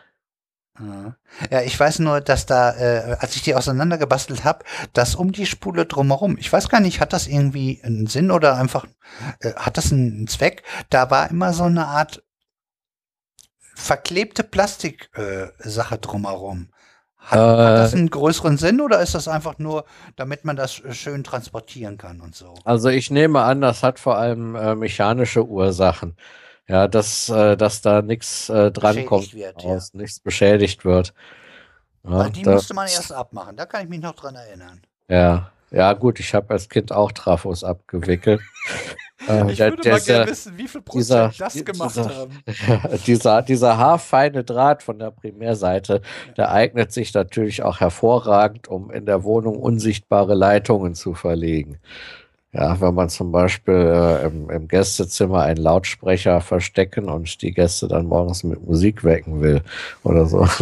[0.80, 1.60] Ja.
[1.62, 5.86] Ich weiß nur, dass da, äh, als ich die auseinandergebastelt habe, dass um die Spule
[5.86, 8.86] drumherum, ich weiß gar nicht, hat das irgendwie einen Sinn oder einfach,
[9.40, 10.62] äh, hat das einen Zweck?
[10.90, 12.22] Da war immer so eine Art
[13.74, 16.68] verklebte Plastiksache äh, drumherum.
[17.18, 17.96] Hat, hat das Äh.
[17.96, 19.84] einen größeren Sinn oder ist das einfach nur,
[20.16, 22.54] damit man das äh, schön transportieren kann und so?
[22.64, 26.16] Also ich nehme an, das hat vor allem äh, mechanische Ursachen.
[26.68, 29.52] Ja, dass, äh, dass da nichts äh, drankommt, ja.
[29.94, 31.14] nichts beschädigt wird.
[32.08, 34.80] Ja, die da, musste man erst abmachen, da kann ich mich noch dran erinnern.
[35.08, 38.40] ja, ja, gut, ich habe als Kind auch Trafos abgewickelt.
[39.28, 41.96] Äh, Ich der- würde der- mal gerne wissen, wie viel dieser- Prozent das die- gemacht
[41.96, 42.42] dieser- haben.
[43.06, 46.00] dieser, dieser haarfeine Draht von der Primärseite,
[46.38, 51.78] der eignet sich natürlich auch hervorragend, um in der Wohnung unsichtbare Leitungen zu verlegen.
[52.52, 57.88] Ja, wenn man zum Beispiel äh, im, im Gästezimmer einen Lautsprecher verstecken und die Gäste
[57.88, 59.62] dann morgens mit Musik wecken will
[60.02, 60.48] oder so.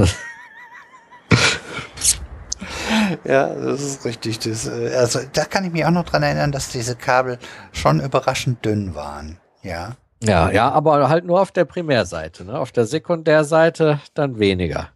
[3.25, 4.39] Ja, das ist richtig.
[4.41, 7.39] Das, äh, also da kann ich mich auch noch dran erinnern, dass diese Kabel
[7.73, 9.39] schon überraschend dünn waren.
[9.63, 9.97] Ja.
[10.23, 12.45] Ja, ja, aber halt nur auf der Primärseite.
[12.45, 12.59] Ne?
[12.59, 14.89] Auf der Sekundärseite dann weniger.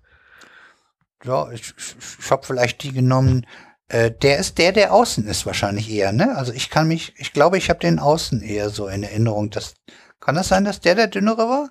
[1.25, 3.47] Ja, ich, ich, ich habe vielleicht die genommen.
[3.91, 6.37] Äh, der ist der, der außen ist wahrscheinlich eher, ne?
[6.37, 9.51] Also ich kann mich, ich glaube, ich habe den außen eher so in Erinnerung.
[9.51, 9.75] Dass,
[10.21, 11.71] kann das sein, dass der der dünnere war?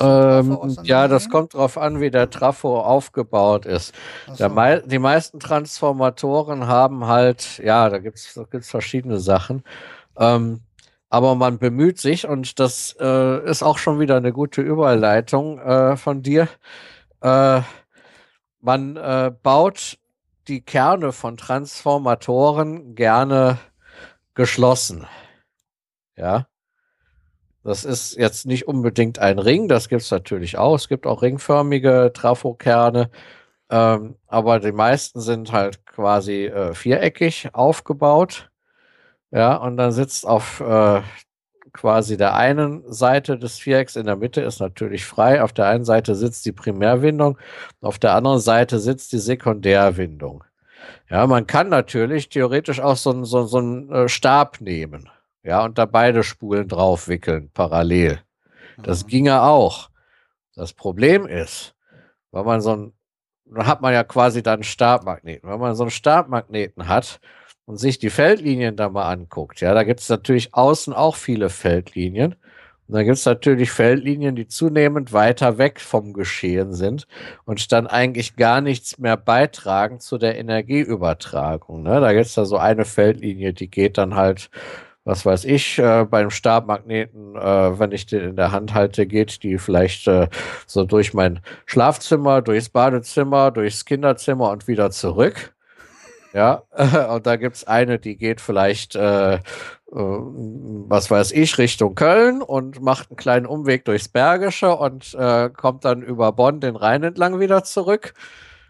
[0.00, 3.94] Ähm, ja, das kommt drauf an, wie der Trafo aufgebaut ist.
[4.34, 4.50] So.
[4.50, 9.62] mei die meisten Transformatoren haben halt, ja, da gibt's da gibt's verschiedene Sachen.
[10.18, 10.60] Ähm,
[11.08, 15.96] aber man bemüht sich, und das äh, ist auch schon wieder eine gute Überleitung äh,
[15.96, 16.48] von dir.
[17.22, 17.60] Äh,
[18.60, 19.98] man äh, baut
[20.48, 23.58] die Kerne von Transformatoren gerne
[24.34, 25.06] geschlossen.
[26.16, 26.46] Ja.
[27.62, 30.74] Das ist jetzt nicht unbedingt ein Ring, das gibt es natürlich auch.
[30.74, 33.10] Es gibt auch ringförmige Trafokerne.
[33.70, 38.50] Ähm, aber die meisten sind halt quasi äh, viereckig aufgebaut.
[39.30, 41.02] Ja, und dann sitzt auf äh,
[41.74, 45.42] quasi der einen Seite des Vierecks in der Mitte ist natürlich frei.
[45.42, 47.36] Auf der einen Seite sitzt die Primärwindung,
[47.82, 50.44] auf der anderen Seite sitzt die Sekundärwindung.
[51.10, 55.10] Ja, man kann natürlich theoretisch auch so, einen so, so einen äh, Stab nehmen.
[55.42, 58.20] Ja, und da beide Spulen drauf wickeln, parallel.
[58.82, 59.08] Das mhm.
[59.08, 59.90] ginge auch.
[60.54, 61.74] Das Problem ist,
[62.30, 62.92] weil man so ein,
[63.44, 65.50] dann hat man ja quasi dann einen Stabmagneten.
[65.50, 67.20] Wenn man so einen Stabmagneten hat
[67.66, 71.50] und sich die Feldlinien da mal anguckt, ja, da gibt es natürlich außen auch viele
[71.50, 72.34] Feldlinien.
[72.86, 77.06] Und dann gibt es natürlich Feldlinien, die zunehmend weiter weg vom Geschehen sind
[77.46, 81.82] und dann eigentlich gar nichts mehr beitragen zu der Energieübertragung.
[81.82, 82.00] Ne?
[82.00, 84.50] Da gibt es da so eine Feldlinie, die geht dann halt
[85.04, 89.42] was weiß ich, äh, beim Stabmagneten, äh, wenn ich den in der Hand halte, geht
[89.42, 90.28] die vielleicht äh,
[90.66, 95.53] so durch mein Schlafzimmer, durchs Badezimmer, durchs Kinderzimmer und wieder zurück.
[96.34, 96.64] Ja,
[97.14, 99.40] und da gibt's eine, die geht vielleicht, äh, äh,
[99.92, 105.84] was weiß ich, Richtung Köln und macht einen kleinen Umweg durchs Bergische und äh, kommt
[105.84, 108.14] dann über Bonn den Rhein entlang wieder zurück.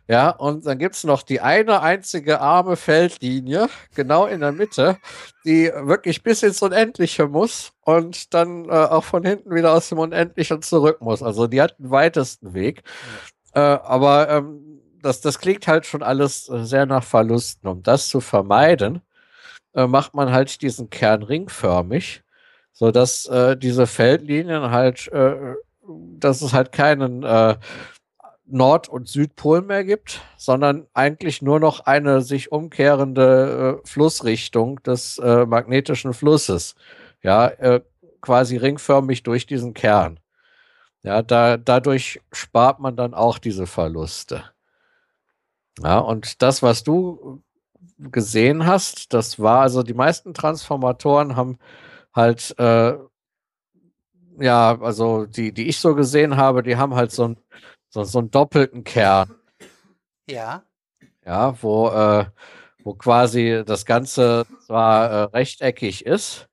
[0.06, 4.98] Ja, und dann gibt's noch die eine einzige arme Feldlinie, genau in der Mitte,
[5.46, 9.98] die wirklich bis ins Unendliche muss und dann äh, auch von hinten wieder aus dem
[9.98, 11.22] Unendlichen zurück muss.
[11.22, 12.82] Also die hat den weitesten Weg.
[13.54, 14.73] Äh, aber ähm,
[15.04, 17.68] das, das klingt halt schon alles äh, sehr nach Verlusten.
[17.68, 19.02] Um das zu vermeiden,
[19.74, 22.22] äh, macht man halt diesen Kern ringförmig,
[22.72, 25.54] sodass äh, diese Feldlinien halt, äh,
[26.18, 27.56] dass es halt keinen äh,
[28.46, 35.18] Nord- und Südpol mehr gibt, sondern eigentlich nur noch eine sich umkehrende äh, Flussrichtung des
[35.18, 36.74] äh, magnetischen Flusses.
[37.22, 37.80] Ja,
[38.20, 40.20] quasi ringförmig durch diesen Kern.
[41.02, 44.44] Ja, da, dadurch spart man dann auch diese Verluste.
[45.82, 47.42] Ja, und das, was du
[47.98, 51.58] gesehen hast, das war also die meisten Transformatoren haben
[52.14, 52.94] halt äh,
[54.38, 57.36] ja, also die, die ich so gesehen habe, die haben halt so ein
[57.88, 59.32] so, so einen doppelten Kern.
[60.28, 60.64] Ja.
[61.24, 62.26] Ja, wo, äh,
[62.82, 66.48] wo quasi das Ganze zwar äh, rechteckig ist,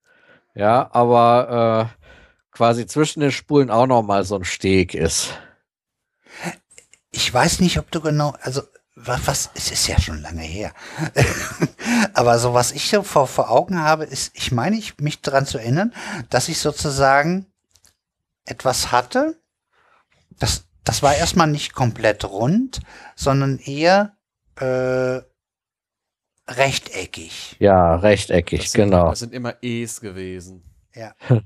[0.53, 2.05] ja, aber äh,
[2.51, 5.33] quasi zwischen den Spulen auch noch mal so ein Steg ist.
[7.09, 8.61] Ich weiß nicht, ob du genau, also
[8.95, 10.74] was, was es ist ja schon lange her.
[12.13, 15.45] aber so was ich so vor, vor Augen habe, ist, ich meine, ich mich daran
[15.45, 15.93] zu erinnern,
[16.29, 17.45] dass ich sozusagen
[18.45, 19.40] etwas hatte,
[20.40, 22.81] das das war erstmal nicht komplett rund,
[23.15, 24.17] sondern eher
[24.59, 25.22] äh,
[26.47, 27.56] rechteckig.
[27.59, 29.09] Ja, rechteckig, das sind, genau.
[29.09, 30.63] Das sind immer E's gewesen.
[30.95, 31.13] Ja.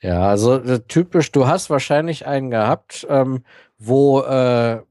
[0.00, 3.44] ja, also äh, typisch, du hast wahrscheinlich einen gehabt, ähm,
[3.78, 4.82] wo äh,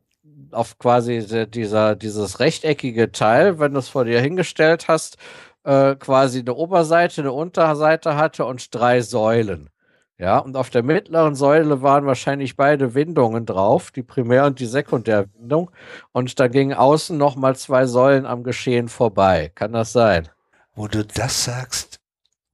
[0.51, 5.17] auf quasi dieser, dieses rechteckige Teil, wenn du es vor dir hingestellt hast,
[5.63, 9.69] äh, quasi eine Oberseite, eine Unterseite hatte und drei Säulen.
[10.17, 14.65] Ja, und auf der mittleren Säule waren wahrscheinlich beide Windungen drauf, die Primär- und die
[14.65, 15.71] Sekundärwindung.
[16.11, 19.49] Und da gingen außen nochmal zwei Säulen am Geschehen vorbei.
[19.55, 20.27] Kann das sein?
[20.75, 22.01] Wo du das sagst,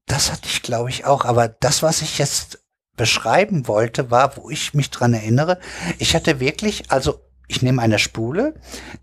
[0.06, 1.26] das hatte ich glaube ich auch.
[1.26, 2.64] Aber das, was ich jetzt
[2.96, 5.60] beschreiben wollte, war, wo ich mich dran erinnere,
[5.98, 8.56] ich hatte wirklich, also ich nehme eine Spule,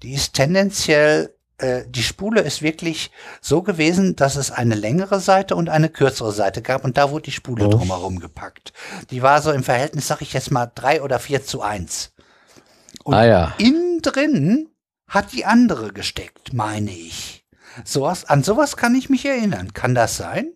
[0.02, 3.10] die ist tendenziell äh, die Spule ist wirklich
[3.40, 7.24] so gewesen, dass es eine längere Seite und eine kürzere Seite gab und da wurde
[7.24, 7.70] die Spule oh.
[7.70, 8.72] drumherum gepackt.
[9.10, 12.12] Die war so im Verhältnis, sag ich jetzt mal, drei oder vier zu eins.
[13.04, 13.54] Und ah, ja.
[13.58, 14.68] innen drin
[15.06, 17.46] hat die andere gesteckt, meine ich.
[17.84, 19.72] Sowas, an sowas kann ich mich erinnern.
[19.72, 20.52] Kann das sein?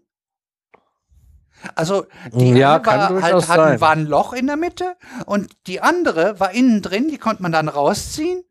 [1.74, 6.38] Also die ja, war, halt, hatten, war ein Loch in der Mitte und die andere
[6.38, 8.44] war innen drin, die konnte man dann rausziehen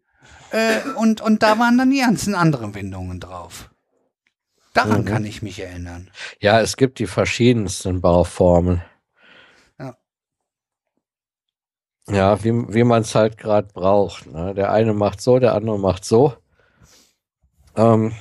[0.51, 3.69] äh, und, und da waren dann die ganzen anderen Windungen drauf.
[4.73, 5.05] Daran mhm.
[5.05, 6.09] kann ich mich erinnern.
[6.39, 8.81] Ja, es gibt die verschiedensten Bauformen.
[9.79, 9.95] Ja.
[12.07, 14.27] Ja, wie, wie man es halt gerade braucht.
[14.27, 14.53] Ne?
[14.53, 16.35] Der eine macht so, der andere macht so.
[17.77, 18.13] Ähm,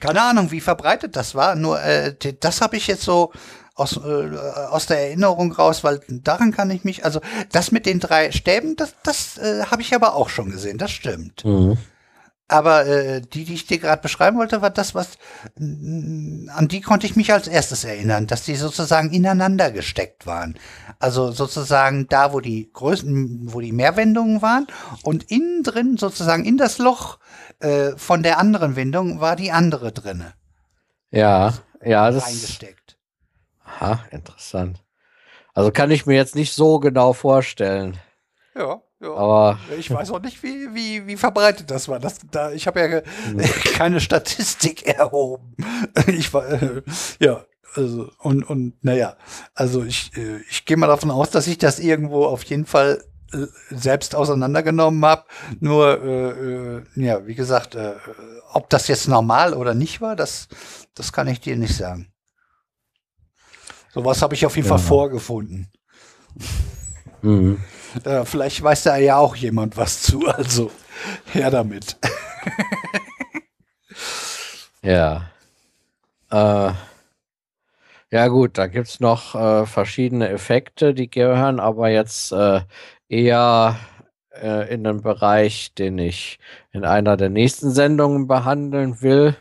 [0.00, 1.54] keine Ahnung, wie verbreitet das war.
[1.54, 3.32] Nur äh, das habe ich jetzt so
[3.74, 4.36] aus, äh,
[4.70, 7.20] aus der Erinnerung raus, weil daran kann ich mich, also
[7.52, 10.90] das mit den drei Stäben, das, das äh, habe ich aber auch schon gesehen, das
[10.90, 11.44] stimmt.
[11.44, 11.76] Mhm.
[12.48, 15.18] Aber äh, die, die ich dir gerade beschreiben wollte, war das, was
[15.58, 20.56] an die konnte ich mich als erstes erinnern, dass die sozusagen ineinander gesteckt waren.
[21.00, 24.68] Also sozusagen da, wo die größten, wo die Mehrwendungen waren
[25.02, 27.18] und innen drin sozusagen in das Loch
[27.60, 30.34] äh, von der anderen Windung war die andere drinne.
[31.10, 32.98] Ja, ja, das eingesteckt.
[33.64, 34.82] Aha, interessant.
[35.54, 37.98] Also kann ich mir jetzt nicht so genau vorstellen.
[38.54, 39.14] Ja, ja.
[39.14, 41.98] Aber ich weiß auch nicht, wie, wie, wie verbreitet das war.
[41.98, 43.00] Das, da, ich habe ja
[43.74, 45.56] keine Statistik erhoben.
[46.08, 46.82] Ich war, äh,
[47.20, 49.16] ja, Also, und, und naja,
[49.54, 53.02] also ich, äh, ich gehe mal davon aus, dass ich das irgendwo auf jeden Fall
[53.70, 55.24] selbst auseinandergenommen habe.
[55.60, 57.94] Nur, äh, äh, ja, wie gesagt, äh,
[58.52, 60.48] ob das jetzt normal oder nicht war, das,
[60.94, 62.12] das kann ich dir nicht sagen.
[63.92, 64.76] Sowas habe ich auf jeden ja.
[64.76, 65.68] Fall vorgefunden.
[67.22, 67.60] Mhm.
[68.04, 70.70] Äh, vielleicht weiß da ja auch jemand was zu, also
[71.32, 71.96] her damit.
[74.82, 75.30] ja.
[76.30, 76.72] Äh,
[78.12, 82.60] ja gut, da gibt es noch äh, verschiedene Effekte, die gehören aber jetzt äh,
[83.08, 83.76] eher
[84.30, 86.38] äh, in den Bereich, den ich
[86.72, 89.36] in einer der nächsten Sendungen behandeln will.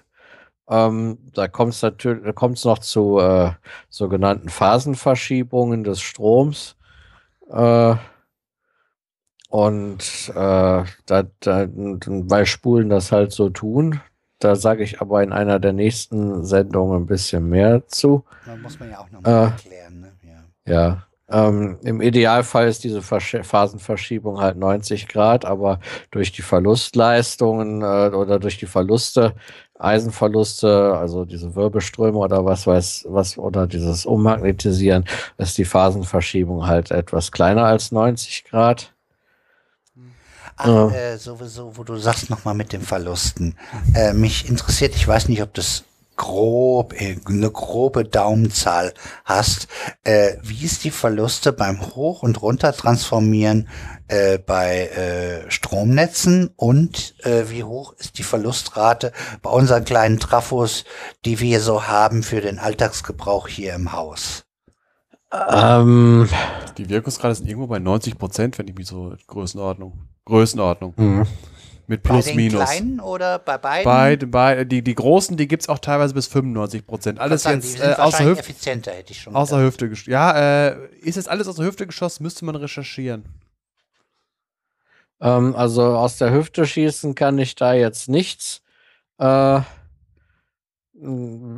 [0.68, 3.52] Ähm, da kommt es natürlich, kommt noch zu äh,
[3.90, 6.76] sogenannten Phasenverschiebungen des Stroms.
[7.50, 7.96] Äh,
[9.50, 14.02] und äh, da, da, weil Spulen das halt so tun,
[14.40, 18.26] da sage ich aber in einer der nächsten Sendungen ein bisschen mehr zu.
[18.46, 20.00] Da muss man ja auch nochmal äh, erklären.
[20.02, 20.12] Ne?
[20.66, 20.74] Ja.
[20.74, 21.05] ja.
[21.28, 25.80] Ähm, Im Idealfall ist diese Versch Phasenverschiebung halt 90 Grad, aber
[26.12, 29.34] durch die Verlustleistungen äh, oder durch die Verluste,
[29.80, 35.06] Eisenverluste, also diese Wirbelströme oder was weiß was, oder dieses Ummagnetisieren,
[35.38, 38.94] ist die Phasenverschiebung halt etwas kleiner als 90 Grad.
[40.58, 40.90] Ach, ja.
[40.92, 43.58] äh, sowieso, wo du sagst nochmal mit den Verlusten.
[43.94, 45.84] Äh, mich interessiert, ich weiß nicht, ob das
[46.16, 49.68] grob, äh, eine grobe Daumenzahl hast.
[50.04, 53.68] Äh, wie ist die Verluste beim Hoch- und Runtertransformieren
[54.08, 60.86] äh, bei äh, Stromnetzen und äh, wie hoch ist die Verlustrate bei unseren kleinen Trafos,
[61.26, 64.46] die wir so haben für den Alltagsgebrauch hier im Haus?
[65.50, 66.30] Ähm,
[66.78, 70.08] die Wirkungsrate sind irgendwo bei 90 Prozent, wenn ich mich so Größenordnung.
[70.26, 70.94] Größenordnung.
[70.98, 71.28] Mhm.
[71.88, 72.64] Mit plus, bei den minus.
[72.64, 73.86] kleinen oder bei beiden?
[73.86, 77.20] Bei, bei, die, die großen, die gibt es auch teilweise bis 95 Prozent.
[77.20, 80.12] Alles sagen, jetzt äh, außer, Hüfte, effizienter, hätte ich schon außer Hüfte geschossen.
[80.12, 83.26] Ja, äh, ist jetzt alles aus der Hüfte geschossen, müsste man recherchieren.
[85.22, 88.62] Ähm, also aus der Hüfte schießen kann ich da jetzt nichts.
[89.20, 89.62] Äh,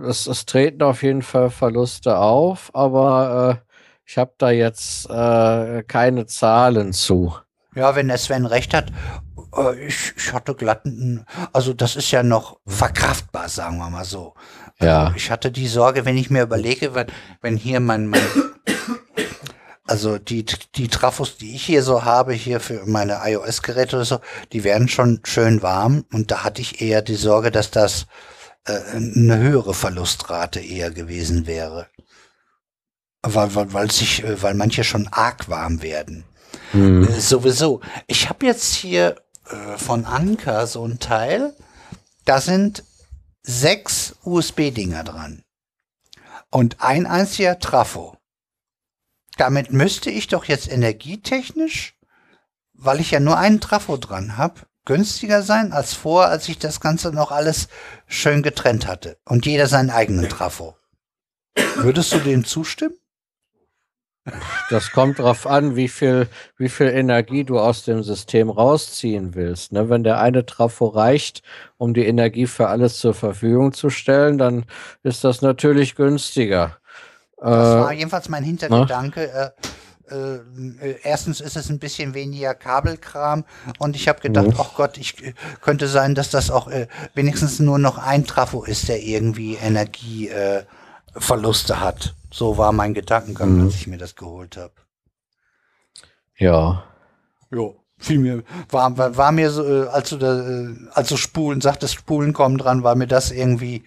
[0.05, 3.73] es, es, treten auf jeden Fall Verluste auf, aber äh,
[4.05, 7.35] ich habe da jetzt äh, keine Zahlen zu.
[7.75, 8.91] Ja, wenn der Sven recht hat,
[9.55, 9.89] äh,
[10.31, 14.33] hatte glatten, also das ist ja noch verkraftbar, sagen wir mal so.
[14.79, 15.05] Ja.
[15.05, 17.07] Also ich hatte die Sorge, wenn ich mir überlege, wenn,
[17.41, 18.21] wenn hier mein, mein
[19.87, 24.19] also die, die Trafos, die ich hier so habe, hier für meine iOS-Geräte oder so,
[24.51, 28.05] die werden schon schön warm und da hatte ich eher die Sorge, dass das
[28.65, 31.87] äh, eine höhere Verlustrate eher gewesen wäre.
[33.23, 36.25] Weil, weil, weil sich, äh, weil manche schon arg warm werden.
[36.73, 37.07] Mhm.
[37.07, 37.81] Äh, sowieso.
[38.07, 39.15] Ich habe jetzt hier
[39.49, 41.55] äh, von Anker so ein Teil.
[42.25, 42.83] Da sind
[43.43, 45.43] sechs USB-Dinger dran.
[46.49, 48.17] Und ein einziger Trafo.
[49.37, 51.95] Damit müsste ich doch jetzt energietechnisch,
[52.73, 56.79] weil ich ja nur einen Trafo dran habe, günstiger sein als vor, als ich das
[56.79, 57.67] Ganze noch alles
[58.07, 59.17] schön getrennt hatte.
[59.25, 60.75] Und jeder seinen eigenen Trafo.
[61.75, 62.97] Würdest du dem zustimmen?
[64.69, 66.27] Das kommt darauf an, wie viel,
[66.57, 69.71] wie viel Energie du aus dem System rausziehen willst.
[69.71, 69.89] Ne?
[69.89, 71.43] Wenn der eine Trafo reicht,
[71.77, 74.65] um die Energie für alles zur Verfügung zu stellen, dann
[75.03, 76.77] ist das natürlich günstiger.
[77.37, 79.31] Das äh, war jedenfalls mein Hintergedanke.
[79.31, 79.49] Äh,
[80.09, 83.43] äh, erstens ist es ein bisschen weniger Kabelkram
[83.79, 84.75] und ich habe gedacht, ach mhm.
[84.75, 85.15] Gott, ich
[85.61, 90.67] könnte sein, dass das auch äh, wenigstens nur noch ein Trafo ist, der irgendwie Energieverluste
[91.15, 92.15] äh, hat.
[92.31, 93.65] So war mein Gedankengang, mhm.
[93.65, 94.73] als ich mir das geholt habe.
[96.37, 96.83] Ja.
[97.49, 101.17] Jo, fiel mir, war, war, war mir so, äh, als du da, äh, als du
[101.17, 103.83] Spulen sagtest, Spulen kommen dran, war mir das irgendwie,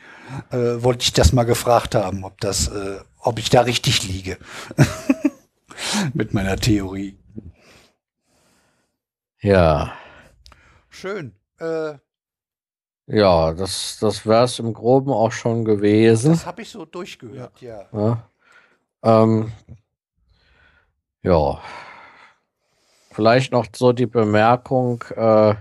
[0.51, 4.39] äh, wollte ich das mal gefragt haben, ob das, äh, ob ich da richtig liege.
[6.15, 7.19] Mit meiner Theorie.
[9.41, 9.93] Ja.
[10.89, 11.35] Schön.
[11.59, 11.95] Äh,
[13.13, 16.33] ja, das, das wäre es im Groben auch schon gewesen.
[16.33, 17.87] Das habe ich so durchgehört, ja.
[17.93, 18.23] ja.
[19.03, 19.53] Ähm,
[21.23, 21.61] ja.
[23.11, 25.55] Vielleicht noch so die Bemerkung, äh,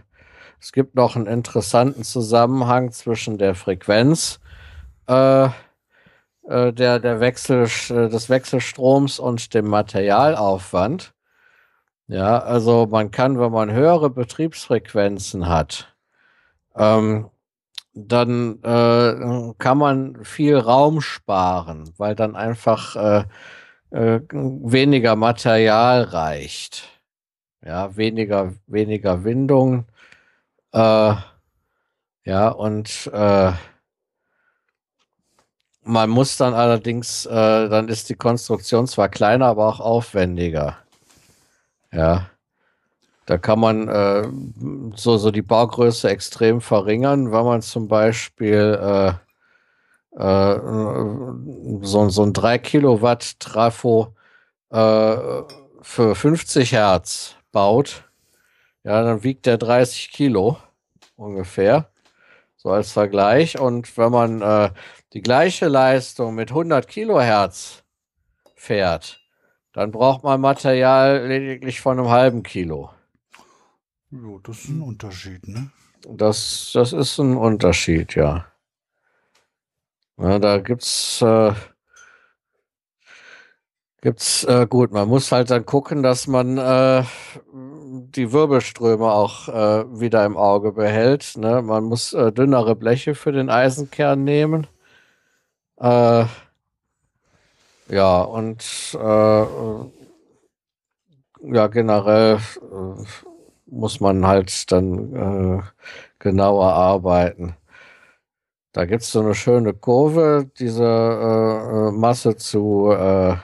[0.62, 4.40] es gibt noch einen interessanten Zusammenhang zwischen der Frequenz
[5.08, 11.14] äh, äh, der, der Wechsel, äh, des Wechselstroms und dem Materialaufwand.
[12.08, 15.96] Ja, also man kann, wenn man höhere Betriebsfrequenzen hat,
[16.76, 17.30] ähm,
[18.08, 23.24] dann äh, kann man viel Raum sparen, weil dann einfach äh,
[23.92, 26.88] äh, weniger Material reicht.
[27.66, 29.86] Ja, weniger, weniger Windung.
[30.74, 31.16] Äh,
[32.26, 33.54] ja, und äh,
[35.84, 40.78] Man muss dann allerdings, äh, dann ist die Konstruktion zwar kleiner, aber auch aufwendiger.
[41.92, 42.30] Ja.
[43.30, 44.28] Da kann man äh,
[44.96, 49.10] so, so die Baugröße extrem verringern, wenn man zum Beispiel äh,
[50.20, 50.60] äh,
[51.84, 54.16] so, so ein 3 Kilowatt Trafo
[54.72, 55.16] äh,
[55.84, 58.04] für 50 Hertz baut.
[58.84, 60.58] Ja, dann wiegt der 30 Kilo
[61.16, 61.92] ungefähr.
[62.58, 63.60] So als Vergleich.
[63.60, 64.72] Und wenn man äh,
[65.14, 67.84] die gleiche Leistung mit 100 Kilohertz
[68.56, 69.22] fährt,
[69.74, 72.90] dann braucht man Material lediglich von einem halben Kilo.
[74.12, 75.70] Ja, das ist ein Unterschied, ne?
[76.08, 78.48] Das, das ist ein Unterschied, ja.
[80.18, 81.54] ja da gibt's, äh,
[84.02, 87.04] gibt's, äh, gut, man muss halt dann gucken, dass man äh,
[87.54, 91.38] die Wirbelströme auch äh, wieder im Auge behält.
[91.38, 91.62] Ne?
[91.62, 94.66] Man muss äh, dünnere Bleche für den Eisenkern nehmen.
[95.78, 96.26] Äh,
[97.90, 99.46] ja, und äh,
[101.42, 103.29] ja, generell äh,
[103.72, 105.62] muss man halt dann äh,
[106.20, 107.56] genauer arbeiten.
[108.72, 113.36] Da gibt es so eine schöne Kurve, diese äh, äh Masse zu äh,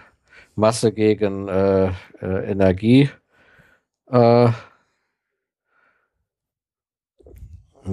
[0.56, 1.92] Masse gegen äh,
[2.22, 3.10] Energie.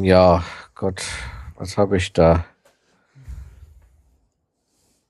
[0.01, 1.03] ja, Gott,
[1.57, 2.45] was habe ich da?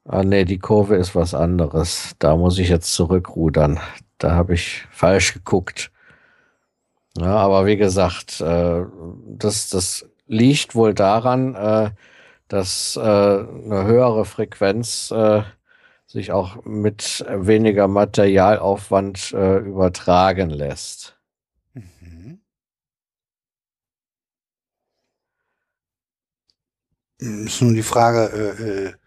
[0.05, 2.15] Ah, nee, die Kurve ist was anderes.
[2.19, 3.78] Da muss ich jetzt zurückrudern.
[4.19, 5.92] Da habe ich falsch geguckt.
[7.18, 8.84] Ja, aber wie gesagt, äh,
[9.26, 11.90] das, das liegt wohl daran, äh,
[12.48, 15.42] dass äh, eine höhere Frequenz äh,
[16.06, 21.18] sich auch mit weniger Materialaufwand äh, übertragen lässt.
[21.74, 22.40] Mhm.
[27.18, 29.01] Ist nun die Frage, äh,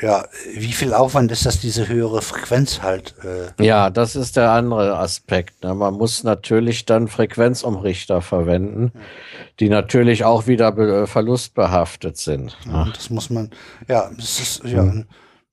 [0.00, 3.14] ja, wie viel Aufwand ist das, diese höhere Frequenz halt?
[3.24, 3.64] Äh?
[3.64, 5.64] Ja, das ist der andere Aspekt.
[5.64, 5.74] Ne?
[5.74, 9.00] Man muss natürlich dann Frequenzumrichter verwenden, ja.
[9.60, 12.56] die natürlich auch wieder be verlustbehaftet sind.
[12.66, 12.90] Ne?
[12.94, 13.50] das muss man,
[13.88, 15.06] ja, das ist ja mhm.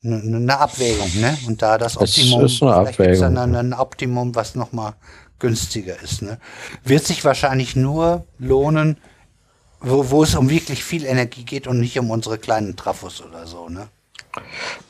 [0.03, 1.37] eine, eine Abwägung, ne?
[1.47, 3.35] Und da das Optimum, es ist eine Abwägung.
[3.35, 4.93] Dann ein Optimum, was nochmal
[5.39, 6.39] günstiger ist, ne?
[6.83, 8.97] Wird sich wahrscheinlich nur lohnen,
[9.79, 13.47] wo, wo es um wirklich viel Energie geht und nicht um unsere kleinen Trafos oder
[13.47, 13.87] so, ne?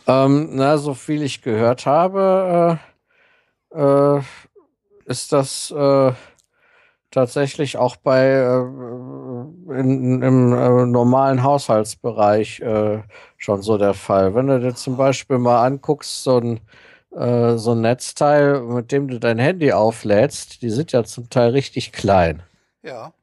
[0.08, 2.80] Ähm, na, so viel ich gehört habe,
[3.74, 4.22] äh, äh,
[5.06, 6.12] ist das äh,
[7.12, 13.02] tatsächlich auch bei äh, in, im äh, normalen Haushaltsbereich äh,
[13.38, 14.36] schon so der Fall.
[14.36, 16.60] Wenn du dir zum Beispiel mal anguckst, so ein
[17.18, 21.94] so ein Netzteil, mit dem du dein Handy auflädst, die sind ja zum Teil richtig
[21.94, 22.44] klein.
[22.84, 23.14] Ja.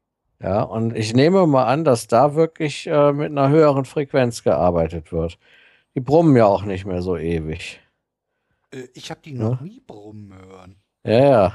[0.40, 5.37] Ja, und ich nehme mal an, dass da wirklich mit einer höheren Frequenz gearbeitet wird.
[5.94, 7.81] Die brummen ja auch nicht mehr so ewig.
[8.73, 9.67] Äh, ich habe die noch ja?
[9.67, 10.76] nie brummen hören.
[11.05, 11.53] Ja, ja.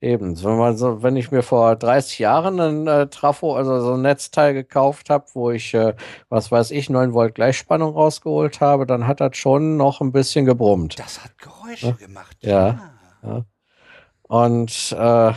[0.00, 3.94] Eben, wenn, man so, wenn ich mir vor 30 Jahren ein äh, Trafo, also so
[3.94, 5.94] ein Netzteil gekauft habe, wo ich, äh,
[6.28, 10.44] was weiß ich, 9 Volt Gleichspannung rausgeholt habe, dann hat das schon noch ein bisschen
[10.44, 11.00] gebrummt.
[11.00, 11.92] Das hat Geräusche ja?
[11.94, 12.36] gemacht.
[12.42, 12.92] Ja.
[13.24, 13.44] ja.
[14.22, 15.32] Und äh,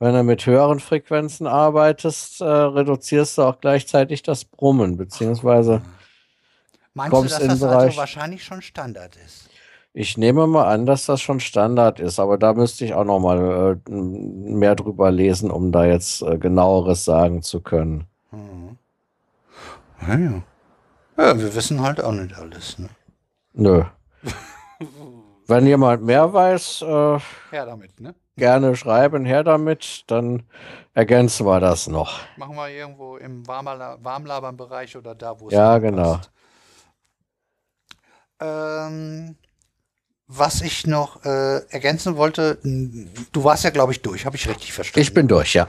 [0.00, 5.82] wenn du mit höheren Frequenzen arbeitest, äh, reduzierst du auch gleichzeitig das Brummen, beziehungsweise.
[5.84, 5.97] Ach,
[6.98, 9.48] Meinst du, dass das also wahrscheinlich schon Standard ist?
[9.92, 13.20] Ich nehme mal an, dass das schon Standard ist, aber da müsste ich auch noch
[13.20, 18.06] mal äh, mehr drüber lesen, um da jetzt äh, genaueres sagen zu können.
[18.30, 18.76] Hm.
[20.06, 20.42] Ja, ja.
[21.16, 22.78] ja, wir wissen halt auch nicht alles.
[22.80, 22.88] Ne?
[23.52, 23.84] Nö.
[25.46, 27.18] Wenn jemand mehr weiß, äh,
[27.52, 28.14] damit, ne?
[28.36, 30.42] gerne schreiben, her damit, dann
[30.94, 32.20] ergänzen wir das noch.
[32.36, 36.14] Machen wir irgendwo im Warmlabern-Bereich oder da, wo es Ja, genau.
[36.14, 36.30] Passt.
[38.40, 39.36] Ähm,
[40.30, 44.74] was ich noch äh, ergänzen wollte, du warst ja, glaube ich, durch, habe ich richtig
[44.74, 45.00] verstanden?
[45.00, 45.66] Ich bin durch, ja.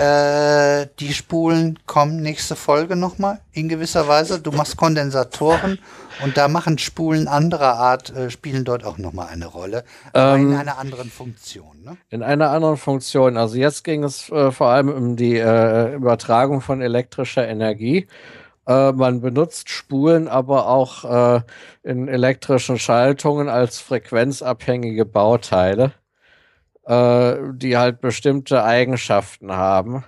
[0.00, 4.40] Äh, die Spulen kommen nächste Folge nochmal, in gewisser Weise.
[4.40, 5.78] Du machst Kondensatoren
[6.24, 10.50] und da machen Spulen anderer Art, äh, spielen dort auch nochmal eine Rolle, aber ähm,
[10.50, 11.80] in einer anderen Funktion.
[11.84, 11.96] Ne?
[12.08, 13.36] In einer anderen Funktion.
[13.36, 18.08] Also jetzt ging es äh, vor allem um die äh, Übertragung von elektrischer Energie.
[18.70, 21.40] Äh, man benutzt Spulen aber auch äh,
[21.82, 25.92] in elektrischen Schaltungen als frequenzabhängige Bauteile,
[26.86, 30.04] äh, die halt bestimmte Eigenschaften haben,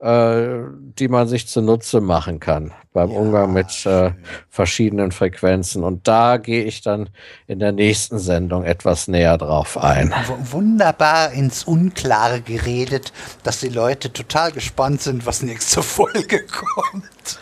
[0.00, 0.58] äh,
[0.98, 4.10] die man sich zunutze machen kann beim ja, Umgang mit äh,
[4.48, 5.84] verschiedenen Frequenzen.
[5.84, 7.10] Und da gehe ich dann
[7.46, 10.12] in der nächsten Sendung etwas näher drauf ein.
[10.50, 13.12] Wunderbar ins Unklare geredet,
[13.44, 17.38] dass die Leute total gespannt sind, was nächste Folge kommt.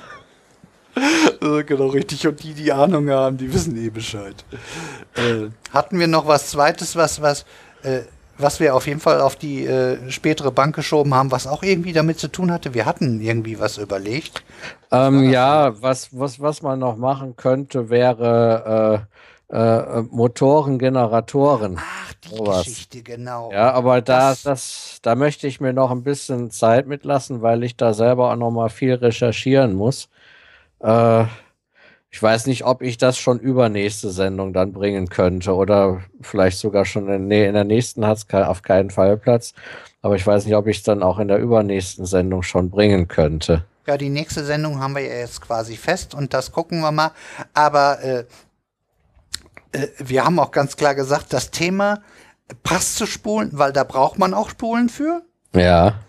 [1.41, 2.27] Genau richtig.
[2.27, 4.45] Und die, die Ahnung haben, die wissen eh Bescheid.
[5.17, 7.45] Äh, hatten wir noch was Zweites, was, was,
[7.83, 8.01] äh,
[8.37, 11.93] was wir auf jeden Fall auf die äh, spätere Bank geschoben haben, was auch irgendwie
[11.93, 12.75] damit zu tun hatte?
[12.75, 14.43] Wir hatten irgendwie was überlegt.
[14.93, 19.07] Ähm, ja, was, was, was man noch machen könnte, wäre
[19.51, 21.79] äh, äh, Motoren, Generatoren.
[21.81, 22.65] Ach, die Sowas.
[22.65, 23.51] Geschichte, genau.
[23.53, 27.65] Ja, aber da, Das- das, da möchte ich mir noch ein bisschen Zeit mitlassen, weil
[27.65, 30.09] ich da selber auch noch mal viel recherchieren muss.
[30.81, 31.25] Äh,
[32.11, 36.85] ich weiß nicht, ob ich das schon übernächste Sendung dann bringen könnte oder vielleicht sogar
[36.85, 39.53] schon in, nee, in der nächsten hat es auf keinen Fall Platz.
[40.01, 43.09] Aber ich weiß nicht, ob ich es dann auch in der übernächsten Sendung schon bringen
[43.09, 43.65] könnte.
[43.87, 47.13] Ja, die nächste Sendung haben wir ja jetzt quasi fest und das gucken wir mal.
[47.53, 48.25] Aber äh,
[49.73, 52.03] äh, wir haben auch ganz klar gesagt, das Thema
[52.63, 55.23] passt zu Spulen, weil da braucht man auch Spulen für.
[55.55, 56.01] Ja.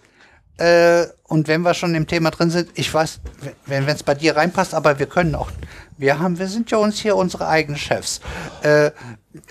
[0.60, 3.22] Äh, und wenn wir schon im Thema drin sind, ich weiß,
[3.66, 5.52] wenn es bei dir reinpasst, aber wir können auch,
[5.98, 8.20] wir haben, wir sind ja uns hier unsere eigenen Chefs.
[8.64, 8.92] Äh,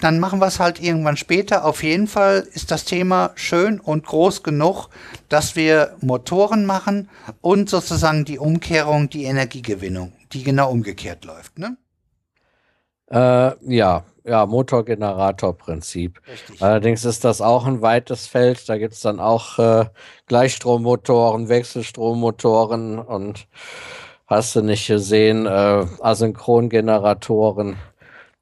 [0.01, 1.65] dann machen wir es halt irgendwann später.
[1.65, 4.89] Auf jeden Fall ist das Thema schön und groß genug,
[5.29, 7.09] dass wir Motoren machen
[7.41, 11.59] und sozusagen die Umkehrung, die Energiegewinnung, die genau umgekehrt läuft.
[11.59, 11.77] Ne?
[13.11, 16.21] Äh, ja, ja, Motorgeneratorprinzip.
[16.61, 18.69] Allerdings ist das auch ein weites Feld.
[18.69, 19.87] Da gibt es dann auch äh,
[20.27, 23.47] Gleichstrommotoren, Wechselstrommotoren und
[24.27, 27.77] hast du nicht gesehen, äh, Asynchrongeneratoren,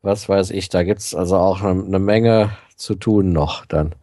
[0.02, 0.69] was weiß ich.
[0.69, 3.94] Da gibt es also auch eine ne Menge zu tun noch dann.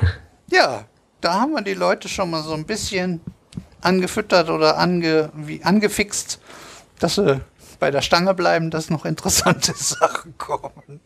[0.48, 0.84] Ja,
[1.20, 3.20] da haben wir die Leute schon mal so ein bisschen
[3.80, 6.40] angefüttert oder ange, wie, angefixt,
[7.00, 7.40] dass sie
[7.78, 11.00] bei der Stange bleiben, dass noch interessante Sachen kommen.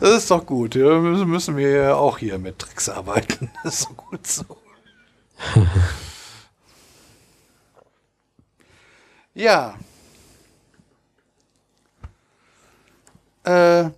[0.00, 0.74] Das ist doch gut.
[0.74, 3.50] Ja, müssen, wir auch hier mit Tricks arbeiten.
[3.64, 4.44] Das ist so gut so.
[9.34, 9.76] ja.
[13.44, 13.90] Äh,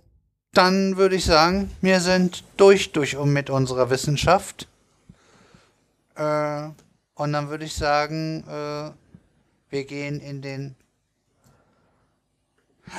[0.53, 4.67] dann würde ich sagen, wir sind durch, durch um mit unserer Wissenschaft.
[6.15, 6.69] Äh,
[7.15, 8.91] und dann würde ich sagen, äh,
[9.69, 10.75] wir gehen in den.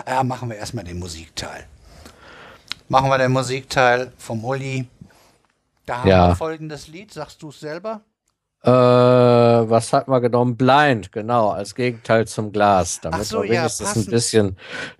[0.06, 1.66] Ja, machen wir erstmal den Musikteil.
[2.88, 4.88] Machen wir den Musikteil vom Uli.
[5.86, 6.28] Da haben Ja.
[6.28, 8.00] wir folgendes Lied, sagst du es selber?
[8.62, 10.56] Äh, was hat man genommen?
[10.56, 14.10] Blind, genau, als Gegenteil zum Glas, damit so, wir ja, wenigstens ein passend.
[14.10, 14.56] bisschen,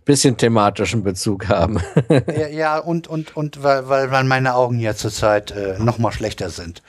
[0.07, 1.79] bisschen thematischen Bezug haben.
[2.09, 6.11] ja, ja, und, und, und weil, weil, weil meine Augen ja zurzeit äh, noch mal
[6.13, 6.83] schlechter sind.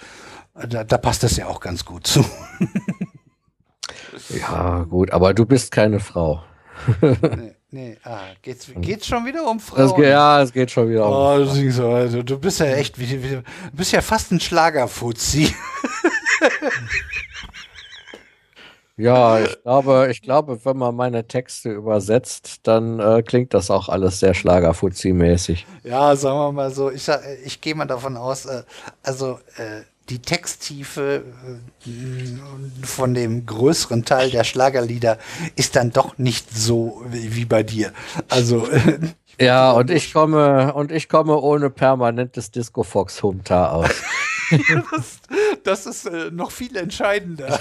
[0.53, 2.24] Da, da passt das ja auch ganz gut zu.
[4.30, 6.42] ja, gut, aber du bist keine Frau.
[7.01, 9.96] nee, nee, ah, geht's, geht's schon wieder um Frauen?
[9.96, 11.14] geht, ja, es geht schon wieder um.
[11.14, 14.40] Oh, du, so, also, du bist ja echt, wie, wie, du bist ja fast ein
[14.40, 15.54] Schlagerfuzzi.
[18.98, 23.90] Ja, ich glaube, ich glaube, wenn man meine Texte übersetzt, dann äh, klingt das auch
[23.90, 25.66] alles sehr Schlagerfuzzi-mäßig.
[25.84, 27.10] Ja, sagen wir mal so, ich,
[27.44, 28.62] ich gehe mal davon aus, äh,
[29.02, 31.24] also äh, die Texttiefe
[31.85, 35.17] äh, von dem größeren Teil der Schlagerlieder
[35.56, 37.94] ist dann doch nicht so wie, bei dir.
[38.29, 38.99] Also, äh,
[39.40, 43.90] Ja, und ich komme, und ich komme ohne permanentes Disco Fox Humta aus.
[44.92, 45.19] das,
[45.63, 47.60] das ist äh, noch viel entscheidender.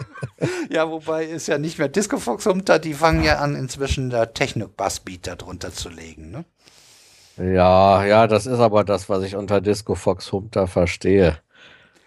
[0.70, 4.26] ja, wobei ist ja nicht mehr Disco Fox Humter, die fangen ja an, inzwischen da
[4.26, 6.44] Techno-Bassbeat darunter zu legen, ne?
[7.36, 11.38] Ja, ja, das ist aber das, was ich unter Disco Fox Humta verstehe.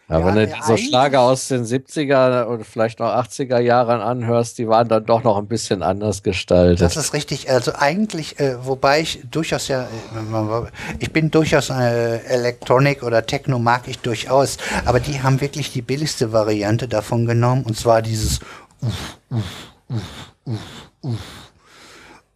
[0.09, 4.57] Ja, Ja, wenn du so Schlager aus den 70er und vielleicht noch 80er Jahren anhörst,
[4.57, 6.81] die waren dann doch noch ein bisschen anders gestaltet.
[6.81, 7.49] Das ist richtig.
[7.49, 10.67] Also eigentlich, äh, wobei ich durchaus ja, äh,
[10.99, 15.81] ich bin durchaus äh, Elektronik oder Techno mag ich durchaus, aber die haben wirklich die
[15.81, 18.39] billigste Variante davon genommen und zwar dieses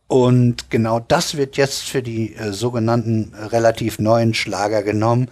[0.07, 5.29] und genau das wird jetzt für die äh, sogenannten relativ neuen Schlager genommen.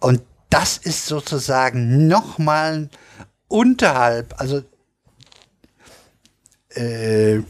[0.00, 2.90] Und das ist sozusagen nochmal
[3.48, 4.62] unterhalb, also
[6.74, 7.40] äh,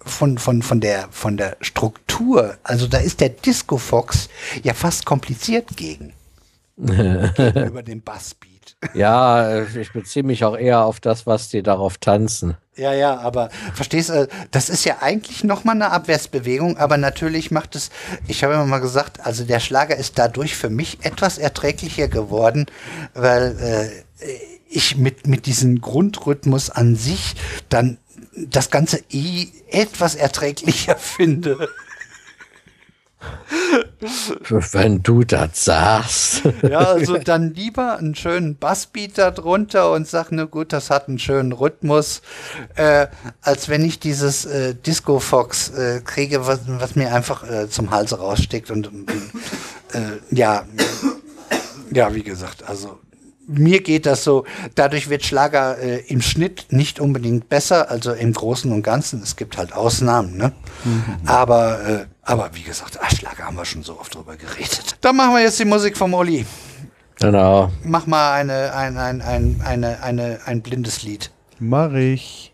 [0.00, 4.28] von, von, von, der, von der Struktur, also da ist der Disco Fox
[4.62, 6.12] ja fast kompliziert gegen.
[6.76, 8.55] gegenüber dem Bassbeat.
[8.94, 12.56] Ja, äh, ich beziehe mich auch eher auf das, was die darauf tanzen.
[12.76, 17.74] Ja, ja, aber verstehst du, das ist ja eigentlich nochmal eine Abwärtsbewegung, aber natürlich macht
[17.74, 17.90] es,
[18.28, 22.66] ich habe immer mal gesagt, also der Schlager ist dadurch für mich etwas erträglicher geworden,
[23.14, 23.56] weil
[24.20, 24.26] äh,
[24.68, 27.34] ich mit, mit diesem Grundrhythmus an sich
[27.70, 27.96] dann
[28.36, 31.68] das Ganze eh etwas erträglicher finde.
[34.72, 36.42] Wenn du das sagst.
[36.66, 41.08] Ja, also dann lieber einen schönen Bassbeat da drunter und sag, ne gut, das hat
[41.08, 42.22] einen schönen Rhythmus,
[42.74, 43.06] äh,
[43.40, 47.90] als wenn ich dieses äh, Disco Fox äh, kriege, was, was mir einfach äh, zum
[47.90, 48.90] Hals raussteckt und
[49.92, 50.64] äh, ja,
[51.92, 52.98] ja, wie gesagt, also
[53.46, 58.32] mir geht das so, dadurch wird Schlager äh, im Schnitt nicht unbedingt besser, also im
[58.32, 59.22] Großen und Ganzen.
[59.22, 60.52] Es gibt halt Ausnahmen, ne?
[60.84, 61.04] Mhm.
[61.26, 64.96] Aber, äh, aber wie gesagt, ach, Schlager haben wir schon so oft drüber geredet.
[65.00, 66.44] Dann machen wir jetzt die Musik vom Olli.
[67.18, 67.70] Genau.
[67.82, 71.30] Mach mal eine, ein, ein, ein, eine, eine, ein blindes Lied.
[71.58, 72.52] Mach ich.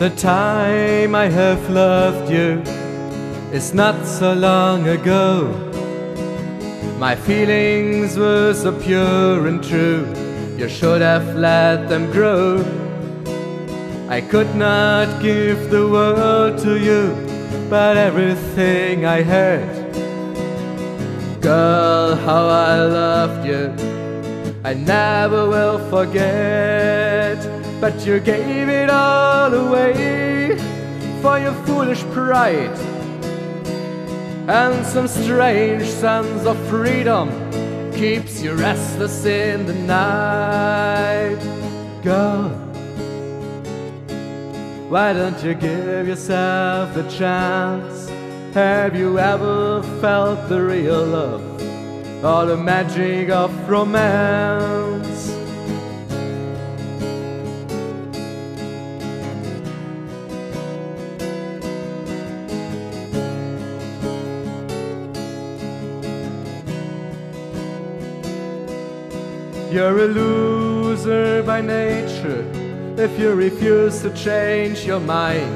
[0.00, 2.62] The time I have loved you
[3.52, 5.52] is not so long ago.
[6.98, 10.06] My feelings were so pure and true,
[10.56, 12.64] you should have let them grow.
[14.08, 17.14] I could not give the world to you,
[17.68, 19.68] but everything I had.
[21.42, 23.64] Girl, how I loved you,
[24.64, 27.59] I never will forget.
[27.80, 30.58] But you gave it all away
[31.22, 32.76] for your foolish pride
[34.50, 37.28] and some strange sense of freedom
[37.92, 41.38] keeps you restless in the night.
[42.02, 42.48] Girl,
[44.88, 48.08] why don't you give yourself a chance?
[48.54, 51.44] Have you ever felt the real love
[52.24, 55.09] or the magic of romance?
[69.70, 72.44] You're a loser by nature
[72.98, 75.54] if you refuse to change your mind.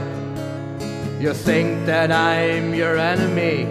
[1.21, 3.67] You think that I'm your enemy,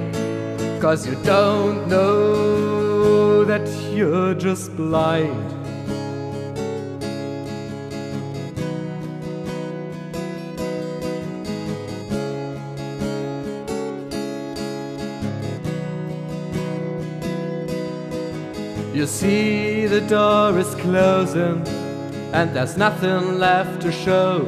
[0.82, 5.53] cause you don't know that you're just blind.
[19.04, 21.68] You see the door is closing
[22.32, 24.46] and there's nothing left to show.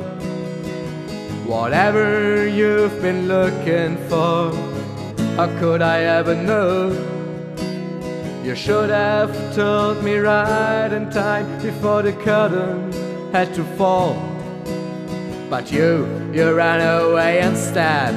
[1.45, 4.53] Whatever you've been looking for,
[5.35, 6.87] how could I ever know?
[8.45, 12.93] You should have told me right in time before the curtain
[13.33, 14.15] had to fall.
[15.49, 18.15] But you, you ran away instead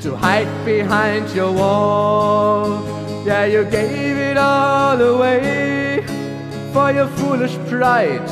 [0.00, 2.84] to hide behind your wall.
[3.24, 6.04] Yeah, you gave it all away
[6.72, 8.28] for your foolish pride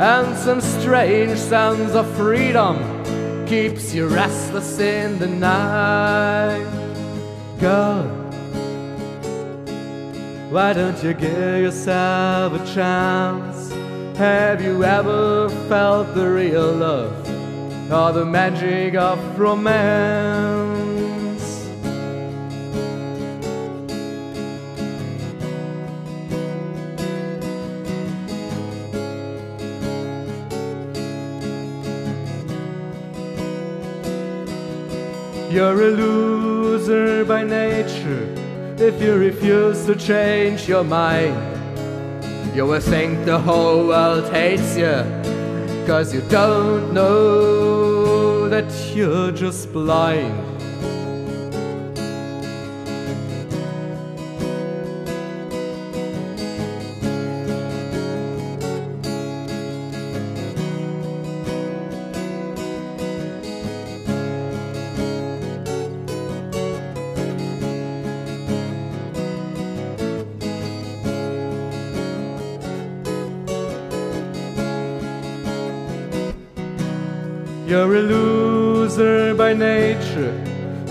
[0.00, 2.76] and some strange sense of freedom
[3.46, 6.66] keeps you restless in the night.
[7.60, 8.08] Girl,
[10.50, 13.70] why don't you give yourself a chance?
[14.18, 17.14] Have you ever felt the real love
[17.92, 20.73] or the magic of romance?
[35.54, 38.26] You're a loser by nature
[38.76, 41.36] if you refuse to change your mind.
[42.56, 44.96] You will think the whole world hates you,
[45.86, 50.43] cause you don't know that you're just blind.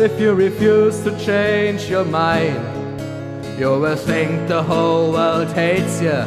[0.03, 2.59] If you refuse to change your mind.
[3.57, 6.25] You will think the whole world hates you,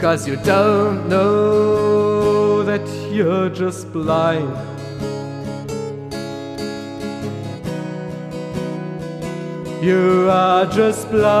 [0.00, 4.50] cause you don't know that you're just blind.
[9.80, 11.38] You are just blind.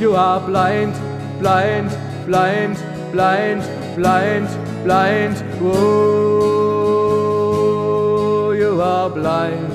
[0.00, 1.88] You are blind blind,
[2.26, 2.76] blind,
[3.12, 3.62] blind,
[3.96, 4.46] blind,
[4.84, 5.42] blind.
[5.62, 6.80] Oh,
[8.52, 9.68] you are blind.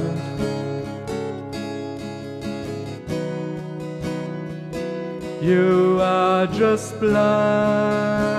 [5.42, 8.35] You are just blind.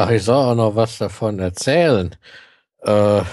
[0.00, 2.14] Ach, ich soll auch noch was davon erzählen.
[2.82, 3.22] Äh,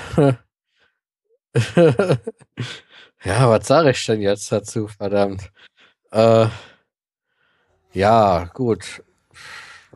[3.24, 5.52] ja, was sage ich denn jetzt dazu, verdammt?
[6.12, 6.48] Äh,
[7.94, 9.04] ja, gut.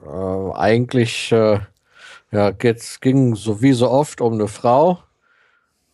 [0.06, 1.60] Äh, eigentlich äh,
[2.32, 5.02] ja, geht's, ging so wie so oft um eine Frau,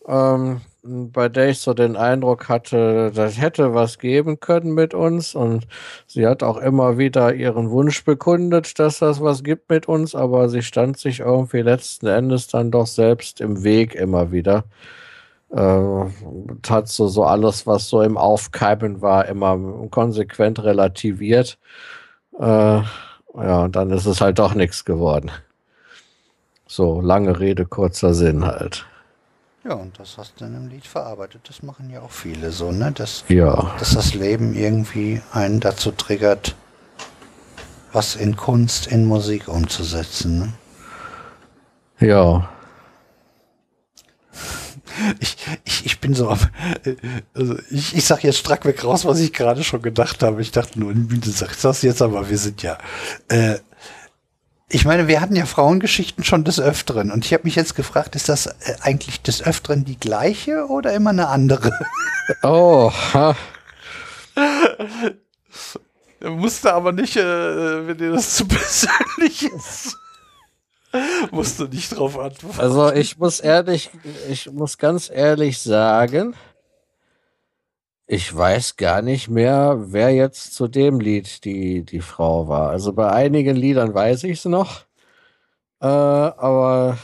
[0.06, 5.36] ähm, bei der ich so den Eindruck hatte, das hätte was geben können mit uns.
[5.36, 5.68] Und
[6.08, 10.50] sie hat auch immer wieder ihren Wunsch bekundet, dass das was gibt mit uns, aber
[10.50, 14.66] sie stand sich irgendwie letzten Endes dann doch selbst im Weg immer wieder.
[15.52, 16.06] Äh,
[16.70, 19.58] hat so, so alles, was so im Aufkeimen war, immer
[19.90, 21.58] konsequent relativiert.
[22.40, 25.32] Äh, ja, und dann ist es halt doch nichts geworden.
[26.68, 28.86] So, lange Rede, kurzer Sinn halt.
[29.66, 31.42] Ja, und das hast du in einem Lied verarbeitet.
[31.48, 32.92] Das machen ja auch viele so, ne?
[32.92, 33.76] Dass, Ja.
[33.80, 36.56] dass das Leben irgendwie einen dazu triggert,
[37.92, 40.54] was in Kunst, in Musik umzusetzen.
[42.00, 42.08] Ne?
[42.08, 42.50] Ja.
[45.20, 46.40] Ich, ich, ich bin so am.
[47.34, 50.42] Also ich, ich sag jetzt strack weg raus, was ich gerade schon gedacht habe.
[50.42, 52.78] Ich dachte nur, du sagst das jetzt, aber wir sind ja.
[53.28, 53.56] Äh,
[54.68, 58.16] ich meine, wir hatten ja Frauengeschichten schon des Öfteren und ich habe mich jetzt gefragt,
[58.16, 61.72] ist das äh, eigentlich des Öfteren die gleiche oder immer eine andere?
[62.42, 63.36] Oh, ha.
[66.20, 69.96] Musste aber nicht, äh, wenn dir das zu persönlich ist.
[71.30, 72.60] Musst du nicht drauf antworten.
[72.60, 73.92] Also ich muss ehrlich,
[74.28, 76.36] ich muss ganz ehrlich sagen,
[78.08, 82.70] ich weiß gar nicht mehr, wer jetzt zu dem Lied die, die Frau war.
[82.70, 84.82] Also bei einigen Liedern weiß ich es noch.
[85.82, 86.98] Äh, aber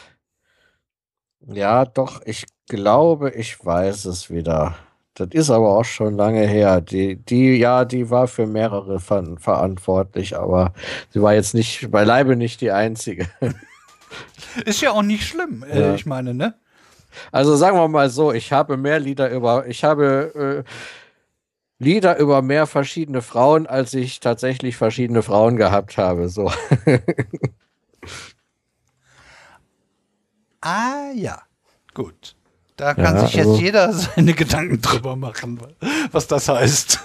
[1.47, 4.75] ja, doch, ich glaube, ich weiß es wieder.
[5.15, 6.81] Das ist aber auch schon lange her.
[6.81, 10.73] Die, die, ja, die war für mehrere ver verantwortlich, aber
[11.09, 13.27] sie war jetzt nicht, beileibe nicht die einzige.
[14.65, 15.63] Ist ja auch nicht schlimm.
[15.63, 15.95] Äh, Ja.
[15.95, 16.55] Ich meine, ne?
[17.31, 20.71] Also sagen wir mal so, ich habe mehr Lieder über, ich habe äh,
[21.83, 26.29] Lieder über mehr verschiedene Frauen, als ich tatsächlich verschiedene Frauen gehabt habe.
[26.29, 26.51] So.
[30.61, 31.41] Ah ja,
[31.93, 32.35] gut.
[32.77, 35.59] Da kann Ja, sich jetzt also- jeder seine Gedanken drüber machen,
[36.11, 36.99] was das heißt.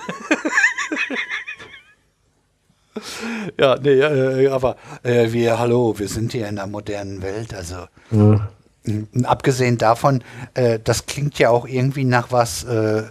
[3.59, 7.87] ja, nee, äh, aber äh, wir, hallo, wir sind hier in der modernen Welt, also
[8.11, 8.49] Ja.
[8.87, 10.23] M, abgesehen davon,
[10.55, 13.03] äh, das klingt ja auch irgendwie nach was, äh,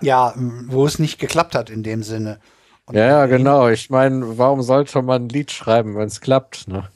[0.00, 2.38] ja, wo es nicht geklappt hat in dem Sinne.
[2.86, 3.68] Und Ja, ja, genau.
[3.68, 6.66] Ich meine, warum sollte man ein Lied schreiben, wenn es klappt?
[6.68, 6.88] Ne?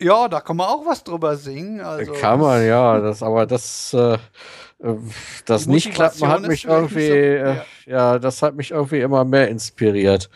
[0.00, 1.80] Ja, da kann man auch was drüber singen.
[1.80, 3.00] Also, Kann man, ja.
[3.00, 4.18] Das, aber das, äh, äh,
[5.44, 9.24] das Die nicht klappen hat mich irgendwie, so- äh, ja, das hat mich irgendwie immer
[9.24, 10.30] mehr inspiriert.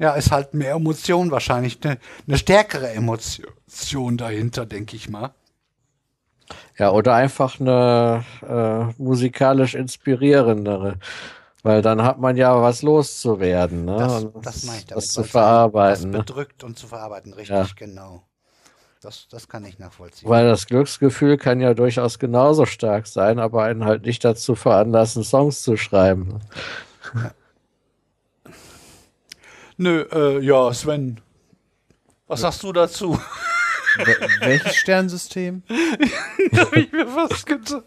[0.00, 5.32] Ja, ist halt mehr Emotion wahrscheinlich, eine ne stärkere Emotion dahinter, denke ich mal.
[6.78, 10.96] Ja, oder einfach eine äh, musikalisch inspirierendere.
[11.62, 13.96] Weil dann hat man ja was loszuwerden, ne?
[13.98, 14.96] Das, das meine ich damit.
[15.04, 16.04] was zu verarbeiten.
[16.04, 16.18] Was Ne?
[16.20, 17.66] bedrückt und zu verarbeiten, richtig, Ja.
[17.76, 18.22] genau.
[19.02, 20.28] Das, das kann ich nachvollziehen.
[20.28, 25.22] Weil das Glücksgefühl kann ja durchaus genauso stark sein, aber einen halt nicht dazu veranlassen,
[25.24, 26.40] Songs zu schreiben.
[29.80, 31.20] Nö, äh, ja, Sven,
[32.26, 33.18] was sagst du dazu?
[33.96, 35.62] Wel- Welches Sternensystem?
[36.54, 37.84] Hab ich mir fast gedacht.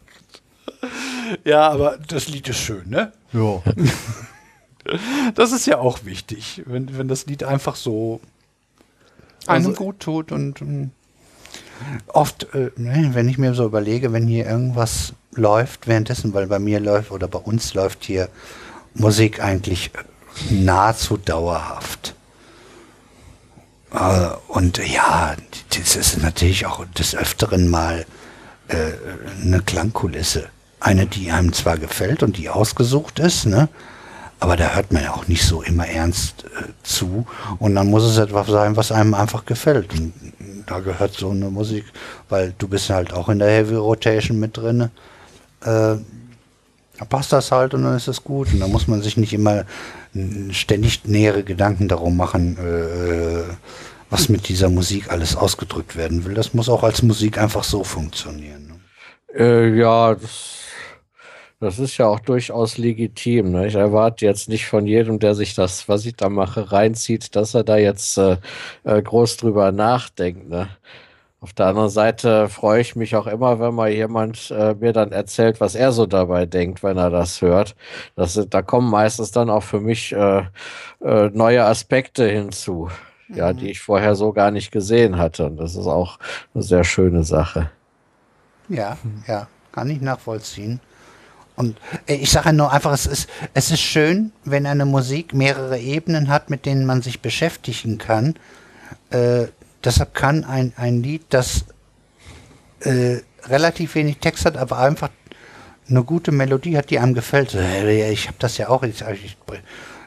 [1.43, 3.11] Ja, aber das Lied ist schön, ne?
[3.31, 3.61] Ja.
[5.35, 8.19] Das ist ja auch wichtig, wenn, wenn das Lied einfach so
[9.47, 10.91] einem Also- gut tut und ähm,
[12.07, 16.59] oft, äh, ne, wenn ich mir so überlege, wenn hier irgendwas läuft währenddessen, weil bei
[16.59, 18.27] mir läuft oder bei uns läuft hier
[18.93, 19.99] Musik eigentlich äh,
[20.49, 22.15] nahezu dauerhaft.
[23.93, 25.35] Äh, und ja,
[25.77, 28.05] das ist natürlich auch des Öfteren mal
[28.67, 28.75] äh,
[29.41, 30.49] eine Klangkulisse.
[30.79, 33.69] Eine, die einem zwar gefällt und die ausgesucht ist, ne?
[34.41, 37.25] Aber da hört man ja auch nicht so immer ernst äh, zu.
[37.59, 39.93] Und dann muss es etwas sein, was einem einfach gefällt.
[39.93, 40.13] Und
[40.65, 41.85] da gehört so eine Musik,
[42.27, 44.89] weil du bist halt auch in der Heavy Rotation mit drin.
[45.63, 45.95] Äh,
[46.99, 48.53] Da passt das halt und dann ist es gut.
[48.53, 49.65] Und da muss man sich nicht immer
[50.51, 53.43] ständig nähere Gedanken darum machen, äh,
[54.09, 56.35] was mit dieser Musik alles ausgedrückt werden will.
[56.35, 58.67] Das muss auch als Musik einfach so funktionieren.
[58.67, 59.39] Ne?
[59.39, 60.59] Äh, ja, das,
[61.59, 63.51] das, ist ja auch durchaus legitim.
[63.51, 63.65] Ne?
[63.65, 67.55] Ich erwarte jetzt nicht von jedem, der sich das, was ich da mache, reinzieht, dass
[67.55, 68.37] er da jetzt äh,
[68.83, 70.47] äh groß drüber nachdenkt.
[70.47, 70.69] Ne?
[71.43, 75.11] Auf der anderen Seite freue ich mich auch immer, wenn mal jemand äh, mir dann
[75.11, 77.75] erzählt, was er so dabei denkt, wenn er das hört.
[78.15, 80.43] Das, da kommen meistens dann auch für mich äh,
[81.01, 82.89] äh, neue Aspekte hinzu,
[83.27, 83.35] mhm.
[83.35, 85.47] ja, die ich vorher so gar nicht gesehen hatte.
[85.47, 86.17] Und das ist auch
[86.53, 87.69] eine sehr schöne Sache.
[88.69, 88.95] Ja,
[89.27, 90.79] ja, kann ich nachvollziehen.
[91.57, 91.77] Und
[92.07, 96.29] äh, ich sage nur einfach, es ist, es ist schön, wenn eine Musik mehrere Ebenen
[96.29, 98.35] hat, mit denen man sich beschäftigen kann.
[99.09, 99.47] Äh,
[99.83, 101.65] Deshalb kann ein, ein Lied, das
[102.81, 105.09] äh, relativ wenig Text hat, aber einfach
[105.89, 107.53] eine gute Melodie hat, die einem gefällt.
[107.53, 108.83] Ich habe das ja auch.
[108.83, 109.37] Ich, ich,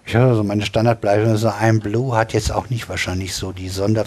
[0.07, 1.37] ich habe so meine Standardbleibe.
[1.37, 4.05] So ein Blue hat jetzt auch nicht wahrscheinlich so die sonder,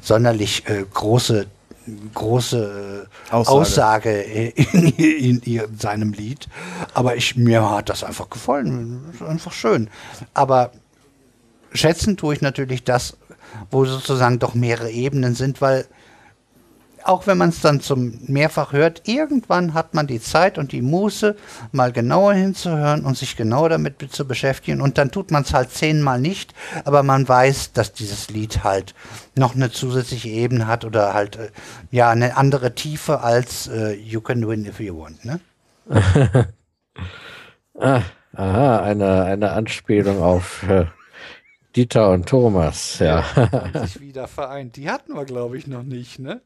[0.00, 1.46] sonderlich äh, große
[2.14, 6.48] große Aussage, Aussage in, in, in, seinem Lied.
[6.94, 9.12] Aber ich, mir hat das einfach gefallen.
[9.26, 9.90] Einfach schön.
[10.32, 10.70] Aber
[11.72, 13.16] schätzen tue ich natürlich das,
[13.70, 15.86] wo sozusagen doch mehrere Ebenen sind, weil
[17.04, 20.82] auch wenn man es dann zum mehrfach hört, irgendwann hat man die Zeit und die
[20.82, 21.36] Muße,
[21.72, 24.80] mal genauer hinzuhören und sich genau damit zu beschäftigen.
[24.80, 26.54] Und dann tut man es halt zehnmal nicht,
[26.84, 28.94] aber man weiß, dass dieses Lied halt
[29.36, 31.50] noch eine zusätzliche Ebene hat oder halt äh,
[31.90, 35.24] ja eine andere Tiefe als äh, You Can Win If You Want.
[35.24, 35.40] Ne?
[37.78, 38.02] ah,
[38.34, 40.86] aha, eine, eine Anspielung auf äh,
[41.74, 43.24] Dieter und Thomas, ja.
[43.34, 44.76] ja sich wieder vereint.
[44.76, 46.42] Die hatten wir, glaube ich, noch nicht, ne?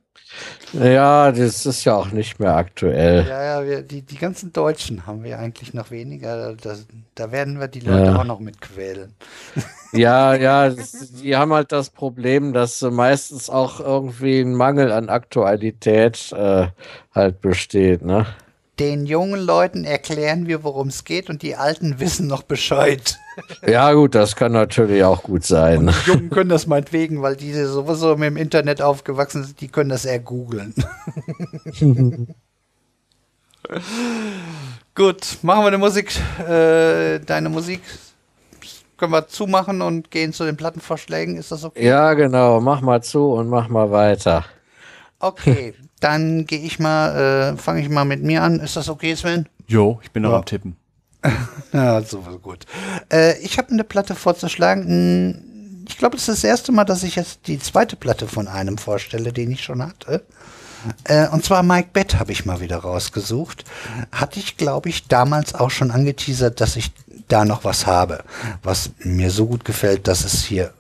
[0.73, 3.27] Ja, das ist ja auch nicht mehr aktuell.
[3.29, 6.55] Ja, ja, wir, die, die ganzen Deutschen haben wir eigentlich noch weniger.
[6.55, 8.17] Das, da werden wir die Leute ja.
[8.17, 9.15] auch noch mit quälen.
[9.93, 15.09] Ja, ja, das, die haben halt das Problem, dass meistens auch irgendwie ein Mangel an
[15.09, 16.67] Aktualität äh,
[17.15, 18.27] halt besteht, ne?
[18.79, 23.19] den jungen Leuten erklären wir, worum es geht und die Alten wissen noch Bescheid.
[23.67, 25.89] Ja, gut, das kann natürlich auch gut sein.
[25.89, 29.69] Und die Jungen können das meinetwegen, weil die sowieso mit dem Internet aufgewachsen sind, die
[29.69, 30.75] können das eher googeln.
[34.95, 36.13] gut, machen wir eine Musik,
[36.49, 37.81] äh, deine Musik.
[38.97, 41.37] Können wir zumachen und gehen zu den Plattenvorschlägen?
[41.37, 41.87] Ist das okay?
[41.87, 42.61] Ja, genau.
[42.61, 44.47] Mach mal zu und mach mal weiter.
[45.19, 48.61] Okay, dann gehe ich mal, äh, fange ich mal mit mir an.
[48.61, 49.47] Ist das okay, Sven?
[49.67, 50.37] Jo, ich bin noch ja.
[50.37, 50.77] am Tippen.
[51.73, 52.67] ja, so gut.
[53.13, 54.87] Äh, ich habe eine Platte vorzuschlagen.
[54.87, 58.49] Hm, ich glaube, es ist das erste Mal, dass ich jetzt die zweite Platte von
[58.49, 60.25] einem vorstelle, den ich schon hatte.
[61.05, 63.65] Äh, und zwar Mike Bett habe ich mal wieder rausgesucht.
[64.13, 66.93] Hatte ich, glaube ich, damals auch schon angeteasert, dass ich
[67.29, 68.25] da noch was habe,
[68.63, 70.73] was mir so gut gefällt, dass es hier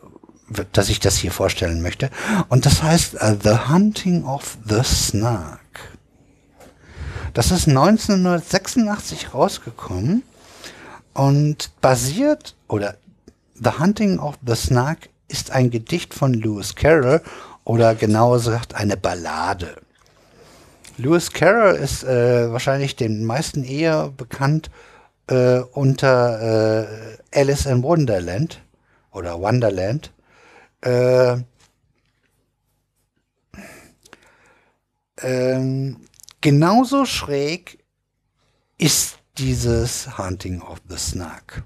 [0.73, 2.09] dass ich das hier vorstellen möchte.
[2.49, 5.59] Und das heißt uh, The Hunting of the Snark.
[7.35, 10.23] Das ist 1986 rausgekommen
[11.17, 12.97] und basiert, oder
[13.55, 17.23] The Hunting of the Snark ist ein Gedicht von Lewis Carroll
[17.65, 19.77] oder genauer gesagt eine Ballade.
[20.99, 24.71] Lewis Carroll ist äh, wahrscheinlich den meisten eher bekannt
[25.29, 28.61] äh, unter äh, Alice in Wonderland
[29.11, 30.13] oder Wonderland
[30.83, 31.37] äh,
[35.23, 35.97] ähm,
[36.41, 37.79] genauso schräg
[38.79, 41.65] ist dieses Hunting of the Snark.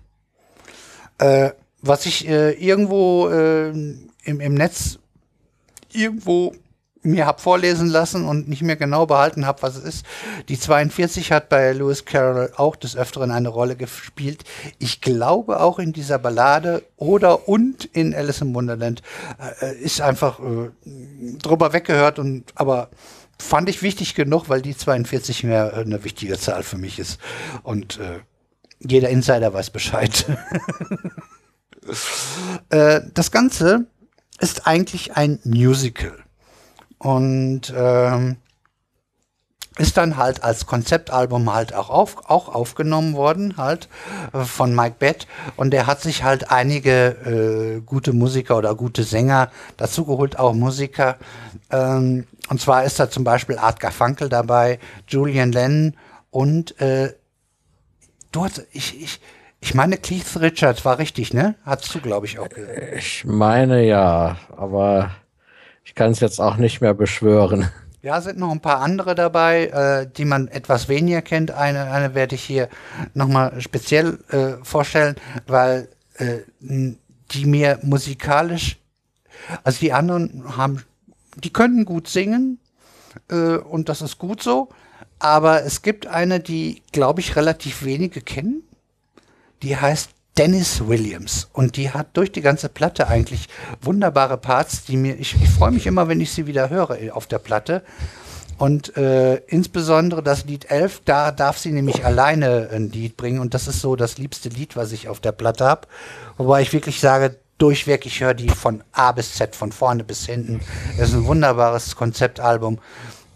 [1.19, 1.51] Äh,
[1.83, 4.99] was ich äh, irgendwo äh, im, im Netz
[5.93, 6.55] irgendwo
[7.03, 10.07] mir habe vorlesen lassen und nicht mehr genau behalten habe, was es ist.
[10.49, 14.45] Die 42 hat bei Lewis Carroll auch des Öfteren eine Rolle gespielt.
[14.79, 19.03] Ich glaube auch in dieser Ballade oder und in Alice im Wonderland
[19.63, 20.71] äh, ist einfach äh,
[21.39, 22.91] drüber weggehört und aber
[23.41, 27.21] fand ich wichtig genug, weil die 42 mehr äh, eine wichtige Zahl für mich ist
[27.63, 28.21] und äh,
[28.79, 30.27] jeder Insider weiß Bescheid.
[32.69, 33.87] Äh, das Ganze
[34.39, 36.17] ist eigentlich ein Musical
[36.99, 38.37] und ähm,
[39.81, 43.89] ist dann halt als Konzeptalbum halt auch, auf, auch aufgenommen worden, halt
[44.33, 45.27] äh, von Mike Bett.
[45.57, 50.53] Und der hat sich halt einige äh, gute Musiker oder gute Sänger dazu geholt, auch
[50.53, 51.17] Musiker.
[51.71, 55.97] Ähm, und zwar ist da zum Beispiel Art Garfunkel dabei, Julian Lennon
[56.31, 57.15] und äh,
[58.33, 59.21] du hast, ich, ich,
[59.61, 61.55] ich meine, Keith Richards war richtig, ne?
[61.65, 62.79] Hattest du, glaube ich, auch gesagt.
[62.97, 65.11] Ich meine ja, aber
[65.85, 67.71] ich kann es jetzt auch nicht mehr beschwören.
[68.03, 71.51] Ja, sind noch ein paar andere dabei, äh, die man etwas weniger kennt.
[71.51, 72.69] Eine, eine werde ich hier
[73.13, 75.17] nochmal speziell äh, vorstellen,
[75.47, 78.79] weil äh, die mir musikalisch,
[79.65, 80.83] also die anderen haben,
[81.37, 82.59] die können gut singen
[83.29, 84.71] äh, und das ist gut so,
[85.19, 88.63] aber es gibt eine, die, glaube ich, relativ wenige kennen.
[89.63, 93.47] Die heißt Dennis Williams und die hat durch die ganze Platte eigentlich
[93.83, 97.27] wunderbare Parts, die mir, ich, ich freue mich immer, wenn ich sie wieder höre auf
[97.27, 97.83] der Platte.
[98.57, 103.53] Und äh, insbesondere das Lied 11, da darf sie nämlich alleine ein Lied bringen und
[103.53, 105.87] das ist so das liebste Lied, was ich auf der Platte habe.
[106.39, 110.25] Wobei ich wirklich sage, durchweg, ich höre die von A bis Z, von vorne bis
[110.25, 110.63] hinten.
[110.97, 112.79] Es ist ein wunderbares Konzeptalbum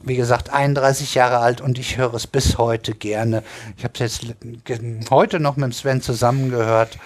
[0.06, 3.42] wie gesagt, 31 Jahre alt und ich höre es bis heute gerne.
[3.76, 6.98] Ich habe es jetzt heute noch mit Sven zusammengehört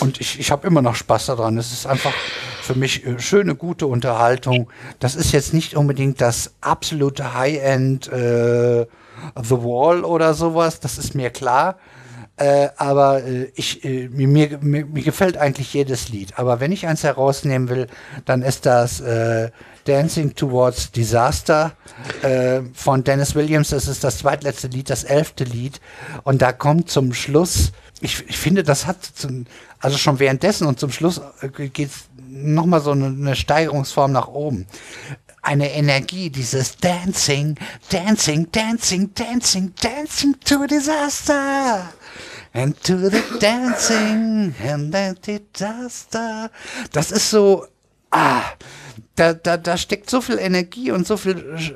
[0.00, 1.56] und ich, ich habe immer noch Spaß daran.
[1.58, 2.12] Es ist einfach
[2.62, 4.70] für mich äh, schöne, gute Unterhaltung.
[4.98, 8.86] Das ist jetzt nicht unbedingt das absolute High-End äh,
[9.40, 11.78] The Wall oder sowas, das ist mir klar.
[12.36, 16.38] Äh, aber äh, ich, äh, mir, mir, mir, gefällt eigentlich jedes Lied.
[16.38, 17.86] Aber wenn ich eins herausnehmen will,
[18.24, 19.50] dann ist das äh,
[19.84, 21.72] Dancing Towards Disaster
[22.22, 23.70] äh, von Dennis Williams.
[23.70, 25.80] Das ist das zweitletzte Lied, das elfte Lied.
[26.24, 29.46] Und da kommt zum Schluss, ich, ich finde, das hat zum,
[29.80, 34.28] also schon währenddessen und zum Schluss äh, geht es nochmal so eine, eine Steigerungsform nach
[34.28, 34.66] oben
[35.42, 37.56] eine Energie, dieses Dancing,
[37.90, 41.92] Dancing, Dancing, Dancing, Dancing to Disaster.
[42.54, 46.50] And to the dancing and the disaster.
[46.92, 47.66] Das ist so,
[48.12, 48.42] ah,
[49.16, 51.72] da, da, da steckt so viel Energie und so viel äh,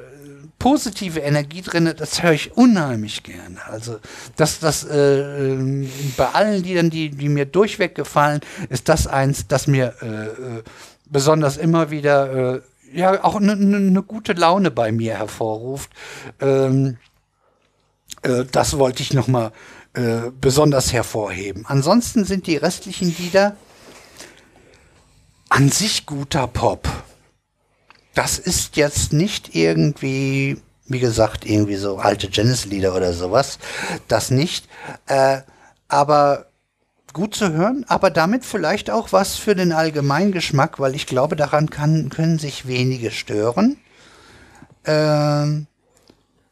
[0.59, 3.59] positive Energie drin, das höre ich unheimlich gern.
[3.71, 3.99] Also
[4.37, 5.21] das, das äh,
[5.53, 10.07] ähm, bei allen Liedern, die, die mir durchweg gefallen, ist das eins, das mir äh,
[10.07, 10.63] äh
[11.09, 12.61] besonders immer wieder äh,
[12.93, 15.91] ja auch eine ne, ne gute Laune bei mir hervorruft.
[16.41, 16.97] Ähm,
[18.23, 19.53] äh, das wollte ich noch mal
[19.95, 21.65] äh, besonders hervorheben.
[21.67, 23.57] Ansonsten sind die restlichen Lieder
[25.49, 26.89] an sich guter Pop
[28.17, 33.59] das ist jetzt nicht irgendwie, wie gesagt, irgendwie so alte Genesis-Lieder oder sowas.
[34.09, 34.69] Das nicht.
[35.07, 35.43] Äh,
[35.87, 36.47] aber
[37.13, 41.69] gut zu hören, aber damit vielleicht auch was für den Allgemeingeschmack, weil ich glaube, daran
[41.69, 43.77] kann, können sich wenige stören.
[44.87, 45.67] Ähm,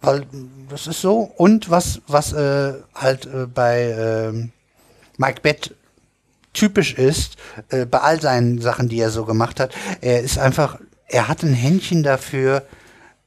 [0.02, 0.26] weil
[0.68, 1.20] das ist so.
[1.20, 4.32] Und was, was äh, halt äh, bei äh,
[5.16, 5.74] Mike Bett
[6.54, 7.36] typisch ist,
[7.68, 11.42] äh, bei all seinen Sachen, die er so gemacht hat, er ist einfach er hat
[11.42, 12.64] ein Händchen dafür,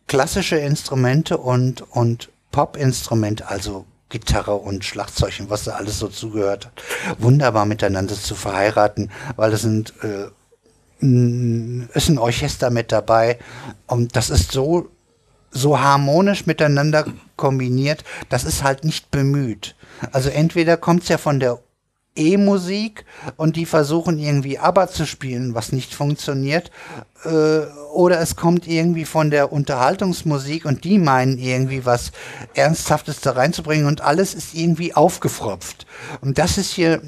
[0.08, 6.68] klassische Instrumente und, und Pop-Instrumente, also Gitarre und Schlagzeug und was da alles so zugehört
[6.68, 6.82] hat,
[7.20, 10.28] wunderbar miteinander zu verheiraten, weil es sind äh,
[11.00, 13.38] ist ein Orchester mit dabei
[13.86, 14.90] und das ist so
[15.52, 19.76] so harmonisch miteinander kombiniert, das ist halt nicht bemüht.
[20.12, 21.60] Also entweder kommt es ja von der
[22.18, 26.72] E-Musik und die versuchen irgendwie ABBA zu spielen, was nicht funktioniert.
[27.24, 27.62] Äh,
[27.94, 32.12] oder es kommt irgendwie von der Unterhaltungsmusik und die meinen irgendwie was
[32.54, 35.88] Ernsthaftes da reinzubringen und alles ist irgendwie aufgefropft.
[36.22, 37.00] Und das ist hier äh,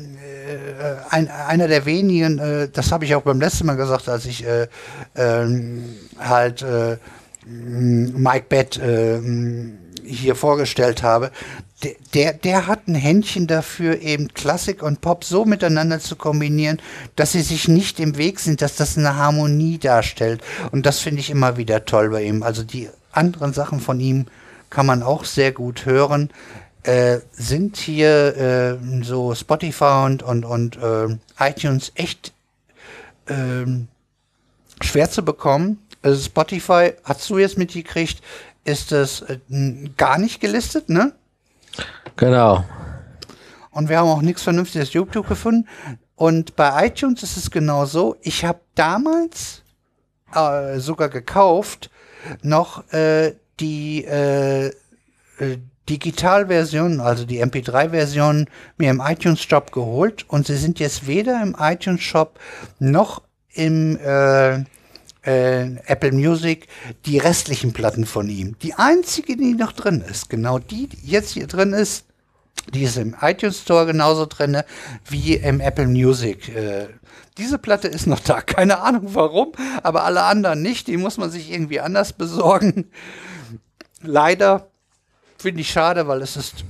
[1.09, 4.45] ein, einer der wenigen, äh, das habe ich auch beim letzten Mal gesagt, als ich
[4.45, 4.67] äh,
[5.15, 5.83] ähm,
[6.17, 6.97] halt äh,
[7.45, 9.19] Mike Bett äh,
[10.09, 11.31] hier vorgestellt habe,
[12.13, 16.81] der, der hat ein Händchen dafür, eben Klassik und Pop so miteinander zu kombinieren,
[17.15, 20.41] dass sie sich nicht im Weg sind, dass das eine Harmonie darstellt.
[20.71, 22.43] Und das finde ich immer wieder toll bei ihm.
[22.43, 24.25] Also die anderen Sachen von ihm
[24.69, 26.29] kann man auch sehr gut hören.
[26.83, 32.33] Äh, sind hier äh, so Spotify und, und, und äh, iTunes echt
[33.27, 33.87] ähm,
[34.81, 35.79] schwer zu bekommen.
[36.01, 38.21] Also Spotify, hast du jetzt mitgekriegt,
[38.63, 39.39] ist es äh,
[39.97, 41.13] gar nicht gelistet, ne?
[42.15, 42.63] Genau.
[43.71, 45.67] Und wir haben auch nichts Vernünftiges YouTube gefunden.
[46.15, 48.17] Und bei iTunes ist es genau so.
[48.21, 49.63] Ich habe damals
[50.33, 51.89] äh, sogar gekauft
[52.41, 55.57] noch äh, die äh, äh
[55.89, 60.23] Digitalversion, also die MP3-Version, mir im iTunes Shop geholt.
[60.27, 62.39] Und sie sind jetzt weder im iTunes Shop
[62.77, 64.65] noch im äh,
[65.23, 66.67] äh, Apple Music
[67.05, 68.57] die restlichen Platten von ihm.
[68.59, 72.05] Die einzige, die noch drin ist, genau die, die jetzt hier drin ist,
[72.73, 74.61] die ist im iTunes Store genauso drin
[75.05, 76.49] wie im Apple Music.
[76.55, 76.87] Äh,
[77.37, 78.41] diese Platte ist noch da.
[78.45, 79.53] Keine Ahnung warum,
[79.83, 80.87] aber alle anderen nicht.
[80.87, 82.91] Die muss man sich irgendwie anders besorgen.
[84.01, 84.69] Leider
[85.37, 86.65] finde ich schade, weil es ist,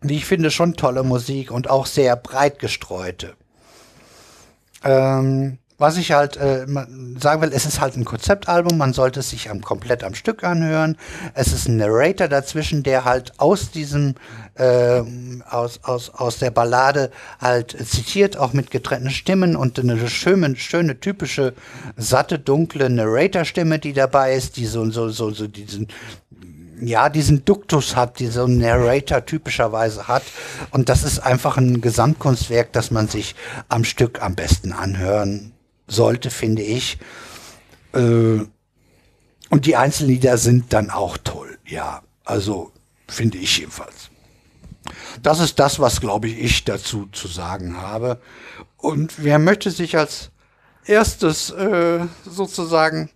[0.00, 3.34] wie ich finde, schon tolle Musik und auch sehr breit gestreute.
[4.82, 6.66] Ähm, was ich halt äh,
[7.18, 10.44] sagen will, es ist halt ein Konzeptalbum, man sollte es sich am, komplett am Stück
[10.44, 10.96] anhören.
[11.34, 14.14] Es ist ein Narrator dazwischen, der halt aus diesem,
[14.54, 15.02] äh,
[15.48, 21.00] aus, aus, aus der Ballade halt zitiert, auch mit getrennten Stimmen und eine schöne, schöne
[21.00, 21.54] typische,
[21.96, 25.88] satte, dunkle Narrator-Stimme, die dabei ist, die so, so, so, so diesen
[26.80, 30.24] ja, diesen Duktus hat, die so ein Narrator typischerweise hat.
[30.70, 33.36] Und das ist einfach ein Gesamtkunstwerk, das man sich
[33.68, 35.53] am Stück am besten anhören
[35.94, 36.98] sollte, finde ich.
[37.94, 38.44] Äh,
[39.50, 42.02] und die Einzellieder sind dann auch toll, ja.
[42.24, 42.72] Also
[43.08, 44.10] finde ich jedenfalls.
[45.22, 48.20] Das ist das, was, glaube ich, ich dazu zu sagen habe.
[48.76, 50.30] Und wer möchte sich als
[50.84, 53.10] erstes äh, sozusagen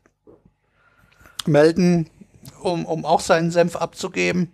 [1.46, 2.08] melden,
[2.62, 4.52] um, um auch seinen Senf abzugeben?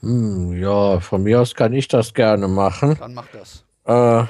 [0.00, 2.96] Hm, ja, von mir aus kann ich das gerne machen.
[2.98, 3.64] Dann mach das.
[3.84, 4.26] Äh,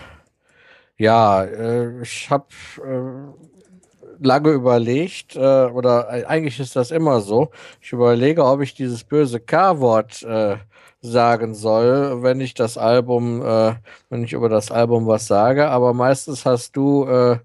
[0.99, 2.47] ja, äh, ich habe
[2.85, 7.51] äh, lange überlegt, äh, oder eigentlich ist das immer so,
[7.81, 10.57] ich überlege, ob ich dieses böse K-Wort äh,
[11.01, 13.77] sagen soll, wenn ich das Album, äh,
[14.11, 17.39] wenn ich über das Album was sage, aber meistens hast du äh,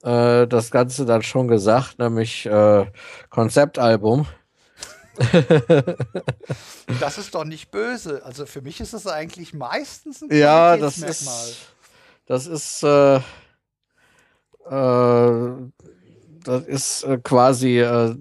[0.00, 2.48] das Ganze dann schon gesagt, nämlich
[3.30, 4.26] Konzeptalbum.
[7.00, 8.22] das ist doch nicht böse.
[8.24, 11.28] Also für mich ist es eigentlich meistens ein Ja, das ist
[12.28, 13.16] das ist, äh,
[14.66, 15.70] äh,
[16.44, 18.14] das ist äh, quasi, äh,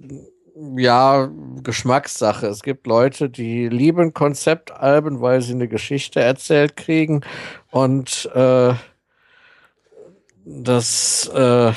[0.75, 1.29] ja,
[1.61, 2.47] Geschmackssache.
[2.47, 7.21] Es gibt Leute, die lieben Konzeptalben, weil sie eine Geschichte erzählt kriegen.
[7.69, 8.73] Und äh,
[10.45, 11.73] das, äh,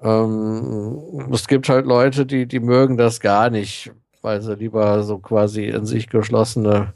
[0.00, 3.90] ähm, es gibt halt Leute, die, die mögen das gar nicht,
[4.22, 6.94] weil sie lieber so quasi in sich geschlossene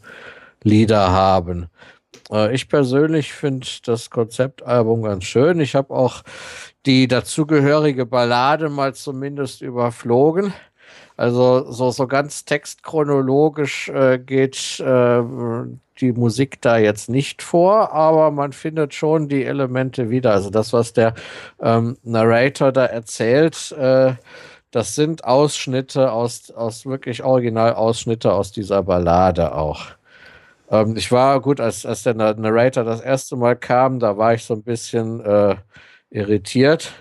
[0.62, 1.68] Lieder haben.
[2.32, 5.60] Äh, ich persönlich finde das Konzeptalbum ganz schön.
[5.60, 6.22] Ich habe auch
[6.86, 10.52] die dazugehörige Ballade mal zumindest überflogen.
[11.16, 15.22] Also so, so ganz textchronologisch äh, geht äh,
[16.00, 20.32] die Musik da jetzt nicht vor, aber man findet schon die Elemente wieder.
[20.32, 21.14] Also das, was der
[21.60, 24.14] ähm, Narrator da erzählt, äh,
[24.70, 29.88] das sind Ausschnitte aus, aus wirklich Originalausschnitte aus dieser Ballade auch.
[30.72, 34.44] Ähm, ich war gut, als, als der Narrator das erste Mal kam, da war ich
[34.44, 35.56] so ein bisschen äh,
[36.10, 36.92] irritiert.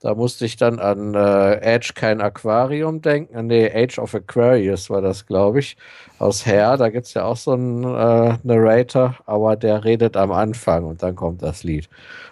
[0.00, 3.46] Da musste ich dann an äh, Edge kein Aquarium denken.
[3.48, 5.76] Nee, Age of Aquarius war das, glaube ich,
[6.20, 6.76] aus Hair.
[6.76, 11.02] Da gibt es ja auch so einen äh, Narrator, aber der redet am Anfang und
[11.02, 11.88] dann kommt das Lied.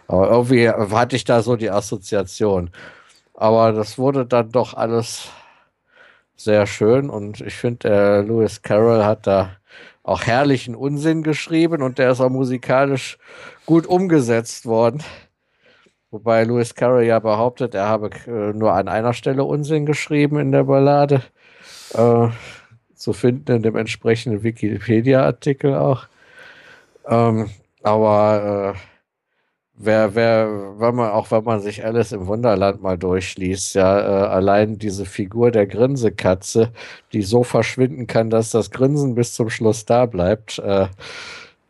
[0.07, 2.71] Aber irgendwie hatte ich da so die Assoziation.
[3.35, 5.29] Aber das wurde dann doch alles
[6.37, 9.57] sehr schön und ich finde, der Lewis Carroll hat da
[10.07, 13.19] auch herrlichen Unsinn geschrieben und der ist auch musikalisch
[13.67, 15.03] gut umgesetzt worden.
[16.13, 20.53] Wobei Lewis Carroll ja behauptet, er habe äh, nur an einer Stelle Unsinn geschrieben in
[20.53, 21.23] der Ballade.
[21.93, 22.29] Äh,
[22.95, 26.07] zu finden in dem entsprechenden Wikipedia-Artikel auch.
[27.07, 27.51] Ähm,
[27.83, 28.79] aber äh,
[29.77, 34.27] wer, wer, wenn man, auch wenn man sich Alice im Wunderland mal durchliest, ja, äh,
[34.29, 36.73] allein diese Figur der Grinsekatze,
[37.13, 40.89] die so verschwinden kann, dass das Grinsen bis zum Schluss da bleibt, äh,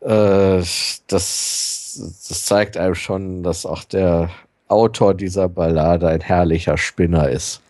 [0.01, 0.63] äh,
[1.07, 4.29] das, das zeigt einem schon, dass auch der
[4.67, 7.61] Autor dieser Ballade ein herrlicher Spinner ist.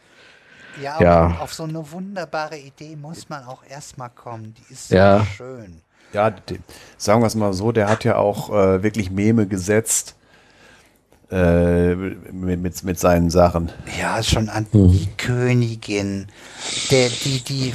[0.82, 1.38] Ja, ja.
[1.40, 4.53] auf so eine wunderbare Idee muss man auch erstmal kommen.
[4.53, 5.26] Die ist so ja.
[5.26, 5.82] schön.
[6.14, 6.34] Ja,
[6.98, 10.17] sagen wir es mal so, der hat ja auch äh, wirklich Meme gesetzt
[11.30, 13.72] äh, mit, mit, mit seinen Sachen.
[14.00, 14.92] Ja, schon an mhm.
[14.92, 16.28] die Königin.
[16.90, 17.74] Der, die, die,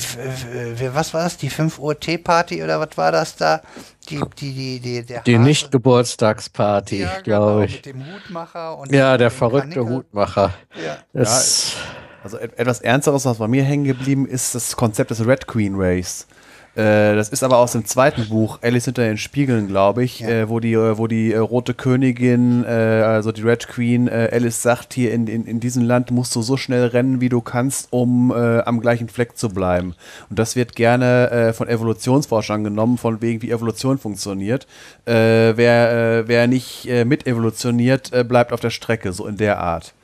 [0.95, 1.37] was war das?
[1.37, 3.61] Die 5 Uhr Teeparty oder was war das da?
[4.09, 7.75] Die, die, die, die, der die Nicht-Geburtstagsparty, ja, glaube genau, ich.
[7.77, 9.97] Mit dem Hutmacher und Ja, der verrückte Kanickel.
[9.97, 10.55] Hutmacher.
[10.85, 10.99] Ja.
[11.13, 11.81] Das ja,
[12.25, 16.27] also etwas Ernsteres, was bei mir hängen geblieben ist, das Konzept des Red Queen Race.
[16.74, 20.28] Äh, das ist aber aus dem zweiten Buch, Alice hinter den Spiegeln, glaube ich, ja.
[20.28, 24.62] äh, wo die, äh, wo die äh, rote Königin, äh, also die Red Queen, Alice
[24.62, 27.88] sagt, hier in, in, in diesem Land musst du so schnell rennen, wie du kannst,
[27.90, 29.94] um am gleichen Fleck zu bleiben.
[30.31, 34.67] Und das wird gerne von Evolutionsforschern genommen, von wegen, wie Evolution funktioniert.
[35.05, 39.94] wer, wer nicht mit evolutioniert, bleibt auf der Strecke, so in der Art.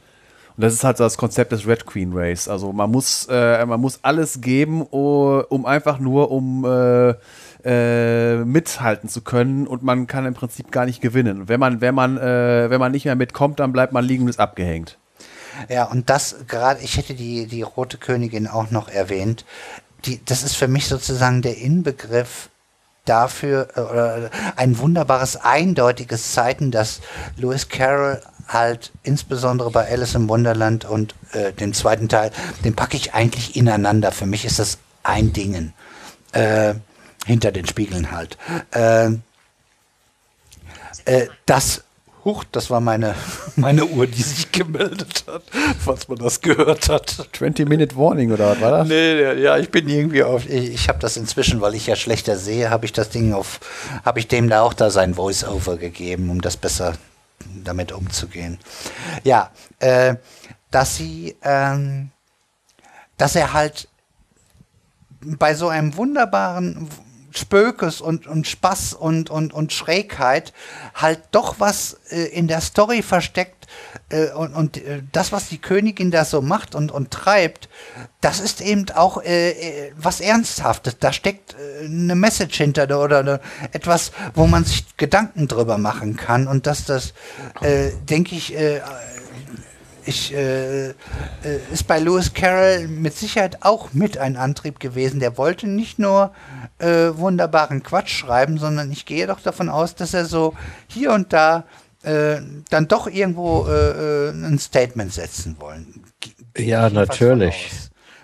[0.59, 2.49] Und das ist halt das Konzept des Red Queen Race.
[2.49, 7.15] Also man muss, äh, man muss alles geben, um einfach nur um äh,
[7.65, 11.49] äh, mithalten zu können und man kann im Prinzip gar nicht gewinnen.
[11.49, 14.31] Wenn man, wenn man, äh, wenn man nicht mehr mitkommt, dann bleibt man liegen und
[14.31, 14.99] ist abgehängt.
[15.69, 19.45] Ja, und das gerade, ich hätte die, die Rote Königin auch noch erwähnt.
[20.07, 22.49] Die, das ist für mich sozusagen der Inbegriff
[23.05, 27.01] dafür, äh, oder ein wunderbares, eindeutiges Zeichen, dass
[27.37, 32.33] Lewis Carroll halt insbesondere bei Alice im Wunderland und äh, dem zweiten Teil,
[32.65, 34.11] den packe ich eigentlich ineinander.
[34.11, 35.75] Für mich ist das ein Dingen.
[36.33, 36.75] Äh,
[37.29, 38.37] hinter den Spiegeln halt.
[38.73, 39.11] Äh,
[41.05, 41.85] äh, das
[42.25, 43.15] Huch, das war meine,
[43.57, 45.43] meine Uhr, die sich gemeldet hat,
[45.79, 47.29] falls man das gehört hat.
[47.39, 48.89] 20-Minute Warning oder was war das?
[48.89, 52.37] Nee, ja, ich bin irgendwie auf, ich, ich habe das inzwischen, weil ich ja schlechter
[52.37, 53.61] sehe, habe ich das Ding auf,
[54.05, 56.95] habe ich dem da auch da sein Voice-Over gegeben, um das besser
[57.65, 58.59] damit umzugehen.
[59.25, 60.17] Ja, äh,
[60.71, 62.11] dass sie, ähm,
[63.17, 63.89] dass er halt
[65.21, 66.89] bei so einem wunderbaren
[67.31, 70.53] Spökes und, und Spaß und, und, und Schrägheit
[70.95, 73.58] halt doch was äh, in der Story versteckt
[74.09, 77.69] äh, und, und äh, das, was die Königin da so macht und, und treibt,
[78.21, 80.99] das ist eben auch äh, äh, was Ernsthaftes.
[80.99, 83.41] Da steckt äh, eine Message hinter oder eine,
[83.73, 87.13] etwas, wo man sich Gedanken drüber machen kann und dass das,
[88.09, 88.55] denke ich,
[90.09, 90.95] ich, äh, äh,
[91.71, 95.21] ist bei Lewis Carroll mit Sicherheit auch mit ein Antrieb gewesen.
[95.21, 96.33] Der wollte nicht nur
[96.79, 100.55] äh, wunderbaren Quatsch schreiben, sondern ich gehe doch davon aus, dass er so
[100.87, 101.65] hier und da
[102.09, 106.05] äh, dann doch irgendwo äh, äh, ein Statement setzen wollen.
[106.21, 106.33] Ge
[106.65, 107.71] ja, natürlich.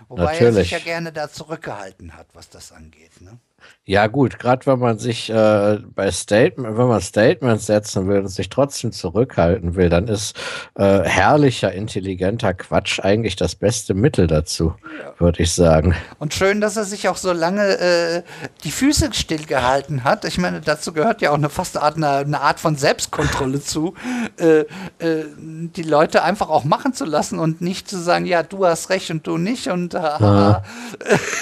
[0.09, 0.43] Wobei natürlich.
[0.43, 3.21] er sich ja gerne da zurückgehalten hat, was das angeht.
[3.21, 3.39] Ne?
[3.87, 8.29] Ja, gut, gerade wenn man sich äh, bei Statement, wenn man Statements setzen will und
[8.29, 10.39] sich trotzdem zurückhalten will, dann ist
[10.75, 15.21] äh, herrlicher, intelligenter Quatsch eigentlich das beste Mittel dazu, ja.
[15.21, 15.95] würde ich sagen.
[16.19, 18.23] Und schön, dass er sich auch so lange äh,
[18.65, 20.25] die Füße stillgehalten hat.
[20.25, 23.93] Ich meine, dazu gehört ja auch eine fast Art, eine, eine Art von Selbstkontrolle zu,
[24.39, 28.65] äh, äh, die Leute einfach auch machen zu lassen und nicht zu sagen, ja, du
[28.65, 29.69] hast recht und du nicht.
[29.69, 30.63] Und äh, ja.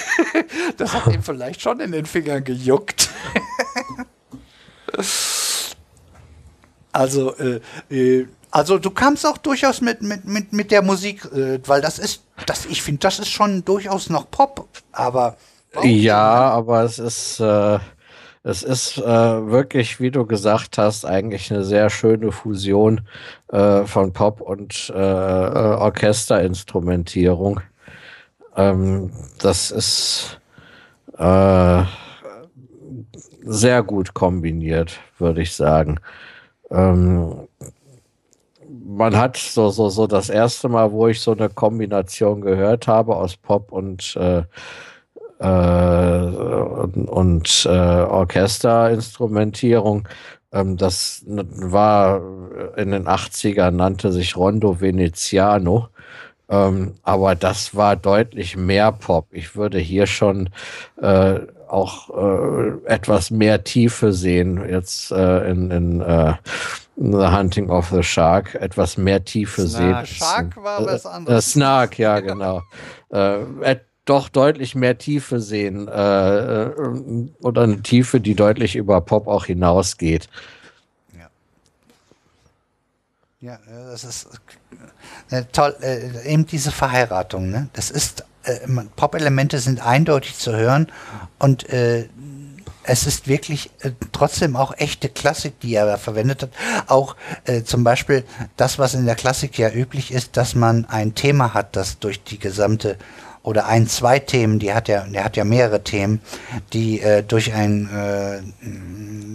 [0.77, 3.09] das hat ihm vielleicht schon in den Finger gejuckt.
[6.91, 11.59] also, äh, äh, also du kamst auch durchaus mit, mit, mit, mit der Musik, äh,
[11.65, 15.37] weil das ist, das, ich finde, das ist schon durchaus noch Pop, aber.
[15.81, 17.79] Ja, aber es ist, äh,
[18.43, 23.01] es ist äh, wirklich, wie du gesagt hast, eigentlich eine sehr schöne Fusion
[23.47, 27.61] äh, von Pop und äh Orchesterinstrumentierung.
[28.55, 30.39] Ähm, das ist
[31.17, 31.83] äh,
[33.43, 35.99] sehr gut kombiniert, würde ich sagen.
[36.71, 37.47] Ähm,
[38.85, 43.15] man hat so, so, so das erste Mal, wo ich so eine Kombination gehört habe
[43.15, 44.43] aus Pop und, äh,
[45.39, 46.25] äh,
[47.07, 50.07] und, äh, Orchesterinstrumentierung,
[50.51, 52.21] ähm, das war
[52.77, 55.89] in den 80ern, nannte sich Rondo Veneziano.
[56.49, 59.27] Ähm, aber das war deutlich mehr Pop.
[59.31, 60.49] Ich würde hier schon
[61.01, 61.39] äh,
[61.73, 66.33] auch äh, etwas mehr Tiefe sehen, jetzt äh, in, in äh,
[66.95, 70.07] The Hunting of the Shark, etwas mehr Tiefe Snark.
[70.07, 70.15] sehen.
[70.15, 71.47] Shark war was äh, anderes.
[71.47, 72.61] Äh, Snark, ja, genau.
[73.09, 79.27] Äh, doch deutlich mehr Tiefe sehen äh, äh, oder eine Tiefe, die deutlich über Pop
[79.27, 80.27] auch hinausgeht.
[81.17, 81.29] Ja,
[83.39, 84.27] ja das ist
[85.29, 85.75] äh, toll.
[85.81, 87.69] Äh, eben diese Verheiratung, ne?
[87.73, 88.59] Das ist äh,
[88.95, 90.91] Pop-Elemente sind eindeutig zu hören
[91.39, 92.07] und äh,
[92.83, 96.49] es ist wirklich äh, trotzdem auch echte Klassik, die er verwendet hat.
[96.87, 98.23] Auch äh, zum Beispiel
[98.57, 102.23] das, was in der Klassik ja üblich ist, dass man ein Thema hat, das durch
[102.23, 102.97] die gesamte
[103.41, 106.21] oder ein, zwei Themen, die hat ja, der hat ja mehrere Themen,
[106.71, 108.41] die äh, durch ein, äh,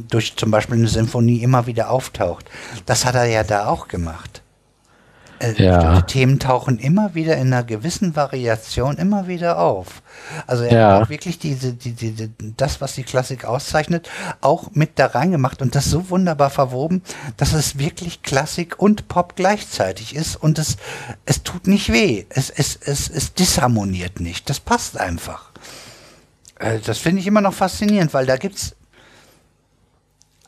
[0.09, 2.47] durch zum Beispiel eine Symphonie immer wieder auftaucht.
[2.87, 4.43] Das hat er ja da auch gemacht.
[5.41, 6.01] Äh, ja.
[6.01, 10.03] Die Themen tauchen immer wieder in einer gewissen Variation immer wieder auf.
[10.47, 11.01] Also er ja.
[11.01, 14.09] hat wirklich diese, die, die, das, was die Klassik auszeichnet,
[14.41, 17.03] auch mit da reingemacht und das so wunderbar verwoben,
[17.37, 20.77] dass es wirklich Klassik und Pop gleichzeitig ist und es,
[21.25, 22.25] es tut nicht weh.
[22.29, 24.51] Es, es, es, es disharmoniert nicht.
[24.51, 25.53] Das passt einfach.
[26.59, 28.75] Äh, das finde ich immer noch faszinierend, weil da gibt's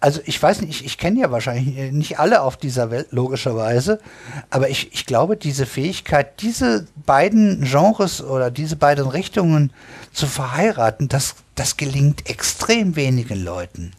[0.01, 4.01] also ich weiß nicht, ich, ich kenne ja wahrscheinlich nicht alle auf dieser Welt, logischerweise,
[4.49, 9.73] aber ich, ich glaube, diese Fähigkeit, diese beiden Genres oder diese beiden Richtungen
[10.13, 13.93] zu verheiraten, das, das gelingt extrem wenigen Leuten.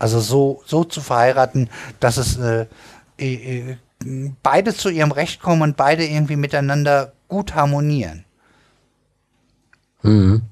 [0.00, 2.66] Also so, so zu verheiraten, dass es äh,
[3.18, 3.76] äh,
[4.42, 8.24] beide zu ihrem Recht kommen und beide irgendwie miteinander gut harmonieren.
[10.02, 10.42] Mhm.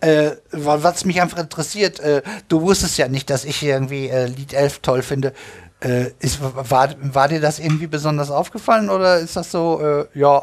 [0.00, 4.52] Äh, was mich einfach interessiert, äh, du wusstest ja nicht, dass ich irgendwie äh, Lied
[4.52, 5.32] 11 toll finde.
[5.80, 10.38] Äh, ist, war, war dir das irgendwie besonders aufgefallen oder ist das so, äh, ja,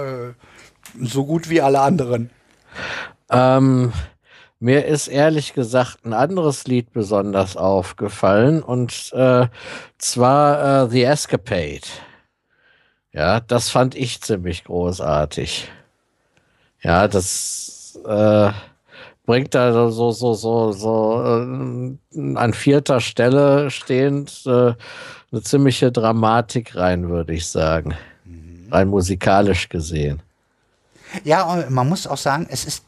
[0.00, 0.32] äh,
[1.00, 2.30] so gut wie alle anderen?
[3.30, 3.92] Ähm,
[4.60, 9.48] Mir ist ehrlich gesagt ein anderes Lied besonders aufgefallen und äh,
[9.98, 11.80] zwar äh, The Escapade.
[13.12, 15.68] Ja, das fand ich ziemlich großartig.
[16.80, 18.52] Ja, das äh,
[19.24, 24.74] bringt da so so so so äh, an vierter Stelle stehend äh,
[25.32, 27.94] eine ziemliche Dramatik rein, würde ich sagen,
[28.70, 30.22] rein musikalisch gesehen.
[31.24, 32.84] Ja, man muss auch sagen, es ist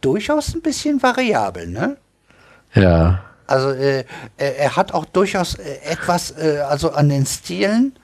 [0.00, 1.96] durchaus ein bisschen variabel, ne?
[2.74, 3.24] Ja.
[3.46, 4.04] Also äh,
[4.36, 7.98] er, hat auch durchaus äh, etwas, äh, also an den Stilen,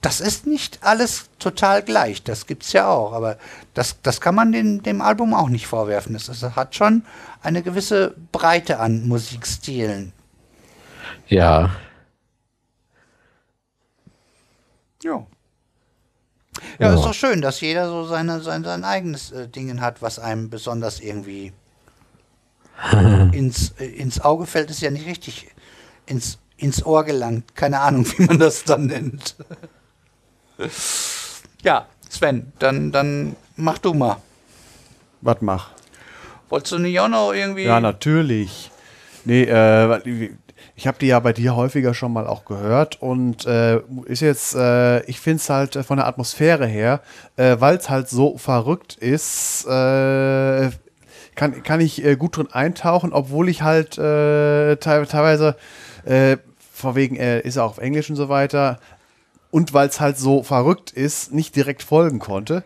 [0.00, 3.38] das ist nicht alles total gleich, das gibt's ja auch, aber
[3.74, 6.14] das, das kann man dem, dem Album auch nicht vorwerfen.
[6.14, 7.04] Es, es hat schon
[7.42, 10.12] eine gewisse Breite an Musikstilen.
[11.28, 11.70] Ja.
[15.02, 15.26] Ja.
[16.78, 16.88] Ja.
[16.88, 20.18] Ja, ist doch schön, dass jeder so seine, sein, sein eigenes äh, Dingen hat, was
[20.18, 21.52] einem besonders irgendwie
[23.32, 25.48] ins, äh, ins Auge fällt, ist ja nicht richtig.
[26.06, 27.54] Ins, ins Ohr gelangt.
[27.54, 29.36] Keine Ahnung, wie man das dann nennt.
[31.62, 34.16] ja, Sven, dann, dann mach du mal.
[35.20, 35.70] Was mach?
[36.48, 37.64] Wolltest du nicht auch noch irgendwie.
[37.64, 38.70] Ja, natürlich.
[39.24, 40.30] Nee, äh,
[40.74, 44.54] ich habe die ja bei dir häufiger schon mal auch gehört und äh, ist jetzt,
[44.54, 47.02] äh, ich finde es halt von der Atmosphäre her,
[47.36, 50.70] äh, weil es halt so verrückt ist, äh,
[51.34, 55.56] kann, kann ich äh, gut drin eintauchen, obwohl ich halt äh, te teilweise,
[56.04, 56.38] äh,
[56.72, 58.78] vor wegen, äh, ist er auch auf Englisch und so weiter,
[59.50, 62.64] und weil es halt so verrückt ist, nicht direkt folgen konnte.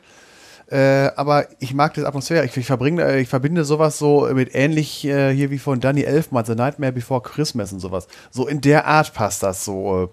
[0.71, 2.45] Äh, aber ich mag das Atmosphäre.
[2.45, 6.03] Ich, ich, verbringe, äh, ich verbinde sowas so mit ähnlich äh, hier wie von Danny
[6.03, 8.09] Elfman, The Nightmare Before Christmas und sowas.
[8.31, 10.11] So in der Art passt das so.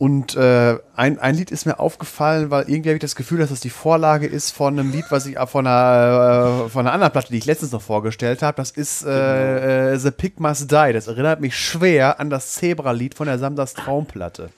[0.00, 3.50] Und äh, ein, ein Lied ist mir aufgefallen, weil irgendwie habe ich das Gefühl, dass
[3.50, 6.94] das die Vorlage ist von einem Lied, was ich äh, von einer, äh, von einer
[6.94, 8.56] anderen Platte, die ich letztens noch vorgestellt habe.
[8.56, 10.92] Das ist äh, The Pig Must Die.
[10.94, 14.48] Das erinnert mich schwer an das Zebra-Lied von der Samsas Traumplatte.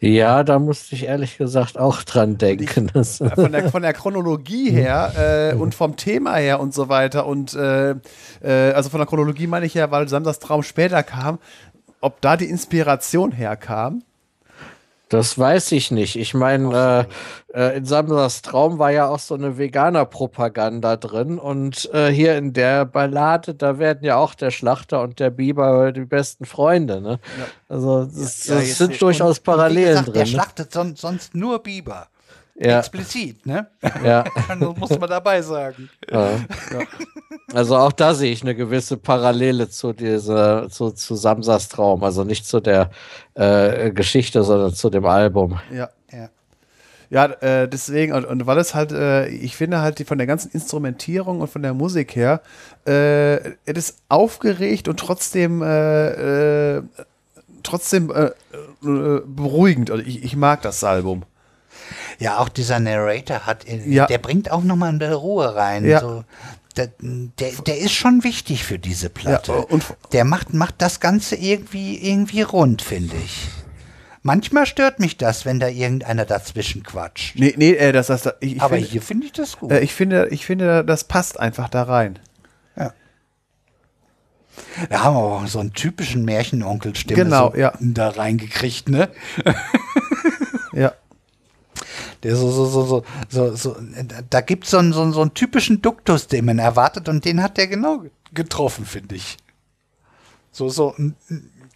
[0.00, 2.90] Ja, da musste ich ehrlich gesagt auch dran denken.
[2.94, 7.26] Ich, von, der, von der Chronologie her äh, und vom Thema her und so weiter
[7.26, 7.92] und äh,
[8.42, 11.38] äh, also von der Chronologie meine ich ja, weil Samsas Traum später kam,
[12.00, 14.02] ob da die Inspiration herkam.
[15.08, 16.16] Das weiß ich nicht.
[16.16, 17.06] Ich meine,
[17.52, 21.38] äh, äh, in Samsas Traum war ja auch so eine Veganer-Propaganda drin.
[21.38, 25.92] Und äh, hier in der Ballade, da werden ja auch der Schlachter und der Biber
[25.92, 27.00] die besten Freunde.
[27.00, 27.20] Ne?
[27.38, 27.44] Ja.
[27.68, 30.14] Also, das, ja, das sind durchaus Parallelen gesagt, drin.
[30.14, 30.28] Der ne?
[30.28, 32.08] schlachtet son sonst nur Biber.
[32.56, 32.78] Ja.
[32.78, 33.66] Explizit, ne?
[34.04, 34.24] Ja.
[34.48, 35.90] das muss man dabei sagen.
[36.10, 36.30] Ja.
[37.52, 42.04] Also auch da sehe ich eine gewisse Parallele zu dieser, zu, zu Samsas Traum.
[42.04, 42.90] Also nicht zu der
[43.34, 45.58] äh, Geschichte, sondern zu dem Album.
[45.72, 45.90] Ja.
[46.12, 46.28] Ja.
[47.10, 50.26] Ja, äh, deswegen, und, und weil es halt, äh, ich finde halt die, von der
[50.26, 52.40] ganzen Instrumentierung und von der Musik her,
[52.86, 56.82] äh, es ist aufgeregt und trotzdem, äh, äh,
[57.62, 58.30] trotzdem äh,
[58.80, 59.90] beruhigend.
[59.90, 61.24] Also ich, ich mag das Album.
[62.18, 64.06] Ja, auch dieser Narrator hat, ja.
[64.06, 65.84] der bringt auch nochmal eine Ruhe rein.
[65.84, 66.00] Ja.
[66.00, 66.24] So,
[66.76, 69.52] der, der, der, ist schon wichtig für diese Platte.
[69.52, 73.48] Ja, und der macht, macht das Ganze irgendwie, irgendwie rund, finde ich.
[74.22, 77.38] Manchmal stört mich das, wenn da irgendeiner dazwischen quatscht.
[77.38, 79.70] Nee, nee, äh, das, das, ich, ich Aber find, hier finde ich das gut.
[79.70, 82.18] Äh, ich, finde, ich finde, das passt einfach da rein.
[82.74, 82.92] Ja.
[84.88, 87.74] Wir haben auch so einen typischen Märchenonkel-Stimme genau, so ja.
[87.80, 89.10] da reingekriegt, ne?
[90.72, 90.94] ja.
[92.22, 93.76] Der so, so, so, so, so, so
[94.30, 97.56] da gibt so es so, so einen typischen Duktus, den man erwartet und den hat
[97.56, 99.36] der genau getroffen, finde ich.
[100.52, 101.16] So, so einen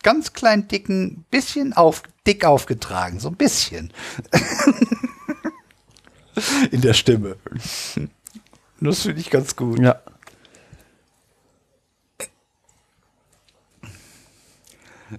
[0.03, 3.93] ganz kleinen, dicken, bisschen auf, dick aufgetragen, so ein bisschen.
[6.71, 7.37] In der Stimme.
[8.81, 9.81] Das finde ich ganz gut.
[9.81, 10.01] Ja.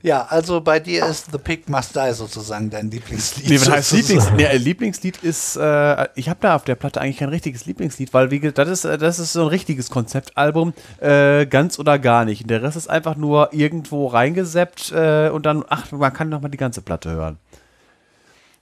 [0.01, 3.49] Ja, also bei dir ist The Pig Must Die sozusagen dein Lieblingslied.
[3.49, 7.17] Nee, was heißt Lieblings nee, Lieblingslied ist, äh, ich habe da auf der Platte eigentlich
[7.17, 11.79] kein richtiges Lieblingslied, weil wie, das, ist, das ist so ein richtiges Konzeptalbum, äh, ganz
[11.79, 12.43] oder gar nicht.
[12.43, 16.51] Und der Rest ist einfach nur irgendwo reingeseppt äh, und dann, ach, man kann nochmal
[16.51, 17.37] die ganze Platte hören.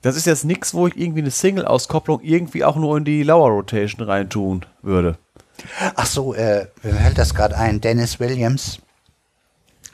[0.02, 3.50] Das ist jetzt nichts, wo ich irgendwie eine Single-Auskopplung irgendwie auch nur in die Lower
[3.50, 5.18] Rotation reintun würde.
[5.96, 8.80] Ach so, äh, mir fällt das gerade ein, Dennis Williams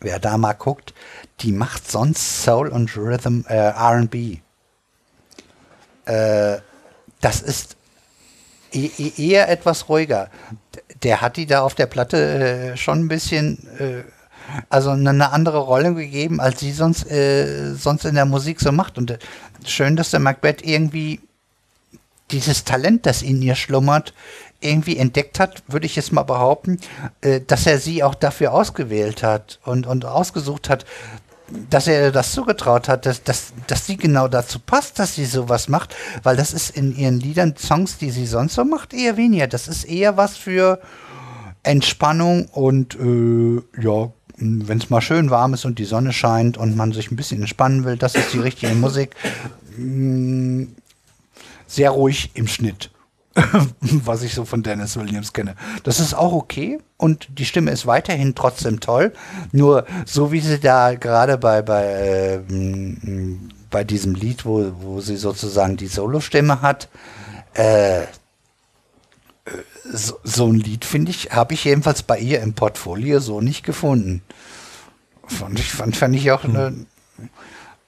[0.01, 0.95] wer da mal guckt,
[1.41, 4.39] die macht sonst Soul und Rhythm äh, RB.
[6.07, 6.59] Äh,
[7.21, 7.77] das ist
[8.73, 10.31] e e eher etwas ruhiger.
[11.03, 14.05] Der hat die da auf der Platte äh, schon ein bisschen, äh,
[14.69, 18.99] also eine andere Rolle gegeben, als sie sonst, äh, sonst in der Musik so macht.
[18.99, 19.19] Und äh,
[19.65, 21.21] schön, dass der Macbeth irgendwie
[22.31, 24.13] dieses Talent, das in ihr schlummert,
[24.61, 26.79] irgendwie entdeckt hat, würde ich jetzt mal behaupten,
[27.21, 30.85] äh, dass er sie auch dafür ausgewählt hat und, und ausgesucht hat,
[31.71, 35.69] dass er das zugetraut hat, dass, dass, dass sie genau dazu passt, dass sie sowas
[35.69, 39.47] macht, weil das ist in ihren Liedern, Songs, die sie sonst so macht, eher weniger.
[39.47, 40.81] Das ist eher was für
[41.63, 46.77] Entspannung und äh, ja, wenn es mal schön warm ist und die Sonne scheint und
[46.77, 49.15] man sich ein bisschen entspannen will, das ist die richtige Musik.
[49.77, 50.65] Mm,
[51.67, 52.91] sehr ruhig im Schnitt.
[53.81, 55.57] was ich so von Dennis Williams kenne.
[55.83, 59.13] Das ist auch okay und die Stimme ist weiterhin trotzdem toll.
[59.53, 62.41] Nur so wie sie da gerade bei, bei, äh,
[63.71, 66.89] bei diesem Lied, wo, wo sie sozusagen die Solostimme hat,
[67.55, 68.03] äh,
[69.85, 73.65] so, so ein Lied finde ich, habe ich jedenfalls bei ihr im Portfolio so nicht
[73.65, 74.23] gefunden.
[75.27, 76.73] Fand ich, fand, fand ich auch äh,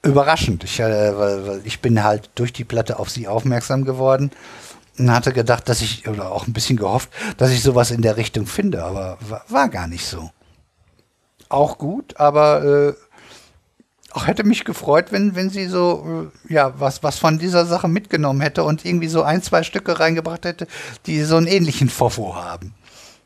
[0.03, 0.65] überraschend.
[0.65, 4.33] Ich, äh, weil, weil ich bin halt durch die Platte auf sie aufmerksam geworden
[4.99, 8.17] und hatte gedacht, dass ich, oder auch ein bisschen gehofft, dass ich sowas in der
[8.17, 10.31] Richtung finde, aber war, war gar nicht so.
[11.49, 12.95] Auch gut, aber äh,
[14.17, 17.87] auch hätte mich gefreut, wenn, wenn sie so, äh, ja, was, was von dieser Sache
[17.87, 20.67] mitgenommen hätte und irgendwie so ein, zwei Stücke reingebracht hätte,
[21.05, 22.75] die so einen ähnlichen Fofo haben.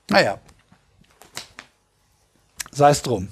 [0.08, 0.38] Naja.
[2.72, 3.28] Sei es drum.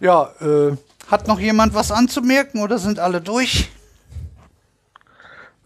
[0.00, 0.76] Ja, äh,
[1.08, 3.70] hat noch jemand was anzumerken oder sind alle durch?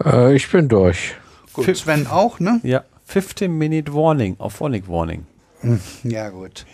[0.05, 1.15] Äh, ich bin durch.
[1.53, 2.61] Gut, Sven auch, ne?
[2.63, 5.27] Ja, 15-Minute Warning, auf Phonic Warning.
[5.61, 6.67] Hm, ja, gut.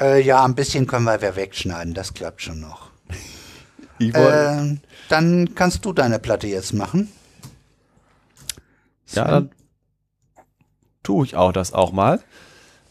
[0.00, 2.90] Äh, ja, ein bisschen können wir ja wegschneiden, das klappt schon noch.
[4.00, 4.76] Äh,
[5.08, 7.10] dann kannst du deine Platte jetzt machen.
[9.08, 9.50] Ja, dann
[11.02, 12.20] tue ich auch das auch mal.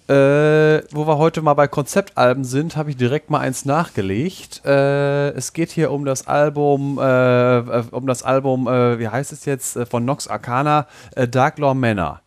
[0.08, 4.62] Äh, wo wir heute mal bei Konzeptalben sind, habe ich direkt mal eins nachgelegt.
[4.64, 9.34] Äh, es geht hier um das Album, äh, äh um das Album, äh, wie heißt
[9.34, 10.88] es jetzt, äh, von Nox Arcana,
[11.30, 12.22] Dark Law Manor.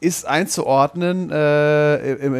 [0.00, 1.26] ist einzuordnen,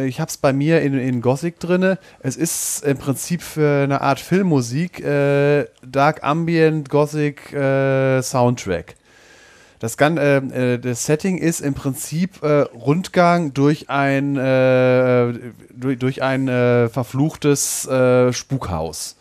[0.07, 1.97] ich habe es bei mir in, in Gothic drin.
[2.19, 7.55] Es ist im Prinzip für eine Art Filmmusik, Dark Ambient Gothic
[8.21, 8.95] Soundtrack.
[9.81, 15.33] Das, äh, äh, das Setting ist im Prinzip äh, Rundgang durch ein, äh,
[15.71, 19.17] durch, durch, ein äh, verfluchtes äh, Spukhaus.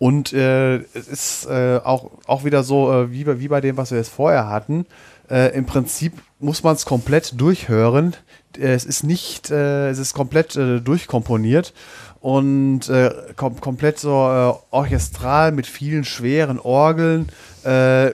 [0.00, 4.48] Und es ist auch, auch wieder so, wie, wie bei dem, was wir jetzt vorher
[4.48, 4.86] hatten.
[5.28, 8.16] Im Prinzip muss man es komplett durchhören.
[8.58, 11.74] Es ist nicht, es ist komplett durchkomponiert
[12.20, 17.28] und äh, kom komplett so äh, orchestral mit vielen schweren Orgeln.
[17.64, 18.12] Äh,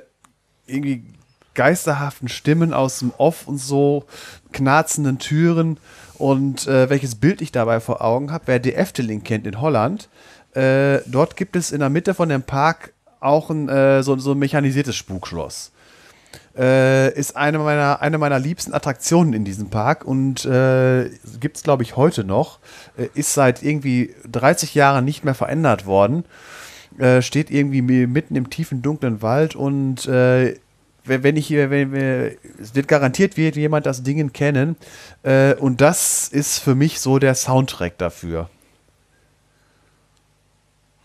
[0.66, 1.04] irgendwie
[1.54, 4.04] geisterhaften Stimmen aus dem Off und so,
[4.52, 5.78] knarzenden Türen.
[6.18, 10.08] Und äh, welches Bild ich dabei vor Augen habe, wer die Efteling kennt in Holland,
[10.54, 14.32] äh, dort gibt es in der Mitte von dem Park auch ein, äh, so, so
[14.32, 15.72] ein mechanisiertes Spukschloss.
[16.56, 21.62] Äh, ist eine meiner, eine meiner liebsten Attraktionen in diesem Park und äh, gibt es,
[21.62, 22.60] glaube ich, heute noch.
[22.96, 26.24] Äh, ist seit irgendwie 30 Jahren nicht mehr verändert worden
[26.98, 30.58] äh, steht irgendwie mitten im tiefen dunklen Wald und äh,
[31.04, 34.76] wenn ich hier, wenn, wenn, es wird garantiert wird jemand das Ding kennen
[35.22, 38.50] äh, und das ist für mich so der Soundtrack dafür.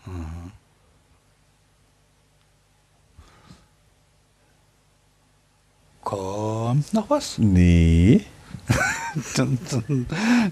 [0.06, 0.52] Mhm.
[6.02, 7.38] Kommt noch was?
[7.38, 8.26] Nee.
[9.36, 10.06] dann, dann,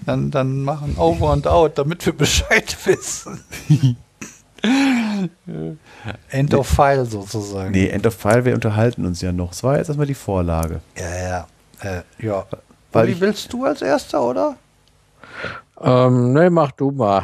[0.05, 3.43] dann, dann machen Over und Out, damit wir Bescheid wissen.
[6.29, 7.71] End of File sozusagen.
[7.71, 9.49] Nee, End of File, wir unterhalten uns ja noch.
[9.49, 10.81] Das war jetzt erstmal die Vorlage.
[10.97, 11.47] Ja, ja.
[11.81, 12.45] Äh, ja.
[12.91, 14.55] Weil Uli, willst du als erster, oder?
[15.81, 17.23] Ähm, nee, mach du mal.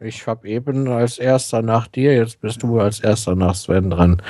[0.00, 4.22] Ich hab eben als erster nach dir, jetzt bist du als erster nach Sven dran.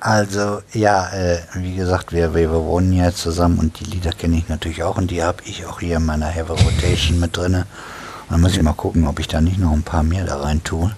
[0.00, 4.48] Also, ja, äh, wie gesagt, wir, wir wohnen ja zusammen und die Lieder kenne ich
[4.48, 7.64] natürlich auch und die habe ich auch hier in meiner Heavy Rotation mit drin.
[8.30, 10.62] Dann muss ich mal gucken, ob ich da nicht noch ein paar mehr da rein
[10.62, 10.90] tue.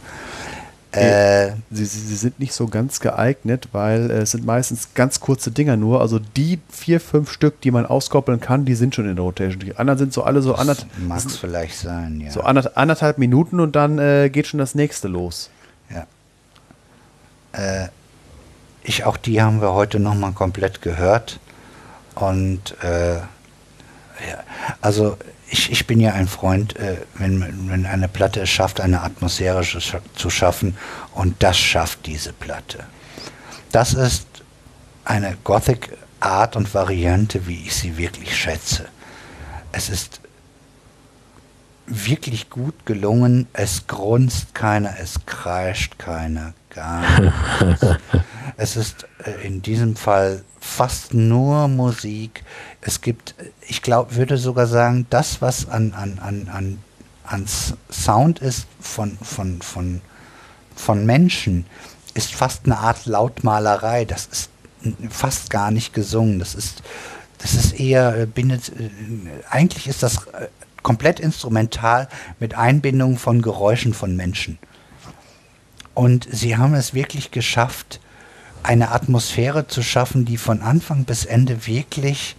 [0.93, 5.21] Äh, sie, sie, sie, sind nicht so ganz geeignet, weil äh, es sind meistens ganz
[5.21, 6.01] kurze Dinger nur.
[6.01, 9.61] Also die vier, fünf Stück, die man auskoppeln kann, die sind schon in der Rotation.
[9.61, 10.91] Die anderen sind so alle so anderthalb.
[11.07, 12.33] Mag es vielleicht sein, ja.
[12.33, 15.51] So anderthalb Minuten und dann äh, geht schon das nächste los.
[15.95, 16.07] Ja.
[17.53, 17.89] Äh,
[18.83, 21.39] ich, auch die haben wir heute nochmal komplett gehört.
[22.17, 23.25] Und äh, ja,
[24.81, 25.17] also
[25.51, 29.63] ich, ich bin ja ein Freund, äh, wenn, wenn eine Platte es schafft, eine Atmosphäre
[29.63, 30.77] zu schaffen
[31.15, 32.85] und das schafft diese Platte.
[33.73, 34.27] Das ist
[35.05, 38.89] eine Gothic Art und Variante, wie ich sie wirklich schätze.
[39.73, 40.21] Es ist
[41.87, 47.87] wirklich gut gelungen, es grunzt keiner, es kreischt keiner, gar nichts.
[48.57, 49.07] es ist
[49.43, 52.45] in diesem Fall fast nur Musik.
[52.81, 53.35] Es gibt,
[53.67, 56.79] ich glaube, würde sogar sagen, das, was an, an, an, an,
[57.25, 57.47] an
[57.91, 60.01] Sound ist von, von, von,
[60.77, 61.67] von Menschen,
[62.15, 64.05] ist fast eine Art Lautmalerei.
[64.05, 64.51] Das ist
[65.11, 66.39] fast gar nicht gesungen.
[66.39, 66.83] Das ist,
[67.39, 68.91] das ist eher, äh, bindet, äh,
[69.49, 70.49] eigentlich ist das äh,
[70.83, 74.59] komplett instrumental mit Einbindung von Geräuschen von Menschen.
[75.95, 78.01] Und sie haben es wirklich geschafft,
[78.63, 82.37] eine Atmosphäre zu schaffen, die von Anfang bis Ende wirklich,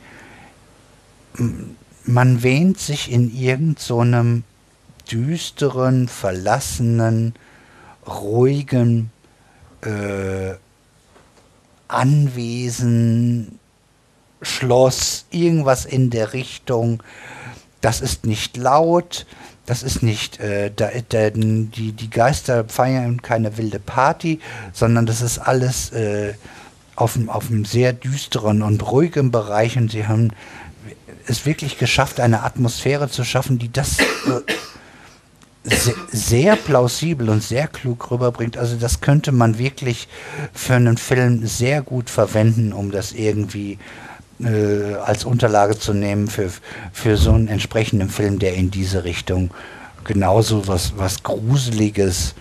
[2.05, 4.43] man wähnt sich in irgendeinem
[5.07, 7.33] so düsteren, verlassenen,
[8.07, 9.11] ruhigen
[9.81, 10.53] äh,
[11.87, 13.59] Anwesen,
[14.41, 17.03] Schloss, irgendwas in der Richtung.
[17.81, 19.25] Das ist nicht laut,
[19.71, 24.41] das ist nicht, äh, da, da, die, die Geister feiern keine wilde Party,
[24.73, 26.33] sondern das ist alles äh,
[26.97, 30.31] auf, auf einem sehr düsteren und ruhigen Bereich und sie haben
[31.25, 34.03] es wirklich geschafft, eine Atmosphäre zu schaffen, die das äh,
[35.63, 38.57] sehr, sehr plausibel und sehr klug rüberbringt.
[38.57, 40.09] Also das könnte man wirklich
[40.51, 43.79] für einen Film sehr gut verwenden, um das irgendwie
[44.45, 46.49] als Unterlage zu nehmen für,
[46.91, 49.51] für so einen entsprechenden Film, der in diese Richtung
[50.03, 52.35] genauso was, was Gruseliges,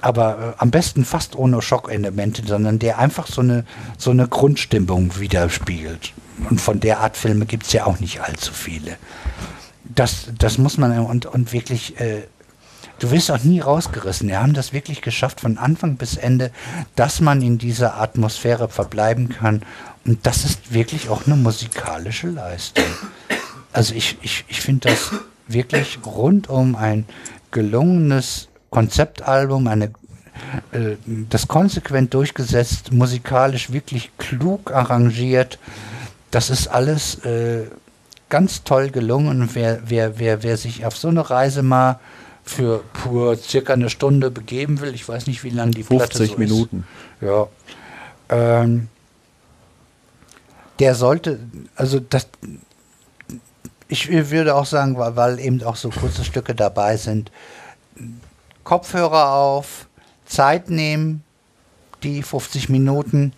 [0.00, 3.64] aber äh, am besten fast ohne Schockelemente, sondern der einfach so eine,
[3.96, 6.12] so eine Grundstimmung widerspiegelt.
[6.48, 8.96] Und von der Art Filme gibt es ja auch nicht allzu viele.
[9.84, 12.22] Das, das muss man und, und wirklich, äh,
[13.00, 14.28] du wirst auch nie rausgerissen.
[14.28, 16.52] Wir haben das wirklich geschafft von Anfang bis Ende,
[16.94, 19.62] dass man in dieser Atmosphäre verbleiben kann
[20.08, 22.86] und das ist wirklich auch eine musikalische Leistung.
[23.74, 25.10] Also ich, ich, ich finde das
[25.46, 27.04] wirklich rundum ein
[27.50, 29.90] gelungenes Konzeptalbum, eine,
[30.72, 30.96] äh,
[31.28, 35.58] das konsequent durchgesetzt, musikalisch wirklich klug arrangiert.
[36.30, 37.66] Das ist alles äh,
[38.30, 39.42] ganz toll gelungen.
[39.42, 42.00] Und wer, wer, wer, wer sich auf so eine Reise mal
[42.44, 46.26] für pur circa eine Stunde begeben will, ich weiß nicht, wie lange die 50 Platte
[46.32, 46.86] so Minuten.
[47.20, 47.28] Ist.
[47.28, 47.46] Ja.
[48.30, 48.88] Ähm,
[50.78, 51.38] der sollte,
[51.76, 52.28] also das,
[53.88, 57.32] ich würde auch sagen, weil, weil eben auch so kurze Stücke dabei sind,
[58.64, 59.88] Kopfhörer auf,
[60.26, 61.24] Zeit nehmen,
[62.02, 63.32] die 50 Minuten,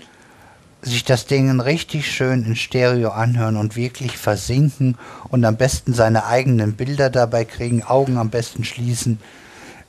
[0.83, 4.97] sich das Ding richtig schön in Stereo anhören und wirklich versinken
[5.29, 9.21] und am besten seine eigenen Bilder dabei kriegen, Augen am besten schließen.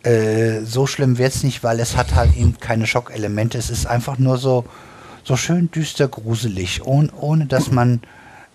[0.04, 3.58] Äh, so schlimm wird es nicht, weil es hat halt eben keine Schockelemente.
[3.58, 4.66] Es ist einfach nur so,
[5.24, 8.02] so schön düster gruselig, ohne, ohne dass man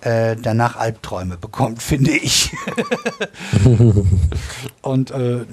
[0.00, 2.52] äh, danach Albträume bekommt, finde ich.
[4.82, 5.44] und äh,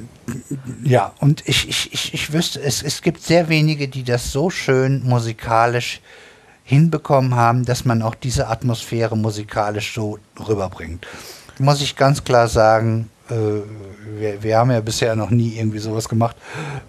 [0.84, 4.50] ja, und ich, ich, ich, ich wüsste, es, es gibt sehr wenige, die das so
[4.50, 6.02] schön musikalisch
[6.64, 11.06] hinbekommen haben, dass man auch diese Atmosphäre musikalisch so rüberbringt.
[11.60, 13.36] Muss ich ganz klar sagen, äh,
[14.20, 16.36] wir, wir, haben ja bisher noch nie irgendwie sowas gemacht.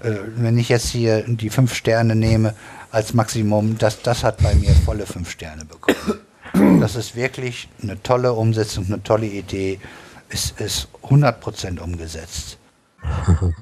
[0.03, 2.55] Äh, wenn ich jetzt hier die fünf Sterne nehme,
[2.94, 3.77] als Maximum.
[3.78, 6.21] Das, das hat bei mir volle fünf Sterne bekommen.
[6.81, 9.81] Das ist wirklich eine tolle Umsetzung, eine tolle Idee.
[10.28, 12.59] Es ist 100% umgesetzt.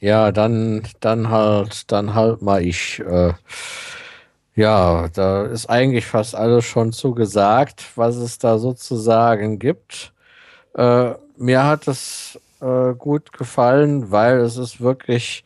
[0.00, 3.00] Ja, dann, dann halt, dann halt mal ich.
[3.00, 3.32] Äh,
[4.54, 10.12] ja, da ist eigentlich fast alles schon zugesagt, was es da sozusagen gibt.
[10.74, 15.42] Äh, mir hat es äh, gut gefallen, weil es ist wirklich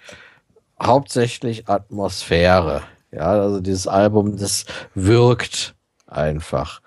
[0.83, 2.83] hauptsächlich Atmosphäre.
[3.11, 5.75] Ja, also dieses Album, das wirkt
[6.07, 6.81] einfach.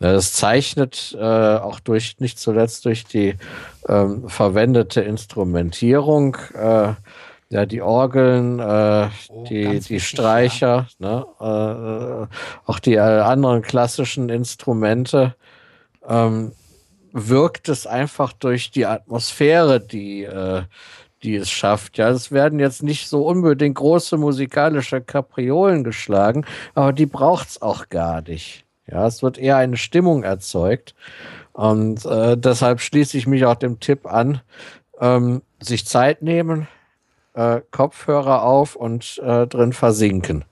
[0.00, 3.34] Das zeichnet äh, auch durch, nicht zuletzt durch die
[3.88, 6.94] ähm, verwendete Instrumentierung, äh,
[7.50, 11.26] ja, die Orgeln, äh, oh, die, die Streicher, ja.
[11.40, 15.34] ne, äh, auch die äh, anderen klassischen Instrumente,
[16.06, 16.52] ähm,
[17.12, 20.62] wirkt es einfach durch die Atmosphäre, die, äh,
[21.22, 21.98] die es schafft.
[21.98, 27.62] Ja, es werden jetzt nicht so unbedingt große musikalische Kapriolen geschlagen, aber die braucht es
[27.62, 28.64] auch gar nicht.
[28.86, 30.94] Ja, es wird eher eine Stimmung erzeugt.
[31.52, 34.40] Und äh, deshalb schließe ich mich auch dem Tipp an,
[35.00, 36.68] ähm, sich Zeit nehmen,
[37.34, 40.44] äh, Kopfhörer auf und äh, drin versinken.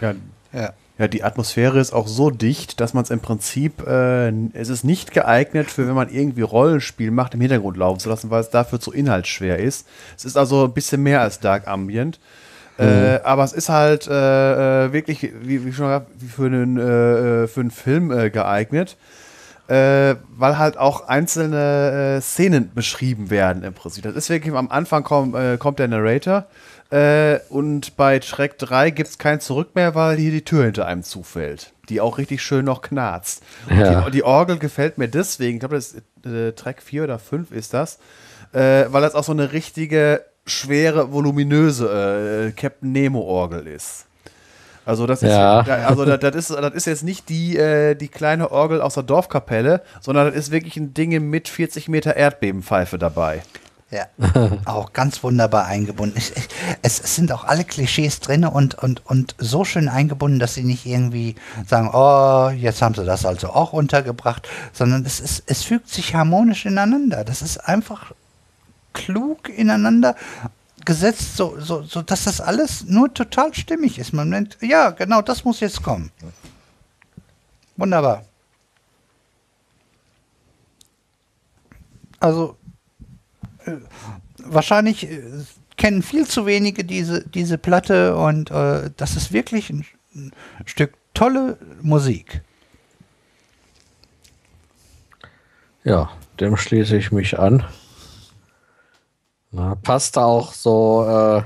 [0.00, 0.14] Ja,
[0.52, 0.72] ja.
[0.98, 4.82] Ja, die Atmosphäre ist auch so dicht, dass man es im Prinzip, äh, es ist
[4.82, 8.48] nicht geeignet für, wenn man irgendwie Rollenspiel macht, im Hintergrund laufen zu lassen, weil es
[8.48, 9.86] dafür zu inhaltsschwer ist.
[10.16, 12.18] Es ist also ein bisschen mehr als Dark Ambient.
[12.78, 13.04] Äh, mhm.
[13.04, 17.46] Äh, aber es ist halt äh, äh, wirklich, wie, wie schon gesagt, für einen, äh,
[17.46, 18.96] für einen Film geeignet,
[19.68, 24.04] weil halt auch einzelne Szenen beschrieben werden im Prinzip.
[24.04, 26.46] Das ist wirklich, am Anfang komm, kommt der Narrator
[26.90, 30.86] Äh, und bei Track 3 gibt es kein Zurück mehr, weil hier die Tür hinter
[30.86, 33.42] einem zufällt, die auch richtig schön noch knarzt.
[33.68, 34.02] Und Ja.
[34.02, 37.50] Die, die Orgel gefällt mir deswegen, ich glaube, das ist äh, Track 4 oder 5
[37.50, 37.98] ist das,
[38.52, 44.06] äh, weil das auch so eine richtige, schwere, voluminöse äh, Captain Nemo-Orgel ist.
[44.84, 48.06] Also das ist, ja, also das, das, ist, das ist jetzt nicht die, äh, die
[48.06, 52.96] kleine Orgel aus der Dorfkapelle, sondern das ist wirklich ein Ding mit 40 Meter Erdbebenpfeife
[52.96, 53.42] dabei.
[53.90, 54.06] Ja,
[54.64, 56.18] auch ganz wunderbar eingebunden.
[56.18, 56.48] Ich, ich,
[56.82, 60.64] es, es sind auch alle Klischees drin und, und, und so schön eingebunden, dass sie
[60.64, 61.36] nicht irgendwie
[61.66, 66.16] sagen, oh, jetzt haben sie das also auch untergebracht, sondern es, ist, es fügt sich
[66.16, 67.22] harmonisch ineinander.
[67.22, 68.12] Das ist einfach
[68.92, 70.16] klug ineinander
[70.84, 74.12] gesetzt, so, so, so dass das alles nur total stimmig ist.
[74.12, 76.10] Man denkt, ja, genau, das muss jetzt kommen.
[77.76, 78.24] Wunderbar.
[82.18, 82.56] Also
[84.38, 85.20] wahrscheinlich äh,
[85.76, 89.84] kennen viel zu wenige diese, diese Platte und äh, das ist wirklich ein,
[90.14, 90.32] ein
[90.64, 92.42] Stück tolle Musik.
[95.84, 97.64] Ja, dem schließe ich mich an.
[99.52, 101.42] Na, passt auch so äh,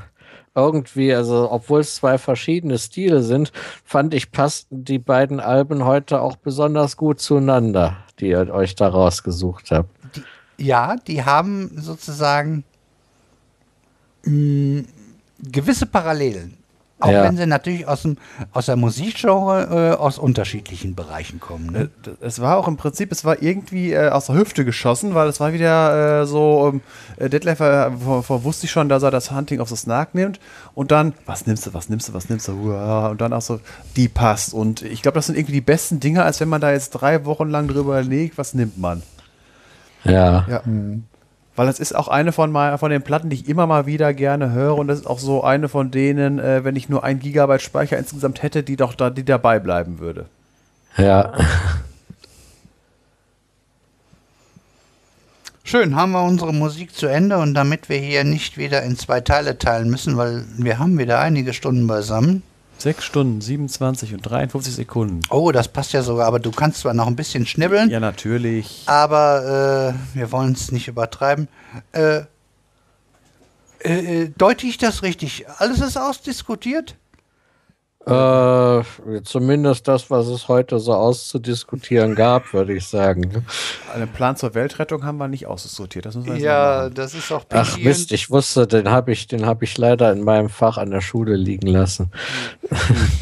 [0.55, 3.53] irgendwie, also obwohl es zwei verschiedene Stile sind,
[3.85, 8.89] fand ich, passten die beiden Alben heute auch besonders gut zueinander, die ihr euch da
[8.89, 10.00] rausgesucht habt.
[10.61, 12.65] Ja, die haben sozusagen
[14.25, 14.83] mh,
[15.43, 16.57] gewisse Parallelen.
[17.03, 17.23] Auch Ja.
[17.25, 18.19] wenn sie natürlich aus, dem,
[18.53, 21.71] aus der Musikgenre äh, aus unterschiedlichen Bereichen kommen.
[21.73, 21.89] Ne?
[22.05, 25.27] Äh, Es war auch im Prinzip, es war irgendwie äh, aus der Hüfte geschossen, weil
[25.29, 26.83] es war wieder äh, so, ähm,
[27.17, 30.15] äh, Detlef äh, vor, vor wusste ich schon, dass er das Hunting of the Snark
[30.15, 30.41] nimmt
[30.75, 33.41] und dann, was nimmst du, was nimmst du, was nimmst du, Uah, und dann auch
[33.41, 33.61] so,
[33.97, 36.71] die passt und ich glaube, das sind irgendwie die besten Dinge, als wenn man da
[36.71, 39.03] jetzt drei Wochen lang drüber legt, was nimmt man.
[40.05, 40.47] Ja.
[40.49, 40.63] Ja.
[41.57, 44.15] Weil das ist auch eine von, mal, von den Platten, die ich immer mal wieder
[44.15, 47.19] gerne höre und das ist auch so eine von denen, äh, wenn ich nur ein
[47.19, 50.27] Gigabyte Speicher insgesamt hätte, die doch da, die dabei bleiben würde.
[50.97, 51.33] Ja.
[55.63, 59.21] Schön, haben wir unsere Musik zu Ende und damit wir hier nicht wieder in zwei
[59.21, 62.43] Teile teilen müssen, weil wir haben wieder einige Stunden beisammen.
[62.83, 65.21] 6 Stunden, 27 und 53 Sekunden.
[65.31, 68.83] Oh, das passt ja sogar, aber du kannst zwar noch ein bisschen schnibbeln, Ja, natürlich.
[68.87, 71.49] aber äh, wir wollen es nicht übertreiben.
[71.93, 72.23] Äh,
[73.83, 75.47] äh, äh, deute ich das richtig?
[75.59, 76.97] Alles ist ausdiskutiert?
[78.07, 78.83] Äh,
[79.25, 83.45] zumindest das, was es heute so auszudiskutieren gab, würde ich sagen.
[83.95, 86.07] Einen Plan zur Weltrettung haben wir nicht ausdiskutiert.
[86.07, 89.77] Das Ja, das ist auch Ach Mist, ich wusste, den habe ich, den habe ich
[89.77, 92.11] leider in meinem Fach an der Schule liegen lassen.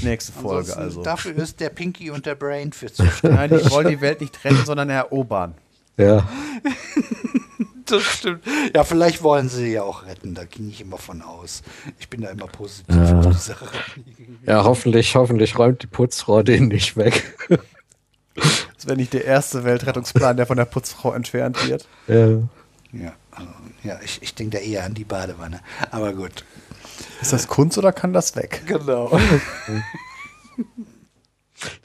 [0.03, 1.03] Nächste Folge ansonsten also.
[1.03, 3.37] Dafür ist der Pinky und der Brain für zuständig.
[3.37, 5.55] Nein, die wollen die Welt nicht retten, sondern erobern.
[5.97, 6.29] Ja.
[7.91, 8.45] das stimmt.
[8.75, 11.63] Ja, vielleicht wollen sie ja auch retten, da ging ich immer von aus.
[11.99, 13.19] Ich bin da immer positiv Ja.
[13.19, 13.67] auf die Sache.
[14.47, 17.35] Ja, hoffentlich, hoffentlich räumt die Putzfrau den nicht weg.
[18.35, 21.89] Das wäre nicht der erste Weltrettungsplan, der von der Putzfrau entfernt wird.
[22.07, 22.29] Ja.
[22.93, 23.49] Ja, also,
[23.83, 25.61] ja ich, ich denke da eher an die Badewanne.
[25.91, 26.45] Aber gut.
[27.21, 28.63] Ist das Kunst oder kann das weg?
[28.67, 29.11] Genau.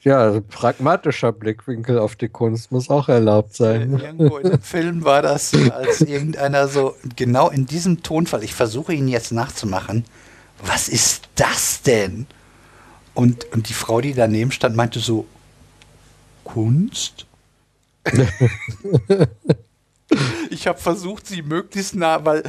[0.04, 4.00] Ja, also pragmatischer Blickwinkel auf die Kunst muss auch erlaubt sein.
[4.00, 8.94] Irgendwo in dem Film war das, als irgendeiner so genau in diesem Tonfall, ich versuche
[8.94, 10.06] ihn jetzt nachzumachen,
[10.64, 12.28] was ist das denn?
[13.14, 15.26] Und, und die Frau, die daneben stand, meinte so,
[16.44, 17.26] Kunst?
[20.50, 22.44] ich habe versucht, sie möglichst nah, weil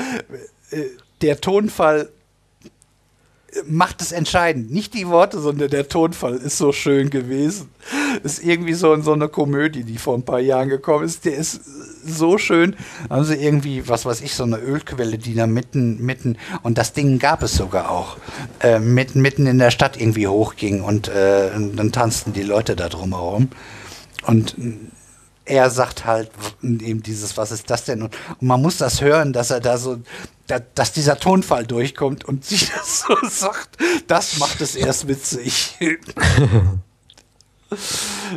[0.71, 0.85] äh,
[1.21, 2.24] der Tonfall äh,
[3.67, 4.70] macht es entscheidend.
[4.70, 7.69] Nicht die Worte, sondern der Tonfall ist so schön gewesen.
[8.22, 11.24] Ist irgendwie so, so eine Komödie, die vor ein paar Jahren gekommen ist.
[11.24, 11.60] Der ist
[12.04, 12.76] so schön.
[13.10, 16.92] Haben sie irgendwie, was weiß ich, so eine Ölquelle, die da mitten, mitten, und das
[16.92, 18.17] Ding gab es sogar auch,
[18.60, 22.88] äh, mitten, mitten in der Stadt irgendwie hochging und äh, dann tanzten die Leute da
[22.88, 23.49] drumherum.
[24.26, 24.56] Und
[25.44, 26.31] er sagt halt
[26.62, 28.03] eben dieses, was ist das denn?
[28.03, 29.99] Und, und man muss das hören, dass er da so,
[30.47, 35.78] da, dass dieser Tonfall durchkommt und sich das so sagt, das macht es erst witzig.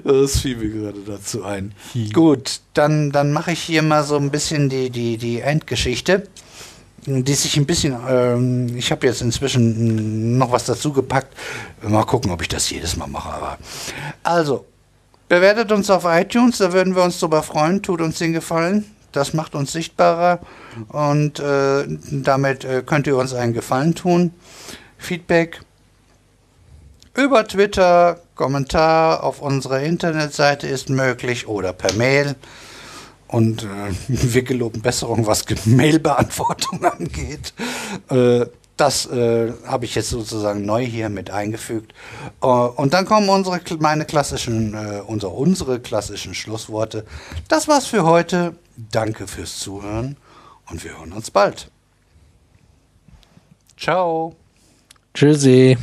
[0.04, 1.74] Das fiel mir gerade dazu ein.
[2.12, 6.28] Gut, dann, dann mache ich hier mal so ein bisschen die, die, die Endgeschichte,
[7.06, 11.36] die sich ein bisschen, ähm, ich habe jetzt inzwischen noch was dazu gepackt.
[11.82, 13.30] Mal gucken, ob ich das jedes Mal mache.
[13.30, 13.58] Aber
[14.24, 14.66] also,
[15.30, 17.82] bewertet uns auf iTunes, da würden wir uns drüber freuen.
[17.82, 18.86] Tut uns den Gefallen.
[19.12, 20.40] Das macht uns sichtbarer
[20.90, 24.32] und äh, damit äh, könnt ihr uns einen Gefallen tun.
[24.98, 25.62] Feedback
[27.16, 32.36] über Twitter, Kommentar auf unserer Internetseite ist möglich oder per Mail.
[33.28, 33.68] Und äh,
[34.08, 37.54] wir geloben Besserung, was Mailbeantwortung angeht.
[38.10, 38.46] Äh,
[38.78, 41.94] das äh, habe ich jetzt sozusagen neu hier mit eingefügt.
[42.42, 47.06] Äh, und dann kommen unsere, meine klassischen, äh, unsere, unsere klassischen Schlussworte.
[47.48, 48.56] Das war's für heute.
[48.92, 50.18] Danke fürs Zuhören
[50.70, 51.72] und wir hören uns bald.
[53.78, 54.36] Ciao.
[55.14, 55.78] Tschüssi.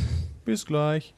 [0.45, 1.13] Bis gleich.